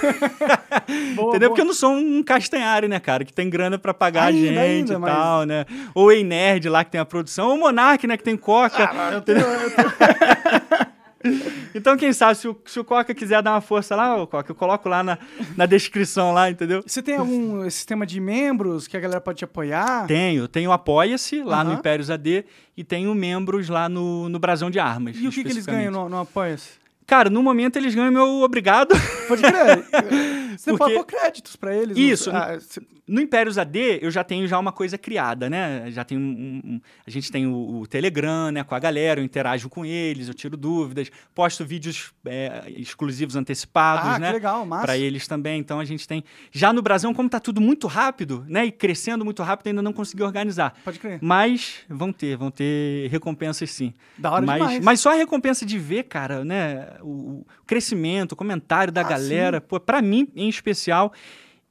Boa, 1.15 1.29
Entendeu? 1.29 1.39
boa. 1.39 1.39
Porque 1.49 1.61
eu 1.61 1.65
não 1.65 1.73
sou 1.73 1.91
um 1.91 2.21
castanhari, 2.23 2.87
né, 2.87 2.99
cara? 2.99 3.25
Que 3.25 3.33
tem 3.33 3.49
grana 3.49 3.77
pra 3.77 3.93
pagar 3.93 4.25
Ainda, 4.25 4.39
a 4.39 4.53
gente 4.53 4.59
ainda, 4.59 4.93
e 4.93 4.97
mas- 4.97 5.13
tal, 5.13 5.43
né? 5.45 5.65
Ou 5.95 6.11
Ei 6.11 6.23
Nerd 6.23 6.69
lá 6.69 6.83
que 6.83 6.91
tem 6.91 7.01
a 7.01 7.05
produção, 7.05 7.47
ou 7.49 7.55
o 7.55 7.59
Monark, 7.59 8.05
né, 8.05 8.15
que 8.17 8.23
tem 8.23 8.37
Coca. 8.37 8.89
Ah, 8.93 9.11
eu 9.13 9.21
tenho- 9.21 9.39
eu 9.39 9.71
tenho- 9.71 10.94
Então, 11.75 11.97
quem 11.97 12.13
sabe, 12.13 12.37
se 12.37 12.47
o, 12.47 12.57
se 12.65 12.79
o 12.79 12.85
Coca 12.85 13.13
quiser 13.13 13.41
dar 13.41 13.51
uma 13.51 13.59
força 13.59 13.97
lá, 13.97 14.15
ô 14.15 14.25
Coca, 14.25 14.49
eu 14.49 14.55
coloco 14.55 14.87
lá 14.87 15.03
na, 15.03 15.17
na 15.57 15.65
descrição 15.65 16.31
lá, 16.31 16.49
entendeu? 16.49 16.81
Você 16.87 17.01
tem 17.01 17.17
algum 17.17 17.69
sistema 17.69 18.05
de 18.05 18.17
membros 18.21 18.87
que 18.87 18.95
a 18.95 18.99
galera 18.99 19.19
pode 19.19 19.39
te 19.39 19.43
apoiar? 19.43 20.07
Tenho, 20.07 20.47
tenho 20.47 20.69
o 20.69 20.73
Apoia-se 20.73 21.43
lá 21.43 21.65
no 21.65 21.71
Aham. 21.71 21.79
Impérios 21.79 22.09
AD 22.09 22.45
e 22.77 22.83
tenho 22.83 23.13
membros 23.13 23.67
lá 23.67 23.89
no, 23.89 24.29
no 24.29 24.39
Brasão 24.39 24.69
de 24.69 24.79
Armas. 24.79 25.17
E 25.19 25.27
o 25.27 25.31
que, 25.31 25.43
que 25.43 25.51
eles 25.51 25.65
ganham 25.65 25.91
no, 25.91 26.07
no 26.07 26.19
Apoia-se? 26.21 26.85
Cara, 27.05 27.29
no 27.29 27.43
momento 27.43 27.75
eles 27.75 27.93
ganham 27.93 28.11
meu 28.11 28.41
obrigado. 28.41 28.95
Pode 29.27 29.41
crer. 29.41 29.85
Você 30.57 30.71
Porque- 30.71 30.83
pode 30.83 30.93
pôr 30.95 31.05
créditos 31.05 31.55
pra 31.55 31.75
eles. 31.75 31.97
Isso. 31.97 32.29
Ah, 32.31 32.59
cê- 32.59 32.81
No 33.07 33.21
Impérios 33.21 33.57
AD, 33.59 33.99
eu 34.01 34.09
já 34.09 34.23
tenho 34.23 34.47
já 34.47 34.57
uma 34.57 34.71
coisa 34.71 34.97
criada, 34.97 35.47
né? 35.47 35.91
Já 35.91 36.03
tenho 36.03 36.19
um, 36.19 36.61
um- 36.65 36.81
a 37.05 37.09
gente 37.11 37.31
tem 37.31 37.45
o, 37.45 37.81
o 37.81 37.85
Telegram, 37.87 38.49
né? 38.51 38.63
Com 38.63 38.73
a 38.73 38.79
galera, 38.79 39.19
eu 39.19 39.23
interajo 39.23 39.69
com 39.69 39.85
eles, 39.85 40.27
eu 40.27 40.33
tiro 40.33 40.57
dúvidas, 40.57 41.11
posto 41.35 41.63
vídeos 41.63 42.11
é, 42.25 42.63
exclusivos 42.75 43.35
antecipados, 43.35 44.09
ah, 44.15 44.17
né? 44.19 44.27
que 44.29 44.33
legal, 44.33 44.65
massa. 44.65 44.85
Para 44.85 44.97
eles 44.97 45.27
também. 45.27 45.59
Então 45.59 45.79
a 45.79 45.85
gente 45.85 46.07
tem. 46.07 46.23
Já 46.51 46.73
no 46.73 46.81
Brasil, 46.81 47.13
como 47.13 47.29
tá 47.29 47.39
tudo 47.39 47.61
muito 47.61 47.85
rápido, 47.85 48.43
né? 48.47 48.65
E 48.65 48.71
crescendo 48.71 49.23
muito 49.23 49.43
rápido, 49.43 49.67
ainda 49.67 49.83
não 49.83 49.93
consegui 49.93 50.23
organizar. 50.23 50.73
Pode 50.83 50.97
crer. 50.97 51.19
Mas 51.21 51.81
vão 51.87 52.11
ter, 52.11 52.35
vão 52.35 52.49
ter 52.49 53.07
recompensas 53.11 53.69
sim. 53.69 53.93
Da 54.17 54.31
hora 54.31 54.43
mas, 54.45 54.57
demais. 54.57 54.83
mas 54.83 54.99
só 54.99 55.11
a 55.11 55.15
recompensa 55.15 55.63
de 55.63 55.77
ver, 55.77 56.05
cara, 56.05 56.43
né? 56.43 56.87
O, 57.01 57.41
o 57.41 57.45
crescimento, 57.67 58.31
o 58.31 58.35
comentário 58.35 58.91
da 58.91 59.01
Ah, 59.01 59.03
galera. 59.03 59.61
Pô, 59.61 59.79
pra 59.79 60.01
mim, 60.01 60.27
em 60.45 60.49
especial, 60.49 61.11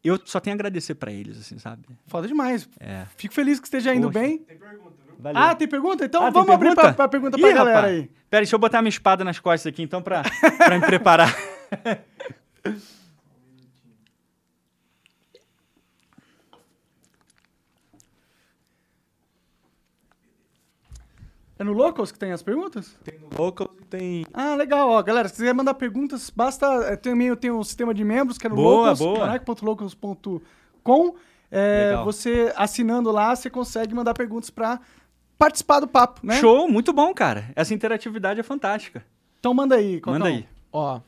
eu 0.02 0.18
só 0.24 0.38
tenho 0.40 0.54
a 0.54 0.56
agradecer 0.56 0.94
pra 0.94 1.10
eles, 1.12 1.38
assim, 1.38 1.58
sabe? 1.58 1.82
Foda 2.06 2.28
demais. 2.28 2.68
É. 2.78 3.04
Fico 3.16 3.32
feliz 3.34 3.58
que 3.58 3.66
esteja 3.66 3.94
indo 3.94 4.08
Poxa. 4.10 4.18
bem. 4.20 4.44
Valeu. 5.18 5.42
Ah, 5.42 5.54
tem 5.54 5.66
pergunta? 5.66 6.04
Então 6.04 6.20
Ah, 6.22 6.24
tem 6.26 6.32
vamos 6.34 6.50
abrir 6.50 6.68
pergunta? 6.68 6.82
pra, 6.88 6.94
pra 6.94 7.08
pergunta 7.08 7.38
pra 7.38 7.48
Ih, 7.50 7.54
galera 7.54 7.76
rapaz. 7.76 7.94
aí. 7.94 8.10
Pera, 8.28 8.42
deixa 8.42 8.54
eu 8.54 8.58
botar 8.58 8.82
minha 8.82 8.88
espada 8.90 9.24
nas 9.24 9.38
costas 9.38 9.72
aqui, 9.72 9.82
então, 9.82 10.02
pra, 10.02 10.22
pra 10.58 10.78
me 10.78 10.84
preparar. 10.84 11.34
É 21.58 21.62
no 21.62 21.72
Locals 21.72 22.10
que 22.10 22.18
tem 22.18 22.32
as 22.32 22.42
perguntas? 22.42 22.96
Tem 23.04 23.18
no 23.18 23.28
Locals 23.40 23.70
e 23.80 23.84
tem. 23.84 24.26
Ah, 24.34 24.56
legal. 24.56 24.88
Ó, 24.90 25.02
galera, 25.02 25.28
se 25.28 25.34
quiser 25.36 25.54
mandar 25.54 25.74
perguntas, 25.74 26.28
basta. 26.30 26.66
é, 26.86 26.96
Também 26.96 27.28
eu 27.28 27.36
tenho 27.36 27.56
um 27.58 27.62
sistema 27.64 27.94
de 27.94 28.02
membros 28.04 28.36
que 28.38 28.46
é 28.46 28.50
no 28.50 28.56
Boa, 28.56 28.90
locals, 28.90 28.98
boa. 28.98 29.18
É, 31.50 31.90
Legal. 31.90 32.04
você 32.04 32.52
assinando 32.56 33.12
lá, 33.12 33.34
você 33.36 33.48
consegue 33.48 33.94
mandar 33.94 34.12
perguntas 34.14 34.50
pra 34.50 34.80
participar 35.38 35.78
do 35.78 35.86
papo, 35.86 36.26
né? 36.26 36.40
Show, 36.40 36.68
muito 36.68 36.92
bom, 36.92 37.14
cara. 37.14 37.50
Essa 37.54 37.72
interatividade 37.72 38.40
é 38.40 38.42
fantástica. 38.42 39.04
Então 39.38 39.54
manda 39.54 39.76
aí, 39.76 40.00
Cocão. 40.00 40.14
Manda 40.14 40.26
aí. 40.26 40.48
Ó, 40.72 41.00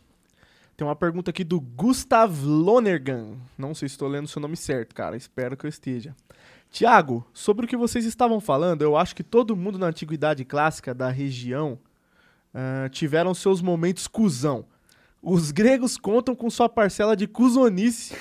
tem 0.76 0.86
uma 0.86 0.94
pergunta 0.94 1.30
aqui 1.30 1.42
do 1.42 1.60
Gustav 1.60 2.32
Lonergan. 2.44 3.34
Não 3.58 3.74
sei 3.74 3.88
se 3.88 3.94
estou 3.94 4.06
lendo 4.06 4.26
o 4.26 4.28
seu 4.28 4.40
nome 4.40 4.56
certo, 4.56 4.94
cara. 4.94 5.16
Espero 5.16 5.56
que 5.56 5.66
eu 5.66 5.68
esteja. 5.68 6.14
Tiago, 6.76 7.26
sobre 7.32 7.64
o 7.64 7.68
que 7.68 7.74
vocês 7.74 8.04
estavam 8.04 8.38
falando, 8.38 8.82
eu 8.82 8.98
acho 8.98 9.16
que 9.16 9.22
todo 9.22 9.56
mundo 9.56 9.78
na 9.78 9.86
antiguidade 9.86 10.44
clássica 10.44 10.92
da 10.92 11.08
região 11.08 11.78
ah, 12.52 12.86
tiveram 12.90 13.32
seus 13.32 13.62
momentos 13.62 14.06
cuzão. 14.06 14.66
Os 15.22 15.50
gregos 15.50 15.96
contam 15.96 16.36
com 16.36 16.50
sua 16.50 16.68
parcela 16.68 17.16
de 17.16 17.26
cuzonice. 17.26 18.14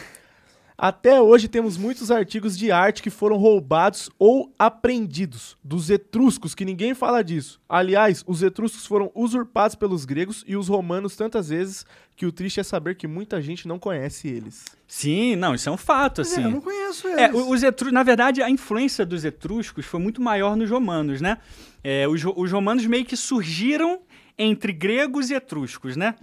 Até 0.78 1.22
hoje 1.22 1.48
temos 1.48 1.78
muitos 1.78 2.12
artigos 2.12 2.58
de 2.58 2.70
arte 2.70 3.02
que 3.02 3.10
foram 3.10 3.38
roubados 3.38 4.10
ou 4.20 4.52
apreendidos 4.60 5.58
dos 5.64 5.90
etruscos, 5.90 6.54
que 6.54 6.66
ninguém 6.66 6.94
fala 6.94 7.24
disso. 7.24 7.62
Aliás, 7.68 8.24
os 8.28 8.44
etruscos 8.44 8.86
foram 8.86 9.10
usurpados 9.16 9.76
pelos 9.76 10.04
gregos 10.04 10.44
e 10.46 10.58
os 10.58 10.68
romanos 10.68 11.16
tantas 11.16 11.48
vezes 11.48 11.86
que 12.14 12.26
o 12.26 12.32
triste 12.32 12.60
é 12.60 12.64
saber 12.64 12.96
que 12.96 13.08
muita 13.08 13.42
gente 13.42 13.68
não 13.68 13.80
conhece 13.80 14.28
eles. 14.28 14.66
Sim, 14.86 15.38
não, 15.38 15.56
isso 15.56 15.70
é 15.70 15.72
um 15.72 15.78
fato, 15.78 16.20
é, 16.20 16.24
assim. 16.24 16.44
eu 16.44 16.52
não 16.52 16.62
conheço 16.62 17.08
eles. 17.08 17.20
É, 17.20 17.32
os 17.34 17.64
etruscos, 17.64 17.94
na 17.94 18.04
verdade, 18.04 18.42
a 18.42 18.50
influência 18.50 19.06
dos 19.06 19.24
etruscos 19.24 19.86
foi 19.86 20.00
muito 20.00 20.22
maior 20.22 20.58
nos 20.58 20.70
romanos, 20.70 21.22
né? 21.22 21.38
É, 21.84 22.08
os, 22.08 22.22
os 22.26 22.52
romanos 22.52 22.86
meio 22.86 23.06
que 23.06 23.16
surgiram 23.16 24.02
entre 24.38 24.74
gregos 24.74 25.30
e 25.30 25.34
etruscos, 25.34 25.96
né? 25.96 26.16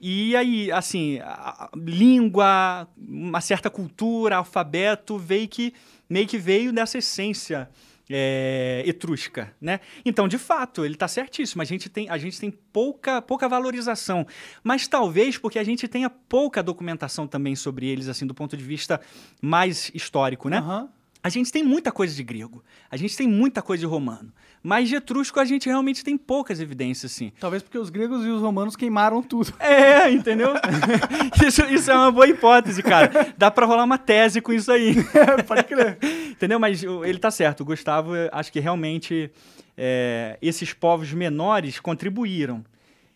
E 0.00 0.34
aí, 0.36 0.72
assim, 0.72 1.18
a- 1.20 1.68
a 1.68 1.70
língua, 1.76 2.88
uma 2.96 3.40
certa 3.40 3.70
cultura, 3.70 4.36
alfabeto, 4.36 5.18
veio 5.18 5.46
que, 5.48 5.72
meio 6.08 6.26
que 6.26 6.38
veio 6.38 6.72
dessa 6.72 6.98
essência 6.98 7.68
é, 8.10 8.82
etrusca, 8.84 9.54
né? 9.58 9.80
Então, 10.04 10.28
de 10.28 10.36
fato, 10.36 10.84
ele 10.84 10.92
está 10.92 11.08
certíssimo. 11.08 11.62
A 11.62 11.64
gente 11.64 11.88
tem, 11.88 12.06
a 12.10 12.18
gente 12.18 12.38
tem 12.38 12.50
pouca, 12.50 13.22
pouca 13.22 13.48
valorização. 13.48 14.26
Mas 14.62 14.86
talvez 14.86 15.38
porque 15.38 15.58
a 15.58 15.64
gente 15.64 15.88
tenha 15.88 16.10
pouca 16.10 16.62
documentação 16.62 17.26
também 17.26 17.56
sobre 17.56 17.86
eles, 17.86 18.06
assim, 18.08 18.26
do 18.26 18.34
ponto 18.34 18.56
de 18.58 18.62
vista 18.64 19.00
mais 19.40 19.90
histórico, 19.94 20.50
né? 20.50 20.58
Aham. 20.58 20.88
A 21.24 21.30
gente 21.30 21.50
tem 21.50 21.64
muita 21.64 21.90
coisa 21.90 22.14
de 22.14 22.22
grego, 22.22 22.62
a 22.90 22.98
gente 22.98 23.16
tem 23.16 23.26
muita 23.26 23.62
coisa 23.62 23.80
de 23.80 23.86
romano, 23.86 24.30
mas 24.62 24.90
de 24.90 24.96
etrusco 24.96 25.40
a 25.40 25.44
gente 25.46 25.66
realmente 25.66 26.04
tem 26.04 26.18
poucas 26.18 26.60
evidências, 26.60 27.10
assim. 27.10 27.32
Talvez 27.40 27.62
porque 27.62 27.78
os 27.78 27.88
gregos 27.88 28.26
e 28.26 28.28
os 28.28 28.42
romanos 28.42 28.76
queimaram 28.76 29.22
tudo. 29.22 29.50
É, 29.58 30.10
entendeu? 30.10 30.52
isso, 31.48 31.64
isso 31.64 31.90
é 31.90 31.94
uma 31.94 32.12
boa 32.12 32.28
hipótese, 32.28 32.82
cara. 32.82 33.32
Dá 33.38 33.50
pra 33.50 33.64
rolar 33.64 33.84
uma 33.84 33.96
tese 33.96 34.42
com 34.42 34.52
isso 34.52 34.70
aí. 34.70 34.96
Pode 35.48 35.64
crer. 35.64 35.96
Entendeu? 36.30 36.60
Mas 36.60 36.82
ele 36.82 37.18
tá 37.18 37.30
certo. 37.30 37.62
O 37.62 37.64
Gustavo, 37.64 38.12
acho 38.30 38.52
que 38.52 38.60
realmente 38.60 39.30
é, 39.78 40.38
esses 40.42 40.74
povos 40.74 41.10
menores 41.14 41.80
contribuíram, 41.80 42.62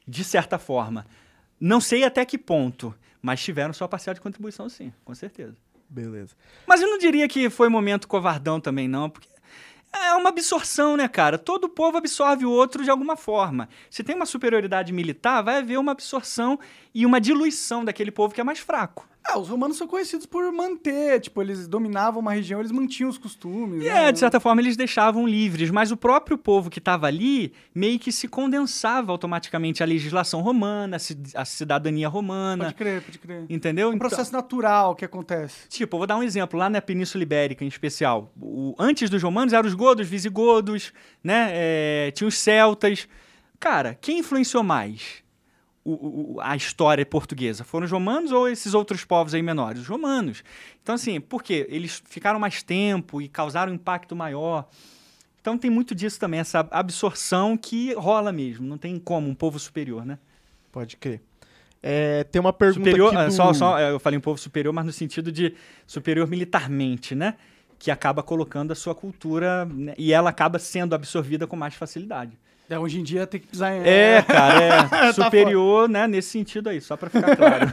de 0.06 0.24
certa 0.24 0.58
forma. 0.58 1.04
Não 1.60 1.78
sei 1.78 2.04
até 2.04 2.24
que 2.24 2.38
ponto, 2.38 2.94
mas 3.20 3.42
tiveram 3.42 3.74
sua 3.74 3.86
parcela 3.86 4.14
de 4.14 4.22
contribuição, 4.22 4.66
sim, 4.70 4.90
com 5.04 5.14
certeza. 5.14 5.54
Beleza. 5.88 6.34
Mas 6.66 6.82
eu 6.82 6.88
não 6.88 6.98
diria 6.98 7.26
que 7.28 7.48
foi 7.48 7.68
momento 7.68 8.06
covardão 8.06 8.60
também, 8.60 8.86
não, 8.86 9.08
porque 9.08 9.28
é 9.92 10.12
uma 10.14 10.28
absorção, 10.28 10.96
né, 10.96 11.08
cara? 11.08 11.38
Todo 11.38 11.68
povo 11.68 11.96
absorve 11.96 12.44
o 12.44 12.50
outro 12.50 12.84
de 12.84 12.90
alguma 12.90 13.16
forma. 13.16 13.68
Se 13.90 14.04
tem 14.04 14.14
uma 14.14 14.26
superioridade 14.26 14.92
militar, 14.92 15.42
vai 15.42 15.58
haver 15.58 15.78
uma 15.78 15.92
absorção 15.92 16.58
e 16.94 17.06
uma 17.06 17.20
diluição 17.20 17.84
daquele 17.84 18.10
povo 18.10 18.34
que 18.34 18.40
é 18.40 18.44
mais 18.44 18.58
fraco. 18.58 19.08
Ah, 19.30 19.38
os 19.38 19.48
romanos 19.50 19.76
são 19.76 19.86
conhecidos 19.86 20.24
por 20.24 20.50
manter, 20.50 21.20
tipo, 21.20 21.42
eles 21.42 21.68
dominavam 21.68 22.18
uma 22.20 22.32
região, 22.32 22.60
eles 22.60 22.72
mantinham 22.72 23.10
os 23.10 23.18
costumes. 23.18 23.82
E 23.84 23.86
né? 23.86 24.08
é, 24.08 24.12
de 24.12 24.18
certa 24.18 24.40
forma, 24.40 24.62
eles 24.62 24.74
deixavam 24.74 25.26
livres, 25.26 25.70
mas 25.70 25.92
o 25.92 25.98
próprio 25.98 26.38
povo 26.38 26.70
que 26.70 26.78
estava 26.78 27.06
ali 27.06 27.52
meio 27.74 27.98
que 27.98 28.10
se 28.10 28.26
condensava 28.26 29.12
automaticamente 29.12 29.82
à 29.82 29.86
legislação 29.86 30.40
romana, 30.40 30.96
à 30.96 30.98
ci- 30.98 31.18
à 31.34 31.44
cidadania 31.44 32.08
romana. 32.08 32.64
Pode 32.64 32.76
crer, 32.76 33.02
pode 33.02 33.18
crer. 33.18 33.44
Entendeu? 33.50 33.88
É 33.88 33.90
um 33.92 33.94
Então- 33.96 34.08
processo 34.08 34.32
natural 34.32 34.94
que 34.96 35.04
acontece. 35.04 35.68
Tipo, 35.68 35.96
eu 35.96 35.98
vou 35.98 36.06
dar 36.06 36.16
um 36.16 36.22
exemplo, 36.22 36.58
lá 36.58 36.70
na 36.70 36.80
Península 36.80 37.22
Ibérica 37.22 37.62
em 37.62 37.68
especial. 37.68 38.32
O- 38.40 38.74
antes 38.78 39.10
dos 39.10 39.22
romanos 39.22 39.52
eram 39.52 39.68
os 39.68 39.74
godos, 39.74 40.08
visigodos, 40.08 40.90
né? 41.22 41.50
É, 41.52 42.10
tinha 42.12 42.26
os 42.26 42.38
celtas. 42.38 43.06
Cara, 43.60 43.94
quem 44.00 44.20
influenciou 44.20 44.62
mais 44.62 45.22
o- 45.92 46.34
o- 46.36 46.40
a 46.40 46.54
história 46.56 47.04
portuguesa? 47.06 47.64
Foram 47.64 47.84
os 47.86 47.90
romanos 47.90 48.32
ou 48.32 48.48
esses 48.48 48.74
outros 48.74 49.04
povos 49.04 49.34
aí 49.34 49.42
menores? 49.42 49.82
Os 49.82 49.88
romanos. 49.88 50.42
Então, 50.82 50.94
assim, 50.94 51.20
por 51.20 51.42
quê? 51.42 51.66
Eles 51.70 52.02
ficaram 52.08 52.38
mais 52.38 52.62
tempo 52.62 53.20
e 53.22 53.28
causaram 53.28 53.72
um 53.72 53.74
impacto 53.74 54.14
maior. 54.16 54.68
Então 55.40 55.56
tem 55.56 55.70
muito 55.70 55.94
disso 55.94 56.18
também, 56.20 56.40
essa 56.40 56.66
absorção 56.70 57.56
que 57.56 57.94
rola 57.94 58.32
mesmo. 58.32 58.66
Não 58.66 58.76
tem 58.76 58.98
como 58.98 59.28
um 59.28 59.34
povo 59.34 59.58
superior, 59.58 60.04
né? 60.04 60.18
Pode 60.70 60.96
crer. 60.96 61.22
É, 61.82 62.24
tem 62.24 62.40
uma 62.40 62.52
pergunta 62.52 62.80
superior, 62.80 63.16
ah, 63.16 63.26
do... 63.26 63.32
só, 63.32 63.52
só, 63.54 63.78
é, 63.78 63.92
eu 63.92 64.00
falei 64.00 64.18
um 64.18 64.20
povo 64.22 64.38
superior, 64.38 64.72
mas 64.74 64.84
no 64.84 64.92
sentido 64.92 65.30
de 65.30 65.54
superior 65.86 66.26
militarmente, 66.28 67.14
né? 67.14 67.34
Que 67.78 67.90
acaba 67.90 68.22
colocando 68.22 68.72
a 68.72 68.74
sua 68.74 68.94
cultura 68.94 69.64
né? 69.64 69.94
e 69.96 70.12
ela 70.12 70.28
acaba 70.30 70.58
sendo 70.58 70.94
absorvida 70.94 71.46
com 71.46 71.54
mais 71.56 71.74
facilidade. 71.74 72.36
É, 72.70 72.78
hoje 72.78 73.00
em 73.00 73.02
dia 73.02 73.26
tem 73.26 73.40
que 73.40 73.46
pisar 73.46 73.72
em... 73.72 73.80
É, 73.82 74.22
cara, 74.22 74.62
é 74.62 74.88
Tá 74.88 75.12
superior, 75.12 75.88
né? 75.88 76.06
Nesse 76.06 76.28
sentido 76.30 76.68
aí, 76.68 76.80
só 76.80 76.96
pra 76.96 77.08
ficar 77.08 77.34
claro. 77.36 77.66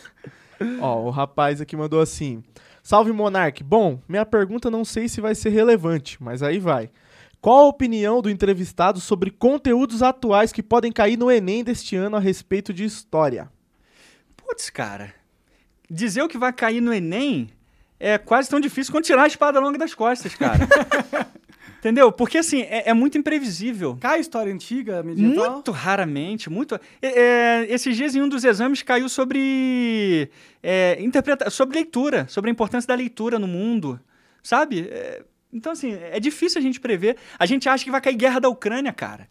Ó, 0.80 1.02
o 1.02 1.10
rapaz 1.10 1.60
aqui 1.60 1.76
mandou 1.76 2.00
assim: 2.00 2.42
Salve 2.82 3.12
Monark. 3.12 3.62
Bom, 3.62 4.00
minha 4.08 4.24
pergunta 4.24 4.70
não 4.70 4.84
sei 4.84 5.08
se 5.08 5.20
vai 5.20 5.34
ser 5.34 5.50
relevante, 5.50 6.22
mas 6.22 6.42
aí 6.42 6.58
vai. 6.58 6.90
Qual 7.40 7.64
a 7.64 7.68
opinião 7.68 8.20
do 8.20 8.28
entrevistado 8.28 9.00
sobre 9.00 9.30
conteúdos 9.30 10.02
atuais 10.02 10.52
que 10.52 10.62
podem 10.62 10.92
cair 10.92 11.16
no 11.16 11.30
Enem 11.30 11.64
deste 11.64 11.96
ano 11.96 12.16
a 12.16 12.20
respeito 12.20 12.72
de 12.72 12.84
história? 12.84 13.50
Putz, 14.36 14.68
cara, 14.68 15.14
dizer 15.90 16.22
o 16.22 16.28
que 16.28 16.36
vai 16.36 16.52
cair 16.52 16.82
no 16.82 16.92
Enem 16.92 17.50
é 17.98 18.18
quase 18.18 18.48
tão 18.48 18.60
difícil 18.60 18.92
quanto 18.92 19.06
tirar 19.06 19.24
a 19.24 19.26
espada 19.26 19.60
longa 19.60 19.78
das 19.78 19.94
costas, 19.94 20.34
cara. 20.34 20.68
Entendeu? 21.80 22.12
Porque 22.12 22.36
assim, 22.38 22.60
é- 22.62 22.90
é 22.90 22.94
muito 22.94 23.16
imprevisível. 23.18 23.96
Cai 24.00 24.20
história 24.20 24.52
antiga, 24.52 25.02
medieval? 25.02 25.54
Muito 25.54 25.70
raramente, 25.72 26.48
muito. 26.50 26.78
é, 27.00 27.66
esses 27.70 27.96
dias 27.96 28.14
em 28.14 28.20
um 28.20 28.28
dos 28.28 28.44
exames 28.44 28.82
caiu 28.82 29.08
sobre 29.08 30.30
é, 30.62 30.98
interpreta 31.00 31.48
sobre 31.50 31.76
leitura, 31.76 32.26
sobre 32.28 32.50
a 32.50 32.52
importância 32.52 32.86
da 32.86 32.94
leitura 32.94 33.38
no 33.38 33.48
mundo, 33.48 33.98
sabe? 34.42 34.88
É, 34.90 35.22
então 35.52 35.72
assim 35.72 35.94
é 35.94 36.20
difícil 36.20 36.58
a 36.58 36.62
gente 36.62 36.78
prever. 36.78 37.16
A 37.38 37.46
gente 37.46 37.66
acha 37.68 37.82
que 37.82 37.90
vai 37.90 38.00
cair 38.00 38.14
guerra 38.14 38.40
da 38.40 38.48
Ucrânia, 38.50 38.92
cara, 38.92 39.26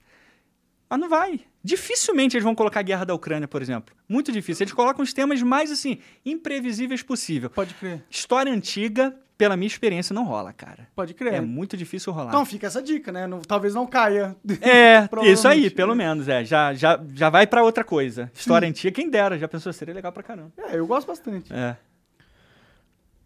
mas 0.90 1.00
não 1.00 1.08
vai. 1.08 1.42
Dificilmente 1.64 2.36
eles 2.36 2.44
vão 2.44 2.56
colocar 2.56 2.80
a 2.80 2.84
guerra 2.84 3.06
da 3.06 3.14
Ucrânia, 3.14 3.48
por 3.48 3.62
exemplo. 3.62 3.94
Muito 4.08 4.32
difícil. 4.32 4.64
Eles 4.64 4.74
colocam 4.74 5.04
os 5.04 5.14
temas 5.14 5.40
mais 5.44 5.70
assim 5.72 6.00
imprevisíveis 6.26 7.04
possível. 7.04 7.50
Pode 7.52 7.76
crer, 7.76 8.04
História 8.10 8.52
antiga, 8.52 9.16
pela 9.40 9.56
minha 9.56 9.68
experiência, 9.68 10.14
não 10.14 10.26
rola, 10.26 10.52
cara. 10.52 10.86
pode 10.94 11.14
crer. 11.14 11.34
É 11.36 11.40
muito 11.40 11.78
difícil 11.78 12.12
rolar. 12.12 12.28
Então 12.28 12.46
fica 12.46 12.68
essa 12.68 12.84
dica, 12.84 13.10
né? 13.10 13.26
Não- 13.26 13.40
talvez 13.40 13.74
não 13.74 13.88
caia. 13.88 14.36
É, 14.62 15.08
isso 15.32 15.48
aí, 15.48 15.70
pelo 15.70 15.96
menos, 15.96 16.28
é. 16.28 16.44
Já, 16.44 16.74
já, 16.74 17.00
já 17.14 17.30
vai 17.30 17.48
pra 17.48 17.64
outra 17.64 17.84
coisa. 17.86 18.30
História 18.36 18.68
antiga, 18.68 18.92
quem 18.94 19.10
dera, 19.10 19.40
já 19.40 19.48
pensou, 19.48 19.72
seria 19.72 19.94
legal 19.94 20.12
pra 20.12 20.22
caramba. 20.22 20.52
É, 20.58 20.78
eu 20.78 20.86
gosto 20.86 21.08
bastante. 21.08 21.54
É. 21.54 21.78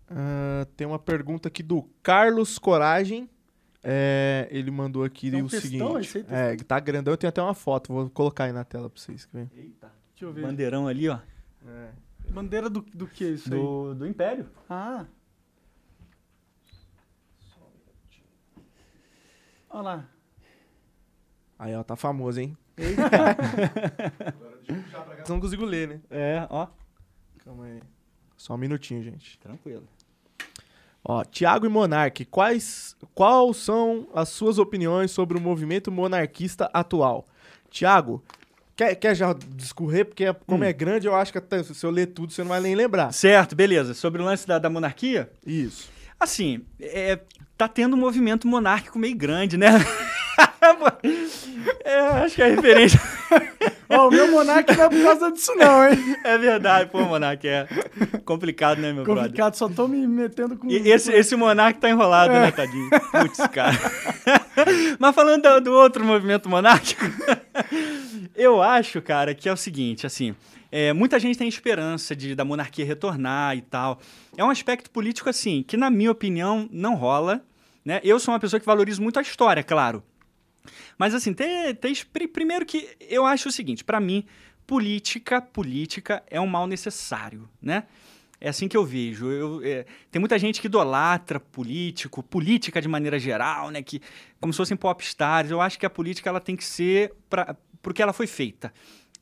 Ah, 0.07 0.67
tem 0.77 0.85
uma 0.85 0.99
pergunta 0.99 1.47
aqui 1.47 1.63
do 1.63 1.81
Carlos 2.03 2.59
Coragem. 2.59 3.27
É, 3.83 4.47
ele 4.51 4.69
mandou 4.69 5.03
aqui 5.03 5.33
É 5.33 5.37
um 5.41 5.45
o 5.45 5.49
textão 5.49 5.99
seguinte. 6.01 6.25
aí, 6.31 6.53
É, 6.53 6.55
tá 6.57 6.79
grandão, 6.79 7.17
tem 7.17 7.27
até 7.27 7.41
uma 7.41 7.55
foto. 7.55 7.91
Vou 7.91 8.07
colocar 8.11 8.43
aí 8.43 8.51
na 8.53 8.63
tela 8.63 8.87
pra 8.87 9.01
vocês. 9.01 9.25
que. 9.25 9.35
Eita. 9.35 9.91
Deixa 10.11 10.25
eu 10.25 10.31
ver. 10.31 10.43
Bandeirão 10.43 10.87
ali, 10.87 11.09
ó. 11.09 11.17
Bandeira 12.29 12.69
do, 12.69 12.85
do 12.93 13.07
que 13.07 13.25
isso 13.25 13.51
aí? 13.51 13.59
Do, 13.59 13.95
do 13.95 14.07
Império. 14.07 14.45
Ah. 14.69 15.05
Olha 19.73 19.81
lá. 19.81 20.05
Aí, 21.57 21.75
ó, 21.75 21.83
tá 21.83 21.95
famoso, 21.95 22.39
hein? 22.39 22.55
Eita. 22.77 23.03
Vocês 25.17 25.29
não 25.29 25.39
consigo 25.39 25.65
ler, 25.65 25.87
né? 25.87 25.99
É, 26.09 26.47
ó. 26.49 26.67
Calma 27.43 27.65
aí. 27.65 27.79
Só 28.37 28.53
um 28.53 28.57
minutinho, 28.57 29.03
gente. 29.03 29.37
Tranquilo. 29.39 29.83
Ó, 31.03 31.23
Tiago 31.25 31.65
e 31.65 31.69
Monark, 31.69 32.23
quais, 32.25 32.95
quais 33.13 33.57
são 33.57 34.07
as 34.13 34.29
suas 34.29 34.57
opiniões 34.57 35.11
sobre 35.11 35.37
o 35.37 35.41
movimento 35.41 35.91
monarquista 35.91 36.69
atual? 36.73 37.25
Tiago, 37.69 38.23
quer, 38.75 38.95
quer 38.95 39.13
já 39.15 39.33
discorrer? 39.33 40.05
Porque 40.05 40.31
como 40.47 40.63
Hum. 40.63 40.67
é 40.67 40.71
grande, 40.71 41.05
eu 41.07 41.15
acho 41.15 41.31
que 41.31 41.37
até 41.37 41.61
se 41.61 41.83
eu 41.85 41.91
ler 41.91 42.07
tudo, 42.07 42.31
você 42.31 42.41
não 42.41 42.49
vai 42.49 42.61
nem 42.61 42.73
lembrar. 42.75 43.11
Certo, 43.11 43.53
beleza. 43.55 43.93
Sobre 43.93 44.21
o 44.21 44.25
lance 44.25 44.47
da, 44.47 44.59
da 44.59 44.69
monarquia, 44.69 45.29
Isso. 45.45 45.91
Assim, 46.19 46.61
é, 46.79 47.19
tá 47.57 47.67
tendo 47.67 47.95
um 47.95 47.99
movimento 47.99 48.47
monárquico 48.47 48.97
meio 48.99 49.15
grande, 49.15 49.57
né? 49.57 49.69
é, 51.83 51.99
acho 52.23 52.35
que 52.35 52.41
a 52.41 52.47
referência. 52.47 52.99
Ó, 53.89 54.07
o 54.07 54.11
meu 54.11 54.31
monarca 54.31 54.75
não 54.75 54.85
é 54.85 54.89
por 54.89 55.03
causa 55.03 55.31
disso, 55.31 55.53
não, 55.55 55.87
hein? 55.87 55.97
É 56.23 56.37
verdade, 56.37 56.89
pô, 56.89 57.01
Monark, 57.03 57.47
é 57.47 57.67
complicado, 58.25 58.79
né, 58.79 58.91
meu 58.93 59.03
brother? 59.03 59.23
Complicado, 59.23 59.55
só 59.55 59.69
tô 59.69 59.87
me 59.87 60.07
metendo 60.07 60.55
com. 60.57 60.67
E 60.69 60.89
esse, 60.89 61.11
esse 61.11 61.35
Monark 61.35 61.79
tá 61.79 61.89
enrolado, 61.89 62.33
É. 62.33 62.39
né, 62.41 62.51
tadinho? 62.51 62.89
Putz, 62.89 63.37
cara. 63.51 63.77
Mas 64.97 65.13
falando 65.13 65.41
do, 65.43 65.61
do 65.61 65.73
outro 65.73 66.03
movimento 66.03 66.49
monárquico, 66.49 67.03
eu 68.35 68.61
acho, 68.61 69.01
cara, 69.01 69.35
que 69.35 69.47
é 69.49 69.53
o 69.53 69.57
seguinte, 69.57 70.07
assim, 70.07 70.35
é, 70.75 70.91
muita 70.91 71.19
gente 71.19 71.37
tem 71.37 71.47
esperança 71.47 72.15
de 72.15 72.33
da 72.33 72.43
monarquia 72.43 72.83
retornar 72.83 73.55
e 73.55 73.61
tal. 73.61 74.01
É 74.35 74.43
um 74.43 74.49
aspecto 74.49 74.89
político, 74.89 75.29
assim, 75.29 75.61
que 75.61 75.77
na 75.77 75.91
minha 75.91 76.09
opinião 76.09 76.67
não 76.71 76.95
rola, 76.95 77.45
né? 77.85 78.01
Eu 78.03 78.19
sou 78.19 78.33
uma 78.33 78.39
pessoa 78.39 78.59
que 78.59 78.65
valorizo 78.65 78.99
muito 78.99 79.19
a 79.19 79.21
história, 79.21 79.63
claro. 79.63 80.03
Mas 80.97 81.13
assim, 81.13 81.31
tem, 81.31 81.93
pri- 82.11 82.27
primeiro 82.27 82.65
que 82.65 82.89
eu 82.99 83.23
acho 83.23 83.49
o 83.49 83.51
seguinte, 83.51 83.83
pra 83.83 83.99
mim, 83.99 84.25
política, 84.65 85.39
política 85.39 86.23
é 86.27 86.41
um 86.41 86.47
mal 86.47 86.65
necessário, 86.65 87.47
né? 87.61 87.83
É 88.41 88.49
assim 88.49 88.67
que 88.67 88.75
eu 88.75 88.83
vejo. 88.83 89.29
Eu, 89.29 89.61
é, 89.63 89.85
tem 90.09 90.19
muita 90.19 90.39
gente 90.39 90.59
que 90.59 90.65
idolatra 90.67 91.39
político, 91.39 92.23
política 92.23 92.81
de 92.81 92.87
maneira 92.87 93.19
geral, 93.19 93.69
né? 93.69 93.83
Que, 93.83 94.01
como 94.41 94.51
se 94.51 94.57
fossem 94.57 94.75
popstars. 94.75 95.51
Eu 95.51 95.61
acho 95.61 95.77
que 95.77 95.85
a 95.85 95.89
política 95.89 96.29
ela 96.29 96.39
tem 96.41 96.55
que 96.55 96.65
ser 96.65 97.13
para 97.29 97.55
porque 97.81 98.01
ela 98.01 98.13
foi 98.13 98.25
feita 98.27 98.73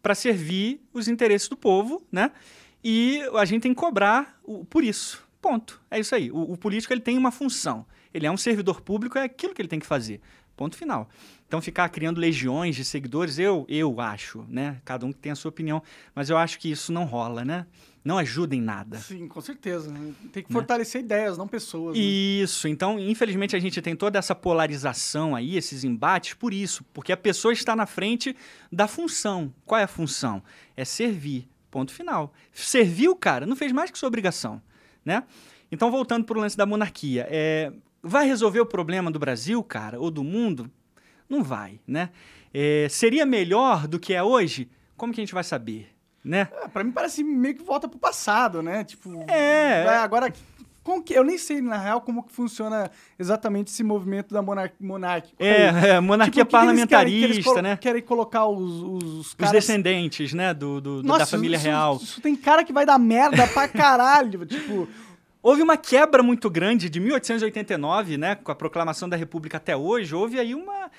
para 0.02 0.15
servir 0.15 0.82
os 0.94 1.07
interesses 1.07 1.48
do 1.48 1.56
povo, 1.57 2.02
né? 2.11 2.32
E 2.84 3.22
a 3.36 3.45
gente 3.45 3.61
tem 3.64 3.73
que 3.73 3.80
cobrar 3.80 4.40
o- 4.44 4.65
por 4.65 4.84
isso. 4.84 5.23
Ponto. 5.41 5.82
É 5.90 5.99
isso 5.99 6.14
aí. 6.15 6.32
O, 6.32 6.53
o 6.53 6.57
político 6.57 6.94
ele 6.94 7.02
tem 7.02 7.18
uma 7.18 7.32
função. 7.32 7.86
Ele 8.14 8.26
é 8.28 8.32
um 8.32 8.38
servidor 8.38 8.82
público, 8.82 9.18
é 9.18 9.23
aquilo 9.23 9.53
que 9.53 9.61
ele 9.61 9.69
tem 9.69 9.80
que 9.80 9.86
fazer. 9.86 10.19
Ponto 10.56 10.76
final. 10.76 11.10
Então 11.48 11.61
ficar 11.61 11.90
criando 11.90 12.19
legiões 12.19 12.76
de 12.76 12.86
seguidores, 12.86 13.40
eu 13.40 13.65
eu 13.68 13.99
acho, 13.99 14.45
né? 14.48 14.80
Cada 14.86 15.06
um 15.06 15.11
tem 15.11 15.32
a 15.32 15.36
sua 15.36 15.49
opinião, 15.49 15.82
mas 16.14 16.30
eu 16.30 16.38
acho 16.38 16.60
que 16.60 16.69
isso 16.72 16.91
não 16.91 17.06
rola, 17.06 17.44
né? 17.44 17.65
Não 18.03 18.18
ajuda 18.18 18.56
em 18.56 18.61
nada. 18.61 18.98
Sim, 18.98 19.28
com 19.28 19.40
certeza. 19.41 19.91
né? 19.91 20.11
Tem 20.34 20.41
que 20.44 20.49
Né? 20.49 20.53
fortalecer 20.53 21.02
ideias, 21.02 21.38
não 21.38 21.48
pessoas. 21.48 21.95
né? 21.95 22.03
Isso, 22.03 22.68
então, 22.68 22.99
infelizmente, 22.99 23.56
a 23.56 23.60
gente 23.60 23.80
tem 23.82 23.95
toda 23.95 24.18
essa 24.18 24.34
polarização 24.34 25.36
aí, 25.36 25.56
esses 25.56 25.84
embates, 25.84 26.34
por 26.34 26.52
isso, 26.53 26.84
porque 26.94 27.11
a 27.11 27.18
pessoa 27.18 27.53
está 27.53 27.76
na 27.76 27.86
frente 27.86 28.36
da 28.72 28.88
função. 28.88 29.53
Qual 29.65 29.80
é 29.80 29.84
a 29.84 29.88
função? 29.88 30.41
É 30.76 30.84
servir. 30.84 31.48
Ponto 31.69 31.94
final. 31.94 32.34
Serviu, 32.52 33.15
cara, 33.15 33.45
não 33.45 33.56
fez 33.56 33.72
mais 33.72 33.91
que 33.91 33.98
sua 33.99 34.07
obrigação, 34.07 34.61
né? 35.06 35.23
Então, 35.72 35.90
voltando 35.91 36.26
para 36.26 36.38
o 36.38 36.41
lance 36.41 36.57
da 36.57 36.65
monarquia, 36.65 37.26
é, 37.30 37.72
vai 38.03 38.26
resolver 38.28 38.60
o 38.60 38.65
problema 38.65 39.10
do 39.11 39.18
Brasil, 39.19 39.64
cara, 39.64 39.99
ou 39.99 40.11
do 40.11 40.23
mundo? 40.23 40.69
Não 41.30 41.44
vai, 41.44 41.80
né? 41.88 42.10
É, 42.53 42.88
seria 42.90 43.26
melhor 43.26 43.88
do 43.88 43.98
que 43.99 44.14
é 44.14 44.22
hoje? 44.22 44.69
Como 44.98 45.14
que 45.14 45.22
a 45.22 45.23
gente 45.23 45.34
vai 45.34 45.45
saber, 45.45 45.88
né? 46.23 46.48
É, 46.64 46.68
pra 46.68 46.84
mim 46.84 46.91
parece 46.91 47.23
meio 47.23 47.56
que 47.56 47.64
volta 47.64 47.88
pro 47.88 47.98
passado, 47.99 48.61
né? 48.61 48.84
Tipo. 48.84 49.23
É. 49.27 49.84
vai 49.85 49.98
Agora, 49.98 50.34
como 50.84 51.03
que, 51.03 51.14
eu 51.14 51.23
nem 51.23 51.38
sei, 51.38 51.61
na 51.61 51.77
real, 51.77 52.02
como 52.02 52.23
que 52.23 52.31
funciona 52.34 52.89
exatamente 53.19 53.68
esse 53.72 53.84
movimento 53.84 54.34
da 54.34 54.41
monar 54.41 54.72
monárquica. 54.80 55.35
É, 55.39 55.89
é, 55.91 55.99
monarquia 55.99 56.43
Tipo, 56.43 56.57
o 56.57 56.60
que 56.60 56.65
eles 56.68 56.85
querem? 56.85 57.14
Que 57.14 57.23
eles 57.23 57.38
parlamentarista, 57.43 57.61
né? 57.61 57.77
Querem 57.77 58.02
colocar 58.02 58.48
os, 58.48 58.72
os, 58.81 59.03
os 59.03 59.27
Os 59.27 59.34
caras... 59.35 59.52
descendentes, 59.53 60.34
né, 60.34 60.53
do, 60.53 60.81
do- 60.81 61.02
do- 61.02 61.07
da 61.07 61.19
Nossa, 61.19 61.26
família 61.27 61.56
isso- 61.57 61.65
real. 61.65 61.99
Isso, 62.02 62.19
tem 62.22 62.35
cara 62.35 62.64
que 62.64 62.73
vai 62.73 62.85
dar 62.85 62.98
merda 62.98 63.48
pra 63.48 63.68
caralho. 63.68 64.43
tipo, 64.48 64.88
Houve 65.43 65.64
uma 65.64 65.76
quebra 65.76 66.22
muito 66.22 66.52
grande 66.52 66.88
de 66.88 66.99
1889, 66.99 68.15
né, 68.15 68.35
com 68.35 68.52
a 68.52 68.56
proclamação 68.56 69.10
da 69.10 69.18
República 69.18 69.57
até 69.57 69.76
hoje, 69.76 70.14
houve 70.14 70.39
aí 70.39 70.53
uma 70.53 70.91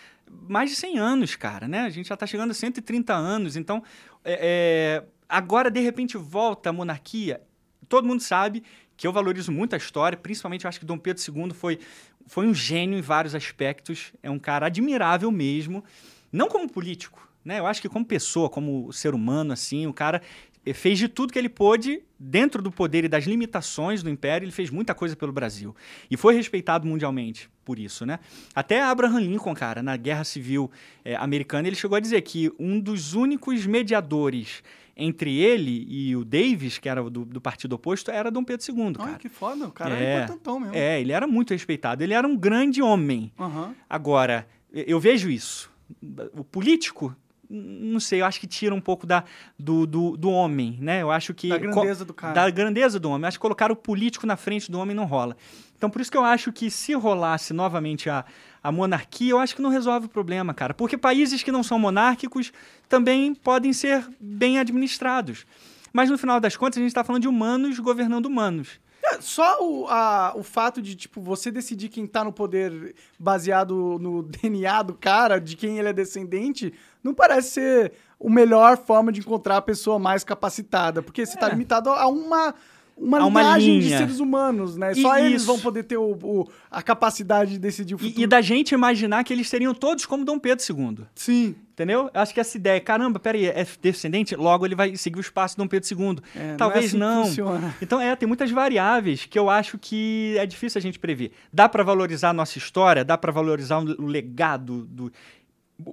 mais 0.48 0.70
de 0.70 0.76
100 0.76 0.98
anos, 0.98 1.36
cara, 1.36 1.68
né? 1.68 1.82
A 1.82 1.90
gente 1.90 2.08
já 2.08 2.14
está 2.14 2.26
chegando 2.26 2.50
a 2.50 2.54
130 2.54 3.12
anos, 3.14 3.54
então 3.56 3.82
é, 4.24 5.02
é, 5.02 5.04
agora 5.28 5.70
de 5.70 5.80
repente 5.80 6.16
volta 6.16 6.70
a 6.70 6.72
monarquia. 6.72 7.40
Todo 7.88 8.06
mundo 8.06 8.22
sabe 8.22 8.62
que 8.96 9.06
eu 9.06 9.12
valorizo 9.12 9.50
muito 9.50 9.74
a 9.74 9.76
história, 9.76 10.16
principalmente 10.16 10.64
eu 10.64 10.68
acho 10.68 10.78
que 10.78 10.86
Dom 10.86 10.98
Pedro 10.98 11.22
II 11.22 11.52
foi 11.52 11.78
foi 12.26 12.46
um 12.46 12.54
gênio 12.54 12.98
em 12.98 13.02
vários 13.02 13.34
aspectos, 13.34 14.12
é 14.22 14.30
um 14.30 14.38
cara 14.38 14.66
admirável 14.66 15.30
mesmo, 15.30 15.84
não 16.30 16.48
como 16.48 16.70
político, 16.70 17.28
né? 17.44 17.58
Eu 17.58 17.66
acho 17.66 17.82
que 17.82 17.88
como 17.88 18.04
pessoa, 18.04 18.48
como 18.48 18.92
ser 18.92 19.14
humano 19.14 19.52
assim, 19.52 19.86
o 19.86 19.92
cara 19.92 20.22
fez 20.72 20.98
de 20.98 21.09
tudo 21.09 21.32
que 21.32 21.39
ele 21.39 21.48
pôde 21.48 22.02
dentro 22.18 22.62
do 22.62 22.70
poder 22.70 23.05
e 23.05 23.09
das 23.09 23.24
limitações 23.24 24.02
do 24.02 24.09
império, 24.09 24.44
ele 24.44 24.52
fez 24.52 24.70
muita 24.70 24.94
coisa 24.94 25.16
pelo 25.16 25.32
Brasil 25.32 25.74
e 26.10 26.16
foi 26.16 26.34
respeitado 26.36 26.86
mundialmente 26.86 27.51
por 27.64 27.78
isso, 27.78 28.06
né? 28.06 28.20
Até 28.55 28.80
Abraham 28.82 29.20
Lincoln, 29.20 29.55
cara, 29.55 29.82
na 29.82 29.97
Guerra 29.97 30.22
Civil 30.24 30.70
eh, 31.05 31.16
Americana, 31.16 31.66
ele 31.66 31.74
chegou 31.76 31.97
a 31.97 32.01
dizer 32.01 32.20
que 32.22 32.52
um 32.60 32.78
dos 32.78 33.14
únicos 33.14 33.66
mediadores 33.66 34.62
entre 34.97 35.36
ele 35.39 35.86
e 35.89 36.14
o 36.14 36.24
Davis, 36.24 36.78
que 36.78 36.89
era 36.89 37.02
do, 37.09 37.24
do 37.24 37.40
partido 37.40 37.72
oposto, 37.72 38.10
era 38.10 38.30
Dom 38.30 38.44
Pedro 38.44 38.64
II, 38.68 38.93
cara. 38.93 39.14
que 39.14 39.28
foda, 39.28 39.66
o 39.66 39.72
cara 39.72 39.98
É. 39.98 40.05
é 40.05 40.16
importantão 40.24 40.60
mesmo. 40.60 40.76
É, 40.76 41.01
ele 41.01 41.12
era 41.12 41.26
muito 41.26 41.51
respeitado, 41.52 42.05
ele 42.05 42.12
era 42.14 42.28
um 42.28 42.36
grande 42.36 42.82
homem. 42.82 43.32
Aham. 43.39 43.74
Agora, 43.89 44.47
eu 44.72 45.01
vejo 45.01 45.30
isso. 45.30 45.72
O 46.34 46.44
político, 46.44 47.14
não 47.54 48.00
sei, 48.00 48.20
eu 48.22 48.24
acho 48.26 48.40
que 48.40 48.46
tira 48.46 48.74
um 48.74 48.80
pouco 48.80 49.06
da, 49.06 49.24
do, 49.58 49.86
do, 49.86 50.16
do 50.16 50.30
homem, 50.30 50.78
né? 50.80 51.02
Eu 51.02 51.10
acho 51.10 51.34
que. 51.34 51.48
Da 51.48 51.58
grandeza 51.58 52.04
do 52.04 52.14
cara. 52.14 52.32
Da 52.34 52.50
grandeza 52.50 52.98
do 52.98 53.10
homem. 53.10 53.22
Eu 53.22 53.28
acho 53.28 53.38
que 53.38 53.42
colocar 53.42 53.70
o 53.70 53.76
político 53.76 54.26
na 54.26 54.36
frente 54.36 54.70
do 54.70 54.78
homem 54.78 54.96
não 54.96 55.04
rola. 55.04 55.36
Então, 55.76 55.90
por 55.90 56.00
isso 56.00 56.10
que 56.10 56.16
eu 56.16 56.24
acho 56.24 56.52
que 56.52 56.70
se 56.70 56.94
rolasse 56.94 57.52
novamente 57.52 58.08
a, 58.08 58.24
a 58.62 58.70
monarquia, 58.72 59.32
eu 59.32 59.38
acho 59.38 59.54
que 59.56 59.60
não 59.62 59.68
resolve 59.70 60.06
o 60.06 60.08
problema, 60.08 60.54
cara. 60.54 60.72
Porque 60.72 60.96
países 60.96 61.42
que 61.42 61.50
não 61.52 61.62
são 61.62 61.78
monárquicos 61.78 62.52
também 62.88 63.34
podem 63.34 63.72
ser 63.72 64.08
bem 64.20 64.58
administrados. 64.58 65.44
Mas 65.92 66.08
no 66.08 66.16
final 66.16 66.40
das 66.40 66.56
contas, 66.56 66.78
a 66.78 66.80
gente 66.80 66.88
está 66.88 67.04
falando 67.04 67.22
de 67.22 67.28
humanos 67.28 67.78
governando 67.78 68.26
humanos. 68.26 68.80
É, 69.04 69.20
Só 69.20 69.58
o, 69.60 69.88
a- 69.88 70.32
o 70.36 70.44
fato 70.44 70.80
de, 70.80 70.94
tipo, 70.94 71.20
você 71.20 71.50
decidir 71.50 71.88
quem 71.88 72.06
tá 72.06 72.22
no 72.22 72.32
poder 72.32 72.94
baseado 73.18 73.98
no 74.00 74.22
DNA 74.40 74.82
do 74.82 74.94
cara, 74.94 75.40
de 75.40 75.56
quem 75.56 75.78
ele 75.78 75.88
é 75.88 75.92
descendente, 75.92 76.72
não 77.02 77.12
parece 77.14 77.50
ser 77.50 77.92
a 78.24 78.30
melhor 78.30 78.76
forma 78.78 79.10
de 79.12 79.20
encontrar 79.20 79.56
a 79.58 79.62
pessoa 79.62 79.98
mais 79.98 80.22
capacitada. 80.24 81.02
Porque 81.02 81.26
você 81.26 81.36
tá 81.36 81.48
É. 81.48 81.50
limitado 81.50 81.90
a 81.90 82.06
uma, 82.06 82.54
uma 82.96 83.18
A 83.20 83.26
uma 83.26 83.40
linhagem 83.42 83.80
de 83.80 83.86
linha. 83.86 83.98
seres 83.98 84.20
humanos, 84.20 84.76
né? 84.76 84.92
E 84.92 85.02
Só 85.02 85.18
eles 85.18 85.38
isso. 85.42 85.46
vão 85.46 85.58
poder 85.58 85.82
ter 85.82 85.96
o, 85.96 86.12
o- 86.22 86.48
a 86.70 86.80
capacidade 86.82 87.52
de 87.52 87.58
decidir 87.58 87.94
o 87.94 87.98
futuro. 87.98 88.20
E, 88.20 88.22
e 88.22 88.26
da 88.26 88.40
gente 88.40 88.72
imaginar 88.74 89.24
que 89.24 89.32
eles 89.32 89.48
seriam 89.48 89.74
todos 89.74 90.06
como 90.06 90.24
Dom 90.24 90.38
Pedro 90.38 90.64
II. 90.68 90.98
Sim. 91.14 91.56
Entendeu? 91.72 92.10
Eu 92.14 92.20
Acho 92.20 92.34
que 92.34 92.38
essa 92.38 92.56
ideia, 92.56 92.78
caramba, 92.80 93.18
peraí, 93.18 93.46
é 93.46 93.66
descendente, 93.80 94.36
logo 94.36 94.64
ele 94.66 94.74
vai 94.76 94.94
seguir 94.94 95.18
o 95.18 95.20
espaço 95.20 95.56
de 95.56 95.62
Dom 95.62 95.66
Pedro 95.66 95.88
II. 95.90 96.18
É, 96.36 96.54
Talvez 96.54 96.92
não. 96.92 97.06
É 97.06 97.10
não. 97.14 97.20
assim 97.22 97.28
funciona. 97.30 97.74
Então, 97.82 97.98
é, 98.00 98.14
tem 98.14 98.28
muitas 98.28 98.50
variáveis 98.52 99.24
que 99.24 99.38
eu 99.38 99.48
acho 99.50 99.78
que 99.78 100.36
é 100.38 100.46
difícil 100.46 100.78
a 100.78 100.82
gente 100.82 100.98
prever. 100.98 101.32
Dá 101.52 101.68
para 101.68 101.82
valorizar 101.82 102.28
a 102.28 102.32
nossa 102.34 102.56
história, 102.58 103.04
dá 103.04 103.16
para 103.18 103.32
valorizar 103.32 103.78
o 103.78 104.06
legado 104.06 104.84
do 104.84 105.10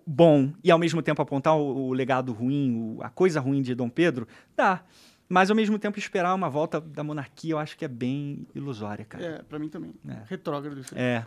bom 0.06 0.52
e 0.64 0.72
ao 0.72 0.80
mesmo 0.80 1.02
tempo 1.02 1.22
apontar 1.22 1.56
o, 1.58 1.88
o 1.90 1.94
legado 1.94 2.32
ruim, 2.34 2.96
o- 2.98 3.04
a 3.04 3.10
coisa 3.10 3.40
ruim 3.40 3.62
de 3.62 3.74
Dom 3.76 3.90
Pedro? 3.90 4.28
Dá. 4.56 4.82
Mas 5.28 5.50
ao 5.52 5.56
mesmo 5.56 5.78
tempo 5.78 6.00
esperar 6.00 6.34
uma 6.34 6.50
volta 6.50 6.82
da 6.82 7.04
monarquia, 7.04 7.52
eu 7.54 7.60
acho 7.60 7.78
que 7.78 7.86
é 7.86 7.88
bem 7.88 8.48
ilusória, 8.56 9.06
cara. 9.06 9.24
É, 9.24 9.42
pra 9.44 9.60
mim 9.60 9.70
também. 9.70 9.94
É. 10.08 10.16
Retrógrado 10.28 10.80
isso 10.80 10.96
aí. 10.96 11.02
É, 11.02 11.26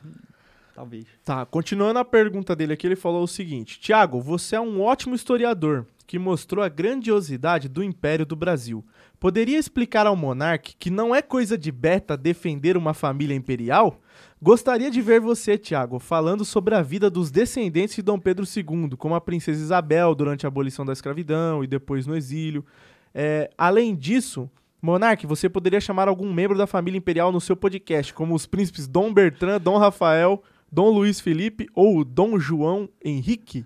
talvez. 0.75 1.07
Tá, 1.25 1.47
continuando 1.47 2.01
a 2.01 2.05
pergunta 2.05 2.57
dele 2.57 2.73
aqui, 2.73 2.87
ele 2.87 2.97
falou 2.97 3.23
o 3.23 3.29
seguinte: 3.29 3.79
Tiago, 3.79 4.21
você 4.21 4.57
é 4.57 4.61
um 4.61 4.81
ótimo 4.81 5.15
historiador 5.15 5.87
que 6.05 6.19
mostrou 6.19 6.65
a 6.65 6.69
grandiosidade 6.69 7.69
do 7.69 7.83
Império 7.83 8.27
do 8.27 8.35
Brasil. 8.37 8.85
Poderia 9.21 9.57
explicar 9.59 10.05
ao 10.07 10.17
monarca 10.17 10.73
que 10.79 10.91
não 10.91 11.15
é 11.15 11.23
coisa 11.23 11.57
de 11.57 11.71
beta 11.71 12.17
defender 12.17 12.77
uma 12.77 12.93
família 12.93 13.35
imperial? 13.37 14.01
Gostaria 14.45 14.91
de 14.91 15.01
ver 15.01 15.21
você, 15.21 15.57
Tiago, 15.57 16.01
falando 16.01 16.45
sobre 16.45 16.75
a 16.75 16.83
vida 16.83 17.09
dos 17.09 17.31
descendentes 17.31 17.95
de 17.95 18.03
Dom 18.03 18.19
Pedro 18.19 18.45
II, 18.45 18.97
como 18.99 19.15
a 19.15 19.21
princesa 19.21 19.63
Isabel 19.63 20.17
durante 20.17 20.45
a 20.45 20.49
abolição 20.49 20.85
da 20.85 20.93
escravidão 20.93 21.63
e 21.63 21.67
depois 21.69 22.09
no 22.09 22.17
exílio. 22.17 22.67
É, 23.15 23.49
além 23.57 23.95
disso, 23.95 24.51
Monarque, 24.83 25.29
você 25.29 25.49
poderia 25.49 25.81
chamar 25.81 26.09
algum 26.09 26.33
membro 26.33 26.59
da 26.59 26.67
família 26.67 26.99
imperial 26.99 27.31
no 27.31 27.41
seu 27.41 27.55
podcast, 27.55 28.13
como 28.13 28.35
os 28.35 28.45
príncipes 28.45 28.89
Dom 28.89 29.15
Bertrand, 29.15 29.61
Dom 29.61 29.79
Rafael, 29.79 30.43
Dom 30.73 30.91
Luiz 30.91 31.21
Felipe 31.21 31.69
ou 31.73 32.05
Dom 32.05 32.37
João 32.37 32.89
Henrique? 33.05 33.65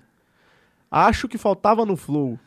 Acho 0.90 1.26
que 1.26 1.38
faltava 1.38 1.86
no 1.86 1.96
Flow. 1.96 2.38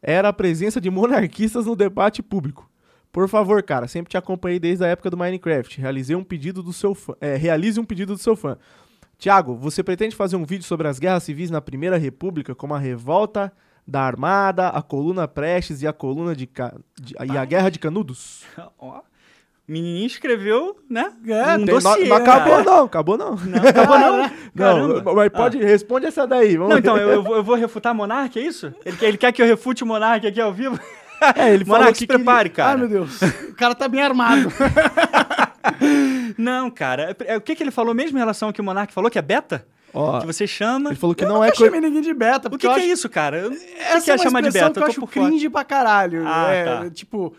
Era 0.00 0.30
a 0.30 0.32
presença 0.32 0.80
de 0.80 0.88
monarquistas 0.88 1.66
no 1.66 1.76
debate 1.76 2.22
público. 2.22 2.66
Por 3.14 3.28
favor, 3.28 3.62
cara, 3.62 3.86
sempre 3.86 4.10
te 4.10 4.16
acompanhei 4.16 4.58
desde 4.58 4.84
a 4.84 4.88
época 4.88 5.08
do 5.08 5.16
Minecraft. 5.16 5.80
Realizei 5.80 6.16
um 6.16 6.24
pedido 6.24 6.64
do 6.64 6.72
seu 6.72 6.96
fã. 6.96 7.14
é, 7.20 7.36
realize 7.36 7.78
um 7.78 7.84
pedido 7.84 8.12
do 8.14 8.18
seu 8.18 8.34
fã. 8.34 8.58
Tiago, 9.16 9.54
você 9.54 9.84
pretende 9.84 10.16
fazer 10.16 10.34
um 10.34 10.44
vídeo 10.44 10.64
sobre 10.64 10.88
as 10.88 10.98
guerras 10.98 11.22
civis 11.22 11.48
na 11.48 11.60
Primeira 11.60 11.96
República, 11.96 12.56
como 12.56 12.74
a 12.74 12.78
revolta 12.78 13.52
da 13.86 14.00
Armada, 14.02 14.66
a 14.68 14.82
coluna 14.82 15.28
Prestes 15.28 15.80
e 15.80 15.86
a 15.86 15.92
coluna 15.92 16.34
de, 16.34 16.48
Ca- 16.48 16.74
de- 17.00 17.14
e 17.32 17.38
a 17.38 17.44
Guerra 17.44 17.70
de 17.70 17.78
Canudos? 17.78 18.42
Ó, 18.76 19.00
menininho 19.68 20.06
escreveu, 20.08 20.76
né? 20.90 21.12
É, 21.28 21.54
um 21.54 21.64
Tem 21.64 21.66
dossiê, 21.66 22.08
não 22.08 22.16
acabou 22.16 22.50
cara. 22.52 22.64
não, 22.64 22.84
acabou 22.84 23.16
não. 23.16 23.36
Não, 23.36 23.68
acabou 23.68 23.98
não? 23.98 24.18
Não, 24.54 24.88
Caramba. 24.88 25.14
mas 25.14 25.28
pode, 25.30 25.58
responde 25.58 26.06
essa 26.06 26.26
daí. 26.26 26.56
Vamos 26.56 26.70
Não, 26.70 26.76
ver. 26.76 26.80
então, 26.80 26.96
eu, 26.96 27.08
eu 27.10 27.22
vou, 27.22 27.36
eu 27.36 27.44
vou 27.44 27.54
refutar 27.56 27.94
Monark, 27.94 28.36
é 28.38 28.42
isso? 28.42 28.72
Ele 28.84 28.96
quer, 28.96 29.06
ele 29.08 29.18
quer 29.18 29.32
que 29.32 29.40
eu 29.42 29.46
refute 29.46 29.82
o 29.84 29.86
Monark 29.86 30.26
aqui 30.26 30.40
ao 30.40 30.52
vivo? 30.52 30.78
É, 31.36 31.54
ele 31.54 31.64
falou 31.64 31.78
Monark, 31.80 31.92
que 31.94 31.98
se 32.00 32.06
queria- 32.06 32.18
prepare, 32.18 32.48
cara. 32.50 32.70
Ai, 32.72 32.76
meu 32.76 32.88
Deus. 32.88 33.20
O 33.22 33.54
cara 33.54 33.74
tá 33.74 33.88
bem 33.88 34.02
armado. 34.02 34.52
Não, 36.36 36.70
cara. 36.70 37.16
é- 37.26 37.32
é- 37.34 37.36
O 37.36 37.40
que, 37.40 37.54
que 37.54 37.62
ele 37.62 37.70
falou 37.70 37.94
mesmo 37.94 38.16
em 38.18 38.20
relação 38.20 38.48
ao 38.48 38.52
que 38.52 38.60
o 38.60 38.64
Monark 38.64 38.92
falou, 38.92 39.10
que 39.10 39.18
é 39.18 39.22
beta? 39.22 39.66
Ó, 39.92 40.20
Que 40.20 40.26
você 40.26 40.46
chama. 40.46 40.90
ele 40.90 40.96
falou 40.98 41.14
que 41.14 41.24
eu 41.24 41.28
não 41.28 41.42
é 41.44 41.52
coisa... 41.52 41.64
chamei 41.66 41.80
ninguém 41.80 42.02
de 42.02 42.12
beta, 42.12 42.48
O 42.48 42.58
que, 42.58 42.66
eu 42.66 42.72
que 42.72 42.80
é 42.80 42.82
acho... 42.82 42.92
isso, 42.92 43.08
cara? 43.08 43.38
Eu- 43.38 43.50
O 43.50 43.56
que, 43.56 43.74
Essa 43.78 44.00
que 44.04 44.10
é 44.10 44.14
é 44.14 44.18
chamar 44.18 44.40
de 44.42 44.50
beta? 44.50 44.70
que 44.72 44.78
eu 44.78 44.82
Eu 44.82 44.88
acho 44.88 45.00
por 45.00 45.08
fora. 45.08 45.26
cringe 45.28 45.48
pra 45.48 45.64
caralho. 45.64 46.24
Ah, 46.26 46.50
é, 46.50 46.64
tá. 46.64 46.90
tipo, 46.90 47.34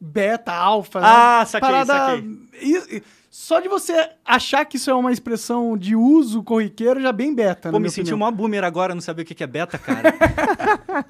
beta, 0.00 0.52
alfa. 0.52 0.98
Ah, 1.02 1.38
né? 1.40 1.44
saquei, 1.46 1.68
Parada... 1.68 1.92
saquei. 1.94 2.40
E- 2.60 3.02
Só 3.36 3.58
de 3.58 3.66
você 3.68 4.10
achar 4.24 4.64
que 4.64 4.76
isso 4.76 4.88
é 4.88 4.94
uma 4.94 5.10
expressão 5.10 5.76
de 5.76 5.96
uso 5.96 6.40
corriqueiro, 6.44 7.00
já 7.00 7.10
bem 7.10 7.34
beta, 7.34 7.68
Pô, 7.68 7.78
na 7.78 7.80
me 7.80 7.90
senti 7.90 8.12
opinião. 8.12 8.18
mó 8.18 8.30
boomer 8.30 8.62
agora, 8.62 8.94
não 8.94 9.00
sabia 9.00 9.24
o 9.24 9.26
que, 9.26 9.42
é 9.42 9.46
beta, 9.46 9.76
cara. 9.76 10.14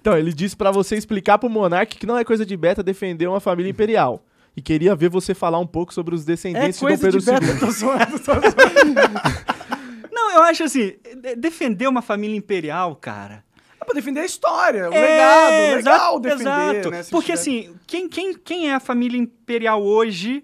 Então, 0.00 0.18
ele 0.18 0.32
disse 0.32 0.56
pra 0.56 0.72
você 0.72 0.96
explicar 0.96 1.38
pro 1.38 1.48
Monark 1.48 1.96
que 1.96 2.06
não 2.06 2.18
é 2.18 2.24
coisa 2.24 2.44
de 2.44 2.56
beta 2.56 2.82
defender 2.82 3.28
uma 3.28 3.38
família 3.38 3.70
imperial. 3.70 4.24
E 4.56 4.60
queria 4.60 4.96
ver 4.96 5.08
você 5.10 5.32
falar 5.32 5.60
um 5.60 5.66
pouco 5.66 5.94
sobre 5.94 6.12
os 6.12 6.22
É 6.22 6.26
descendentes 6.26 6.74
de 6.74 6.80
Dom 6.80 6.86
coisa 6.88 7.02
Pedro 7.04 7.20
de 7.20 7.26
beta, 7.26 7.46
II. 7.46 7.58
tô 7.60 7.70
zoando, 7.70 8.18
tô 8.18 8.32
zoando. 8.32 9.00
não, 10.12 10.32
eu 10.32 10.42
acho 10.42 10.64
assim, 10.64 10.94
de- 11.22 11.36
defender 11.36 11.86
uma 11.86 12.02
família 12.02 12.36
imperial, 12.36 12.96
cara. 12.96 13.44
É 13.80 13.84
pra 13.84 13.94
defender 13.94 14.20
a 14.20 14.26
história, 14.26 14.90
o 14.90 14.92
É, 14.92 15.00
legado, 15.00 15.76
legal 15.76 15.78
exato, 15.78 16.20
defender, 16.20 16.74
exato. 16.80 16.90
né? 16.90 17.04
Porque 17.12 17.26
tiver- 17.36 17.40
assim, 17.40 17.74
quem, 17.86 18.08
quem, 18.08 18.34
quem 18.34 18.70
é 18.70 18.74
a 18.74 18.80
família 18.80 19.16
imperial 19.18 19.80
hoje, 19.80 20.42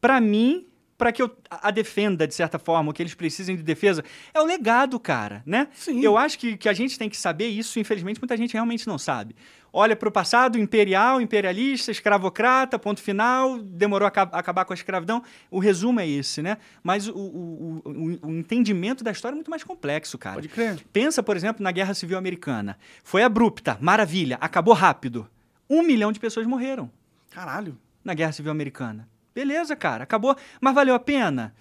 pra 0.00 0.20
mim, 0.20 0.66
pra 0.96 1.12
que 1.12 1.22
eu 1.22 1.30
a 1.50 1.70
defenda 1.70 2.26
de 2.26 2.34
certa 2.34 2.58
forma, 2.58 2.90
o 2.90 2.92
que 2.94 3.02
eles 3.02 3.14
precisem 3.14 3.54
de 3.56 3.62
defesa, 3.62 4.02
é 4.34 4.40
o 4.40 4.44
legado, 4.44 4.98
cara, 4.98 5.42
né? 5.46 5.68
Sim. 5.74 6.02
Eu 6.02 6.16
acho 6.18 6.38
que, 6.38 6.56
que 6.56 6.68
a 6.68 6.72
gente 6.72 6.98
tem 6.98 7.08
que 7.08 7.16
saber 7.16 7.46
isso, 7.46 7.78
infelizmente 7.78 8.20
muita 8.20 8.36
gente 8.36 8.52
realmente 8.54 8.86
não 8.86 8.98
sabe. 8.98 9.34
Olha 9.72 9.94
pro 9.94 10.10
passado, 10.10 10.58
imperial, 10.58 11.20
imperialista, 11.20 11.90
escravocrata, 11.90 12.78
ponto 12.78 13.00
final, 13.02 13.58
demorou 13.58 14.06
a 14.06 14.08
aca- 14.08 14.22
acabar 14.32 14.64
com 14.64 14.72
a 14.72 14.74
escravidão. 14.74 15.22
O 15.50 15.58
resumo 15.58 16.00
é 16.00 16.08
esse, 16.08 16.40
né? 16.42 16.56
Mas 16.82 17.06
o, 17.06 17.12
o, 17.14 17.82
o, 17.84 17.90
o- 17.90 18.26
o 18.28 18.30
entendimento 18.32 19.04
da 19.04 19.10
história 19.12 19.34
é 19.34 19.36
muito 19.36 19.50
mais 19.50 19.62
complexo, 19.62 20.16
cara. 20.16 20.36
Pode 20.36 20.48
crer. 20.48 20.78
Pensa, 20.92 21.22
por 21.22 21.36
exemplo, 21.36 21.62
na 21.62 21.70
Guerra 21.70 21.92
Civil 21.94 22.16
Americana. 22.18 22.78
Foi 23.04 23.22
abrupta, 23.22 23.76
maravilha, 23.80 24.38
acabou 24.40 24.72
rápido. 24.74 25.28
Um 25.68 25.82
milhão 25.82 26.10
de 26.12 26.18
pessoas 26.18 26.46
morreram 26.46 26.90
Caralho. 27.30 27.78
na 28.02 28.14
Guerra 28.14 28.32
Civil 28.32 28.50
Americana. 28.50 29.06
Beleza, 29.38 29.76
cara, 29.76 30.02
acabou. 30.02 30.34
Mas 30.60 30.74
valeu 30.74 30.96
a 30.96 30.98
pena? 30.98 31.54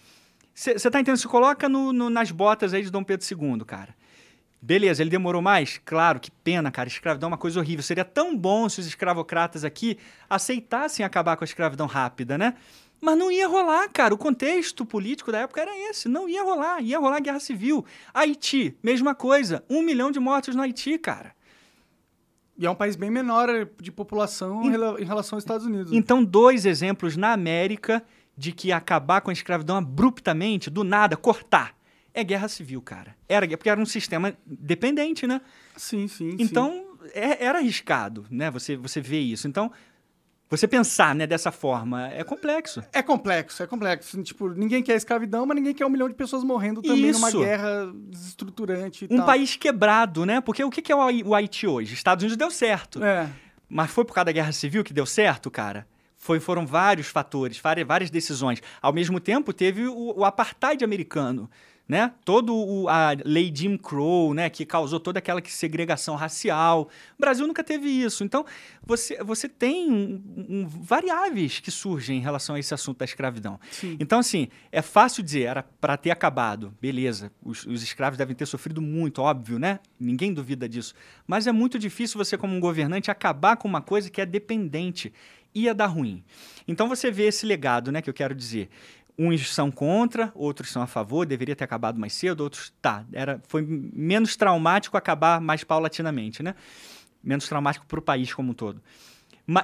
Você 0.51 0.89
tá 0.89 0.99
entendendo? 0.99 1.19
Se 1.19 1.27
coloca 1.27 1.69
no- 1.69 1.93
no- 1.93 2.09
nas 2.09 2.31
botas 2.31 2.73
aí 2.73 2.81
de 2.81 2.89
Dom 2.89 3.03
Pedro 3.03 3.23
II, 3.29 3.63
cara. 3.65 3.95
Beleza, 4.59 5.03
ele 5.03 5.11
demorou 5.11 5.43
mais? 5.43 5.79
Claro, 5.85 6.19
que 6.19 6.31
pena, 6.31 6.71
cara. 6.71 6.89
Escravidão 6.89 7.27
é 7.27 7.31
uma 7.33 7.37
coisa 7.37 7.59
horrível. 7.59 7.83
Seria 7.83 8.03
tão 8.03 8.35
bom 8.35 8.67
se 8.67 8.79
os 8.79 8.87
escravocratas 8.87 9.63
aqui 9.63 9.99
aceitassem 10.27 11.05
acabar 11.05 11.37
com 11.37 11.43
a 11.43 11.45
escravidão 11.45 11.85
rápida, 11.85 12.35
né? 12.35 12.55
Mas 12.99 13.15
não 13.15 13.29
ia 13.31 13.47
rolar, 13.47 13.87
cara. 13.89 14.11
O 14.11 14.17
contexto 14.17 14.83
político 14.83 15.31
da 15.31 15.41
época 15.41 15.61
era 15.61 15.77
esse. 15.91 16.09
Não 16.09 16.27
ia 16.27 16.41
rolar. 16.41 16.81
Ia 16.81 16.97
rolar 16.97 17.21
guerra 17.21 17.39
civil. 17.39 17.85
Haiti, 18.11 18.75
mesma 18.81 19.13
coisa. 19.13 19.63
Um 19.69 19.83
milhão 19.83 20.09
de 20.09 20.19
mortos 20.19 20.55
no 20.55 20.63
Haiti, 20.63 20.97
cara. 20.97 21.36
E 22.57 22.65
é 22.65 22.69
um 22.69 22.75
país 22.75 22.95
bem 22.95 23.09
menor 23.11 23.47
de 23.79 23.91
população 23.91 24.63
em 24.63 24.67
em 25.01 25.05
relação 25.05 25.35
aos 25.37 25.43
Estados 25.43 25.65
Unidos. 25.65 25.91
Então, 25.93 26.23
dois 26.23 26.65
exemplos 26.65 27.15
na 27.15 27.31
América 27.33 28.03
de 28.35 28.51
que 28.51 28.71
acabar 28.71 29.21
com 29.21 29.29
a 29.29 29.33
escravidão 29.33 29.77
abruptamente, 29.77 30.69
do 30.69 30.83
nada, 30.83 31.15
cortar. 31.17 31.75
É 32.13 32.23
guerra 32.23 32.47
civil, 32.47 32.81
cara. 32.81 33.15
Era, 33.29 33.47
porque 33.47 33.69
era 33.69 33.79
um 33.79 33.85
sistema 33.85 34.33
dependente, 34.45 35.27
né? 35.27 35.39
Sim, 35.75 36.07
sim, 36.07 36.31
sim. 36.31 36.37
Então, 36.39 36.97
é- 37.13 37.43
era 37.45 37.59
arriscado, 37.59 38.25
né? 38.29 38.49
Você, 38.49 38.75
você 38.75 38.99
vê 38.99 39.19
isso. 39.19 39.47
Então, 39.47 39.71
você 40.49 40.67
pensar 40.67 41.13
né, 41.13 41.27
dessa 41.27 41.51
forma 41.51 42.07
é 42.09 42.23
complexo. 42.23 42.83
É 42.93 43.01
complexo, 43.01 43.61
é 43.63 43.67
complexo. 43.67 44.21
Tipo, 44.23 44.49
ninguém 44.49 44.81
quer 44.81 44.95
escravidão, 44.95 45.45
mas 45.45 45.55
ninguém 45.55 45.73
quer 45.73 45.85
um 45.85 45.89
milhão 45.89 46.07
de 46.07 46.15
pessoas 46.15 46.43
morrendo 46.43 46.81
também 46.81 47.11
numa 47.11 47.27
Isso. 47.29 47.39
guerra 47.39 47.91
desestruturante 48.31 49.05
e 49.09 49.13
Um 49.13 49.17
tal. 49.17 49.25
país 49.25 49.55
quebrado, 49.55 50.25
né? 50.25 50.39
Porque 50.41 50.63
o 50.63 50.69
que 50.69 50.91
é 50.91 50.95
o 50.95 51.01
Hai- 51.01 51.23
o 51.23 51.33
Haiti 51.35 51.67
hoje? 51.67 51.93
Estados 51.93 52.23
Unidos 52.23 52.37
deu 52.37 52.51
certo. 52.51 53.03
É. 53.03 53.29
Mas 53.69 53.91
foi 53.91 54.05
por 54.05 54.13
causa 54.13 54.25
da 54.25 54.31
guerra 54.31 54.51
civil 54.51 54.83
que 54.83 54.93
deu 54.93 55.05
certo, 55.05 55.51
cara? 55.51 55.85
Foi, 56.15 56.39
foram 56.39 56.65
vários 56.65 57.07
fatores, 57.07 57.59
várias 57.85 58.09
decisões. 58.09 58.61
Ao 58.81 58.91
mesmo 58.93 59.19
tempo, 59.19 59.53
teve 59.53 59.85
o, 59.87 60.13
o 60.19 60.25
apartheid 60.25 60.83
americano, 60.83 61.49
né? 61.87 62.11
Todo 62.25 62.53
o, 62.55 62.89
a 62.89 63.11
lei 63.23 63.51
Jim 63.53 63.77
Crow, 63.77 64.33
né? 64.33 64.49
Que 64.49 64.65
causou 64.65 64.99
toda 64.99 65.19
aquela 65.19 65.41
que- 65.41 65.51
segregação 65.51 66.15
racial. 66.15 66.89
O 67.17 67.21
Brasil 67.21 67.47
nunca 67.47 67.63
teve 67.63 67.87
isso. 67.89 68.23
Então, 68.23 68.45
você, 68.85 69.23
você 69.23 69.47
tem 69.47 69.89
um- 69.91 70.21
um- 70.49 70.67
variáveis 70.67 71.59
que 71.59 71.71
surgem 71.71 72.17
em 72.17 72.21
relação 72.21 72.55
a 72.55 72.59
esse 72.59 72.73
assunto 72.73 72.97
da 72.97 73.05
escravidão. 73.05 73.59
Sim. 73.71 73.95
Então, 73.99 74.19
assim, 74.19 74.49
é 74.71 74.81
fácil 74.81 75.23
dizer, 75.23 75.43
era 75.43 75.63
para 75.63 75.95
ter 75.95 76.11
acabado. 76.11 76.73
Beleza, 76.81 77.31
os, 77.41 77.65
os 77.65 77.81
escravos 77.83 78.17
devem 78.17 78.35
ter 78.35 78.45
sofrido 78.45 78.81
muito, 78.81 79.21
óbvio, 79.21 79.57
né? 79.59 79.79
Ninguém 79.99 80.33
duvida 80.33 80.67
disso. 80.67 80.93
Mas 81.25 81.47
é 81.47 81.51
muito 81.51 81.79
difícil 81.79 82.17
você, 82.17 82.37
como 82.37 82.53
um 82.55 82.59
governante, 82.59 83.09
acabar 83.09 83.55
com 83.57 83.67
uma 83.67 83.81
coisa 83.81 84.09
que 84.09 84.19
é 84.19 84.25
dependente. 84.25 85.13
Ia 85.55 85.73
dar 85.73 85.87
ruim. 85.87 86.23
Então, 86.67 86.87
você 86.87 87.09
vê 87.09 87.23
esse 87.27 87.45
legado, 87.45 87.91
né, 87.91 88.01
que 88.01 88.09
eu 88.09 88.13
quero 88.13 88.35
dizer. 88.35 88.69
Uns 89.17 89.51
são 89.53 89.71
contra, 89.71 90.31
outros 90.35 90.69
são 90.71 90.81
a 90.81 90.87
favor, 90.87 91.25
deveria 91.25 91.55
ter 91.55 91.63
acabado 91.63 91.99
mais 91.99 92.13
cedo, 92.13 92.41
outros, 92.41 92.71
tá, 92.81 93.03
era, 93.11 93.41
foi 93.47 93.61
menos 93.67 94.35
traumático 94.35 94.95
acabar 94.95 95.41
mais 95.41 95.63
paulatinamente, 95.63 96.43
né? 96.43 96.53
Menos 97.23 97.47
traumático 97.47 97.85
para 97.87 97.97
o 97.99 98.01
país 98.01 98.31
como 98.33 98.51
um 98.51 98.53
todo. 98.53 98.81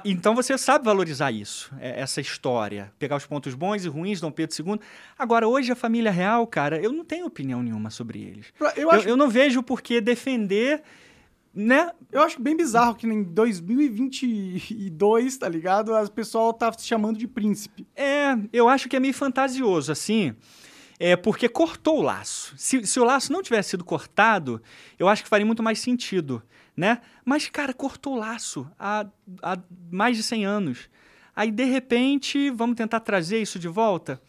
Então 0.04 0.34
você 0.34 0.56
sabe 0.56 0.84
valorizar 0.86 1.30
isso, 1.30 1.70
é- 1.78 2.00
essa 2.00 2.18
história, 2.20 2.90
pegar 2.98 3.16
os 3.16 3.26
pontos 3.26 3.54
bons 3.54 3.84
e 3.84 3.88
ruins, 3.88 4.18
Dom 4.20 4.30
Pedro 4.30 4.56
II. 4.58 4.80
Agora, 5.18 5.46
hoje 5.46 5.70
a 5.70 5.76
família 5.76 6.10
real, 6.10 6.46
cara, 6.46 6.80
eu 6.80 6.90
não 6.90 7.04
tenho 7.04 7.26
opinião 7.26 7.62
nenhuma 7.62 7.90
sobre 7.90 8.18
eles. 8.22 8.46
Eu 8.58 8.66
Eu, 8.76 8.90
acho, 8.90 9.08
eu 9.08 9.16
não 9.16 9.28
vejo 9.28 9.62
por 9.62 9.82
que 9.82 10.00
defender, 10.00 10.82
né? 11.54 11.90
eu 12.10 12.22
acho 12.22 12.40
bem 12.40 12.56
bizarro 12.56 12.94
que 12.94 13.06
em 13.06 13.22
2022, 13.22 15.36
tá 15.36 15.46
ligado? 15.48 15.94
As 15.94 16.08
pessoal 16.08 16.50
tá 16.52 16.72
se 16.72 16.86
chamando 16.86 17.18
de 17.18 17.28
príncipe. 17.28 17.86
É, 17.94 18.36
eu 18.52 18.68
acho 18.68 18.88
que 18.88 18.96
é 18.96 19.00
meio 19.00 19.14
fantasioso, 19.14 19.92
assim, 19.92 20.34
é 20.98 21.14
porque 21.16 21.48
cortou 21.48 22.00
o 22.00 22.02
laço. 22.02 22.54
Se, 22.56 22.84
se 22.86 22.98
o 22.98 23.04
laço 23.04 23.32
não 23.32 23.42
tivesse 23.42 23.70
sido 23.70 23.84
cortado, 23.84 24.60
eu 24.98 25.08
acho 25.08 25.22
que 25.22 25.28
faria 25.28 25.46
muito 25.46 25.62
mais 25.62 25.78
sentido, 25.78 26.42
né? 26.76 27.00
Mas, 27.24 27.48
cara, 27.48 27.72
cortou 27.72 28.14
o 28.14 28.18
laço 28.18 28.68
há, 28.78 29.06
há 29.42 29.58
mais 29.90 30.16
de 30.16 30.22
100 30.22 30.44
anos. 30.44 30.90
Aí, 31.36 31.50
de 31.50 31.64
repente, 31.64 32.50
vamos 32.50 32.76
tentar 32.76 33.00
trazer 33.00 33.42
isso 33.42 33.58
de 33.58 33.68
volta? 33.68 34.20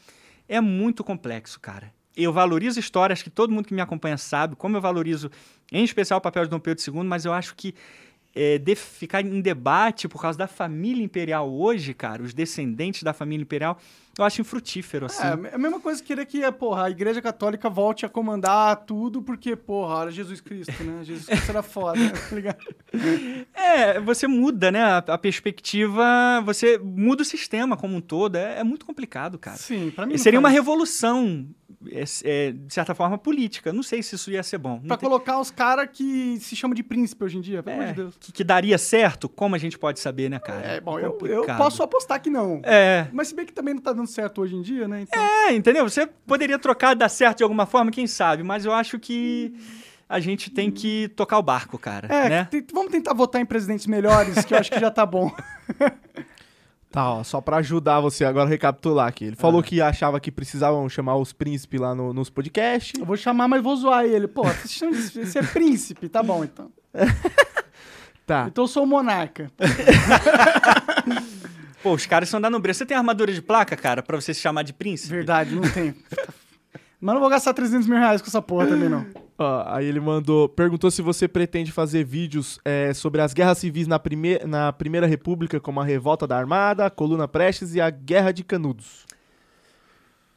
É 0.47 0.62
muito 0.62 1.04
complexo, 1.04 1.60
cara. 1.60 1.94
Eu 2.15 2.31
valorizo 2.31 2.79
histórias 2.79 3.21
que 3.21 3.29
todo 3.29 3.52
mundo 3.52 3.68
que 3.68 3.73
me 3.73 3.81
acompanha 3.81 4.18
sabe, 4.18 4.55
como 4.55 4.77
eu 4.77 4.81
valorizo, 4.81 5.29
em 5.71 5.84
especial, 5.84 6.19
o 6.19 6.21
papel 6.21 6.44
de 6.44 6.49
Dom 6.49 6.60
Pedro 6.60 6.84
II, 6.87 7.03
mas 7.03 7.26
eu 7.26 7.34
acho 7.34 7.55
que 7.55 7.76
é, 8.34 8.57
de 8.57 8.76
ficar 8.76 9.21
em 9.21 9.41
debate 9.41 10.07
por 10.07 10.21
causa 10.21 10.37
da 10.37 10.47
família 10.47 11.03
imperial 11.03 11.52
hoje, 11.52 11.94
cara, 11.94 12.21
os 12.21 12.34
descendentes 12.34 13.02
da 13.02 13.13
família 13.13 13.44
imperial, 13.44 13.79
eu 14.18 14.23
acho 14.23 14.41
infrutífero, 14.41 15.07
assim. 15.07 15.23
É, 15.23 15.55
a 15.55 15.57
mesma 15.57 15.79
coisa 15.79 16.02
que 16.02 16.07
querer 16.07 16.26
que 16.26 16.49
porra, 16.53 16.85
a 16.85 16.89
Igreja 16.89 17.21
Católica 17.21 17.69
volte 17.69 18.05
a 18.05 18.10
comandar 18.10 18.77
tudo, 18.85 19.21
porque, 19.21 19.55
porra, 19.55 19.95
olha 19.95 20.11
Jesus 20.11 20.39
Cristo, 20.39 20.84
né? 20.84 21.03
Jesus 21.03 21.26
Cristo 21.26 21.49
era 21.49 21.61
foda, 21.61 21.99
tá 22.29 22.35
ligado? 22.35 22.57
É, 23.53 23.99
você 23.99 24.27
muda, 24.27 24.71
né, 24.71 24.81
a, 24.81 24.97
a 24.97 25.18
perspectiva, 25.18 26.41
você 26.45 26.77
muda 26.77 27.23
o 27.23 27.26
sistema 27.26 27.76
como 27.76 27.95
um 27.97 28.02
todo, 28.02 28.35
é, 28.37 28.60
é 28.60 28.63
muito 28.63 28.85
complicado, 28.85 29.37
cara. 29.37 29.57
Sim, 29.57 29.91
pra 29.91 30.05
mim 30.05 30.13
não 30.13 30.18
Seria 30.19 30.39
uma 30.39 30.49
faz. 30.49 30.55
revolução, 30.60 31.47
é, 31.91 32.03
é, 32.23 32.52
de 32.52 32.73
certa 32.73 32.95
forma, 32.95 33.18
política. 33.18 33.73
Não 33.73 33.84
sei 33.84 34.02
se 34.02 34.15
isso 34.15 34.31
ia 34.31 34.41
ser 34.44 34.57
bom. 34.57 34.79
Pra 34.79 34.97
tem- 34.97 35.07
colocar 35.10 35.39
os 35.39 35.52
caras 35.52 35.89
que 35.91 36.39
se 36.39 36.55
chamam 36.55 36.73
de 36.73 36.84
príncipe 36.84 37.23
hoje 37.23 37.37
em 37.37 37.41
dia, 37.41 37.61
pelo 37.61 37.76
amor 37.76 37.85
é, 37.85 37.89
de 37.91 37.95
Deus. 37.95 38.15
que, 38.19 38.31
que 38.31 38.44
daria 38.44 38.77
certo, 38.77 39.27
como 39.27 39.55
a 39.55 39.57
gente 39.57 39.77
pode 39.77 39.99
saber, 39.99 40.29
né, 40.29 40.39
cara? 40.39 40.61
É, 40.65 40.79
bom, 40.81 40.97
eu, 40.99 41.18
eu 41.26 41.45
posso 41.57 41.84
apostar 41.84 42.21
que 42.21 42.29
não. 42.29 42.61
É, 42.63 43.07
Mas 43.11 43.27
se 43.29 43.35
bem 43.35 43.45
que 43.45 43.53
também 43.53 43.73
não 43.73 43.81
tá 43.81 43.91
dando 43.94 44.04
certo 44.05 44.41
hoje 44.41 44.55
em 44.55 44.61
dia, 44.61 44.87
né? 44.87 45.01
Então, 45.01 45.21
É, 45.21 45.53
entendeu? 45.53 45.87
Você 45.87 46.05
poderia 46.27 46.57
trocar, 46.59 46.95
dar 46.95 47.09
certo 47.09 47.37
de 47.37 47.43
alguma 47.43 47.65
forma, 47.65 47.91
quem 47.91 48.07
sabe, 48.07 48.43
mas 48.43 48.65
eu 48.65 48.73
acho 48.73 48.97
que 48.99 49.53
a 50.07 50.19
gente 50.19 50.49
tem 50.51 50.69
que 50.71 51.07
tocar 51.09 51.37
o 51.39 51.43
barco, 51.43 51.77
cara. 51.79 52.07
é, 52.13 52.29
né? 52.29 52.47
vamos 52.73 52.91
tentar 52.91 53.13
votar 53.13 53.41
em 53.41 53.45
presidentes 53.45 53.87
melhores, 53.87 54.43
que 54.45 54.53
eu 54.53 54.57
acho 54.59 54.71
que 54.71 54.79
já 54.79 54.91
tá 54.91 55.05
bom. 55.05 55.31
Tá, 56.91 57.11
ó, 57.15 57.23
só 57.25 57.41
pra 57.41 57.57
ajudar 57.57 57.99
você 57.99 58.23
agora 58.23 58.45
a 58.45 58.49
recapitular 58.49 59.05
aqui. 59.09 59.25
Ele 59.25 59.35
Ah. 59.37 59.41
falou 59.41 59.61
que 59.61 59.81
achava 59.81 60.17
que 60.17 60.31
precisavam 60.31 60.87
chamar 60.87 61.17
os 61.17 61.34
príncipes 61.34 61.77
lá 61.81 61.93
no- 61.93 62.13
nos 62.13 62.29
podcasts. 62.29 62.97
Eu 62.97 63.05
vou 63.05 63.17
chamar, 63.17 63.49
mas 63.49 63.61
vou 63.61 63.75
zoar 63.75 64.05
ele. 64.05 64.29
Pô, 64.29 64.43
você 64.45 64.69
chama 64.69 64.93
de- 64.93 65.25
você 65.25 65.39
é 65.39 65.43
príncipe, 65.43 66.07
tá 66.07 66.23
bom 66.23 66.41
então. 66.45 66.71
Tá. 68.25 68.45
Então 68.47 68.63
eu 68.63 68.67
sou 68.69 68.84
o 68.84 68.87
monarca. 68.87 69.51
Pô, 71.86 71.94
os 71.94 72.07
caras 72.07 72.30
são 72.30 72.41
da 72.41 72.49
nobreza. 72.49 72.80
Você 72.80 72.86
tem 72.88 72.97
armadura 72.97 73.31
de 73.31 73.44
placa, 73.44 73.78
cara, 73.78 74.02
pra 74.02 74.20
você 74.20 74.34
se 74.34 74.41
chamar 74.41 74.64
de 74.64 74.73
príncipe? 74.73 75.14
Verdade, 75.14 75.54
não 75.54 75.62
tem. 75.62 75.94
Mas 76.99 77.14
não 77.14 77.22
vou 77.22 77.30
gastar 77.30 77.54
300 77.54 77.88
mil 77.88 77.99
reais 77.99 78.23
com 78.23 78.28
essa 78.28 78.41
porra 78.41 78.65
também, 78.65 78.89
não. 78.89 79.05
Ó, 79.38 79.64
aí 79.68 79.86
ele 79.86 79.99
mandou, 79.99 80.49
perguntou 80.49 80.89
se 80.89 81.04
você 81.04 81.28
pretende 81.28 81.72
fazer 81.72 82.04
vídeos 82.04 82.60
é, 82.65 82.91
sobre 82.91 83.22
as 83.22 83.36
guerras 83.36 83.60
civis 83.60 83.86
na, 83.86 83.99
prime 83.99 84.39
na 84.47 84.73
Primeira 84.73 85.05
República, 85.05 85.60
como 85.60 85.80
a 85.80 85.84
Revolta 85.84 86.26
da 86.26 86.36
Armada, 86.36 86.88
a 86.88 86.89
Coluna 86.89 87.28
Prestes 87.28 87.76
e 87.76 87.80
a 87.80 87.91
Guerra 87.91 88.31
de 88.31 88.44
Canudos. 88.44 89.05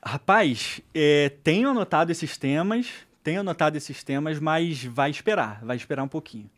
Rapaz, 0.04 0.82
é, 0.94 1.32
tenho 1.42 1.70
anotado 1.70 2.12
esses 2.12 2.36
temas, 2.36 2.88
tenho 3.24 3.40
anotado 3.40 3.78
esses 3.78 4.04
temas, 4.04 4.38
mas 4.38 4.84
vai 4.84 5.10
esperar, 5.10 5.64
vai 5.64 5.78
esperar 5.78 6.02
um 6.02 6.08
pouquinho. 6.08 6.50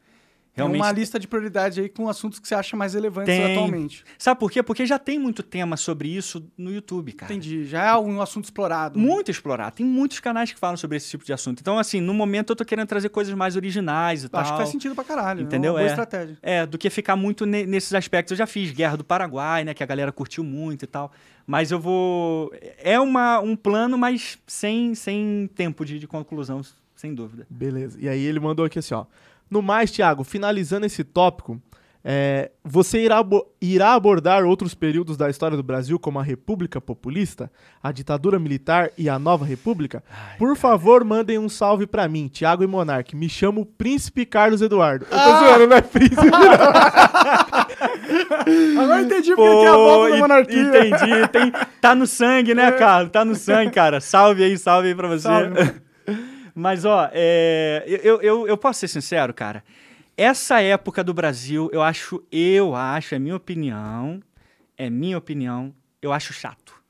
Realmente... 0.53 0.81
Tem 0.81 0.89
uma 0.89 0.93
lista 0.93 1.19
de 1.19 1.29
prioridade 1.29 1.81
aí 1.81 1.89
com 1.89 2.09
assuntos 2.09 2.39
que 2.39 2.49
você 2.49 2.55
acha 2.55 2.77
mais 2.77 2.95
relevantes 2.95 3.35
tem. 3.35 3.53
atualmente. 3.53 4.05
Sabe 4.19 4.41
por 4.41 4.51
quê? 4.51 4.62
Porque 4.62 4.85
já 4.85 4.99
tem 4.99 5.19
muito 5.19 5.43
tema 5.43 5.77
sobre 5.77 6.09
isso 6.09 6.45
no 6.59 6.73
YouTube, 6.73 7.12
cara. 7.12 7.33
Entendi. 7.33 7.65
Já 7.65 7.87
é 7.87 7.97
um 7.97 8.20
assunto 8.20 8.45
explorado. 8.45 8.99
Muito 8.99 9.31
explorado. 9.31 9.77
Tem 9.77 9.87
muitos 9.87 10.19
canais 10.19 10.53
que 10.53 10.59
falam 10.59 10.77
sobre 10.77 10.97
esse 10.97 11.09
tipo 11.09 11.25
de 11.25 11.33
assunto. 11.33 11.61
Então, 11.61 11.79
assim, 11.79 12.01
no 12.01 12.12
momento 12.12 12.51
eu 12.51 12.57
tô 12.57 12.65
querendo 12.65 12.89
trazer 12.89 13.09
coisas 13.11 13.33
mais 13.35 13.55
originais 13.55 14.23
e 14.23 14.27
eu 14.27 14.31
tal. 14.31 14.41
Acho 14.41 14.53
que 14.53 14.59
faz 14.59 14.70
sentido 14.70 14.95
pra 14.95 15.05
caralho. 15.05 15.43
Entendeu? 15.43 15.70
É 15.70 15.73
uma 15.73 15.79
boa 15.81 15.89
é. 15.89 15.93
estratégia. 15.93 16.39
É, 16.43 16.67
do 16.67 16.77
que 16.77 16.91
ficar 16.91 17.15
muito 17.15 17.47
ne 17.47 17.65
nesses 17.65 17.95
aspectos. 17.95 18.33
Eu 18.33 18.37
já 18.37 18.47
fiz 18.47 18.73
Guerra 18.73 18.97
do 18.97 19.05
Paraguai, 19.05 19.65
né? 19.65 19.73
Que 19.73 19.85
a 19.85 19.87
galera 19.87 20.11
curtiu 20.11 20.43
muito 20.43 20.85
e 20.85 20.89
tal. 20.89 21.12
Mas 21.47 21.70
eu 21.70 21.79
vou. 21.79 22.53
É 22.79 22.99
uma, 22.99 23.41
um 23.41 23.57
plano, 23.57 23.97
mas 23.97 24.39
sem, 24.47 24.95
sem 24.95 25.49
tempo 25.55 25.85
de, 25.85 25.99
de 25.99 26.07
conclusão, 26.07 26.61
sem 26.95 27.15
dúvida. 27.15 27.47
Beleza. 27.49 27.99
E 28.01 28.09
aí 28.09 28.25
ele 28.25 28.41
mandou 28.41 28.65
aqui 28.65 28.79
assim, 28.79 28.95
ó. 28.95 29.05
No 29.51 29.61
mais, 29.61 29.91
Thiago, 29.91 30.23
finalizando 30.23 30.87
esse 30.87 31.03
tópico, 31.03 31.61
é, 32.03 32.51
você 32.65 33.05
irá, 33.05 33.23
irá, 33.61 33.93
abordar 33.93 34.45
outros 34.45 34.75
períodos 34.75 35.19
da 35.19 35.29
história 35.29 35.57
do 35.57 35.62
Brasil, 35.62 35.99
como 35.99 36.19
a 36.19 36.23
República 36.23 36.81
Populista, 36.81 37.51
a 37.83 37.93
ditadura 37.93 38.39
militar 38.39 38.91
e 38.97 39.09
a 39.09 39.19
Nova 39.19 39.45
República? 39.45 40.03
Ai, 40.11 40.39
Por 40.39 40.49
cara. 40.49 40.59
favor, 40.59 41.05
mandem 41.05 41.39
um 41.39 41.49
salve 41.49 41.87
para 41.87 42.09
mim, 42.09 42.29
Thiago 42.29 42.65
e 42.65 42.67
Monarque. 42.67 43.15
Me 43.15 43.29
chamo 43.29 43.67
Príncipe 43.67 44.25
Carlos 44.25 44.62
Eduardo. 44.62 45.05
Eu 45.05 45.11
tô 45.11 45.17
ah! 45.17 45.41
zoando, 45.41 45.67
não 45.67 45.77
é 45.77 45.83
Príncipe, 45.83 46.31
Agora 48.79 49.03
entendi 49.03 49.35
porque 49.35 49.51
Pô, 49.51 49.65
é 49.65 49.69
a 49.69 49.77
volta 49.77 50.11
da 50.11 50.17
monarquia. 50.17 50.62
Entendi. 50.62 51.29
Tem, 51.29 51.53
tá 51.81 51.95
no 51.95 52.07
sangue, 52.07 52.55
né, 52.55 52.69
é. 52.69 52.73
cara? 52.73 53.09
Tá 53.09 53.25
no 53.25 53.35
sangue, 53.35 53.70
cara. 53.73 54.01
Salve 54.01 54.43
aí, 54.43 54.59
salve 54.59 54.89
aí 54.89 54.95
pra 54.95 55.09
você. 55.09 55.23
Salve. 55.23 55.81
Mas, 56.55 56.85
ó, 56.85 57.09
é, 57.12 57.85
eu, 57.87 58.20
eu, 58.20 58.49
eu 58.49 58.57
posso 58.57 58.81
ser 58.81 58.89
sincero, 58.89 59.33
cara. 59.33 59.65
Essa 60.17 60.61
época 60.61 61.03
do 61.03 61.15
Brasil, 61.15 61.70
eu 61.73 61.83
acho, 61.83 62.23
eu 62.31 62.75
acho, 62.75 63.15
é 63.15 63.19
minha 63.19 63.37
opinião, 63.37 64.20
é 64.77 64.91
minha 64.91 65.17
opinião, 65.17 65.75
eu 66.03 66.12
acho 66.12 66.33
chato. 66.33 66.81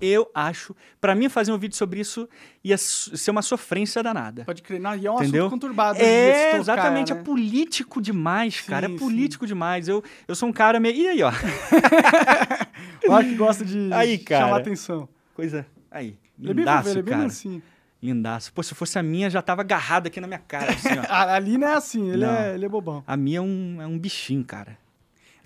Eu 0.00 0.30
acho, 0.34 0.74
para 0.98 1.14
mim 1.14 1.28
fazer 1.28 1.52
um 1.52 1.58
vídeo 1.58 1.76
sobre 1.76 2.00
isso 2.00 2.26
ia 2.64 2.78
ser 2.78 3.30
uma 3.30 3.42
sofrência 3.42 4.02
danada. 4.02 4.44
Pode 4.44 4.62
crer, 4.62 4.80
não, 4.80 4.96
e 4.96 5.06
é 5.06 5.10
um 5.10 5.16
Entendeu? 5.16 5.42
assunto 5.42 5.60
conturbado. 5.60 6.00
É, 6.00 6.56
exatamente, 6.56 7.12
né? 7.12 7.20
é 7.20 7.22
político 7.22 8.00
demais, 8.00 8.62
cara, 8.62 8.88
sim, 8.88 8.94
é 8.94 8.98
político 8.98 9.44
sim. 9.44 9.48
demais. 9.48 9.88
Eu, 9.88 10.02
eu 10.26 10.34
sou 10.34 10.48
um 10.48 10.52
cara 10.52 10.80
meio... 10.80 10.96
E 10.96 11.06
aí, 11.06 11.22
ó? 11.22 11.30
Olha 13.08 13.28
que 13.28 13.34
gosta 13.34 13.64
de 13.64 13.92
aí, 13.92 14.16
cara, 14.18 14.46
chamar 14.46 14.60
atenção. 14.60 15.08
Coisa... 15.34 15.66
Aí, 15.90 16.16
ele 16.40 16.50
é 16.50 16.54
bem, 16.54 16.64
ele 16.64 16.98
é 16.98 17.02
bem 17.02 17.14
cara. 17.14 17.26
assim. 17.26 17.62
Lindaço. 18.02 18.52
Pô, 18.52 18.62
se 18.62 18.74
fosse 18.74 18.98
a 18.98 19.02
minha, 19.02 19.28
já 19.28 19.42
tava 19.42 19.60
agarrado 19.60 20.06
aqui 20.06 20.20
na 20.20 20.26
minha 20.26 20.38
cara. 20.38 20.72
Assim, 20.72 20.88
Ali 21.08 21.58
não 21.58 21.68
é 21.68 21.74
assim, 21.74 22.10
ele, 22.10 22.24
é, 22.24 22.54
ele 22.54 22.64
é 22.64 22.68
bobão. 22.68 23.04
A 23.06 23.16
minha 23.16 23.38
é 23.38 23.42
um, 23.42 23.82
é 23.82 23.86
um 23.86 23.98
bichinho, 23.98 24.44
cara. 24.44 24.78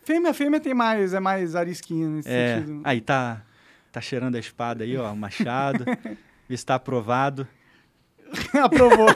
Fêmea, 0.05 0.33
fêmea 0.35 0.61
tem 0.61 0.75
mais, 0.75 1.15
é 1.15 1.21
mais 1.21 1.57
arisquinha 1.57 2.09
nesse 2.09 2.29
é, 2.29 2.59
sentido. 2.59 2.81
Aí 2.85 3.01
tá, 3.01 3.43
tá 3.91 4.01
cheirando 4.01 4.37
a 4.37 4.39
espada 4.39 4.85
aí, 4.85 4.97
ó, 4.97 5.11
o 5.13 5.17
machado. 5.17 5.85
Vê 6.49 6.57
se 6.57 6.65
tá 6.65 6.75
aprovado. 6.75 7.49
Aprovou. 8.63 9.09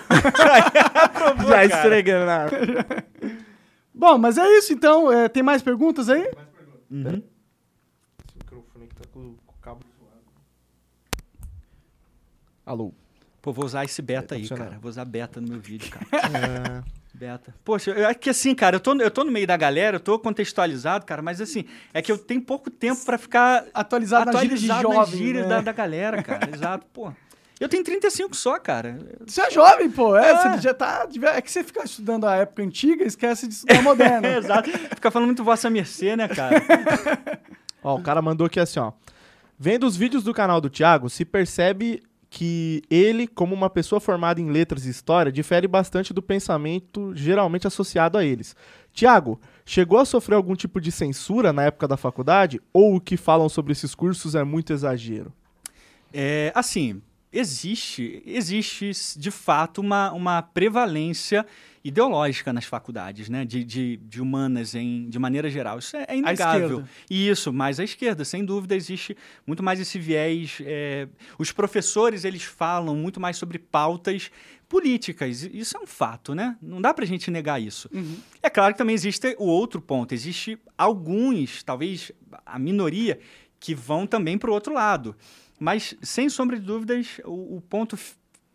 Aprovou, 0.94 1.48
Já 1.48 1.64
esfregando 1.64 2.26
na 2.26 2.46
Bom, 3.92 4.16
mas 4.16 4.38
é 4.38 4.46
isso 4.56 4.72
então. 4.72 5.12
É, 5.12 5.28
tem 5.28 5.42
mais 5.42 5.60
perguntas 5.60 6.08
aí? 6.08 6.30
Mais 6.34 6.48
perguntas. 6.48 6.82
Uhum. 6.90 7.22
Esse 8.26 8.38
microfone 8.38 8.84
aqui 8.84 8.94
tá 8.94 9.08
com 9.12 9.20
o 9.20 9.52
cabo 9.60 9.84
zoado. 9.98 10.24
Alô? 12.64 12.94
Pô, 13.48 13.52
vou 13.52 13.64
usar 13.64 13.82
esse 13.82 14.02
beta 14.02 14.34
é, 14.34 14.38
aí, 14.38 14.46
cara. 14.46 14.78
Vou 14.78 14.90
usar 14.90 15.06
beta 15.06 15.40
no 15.40 15.48
meu 15.48 15.58
vídeo, 15.58 15.90
cara. 15.90 16.06
é... 16.12 16.98
Beta. 17.14 17.54
Poxa, 17.64 17.92
é 17.92 18.12
que 18.12 18.28
assim, 18.28 18.54
cara, 18.54 18.76
eu 18.76 18.80
tô, 18.80 18.94
eu 18.94 19.10
tô 19.10 19.24
no 19.24 19.32
meio 19.32 19.46
da 19.46 19.56
galera, 19.56 19.96
eu 19.96 20.00
tô 20.00 20.18
contextualizado, 20.18 21.06
cara, 21.06 21.22
mas 21.22 21.40
assim, 21.40 21.64
é 21.94 22.02
que 22.02 22.12
eu 22.12 22.18
tenho 22.18 22.42
pouco 22.42 22.70
tempo 22.70 23.02
para 23.06 23.16
ficar 23.16 23.64
atualizado, 23.72 24.28
atualizado 24.28 24.32
nas 24.32 24.60
gírias, 24.60 24.60
de 24.60 24.82
jovem, 24.82 25.18
gírias 25.18 25.46
né? 25.46 25.56
da, 25.56 25.60
da 25.62 25.72
galera, 25.72 26.22
cara. 26.22 26.48
Exato, 26.54 26.86
pô. 26.92 27.10
Eu 27.58 27.70
tenho 27.70 27.82
35 27.82 28.36
só, 28.36 28.58
cara. 28.60 28.98
Você 29.26 29.40
é 29.40 29.50
jovem, 29.50 29.90
pô. 29.90 30.14
É, 30.14 30.30
é. 30.30 30.36
Você 30.36 30.60
já 30.60 30.74
tá. 30.74 31.08
É 31.34 31.40
que 31.40 31.50
você 31.50 31.64
fica 31.64 31.82
estudando 31.82 32.26
a 32.26 32.36
época 32.36 32.62
antiga 32.62 33.02
e 33.02 33.06
esquece 33.06 33.48
de 33.48 33.54
estudar 33.54 33.78
a 33.78 33.82
moderna. 33.82 34.28
exato. 34.36 34.70
Fica 34.70 35.10
falando 35.10 35.28
muito 35.28 35.42
vossa 35.42 35.70
mercê, 35.70 36.14
né, 36.14 36.28
cara? 36.28 36.62
ó, 37.82 37.96
o 37.96 38.02
cara 38.02 38.20
mandou 38.20 38.46
aqui 38.46 38.60
assim, 38.60 38.78
ó. 38.78 38.92
Vendo 39.58 39.86
os 39.86 39.96
vídeos 39.96 40.22
do 40.22 40.32
canal 40.34 40.60
do 40.60 40.68
Thiago, 40.70 41.08
se 41.08 41.24
percebe 41.24 42.02
que 42.30 42.82
ele, 42.90 43.26
como 43.26 43.54
uma 43.54 43.70
pessoa 43.70 44.00
formada 44.00 44.40
em 44.40 44.50
letras 44.50 44.84
e 44.84 44.90
história, 44.90 45.32
difere 45.32 45.66
bastante 45.66 46.12
do 46.12 46.22
pensamento 46.22 47.12
geralmente 47.14 47.66
associado 47.66 48.18
a 48.18 48.24
eles. 48.24 48.54
Tiago, 48.92 49.40
chegou 49.64 49.98
a 49.98 50.04
sofrer 50.04 50.34
algum 50.34 50.54
tipo 50.54 50.80
de 50.80 50.92
censura 50.92 51.52
na 51.52 51.64
época 51.64 51.88
da 51.88 51.96
faculdade? 51.96 52.60
Ou 52.72 52.96
o 52.96 53.00
que 53.00 53.16
falam 53.16 53.48
sobre 53.48 53.72
esses 53.72 53.94
cursos 53.94 54.34
é 54.34 54.44
muito 54.44 54.72
exagero? 54.72 55.32
É, 56.12 56.52
assim, 56.54 57.00
existe, 57.32 58.22
existe 58.24 58.90
de 59.16 59.30
fato 59.30 59.80
uma, 59.80 60.12
uma 60.12 60.42
prevalência 60.42 61.46
ideológica 61.84 62.52
nas 62.52 62.64
faculdades, 62.64 63.28
né? 63.28 63.44
De, 63.44 63.64
de, 63.64 63.96
de, 63.96 64.20
humanas 64.20 64.74
em, 64.74 65.08
de 65.08 65.18
maneira 65.18 65.48
geral. 65.48 65.78
Isso 65.78 65.96
é, 65.96 66.06
é 66.08 66.16
inegável. 66.16 66.84
Isso, 67.08 67.52
mas 67.52 67.78
a 67.80 67.84
esquerda, 67.84 68.24
sem 68.24 68.44
dúvida, 68.44 68.74
existe 68.74 69.16
muito 69.46 69.62
mais 69.62 69.80
esse 69.80 69.98
viés. 69.98 70.58
É... 70.62 71.08
Os 71.38 71.52
professores, 71.52 72.24
eles 72.24 72.42
falam 72.42 72.96
muito 72.96 73.20
mais 73.20 73.36
sobre 73.36 73.58
pautas 73.58 74.30
políticas. 74.68 75.42
Isso 75.44 75.76
é 75.76 75.80
um 75.80 75.86
fato, 75.86 76.34
né? 76.34 76.56
Não 76.60 76.80
dá 76.80 76.92
pra 76.92 77.06
gente 77.06 77.30
negar 77.30 77.60
isso. 77.60 77.88
Uhum. 77.92 78.16
É 78.42 78.50
claro 78.50 78.74
que 78.74 78.78
também 78.78 78.94
existe 78.94 79.34
o 79.38 79.46
outro 79.46 79.80
ponto. 79.80 80.12
Existe 80.12 80.58
alguns, 80.76 81.62
talvez 81.62 82.12
a 82.44 82.58
minoria, 82.58 83.18
que 83.58 83.74
vão 83.74 84.06
também 84.06 84.36
para 84.36 84.50
o 84.50 84.52
outro 84.52 84.74
lado. 84.74 85.16
Mas, 85.58 85.94
sem 86.02 86.28
sombra 86.28 86.58
de 86.58 86.64
dúvidas, 86.64 87.20
o, 87.24 87.56
o 87.56 87.60
ponto 87.60 87.98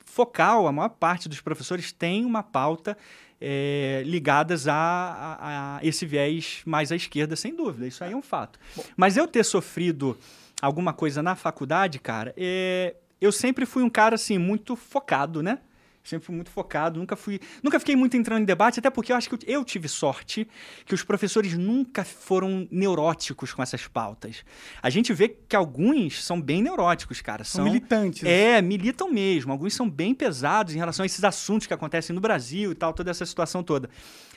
focal, 0.06 0.68
a 0.68 0.72
maior 0.72 0.90
parte 0.90 1.28
dos 1.28 1.42
professores 1.42 1.92
tem 1.92 2.24
uma 2.24 2.44
pauta 2.44 2.98
é, 3.42 4.04
ligadas 4.06 4.68
a, 4.68 4.74
a, 4.74 5.78
a, 5.78 5.86
esse 5.86 6.06
viés 6.06 6.62
mais 6.66 6.92
à 6.92 6.96
esquerda, 6.96 7.36
sem 7.36 7.56
dúvida. 7.56 7.86
Isso 7.86 8.04
aí 8.04 8.14
é 8.14 8.16
um 8.16 8.22
fato. 8.22 8.60
Bom. 8.76 8.84
Mas 8.96 9.18
eu 9.18 9.28
ter 9.28 9.44
sofrido 9.44 10.18
alguma 10.62 10.94
coisa 10.94 11.22
na 11.22 11.36
faculdade, 11.36 12.00
cara, 12.00 12.34
é, 12.38 12.96
eu 13.20 13.32
sempre 13.32 13.66
fui 13.66 13.84
um 13.84 13.90
cara 13.90 14.16
assim 14.16 14.38
muito 14.38 14.76
focado, 14.76 15.44
né? 15.44 15.60
Sempre 16.04 16.26
fui 16.26 16.36
muito 16.36 16.52
focado, 16.52 17.00
nunca 17.00 17.16
fui, 17.16 17.40
nunca 17.64 17.80
fiquei 17.80 17.96
muito 17.96 18.18
entrando 18.18 18.42
em 18.42 18.46
debate, 18.46 18.78
até 18.78 18.90
porque 18.90 19.14
eu 19.14 19.16
acho 19.16 19.30
que 19.30 19.38
eu, 19.48 19.64
tive 19.64 19.88
sorte 19.88 20.46
que 20.86 20.94
os 20.94 21.02
professores 21.02 21.54
nunca 21.58 22.04
foram 22.04 22.68
neuróticos 22.70 23.54
com 23.54 23.64
essas 23.64 23.88
pautas. 23.88 24.44
A 24.82 24.90
gente 24.90 25.14
vê 25.14 25.30
que 25.30 25.56
alguns 25.56 26.22
são 26.26 26.42
bem 26.42 26.62
neuróticos, 26.62 27.22
cara. 27.22 27.46
São, 27.46 27.64
são 27.64 27.72
militantes. 27.72 28.24
É, 28.24 28.62
militam 28.62 29.10
mesmo. 29.10 29.54
Alguns 29.54 29.74
são 29.74 29.90
bem 29.90 30.14
pesados 30.14 30.76
em 30.76 30.78
relação 30.78 31.04
a 31.04 31.06
esses 31.06 31.24
assuntos 31.24 31.68
que 31.68 31.74
acontecem 31.74 32.14
no 32.14 32.20
Brasil 32.20 32.74
e 32.74 32.76
tal, 32.76 32.92
toda 32.94 33.10
essa 33.10 33.26
situação 33.26 33.64
toda. 33.64 33.90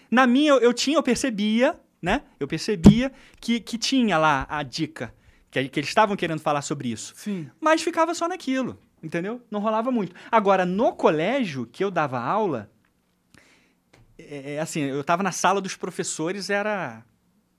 Na 0.09 0.25
minha, 0.25 0.53
eu, 0.53 0.61
eu 0.61 0.73
tinha, 0.73 0.97
eu 0.97 1.03
percebia, 1.03 1.75
né? 2.01 2.23
Eu 2.39 2.47
percebia 2.47 3.11
que, 3.41 3.59
que 3.59 3.77
tinha 3.77 4.17
lá 4.19 4.47
a 4.49 4.63
dica, 4.63 5.13
que, 5.51 5.69
que 5.69 5.81
eles 5.81 5.89
estavam 5.89 6.15
querendo 6.15 6.39
falar 6.39 6.63
sobre 6.63 6.93
isso. 6.93 7.13
Sim. 7.17 7.51
Mas 7.61 7.83
ficava 7.83 8.15
só 8.15 8.29
naquilo 8.29 8.79
entendeu? 9.07 9.41
Não 9.51 9.61
rolava 9.61 9.91
muito. 9.91 10.15
Agora, 10.31 10.67
no 10.67 10.93
colégio 10.93 11.67
que 11.67 11.83
eu 11.83 11.91
dava 11.91 12.21
aula, 12.21 12.71
é, 14.19 14.55
é, 14.55 14.61
assim, 14.61 14.81
eu 14.81 15.03
tava 15.05 15.23
na 15.23 15.33
sala 15.33 15.61
dos 15.61 15.77
professores, 15.77 16.51
era 16.51 17.03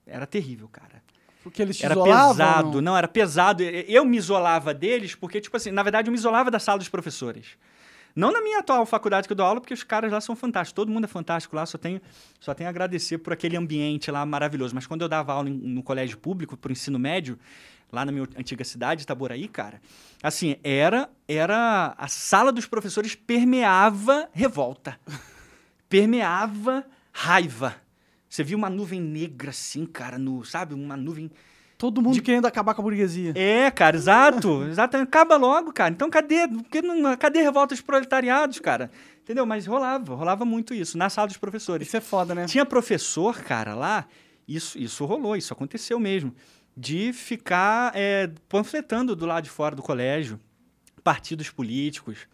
era 0.05 0.25
terrível, 0.25 0.69
cara. 0.69 1.03
Porque 1.43 1.61
eles 1.61 1.77
te 1.77 1.85
Era 1.85 1.93
isolavam, 1.93 2.35
pesado, 2.35 2.71
não? 2.73 2.81
não, 2.81 2.97
era 2.97 3.07
pesado. 3.07 3.63
Eu 3.63 4.05
me 4.05 4.17
isolava 4.17 4.73
deles 4.73 5.15
porque, 5.15 5.39
tipo 5.39 5.55
assim, 5.55 5.71
na 5.71 5.83
verdade 5.83 6.07
eu 6.09 6.11
me 6.11 6.17
isolava 6.17 6.51
da 6.51 6.59
sala 6.59 6.77
dos 6.77 6.89
professores. 6.89 7.57
Não 8.15 8.31
na 8.31 8.41
minha 8.41 8.59
atual 8.59 8.85
faculdade 8.85 9.27
que 9.27 9.33
eu 9.33 9.35
dou 9.35 9.45
aula, 9.45 9.61
porque 9.61 9.73
os 9.73 9.83
caras 9.83 10.11
lá 10.11 10.19
são 10.19 10.35
fantásticos. 10.35 10.73
Todo 10.73 10.91
mundo 10.91 11.03
é 11.05 11.07
fantástico 11.07 11.55
lá, 11.55 11.65
só 11.65 11.77
tenho, 11.77 12.01
só 12.39 12.53
tenho 12.53 12.67
a 12.67 12.71
agradecer 12.71 13.19
por 13.19 13.31
aquele 13.31 13.55
ambiente 13.55 14.09
lá 14.09 14.25
maravilhoso. 14.25 14.73
Mas 14.73 14.87
quando 14.87 15.03
eu 15.03 15.07
dava 15.07 15.33
aula 15.33 15.49
no 15.49 15.83
colégio 15.83 16.17
público, 16.17 16.57
pro 16.57 16.71
ensino 16.71 16.97
médio, 16.97 17.37
lá 17.91 18.05
na 18.05 18.11
minha 18.11 18.27
antiga 18.37 18.63
cidade, 18.63 19.03
Itaboraí, 19.03 19.47
cara, 19.47 19.81
assim, 20.21 20.57
era, 20.63 21.09
era 21.27 21.93
a 21.97 22.07
sala 22.07 22.51
dos 22.51 22.65
professores 22.65 23.15
permeava 23.15 24.29
revolta. 24.33 24.99
permeava 25.89 26.85
raiva. 27.11 27.75
Você 28.29 28.43
viu 28.43 28.57
uma 28.57 28.69
nuvem 28.69 28.99
negra 29.01 29.51
assim, 29.51 29.85
cara, 29.85 30.17
no, 30.17 30.43
sabe? 30.43 30.73
Uma 30.73 30.97
nuvem 30.97 31.31
Todo 31.77 32.01
mundo 32.01 32.19
querendo 32.23 32.47
acabar 32.47 32.73
com 32.73 32.81
a 32.81 32.83
burguesia. 32.83 33.33
É, 33.35 33.69
cara, 33.69 33.95
exato. 33.95 34.63
exato. 34.65 34.97
Acaba 34.97 35.37
logo, 35.37 35.71
cara. 35.71 35.93
Então 35.93 36.09
cadê, 36.09 36.47
porque 36.47 36.81
não- 36.81 37.15
cadê 37.15 37.41
revoltas 37.41 37.79
proletariados, 37.79 38.59
cara? 38.59 38.89
Entendeu? 39.21 39.45
Mas 39.45 39.67
rolava, 39.67 40.15
rolava 40.15 40.43
muito 40.43 40.73
isso, 40.73 40.97
na 40.97 41.09
sala 41.09 41.27
dos 41.27 41.37
professores. 41.37 41.87
Isso 41.87 41.97
é 41.97 42.01
foda, 42.01 42.33
né? 42.33 42.45
Tinha 42.45 42.65
professor, 42.65 43.37
cara, 43.43 43.75
lá, 43.75 44.07
isso, 44.47 44.79
isso 44.79 45.05
rolou, 45.05 45.35
isso 45.35 45.53
aconteceu 45.53 45.99
mesmo, 45.99 46.33
de 46.79 47.11
ficar 47.11 47.91
é, 47.95 48.29
panfletando 48.47 49.15
do 49.15 49.25
lado 49.25 49.45
de 49.45 49.49
fora 49.49 49.75
do 49.75 49.81
colégio, 49.81 50.39
partidos 51.03 51.49
políticos. 51.49 52.27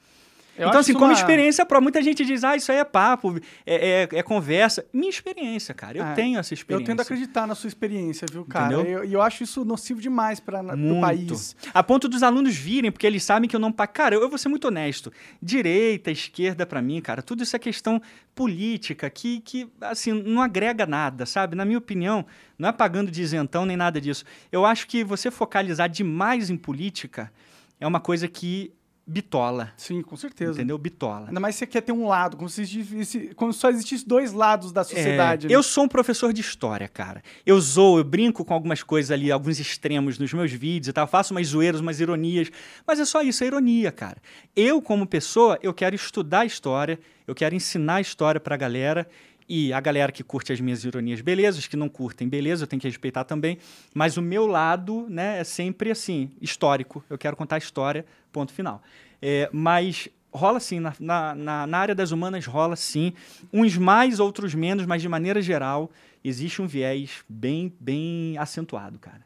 Eu 0.57 0.67
então, 0.67 0.79
assim, 0.81 0.93
como 0.93 1.05
uma- 1.05 1.13
experiência 1.13 1.65
própria, 1.65 1.81
muita 1.83 2.01
gente 2.03 2.23
diz, 2.23 2.43
ah, 2.43 2.55
isso 2.55 2.71
aí 2.71 2.77
é 2.77 2.83
papo, 2.85 3.39
é, 3.65 4.07
é- 4.13 4.19
é 4.19 4.23
conversa. 4.23 4.85
Minha 4.93 5.09
experiência, 5.09 5.73
cara, 5.73 5.97
eu 5.97 6.03
Ah, 6.03 6.13
tenho 6.13 6.37
essa 6.39 6.53
Eu 6.53 6.55
experiência. 6.55 6.85
tento 6.85 7.01
acreditar 7.01 7.47
na 7.47 7.55
sua 7.55 7.67
experiência, 7.67 8.27
viu, 8.31 8.45
cara? 8.45 8.75
E 8.87 8.91
eu, 8.91 9.03
eu 9.03 9.21
acho 9.21 9.43
isso 9.43 9.65
nocivo 9.65 9.99
demais 9.99 10.39
para 10.39 10.61
o 10.61 11.01
país. 11.01 11.55
A 11.73 11.81
ponto 11.81 12.07
dos 12.07 12.21
alunos 12.21 12.55
virem, 12.55 12.91
porque 12.91 13.07
eles 13.07 13.23
sabem 13.23 13.49
que 13.49 13.55
eu 13.55 13.59
não... 13.59 13.71
Cara, 13.71 14.13
eu, 14.13 14.21
eu 14.21 14.29
vou 14.29 14.37
ser 14.37 14.47
muito 14.49 14.67
honesto. 14.67 15.11
Direita, 15.41 16.11
esquerda, 16.11 16.65
pra 16.65 16.81
mim, 16.81 17.01
cara, 17.01 17.21
tudo 17.23 17.41
isso 17.41 17.55
é 17.55 17.59
questão 17.59 17.99
política 18.35 19.09
que, 19.09 19.39
que, 19.41 19.67
assim, 19.81 20.11
não 20.13 20.41
agrega 20.41 20.85
nada, 20.85 21.25
sabe? 21.25 21.55
Na 21.55 21.65
minha 21.65 21.77
opinião, 21.77 22.25
não 22.57 22.69
é 22.69 22.71
pagando 22.71 23.09
de 23.11 23.21
isentão 23.21 23.65
nem 23.65 23.77
nada 23.77 23.99
disso. 24.01 24.25
Eu 24.51 24.65
acho 24.65 24.87
que 24.87 25.03
você 25.03 25.31
focalizar 25.31 25.87
demais 25.89 26.49
em 26.49 26.57
política 26.57 27.31
é 27.79 27.87
uma 27.87 27.99
coisa 27.99 28.27
que 28.27 28.71
bitola, 29.05 29.71
Sim, 29.75 30.01
com 30.01 30.15
certeza. 30.15 30.53
entendeu? 30.53 30.77
Bitola. 30.77 31.27
Ainda 31.27 31.39
mais 31.39 31.55
se 31.55 31.59
você 31.59 31.67
quer 31.67 31.81
ter 31.81 31.91
um 31.91 32.07
lado, 32.07 32.37
como 32.37 32.47
se, 32.49 32.61
existisse- 32.61 33.31
como 33.35 33.51
se 33.51 33.59
só 33.59 33.69
existisse 33.69 34.07
dois 34.07 34.31
lados 34.31 34.71
da 34.71 34.83
sociedade. 34.83 35.47
É, 35.47 35.49
né? 35.49 35.55
eu 35.55 35.61
sou 35.61 35.83
um 35.83 35.87
professor 35.87 36.31
de 36.31 36.39
história, 36.41 36.87
cara. 36.87 37.21
Eu 37.45 37.59
zoo, 37.59 37.97
eu 37.97 38.03
brinco 38.03 38.45
com 38.45 38.53
algumas 38.53 38.81
coisas 38.81 39.11
ali, 39.11 39.31
alguns 39.31 39.59
extremos 39.59 40.17
nos 40.17 40.31
meus 40.33 40.51
vídeos 40.51 40.87
e 40.87 40.93
tal. 40.93 41.05
Faço 41.05 41.33
umas 41.33 41.47
zoeiras, 41.47 41.81
umas 41.81 41.99
ironias. 41.99 42.49
Mas 42.87 42.99
é 42.99 43.05
só 43.05 43.21
isso, 43.21 43.43
é 43.43 43.47
ironia, 43.47 43.91
cara. 43.91 44.17
Eu, 44.55 44.81
como 44.81 45.05
pessoa, 45.05 45.59
eu 45.61 45.73
quero 45.73 45.95
estudar 45.95 46.45
história, 46.45 46.97
eu 47.27 47.35
quero 47.35 47.53
ensinar 47.55 47.99
história 48.01 48.39
pra 48.39 48.55
galera. 48.55 49.07
E 49.47 49.73
a 49.73 49.79
galera 49.79 50.11
que 50.11 50.23
curte 50.23 50.53
as 50.53 50.59
minhas 50.61 50.83
ironias, 50.83 51.21
beleza. 51.21 51.59
Os 51.59 51.67
que 51.67 51.75
não 51.75 51.89
curtem, 51.89 52.27
beleza, 52.29 52.63
eu 52.63 52.67
tenho 52.67 52.81
que 52.81 52.87
respeitar 52.87 53.23
também. 53.23 53.57
Mas 53.93 54.17
o 54.17 54.21
meu 54.21 54.47
lado, 54.47 55.05
né, 55.09 55.39
é 55.39 55.43
sempre 55.43 55.91
assim, 55.91 56.31
histórico. 56.41 57.03
Eu 57.09 57.17
quero 57.17 57.35
contar 57.35 57.55
a 57.55 57.57
história, 57.59 58.05
ponto 58.31 58.53
final. 58.53 58.81
É, 59.21 59.49
mas 59.51 60.07
rola 60.31 60.59
sim, 60.59 60.79
na, 60.79 60.93
na, 60.99 61.67
na- 61.67 61.77
área 61.77 61.93
das 61.93 62.11
humanas 62.11 62.45
rola 62.45 62.75
sim. 62.75 63.13
Uns 63.51 63.77
mais, 63.77 64.19
outros 64.19 64.53
menos, 64.55 64.85
mas 64.85 65.01
de 65.01 65.07
maneira 65.09 65.41
geral, 65.41 65.91
existe 66.23 66.61
um 66.61 66.67
viés 66.67 67.23
bem, 67.29 67.71
bem 67.79 68.37
acentuado, 68.37 68.97
cara. 68.99 69.21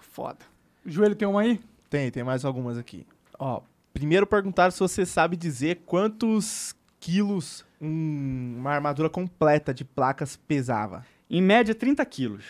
Foda. 0.00 0.38
O 0.84 0.90
joelho 0.90 1.14
tem 1.14 1.26
uma 1.26 1.40
aí? 1.42 1.60
Tem, 1.90 2.10
tem 2.10 2.22
mais 2.24 2.44
algumas 2.44 2.78
aqui. 2.78 3.06
Ó, 3.38 3.60
primeiro 3.92 4.26
perguntaram 4.26 4.70
se 4.70 4.78
você 4.80 5.04
sabe 5.04 5.36
dizer 5.36 5.82
quantos 5.86 6.74
quilos 7.06 7.64
um- 7.80 8.56
uma 8.58 8.72
armadura 8.72 9.08
completa 9.08 9.72
de 9.72 9.84
placas 9.84 10.36
pesava. 10.36 11.06
Em 11.30 11.40
média, 11.40 11.72
30 11.72 12.04
quilos. 12.04 12.44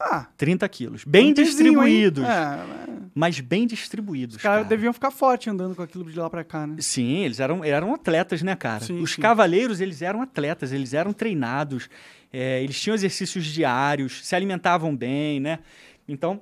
Ah, 0.00 0.26
30 0.38 0.66
quilos. 0.68 1.04
Bem 1.04 1.30
um 1.30 1.34
distribuídos. 1.34 2.24
É, 2.24 2.28
é. 2.28 2.86
Mas 3.14 3.40
bem 3.40 3.66
distribuídos. 3.66 4.36
Os 4.36 4.42
caras 4.42 4.64
cara. 4.64 4.68
deviam 4.68 4.92
ficar 4.92 5.10
fortes 5.10 5.48
andando 5.52 5.74
com 5.74 5.82
aquilo 5.82 6.10
de 6.10 6.18
lá 6.18 6.28
pra 6.30 6.42
cá, 6.42 6.66
né? 6.66 6.76
Sim, 6.80 7.18
eles 7.24 7.40
eram, 7.40 7.62
eram 7.62 7.94
atletas, 7.94 8.42
né, 8.42 8.56
cara? 8.56 8.80
Sim, 8.84 9.00
Os 9.00 9.12
sim. 9.12 9.20
cavaleiros, 9.22 9.80
eles 9.80 10.00
eram 10.02 10.22
atletas, 10.22 10.72
eles 10.72 10.94
eram 10.94 11.12
treinados, 11.12 11.88
é, 12.32 12.62
eles 12.62 12.80
tinham 12.80 12.94
exercícios 12.94 13.44
diários, 13.44 14.26
se 14.26 14.34
alimentavam 14.34 14.96
bem, 14.96 15.40
né? 15.40 15.58
Então, 16.08 16.40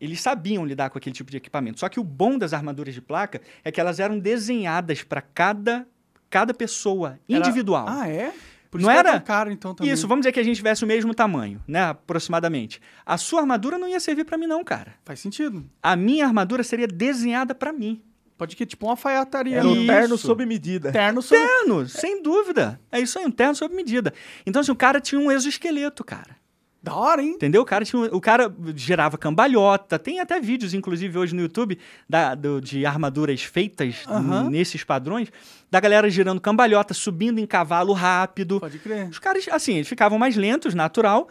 eles 0.00 0.20
sabiam 0.20 0.64
lidar 0.64 0.90
com 0.90 0.98
aquele 0.98 1.14
tipo 1.14 1.30
de 1.30 1.36
equipamento. 1.36 1.80
Só 1.80 1.88
que 1.88 1.98
o 2.00 2.04
bom 2.04 2.38
das 2.38 2.52
armaduras 2.52 2.94
de 2.94 3.02
placa 3.02 3.40
é 3.64 3.70
que 3.72 3.80
elas 3.80 3.98
eram 4.00 4.18
desenhadas 4.18 5.02
para 5.02 5.20
cada, 5.20 5.86
cada 6.30 6.52
pessoa 6.54 7.18
Era- 7.28 7.38
individual. 7.38 7.86
Ah, 7.88 8.08
é? 8.08 8.32
Por 8.70 8.80
Não 8.82 8.90
isso 8.90 9.00
que 9.02 9.08
era- 9.08 9.20
caro, 9.20 9.50
então, 9.50 9.74
também. 9.74 9.90
Isso, 9.92 10.06
vamos 10.06 10.22
dizer 10.22 10.32
que 10.32 10.40
a 10.40 10.42
gente 10.42 10.56
tivesse 10.56 10.84
o 10.84 10.86
mesmo 10.86 11.14
tamanho, 11.14 11.62
né? 11.66 11.84
Aproximadamente. 11.84 12.80
A 13.06 13.16
sua 13.16 13.40
armadura 13.40 13.78
não 13.78 13.88
ia 13.88 13.98
servir 13.98 14.24
para 14.24 14.36
mim, 14.36 14.46
não, 14.46 14.62
cara. 14.62 14.94
Faz 15.04 15.20
sentido. 15.20 15.64
A 15.82 15.96
minha 15.96 16.26
armadura 16.26 16.62
seria 16.62 16.86
desenhada 16.86 17.54
para 17.54 17.72
mim. 17.72 18.02
Pode 18.36 18.54
que 18.54 18.64
tipo 18.66 18.86
uma 18.86 18.92
alfaiataria. 18.92 19.56
Era 19.56 19.66
Isso. 19.66 19.86
terno 19.86 20.18
sob 20.18 20.46
medida. 20.46 20.92
terno 20.92 21.20
sobre... 21.22 21.44
Terno, 21.44 21.88
sem 21.88 22.22
dúvida. 22.22 22.78
É 22.92 23.00
isso 23.00 23.18
aí, 23.18 23.26
um 23.26 23.30
terno 23.32 23.54
sob 23.56 23.74
medida. 23.74 24.12
Então, 24.46 24.60
assim, 24.60 24.70
o 24.70 24.76
cara 24.76 25.00
tinha 25.00 25.20
um 25.20 25.32
exoesqueleto, 25.32 26.04
cara. 26.04 26.36
Da 26.80 26.94
hora, 26.94 27.20
hein? 27.22 27.30
Entendeu? 27.34 27.62
O 27.62 27.64
cara, 27.64 27.84
tinha, 27.84 28.04
o 28.14 28.20
cara 28.20 28.54
gerava 28.76 29.18
cambalhota. 29.18 29.98
Tem 29.98 30.20
até 30.20 30.40
vídeos, 30.40 30.74
inclusive, 30.74 31.18
hoje 31.18 31.34
no 31.34 31.42
YouTube, 31.42 31.76
da- 32.08 32.34
do- 32.36 32.60
de 32.60 32.86
armaduras 32.86 33.42
feitas 33.42 34.04
n- 34.08 34.48
nesses 34.50 34.84
padrões, 34.84 35.28
da 35.70 35.80
galera 35.80 36.08
girando 36.08 36.40
cambalhota, 36.40 36.94
subindo 36.94 37.40
em 37.40 37.46
cavalo 37.46 37.92
rápido. 37.92 38.60
Pode 38.60 38.78
crer. 38.78 39.08
Os 39.08 39.18
caras, 39.18 39.46
assim, 39.50 39.74
eles 39.74 39.88
ficavam 39.88 40.18
mais 40.18 40.36
lentos, 40.36 40.72
natural, 40.72 41.28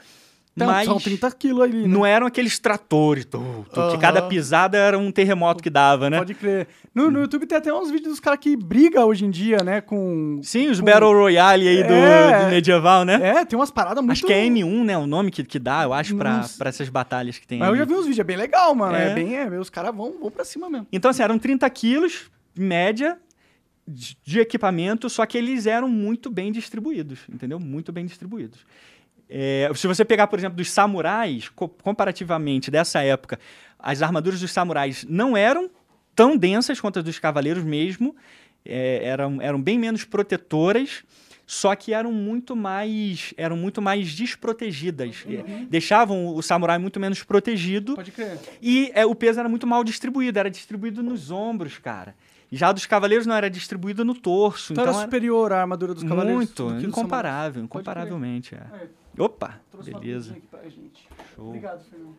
Mas 0.66 0.86
são 0.86 1.00
30 1.00 1.30
quilos 1.32 1.62
ali, 1.62 1.82
né? 1.84 1.88
não 1.88 2.06
eram 2.06 2.26
aqueles 2.26 2.58
tratores, 2.58 3.26
tu, 3.26 3.38
tu, 3.70 3.74
que 3.74 3.80
Aham. 3.80 3.98
cada 4.00 4.22
pisada 4.24 4.78
era 4.78 4.98
um 4.98 5.12
terremoto 5.12 5.62
que 5.62 5.70
dava, 5.70 6.10
né? 6.10 6.18
Pode 6.18 6.34
crer. 6.34 6.68
No, 6.96 7.12
no 7.12 7.20
YouTube 7.22 7.46
tem 7.46 7.58
até 7.58 7.72
uns 7.72 7.92
vídeos 7.92 8.14
dos 8.14 8.20
caras 8.20 8.40
que 8.40 8.56
brigam 8.58 9.06
hoje 9.08 9.24
em 9.26 9.30
dia, 9.30 9.58
né? 9.64 9.82
Com. 9.82 10.40
Sim, 10.42 10.70
os 10.70 10.80
com- 10.80 10.86
Battle 10.86 11.12
Royale 11.14 11.68
aí 11.68 11.84
do, 11.84 11.94
É. 11.94 12.46
do 12.46 12.50
medieval, 12.52 13.06
né? 13.06 13.20
É, 13.22 13.46
tem 13.46 13.58
umas 13.58 13.70
paradas 13.70 13.98
muito. 14.04 14.12
Acho 14.14 14.26
que 14.26 14.34
é 14.34 14.44
M1, 14.46 14.84
né? 14.84 14.98
O 14.98 15.06
nome 15.06 15.30
que, 15.30 15.44
que 15.44 15.60
dá, 15.60 15.84
eu 15.84 15.94
acho, 15.94 16.16
pra, 16.16 16.38
Nossa. 16.38 16.58
pra 16.58 16.70
essas 16.70 16.90
batalhas 16.90 17.38
que 17.38 17.46
tem. 17.46 17.60
Mas 17.60 17.68
eu 17.68 17.74
ali. 17.74 17.80
já 17.80 17.86
vi 17.86 17.94
uns 17.94 18.00
vídeos, 18.06 18.18
é 18.20 18.24
bem 18.24 18.38
legal, 18.38 18.74
mano. 18.74 18.96
É, 18.96 19.12
É. 19.12 19.14
bem. 19.14 19.36
É, 19.36 19.48
os 19.60 19.70
caras 19.70 19.96
vão, 19.96 20.18
vão 20.20 20.32
pra 20.32 20.44
cima 20.44 20.70
mesmo. 20.70 20.88
Então, 20.92 21.12
assim, 21.12 21.22
eram 21.22 21.38
30 21.38 21.70
quilos, 21.70 22.32
média, 22.58 23.18
de 24.24 24.40
equipamento, 24.40 25.10
só 25.10 25.26
que 25.26 25.38
eles 25.38 25.66
eram 25.66 25.88
muito 25.88 26.30
bem 26.30 26.52
distribuídos, 26.52 27.20
entendeu? 27.32 27.58
Muito 27.60 27.92
bem 27.92 28.06
distribuídos. 28.06 28.60
É, 29.30 29.70
se 29.76 29.88
você 29.88 30.06
pegar, 30.06 30.28
por 30.28 30.40
exemplo, 30.40 30.56
dos 30.58 30.70
samurais, 30.72 31.50
co- 31.50 31.68
comparativamente 31.70 32.72
dessa 32.72 33.02
época, 33.02 33.40
as 33.78 34.02
armaduras 34.02 34.40
dos 34.40 34.52
samurais 34.52 35.06
não 35.10 35.36
eram 35.36 35.70
tão 36.16 36.38
densas 36.38 36.80
quanto 36.80 37.00
as 37.00 37.06
dos 37.06 37.20
cavaleiros 37.20 37.64
mesmo, 37.64 38.16
é, 38.66 39.04
eram, 39.04 39.42
eram 39.42 39.62
bem 39.62 39.78
menos 39.78 40.04
protetoras, 40.04 41.04
só 41.46 41.74
que 41.76 41.94
eram 41.94 42.12
muito 42.12 42.56
mais 42.56 43.34
eram 43.38 43.56
muito 43.56 43.82
mais 43.82 44.14
desprotegidas. 44.14 45.24
É, 45.28 45.66
Deixavam 45.70 46.28
o 46.36 46.42
samurai 46.42 46.78
muito 46.78 47.00
menos 47.00 47.24
protegido 47.24 47.96
Pode 47.96 48.12
crer. 48.12 48.38
e 48.62 48.92
é, 48.94 49.06
o 49.06 49.14
peso 49.16 49.40
era 49.40 49.48
muito 49.48 49.66
mal 49.68 49.84
distribuído, 49.84 50.40
era 50.40 50.50
distribuído 50.50 51.02
nos 51.04 51.32
ombros, 51.32 51.78
cara. 51.78 52.16
Já 52.52 52.72
dos 52.72 52.86
cavaleiros 52.86 53.26
não 53.28 53.36
era 53.36 53.50
distribuído 53.50 54.04
no 54.06 54.14
torso. 54.16 54.72
Então, 54.74 54.84
Então, 54.86 54.94
era 54.94 55.02
era 55.02 55.08
superior 55.08 55.52
à 55.52 55.60
armadura 55.62 55.94
dos 55.94 56.04
cavaleiros. 56.04 56.36
muito, 56.36 56.66
do 56.82 56.86
incomparável, 56.88 57.62
incomparavelmente. 57.64 58.56
É. 58.56 58.88
Opa, 59.18 59.60
trouxe 59.72 59.90
uma 59.92 60.00
beleza. 60.00 60.32
coisinha 60.32 60.38
aqui 60.38 60.48
pra 60.48 60.70
gente. 60.70 61.08
Show. 61.36 61.48
Obrigado, 61.48 61.84
Fernando. 61.90 62.16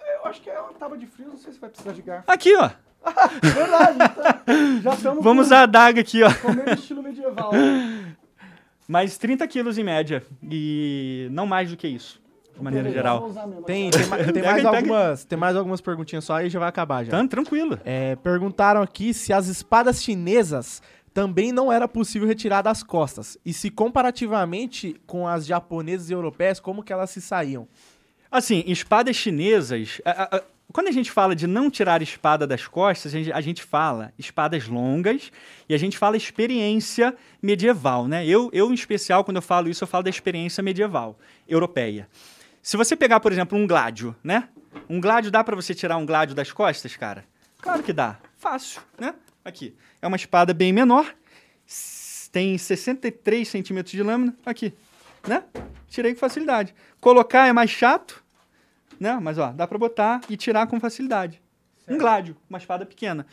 É, 0.00 0.16
Eu 0.18 0.26
acho 0.26 0.40
que 0.40 0.50
é 0.50 0.58
uma 0.60 0.72
tábua 0.72 0.96
de 0.98 1.06
frio, 1.06 1.28
não 1.28 1.36
sei 1.36 1.52
se 1.52 1.58
vai 1.60 1.70
precisar 1.70 1.92
de 1.92 2.02
garfo. 2.02 2.30
Aqui, 2.30 2.54
ó. 2.56 2.70
Verdade, 3.42 3.98
tá? 3.98 4.42
Já 4.82 4.94
estamos 4.94 5.24
Vamos 5.24 5.46
usar 5.46 5.58
a 5.60 5.62
adaga 5.62 6.00
aqui, 6.00 6.22
ó. 6.22 6.32
com 6.34 6.48
o 6.48 6.54
mesmo 6.54 6.70
estilo 6.72 7.02
medieval. 7.02 7.50
Mas 8.88 9.16
30 9.16 9.46
quilos 9.48 9.78
em 9.78 9.84
média. 9.84 10.22
E 10.50 11.28
não 11.30 11.46
mais 11.46 11.70
do 11.70 11.76
que 11.76 11.86
isso, 11.88 12.20
de 12.54 12.62
maneira 12.62 12.90
geral. 12.90 13.30
Tem, 13.64 13.90
tem, 13.90 14.06
ma- 14.06 14.16
tem 14.32 14.42
mais 14.42 14.64
algumas, 14.64 15.24
tem 15.24 15.38
mais 15.38 15.56
algumas 15.56 15.80
perguntinhas 15.80 16.24
só 16.24 16.40
e 16.42 16.50
já 16.50 16.58
vai 16.58 16.68
acabar 16.68 17.04
já. 17.04 17.10
Tá 17.12 17.26
tranquilo. 17.28 17.78
É, 17.84 18.16
perguntaram 18.16 18.82
aqui 18.82 19.14
se 19.14 19.32
as 19.32 19.46
espadas 19.46 20.02
chinesas 20.02 20.82
também 21.14 21.52
não 21.52 21.70
era 21.72 21.86
possível 21.86 22.26
retirar 22.26 22.62
das 22.62 22.82
costas. 22.82 23.36
E 23.44 23.52
se 23.52 23.70
comparativamente 23.70 25.00
com 25.06 25.26
as 25.28 25.46
japonesas 25.46 26.10
e 26.10 26.12
europeias, 26.12 26.58
como 26.60 26.82
que 26.82 26.92
elas 26.92 27.10
se 27.10 27.20
saíam? 27.20 27.66
Assim, 28.30 28.64
espadas 28.66 29.16
chinesas. 29.16 30.00
a- 30.04 30.36
a- 30.36 30.42
quando 30.72 30.88
a 30.88 30.92
gente 30.92 31.10
fala 31.10 31.36
de 31.36 31.46
não 31.46 31.70
tirar 31.70 32.00
espada 32.00 32.46
das 32.46 32.66
costas, 32.66 33.14
a 33.14 33.18
gente, 33.18 33.30
a 33.32 33.40
gente 33.42 33.62
fala 33.62 34.10
espadas 34.18 34.66
longas 34.68 35.30
e 35.68 35.74
a 35.74 35.78
gente 35.78 35.98
fala 35.98 36.16
experiência 36.16 37.14
medieval, 37.42 38.08
né? 38.08 38.24
Eu, 38.26 38.48
eu, 38.54 38.70
em 38.70 38.74
especial, 38.74 39.22
quando 39.22 39.36
eu 39.36 39.42
falo 39.42 39.68
isso, 39.68 39.84
eu 39.84 39.88
falo 39.88 40.04
da 40.04 40.08
experiência 40.10 40.62
medieval, 40.62 41.18
europeia. 41.46 42.08
Se 42.62 42.78
você 42.78 42.96
pegar, 42.96 43.20
por 43.20 43.30
exemplo, 43.32 43.58
um 43.58 43.66
gládio, 43.66 44.16
né? 44.24 44.48
Um 44.88 44.98
gládio, 44.98 45.30
dá 45.30 45.44
pra 45.44 45.54
você 45.54 45.74
tirar 45.74 45.98
um 45.98 46.06
gládio 46.06 46.34
das 46.34 46.50
costas, 46.50 46.96
cara? 46.96 47.22
Claro 47.60 47.82
que 47.82 47.92
dá. 47.92 48.16
Fácil, 48.38 48.80
né? 48.98 49.14
Aqui. 49.44 49.74
É 50.00 50.06
uma 50.06 50.16
espada 50.16 50.54
bem 50.54 50.72
menor, 50.72 51.14
tem 52.30 52.56
63 52.56 53.46
centímetros 53.46 53.92
de 53.92 54.02
lâmina. 54.02 54.36
Aqui, 54.44 54.72
né? 55.26 55.44
Tirei 55.88 56.14
com 56.14 56.20
facilidade. 56.20 56.74
Colocar 57.00 57.46
é 57.46 57.52
mais 57.52 57.70
chato, 57.70 58.22
né? 58.98 59.18
Mas 59.20 59.38
ó, 59.38 59.52
dá 59.52 59.66
pra 59.66 59.78
botar 59.78 60.20
e 60.28 60.36
tirar 60.36 60.66
com 60.66 60.78
facilidade. 60.80 61.40
Um 61.88 61.98
gládio, 61.98 62.36
uma 62.48 62.58
espada 62.58 62.86
pequena. 62.86 63.26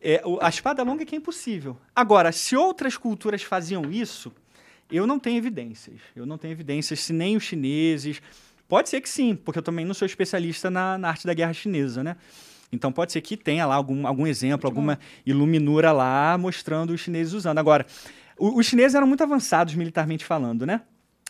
É, 0.00 0.22
a 0.40 0.48
espada 0.48 0.82
longa 0.82 1.02
é 1.02 1.06
que 1.06 1.14
é 1.14 1.18
impossível. 1.18 1.76
Agora, 1.94 2.30
se 2.30 2.56
outras 2.56 2.96
culturas 2.96 3.42
faziam 3.42 3.90
isso, 3.90 4.32
eu 4.90 5.06
não 5.06 5.18
tenho 5.18 5.38
evidências. 5.38 6.00
Eu 6.14 6.26
não 6.26 6.38
tenho 6.38 6.52
evidências 6.52 7.00
se 7.00 7.12
nem 7.12 7.36
os 7.36 7.42
chineses 7.42 8.22
Pode 8.68 8.88
ser 8.88 9.00
que 9.00 9.08
sim, 9.08 9.36
porque 9.36 9.58
eu 9.58 9.62
também 9.62 9.84
não 9.84 9.94
sou 9.94 10.06
especialista 10.06 10.70
na, 10.70 10.96
na 10.96 11.08
arte 11.08 11.26
da 11.26 11.34
guerra 11.34 11.52
chinesa, 11.52 12.02
né? 12.02 12.16
Então 12.74 12.92
pode 12.92 13.12
ser 13.12 13.20
que 13.20 13.36
tenha 13.36 13.64
lá 13.66 13.74
algum, 13.74 14.06
algum 14.06 14.26
exemplo, 14.26 14.68
alguma 14.68 14.98
iluminura 15.24 15.92
lá 15.92 16.36
mostrando 16.38 16.90
os 16.92 17.00
chineses 17.00 17.32
usando. 17.32 17.58
Agora, 17.58 17.86
o- 18.38 18.58
os 18.58 18.66
chineses 18.66 18.94
eram 18.94 19.06
muito 19.06 19.22
avançados 19.22 19.74
militarmente 19.74 20.24
falando, 20.24 20.66
né? 20.66 20.82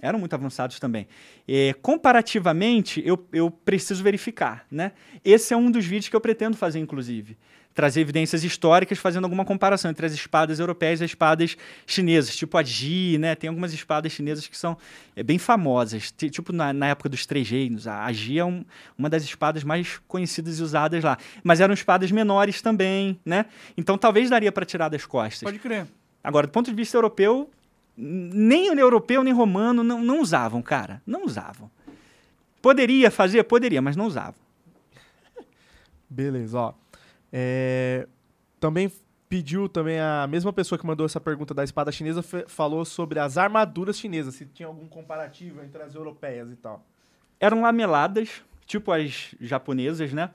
Eram 0.02 0.18
muito 0.18 0.34
avançados 0.34 0.80
também. 0.80 1.06
É, 1.46 1.72
comparativamente, 1.80 3.02
eu, 3.06 3.26
eu 3.32 3.50
preciso 3.50 4.02
verificar, 4.02 4.66
né? 4.70 4.92
Esse 5.24 5.54
é 5.54 5.56
um 5.56 5.70
dos 5.70 5.84
vídeos 5.86 6.08
que 6.08 6.16
eu 6.16 6.20
pretendo 6.20 6.56
fazer, 6.56 6.78
inclusive. 6.78 7.36
Trazer 7.74 8.02
evidências 8.02 8.44
históricas 8.44 8.98
fazendo 8.98 9.24
alguma 9.24 9.44
comparação 9.44 9.90
entre 9.90 10.06
as 10.06 10.12
espadas 10.12 10.60
europeias 10.60 11.00
e 11.00 11.04
as 11.04 11.10
espadas 11.10 11.56
chinesas, 11.84 12.36
tipo 12.36 12.56
a 12.56 12.62
Ji, 12.62 13.18
né? 13.18 13.34
Tem 13.34 13.48
algumas 13.48 13.72
espadas 13.72 14.12
chinesas 14.12 14.46
que 14.46 14.56
são 14.56 14.78
é, 15.16 15.22
bem 15.24 15.38
famosas. 15.38 16.12
Ti- 16.12 16.30
Tipo 16.30 16.52
na, 16.52 16.72
na 16.72 16.86
época 16.86 17.08
dos 17.08 17.26
três 17.26 17.50
reinos, 17.50 17.88
a 17.88 18.04
a 18.04 18.12
Ji 18.12 18.38
é 18.38 18.44
um- 18.44 18.64
uma 18.96 19.10
das 19.10 19.24
espadas 19.24 19.64
mais 19.64 20.00
conhecidas 20.06 20.60
e 20.60 20.62
usadas 20.62 21.02
lá. 21.02 21.18
Mas 21.42 21.60
eram 21.60 21.74
espadas 21.74 22.12
menores 22.12 22.62
também, 22.62 23.18
né? 23.24 23.44
Então 23.76 23.98
talvez 23.98 24.30
daria 24.30 24.52
para 24.52 24.64
tirar 24.64 24.88
das 24.88 25.04
costas. 25.04 25.42
Pode 25.42 25.58
crer. 25.58 25.86
Agora, 26.22 26.46
do 26.46 26.52
ponto 26.52 26.70
de 26.70 26.76
vista 26.76 26.96
europeu, 26.96 27.50
nem 27.96 28.70
o 28.70 28.78
europeu 28.78 29.24
nem 29.24 29.32
romano 29.32 29.82
não, 29.82 30.00
não 30.00 30.20
usavam, 30.20 30.62
cara. 30.62 31.02
Não 31.04 31.24
usavam. 31.24 31.68
Poderia 32.62 33.10
fazer? 33.10 33.42
Poderia, 33.42 33.82
mas 33.82 33.96
não 33.96 34.06
usavam. 34.06 34.34
Beleza, 36.08 36.58
ó. 36.58 36.72
É, 37.36 38.06
Também 38.60 38.92
pediu 39.28 39.68
também 39.68 39.98
a 39.98 40.24
mesma 40.28 40.52
pessoa 40.52 40.78
que 40.78 40.86
mandou 40.86 41.04
essa 41.04 41.20
pergunta 41.20 41.52
da 41.52 41.64
espada 41.64 41.90
chinesa 41.90 42.22
falou 42.46 42.84
sobre 42.84 43.18
as 43.18 43.36
armaduras 43.36 43.98
chinesas, 43.98 44.36
se 44.36 44.46
tinha 44.46 44.68
algum 44.68 44.86
comparativo 44.86 45.60
entre 45.60 45.82
as 45.82 45.96
europeias 45.96 46.52
e 46.52 46.54
tal. 46.54 46.86
Eram 47.40 47.62
lameladas, 47.62 48.44
tipo 48.64 48.92
as 48.92 49.34
japonesas, 49.40 50.12
né? 50.12 50.30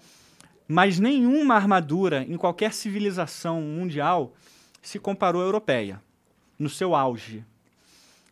Mas 0.68 1.00
nenhuma 1.00 1.56
armadura 1.56 2.24
em 2.24 2.36
qualquer 2.36 2.74
civilização 2.74 3.62
mundial 3.62 4.34
se 4.82 5.00
comparou 5.00 5.42
à 5.42 5.46
europeia, 5.46 6.02
no 6.60 6.70
seu 6.70 6.94
auge. 6.94 7.46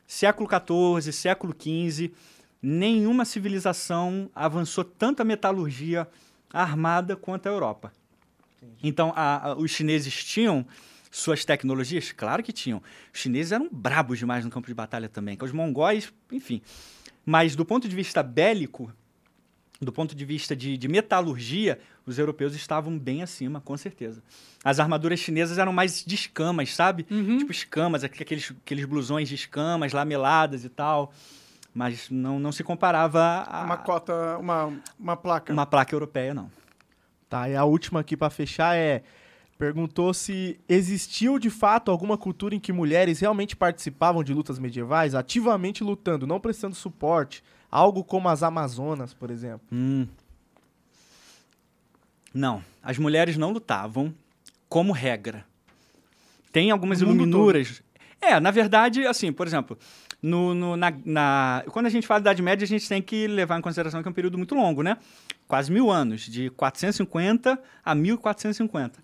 Século 0.05 0.49
XIV, 0.49 1.13
século 1.13 1.55
XV, 1.57 2.11
nenhuma 2.61 3.23
civilização 3.23 4.29
avançou 4.35 4.83
tanta 4.83 5.23
metalurgia 5.23 6.05
armada 6.51 7.15
quanto 7.15 7.47
a 7.47 7.51
Europa. 7.51 7.93
Então, 8.83 9.13
a- 9.15 9.49
a- 9.51 9.55
os 9.55 9.71
chineses 9.71 10.23
tinham 10.23 10.65
suas 11.11 11.43
tecnologias? 11.45 12.11
Claro 12.11 12.43
que 12.43 12.51
tinham. 12.51 12.81
Os 13.13 13.19
chineses 13.19 13.51
eram 13.51 13.69
brabos 13.71 14.19
demais 14.19 14.43
no 14.45 14.51
campo 14.51 14.67
de 14.67 14.73
batalha 14.73 15.07
também. 15.09 15.35
que 15.37 15.43
Os 15.45 15.51
mongóis, 15.51 16.11
enfim. 16.31 16.61
Mas 17.25 17.55
do 17.55 17.65
ponto 17.65 17.87
de 17.87 17.95
vista 17.95 18.21
bélico, 18.23 18.91
do 19.79 19.91
ponto 19.91 20.15
de 20.15 20.25
vista 20.25 20.55
de, 20.55 20.75
de 20.77 20.87
metalurgia, 20.87 21.79
os 22.05 22.17
europeus 22.17 22.55
estavam 22.55 22.97
bem 22.97 23.21
acima, 23.21 23.61
com 23.61 23.77
certeza. 23.77 24.23
As 24.63 24.79
armaduras 24.79 25.19
chinesas 25.19 25.57
eram 25.59 25.71
mais 25.71 26.03
de 26.05 26.15
escamas, 26.15 26.73
sabe? 26.73 27.05
Uhum. 27.11 27.37
Tipo 27.37 27.51
escamas, 27.51 28.03
aqu- 28.03 28.21
aqueles, 28.23 28.51
aqueles 28.65 28.85
blusões 28.85 29.29
de 29.29 29.35
escamas, 29.35 29.93
lameladas 29.93 30.65
e 30.65 30.69
tal. 30.69 31.13
Mas 31.73 32.09
não, 32.09 32.39
não 32.39 32.51
se 32.51 32.63
comparava 32.63 33.43
a 33.47 33.63
Uma 33.63 33.77
cota, 33.77 34.37
uma, 34.39 34.73
uma 34.99 35.15
placa. 35.15 35.53
uma 35.53 35.65
placa 35.65 35.93
europeia, 35.93 36.33
não. 36.33 36.49
Tá, 37.29 37.49
e 37.49 37.55
a 37.55 37.63
última 37.65 37.99
aqui 37.99 38.15
pra 38.15 38.29
fechar 38.29 38.75
é 38.75 39.03
perguntou 39.57 40.13
se 40.13 40.59
existiu 40.69 41.39
de 41.39 41.49
fato 41.49 41.89
alguma 41.91 42.15
cultura 42.17 42.53
em 42.53 42.59
que 42.59 42.71
mulheres 42.71 43.19
realmente 43.19 43.55
participavam 43.55 44.23
de 44.23 44.33
lutas 44.33 44.59
medievais, 44.59 45.15
ativamente 45.15 45.83
lutando, 45.83 46.27
não 46.27 46.39
prestando 46.39 46.75
suporte, 46.75 47.43
algo 47.71 48.03
como 48.03 48.29
as 48.29 48.43
Amazonas, 48.43 49.13
por 49.15 49.31
exemplo. 49.31 49.61
Hum. 49.71 50.07
Não, 52.33 52.63
as 52.83 52.97
mulheres 52.97 53.35
não 53.37 53.51
lutavam 53.51 54.13
como 54.69 54.91
regra. 54.93 55.45
Tem 56.51 56.71
algumas 56.71 57.01
iluminuras. 57.01 57.81
É, 58.21 58.39
na 58.39 58.51
verdade, 58.51 59.05
assim, 59.05 59.31
por 59.31 59.47
exemplo, 59.47 59.77
no, 60.21 60.53
no- 60.53 60.77
na, 60.77 60.93
na- 61.05 61.63
quando 61.71 61.85
a 61.85 61.89
gente 61.89 62.05
fala 62.07 62.19
da 62.19 62.31
Idade 62.31 62.41
Média, 62.41 62.63
a 62.65 62.67
gente 62.67 62.87
tem 62.87 63.01
que 63.01 63.27
levar 63.27 63.57
em 63.57 63.61
consideração 63.61 64.01
que 64.01 64.07
é 64.07 64.11
um 64.11 64.13
período 64.13 64.37
muito 64.37 64.55
longo, 64.55 64.81
né? 64.83 64.97
Quase 65.47 65.71
mil 65.71 65.89
anos, 65.89 66.21
de 66.21 66.49
450 66.51 67.57
a 67.83 67.95
1450. 67.95 68.99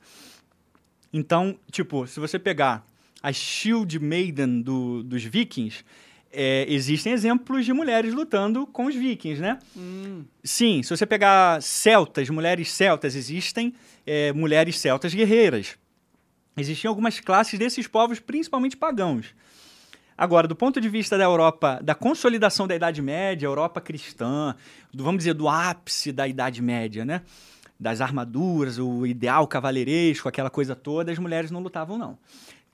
Então, 1.11 1.57
tipo, 1.71 2.05
se 2.07 2.19
você 2.19 2.37
pegar 2.39 2.85
a 3.21 3.31
Shield 3.31 3.99
Maiden 3.99 4.61
do- 4.61 5.03
dos 5.03 5.23
vikings, 5.23 5.85
é, 6.31 6.65
existem 6.67 7.13
exemplos 7.13 7.65
de 7.65 7.71
mulheres 7.71 8.13
lutando 8.13 8.65
com 8.65 8.85
os 8.87 8.95
vikings, 8.95 9.39
né? 9.41 9.59
Hum, 9.77 10.23
Sim, 10.43 10.81
se 10.83 10.89
você 10.89 11.05
pegar 11.05 11.61
celtas, 11.61 12.29
mulheres 12.29 12.71
celtas, 12.71 13.15
existem 13.15 13.73
é, 14.05 14.33
mulheres 14.33 14.77
celtas 14.79 15.13
guerreiras. 15.13 15.77
Existiam 16.57 16.89
algumas 16.91 17.19
classes 17.19 17.57
desses 17.57 17.87
povos, 17.87 18.19
principalmente 18.19 18.75
pagãos. 18.75 19.27
Agora, 20.17 20.47
do 20.47 20.55
ponto 20.55 20.79
de 20.79 20.89
vista 20.89 21.17
da 21.17 21.23
Europa, 21.23 21.79
da 21.83 21.95
consolidação 21.95 22.67
da 22.67 22.75
Idade 22.75 23.01
Média, 23.01 23.45
Europa 23.45 23.81
cristã, 23.81 24.55
do, 24.93 25.03
vamos 25.03 25.19
dizer, 25.19 25.33
do 25.33 25.49
ápice 25.49 26.11
da 26.11 26.27
Idade 26.27 26.61
Média, 26.61 27.03
né? 27.03 27.21
Das 27.79 27.99
armaduras, 27.99 28.77
o 28.77 29.05
ideal 29.05 29.47
cavaleiresco, 29.47 30.29
aquela 30.29 30.49
coisa 30.49 30.75
toda, 30.75 31.11
as 31.11 31.19
mulheres 31.19 31.51
não 31.51 31.61
lutavam, 31.61 31.97
não. 31.97 32.17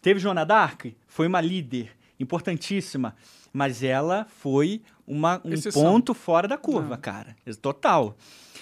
Teve 0.02 0.20
Joana 0.20 0.46
d'Arc, 0.46 0.96
foi 1.08 1.28
uma 1.28 1.42
líder 1.42 1.92
importantíssima, 2.20 3.16
mas 3.52 3.82
ela 3.84 4.28
foi 4.30 4.82
uma, 5.08 5.42
um 5.44 5.54
Exceção. 5.54 5.82
ponto 5.82 6.14
fora 6.14 6.48
da 6.48 6.58
curva, 6.58 6.98
cara. 6.98 7.36
Total. 7.62 8.16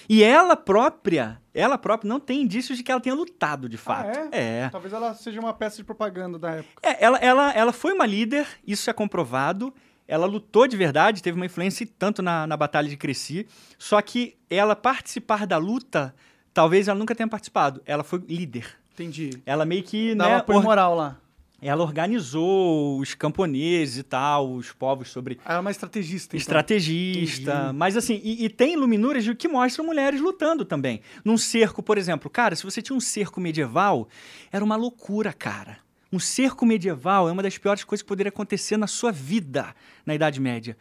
E 0.08 0.22
ela 0.22 0.56
própria, 0.56 1.40
ela 1.52 1.76
própria 1.76 2.08
não 2.08 2.18
tem 2.18 2.40
indícios 2.42 2.78
de 2.78 2.84
que 2.84 2.90
ela 2.90 3.00
tenha 3.00 3.14
lutado 3.14 3.68
de 3.68 3.76
fato. 3.76 4.18
Ah, 4.18 4.28
é. 4.36 4.68
Talvez 4.70 4.92
ela 4.94 5.14
seja 5.14 5.38
uma 5.38 5.52
peça 5.52 5.76
de 5.76 5.84
propaganda 5.84 6.38
da 6.38 6.52
época. 6.52 6.80
É, 6.82 7.04
ela, 7.04 7.18
ela, 7.18 7.52
ela 7.52 7.72
foi 7.72 7.92
uma 7.92 8.06
líder, 8.06 8.46
isso 8.66 8.88
é 8.88 8.92
comprovado. 8.92 9.72
Ela 10.06 10.24
lutou 10.24 10.66
de 10.66 10.74
verdade, 10.76 11.22
teve 11.22 11.36
uma 11.36 11.44
influência 11.44 11.86
tanto 11.98 12.22
na, 12.22 12.46
na 12.46 12.56
Batalha 12.56 12.88
de 12.88 12.96
Cresci. 12.96 13.46
Só 13.78 14.00
que 14.00 14.36
ela 14.48 14.74
participar 14.74 15.46
da 15.46 15.58
luta, 15.58 16.14
talvez 16.54 16.88
ela 16.88 16.98
nunca 16.98 17.14
tenha 17.14 17.28
participado. 17.28 17.82
Ela 17.84 18.02
foi 18.02 18.18
líder. 18.26 18.66
Entendi. 18.94 19.30
Ela 19.44 19.66
meio 19.66 19.82
que 19.82 20.14
Dava 20.14 20.30
né, 20.30 20.36
apoio 20.36 20.58
or- 20.58 20.64
moral 20.64 20.94
lá. 20.94 21.16
Ela 21.60 21.82
organizou 21.82 22.98
os 23.00 23.14
camponeses 23.14 23.98
e 23.98 24.02
tal, 24.02 24.52
os 24.54 24.72
povos 24.72 25.10
sobre 25.10 25.38
Ela 25.44 25.56
é 25.56 25.60
uma 25.60 25.70
estrategista. 25.70 26.36
Então. 26.36 26.38
estrategista. 26.40 27.52
Entendi. 27.52 27.76
Mas 27.76 27.96
assim, 27.96 28.20
e, 28.22 28.44
e 28.44 28.48
tem 28.48 28.74
iluminuras 28.74 29.24
de- 29.24 29.34
que 29.34 29.48
mostram 29.48 29.84
mulheres 29.84 30.20
lutando 30.20 30.64
também. 30.64 31.00
Num 31.24 31.36
cerco, 31.36 31.82
por 31.82 31.98
exemplo. 31.98 32.30
Cara, 32.30 32.54
se 32.54 32.62
você 32.64 32.80
tinha 32.80 32.96
um 32.96 33.00
cerco 33.00 33.40
medieval, 33.40 34.08
era 34.52 34.64
uma 34.64 34.76
loucura, 34.76 35.32
cara. 35.32 35.78
Um 36.12 36.18
cerco 36.18 36.64
medieval 36.64 37.28
é 37.28 37.32
uma 37.32 37.42
das 37.42 37.58
piores 37.58 37.84
coisas 37.84 38.02
que 38.02 38.08
poderia 38.08 38.30
acontecer 38.30 38.76
na 38.76 38.86
sua 38.86 39.10
vida 39.12 39.74
na 40.06 40.14
Idade 40.14 40.40
Média. 40.40 40.76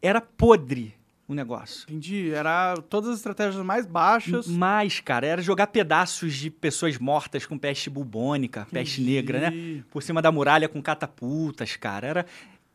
Era 0.00 0.20
podre 0.20 0.94
o 1.26 1.34
negócio. 1.34 1.84
Entendi. 1.88 2.30
Era 2.32 2.74
todas 2.88 3.10
as 3.10 3.16
estratégias 3.16 3.64
mais 3.64 3.86
baixas. 3.86 4.46
Mas, 4.46 5.00
cara, 5.00 5.26
era 5.26 5.42
jogar 5.42 5.68
pedaços 5.68 6.34
de 6.34 6.50
pessoas 6.50 6.98
mortas 6.98 7.46
com 7.46 7.56
peste 7.56 7.88
bubônica, 7.88 8.66
peste 8.70 9.00
Entendi. 9.00 9.16
negra, 9.16 9.50
né? 9.50 9.82
Por 9.90 10.02
cima 10.02 10.20
da 10.20 10.30
muralha 10.32 10.68
com 10.68 10.82
catapultas, 10.82 11.76
cara. 11.76 12.06
Era 12.06 12.26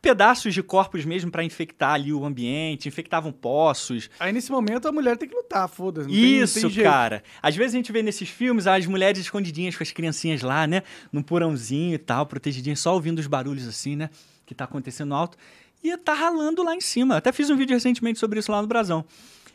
pedaços 0.02 0.54
de 0.54 0.64
corpos 0.64 1.04
mesmo 1.06 1.32
para 1.32 1.44
infectar 1.44 1.94
ali 1.94 2.14
o 2.14 2.24
ambiente, 2.24 2.88
infectavam 2.88 3.32
poços. 3.32 4.10
Aí 4.20 4.32
nesse 4.32 4.52
momento 4.52 4.88
a 4.88 4.92
mulher 4.92 5.18
tem 5.18 5.28
que 5.28 5.36
lutar, 5.36 5.68
foda-se. 5.68 6.10
Isso, 6.10 6.70
tem 6.70 6.84
cara. 6.84 7.24
Às 7.42 7.56
vezes 7.56 7.74
a 7.74 7.78
gente 7.78 7.92
vê 7.92 8.02
nesses 8.02 8.30
filmes 8.30 8.68
as 8.68 8.86
mulheres 8.86 9.20
escondidinhas 9.20 9.76
com 9.76 9.84
as 9.84 9.92
criancinhas 9.92 10.42
lá, 10.42 10.66
né? 10.68 10.84
Num 11.12 11.22
porãozinho 11.22 11.96
e 11.96 11.98
tal, 11.98 12.26
protegidinhas, 12.26 12.80
só 12.80 12.94
ouvindo 12.94 13.20
os 13.20 13.28
barulhos 13.28 13.68
assim, 13.68 13.96
né? 13.96 14.10
Que 14.46 14.56
tá 14.56 14.64
acontecendo 14.64 15.14
alto. 15.14 15.38
E 15.84 15.96
tá 15.98 16.14
ralando 16.14 16.64
lá 16.64 16.76
em 16.76 16.82
cima. 16.82 17.18
Até 17.18 17.32
fiz 17.32 17.50
um 17.50 17.56
vídeo 17.56 17.74
recentemente 17.74 18.20
sobre 18.20 18.40
isso 18.40 18.52
lá 18.52 18.62
no 18.62 18.68
Brasão. 18.68 19.06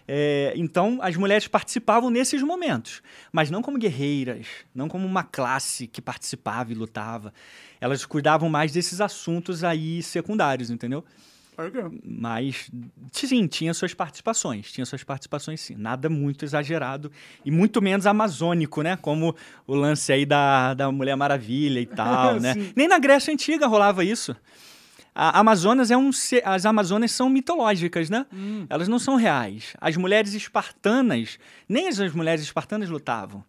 É, 0.06 0.52
então, 0.56 0.98
as 1.00 1.16
mulheres 1.16 1.46
participavam 1.46 2.10
nesses 2.10 2.42
momentos, 2.42 3.02
mas 3.30 3.50
não 3.50 3.62
como 3.62 3.78
guerreiras, 3.78 4.46
não 4.74 4.88
como 4.88 5.06
uma 5.06 5.22
classe 5.22 5.86
que 5.86 6.02
participava 6.02 6.72
e 6.72 6.74
lutava. 6.74 7.32
Elas 7.80 8.04
cuidavam 8.04 8.48
mais 8.48 8.72
desses 8.72 9.00
assuntos 9.00 9.62
aí 9.62 10.02
secundários, 10.02 10.70
entendeu? 10.70 11.04
Ok. 11.56 12.00
Mas, 12.04 12.70
sim, 13.12 13.46
tinha 13.46 13.74
suas 13.74 13.92
participações. 13.92 14.72
Tinha 14.72 14.86
suas 14.86 15.04
participações, 15.04 15.60
sim. 15.60 15.76
Nada 15.76 16.08
muito 16.08 16.44
exagerado. 16.44 17.12
E 17.44 17.50
muito 17.50 17.82
menos 17.82 18.06
amazônico, 18.06 18.80
né? 18.82 18.96
Como 18.96 19.36
o 19.66 19.74
lance 19.74 20.12
aí 20.12 20.24
da, 20.24 20.72
da 20.74 20.90
Mulher 20.90 21.14
Maravilha 21.14 21.78
e 21.78 21.86
tal, 21.86 22.40
né? 22.40 22.54
Nem 22.74 22.88
na 22.88 22.98
Grécia 22.98 23.32
Antiga 23.32 23.66
rolava 23.66 24.02
isso. 24.02 24.34
A 25.14 25.40
Amazonas 25.40 25.90
é 25.90 25.96
um... 25.96 26.10
As 26.44 26.64
Amazonas 26.64 27.12
são 27.12 27.28
mitológicas, 27.28 28.08
né? 28.08 28.24
Hum. 28.32 28.66
Elas 28.70 28.88
não 28.88 28.98
são 28.98 29.14
reais. 29.16 29.74
As 29.80 29.96
mulheres 29.96 30.32
espartanas, 30.32 31.38
nem 31.68 31.88
as 31.88 31.98
mulheres 32.14 32.42
espartanas 32.42 32.88
lutavam. 32.88 33.44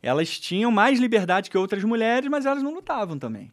Elas 0.00 0.38
tinham 0.38 0.70
mais 0.70 1.00
liberdade 1.00 1.50
que 1.50 1.58
outras 1.58 1.82
mulheres, 1.82 2.30
mas 2.30 2.46
elas 2.46 2.62
não 2.62 2.72
lutavam 2.72 3.18
também. 3.18 3.50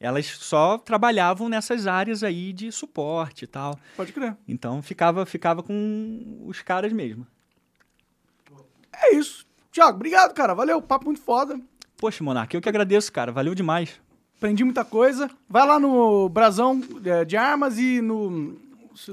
elas 0.00 0.26
só 0.26 0.78
trabalhavam 0.78 1.48
nessas 1.48 1.86
áreas 1.86 2.22
aí 2.22 2.52
de 2.52 2.70
suporte 2.72 3.44
e 3.44 3.46
tal. 3.46 3.78
Pode 3.96 4.12
crer. 4.12 4.36
Então 4.46 4.82
ficava, 4.82 5.24
ficava 5.24 5.62
com 5.62 6.42
os 6.44 6.60
caras 6.60 6.92
mesmo. 6.92 7.26
É 8.92 9.14
isso. 9.14 9.46
Tiago, 9.70 9.96
obrigado, 9.96 10.34
cara. 10.34 10.54
Valeu. 10.54 10.80
Papo 10.82 11.06
muito 11.06 11.20
foda. 11.20 11.60
Poxa, 11.96 12.22
Monark, 12.24 12.54
eu 12.54 12.60
que 12.60 12.68
agradeço, 12.68 13.12
cara. 13.12 13.30
Valeu 13.32 13.54
demais. 13.54 14.00
Aprendi 14.36 14.64
muita 14.64 14.84
coisa. 14.84 15.30
Vai 15.48 15.66
lá 15.66 15.78
no 15.78 16.28
Brasão 16.28 16.82
é, 17.04 17.24
de 17.24 17.36
Armas 17.36 17.78
e 17.78 18.00
no. 18.00 18.58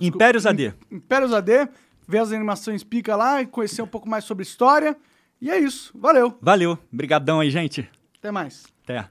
Impérios 0.02 0.46
AD. 0.46 0.74
Impérios 0.92 1.34
AD. 1.34 1.70
Ver 2.08 2.18
as 2.20 2.32
animações 2.32 2.84
pica 2.84 3.16
lá 3.16 3.42
e 3.42 3.46
conhecer 3.46 3.82
um 3.82 3.88
pouco 3.88 4.10
mais 4.10 4.26
sobre 4.26 4.44
história. 4.44 4.98
E 5.42 5.50
é 5.50 5.58
isso. 5.58 5.92
Valeu. 5.96 6.38
Valeu. 6.42 6.78
Obrigadão 6.92 7.40
aí, 7.40 7.50
gente. 7.50 7.90
Até 8.18 8.32
mais. 8.32 8.66
Até. 8.84 9.08